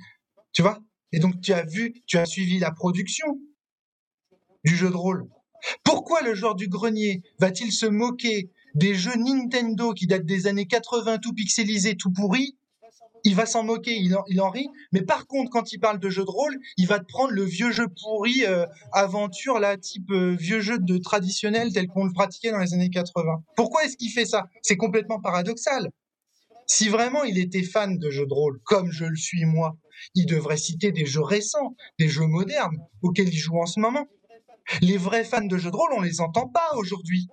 Tu 0.52 0.62
vois? 0.62 0.78
Et 1.12 1.18
donc 1.18 1.40
tu 1.40 1.52
as 1.52 1.64
vu, 1.64 1.94
tu 2.06 2.18
as 2.18 2.26
suivi 2.26 2.58
la 2.58 2.70
production 2.70 3.26
du 4.64 4.76
jeu 4.76 4.90
de 4.90 4.96
rôle. 4.96 5.28
Pourquoi 5.84 6.22
le 6.22 6.34
joueur 6.34 6.54
du 6.54 6.68
grenier 6.68 7.22
va-t-il 7.38 7.72
se 7.72 7.86
moquer 7.86 8.50
des 8.74 8.94
jeux 8.94 9.16
Nintendo 9.16 9.92
qui 9.92 10.06
datent 10.06 10.26
des 10.26 10.46
années 10.46 10.66
80, 10.66 11.18
tout 11.18 11.32
pixelisés, 11.32 11.96
tout 11.96 12.12
pourris, 12.12 12.57
il 13.24 13.34
va 13.34 13.46
s'en 13.46 13.62
moquer, 13.62 13.96
il 13.96 14.40
en, 14.40 14.50
rit. 14.50 14.68
Mais 14.92 15.02
par 15.02 15.26
contre, 15.26 15.50
quand 15.50 15.72
il 15.72 15.78
parle 15.78 15.98
de 15.98 16.10
jeu 16.10 16.24
de 16.24 16.30
rôle, 16.30 16.58
il 16.76 16.86
va 16.86 16.98
te 16.98 17.06
prendre 17.06 17.32
le 17.32 17.44
vieux 17.44 17.70
jeu 17.70 17.86
pourri, 17.88 18.44
euh, 18.46 18.66
aventure, 18.92 19.58
là, 19.58 19.76
type 19.76 20.10
euh, 20.10 20.34
vieux 20.38 20.60
jeu 20.60 20.78
de 20.78 20.98
traditionnel 20.98 21.72
tel 21.72 21.86
qu'on 21.88 22.04
le 22.04 22.12
pratiquait 22.12 22.50
dans 22.50 22.58
les 22.58 22.74
années 22.74 22.90
80. 22.90 23.42
Pourquoi 23.56 23.84
est-ce 23.84 23.96
qu'il 23.96 24.10
fait 24.10 24.26
ça? 24.26 24.46
C'est 24.62 24.76
complètement 24.76 25.20
paradoxal. 25.20 25.90
Si 26.66 26.88
vraiment 26.88 27.24
il 27.24 27.38
était 27.38 27.62
fan 27.62 27.98
de 27.98 28.10
jeux 28.10 28.26
de 28.26 28.34
rôle, 28.34 28.60
comme 28.64 28.90
je 28.92 29.06
le 29.06 29.16
suis 29.16 29.44
moi, 29.46 29.76
il 30.14 30.26
devrait 30.26 30.58
citer 30.58 30.92
des 30.92 31.06
jeux 31.06 31.22
récents, 31.22 31.74
des 31.98 32.08
jeux 32.08 32.26
modernes 32.26 32.76
auxquels 33.02 33.28
il 33.28 33.38
joue 33.38 33.58
en 33.58 33.66
ce 33.66 33.80
moment. 33.80 34.06
Les 34.82 34.98
vrais 34.98 35.24
fans 35.24 35.44
de 35.44 35.56
jeux 35.56 35.70
de 35.70 35.76
rôle, 35.76 35.92
on 35.96 36.02
les 36.02 36.20
entend 36.20 36.46
pas 36.46 36.74
aujourd'hui. 36.76 37.28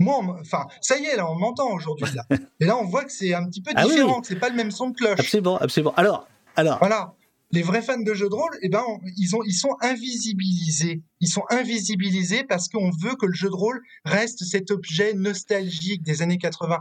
Moi, 0.00 0.38
enfin, 0.40 0.66
ça 0.80 0.98
y 0.98 1.04
est, 1.04 1.16
là, 1.16 1.30
on 1.30 1.36
m'entend 1.36 1.70
aujourd'hui. 1.72 2.06
Là. 2.14 2.26
Et 2.60 2.64
là, 2.64 2.76
on 2.76 2.84
voit 2.84 3.04
que 3.04 3.12
c'est 3.12 3.32
un 3.32 3.46
petit 3.46 3.62
peu 3.62 3.70
ah 3.74 3.84
différent, 3.84 4.20
que 4.20 4.26
c'est 4.26 4.36
pas 4.36 4.48
le 4.48 4.56
même 4.56 4.70
son 4.70 4.90
de 4.90 4.96
cloche. 4.96 5.20
Absolument, 5.20 5.56
absolument. 5.58 5.94
Alors, 5.94 6.26
alors. 6.56 6.78
Voilà. 6.78 7.14
Les 7.50 7.62
vrais 7.62 7.82
fans 7.82 8.00
de 8.00 8.14
jeux 8.14 8.28
de 8.28 8.34
rôle, 8.34 8.58
eh 8.62 8.68
ben, 8.68 8.82
ils, 9.16 9.36
ont, 9.36 9.42
ils 9.44 9.54
sont 9.54 9.76
invisibilisés. 9.80 11.04
Ils 11.20 11.28
sont 11.28 11.44
invisibilisés 11.50 12.42
parce 12.42 12.68
qu'on 12.68 12.90
veut 12.90 13.14
que 13.14 13.26
le 13.26 13.32
jeu 13.32 13.48
de 13.48 13.54
rôle 13.54 13.80
reste 14.04 14.42
cet 14.42 14.72
objet 14.72 15.14
nostalgique 15.14 16.02
des 16.02 16.20
années 16.22 16.38
80, 16.38 16.80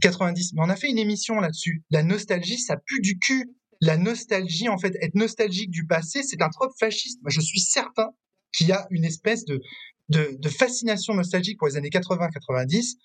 90. 0.00 0.52
Mais 0.52 0.62
on 0.62 0.68
a 0.68 0.76
fait 0.76 0.88
une 0.88 0.98
émission 0.98 1.40
là-dessus. 1.40 1.82
La 1.90 2.04
nostalgie, 2.04 2.58
ça 2.58 2.76
pue 2.76 3.00
du 3.00 3.18
cul. 3.18 3.56
La 3.80 3.96
nostalgie, 3.96 4.68
en 4.68 4.78
fait, 4.78 4.94
être 5.00 5.16
nostalgique 5.16 5.70
du 5.70 5.84
passé, 5.84 6.22
c'est 6.22 6.42
un 6.42 6.48
trope 6.48 6.72
fasciste. 6.78 7.18
Moi, 7.22 7.30
je 7.30 7.40
suis 7.40 7.60
certain 7.60 8.10
qu'il 8.52 8.68
y 8.68 8.72
a 8.72 8.86
une 8.90 9.04
espèce 9.04 9.44
de, 9.44 9.60
de, 10.08 10.36
de, 10.38 10.48
fascination 10.48 11.14
nostalgique 11.14 11.58
pour 11.58 11.68
les 11.68 11.76
années 11.76 11.88
80-90 11.88 12.96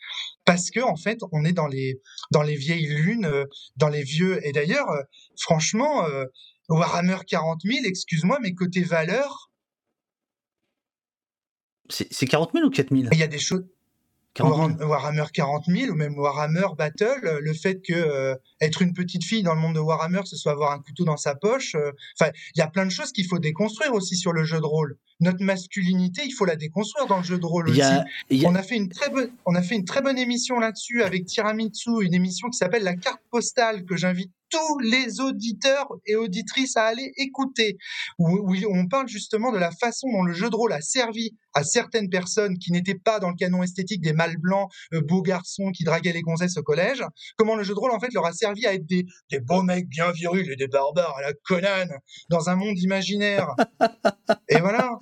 parce 0.45 0.69
que 0.69 0.81
en 0.81 0.95
fait 0.95 1.19
on 1.31 1.45
est 1.45 1.53
dans 1.53 1.67
les 1.67 2.01
dans 2.31 2.41
les 2.41 2.55
vieilles 2.55 2.87
lunes, 2.87 3.25
euh, 3.25 3.45
dans 3.77 3.89
les 3.89 4.03
vieux. 4.03 4.45
Et 4.45 4.51
d'ailleurs 4.51 4.89
euh, 4.89 5.01
franchement 5.39 6.05
euh, 6.05 6.25
Warhammer 6.67 7.17
40 7.27 7.61
000, 7.63 7.85
excuse-moi 7.85 8.39
mais 8.41 8.53
côté 8.53 8.83
valeur 8.83 9.49
c'est 11.89 12.27
40 12.27 12.51
000 12.53 12.67
ou 12.67 12.69
4 12.69 12.89
000 12.95 13.09
Il 13.11 13.17
y 13.17 13.23
a 13.23 13.27
des 13.27 13.39
choses 13.39 13.65
Warhammer 14.39 15.25
40 15.33 15.65
000 15.67 15.91
ou 15.91 15.95
même 15.95 16.17
Warhammer 16.17 16.67
Battle, 16.77 17.19
euh, 17.23 17.39
le 17.41 17.53
fait 17.53 17.81
que 17.81 17.93
euh, 17.93 18.35
être 18.61 18.81
une 18.81 18.93
petite 18.93 19.23
fille 19.23 19.43
dans 19.43 19.53
le 19.53 19.59
monde 19.59 19.75
de 19.75 19.79
Warhammer, 19.79 20.21
ce 20.25 20.35
soit 20.35 20.51
avoir 20.51 20.71
un 20.71 20.79
couteau 20.79 21.03
dans 21.03 21.17
sa 21.17 21.35
poche. 21.35 21.75
Euh, 21.75 21.91
enfin, 22.19 22.31
il 22.55 22.59
y 22.59 22.61
a 22.61 22.67
plein 22.67 22.85
de 22.85 22.91
choses 22.91 23.11
qu'il 23.11 23.27
faut 23.27 23.39
déconstruire 23.39 23.93
aussi 23.93 24.15
sur 24.15 24.31
le 24.31 24.43
jeu 24.43 24.59
de 24.59 24.65
rôle. 24.65 24.97
Notre 25.19 25.43
masculinité, 25.43 26.21
il 26.25 26.31
faut 26.31 26.45
la 26.45 26.55
déconstruire 26.55 27.07
dans 27.07 27.17
le 27.17 27.23
jeu 27.23 27.37
de 27.37 27.45
rôle 27.45 27.69
aussi. 27.69 27.81
On 28.45 28.55
a 28.55 28.63
fait 28.63 28.77
une 28.77 28.89
très 28.89 29.09
bonne, 29.09 29.31
on 29.45 29.55
a 29.55 29.61
fait 29.61 29.75
une 29.75 29.85
très 29.85 30.01
bonne 30.01 30.17
émission 30.17 30.59
là-dessus 30.59 31.03
avec 31.03 31.25
Tiramitsu, 31.25 32.01
une 32.01 32.13
émission 32.13 32.49
qui 32.49 32.57
s'appelle 32.57 32.83
la 32.83 32.95
carte 32.95 33.21
postale 33.29 33.85
que 33.85 33.97
j'invite 33.97 34.31
tous 34.49 34.79
les 34.79 35.19
auditeurs 35.19 35.87
et 36.05 36.15
auditrices 36.15 36.77
à 36.77 36.83
aller 36.83 37.11
écouter, 37.17 37.77
où, 38.17 38.53
on 38.71 38.87
parle 38.87 39.07
justement 39.07 39.51
de 39.51 39.57
la 39.57 39.71
façon 39.71 40.07
dont 40.11 40.23
le 40.23 40.33
jeu 40.33 40.49
de 40.49 40.55
rôle 40.55 40.73
a 40.73 40.81
servi 40.81 41.31
à 41.53 41.63
certaines 41.63 42.09
personnes 42.09 42.57
qui 42.57 42.71
n'étaient 42.71 42.99
pas 42.99 43.19
dans 43.19 43.29
le 43.29 43.35
canon 43.35 43.63
esthétique 43.63 44.01
des 44.01 44.13
mâles 44.13 44.37
blancs, 44.37 44.69
euh, 44.93 45.01
beaux 45.01 45.21
garçons 45.21 45.71
qui 45.71 45.83
draguaient 45.83 46.13
les 46.13 46.21
gonzesses 46.21 46.57
au 46.57 46.63
collège, 46.63 47.03
comment 47.37 47.55
le 47.55 47.63
jeu 47.63 47.73
de 47.73 47.79
rôle 47.79 47.91
en 47.91 47.99
fait 47.99 48.13
leur 48.13 48.25
a 48.25 48.33
servi 48.33 48.65
à 48.65 48.73
être 48.73 48.85
des, 48.85 49.05
des 49.31 49.39
beaux 49.39 49.63
mecs 49.63 49.87
bien 49.87 50.11
virils 50.11 50.51
et 50.51 50.55
des 50.55 50.67
barbares 50.67 51.15
à 51.17 51.21
la 51.21 51.33
Conan 51.43 51.87
dans 52.29 52.49
un 52.49 52.55
monde 52.55 52.77
imaginaire. 52.77 53.47
et 54.49 54.59
voilà. 54.59 54.99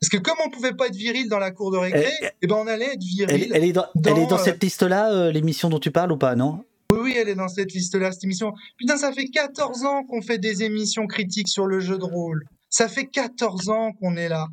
Parce 0.00 0.10
que 0.10 0.16
comme 0.16 0.36
on 0.44 0.50
pouvait 0.50 0.74
pas 0.74 0.86
être 0.86 0.94
viril 0.94 1.28
dans 1.28 1.38
la 1.38 1.50
cour 1.50 1.72
de 1.72 1.76
récré, 1.76 2.12
et 2.22 2.28
eh 2.42 2.46
ben 2.46 2.56
on 2.56 2.66
allait 2.68 2.94
être 2.94 3.02
viril. 3.02 3.50
Elle, 3.52 3.64
est, 3.64 3.72
dans, 3.72 3.86
elle 4.04 4.18
est 4.18 4.26
dans 4.26 4.38
cette 4.38 4.62
euh, 4.62 4.66
liste-là, 4.66 5.12
euh, 5.12 5.32
l'émission 5.32 5.68
dont 5.68 5.80
tu 5.80 5.90
parles 5.90 6.12
ou 6.12 6.16
pas, 6.16 6.36
non? 6.36 6.64
Oui, 6.98 7.14
elle 7.16 7.28
est 7.28 7.34
dans 7.34 7.48
cette 7.48 7.72
liste-là, 7.72 8.12
cette 8.12 8.24
émission. 8.24 8.52
Putain, 8.76 8.96
ça 8.96 9.12
fait 9.12 9.28
14 9.28 9.84
ans 9.84 10.04
qu'on 10.04 10.22
fait 10.22 10.38
des 10.38 10.62
émissions 10.62 11.06
critiques 11.06 11.48
sur 11.48 11.66
le 11.66 11.80
jeu 11.80 11.98
de 11.98 12.04
rôle. 12.04 12.44
Ça 12.70 12.88
fait 12.88 13.06
14 13.06 13.70
ans 13.70 13.92
qu'on 13.92 14.16
est 14.16 14.28
là. 14.28 14.48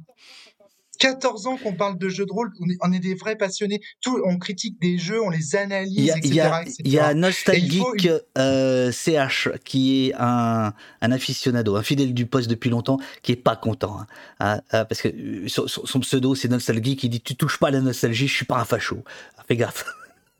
14 0.98 1.48
ans 1.48 1.58
qu'on 1.58 1.74
parle 1.74 1.98
de 1.98 2.10
jeux 2.10 2.26
de 2.26 2.32
rôle, 2.32 2.52
on 2.82 2.92
est, 2.92 3.00
des 3.00 3.16
vrais 3.16 3.36
passionnés. 3.36 3.82
Tout, 4.02 4.22
on 4.26 4.38
critique 4.38 4.80
des 4.82 4.98
jeux, 4.98 5.22
on 5.22 5.30
les 5.30 5.56
analyse, 5.56 6.14
etc. 6.16 6.52
Il 6.80 6.92
y 6.92 7.00
a, 7.00 7.14
Nostalgique 7.14 8.08
euh, 8.38 8.92
CH 8.92 9.50
qui 9.64 10.08
est 10.08 10.14
un, 10.18 10.74
un, 11.02 11.12
aficionado, 11.12 11.76
un 11.76 11.84
fidèle 11.84 12.14
du 12.14 12.26
poste 12.26 12.50
depuis 12.50 12.70
longtemps, 12.70 12.98
qui 13.22 13.34
est 13.34 13.36
pas 13.36 13.56
content. 13.56 14.00
Hein. 14.00 14.08
Ah, 14.40 14.62
ah, 14.72 14.86
parce 14.86 15.02
que 15.02 15.10
euh, 15.10 15.48
son, 15.48 16.00
pseudo, 16.00 16.36
c'est 16.36 16.48
Nostalgique, 16.48 17.04
il 17.04 17.10
dit 17.10 17.22
Tu 17.22 17.36
touches 17.36 17.60
pas 17.60 17.68
à 17.68 17.72
la 17.72 17.82
nostalgie, 17.82 18.28
je 18.28 18.34
suis 18.34 18.46
pas 18.46 18.60
un 18.60 18.66
facho. 18.66 19.04
Fais 19.48 19.58
gaffe. 19.58 19.86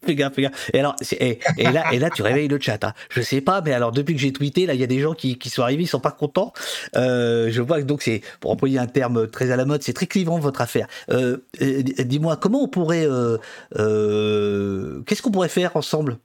Fais 0.06 0.16
gaffe, 0.16 0.34
fais 0.36 0.44
gaffe. 0.44 0.70
Et 0.74 0.80
alors, 0.80 0.96
et, 1.20 1.40
là, 1.58 1.94
et 1.94 2.00
là, 2.00 2.10
tu 2.10 2.22
réveilles 2.22 2.48
le 2.48 2.60
chat. 2.60 2.84
Hein. 2.84 2.94
Je 3.10 3.22
sais 3.22 3.42
pas, 3.42 3.62
mais 3.62 3.74
alors 3.74 3.92
depuis 3.92 4.16
que 4.16 4.22
j'ai 4.22 4.34
tweeté, 4.34 4.66
là, 4.66 4.74
il 4.74 4.80
y 4.80 4.84
a 4.84 4.88
des 4.88 5.00
gens 5.00 5.14
qui, 5.14 5.38
qui 5.38 5.50
sont 5.50 5.62
arrivés, 5.62 5.84
ils 5.84 5.88
sont 5.88 6.00
pas 6.00 6.12
contents. 6.12 6.54
Euh, 6.96 7.50
je 7.52 7.62
vois 7.62 7.82
que 7.82 7.86
donc 7.86 8.02
c'est, 8.02 8.22
pour 8.40 8.52
employer 8.52 8.80
un 8.80 8.88
terme 8.88 9.28
très 9.28 9.52
à 9.52 9.56
la 9.56 9.66
mode, 9.66 9.84
c'est 9.84 9.94
très 9.94 10.08
clivant 10.08 10.40
votre 10.40 10.62
affaire. 10.62 10.88
Euh, 11.10 11.38
euh 11.62 11.84
Dis-moi, 12.06 12.38
comment 12.38 12.64
on 12.64 12.68
pourrait, 12.68 13.08
qu'est-ce 13.74 15.22
qu'on 15.22 15.32
pourrait 15.32 15.50
faire 15.50 15.76
ensemble? 15.76 16.18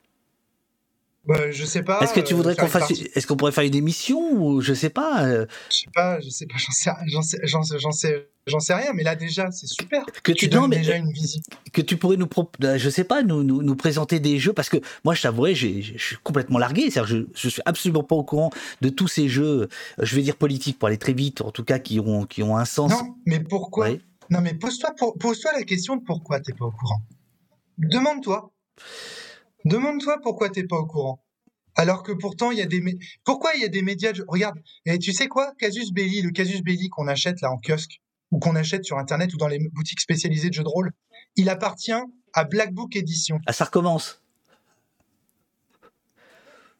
Bah, 1.24 1.50
je 1.50 1.64
sais 1.64 1.82
pas. 1.82 2.00
Est-ce 2.00 2.14
que 2.14 2.20
tu 2.20 2.34
voudrais 2.34 2.56
qu'on 2.56 2.66
fasse, 2.66 2.90
est-ce 2.90 3.26
qu'on 3.26 3.36
pourrait 3.36 3.52
faire 3.52 3.64
une 3.64 3.74
émission 3.74 4.32
ou 4.32 4.60
je 4.60 4.74
sais 4.74 4.90
pas. 4.90 5.26
Je 5.26 5.46
sais 5.70 5.90
pas, 5.94 6.20
je 6.20 6.28
sais 6.30 6.46
pas, 6.46 6.56
j'en 6.56 7.22
sais, 7.22 7.38
j'en 7.44 7.62
sais, 7.62 7.78
j'en 7.78 7.92
sais, 7.92 8.30
J'en 8.46 8.58
sais 8.58 8.74
rien, 8.74 8.92
mais 8.94 9.02
là 9.02 9.16
déjà, 9.16 9.50
c'est 9.50 9.66
super. 9.66 10.04
Que 10.22 10.32
tu, 10.32 10.48
donnes 10.48 10.70
déjà 10.70 10.96
une 10.96 11.12
visite. 11.12 11.44
Que 11.72 11.82
tu 11.82 11.96
pourrais 11.96 12.16
nous, 12.16 12.28
euh, 12.64 12.78
je 12.78 12.90
sais 12.90 13.04
pas, 13.04 13.22
nous, 13.22 13.44
nous, 13.44 13.62
nous, 13.62 13.76
présenter 13.76 14.18
des 14.18 14.38
jeux, 14.38 14.54
parce 14.54 14.68
que 14.68 14.78
moi, 15.04 15.14
je 15.14 15.22
t'avouerai, 15.22 15.54
je 15.54 15.98
suis 15.98 16.16
complètement 16.22 16.58
largué. 16.58 16.90
Je, 16.90 17.26
je 17.34 17.48
suis 17.48 17.62
absolument 17.66 18.02
pas 18.02 18.16
au 18.16 18.24
courant 18.24 18.50
de 18.80 18.88
tous 18.88 19.08
ces 19.08 19.28
jeux, 19.28 19.62
euh, 19.62 19.68
je 19.98 20.16
vais 20.16 20.22
dire 20.22 20.36
politiques 20.36 20.78
pour 20.78 20.88
aller 20.88 20.98
très 20.98 21.12
vite, 21.12 21.42
en 21.42 21.50
tout 21.50 21.64
cas, 21.64 21.78
qui 21.78 22.00
ont, 22.00 22.24
qui 22.24 22.42
ont 22.42 22.56
un 22.56 22.64
sens. 22.64 22.90
Non, 22.90 23.14
mais 23.26 23.40
pourquoi 23.40 23.90
Non, 24.30 24.40
mais 24.40 24.54
pose-toi 24.54 24.94
pose-toi 25.18 25.52
la 25.52 25.64
question 25.64 25.96
de 25.96 26.02
pourquoi 26.02 26.40
t'es 26.40 26.54
pas 26.54 26.64
au 26.64 26.72
courant. 26.72 27.02
Demande-toi. 27.78 28.50
Demande-toi 29.64 30.18
pourquoi 30.22 30.50
t'es 30.50 30.64
pas 30.64 30.76
au 30.76 30.86
courant. 30.86 31.22
Alors 31.76 32.02
que 32.02 32.12
pourtant, 32.12 32.50
il 32.50 32.58
y 32.58 32.62
a 32.62 32.66
des 32.66 32.82
pourquoi 33.24 33.52
il 33.54 33.62
y 33.62 33.64
a 33.64 33.68
des 33.68 33.82
médias. 33.82 34.12
Regarde, 34.28 34.58
et 34.86 34.98
tu 34.98 35.12
sais 35.12 35.28
quoi, 35.28 35.52
Casus 35.58 35.92
Belli, 35.92 36.20
le 36.22 36.30
Casus 36.30 36.62
Belli 36.62 36.88
qu'on 36.88 37.08
achète 37.08 37.40
là 37.40 37.52
en 37.52 37.58
kiosque, 37.58 38.00
ou 38.30 38.38
qu'on 38.38 38.56
achète 38.56 38.84
sur 38.84 38.98
Internet 38.98 39.32
ou 39.34 39.36
dans 39.36 39.48
les 39.48 39.58
boutiques 39.72 40.00
spécialisées 40.00 40.48
de 40.48 40.54
jeux 40.54 40.62
de 40.62 40.68
rôle, 40.68 40.92
il 41.36 41.48
appartient 41.48 41.92
à 42.32 42.44
Black 42.44 42.72
Book 42.72 42.96
Edition. 42.96 43.38
Ah, 43.46 43.52
ça 43.52 43.64
recommence. 43.64 44.19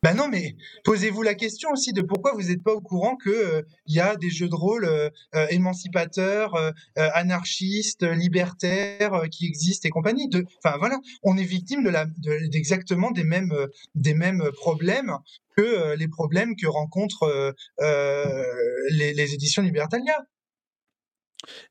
Ben 0.03 0.15
non, 0.15 0.29
mais 0.29 0.57
posez-vous 0.85 1.21
la 1.21 1.35
question 1.35 1.71
aussi 1.73 1.93
de 1.93 2.01
pourquoi 2.01 2.33
vous 2.33 2.45
n'êtes 2.45 2.63
pas 2.63 2.73
au 2.73 2.81
courant 2.81 3.17
qu'il 3.17 3.33
euh, 3.33 3.63
y 3.87 4.01
a 4.01 4.17
des 4.17 4.31
jeux 4.31 4.49
de 4.49 4.55
rôle 4.55 4.87
euh, 4.87 5.11
euh, 5.35 5.47
émancipateurs, 5.51 6.55
anarchistes, 6.97 8.03
libertaires 8.03 9.25
qui 9.31 9.45
existent 9.47 9.87
et 9.87 9.91
compagnie. 9.91 10.31
Enfin 10.65 10.79
voilà, 10.79 10.99
on 11.23 11.37
est 11.37 11.45
victime 11.45 11.85
de 11.85 12.49
d'exactement 12.49 13.11
des 13.11 13.25
mêmes, 13.25 13.53
des 13.95 14.15
mêmes 14.15 14.43
problèmes 14.55 15.19
que 15.57 15.95
les 15.95 16.09
problèmes 16.09 16.57
que 16.57 16.67
rencontrent 16.67 17.55
les 17.79 19.35
éditions 19.35 19.63
Libertalia. 19.63 20.17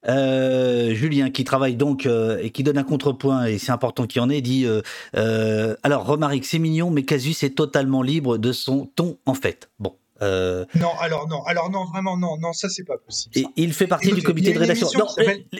Euh, 0.08 0.94
Julien, 0.94 1.30
qui 1.30 1.44
travaille 1.44 1.76
donc 1.76 2.06
euh, 2.06 2.40
et 2.41 2.50
qui 2.52 2.64
donne 2.64 2.78
un 2.78 2.84
contrepoint, 2.84 3.46
et 3.46 3.58
c'est 3.58 3.72
important 3.72 4.08
qu'il 4.08 4.22
y 4.22 4.26
en 4.26 4.30
ait, 4.30 4.41
dit 4.41 4.66
euh, 4.66 5.76
Alors, 5.84 6.06
Romaric, 6.06 6.46
c'est 6.46 6.60
mignon, 6.60 6.91
mais 6.91 7.04
Casus 7.04 7.44
est 7.44 7.56
totalement 7.56 8.02
libre 8.02 8.38
de 8.38 8.52
son 8.52 8.86
ton, 8.96 9.18
en 9.26 9.34
fait. 9.34 9.70
Bon. 9.80 9.96
Non, 10.22 10.91
alors 11.00 11.30
non, 11.30 11.44
alors 11.46 11.70
non, 11.70 11.86
vraiment 11.86 12.18
non, 12.18 12.38
non, 12.38 12.52
ça 12.52 12.68
c'est 12.68 12.84
pas 12.84 12.98
possible. 12.98 13.38
Et 13.38 13.46
il 13.56 13.74
fait 13.74 13.88
partie 13.88 14.12
du 14.12 14.22
comité 14.22 14.52
de 14.52 14.60
rédaction. 14.60 14.90
Non, 14.98 15.08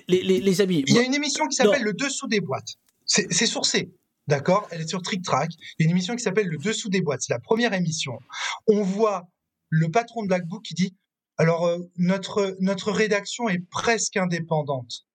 les, 0.10 0.61
amis. 0.61 0.84
Il 0.86 0.95
y 0.95 0.99
a 0.99 1.03
une 1.03 1.14
émission 1.14 1.48
qui 1.48 1.56
s'appelle 1.56 1.84
Le 1.84 1.94
Dessous 1.94 2.27
des 2.27 2.41
boîtes. 2.41 2.76
C'est 3.06 3.45
sourcé. 3.45 3.91
D'accord? 4.27 4.68
Elle 4.69 4.81
est 4.81 4.88
sur 4.88 5.02
Trick 5.02 5.23
Track. 5.23 5.49
Il 5.80 5.84
y 5.84 5.86
a 5.86 5.86
une 5.86 5.91
émission 5.91 6.15
qui 6.15 6.22
s'appelle 6.22 6.48
Le 6.48 6.57
Dessous 6.57 6.90
des 6.90 7.02
boîtes. 7.02 7.22
C'est 7.22 7.34
la 7.34 7.40
première 7.40 7.73
émission. 7.73 8.19
On 8.68 8.84
voit 8.84 9.27
le 9.69 9.90
patron 9.90 10.23
de 10.23 10.27
Black 10.27 10.45
Book 10.45 10.61
qui 10.64 10.76
dit 10.76 10.94
alors, 11.40 11.68
euh, 11.68 11.78
notre, 11.95 12.57
notre 12.60 12.91
rédaction 12.91 13.48
est 13.48 13.66
presque 13.72 14.18
indépendante. 14.18 15.07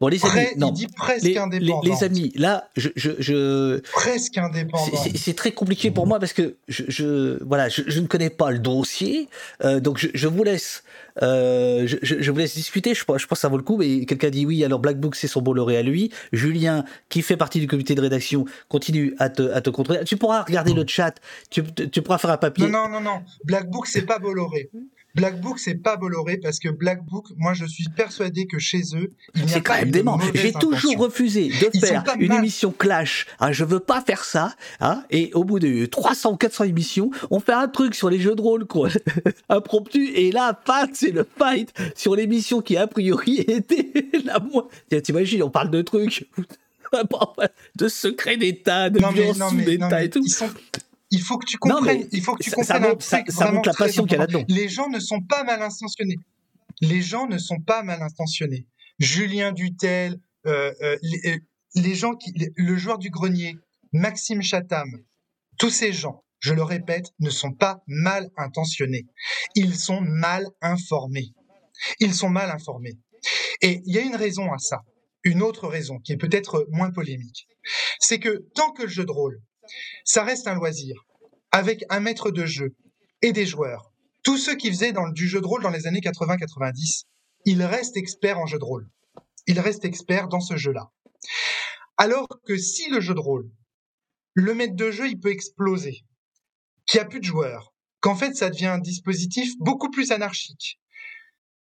Bon, 0.00 0.08
les 0.08 0.24
amis, 0.24 0.46
non. 0.56 0.68
Il 0.68 0.74
dit 0.74 0.86
presque 0.86 1.24
les, 1.24 1.38
les, 1.82 2.04
amis, 2.04 2.32
là, 2.36 2.68
je, 2.76 2.90
je, 2.96 3.10
je... 3.18 3.80
presque 3.92 4.38
indépendant. 4.38 4.84
C'est 5.14 5.34
très 5.34 5.52
compliqué 5.52 5.90
pour 5.90 6.06
moi 6.06 6.18
parce 6.18 6.32
que 6.32 6.56
je, 6.68 6.84
je 6.88 7.42
voilà, 7.44 7.68
je, 7.68 8.00
ne 8.00 8.06
connais 8.06 8.30
pas 8.30 8.50
le 8.50 8.58
dossier, 8.58 9.28
euh, 9.64 9.80
donc 9.80 9.98
je, 9.98 10.28
vous 10.28 10.44
laisse 10.44 10.84
euh, 11.22 11.86
je, 11.86 12.30
vous 12.30 12.38
laisse 12.38 12.54
discuter, 12.54 12.94
je, 12.94 13.00
je 13.00 13.04
pense 13.04 13.26
que 13.26 13.34
ça 13.36 13.48
vaut 13.48 13.56
le 13.56 13.62
coup, 13.62 13.76
mais 13.76 14.04
quelqu'un 14.06 14.30
dit 14.30 14.46
oui, 14.46 14.64
alors 14.64 14.78
Black 14.78 14.98
Book 14.98 15.14
c'est 15.14 15.28
son 15.28 15.42
Bolloré 15.42 15.76
à 15.76 15.82
lui. 15.82 16.12
Julien, 16.32 16.84
qui 17.08 17.22
fait 17.22 17.36
partie 17.36 17.60
du 17.60 17.66
comité 17.66 17.94
de 17.94 18.00
rédaction, 18.00 18.44
continue 18.68 19.14
à 19.18 19.30
te, 19.30 19.52
à 19.52 19.60
te 19.60 19.70
contrôler. 19.70 20.04
Tu 20.04 20.16
pourras 20.16 20.42
regarder 20.42 20.74
le 20.74 20.84
chat, 20.86 21.14
tu, 21.50 21.62
tu 21.64 22.02
pourras 22.02 22.18
faire 22.18 22.30
un 22.30 22.38
papier. 22.38 22.68
Non, 22.68 22.88
non, 22.88 22.88
non, 22.88 23.00
non. 23.00 23.22
Black 23.44 23.68
Book 23.70 23.86
c'est 23.86 24.02
pas 24.02 24.18
Bolloré. 24.18 24.70
Black 25.14 25.40
Book, 25.40 25.58
c'est 25.58 25.74
pas 25.74 25.96
Bolloré 25.96 26.38
parce 26.38 26.58
que 26.58 26.68
Black 26.68 27.04
Book, 27.04 27.26
moi, 27.36 27.52
je 27.52 27.66
suis 27.66 27.86
persuadé 27.94 28.46
que 28.46 28.58
chez 28.58 28.82
eux, 28.94 29.12
il 29.34 29.48
C'est 29.48 29.60
quand 29.60 29.74
même 29.74 29.90
dément. 29.90 30.18
J'ai 30.34 30.52
toujours 30.52 30.96
refusé 30.96 31.48
de 31.48 31.78
faire 31.78 32.04
une 32.18 32.32
émission 32.32 32.72
clash. 32.72 33.26
Ah, 33.38 33.52
je 33.52 33.64
veux 33.64 33.80
pas 33.80 34.00
faire 34.00 34.24
ça. 34.24 34.54
Hein, 34.80 35.04
et 35.10 35.30
au 35.34 35.44
bout 35.44 35.58
de 35.58 35.86
300 35.86 36.32
ou 36.32 36.36
400 36.36 36.64
émissions, 36.64 37.10
on 37.30 37.40
fait 37.40 37.52
un 37.52 37.68
truc 37.68 37.94
sur 37.94 38.08
les 38.08 38.20
jeux 38.20 38.34
de 38.34 38.40
rôle, 38.40 38.64
quoi. 38.64 38.88
Impromptu. 39.48 40.08
Et 40.14 40.32
là, 40.32 40.54
pas 40.54 40.86
c'est 40.92 41.10
le 41.10 41.26
fight 41.38 41.72
sur 41.94 42.16
l'émission 42.16 42.62
qui, 42.62 42.76
a 42.76 42.86
priori, 42.86 43.38
était 43.48 43.92
la 44.24 44.38
moins. 44.38 44.68
T'imagines, 45.02 45.42
on 45.42 45.50
parle 45.50 45.70
de 45.70 45.82
trucs. 45.82 46.28
de 47.76 47.88
secrets 47.88 48.36
d'État, 48.36 48.90
de 48.90 48.98
violence 49.14 49.50
sous 49.50 49.56
d'État 49.56 50.04
et 50.04 50.10
tout 50.10 50.24
il 51.12 51.20
faut 51.20 51.36
que 51.36 51.44
tu 51.44 51.58
comprennes, 51.58 52.08
il 52.10 52.22
faut 52.22 52.34
que 52.34 52.42
tu 52.42 52.50
comprennes 52.50 52.98
ça, 53.00 53.22
ça, 53.28 53.52
montre 53.52 53.68
la 53.68 53.74
passion 53.74 54.04
qu'il 54.04 54.12
y 54.12 54.14
a 54.16 54.20
là-dedans. 54.20 54.44
Les 54.48 54.68
gens 54.68 54.88
ne 54.88 54.98
sont 54.98 55.20
pas 55.20 55.44
mal 55.44 55.60
intentionnés. 55.60 56.16
Les 56.80 57.02
gens 57.02 57.26
ne 57.26 57.36
sont 57.36 57.60
pas 57.60 57.82
mal 57.82 58.02
intentionnés. 58.02 58.66
Julien 58.98 59.52
Dutel, 59.52 60.18
euh, 60.46 60.72
euh, 60.80 60.96
euh, 61.26 61.38
les, 61.74 61.94
gens 61.94 62.14
qui, 62.14 62.32
le 62.56 62.76
joueur 62.78 62.98
du 62.98 63.10
grenier, 63.10 63.56
Maxime 63.92 64.40
Chatham, 64.40 64.88
tous 65.58 65.68
ces 65.68 65.92
gens, 65.92 66.24
je 66.40 66.54
le 66.54 66.62
répète, 66.62 67.12
ne 67.20 67.28
sont 67.28 67.52
pas 67.52 67.82
mal 67.86 68.30
intentionnés. 68.38 69.06
Ils 69.54 69.76
sont 69.76 70.00
mal 70.00 70.48
informés. 70.62 71.34
Ils 72.00 72.14
sont 72.14 72.30
mal 72.30 72.50
informés. 72.50 72.96
Et 73.60 73.82
il 73.84 73.94
y 73.94 73.98
a 73.98 74.02
une 74.02 74.16
raison 74.16 74.50
à 74.50 74.58
ça. 74.58 74.80
Une 75.24 75.42
autre 75.42 75.68
raison 75.68 75.98
qui 75.98 76.12
est 76.12 76.16
peut-être 76.16 76.66
moins 76.70 76.90
polémique. 76.90 77.46
C'est 78.00 78.18
que 78.18 78.46
tant 78.54 78.72
que 78.72 78.84
le 78.84 78.88
jeu 78.88 79.04
de 79.04 79.12
rôle 79.12 79.40
ça 80.04 80.24
reste 80.24 80.46
un 80.46 80.54
loisir, 80.54 81.04
avec 81.50 81.84
un 81.88 82.00
maître 82.00 82.30
de 82.30 82.46
jeu 82.46 82.74
et 83.20 83.32
des 83.32 83.46
joueurs. 83.46 83.92
Tous 84.22 84.38
ceux 84.38 84.56
qui 84.56 84.68
faisaient 84.68 84.92
dans, 84.92 85.08
du 85.08 85.28
jeu 85.28 85.40
de 85.40 85.46
rôle 85.46 85.62
dans 85.62 85.70
les 85.70 85.86
années 85.86 86.00
80-90, 86.00 87.04
ils 87.44 87.62
restent 87.62 87.96
experts 87.96 88.38
en 88.38 88.46
jeu 88.46 88.58
de 88.58 88.64
rôle. 88.64 88.88
il 89.46 89.58
reste 89.58 89.84
expert 89.84 90.28
dans 90.28 90.40
ce 90.40 90.56
jeu-là. 90.56 90.92
Alors 91.96 92.28
que 92.46 92.56
si 92.56 92.88
le 92.88 93.00
jeu 93.00 93.14
de 93.14 93.20
rôle, 93.20 93.50
le 94.34 94.54
maître 94.54 94.76
de 94.76 94.90
jeu, 94.90 95.08
il 95.08 95.18
peut 95.18 95.30
exploser, 95.30 96.04
qu'il 96.86 96.98
n'y 96.98 97.04
a 97.04 97.08
plus 97.08 97.20
de 97.20 97.24
joueurs, 97.24 97.74
qu'en 98.00 98.14
fait 98.14 98.34
ça 98.34 98.50
devient 98.50 98.66
un 98.66 98.78
dispositif 98.78 99.52
beaucoup 99.58 99.90
plus 99.90 100.10
anarchique, 100.10 100.80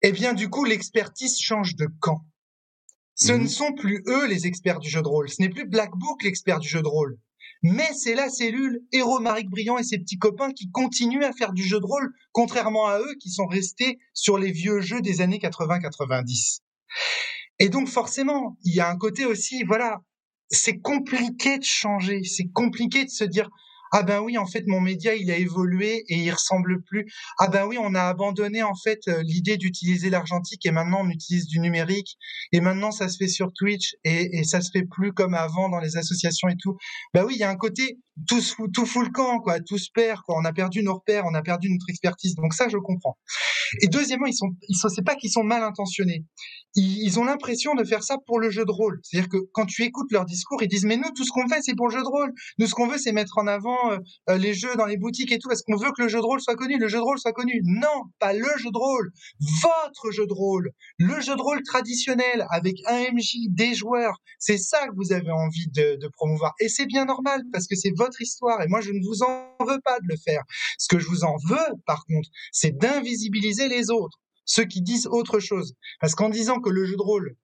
eh 0.03 0.13
bien 0.13 0.35
du 0.35 0.51
coup 0.51 0.65
l'expertise 0.65 1.39
change 1.39 1.77
de 1.77 1.89
camp. 2.01 2.25
Ce 3.15 3.33
ne 3.33 3.39
mhm. 3.39 3.49
sont 3.49 3.73
plus 3.75 4.03
eux 4.07 4.27
les 4.27 4.47
experts 4.47 4.79
du 4.79 4.89
jeu 4.89 5.03
de 5.03 5.09
rôle, 5.09 5.29
ce 5.29 5.41
n'est 5.41 5.49
plus 5.49 5.69
Black 5.69 5.91
Book 5.93 6.23
l'expert 6.23 6.59
du 6.59 6.69
jeu 6.69 6.83
de 6.83 6.89
rôle, 6.89 7.19
mais 7.63 7.89
c'est 7.95 8.15
la 8.15 8.29
cellule 8.29 8.81
Héros 8.93 9.21
Maric 9.21 9.49
Briand 9.49 9.79
et 9.79 9.85
ses 9.85 9.99
petits 9.99 10.19
copains 10.19 10.53
qui 10.53 10.71
continuent 10.71 11.25
à 11.25 11.33
faire 11.33 11.53
du 11.53 11.63
jeu 11.63 11.79
de 11.79 11.87
rôle, 11.87 12.13
contrairement 12.33 12.87
à 12.87 12.99
eux 12.99 13.15
qui 13.21 13.31
sont 13.31 13.47
restés 13.47 13.99
sur 14.15 14.39
les 14.39 14.51
vieux 14.51 14.81
jeux 14.81 15.01
des 15.01 15.21
années 15.21 15.39
80-90. 15.39 16.61
Et 17.59 17.69
donc 17.69 17.89
forcément, 17.89 18.57
il 18.65 18.75
y 18.75 18.81
a 18.81 18.89
un 18.89 18.97
côté 18.97 19.27
aussi, 19.27 19.63
voilà, 19.65 20.01
c'est 20.51 20.79
compliqué 20.79 21.59
de 21.59 21.65
changer, 21.65 22.23
c'est 22.25 22.49
compliqué 22.49 23.05
de 23.05 23.11
se 23.11 23.25
dire 23.25 23.51
ah 23.93 24.03
ben 24.03 24.21
oui, 24.21 24.39
en 24.39 24.47
fait, 24.47 24.65
mon 24.67 24.81
média, 24.81 25.15
il 25.15 25.31
a 25.31 25.37
évolué 25.37 26.05
et 26.09 26.17
il 26.17 26.31
ressemble 26.31 26.83
plus. 26.83 27.07
Ah 27.39 27.49
ben 27.49 27.67
oui, 27.67 27.77
on 27.79 27.95
a 27.95 28.03
abandonné 28.03 28.63
en 28.63 28.75
fait 28.75 29.01
euh, 29.09 29.23
l'idée 29.23 29.57
d'utiliser 29.57 30.11
l'argentique 30.11 30.65
et 30.65 30.71
maintenant 30.71 31.01
on 31.03 31.09
utilise 31.09 31.47
du 31.47 31.61
numérique. 31.61 32.17
Et 32.53 32.61
maintenant, 32.61 32.93
ça 32.93 33.09
se 33.09 33.17
fait 33.17 33.29
sur 33.29 33.53
Twitch 33.53 33.97
et, 34.05 34.39
et 34.39 34.45
ça 34.45 34.61
se 34.61 34.71
fait 34.73 34.85
plus 34.89 35.13
comme 35.13 35.35
avant 35.35 35.69
dans 35.69 35.81
les 35.81 35.97
associations 35.97 36.49
et 36.49 36.57
tout. 36.61 36.77
Ben 37.15 37.25
oui, 37.25 37.35
il 37.37 37.41
y 37.41 37.45
a 37.45 37.51
un 37.51 37.57
côté 37.57 37.99
tout, 38.29 38.41
tout 38.73 38.87
fout 38.87 39.07
le 39.07 39.13
camp, 39.13 39.41
quoi, 39.41 39.61
tout 39.61 39.79
se 39.79 39.91
perd, 39.93 40.21
quoi. 40.23 40.37
On 40.39 40.45
a 40.45 40.53
perdu 40.53 40.83
nos 40.83 40.95
repères, 40.95 41.25
on 41.27 41.35
a 41.35 41.43
perdu 41.43 41.71
notre 41.71 41.89
expertise. 41.89 42.35
Donc 42.35 42.55
ça, 42.55 42.69
je 42.69 42.77
comprends. 42.77 43.17
Et 43.83 43.89
deuxièmement, 43.89 44.27
ils 44.27 44.35
sont, 44.35 44.49
sont, 44.73 44.89
pas 45.05 45.15
qu'ils 45.15 45.31
sont 45.31 45.45
mal 45.45 45.63
intentionnés. 45.63 46.25
Ils 46.75 47.19
ont 47.19 47.25
l'impression 47.25 47.75
de 47.75 47.85
faire 47.85 48.03
ça 48.03 48.17
pour 48.27 48.41
le 48.41 48.51
jeu 48.51 48.65
de 48.65 48.71
rôle. 48.71 49.01
C'est-à-dire 49.03 49.29
que 49.29 49.39
quand 49.53 49.67
tu 49.67 49.83
écoutes 49.85 50.11
leur 50.13 50.25
discours, 50.25 50.63
ils 50.63 50.69
disent 50.69 50.85
mais 50.85 50.97
nous, 50.97 51.11
tout 51.15 51.25
ce 51.25 51.31
qu'on 51.31 51.49
fait, 51.49 51.61
c'est 51.63 51.75
pour 51.75 51.89
le 51.89 51.95
jeu 51.95 52.03
de 52.03 52.09
rôle. 52.09 52.33
Nous, 52.59 52.67
ce 52.67 52.75
qu'on 52.75 52.89
veut, 52.89 52.99
c'est 52.99 53.13
mettre 53.13 53.39
en 53.39 53.47
avant 53.47 53.80
euh, 53.93 53.99
euh, 54.29 54.39
les 54.39 54.55
jeux 54.55 54.75
dans 54.77 54.87
les 54.87 54.97
boutiques 54.97 55.33
et 55.33 55.39
tout, 55.39 55.51
est-ce 55.51 55.63
qu'on 55.63 55.77
veut 55.77 55.91
que 55.93 56.03
le 56.03 56.09
jeu 56.09 56.19
de 56.19 56.25
rôle 56.25 56.41
soit 56.41 56.57
connu 56.57 56.79
Le 56.79 56.89
jeu 56.89 56.99
de 56.99 57.03
rôle 57.03 57.19
soit 57.19 57.33
connu 57.33 57.61
Non, 57.65 58.05
pas 58.19 58.33
le 58.33 58.49
jeu 58.59 58.71
de 58.71 58.79
rôle, 58.79 59.11
votre 59.63 60.11
jeu 60.11 60.27
de 60.27 60.33
rôle, 60.33 60.71
le 60.99 61.21
jeu 61.21 61.37
de 61.37 61.43
rôle 61.43 61.63
traditionnel 61.63 62.47
avec 62.51 62.77
un 62.87 63.13
MJ, 63.13 63.49
des 63.49 63.75
joueurs. 63.75 64.21
C'est 64.39 64.59
ça 64.59 64.89
que 64.89 64.95
vous 64.95 65.13
avez 65.13 65.31
envie 65.31 65.69
de, 65.69 65.97
de 65.97 66.09
promouvoir. 66.09 66.55
Et 66.61 66.69
c'est 66.69 66.87
bien 66.87 67.05
normal 67.05 67.43
parce 67.53 67.67
que 67.67 67.77
c'est 67.77 67.93
votre 67.97 68.21
histoire 68.21 68.63
et 68.63 68.69
moi 68.69 68.81
je 68.81 68.93
ne 68.93 69.01
vous 69.05 69.23
en 69.23 69.57
veux 69.65 69.81
pas 69.85 69.99
de 70.01 70.07
le 70.07 70.17
faire. 70.17 70.43
Ce 70.79 70.89
que 70.89 70.99
je 70.99 71.07
vous 71.07 71.25
en 71.25 71.37
veux, 71.49 71.75
par 71.87 72.05
contre, 72.07 72.29
c'est 72.53 72.77
d'invisibiliser 72.77 73.69
les 73.69 73.91
autres 73.91 74.19
ceux 74.51 74.65
qui 74.65 74.83
disent 74.83 75.07
autre 75.07 75.39
chose. 75.39 75.75
Parce 76.01 76.15
qu'en 76.15 76.29
disant 76.29 76.61
que 76.61 76.71
le 76.71 76.85
jeu 76.85 76.97
de 76.97 77.03
rôle, 77.03 77.37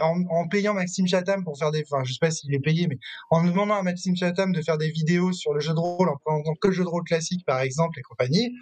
en, 0.00 0.48
payant 0.48 0.74
Maxime 0.74 1.06
Chatham 1.06 1.44
pour 1.44 1.58
faire 1.58 1.70
des, 1.70 1.84
enfin, 1.90 2.02
je 2.04 2.12
sais 2.12 2.18
pas 2.20 2.30
s'il 2.30 2.54
est 2.54 2.60
payé, 2.60 2.86
mais 2.88 2.98
en 3.30 3.44
demandant 3.44 3.74
à 3.74 3.82
Maxime 3.82 4.16
Chatham 4.16 4.52
de 4.52 4.62
faire 4.62 4.78
des 4.78 4.90
vidéos 4.90 5.32
sur 5.32 5.52
le 5.52 5.60
jeu 5.60 5.72
de 5.72 5.78
rôle, 5.78 6.08
en 6.08 6.16
prenant 6.16 6.42
que 6.60 6.68
le 6.68 6.74
jeu 6.74 6.84
de 6.84 6.88
rôle 6.88 7.04
classique, 7.04 7.44
par 7.46 7.60
exemple, 7.60 7.98
et 7.98 8.02
compagnie, 8.02 8.52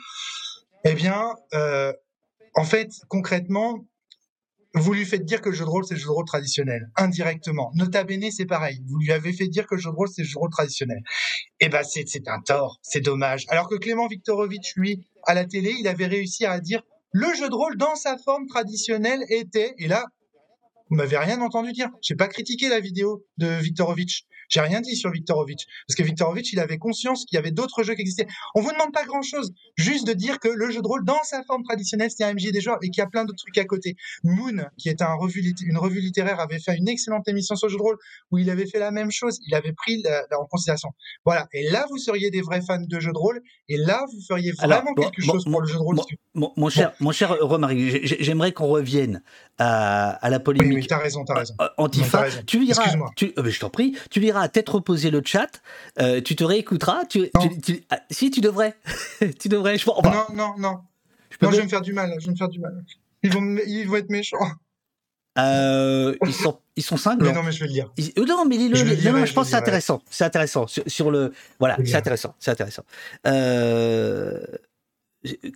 eh 0.85 0.95
bien, 0.95 1.35
euh, 1.55 1.93
en 2.55 2.65
fait, 2.65 2.91
concrètement, 3.09 3.85
vous 4.75 4.93
lui 4.93 5.07
faites 5.07 5.25
dire 5.25 5.41
que 5.41 5.49
le 5.49 5.55
jeu 5.55 5.65
de 5.65 5.71
rôle, 5.71 5.85
c'est 5.85 5.95
le 5.95 6.01
jeu 6.01 6.07
de 6.07 6.13
rôle 6.13 6.27
traditionnel, 6.27 6.91
indirectement. 6.97 7.71
Nota 7.75 8.05
Bene, 8.05 8.31
c'est 8.31 8.47
pareil. 8.47 8.83
Vous 8.87 8.99
lui 8.99 9.13
avez 9.13 9.33
fait 9.33 9.49
dire 9.49 9.67
que 9.67 9.75
le 9.75 9.81
jeu 9.81 9.91
de 9.91 9.95
rôle, 9.95 10.09
c'est 10.09 10.23
le 10.23 10.29
jeu 10.29 10.35
de 10.35 10.39
rôle 10.39 10.51
traditionnel. 10.51 10.99
Eh 11.61 11.69
ben, 11.69 11.83
c'est, 11.83 12.05
c'est 12.07 12.29
un 12.29 12.41
tort. 12.41 12.79
C'est 12.83 13.01
dommage. 13.01 13.45
Alors 13.49 13.69
que 13.69 13.77
Clément 13.77 14.07
Viktorovitch, 14.07 14.75
lui, 14.77 15.07
à 15.27 15.35
la 15.35 15.47
télé, 15.47 15.75
il 15.79 15.89
avait 15.89 16.07
réussi 16.07 16.45
à 16.45 16.61
dire 16.61 16.83
le 17.13 17.33
jeu 17.35 17.49
de 17.49 17.55
rôle 17.55 17.77
dans 17.77 17.95
sa 17.95 18.19
forme 18.19 18.47
traditionnelle 18.47 19.25
était, 19.31 19.75
et 19.79 19.89
là, 19.89 20.05
vous 20.90 20.97
m'avez 20.97 21.19
rien 21.19 21.40
entendu 21.40 21.73
dire. 21.73 21.89
J'ai 22.02 22.15
pas 22.15 22.28
critiqué 22.28 22.69
la 22.69 22.81
vidéo 22.81 23.24
de 23.36 23.47
Viktorovitch. 23.47 24.24
J'ai 24.48 24.60
rien 24.60 24.81
dit 24.81 24.97
sur 24.97 25.10
Viktorovitch. 25.10 25.66
Parce 25.86 25.97
que 25.97 26.02
Viktorovitch, 26.02 26.52
il 26.52 26.60
avait 26.60 26.78
conscience 26.78 27.24
qu'il 27.27 27.36
y 27.36 27.39
avait 27.39 27.51
d'autres 27.51 27.82
jeux 27.82 27.94
qui 27.94 28.01
existaient. 28.01 28.27
On 28.55 28.60
vous 28.60 28.73
demande 28.73 28.93
pas 28.93 29.05
grand 29.05 29.23
chose. 29.23 29.52
Juste 29.77 30.06
de 30.06 30.12
dire 30.12 30.39
que 30.40 30.48
le 30.48 30.70
jeu 30.70 30.81
de 30.81 30.86
rôle, 30.86 31.05
dans 31.05 31.23
sa 31.23 31.43
forme 31.44 31.62
traditionnelle, 31.62 32.10
c'est 32.10 32.24
un 32.24 32.32
MJ 32.32 32.51
des 32.51 32.60
joueurs 32.60 32.78
et 32.82 32.90
qu'il 32.90 33.01
y 33.02 33.05
a 33.05 33.09
plein 33.09 33.24
d'autres 33.24 33.39
trucs 33.39 33.59
à 33.59 33.65
côté. 33.65 33.97
Moon, 34.24 34.65
qui 34.78 34.89
est 34.89 35.02
un 35.02 35.15
revue, 35.15 35.55
une 35.62 35.78
revue 35.78 36.01
littéraire, 36.01 36.40
avait 36.40 36.59
fait 36.59 36.77
une 36.77 36.89
excellente 36.89 37.28
émission 37.28 37.56
sur 37.56 37.66
le 37.66 37.73
jeu 37.73 37.78
de 37.78 37.82
rôle 37.82 37.98
où 38.31 38.39
il 38.39 38.48
avait 38.51 38.66
fait 38.66 38.78
la 38.78 38.90
même 38.90 39.10
chose. 39.10 39.39
Il 39.47 39.55
avait 39.55 39.73
pris 39.73 40.02
la, 40.02 40.24
en 40.39 40.47
considération. 40.47 40.90
Voilà. 41.24 41.47
Et 41.52 41.69
là, 41.70 41.86
vous 41.90 41.98
seriez 41.98 42.31
des 42.31 42.40
vrais 42.40 42.62
fans 42.62 42.81
de 42.81 43.01
jeux 43.01 43.12
de 43.12 43.19
rôle. 43.19 43.43
Et 43.69 43.77
là, 43.77 44.05
vous 44.10 44.20
feriez 44.27 44.52
vraiment 44.52 44.94
quelque 44.94 45.23
chose 45.23 45.44
pour 45.44 45.60
le 45.60 45.66
jeu 45.66 45.74
de 45.74 45.81
rôle. 45.81 45.98
Mon, 46.35 46.70
cher, 46.70 46.94
mon 47.00 47.12
cher 47.12 47.36
Romaric, 47.41 48.07
j'aimerais 48.23 48.52
qu'on 48.52 48.68
revienne 48.68 49.23
à, 49.59 50.11
à, 50.11 50.31
la 50.31 50.41
polémique. 50.41 50.69
Oui, 50.69 50.81
oui 50.83 50.87
t'as 50.87 50.99
raison, 50.99 51.25
t'as 51.25 51.35
raison. 51.35 51.55
Euh, 51.61 51.69
Antifa. 51.77 52.27
Tu 52.47 52.59
liras, 52.61 52.95
tu, 53.17 53.33
euh, 53.39 53.51
je 53.51 53.61
t'en 53.61 53.70
prie, 53.70 53.97
tu 54.11 54.20
liras 54.20 54.43
à 54.43 54.49
tête 54.49 54.69
reposée 54.69 55.11
le 55.11 55.23
chat, 55.25 55.61
euh, 56.01 56.20
tu 56.20 56.37
te 56.37 56.45
réécouteras. 56.45 57.05
Tu, 57.07 57.31
tu, 57.62 57.85
ah, 57.91 58.01
si, 58.11 58.31
tu 58.31 58.41
devrais. 58.41 58.75
tu 59.41 59.49
devrais. 59.49 59.78
Je, 59.78 59.87
non, 59.87 60.27
non, 60.35 60.55
non. 60.59 60.78
Je, 61.31 61.37
non, 61.45 61.53
je 61.53 61.57
vais 61.57 61.65
me 61.65 61.69
faire 61.69 61.83
du 61.83 61.93
mal. 61.93 62.15
Je 62.19 62.27
vais 62.27 62.33
me 62.33 62.37
faire 62.37 62.49
du 62.49 62.61
mal. 62.61 62.85
Ils 63.23 63.33
vont, 63.33 63.57
ils 63.67 63.85
vont 63.85 63.97
être 63.97 64.11
méchants. 64.11 64.39
Euh, 65.39 66.17
ils 66.27 66.33
sont 66.33 66.59
ils 66.78 66.83
sont. 66.83 66.97
Mais 67.20 67.33
non, 67.33 67.43
mais 67.43 67.53
je 67.53 67.61
vais 67.61 67.67
le 67.67 67.73
dire. 67.73 67.93
non, 68.17 68.45
mais 68.45 68.57
dis-le. 68.57 68.77
Je, 68.77 69.09
non, 69.11 69.25
je, 69.25 69.33
pense 69.33 69.47
que 69.47 69.51
c'est 69.51 69.57
intéressant. 69.57 70.01
C'est 70.09 70.25
intéressant 70.25 70.67
sur, 70.69 70.85
sur, 70.87 71.11
le. 71.11 71.33
Voilà, 71.59 71.77
c'est 71.85 71.97
intéressant. 71.97 72.35
C'est 72.39 72.53
intéressant. 72.53 72.85
Euh, 73.27 74.41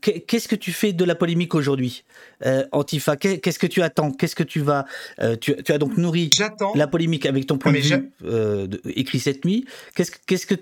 Qu'est-ce 0.01 0.49
que 0.49 0.57
tu 0.57 0.73
fais 0.73 0.93
de 0.93 1.05
la 1.05 1.15
polémique 1.15 1.55
aujourd'hui, 1.55 2.05
euh, 2.45 2.67
Antifa? 2.73 3.17
Qu'est-ce 3.17 3.59
que 3.61 3.69
tu 3.69 3.81
attends? 3.83 4.11
Qu'est-ce 4.11 4.35
que 4.35 4.43
tu 4.43 4.61
vas 4.61 4.87
euh, 5.21 5.37
tu, 5.37 5.55
as 5.69 5.79
donc 5.79 5.97
nourri 5.99 6.31
la 6.75 6.89
polémique 6.89 7.27
avec 7.27 7.47
ton 7.47 7.59
point 7.59 7.73
de 7.73 7.79
vue 7.79 8.13
euh, 8.25 8.67
écrit 8.97 9.21
cette 9.21 9.45
nuit. 9.45 9.65
Qu'est-ce 9.95 10.13
qu'est-ce 10.27 10.47
que 10.47 10.57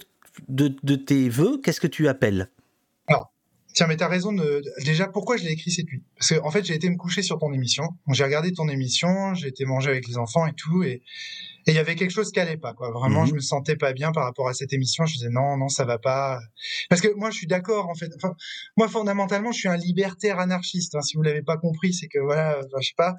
de, 0.49 0.75
de 0.83 0.97
tes 0.97 1.31
vœux 1.31 1.61
Qu'est-ce 1.65 1.81
que 1.81 1.87
tu 1.87 2.09
appelles? 2.09 2.51
Alors, 3.07 3.33
tiens, 3.73 3.87
mais 3.87 3.97
tu 3.97 4.05
as 4.05 4.09
raison. 4.09 4.33
De, 4.33 4.62
déjà, 4.85 5.07
pourquoi 5.09 5.39
je 5.39 5.45
l'ai 5.45 5.53
écrit 5.53 5.70
cette 5.70 5.87
nuit? 5.87 6.03
Parce 6.17 6.35
qu'en 6.35 6.47
en 6.47 6.51
fait, 6.51 6.65
j'ai 6.67 6.75
été 6.75 6.91
me 6.91 6.97
coucher 6.97 7.23
sur 7.23 7.39
ton 7.39 7.55
émission. 7.55 7.85
J'ai 8.12 8.25
regardé 8.25 8.53
ton 8.53 8.69
émission. 8.69 9.35
J'ai 9.35 9.49
été 9.49 9.65
manger 9.65 9.89
avec 9.89 10.07
les 10.09 10.19
enfants 10.19 10.47
et 10.47 10.53
tout, 10.53 10.83
et 10.83 11.03
et 11.70 11.73
il 11.73 11.76
y 11.76 11.78
avait 11.78 11.94
quelque 11.94 12.10
chose 12.10 12.32
qui 12.32 12.40
allait 12.40 12.57
pas, 12.57 12.74
quoi. 12.74 12.90
Vraiment, 12.90 13.24
je 13.26 13.31
mhm. 13.31 13.36
me 13.36 13.40
sentais 13.40 13.76
pas 13.76 13.92
bien 13.92 14.10
par 14.10 14.24
rapport 14.24 14.49
à 14.49 14.55
cette 14.55 14.73
émission. 14.73 15.07
Je 15.07 15.15
disais 15.15 15.28
non, 15.28 15.57
non, 15.57 15.68
ça 15.68 15.84
va 15.84 15.99
pas. 15.99 16.40
Parce 16.89 17.00
que 17.00 17.15
moi, 17.15 17.31
je 17.31 17.36
suis 17.36 17.47
d'accord, 17.47 17.89
en 17.89 17.94
fait. 17.94 18.10
Enfin, 18.16 18.34
moi, 18.76 18.89
fondamentalement, 18.89 19.52
je 19.52 19.60
suis 19.60 19.68
un 19.68 19.76
libertaire 19.76 20.40
anarchiste. 20.40 20.97
Hein. 20.97 21.02
Si 21.02 21.16
vous 21.16 21.23
l'avez 21.23 21.42
pas 21.42 21.58
compris, 21.58 21.94
c'est 21.94 22.08
que 22.08 22.18
voilà, 22.18 22.60
je 22.81 22.89
sais 22.89 22.94
pas. 22.97 23.15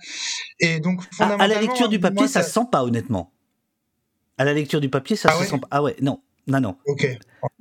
Et 0.59 0.81
donc, 0.81 1.01
fondamentalement. 1.13 1.55
À, 1.55 1.59
la 1.59 1.65
lecture 1.65 1.87
du 1.87 2.01
papier, 2.01 2.27
ça, 2.27 2.43
se 2.43 2.51
sent 2.51 2.65
pas, 2.69 2.83
honnêtement. 2.83 3.31
À 4.37 4.43
la 4.43 4.51
lecture 4.51 4.81
du 4.81 4.89
papier, 4.89 5.15
ça 5.15 5.29
ah 5.31 5.41
se 5.41 5.49
sent 5.49 5.59
pas. 5.59 5.67
Ah 5.71 5.81
ouais, 5.81 5.95
non, 6.01 6.21
non, 6.47 6.59
non. 6.59 6.77
Ok. 6.87 7.07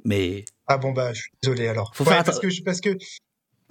Mais. 0.05 0.44
Ah 0.67 0.77
bon 0.77 0.91
bah, 0.91 1.12
je 1.12 1.20
suis 1.20 1.33
désolé 1.41 1.69
alors. 1.69 1.93
Faut 1.94 2.05
faire 2.05 2.25
parce 2.25 2.41
que 2.41 2.49
parce 2.65 2.81
que 2.81 2.97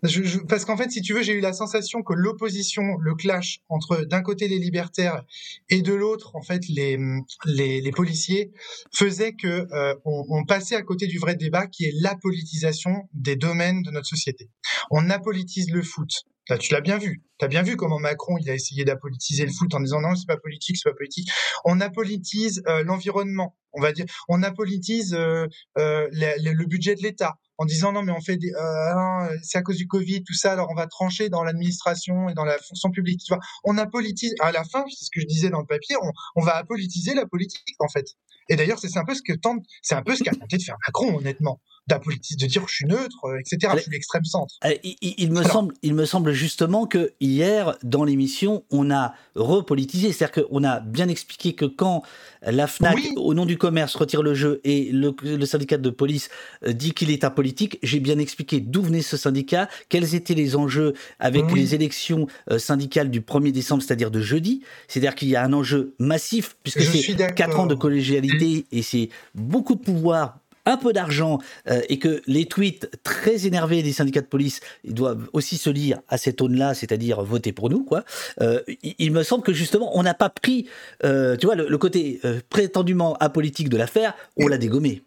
je, 0.03 0.39
parce 0.39 0.65
qu'en 0.65 0.77
fait, 0.77 0.91
si 0.91 1.01
tu 1.01 1.13
veux, 1.13 1.21
j'ai 1.21 1.33
eu 1.33 1.39
la 1.39 1.53
sensation 1.53 2.01
que 2.01 2.13
l'opposition, 2.13 2.83
le 2.99 3.15
clash 3.15 3.59
entre 3.69 4.05
d'un 4.05 4.21
côté 4.21 4.47
les 4.47 4.59
libertaires 4.59 5.23
et 5.69 5.81
de 5.81 5.93
l'autre, 5.93 6.35
en 6.35 6.41
fait, 6.41 6.67
les, 6.69 6.97
les, 7.45 7.81
les, 7.81 7.91
policiers, 7.91 8.51
faisait 8.93 9.33
que 9.33 9.67
euh, 9.73 9.95
on, 10.05 10.25
on, 10.29 10.45
passait 10.45 10.75
à 10.75 10.81
côté 10.81 11.07
du 11.07 11.19
vrai 11.19 11.35
débat 11.35 11.67
qui 11.67 11.85
est 11.85 11.93
la 12.01 12.15
politisation 12.15 13.09
des 13.13 13.35
domaines 13.35 13.81
de 13.83 13.91
notre 13.91 14.07
société. 14.07 14.49
On 14.91 15.09
apolitise 15.09 15.69
le 15.71 15.81
foot. 15.81 16.09
Là, 16.49 16.57
tu 16.57 16.73
l'as 16.73 16.81
bien 16.81 16.97
vu. 16.97 17.21
Tu 17.37 17.45
as 17.45 17.47
bien 17.47 17.61
vu 17.61 17.75
comment 17.75 17.99
Macron 17.99 18.37
il 18.39 18.49
a 18.49 18.55
essayé 18.55 18.83
d'apolitiser 18.83 19.45
le 19.45 19.51
foot 19.51 19.73
en 19.75 19.79
disant 19.79 20.01
non, 20.01 20.15
c'est 20.15 20.27
pas 20.27 20.37
politique, 20.37 20.77
c'est 20.77 20.89
pas 20.89 20.95
politique. 20.95 21.29
On 21.63 21.79
apolitise 21.79 22.63
euh, 22.67 22.83
l'environnement, 22.83 23.55
on 23.73 23.81
va 23.81 23.91
dire. 23.91 24.05
On 24.27 24.43
apolitise 24.43 25.13
euh, 25.13 25.47
euh, 25.77 26.07
le 26.11 26.65
budget 26.65 26.95
de 26.95 27.01
l'État 27.01 27.35
en 27.57 27.65
disant 27.65 27.91
non 27.91 28.01
mais 28.03 28.13
on 28.13 28.21
fait 28.21 28.37
des 28.37 28.51
euh, 28.53 29.37
c'est 29.43 29.57
à 29.57 29.61
cause 29.61 29.75
du 29.75 29.85
Covid 29.85 30.23
tout 30.23 30.33
ça 30.33 30.53
alors 30.53 30.69
on 30.71 30.75
va 30.75 30.87
trancher 30.87 31.27
dans 31.29 31.43
l'administration 31.43 32.29
et 32.29 32.33
dans 32.33 32.45
la 32.45 32.57
fonction 32.57 32.89
publique 32.89 33.19
tu 33.19 33.33
vois 33.33 33.43
on 33.65 33.77
a 33.77 33.85
politisé 33.85 34.33
à 34.39 34.53
la 34.53 34.63
fin 34.63 34.85
c'est 34.89 35.05
ce 35.05 35.09
que 35.13 35.19
je 35.19 35.25
disais 35.25 35.49
dans 35.49 35.59
le 35.59 35.65
papier 35.65 35.97
on 36.35 36.41
va 36.41 36.55
apolitiser 36.55 37.13
la 37.13 37.25
politique 37.25 37.75
en 37.79 37.89
fait 37.89 38.15
et 38.49 38.55
d'ailleurs 38.55 38.79
c'est 38.79 38.97
un 38.97 39.05
peu 39.05 39.13
ce 39.13 39.21
que 39.21 39.33
tente 39.33 39.63
c'est 39.81 39.95
un 39.95 40.01
peu 40.01 40.15
ce 40.15 40.23
qu'a 40.23 40.31
tenté 40.31 40.57
de 40.57 40.63
faire 40.63 40.77
Macron 40.87 41.17
honnêtement 41.17 41.59
de 41.97 42.45
dire 42.45 42.63
je 42.67 42.73
suis 42.73 42.85
neutre, 42.85 43.25
euh, 43.25 43.39
etc. 43.39 43.73
Je 43.75 43.81
suis 43.81 43.91
l'extrême 43.91 44.23
centre. 44.25 44.55
Euh, 44.65 44.73
il, 45.01 45.31
me 45.31 45.43
semble, 45.43 45.73
il 45.81 45.93
me 45.93 46.05
semble 46.05 46.31
justement 46.31 46.85
que 46.85 47.13
hier, 47.19 47.77
dans 47.83 48.03
l'émission, 48.03 48.63
on 48.69 48.91
a 48.91 49.13
repolitisé. 49.35 50.11
C'est-à-dire 50.11 50.45
qu'on 50.45 50.63
a 50.63 50.79
bien 50.79 51.07
expliqué 51.07 51.53
que 51.53 51.65
quand 51.65 52.03
la 52.41 52.67
FNAC, 52.67 52.97
au 53.17 53.33
nom 53.33 53.45
du 53.45 53.57
commerce, 53.57 53.95
retire 53.95 54.21
le 54.21 54.33
jeu 54.33 54.61
et 54.63 54.91
le, 54.91 55.45
syndicat 55.45 55.77
de 55.77 55.89
police 55.89 56.29
euh, 56.65 56.73
dit 56.73 56.93
qu'il 56.93 57.11
est 57.11 57.23
apolitique, 57.23 57.79
j'ai 57.83 57.99
bien 57.99 58.19
expliqué 58.19 58.59
d'où 58.59 58.81
venait 58.81 59.01
ce 59.01 59.17
syndicat, 59.17 59.67
quels 59.89 60.15
étaient 60.15 60.35
les 60.35 60.55
enjeux 60.55 60.93
avec 61.19 61.51
les 61.53 61.75
élections 61.75 62.27
syndicales 62.57 63.09
du 63.09 63.21
1er 63.21 63.51
décembre, 63.51 63.81
c'est-à-dire 63.81 64.11
de 64.11 64.21
jeudi. 64.21 64.61
C'est-à-dire 64.87 65.15
qu'il 65.15 65.29
y 65.29 65.35
a 65.35 65.43
un 65.43 65.53
enjeu 65.53 65.95
massif, 65.99 66.55
puisque 66.63 66.81
c'est 66.81 67.15
4 67.35 67.59
ans 67.59 67.65
de 67.65 67.75
collégialité 67.75 68.38
et 68.41 68.81
c'est 68.81 69.09
beaucoup 69.35 69.75
de 69.75 69.81
pouvoir 69.81 70.39
un 70.69 70.77
peu 70.77 70.93
d'argent 70.93 71.39
euh, 71.67 71.81
et 71.89 71.99
que 71.99 72.21
les 72.27 72.45
tweets 72.45 72.89
très 73.03 73.47
énervés 73.47 73.81
des 73.83 73.93
syndicats 73.93 74.21
de 74.21 74.27
police 74.27 74.61
ils 74.83 74.93
doivent 74.93 75.27
aussi 75.33 75.57
se 75.57 75.69
lire 75.69 75.99
à 76.07 76.17
cette 76.17 76.41
aune-là, 76.41 76.73
c'est-à-dire 76.73 77.23
voter 77.23 77.51
pour 77.51 77.69
nous, 77.69 77.83
quoi. 77.83 78.03
Euh, 78.41 78.61
il, 78.83 79.11
me 79.11 79.23
semble 79.23 79.43
que 79.43 79.53
justement, 79.53 79.97
on 79.97 80.03
n'a 80.03 80.13
pas 80.13 80.29
pris, 80.29 80.67
euh, 81.03 81.35
tu 81.37 81.47
vois, 81.47 81.55
le, 81.55 81.77
côté 81.77 82.21
prétendument 82.49 83.15
apolitique 83.15 83.69
de 83.69 83.77
l'affaire, 83.77 84.13
on 84.37 84.47
l'a 84.47 84.57
dégommé. 84.57 85.01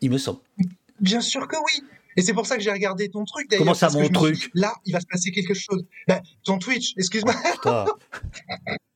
Il 0.00 0.10
me 0.10 0.18
semble. 0.18 0.40
Bien 1.00 1.20
sûr 1.20 1.46
que 1.46 1.56
oui. 1.56 1.84
Et 2.16 2.22
c'est 2.22 2.34
pour 2.34 2.46
ça 2.46 2.56
que 2.56 2.62
j'ai 2.62 2.72
regardé 2.72 3.08
ton 3.08 3.24
truc 3.24 3.48
d'ailleurs. 3.48 3.64
Comment 3.64 3.74
ça, 3.74 3.88
mon 3.90 4.08
truc 4.08 4.50
Là, 4.54 4.74
il 4.84 4.92
va 4.92 5.00
se 5.00 5.06
passer 5.06 5.30
quelque 5.30 5.54
chose. 5.54 5.84
Ben, 6.08 6.20
ton 6.44 6.58
Twitch, 6.58 6.94
excuse-moi. 6.96 7.34
Oh, 7.64 7.84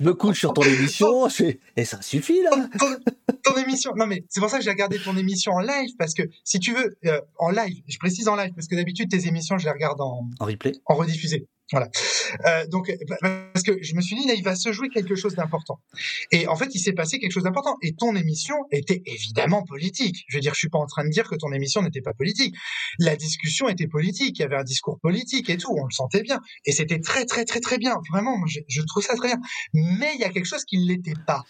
me 0.00 0.12
couche 0.12 0.40
sur 0.40 0.52
ton 0.52 0.62
émission, 0.62 1.28
et 1.76 1.84
ça 1.84 2.02
suffit 2.02 2.42
là. 2.42 2.50
Ton, 3.42 3.56
émission, 3.56 3.92
non 3.96 4.06
mais 4.06 4.24
c'est 4.28 4.40
pour 4.40 4.50
ça 4.50 4.58
que 4.58 4.64
j'ai 4.64 4.70
regardé 4.70 4.98
ton 4.98 5.16
émission 5.16 5.52
en 5.52 5.60
live 5.60 5.90
parce 5.98 6.14
que 6.14 6.22
si 6.44 6.58
tu 6.58 6.74
veux 6.74 6.96
euh, 7.06 7.20
en 7.38 7.50
live, 7.50 7.82
je 7.86 7.98
précise 7.98 8.26
en 8.28 8.36
live 8.36 8.52
parce 8.54 8.68
que 8.68 8.74
d'habitude 8.74 9.10
tes 9.10 9.26
émissions 9.26 9.58
je 9.58 9.64
les 9.64 9.70
regarde 9.70 10.00
en 10.00 10.28
en 10.40 10.44
replay, 10.44 10.72
en 10.86 10.94
rediffusé. 10.94 11.46
Voilà. 11.72 11.88
Euh, 12.46 12.66
donc, 12.66 12.92
parce 13.20 13.64
que 13.64 13.82
je 13.82 13.94
me 13.94 14.02
suis 14.02 14.16
dit, 14.16 14.26
là, 14.26 14.34
il 14.34 14.44
va 14.44 14.54
se 14.54 14.70
jouer 14.72 14.88
quelque 14.90 15.14
chose 15.14 15.34
d'important. 15.34 15.80
Et 16.30 16.46
en 16.46 16.56
fait, 16.56 16.74
il 16.74 16.78
s'est 16.78 16.92
passé 16.92 17.18
quelque 17.18 17.32
chose 17.32 17.44
d'important. 17.44 17.76
Et 17.82 17.94
ton 17.94 18.14
émission 18.14 18.56
était 18.70 19.02
évidemment 19.06 19.62
politique. 19.62 20.24
Je 20.28 20.36
veux 20.36 20.40
dire, 20.42 20.52
je 20.52 20.58
suis 20.58 20.68
pas 20.68 20.78
en 20.78 20.86
train 20.86 21.04
de 21.04 21.10
dire 21.10 21.28
que 21.28 21.36
ton 21.36 21.52
émission 21.52 21.80
n'était 21.80 22.02
pas 22.02 22.12
politique. 22.12 22.54
La 22.98 23.16
discussion 23.16 23.68
était 23.68 23.86
politique. 23.86 24.38
Il 24.38 24.42
y 24.42 24.44
avait 24.44 24.56
un 24.56 24.64
discours 24.64 24.98
politique 25.00 25.48
et 25.48 25.56
tout. 25.56 25.72
On 25.72 25.86
le 25.86 25.90
sentait 25.90 26.22
bien. 26.22 26.38
Et 26.66 26.72
c'était 26.72 27.00
très, 27.00 27.24
très, 27.24 27.44
très, 27.46 27.60
très 27.60 27.78
bien. 27.78 27.96
Vraiment, 28.12 28.36
je, 28.46 28.60
je, 28.68 28.82
trouve 28.82 29.02
ça 29.02 29.14
très 29.14 29.28
bien. 29.28 29.40
Mais 29.72 30.12
il 30.14 30.20
y 30.20 30.24
a 30.24 30.30
quelque 30.30 30.46
chose 30.46 30.64
qui 30.64 30.78
ne 30.78 30.86
l'était 30.86 31.14
pas. 31.26 31.42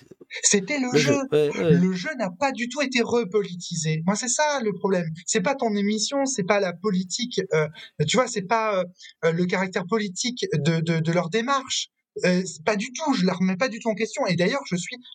C'était 0.43 0.79
le, 0.79 0.97
jeu. 0.97 1.19
Le 1.33 1.93
jeu 1.93 2.11
n'a 2.19 2.31
pas 2.31 2.53
du 2.53 2.69
tout 2.69 2.83
été 2.83 3.03
repolitisé. 3.03 4.03
Moi, 4.07 4.15
c'est 4.15 4.29
ça 4.29 4.61
le 4.63 4.73
problème. 4.73 5.07
C'est 5.27 5.41
pas 5.41 5.55
ton 5.55 5.75
émission, 5.75 6.25
c'est 6.25 6.45
pas 6.45 6.61
la 6.61 6.73
politique. 6.73 7.41
Euh, 7.53 7.69
tu 8.07 8.17
vois, 8.17 8.27
c'est 8.27 8.43
pas 8.43 8.85
euh, 9.25 9.33
le 9.33 9.45
caractère 9.47 9.85
politique 9.87 10.04
de, 10.11 10.81
de, 10.81 11.13
leur 11.13 11.31
démarche. 11.31 11.89
Euh, 12.25 12.43
pas 12.65 12.77
du 12.77 12.93
tout, 12.93 13.13
je 13.15 13.27
leur 13.27 13.39
remets 13.39 13.57
pas 13.57 13.69
du 13.69 13.81
tout 13.81 13.89
en 13.89 13.95
question. 13.95 14.25
Et 14.27 14.37
d'ailleurs, 14.37 14.63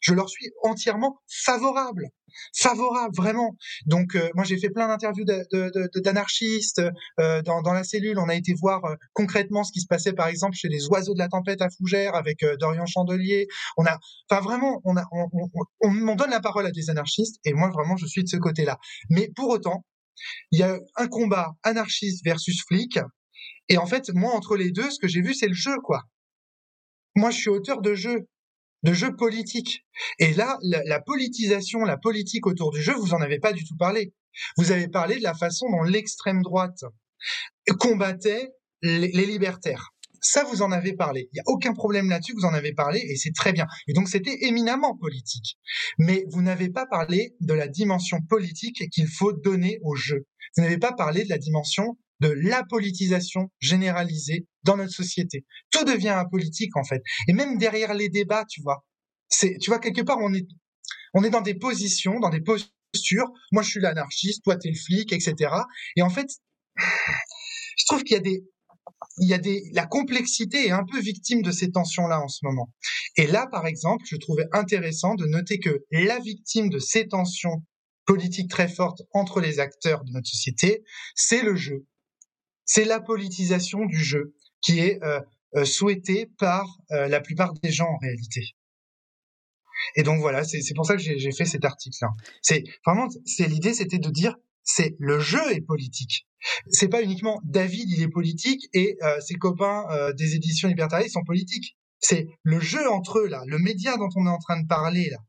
je 0.01 0.14
leur 0.14 0.30
suis 0.30 0.51
entièrement 0.64 1.18
favorable, 1.27 2.09
favorable 2.53 3.16
vraiment. 3.16 3.56
Donc, 3.85 4.16
euh, 4.16 4.30
moi, 4.35 4.43
j'ai 4.43 4.58
fait 4.58 4.69
plein 4.69 4.90
d'interviews 4.90 5.24
d'anarchistes 5.24 6.82
euh, 7.22 7.42
dans, 7.42 7.61
la 7.72 7.84
cellule. 7.85 8.19
On 8.19 8.27
a 8.27 8.35
été 8.35 8.53
voir 8.53 8.82
concrètement 9.14 9.64
ce 9.64 9.72
qui 9.72 9.80
se 9.80 9.88
passait, 9.88 10.14
par 10.14 10.27
exemple, 10.27 10.56
chez 10.58 10.68
les 10.68 10.88
oiseaux 10.88 11.14
de 11.14 11.19
la 11.19 11.30
tempête 11.30 11.61
à 11.61 11.69
Fougères 11.69 12.16
avec 12.16 12.43
Dorian 12.59 12.85
Chandelier. 12.85 13.48
On 13.77 13.85
a, 13.85 13.98
enfin 14.30 14.42
vraiment, 14.42 14.82
on, 14.84 14.95
on 15.82 16.16
donne 16.16 16.32
la 16.32 16.42
parole 16.42 16.66
à 16.66 16.72
des 16.72 16.90
anarchistes. 16.90 17.38
Et 17.45 17.53
moi, 17.53 17.69
vraiment, 17.69 17.95
je 17.95 18.08
suis 18.08 18.24
de 18.24 18.30
ce 18.30 18.38
côté-là. 18.38 18.77
Mais 19.09 19.30
pour 19.35 19.48
autant, 19.48 19.85
il 20.51 20.59
y 20.59 20.64
a 20.64 20.77
un 20.98 21.08
combat 21.08 21.53
anarchiste 21.64 22.24
versus 22.26 22.64
flic 22.68 23.00
et 23.69 23.77
en 23.77 23.85
fait, 23.85 24.09
moi, 24.14 24.33
entre 24.33 24.57
les 24.57 24.72
deux, 24.72 24.89
ce 24.89 24.99
que 24.99 25.07
j'ai 25.07 25.22
vu, 25.22 25.33
c'est 25.33 25.48
le 25.48 25.53
jeu, 25.53 25.77
quoi. 25.83 26.03
Moi, 27.15 27.31
je 27.31 27.38
suis 27.38 27.49
auteur 27.49 27.81
de 27.81 27.93
jeux, 27.93 28.27
de 28.83 28.93
jeux 28.93 29.15
politiques. 29.15 29.85
Et 30.17 30.33
là, 30.33 30.57
la, 30.61 30.99
politisation, 30.99 31.80
la 31.81 31.98
politique 31.98 32.48
autour 32.48 32.72
du 32.72 32.81
jeu, 32.81 32.93
vous 32.95 33.14
en 33.14 33.22
avez 33.22 33.39
pas 33.39 33.53
du 33.53 33.64
tout 33.64 33.77
parlé. 33.77 34.14
Vous 34.57 34.72
avez 34.72 34.88
parlé 34.88 35.17
de 35.17 35.23
la 35.23 35.33
façon 35.33 35.67
dont 35.69 35.83
l'extrême 35.83 36.41
droite 36.41 36.83
combattait 37.80 38.49
les, 38.81 39.25
libertaires. 39.25 39.89
Ça, 40.22 40.43
vous 40.43 40.61
en 40.61 40.72
avez 40.72 40.93
parlé. 40.93 41.30
Il 41.31 41.35
n'y 41.35 41.39
a 41.39 41.43
aucun 41.48 41.73
problème 41.73 42.09
là-dessus, 42.09 42.33
vous 42.33 42.45
en 42.45 42.53
avez 42.53 42.73
parlé 42.73 42.99
et 42.99 43.15
c'est 43.15 43.33
très 43.33 43.53
bien. 43.53 43.67
Et 43.88 43.93
donc, 43.93 44.09
c'était 44.09 44.45
éminemment 44.45 44.98
politique. 44.98 45.57
Mais 45.98 46.25
vous 46.30 46.41
n'avez 46.41 46.69
pas 46.69 46.85
parlé 46.85 47.35
de 47.39 47.53
la 47.53 47.67
dimension 47.67 48.22
politique 48.22 48.89
qu'il 48.89 49.07
faut 49.07 49.33
donner 49.33 49.80
au 49.83 49.95
jeu. 49.95 50.25
Vous 50.56 50.64
n'avez 50.64 50.77
pas 50.77 50.93
parlé 50.93 51.23
de 51.23 51.30
la 51.30 51.38
dimension 51.38 51.98
de 52.19 52.30
la 52.30 52.64
politisation 52.64 53.51
généralisée 53.59 54.48
dans 54.64 54.77
notre 54.77 54.91
société. 54.91 55.45
Tout 55.72 55.83
devient 55.83 56.09
apolitique 56.09 56.75
en 56.75 56.83
fait. 56.83 57.01
Et 57.27 57.33
même 57.33 57.57
derrière 57.57 57.93
les 57.93 58.09
débats, 58.09 58.45
tu 58.49 58.61
vois, 58.61 58.85
c'est, 59.30 59.57
tu 59.59 59.69
vois 59.69 59.80
quelque 59.80 60.01
part 60.01 60.17
on 60.22 60.33
est, 60.33 60.48
on 61.14 61.23
est 61.23 61.30
dans 61.30 61.41
des 61.41 61.56
positions, 61.56 62.19
dans 62.19 62.30
des 62.30 62.41
postures. 62.41 63.31
Moi 63.51 63.64
je 63.64 63.69
suis 63.69 63.80
l'anarchiste, 63.80 64.43
toi 64.43 64.57
t'es 64.57 64.69
le 64.69 64.75
flic, 64.75 65.14
etc. 65.14 65.51
Et 65.95 66.01
en 66.01 66.09
fait, 66.09 66.27
je 66.77 67.85
trouve 67.88 68.03
qu'il 68.03 68.15
y 68.15 68.19
a 68.19 68.23
des, 68.23 68.43
il 69.19 69.30
y 69.30 69.33
a 69.33 69.38
des, 69.38 69.64
la 69.73 69.85
complexité 69.85 70.67
est 70.67 70.72
un 70.72 70.83
peu 70.83 70.99
victime 70.99 71.41
de 71.41 71.51
ces 71.51 71.72
tensions-là 71.72 72.22
en 72.22 72.27
ce 72.27 72.39
moment. 72.43 72.73
Et 73.17 73.27
là, 73.27 73.48
par 73.51 73.65
exemple, 73.65 74.03
je 74.07 74.15
trouvais 74.17 74.45
intéressant 74.53 75.15
de 75.15 75.25
noter 75.25 75.59
que 75.59 75.83
la 75.91 76.19
victime 76.19 76.69
de 76.69 76.80
ces 76.80 77.07
tensions 77.07 77.64
politiques 78.06 78.49
très 78.49 78.67
fortes 78.67 79.03
entre 79.11 79.39
les 79.39 79.59
acteurs 79.59 80.03
de 80.03 80.11
notre 80.11 80.27
société, 80.27 80.83
c'est 81.15 81.43
le 81.43 81.56
jeu 81.56 81.85
c'est 82.69 82.85
la 82.85 82.99
politisation 82.99 83.85
du 83.85 83.98
jeu 83.98 84.35
qui 84.61 84.80
est 84.80 85.03
euh, 85.03 85.19
euh, 85.56 85.65
souhaitée 85.65 86.27
par 86.38 86.77
euh, 86.91 87.07
la 87.07 87.19
plupart 87.19 87.51
des 87.64 87.72
gens 87.72 87.88
en 87.88 87.98
réalité. 87.98 88.41
Et 89.95 90.03
donc 90.03 90.19
voilà, 90.19 90.43
c'est 90.43 90.61
pour 90.75 90.85
ça 90.85 90.95
que 90.95 91.01
j'ai 91.01 91.31
fait 91.31 91.45
cet 91.45 91.65
article-là. 91.65 92.09
C'est 92.41 92.64
vraiment, 92.85 93.07
c'est 93.25 93.48
l'idée, 93.48 93.73
c'était 93.73 93.98
de 93.98 94.09
dire, 94.09 94.35
c'est 94.61 94.95
le 94.99 95.19
jeu 95.19 95.41
est 95.51 95.61
politique. 95.61 96.27
C'est 96.69 96.89
pas 96.89 97.01
uniquement 97.01 97.41
David, 97.43 97.89
il 97.89 98.03
est 98.03 98.09
politique 98.09 98.67
et 98.73 98.98
ses 99.22 99.35
copains 99.35 99.85
des 100.17 100.35
éditions 100.35 100.67
libertariennes 100.67 101.09
sont 101.09 101.23
politiques. 101.23 101.77
C'est 102.01 102.27
le 102.43 102.59
jeu 102.59 102.91
entre 102.91 103.19
eux 103.19 103.27
là, 103.27 103.41
le 103.48 103.57
média 103.57 103.95
dont 103.95 104.09
on 104.17 104.25
est 104.27 104.30
en 104.30 104.38
train 104.38 104.61
de 104.61 104.67
parler 104.67 105.09
là. 105.09 105.19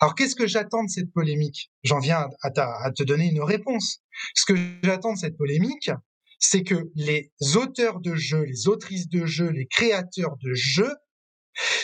Alors 0.00 0.14
qu'est-ce 0.14 0.36
que 0.36 0.46
j'attends 0.46 0.84
de 0.84 0.88
cette 0.88 1.12
polémique? 1.12 1.72
J'en 1.82 1.98
viens 1.98 2.28
à, 2.42 2.84
à, 2.84 2.92
te 2.92 3.02
donner 3.02 3.28
une 3.28 3.42
réponse. 3.42 4.02
Ce 4.36 4.44
que 4.44 4.54
j'attends 4.84 5.14
de 5.14 5.18
cette 5.18 5.36
polémique, 5.36 5.90
c'est 6.38 6.62
que 6.62 6.90
les 6.94 7.32
auteurs 7.56 8.00
de 8.00 8.14
jeux, 8.14 8.44
les 8.44 8.68
autrices 8.68 9.08
de 9.08 9.26
jeux, 9.26 9.50
les 9.50 9.66
créateurs 9.66 10.36
de 10.42 10.52
jeux 10.54 10.94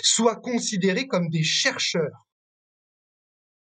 soient 0.03 0.37
considérés 0.37 1.07
comme 1.07 1.29
des 1.29 1.43
chercheurs, 1.43 2.27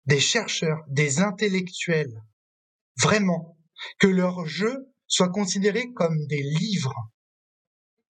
des 0.05 0.19
chercheurs, 0.19 0.83
des 0.89 1.19
intellectuels, 1.19 2.23
vraiment, 2.99 3.57
que 3.99 4.07
leurs 4.07 4.45
jeux 4.45 4.91
soient 5.07 5.29
considérés 5.29 5.91
comme 5.93 6.25
des 6.27 6.41
livres, 6.41 7.11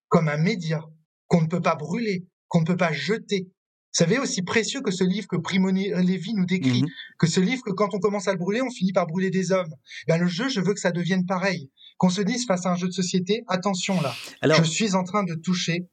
comme 0.08 0.28
un 0.28 0.38
média 0.38 0.82
qu'on 1.26 1.42
ne 1.42 1.46
peut 1.46 1.62
pas 1.62 1.76
brûler, 1.76 2.26
qu'on 2.48 2.60
ne 2.60 2.66
peut 2.66 2.76
pas 2.76 2.92
jeter. 2.92 3.48
Vous 3.50 4.04
savez, 4.04 4.18
aussi 4.18 4.42
précieux 4.42 4.80
que 4.80 4.90
ce 4.90 5.04
livre 5.04 5.26
que 5.26 5.36
Primo 5.36 5.70
Levi 5.70 6.34
nous 6.34 6.46
décrit, 6.46 6.82
mmh 6.82 6.88
que 7.18 7.26
ce 7.26 7.40
livre 7.40 7.62
que 7.64 7.72
quand 7.72 7.94
on 7.94 7.98
commence 7.98 8.28
à 8.28 8.32
le 8.32 8.38
brûler, 8.38 8.62
on 8.62 8.70
finit 8.70 8.92
par 8.92 9.06
brûler 9.06 9.30
des 9.30 9.50
hommes. 9.50 9.74
Ben, 10.06 10.18
le 10.18 10.28
jeu, 10.28 10.48
je 10.48 10.60
veux 10.60 10.72
que 10.72 10.80
ça 10.80 10.92
devienne 10.92 11.26
pareil 11.26 11.70
qu'on 11.98 12.10
se 12.10 12.22
dise 12.22 12.46
face 12.46 12.64
à 12.64 12.70
un 12.70 12.76
jeu 12.76 12.88
de 12.88 12.92
société, 12.92 13.44
attention 13.48 14.00
là, 14.00 14.14
je 14.42 14.62
suis 14.62 14.94
en 14.94 15.04
train 15.04 15.24
de 15.24 15.34
toucher 15.34 15.88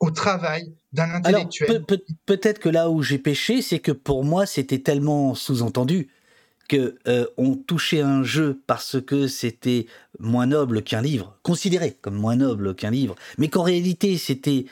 au 0.00 0.10
travail 0.10 0.74
d'un 0.92 1.10
intellectuel. 1.10 1.84
peut-être 2.26 2.58
que 2.58 2.68
là 2.68 2.90
où 2.90 3.02
j'ai 3.02 3.18
péché, 3.18 3.62
c'est 3.62 3.78
que 3.78 3.92
pour 3.92 4.24
moi, 4.24 4.46
c'était 4.46 4.78
tellement 4.78 5.34
sous-entendu 5.34 6.08
que 6.70 6.96
euh, 7.08 7.26
on 7.36 7.56
touchait 7.56 8.00
un 8.00 8.22
jeu 8.22 8.62
parce 8.68 9.00
que 9.00 9.26
c'était 9.26 9.86
moins 10.20 10.46
noble 10.46 10.82
qu'un 10.82 11.02
livre, 11.02 11.36
considéré 11.42 11.96
comme 12.00 12.14
moins 12.14 12.36
noble 12.36 12.76
qu'un 12.76 12.92
livre, 12.92 13.16
mais 13.38 13.48
qu'en 13.48 13.64
réalité 13.64 14.16
c'était 14.16 14.66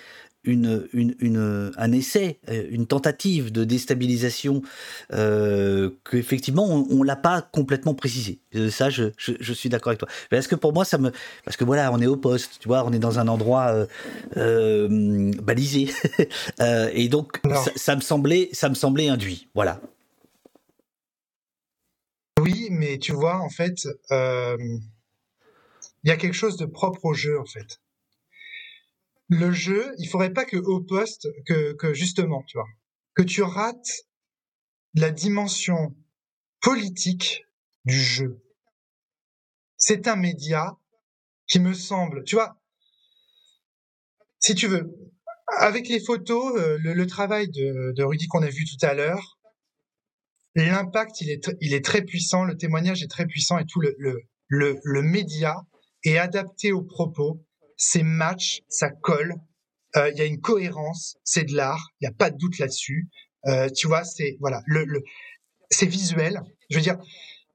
une, 0.44 0.88
une, 0.92 1.72
un 1.76 1.92
essai, 1.92 2.38
euh, 2.48 2.66
une 2.70 2.86
tentative 2.86 3.52
de 3.52 3.64
déstabilisation 3.64 4.62
euh, 5.12 5.90
qu'effectivement 6.08 6.66
on, 6.66 6.98
ne 6.98 7.04
l'a 7.04 7.16
pas 7.16 7.42
complètement 7.42 7.94
précisé. 7.94 8.40
Euh, 8.54 8.70
ça, 8.70 8.88
je, 8.88 9.04
je, 9.18 9.52
suis 9.52 9.68
d'accord 9.68 9.90
avec 9.90 9.98
toi. 9.98 10.08
Parce 10.30 10.46
que 10.46 10.54
pour 10.54 10.72
moi, 10.72 10.84
ça 10.84 10.98
me, 10.98 11.12
parce 11.44 11.56
que 11.56 11.64
voilà, 11.64 11.92
on 11.92 12.00
est 12.00 12.06
au 12.06 12.16
poste, 12.16 12.58
tu 12.60 12.68
vois, 12.68 12.84
on 12.84 12.92
est 12.92 12.98
dans 12.98 13.18
un 13.18 13.28
endroit 13.28 13.86
euh, 14.36 15.32
balisé, 15.42 15.90
et 16.92 17.08
donc 17.08 17.40
ça, 17.76 17.96
me 17.96 18.00
semblait, 18.00 18.48
ça 18.52 18.68
me 18.68 18.74
semblait 18.74 19.08
induit. 19.08 19.48
Voilà. 19.54 19.80
Oui, 22.40 22.68
mais 22.70 22.98
tu 22.98 23.12
vois, 23.12 23.40
en 23.40 23.50
fait, 23.50 23.88
il 24.10 24.80
y 26.04 26.10
a 26.10 26.16
quelque 26.16 26.34
chose 26.34 26.56
de 26.56 26.66
propre 26.66 27.04
au 27.04 27.14
jeu, 27.14 27.38
en 27.38 27.46
fait 27.46 27.80
le 29.28 29.52
jeu, 29.52 29.94
il 29.98 30.08
faudrait 30.08 30.32
pas 30.32 30.44
que 30.44 30.56
au 30.56 30.80
poste, 30.80 31.28
que, 31.46 31.74
que 31.74 31.92
justement, 31.92 32.42
tu 32.46 32.56
vois, 32.56 32.68
que 33.14 33.22
tu 33.22 33.42
rates 33.42 34.06
la 34.94 35.10
dimension 35.10 35.94
politique 36.60 37.44
du 37.84 37.98
jeu. 37.98 38.42
C'est 39.76 40.08
un 40.08 40.16
média 40.16 40.76
qui 41.46 41.60
me 41.60 41.72
semble, 41.72 42.24
tu 42.24 42.36
vois, 42.36 42.60
si 44.40 44.54
tu 44.54 44.66
veux, 44.66 44.90
avec 45.58 45.88
les 45.88 46.00
photos, 46.00 46.56
euh, 46.56 46.78
le, 46.80 47.06
travail 47.06 47.48
de, 47.48 48.02
Rudy 48.02 48.28
qu'on 48.28 48.42
a 48.42 48.48
vu 48.48 48.64
tout 48.64 48.84
à 48.84 48.94
l'heure, 48.94 49.38
l'impact 50.54 51.20
il 51.20 51.30
est, 51.30 51.50
il 51.60 51.74
est 51.74 51.84
très 51.84 52.02
puissant, 52.02 52.44
le 52.44 52.56
témoignage 52.56 53.02
est 53.02 53.08
très 53.08 53.26
puissant 53.26 53.58
et 53.58 53.66
tout 53.66 53.80
le, 53.80 53.94
le, 53.98 54.22
le, 54.48 54.78
le 54.82 55.02
média 55.02 55.62
est 56.04 56.18
adapté 56.18 56.72
aux 56.72 56.82
propos 56.82 57.44
c'est 57.78 58.02
match, 58.02 58.60
ça 58.68 58.90
colle, 58.90 59.36
euh, 59.96 60.10
il 60.10 60.18
y 60.18 60.20
a 60.20 60.26
une 60.26 60.40
cohérence, 60.40 61.16
c'est 61.24 61.44
de 61.44 61.54
l'art, 61.54 61.92
il 62.00 62.04
n'y 62.04 62.08
a 62.08 62.16
pas 62.16 62.30
de 62.30 62.36
doute 62.36 62.58
là-dessus. 62.58 63.08
Euh, 63.46 63.70
tu 63.70 63.86
vois, 63.86 64.04
c'est 64.04 64.36
voilà, 64.40 64.62
le, 64.66 64.84
le 64.84 65.02
c'est 65.70 65.86
visuel. 65.86 66.42
Je 66.68 66.76
veux 66.76 66.82
dire, 66.82 66.98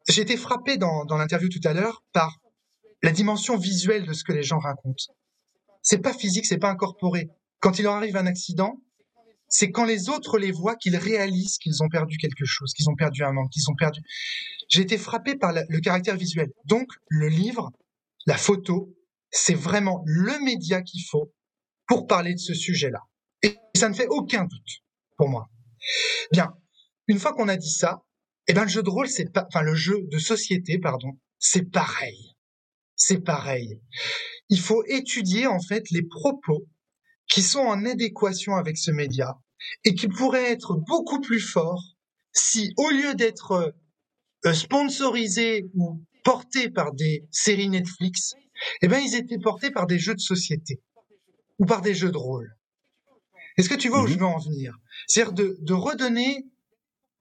j'ai 0.07 0.21
été 0.21 0.37
frappé 0.37 0.77
dans, 0.77 1.05
dans 1.05 1.17
l'interview 1.17 1.49
tout 1.49 1.61
à 1.65 1.73
l'heure 1.73 2.03
par 2.13 2.39
la 3.03 3.11
dimension 3.11 3.57
visuelle 3.57 4.05
de 4.05 4.13
ce 4.13 4.23
que 4.23 4.31
les 4.31 4.43
gens 4.43 4.59
racontent. 4.59 5.13
C'est 5.81 5.99
pas 5.99 6.13
physique, 6.13 6.45
c'est 6.45 6.57
pas 6.57 6.69
incorporé. 6.69 7.29
Quand 7.59 7.77
il 7.77 7.83
leur 7.83 7.93
arrive 7.93 8.15
un 8.15 8.25
accident, 8.25 8.81
c'est 9.49 9.71
quand 9.71 9.85
les 9.85 10.09
autres 10.09 10.39
les 10.39 10.51
voient 10.51 10.75
qu'ils 10.77 10.95
réalisent 10.95 11.57
qu'ils 11.57 11.83
ont 11.83 11.89
perdu 11.89 12.17
quelque 12.17 12.45
chose, 12.45 12.73
qu'ils 12.73 12.89
ont 12.89 12.95
perdu 12.95 13.23
un 13.23 13.33
membre, 13.33 13.49
qu'ils 13.49 13.69
ont 13.69 13.75
perdu. 13.75 14.01
J'ai 14.69 14.81
été 14.81 14.97
frappé 14.97 15.35
par 15.35 15.53
le 15.53 15.79
caractère 15.79 16.15
visuel. 16.15 16.49
Donc, 16.65 16.87
le 17.09 17.27
livre, 17.27 17.71
la 18.25 18.37
photo, 18.37 18.95
c'est 19.33 19.55
vraiment 19.55 20.03
le 20.05 20.39
média 20.43 20.81
qu'il 20.81 21.03
faut 21.09 21.33
pour 21.87 22.07
parler 22.07 22.33
de 22.33 22.39
ce 22.39 22.53
sujet-là. 22.53 23.01
Et 23.41 23.57
ça 23.75 23.89
ne 23.89 23.93
fait 23.93 24.07
aucun 24.07 24.45
doute 24.45 24.83
pour 25.17 25.27
moi. 25.27 25.49
Bien, 26.31 26.53
une 27.07 27.19
fois 27.19 27.33
qu'on 27.33 27.49
a 27.49 27.57
dit 27.57 27.71
ça, 27.71 28.03
eh 28.47 28.53
ben 28.53 28.63
le 28.63 28.69
jeu 28.69 28.83
de 28.83 28.89
rôle, 28.89 29.09
c'est 29.09 29.31
pas, 29.31 29.45
enfin 29.47 29.63
le 29.63 29.75
jeu 29.75 30.03
de 30.03 30.17
société, 30.19 30.77
pardon, 30.77 31.19
c'est 31.39 31.69
pareil. 31.69 32.35
C'est 32.95 33.21
pareil. 33.21 33.81
Il 34.49 34.59
faut 34.59 34.83
étudier 34.85 35.47
en 35.47 35.59
fait 35.59 35.89
les 35.89 36.03
propos 36.03 36.67
qui 37.27 37.41
sont 37.41 37.59
en 37.59 37.85
adéquation 37.85 38.55
avec 38.55 38.77
ce 38.77 38.91
média 38.91 39.35
et 39.83 39.95
qui 39.95 40.07
pourraient 40.07 40.51
être 40.51 40.75
beaucoup 40.75 41.19
plus 41.19 41.39
forts 41.39 41.95
si, 42.33 42.73
au 42.77 42.89
lieu 42.89 43.15
d'être 43.15 43.73
euh, 44.45 44.53
sponsorisés 44.53 45.69
ou 45.75 46.03
portés 46.23 46.69
par 46.69 46.93
des 46.93 47.27
séries 47.31 47.69
Netflix, 47.69 48.35
eh 48.81 48.87
ben, 48.87 48.99
ils 48.99 49.15
étaient 49.15 49.39
portés 49.39 49.71
par 49.71 49.87
des 49.87 49.99
jeux 49.99 50.15
de 50.15 50.19
société 50.19 50.81
ou 51.59 51.65
par 51.65 51.81
des 51.81 51.93
jeux 51.93 52.11
de 52.11 52.17
rôle. 52.17 52.55
Est-ce 53.57 53.69
que 53.69 53.75
tu 53.75 53.89
vois 53.89 54.03
où 54.03 54.07
je 54.07 54.13
mhm. 54.13 54.19
veux 54.19 54.25
en 54.25 54.39
venir? 54.39 54.77
C'est-à-dire 55.07 55.33
de, 55.33 55.57
de 55.59 55.73
redonner, 55.73 56.45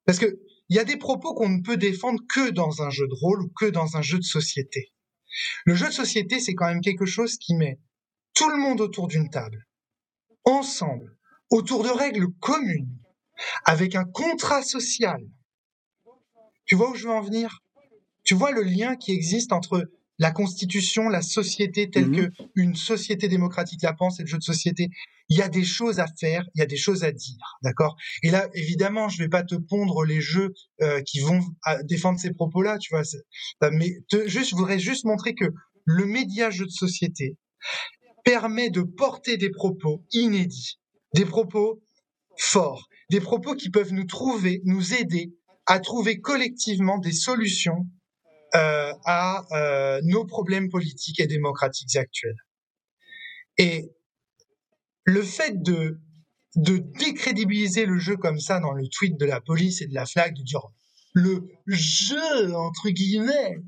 parce 0.06 0.18
que 0.18 0.40
il 0.68 0.76
y 0.76 0.78
a 0.78 0.84
des 0.84 0.96
propos 0.96 1.34
qu'on 1.34 1.50
ne 1.50 1.60
peut 1.60 1.76
défendre 1.76 2.20
que 2.32 2.48
dans 2.48 2.82
un 2.82 2.88
jeu 2.88 3.06
de 3.06 3.14
rôle 3.14 3.42
ou 3.42 3.48
que 3.48 3.66
dans 3.66 3.96
un 3.98 4.02
jeu 4.02 4.18
de 4.18 4.24
société. 4.24 4.92
Le 5.66 5.74
jeu 5.74 5.88
de 5.88 5.92
société, 5.92 6.40
c'est 6.40 6.54
quand 6.54 6.66
même 6.66 6.80
quelque 6.80 7.04
chose 7.04 7.36
qui 7.36 7.54
met 7.54 7.78
tout 8.34 8.48
le 8.48 8.56
monde 8.56 8.80
autour 8.80 9.08
d'une 9.08 9.28
table, 9.28 9.66
ensemble, 10.44 11.14
autour 11.50 11.84
de 11.84 11.90
règles 11.90 12.28
communes, 12.40 12.98
avec 13.66 13.94
un 13.94 14.04
contrat 14.04 14.62
social. 14.62 15.20
Tu 16.64 16.74
vois 16.74 16.90
où 16.90 16.94
je 16.94 17.06
veux 17.06 17.12
en 17.12 17.20
venir? 17.20 17.62
Tu 18.24 18.34
vois 18.34 18.52
le 18.52 18.62
lien 18.62 18.96
qui 18.96 19.12
existe 19.12 19.52
entre 19.52 19.90
la 20.23 20.31
constitution, 20.31 21.09
la 21.09 21.20
société 21.20 21.91
telle 21.91 22.10
mmh 22.10 22.17
que 22.17 22.31
une 22.55 22.76
société 22.76 23.26
démocratique 23.26 23.83
la 23.83 23.92
pense, 23.92 24.20
et 24.20 24.23
le 24.23 24.28
jeu 24.28 24.39
de 24.39 24.42
société. 24.44 24.89
Il 25.28 25.36
y 25.36 25.42
a 25.42 25.49
des 25.49 25.65
choses 25.65 25.99
à 25.99 26.07
faire, 26.20 26.44
il 26.55 26.60
y 26.60 26.62
a 26.62 26.67
des 26.67 26.76
choses 26.76 27.02
à 27.02 27.10
dire, 27.10 27.59
d'accord? 27.65 27.97
Et 28.23 28.31
là, 28.31 28.49
évidemment, 28.55 29.09
je 29.09 29.18
vais 29.18 29.28
pas 29.28 29.42
te 29.42 29.57
pondre 29.57 30.05
les 30.05 30.20
jeux 30.20 30.52
euh, 30.81 31.02
qui 31.02 31.18
vont 31.18 31.41
défendre 31.84 32.20
ces 32.20 32.33
propos-là, 32.33 32.78
tu 32.78 32.94
vois. 32.94 33.02
Mais 33.73 33.97
juste, 34.26 34.51
je 34.51 34.55
voudrais 34.55 34.78
juste 34.78 35.05
montrer 35.05 35.34
que 35.34 35.47
le 35.86 36.07
média 36.07 36.51
jeu 36.51 36.67
de 36.67 36.70
société 36.70 37.36
permet 38.25 38.70
de 38.70 38.83
porter 38.83 39.36
des 39.39 39.51
propos 39.51 40.05
inédits, 40.12 40.78
des 41.15 41.25
propos 41.25 41.83
forts, 42.39 42.86
des 43.10 43.20
propos 43.20 43.57
qui 43.57 43.70
peuvent 43.70 43.92
nous 43.92 44.07
trouver, 44.07 44.62
nous 44.67 44.94
aider 44.94 45.34
à 45.67 45.81
trouver 45.81 46.20
collectivement 46.20 46.99
des 46.99 47.12
solutions 47.12 47.89
euh, 48.55 48.92
à 49.05 49.44
euh, 49.52 50.00
nos 50.05 50.24
problèmes 50.24 50.68
politiques 50.70 51.20
et 51.20 51.26
démocratiques 51.26 51.97
actuels. 51.97 52.36
Et 53.58 53.92
le 55.05 55.22
fait 55.22 55.62
de, 55.62 56.00
de 56.56 56.78
décrédibiliser 56.78 57.86
le 57.86 57.98
jeu 57.98 58.16
comme 58.16 58.39
ça 58.39 58.60
dans 58.60 58.72
le 58.72 58.89
tweet 58.89 59.18
de 59.18 59.26
la 59.26 59.40
police 59.40 59.81
et 59.82 59.86
de 59.86 59.94
la 59.94 60.06
flag, 60.06 60.34
de 60.34 60.42
dire 60.42 60.66
le 61.14 61.48
jeu, 61.66 62.55
entre 62.55 62.89
guillemets, 62.89 63.58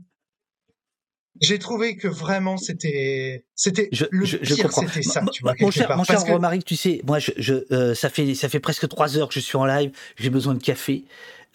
j'ai 1.40 1.58
trouvé 1.58 1.96
que 1.96 2.08
vraiment 2.08 2.56
c'était 2.56 3.46
c'était 3.56 3.88
le 3.92 4.24
je, 4.24 4.36
pire 4.36 4.72
ça 4.72 5.22
tu 5.32 5.42
vois, 5.42 5.54
mon 5.60 5.70
cher, 5.70 5.96
mon 5.96 6.04
cher 6.04 6.24
tu 6.64 6.76
sais 6.76 7.00
moi 7.06 7.18
je, 7.18 7.30
je 7.36 7.54
euh, 7.72 7.94
ça 7.94 8.10
fait 8.10 8.34
ça 8.34 8.48
fait 8.48 8.60
presque 8.60 8.88
trois 8.88 9.16
heures 9.16 9.28
que 9.28 9.34
je 9.34 9.40
suis 9.40 9.56
en 9.56 9.64
live. 9.64 9.92
J'ai 10.16 10.30
besoin 10.30 10.54
de 10.54 10.62
café. 10.62 11.04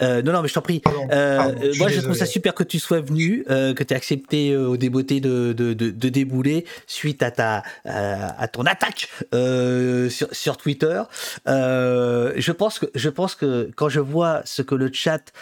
Euh, 0.01 0.21
non, 0.21 0.31
non, 0.31 0.41
mais 0.41 0.47
je 0.47 0.53
t'en 0.53 0.61
prie. 0.61 0.81
euh, 1.11 1.73
moi, 1.77 1.89
je 1.89 1.99
trouve 1.99 2.15
ça 2.15 2.25
super 2.25 2.53
que 2.53 2.63
tu 2.63 2.79
sois 2.79 3.01
venu, 3.01 3.43
euh, 3.49 3.73
que 3.73 3.83
tu 3.83 3.93
aies 3.93 3.97
accepté 3.97 4.51
euh, 4.51 4.67
au 4.67 4.77
débeauté 4.77 5.19
de, 5.19 5.53
de, 5.53 5.73
de, 5.73 5.89
de, 5.89 6.09
débouler 6.09 6.65
suite 6.87 7.21
à 7.21 7.31
ta 7.31 7.63
à 7.85 8.47
ton 8.47 8.63
attaque 8.63 9.09
euh, 9.33 10.09
sur, 10.09 10.27
sur 10.33 10.57
Twitter. 10.57 11.01
je 11.45 12.51
pense 12.51 12.79
que 12.79 12.85
je 12.95 13.09
pense 13.09 13.35
que 13.35 13.69
quand 13.75 13.89
je 13.89 13.99
vois 13.99 14.41
ce 14.45 14.61
que 14.61 14.75
le 14.75 14.89
chat 14.93 15.33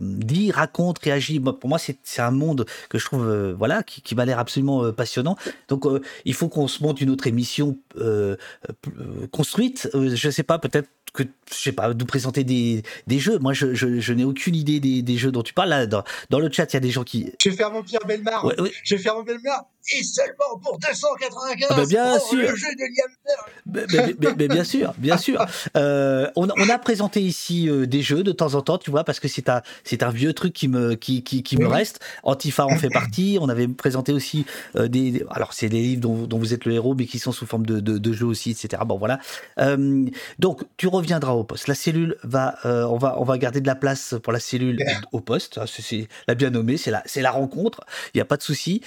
dit, 0.00 0.50
raconte, 0.50 0.98
réagit, 0.98 1.40
pour 1.40 1.68
moi, 1.68 1.78
c'est 1.78 1.98
c'est 2.02 2.22
un 2.22 2.30
monde 2.30 2.66
que 2.88 2.98
je 2.98 3.04
trouve 3.06 3.54
voilà 3.56 3.82
qui, 3.82 4.02
qui 4.02 4.14
m'a 4.14 4.24
l'air 4.24 4.38
absolument 4.50 4.92
passionnant. 4.92 5.36
Donc, 5.68 5.84
il 6.24 6.34
faut 6.34 6.48
qu'on 6.48 6.68
se 6.68 6.82
monte 6.82 7.00
une 7.00 7.10
autre 7.10 7.26
émission 7.26 7.78
construite. 9.30 9.88
je 9.94 10.30
sais 10.30 10.42
pas, 10.42 10.58
peut-être 10.58 10.88
que 11.12 11.24
je 11.50 11.56
sais 11.56 11.72
pas, 11.72 11.92
nous 11.92 12.06
présenter 12.06 12.44
des, 12.44 12.82
des 13.06 13.18
jeux. 13.18 13.38
Moi, 13.38 13.52
je, 13.52 13.74
je, 13.74 14.00
je 14.00 14.12
n'ai 14.12 14.24
aucune 14.24 14.54
idée 14.54 14.80
des, 14.80 15.02
des, 15.02 15.16
jeux 15.16 15.32
dont 15.32 15.42
tu 15.42 15.54
parles. 15.54 15.70
Là, 15.70 15.86
dans, 15.86 16.04
dans 16.30 16.38
le 16.38 16.50
chat, 16.50 16.72
il 16.72 16.74
y 16.74 16.76
a 16.76 16.80
des 16.80 16.90
gens 16.90 17.04
qui. 17.04 17.32
Je 17.42 17.50
vais 17.50 17.56
faire 17.56 17.70
mon 17.70 17.82
Pierre 17.82 18.04
Belmar. 18.06 18.50
Je 18.84 18.94
vais 18.94 19.02
faire 19.02 19.16
mon 19.16 19.22
Belmar. 19.22 19.66
Et 19.92 20.04
seulement 20.04 20.58
pour 20.62 20.78
295 20.78 21.66
ah 21.70 21.74
bah 21.74 21.86
bien 21.86 22.18
sûr. 22.18 22.38
le 22.38 22.54
jeu 22.54 22.68
de 22.74 22.82
Liam 22.82 23.10
mais, 23.66 24.34
mais, 24.36 24.48
bien 24.48 24.64
sûr, 24.64 24.92
bien 24.98 25.16
sûr. 25.16 25.44
Euh, 25.76 26.30
on, 26.36 26.48
on, 26.50 26.68
a 26.68 26.78
présenté 26.78 27.22
ici 27.22 27.68
euh, 27.68 27.86
des 27.86 28.02
jeux 28.02 28.22
de 28.22 28.32
temps 28.32 28.54
en 28.54 28.62
temps, 28.62 28.78
tu 28.78 28.90
vois, 28.90 29.04
parce 29.04 29.20
que 29.20 29.28
c'est 29.28 29.48
un, 29.48 29.62
c'est 29.84 30.02
un 30.02 30.10
vieux 30.10 30.32
truc 30.32 30.52
qui 30.52 30.68
me, 30.68 30.94
qui, 30.94 31.22
qui, 31.22 31.42
qui 31.42 31.56
me 31.56 31.66
reste. 31.66 32.00
Antifa 32.24 32.66
en 32.66 32.76
fait 32.76 32.90
partie. 32.90 33.38
On 33.40 33.48
avait 33.48 33.68
présenté 33.68 34.12
aussi 34.12 34.44
euh, 34.76 34.88
des. 34.88 35.24
Alors, 35.30 35.54
c'est 35.54 35.68
des 35.68 35.80
livres 35.80 36.02
dont, 36.02 36.26
dont, 36.26 36.38
vous 36.38 36.52
êtes 36.52 36.66
le 36.66 36.72
héros, 36.72 36.94
mais 36.94 37.06
qui 37.06 37.18
sont 37.18 37.32
sous 37.32 37.46
forme 37.46 37.64
de, 37.64 37.80
de, 37.80 37.98
de 37.98 38.12
jeux 38.12 38.26
aussi, 38.26 38.50
etc. 38.50 38.82
Bon, 38.86 38.98
voilà. 38.98 39.18
Donc, 40.38 40.62
tu 40.76 40.88
reviendras 40.88 41.32
au 41.32 41.44
poste. 41.44 41.68
La 41.68 41.74
cellule 41.74 42.16
va, 42.22 42.58
on 42.64 42.98
va, 42.98 43.18
on 43.18 43.24
va 43.24 43.38
garder 43.38 43.60
de 43.60 43.66
la 43.66 43.76
place 43.76 44.14
pour 44.22 44.32
la 44.32 44.40
cellule 44.40 44.78
au 45.12 45.20
poste. 45.20 45.58
C'est 45.66 46.08
la 46.28 46.34
bien 46.34 46.50
nommée, 46.50 46.76
c'est 46.76 46.90
la, 46.90 47.02
c'est 47.06 47.22
la 47.22 47.30
rencontre. 47.30 47.80
Il 48.14 48.18
n'y 48.18 48.20
a 48.20 48.26
pas 48.26 48.36
de 48.36 48.42
souci. 48.42 48.82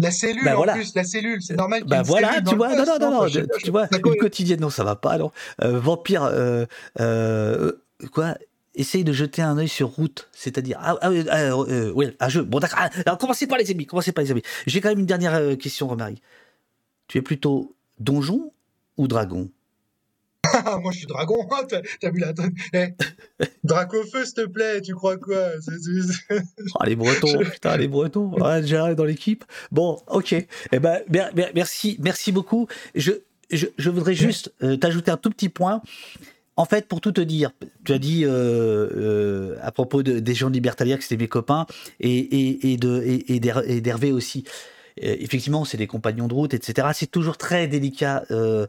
La 0.00 0.10
cellule, 0.10 0.44
bah, 0.44 0.58
en 0.58 0.62
plus, 0.62 0.94
la 0.94 1.04
cellule, 1.04 1.42
c'est 1.42 1.56
normal. 1.56 1.82
Bah 1.84 2.02
voilà, 2.02 2.40
tu 2.40 2.54
vois, 2.54 2.74
non, 2.74 2.84
non, 2.86 2.98
non, 3.00 3.22
non, 3.22 3.46
tu 3.62 3.70
vois, 3.70 3.88
une 3.92 4.16
quotidienne, 4.16 4.60
non, 4.60 4.70
ça 4.70 4.84
va 4.84 4.94
pas, 4.96 5.18
non. 5.18 5.32
Euh, 5.62 5.78
vampire, 5.78 6.22
euh, 6.24 6.66
euh, 7.00 7.72
quoi 8.12 8.36
Essaye 8.74 9.02
de 9.02 9.12
jeter 9.12 9.42
un 9.42 9.58
œil 9.58 9.68
sur 9.68 9.88
route, 9.88 10.28
c'est-à-dire 10.32 10.78
ah, 10.80 10.96
ah, 11.00 11.08
euh, 11.10 11.92
oui, 11.96 12.16
un 12.20 12.28
jeu. 12.28 12.42
Bon 12.42 12.60
d'accord. 12.60 12.78
Ah, 12.80 12.90
alors 13.06 13.18
commencez 13.18 13.48
par 13.48 13.58
les 13.58 13.68
ennemis, 13.72 13.86
commencez 13.86 14.12
par 14.12 14.22
les 14.22 14.30
ennemis. 14.30 14.44
J'ai 14.68 14.80
quand 14.80 14.88
même 14.88 15.00
une 15.00 15.06
dernière 15.06 15.58
question, 15.58 15.88
Romary. 15.88 16.22
Tu 17.08 17.18
es 17.18 17.22
plutôt 17.22 17.74
donjon 17.98 18.52
ou 18.96 19.08
dragon? 19.08 19.50
Moi, 20.80 20.92
je 20.92 20.98
suis 20.98 21.06
dragon. 21.06 21.48
Hein, 21.50 21.66
t'as 22.00 22.10
vu 22.10 22.20
la. 22.20 22.32
Eh, 22.72 22.88
Dracofeu, 23.64 24.24
s'il 24.24 24.34
te 24.34 24.46
plaît, 24.46 24.80
tu 24.80 24.94
crois 24.94 25.16
quoi? 25.16 25.48
Oh, 26.74 26.84
Les 26.84 26.96
Bretons, 26.96 27.38
putain, 27.38 27.76
les 27.76 27.88
Bretons. 27.88 28.32
Ouais, 28.40 28.60
déjà 28.60 28.94
dans 28.94 29.04
l'équipe. 29.04 29.44
Bon, 29.70 29.98
ok. 30.08 30.32
Eh 30.72 30.78
ben, 30.78 31.02
merci, 31.54 31.96
merci 32.00 32.32
beaucoup. 32.32 32.66
Je, 32.94 33.12
je, 33.50 33.66
je 33.76 33.90
voudrais 33.90 34.14
juste 34.14 34.52
euh, 34.62 34.76
t'ajouter 34.76 35.10
un 35.10 35.16
tout 35.16 35.30
petit 35.30 35.48
point. 35.48 35.82
En 36.56 36.64
fait, 36.64 36.88
pour 36.88 37.00
tout 37.00 37.12
te 37.12 37.20
dire, 37.20 37.52
tu 37.84 37.92
as 37.92 37.98
dit 37.98 38.24
euh, 38.24 38.30
euh, 38.30 39.56
à 39.62 39.70
propos 39.70 40.02
de, 40.02 40.18
des 40.18 40.34
gens 40.34 40.48
libertariens 40.48 40.96
que 40.96 41.04
c'était 41.04 41.16
mes 41.16 41.28
copains 41.28 41.66
et, 42.00 42.18
et, 42.18 42.72
et 42.72 43.80
d'Hervé 43.80 44.10
aussi. 44.10 44.42
Euh, 45.02 45.16
effectivement, 45.20 45.64
c'est 45.64 45.76
des 45.76 45.86
compagnons 45.86 46.28
de 46.28 46.34
route, 46.34 46.54
etc. 46.54 46.88
C'est 46.94 47.10
toujours 47.10 47.36
très 47.36 47.66
délicat 47.68 48.24
euh, 48.30 48.66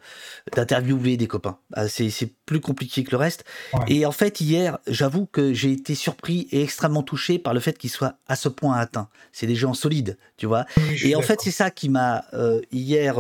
d'interviewer 0.56 1.17
des 1.17 1.27
copains. 1.27 1.58
Ah, 1.74 1.88
c'est 1.88 2.11
plus 2.45 2.59
compliqué 2.59 3.03
que 3.03 3.11
le 3.11 3.17
reste. 3.17 3.45
Et 3.88 4.06
en 4.06 4.11
fait, 4.11 4.41
hier, 4.41 4.80
j'avoue 4.88 5.25
que 5.25 5.53
j'ai 5.53 5.72
été 5.72 5.95
surpris 5.95 6.48
et 6.51 6.64
extrêmement 6.64 7.03
touché 7.03 7.40
par 7.40 7.53
le 7.53 7.59
fait 7.59 7.77
qu'ils 7.77 7.90
soient 7.90 8.16
à 8.27 8.35
ce 8.35 8.49
point 8.49 8.75
atteints. 8.77 9.09
C'est 9.32 9.48
des 9.48 9.56
gens 9.56 9.74
solides, 9.74 10.17
tu 10.38 10.45
vois. 10.45 10.66
et 11.03 11.16
en 11.16 11.22
fait, 11.22 11.40
c'est 11.41 11.51
ça 11.51 11.72
qui 11.72 11.90
m'a 11.90 12.25
euh, 12.33 12.61
hier 12.72 13.16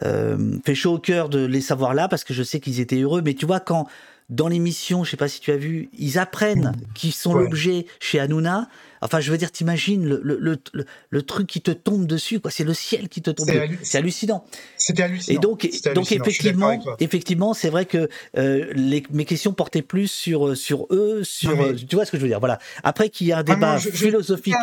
fait 0.00 0.74
chaud 0.74 0.94
au 0.94 0.98
cœur 0.98 1.28
de 1.28 1.44
les 1.44 1.60
savoir 1.60 1.94
là, 1.94 2.08
parce 2.08 2.24
que 2.24 2.34
je 2.34 2.42
sais 2.42 2.60
qu'ils 2.60 2.80
étaient 2.80 3.00
heureux. 3.00 3.22
Mais 3.22 3.34
tu 3.34 3.46
vois, 3.46 3.60
quand 3.60 3.88
dans 4.28 4.48
l'émission, 4.48 5.04
je 5.04 5.10
sais 5.10 5.16
pas 5.16 5.28
si 5.28 5.40
tu 5.40 5.50
as 5.52 5.56
vu, 5.56 5.88
ils 5.98 6.18
apprennent 6.18 6.72
mmh. 6.72 6.92
qu'ils 6.94 7.14
sont 7.14 7.34
l'objet 7.34 7.86
chez 7.98 8.20
Hanouna. 8.20 8.68
Enfin, 9.00 9.20
je 9.20 9.30
veux 9.30 9.38
dire, 9.38 9.52
t'imagines 9.52 10.04
le, 10.04 10.20
le, 10.22 10.38
le, 10.72 10.84
le, 11.10 11.22
truc 11.22 11.46
qui 11.46 11.60
te 11.60 11.70
tombe 11.70 12.06
dessus, 12.06 12.40
quoi. 12.40 12.50
C'est 12.50 12.64
le 12.64 12.74
ciel 12.74 13.08
qui 13.08 13.22
te 13.22 13.30
tombe. 13.30 13.46
dessus. 13.46 13.78
C'est 13.82 13.98
hallucinant. 13.98 14.44
C'était 14.76 15.04
hallucinant. 15.04 15.36
Et 15.36 15.40
donc, 15.40 15.68
donc 15.94 16.12
effectivement, 16.12 16.96
effectivement, 17.00 17.54
c'est 17.54 17.70
vrai 17.70 17.86
que 17.86 18.08
euh, 18.36 18.72
les, 18.74 19.02
mes 19.10 19.24
questions 19.24 19.52
portaient 19.52 19.82
plus 19.82 20.08
sur 20.10 20.56
sur 20.56 20.86
eux, 20.90 21.22
sur. 21.24 21.74
Tu 21.76 21.96
vois 21.96 22.04
ce 22.04 22.10
que 22.10 22.16
je 22.16 22.22
veux 22.22 22.28
dire? 22.28 22.40
Voilà. 22.40 22.58
Après 22.82 23.08
qu'il 23.08 23.26
y 23.26 23.32
a 23.32 23.38
un 23.38 23.42
débat 23.42 23.78
philosophique. 23.78 24.54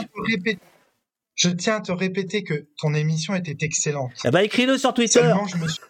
Je 1.36 1.50
tiens, 1.50 1.76
à 1.76 1.82
te 1.82 1.92
répéter 1.92 2.44
que 2.44 2.66
ton 2.80 2.94
émission 2.94 3.36
était 3.36 3.58
excellente. 3.66 4.12
Eh 4.24 4.32
ben, 4.32 4.40
écris-le 4.40 4.78
sur 4.78 4.94
Twitter. 4.94 5.34
je 5.48 5.58
me 5.58 5.68
suis 5.68 5.82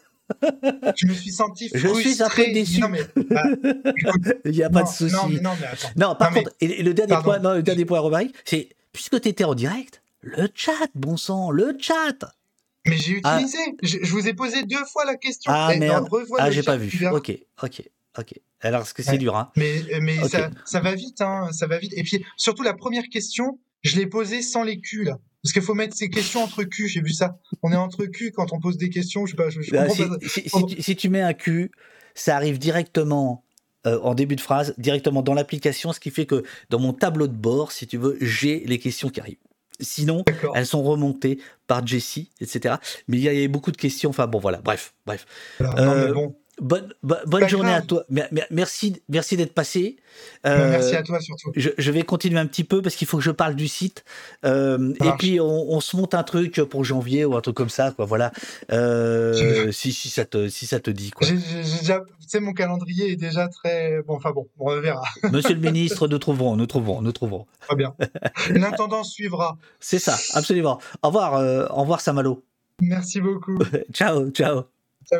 je 0.95 1.07
me 1.07 1.13
suis 1.13 1.31
senti 1.31 1.69
Je 1.73 1.87
suis 1.93 2.21
un 2.23 2.29
peu 2.29 2.45
déçu. 2.51 2.79
Non, 2.79 2.89
mais, 2.89 3.01
bah, 3.29 3.43
Il 4.45 4.51
n'y 4.51 4.63
a 4.63 4.69
pas 4.69 4.83
de 4.83 4.87
souci. 4.87 5.13
Non, 5.13 5.27
non, 5.29 5.51
mais 5.59 5.67
attends. 5.67 5.87
Non, 5.95 6.15
par 6.15 6.31
mais- 6.31 6.43
contre, 6.43 6.55
et 6.61 6.83
le 6.83 6.93
dernier 6.93 7.09
Pardon. 7.13 7.29
point, 7.31 7.39
non, 7.39 7.53
le 7.53 7.63
dernier 7.63 7.85
point, 7.85 7.99
Romaric, 7.99 8.35
c'est 8.45 8.69
puisque 8.91 9.19
tu 9.21 9.29
étais 9.29 9.43
en 9.43 9.55
direct, 9.55 10.01
le 10.21 10.47
chat, 10.53 10.71
bon 10.95 11.17
sang, 11.17 11.51
le 11.51 11.75
chat. 11.79 12.33
Mais 12.87 12.97
j'ai 12.97 13.19
Ah. 13.23 13.37
utilisé. 13.39 13.57
Je, 13.81 13.97
je 14.03 14.11
vous 14.11 14.27
ai 14.27 14.33
posé 14.33 14.63
deux 14.63 14.83
fois 14.85 15.05
la 15.05 15.15
question. 15.15 15.51
Ah 15.53 15.71
Et 15.73 15.79
merde. 15.79 16.07
revois 16.09 16.37
Ah, 16.39 16.51
j'ai 16.51 16.63
pas 16.63 16.77
vu. 16.77 17.07
Ok, 17.07 17.31
ok, 17.63 17.81
ok. 18.17 18.33
Alors, 18.61 18.79
parce 18.81 18.93
que 18.93 19.03
c'est 19.03 19.11
Ouais. 19.11 19.17
dur, 19.17 19.35
hein. 19.35 19.51
Mais, 19.55 19.83
mais 20.01 20.17
ça 20.65 20.79
va 20.79 20.95
vite, 20.95 21.21
hein, 21.21 21.49
ça 21.51 21.67
va 21.67 21.77
vite. 21.77 21.93
Et 21.95 22.03
puis, 22.03 22.23
surtout, 22.37 22.63
la 22.63 22.73
première 22.73 23.03
question, 23.11 23.59
je 23.83 23.95
l'ai 23.97 24.07
posée 24.07 24.41
sans 24.41 24.63
les 24.63 24.79
culs, 24.79 25.03
là. 25.05 25.19
Parce 25.45 25.53
qu'il 25.53 25.61
faut 25.61 25.75
mettre 25.75 25.95
ces 25.95 26.09
questions 26.09 26.41
entre 26.43 26.64
culs, 26.64 26.88
j'ai 26.88 27.01
vu 27.01 27.11
ça. 27.14 27.38
On 27.61 27.72
est 27.72 27.75
entre 27.75 28.06
culs 28.06 28.32
quand 28.32 28.51
on 28.51 28.59
pose 28.59 28.77
des 28.77 28.90
questions, 28.90 29.27
je 29.27 29.32
sais 29.32 29.38
pas, 29.38 29.51
je, 29.51 29.61
je 29.61 29.69
Bah, 29.69 29.88
si, 29.90 30.01
pas. 30.07 30.17
si- 30.27 30.49
si 30.49 30.65
tu, 30.65 30.82
si 30.82 30.95
tu 30.95 31.07
mets 31.09 31.22
un 31.22 31.33
Q, 31.33 31.69
ça 32.15 32.35
arrive 32.35 32.57
directement 32.57 33.43
euh, 33.85 33.99
en 34.01 34.15
début 34.15 34.35
de 34.35 34.41
phrase, 34.41 34.74
directement 34.80 35.22
dans 35.22 35.35
l'application, 35.35 35.93
ce 35.93 35.99
qui 35.99 36.09
fait 36.09 36.25
que 36.25 36.43
dans 36.72 36.80
mon 36.80 36.93
tableau 36.93 37.27
de 37.27 37.35
bord, 37.35 37.72
si 37.72 37.85
tu 37.85 37.98
veux, 37.98 38.17
j'ai 38.22 38.61
les 38.65 38.80
questions 38.80 39.09
qui 39.09 39.19
arrivent. 39.19 39.38
Sinon, 39.80 40.24
elles 40.56 40.65
sont 40.65 40.82
remontées 40.82 41.38
par 41.67 41.85
Jessie, 41.85 42.32
etc. 42.41 42.77
Mais 43.07 43.17
il 43.17 43.24
y 43.24 43.27
avait 43.30 43.48
beaucoup 43.48 43.72
de 43.72 43.77
questions. 43.77 44.09
Enfin 44.09 44.25
bon, 44.25 44.40
voilà. 44.40 44.61
Bref, 44.61 44.95
bref. 45.06 45.27
Voilà. 45.59 45.85
Non, 45.85 45.91
Euh, 45.91 46.07
mais 46.07 46.14
bon. 46.14 46.35
Bonne, 46.61 46.93
bo- 47.03 47.16
bonne 47.27 47.50
journée 47.50 47.69
grave. 47.72 47.84
à 47.84 47.85
toi. 47.85 48.03
Mer- 48.09 48.30
mer- 48.32 48.48
Merci, 48.50 49.01
merci 49.09 49.35
d'être 49.35 49.53
passé. 49.53 49.98
Bah, 50.43 50.51
Euh, 50.51 50.69
Merci 50.72 50.95
à 50.95 51.03
toi 51.03 51.19
surtout. 51.19 51.51
je, 51.56 51.69
je 51.77 51.92
vais 51.92 52.03
continuer 52.03 52.40
un 52.40 52.45
petit 52.48 52.64
peu 52.64 52.82
parce 52.82 52.95
qu'il 52.95 53.08
faut 53.08 53.17
que 53.17 53.24
je 53.24 53.32
parle 53.32 53.56
du 53.56 53.67
site. 53.67 54.06
Euh, 54.45 54.93
et 55.03 55.11
puis 55.19 55.40
on, 55.42 55.72
on 55.74 55.82
se 55.82 55.98
monte 55.98 56.14
un 56.14 56.24
truc 56.24 56.61
pour 56.61 56.85
janvier 56.85 57.25
ou 57.25 57.35
un 57.35 57.42
truc 57.42 57.56
comme 57.58 57.69
ça, 57.69 57.92
quoi. 57.92 58.06
Voilà. 58.06 58.32
Euh, 58.72 59.72
si, 59.74 59.92
si 59.92 60.09
ça 60.09 60.24
te, 60.24 60.48
si 60.48 60.66
ça 60.66 60.80
te 60.80 60.90
dit, 60.90 61.11
quoi. 61.11 61.27
Tu 61.27 61.38
sais, 62.27 62.40
mon 62.40 62.53
calendrier 62.53 63.11
est 63.11 63.16
déjà 63.17 63.48
très. 63.50 64.01
Bon, 64.03 64.16
enfin 64.16 64.32
bon, 64.32 64.48
on 64.58 64.80
verra. 64.80 65.03
Monsieur 65.32 65.56
le 65.56 65.59
ministre, 65.61 66.08
nous 66.08 66.17
trouverons, 66.19 66.56
nous 66.56 66.66
trouverons, 66.67 67.01
nous 67.01 67.11
trouverons. 67.11 67.45
Très 67.67 67.75
bien. 67.75 67.93
L'intendant 68.51 69.03
suivra. 69.03 69.58
C'est 69.80 70.00
ça, 70.00 70.17
absolument. 70.34 70.80
Au 71.03 71.08
revoir, 71.08 71.34
au 71.75 71.82
revoir 71.82 72.00
Samalo. 72.01 72.43
Merci 72.82 73.19
beaucoup. 73.22 73.58
ciao, 73.93 74.30
ciao. 74.30 74.64
Ciao. 75.08 75.19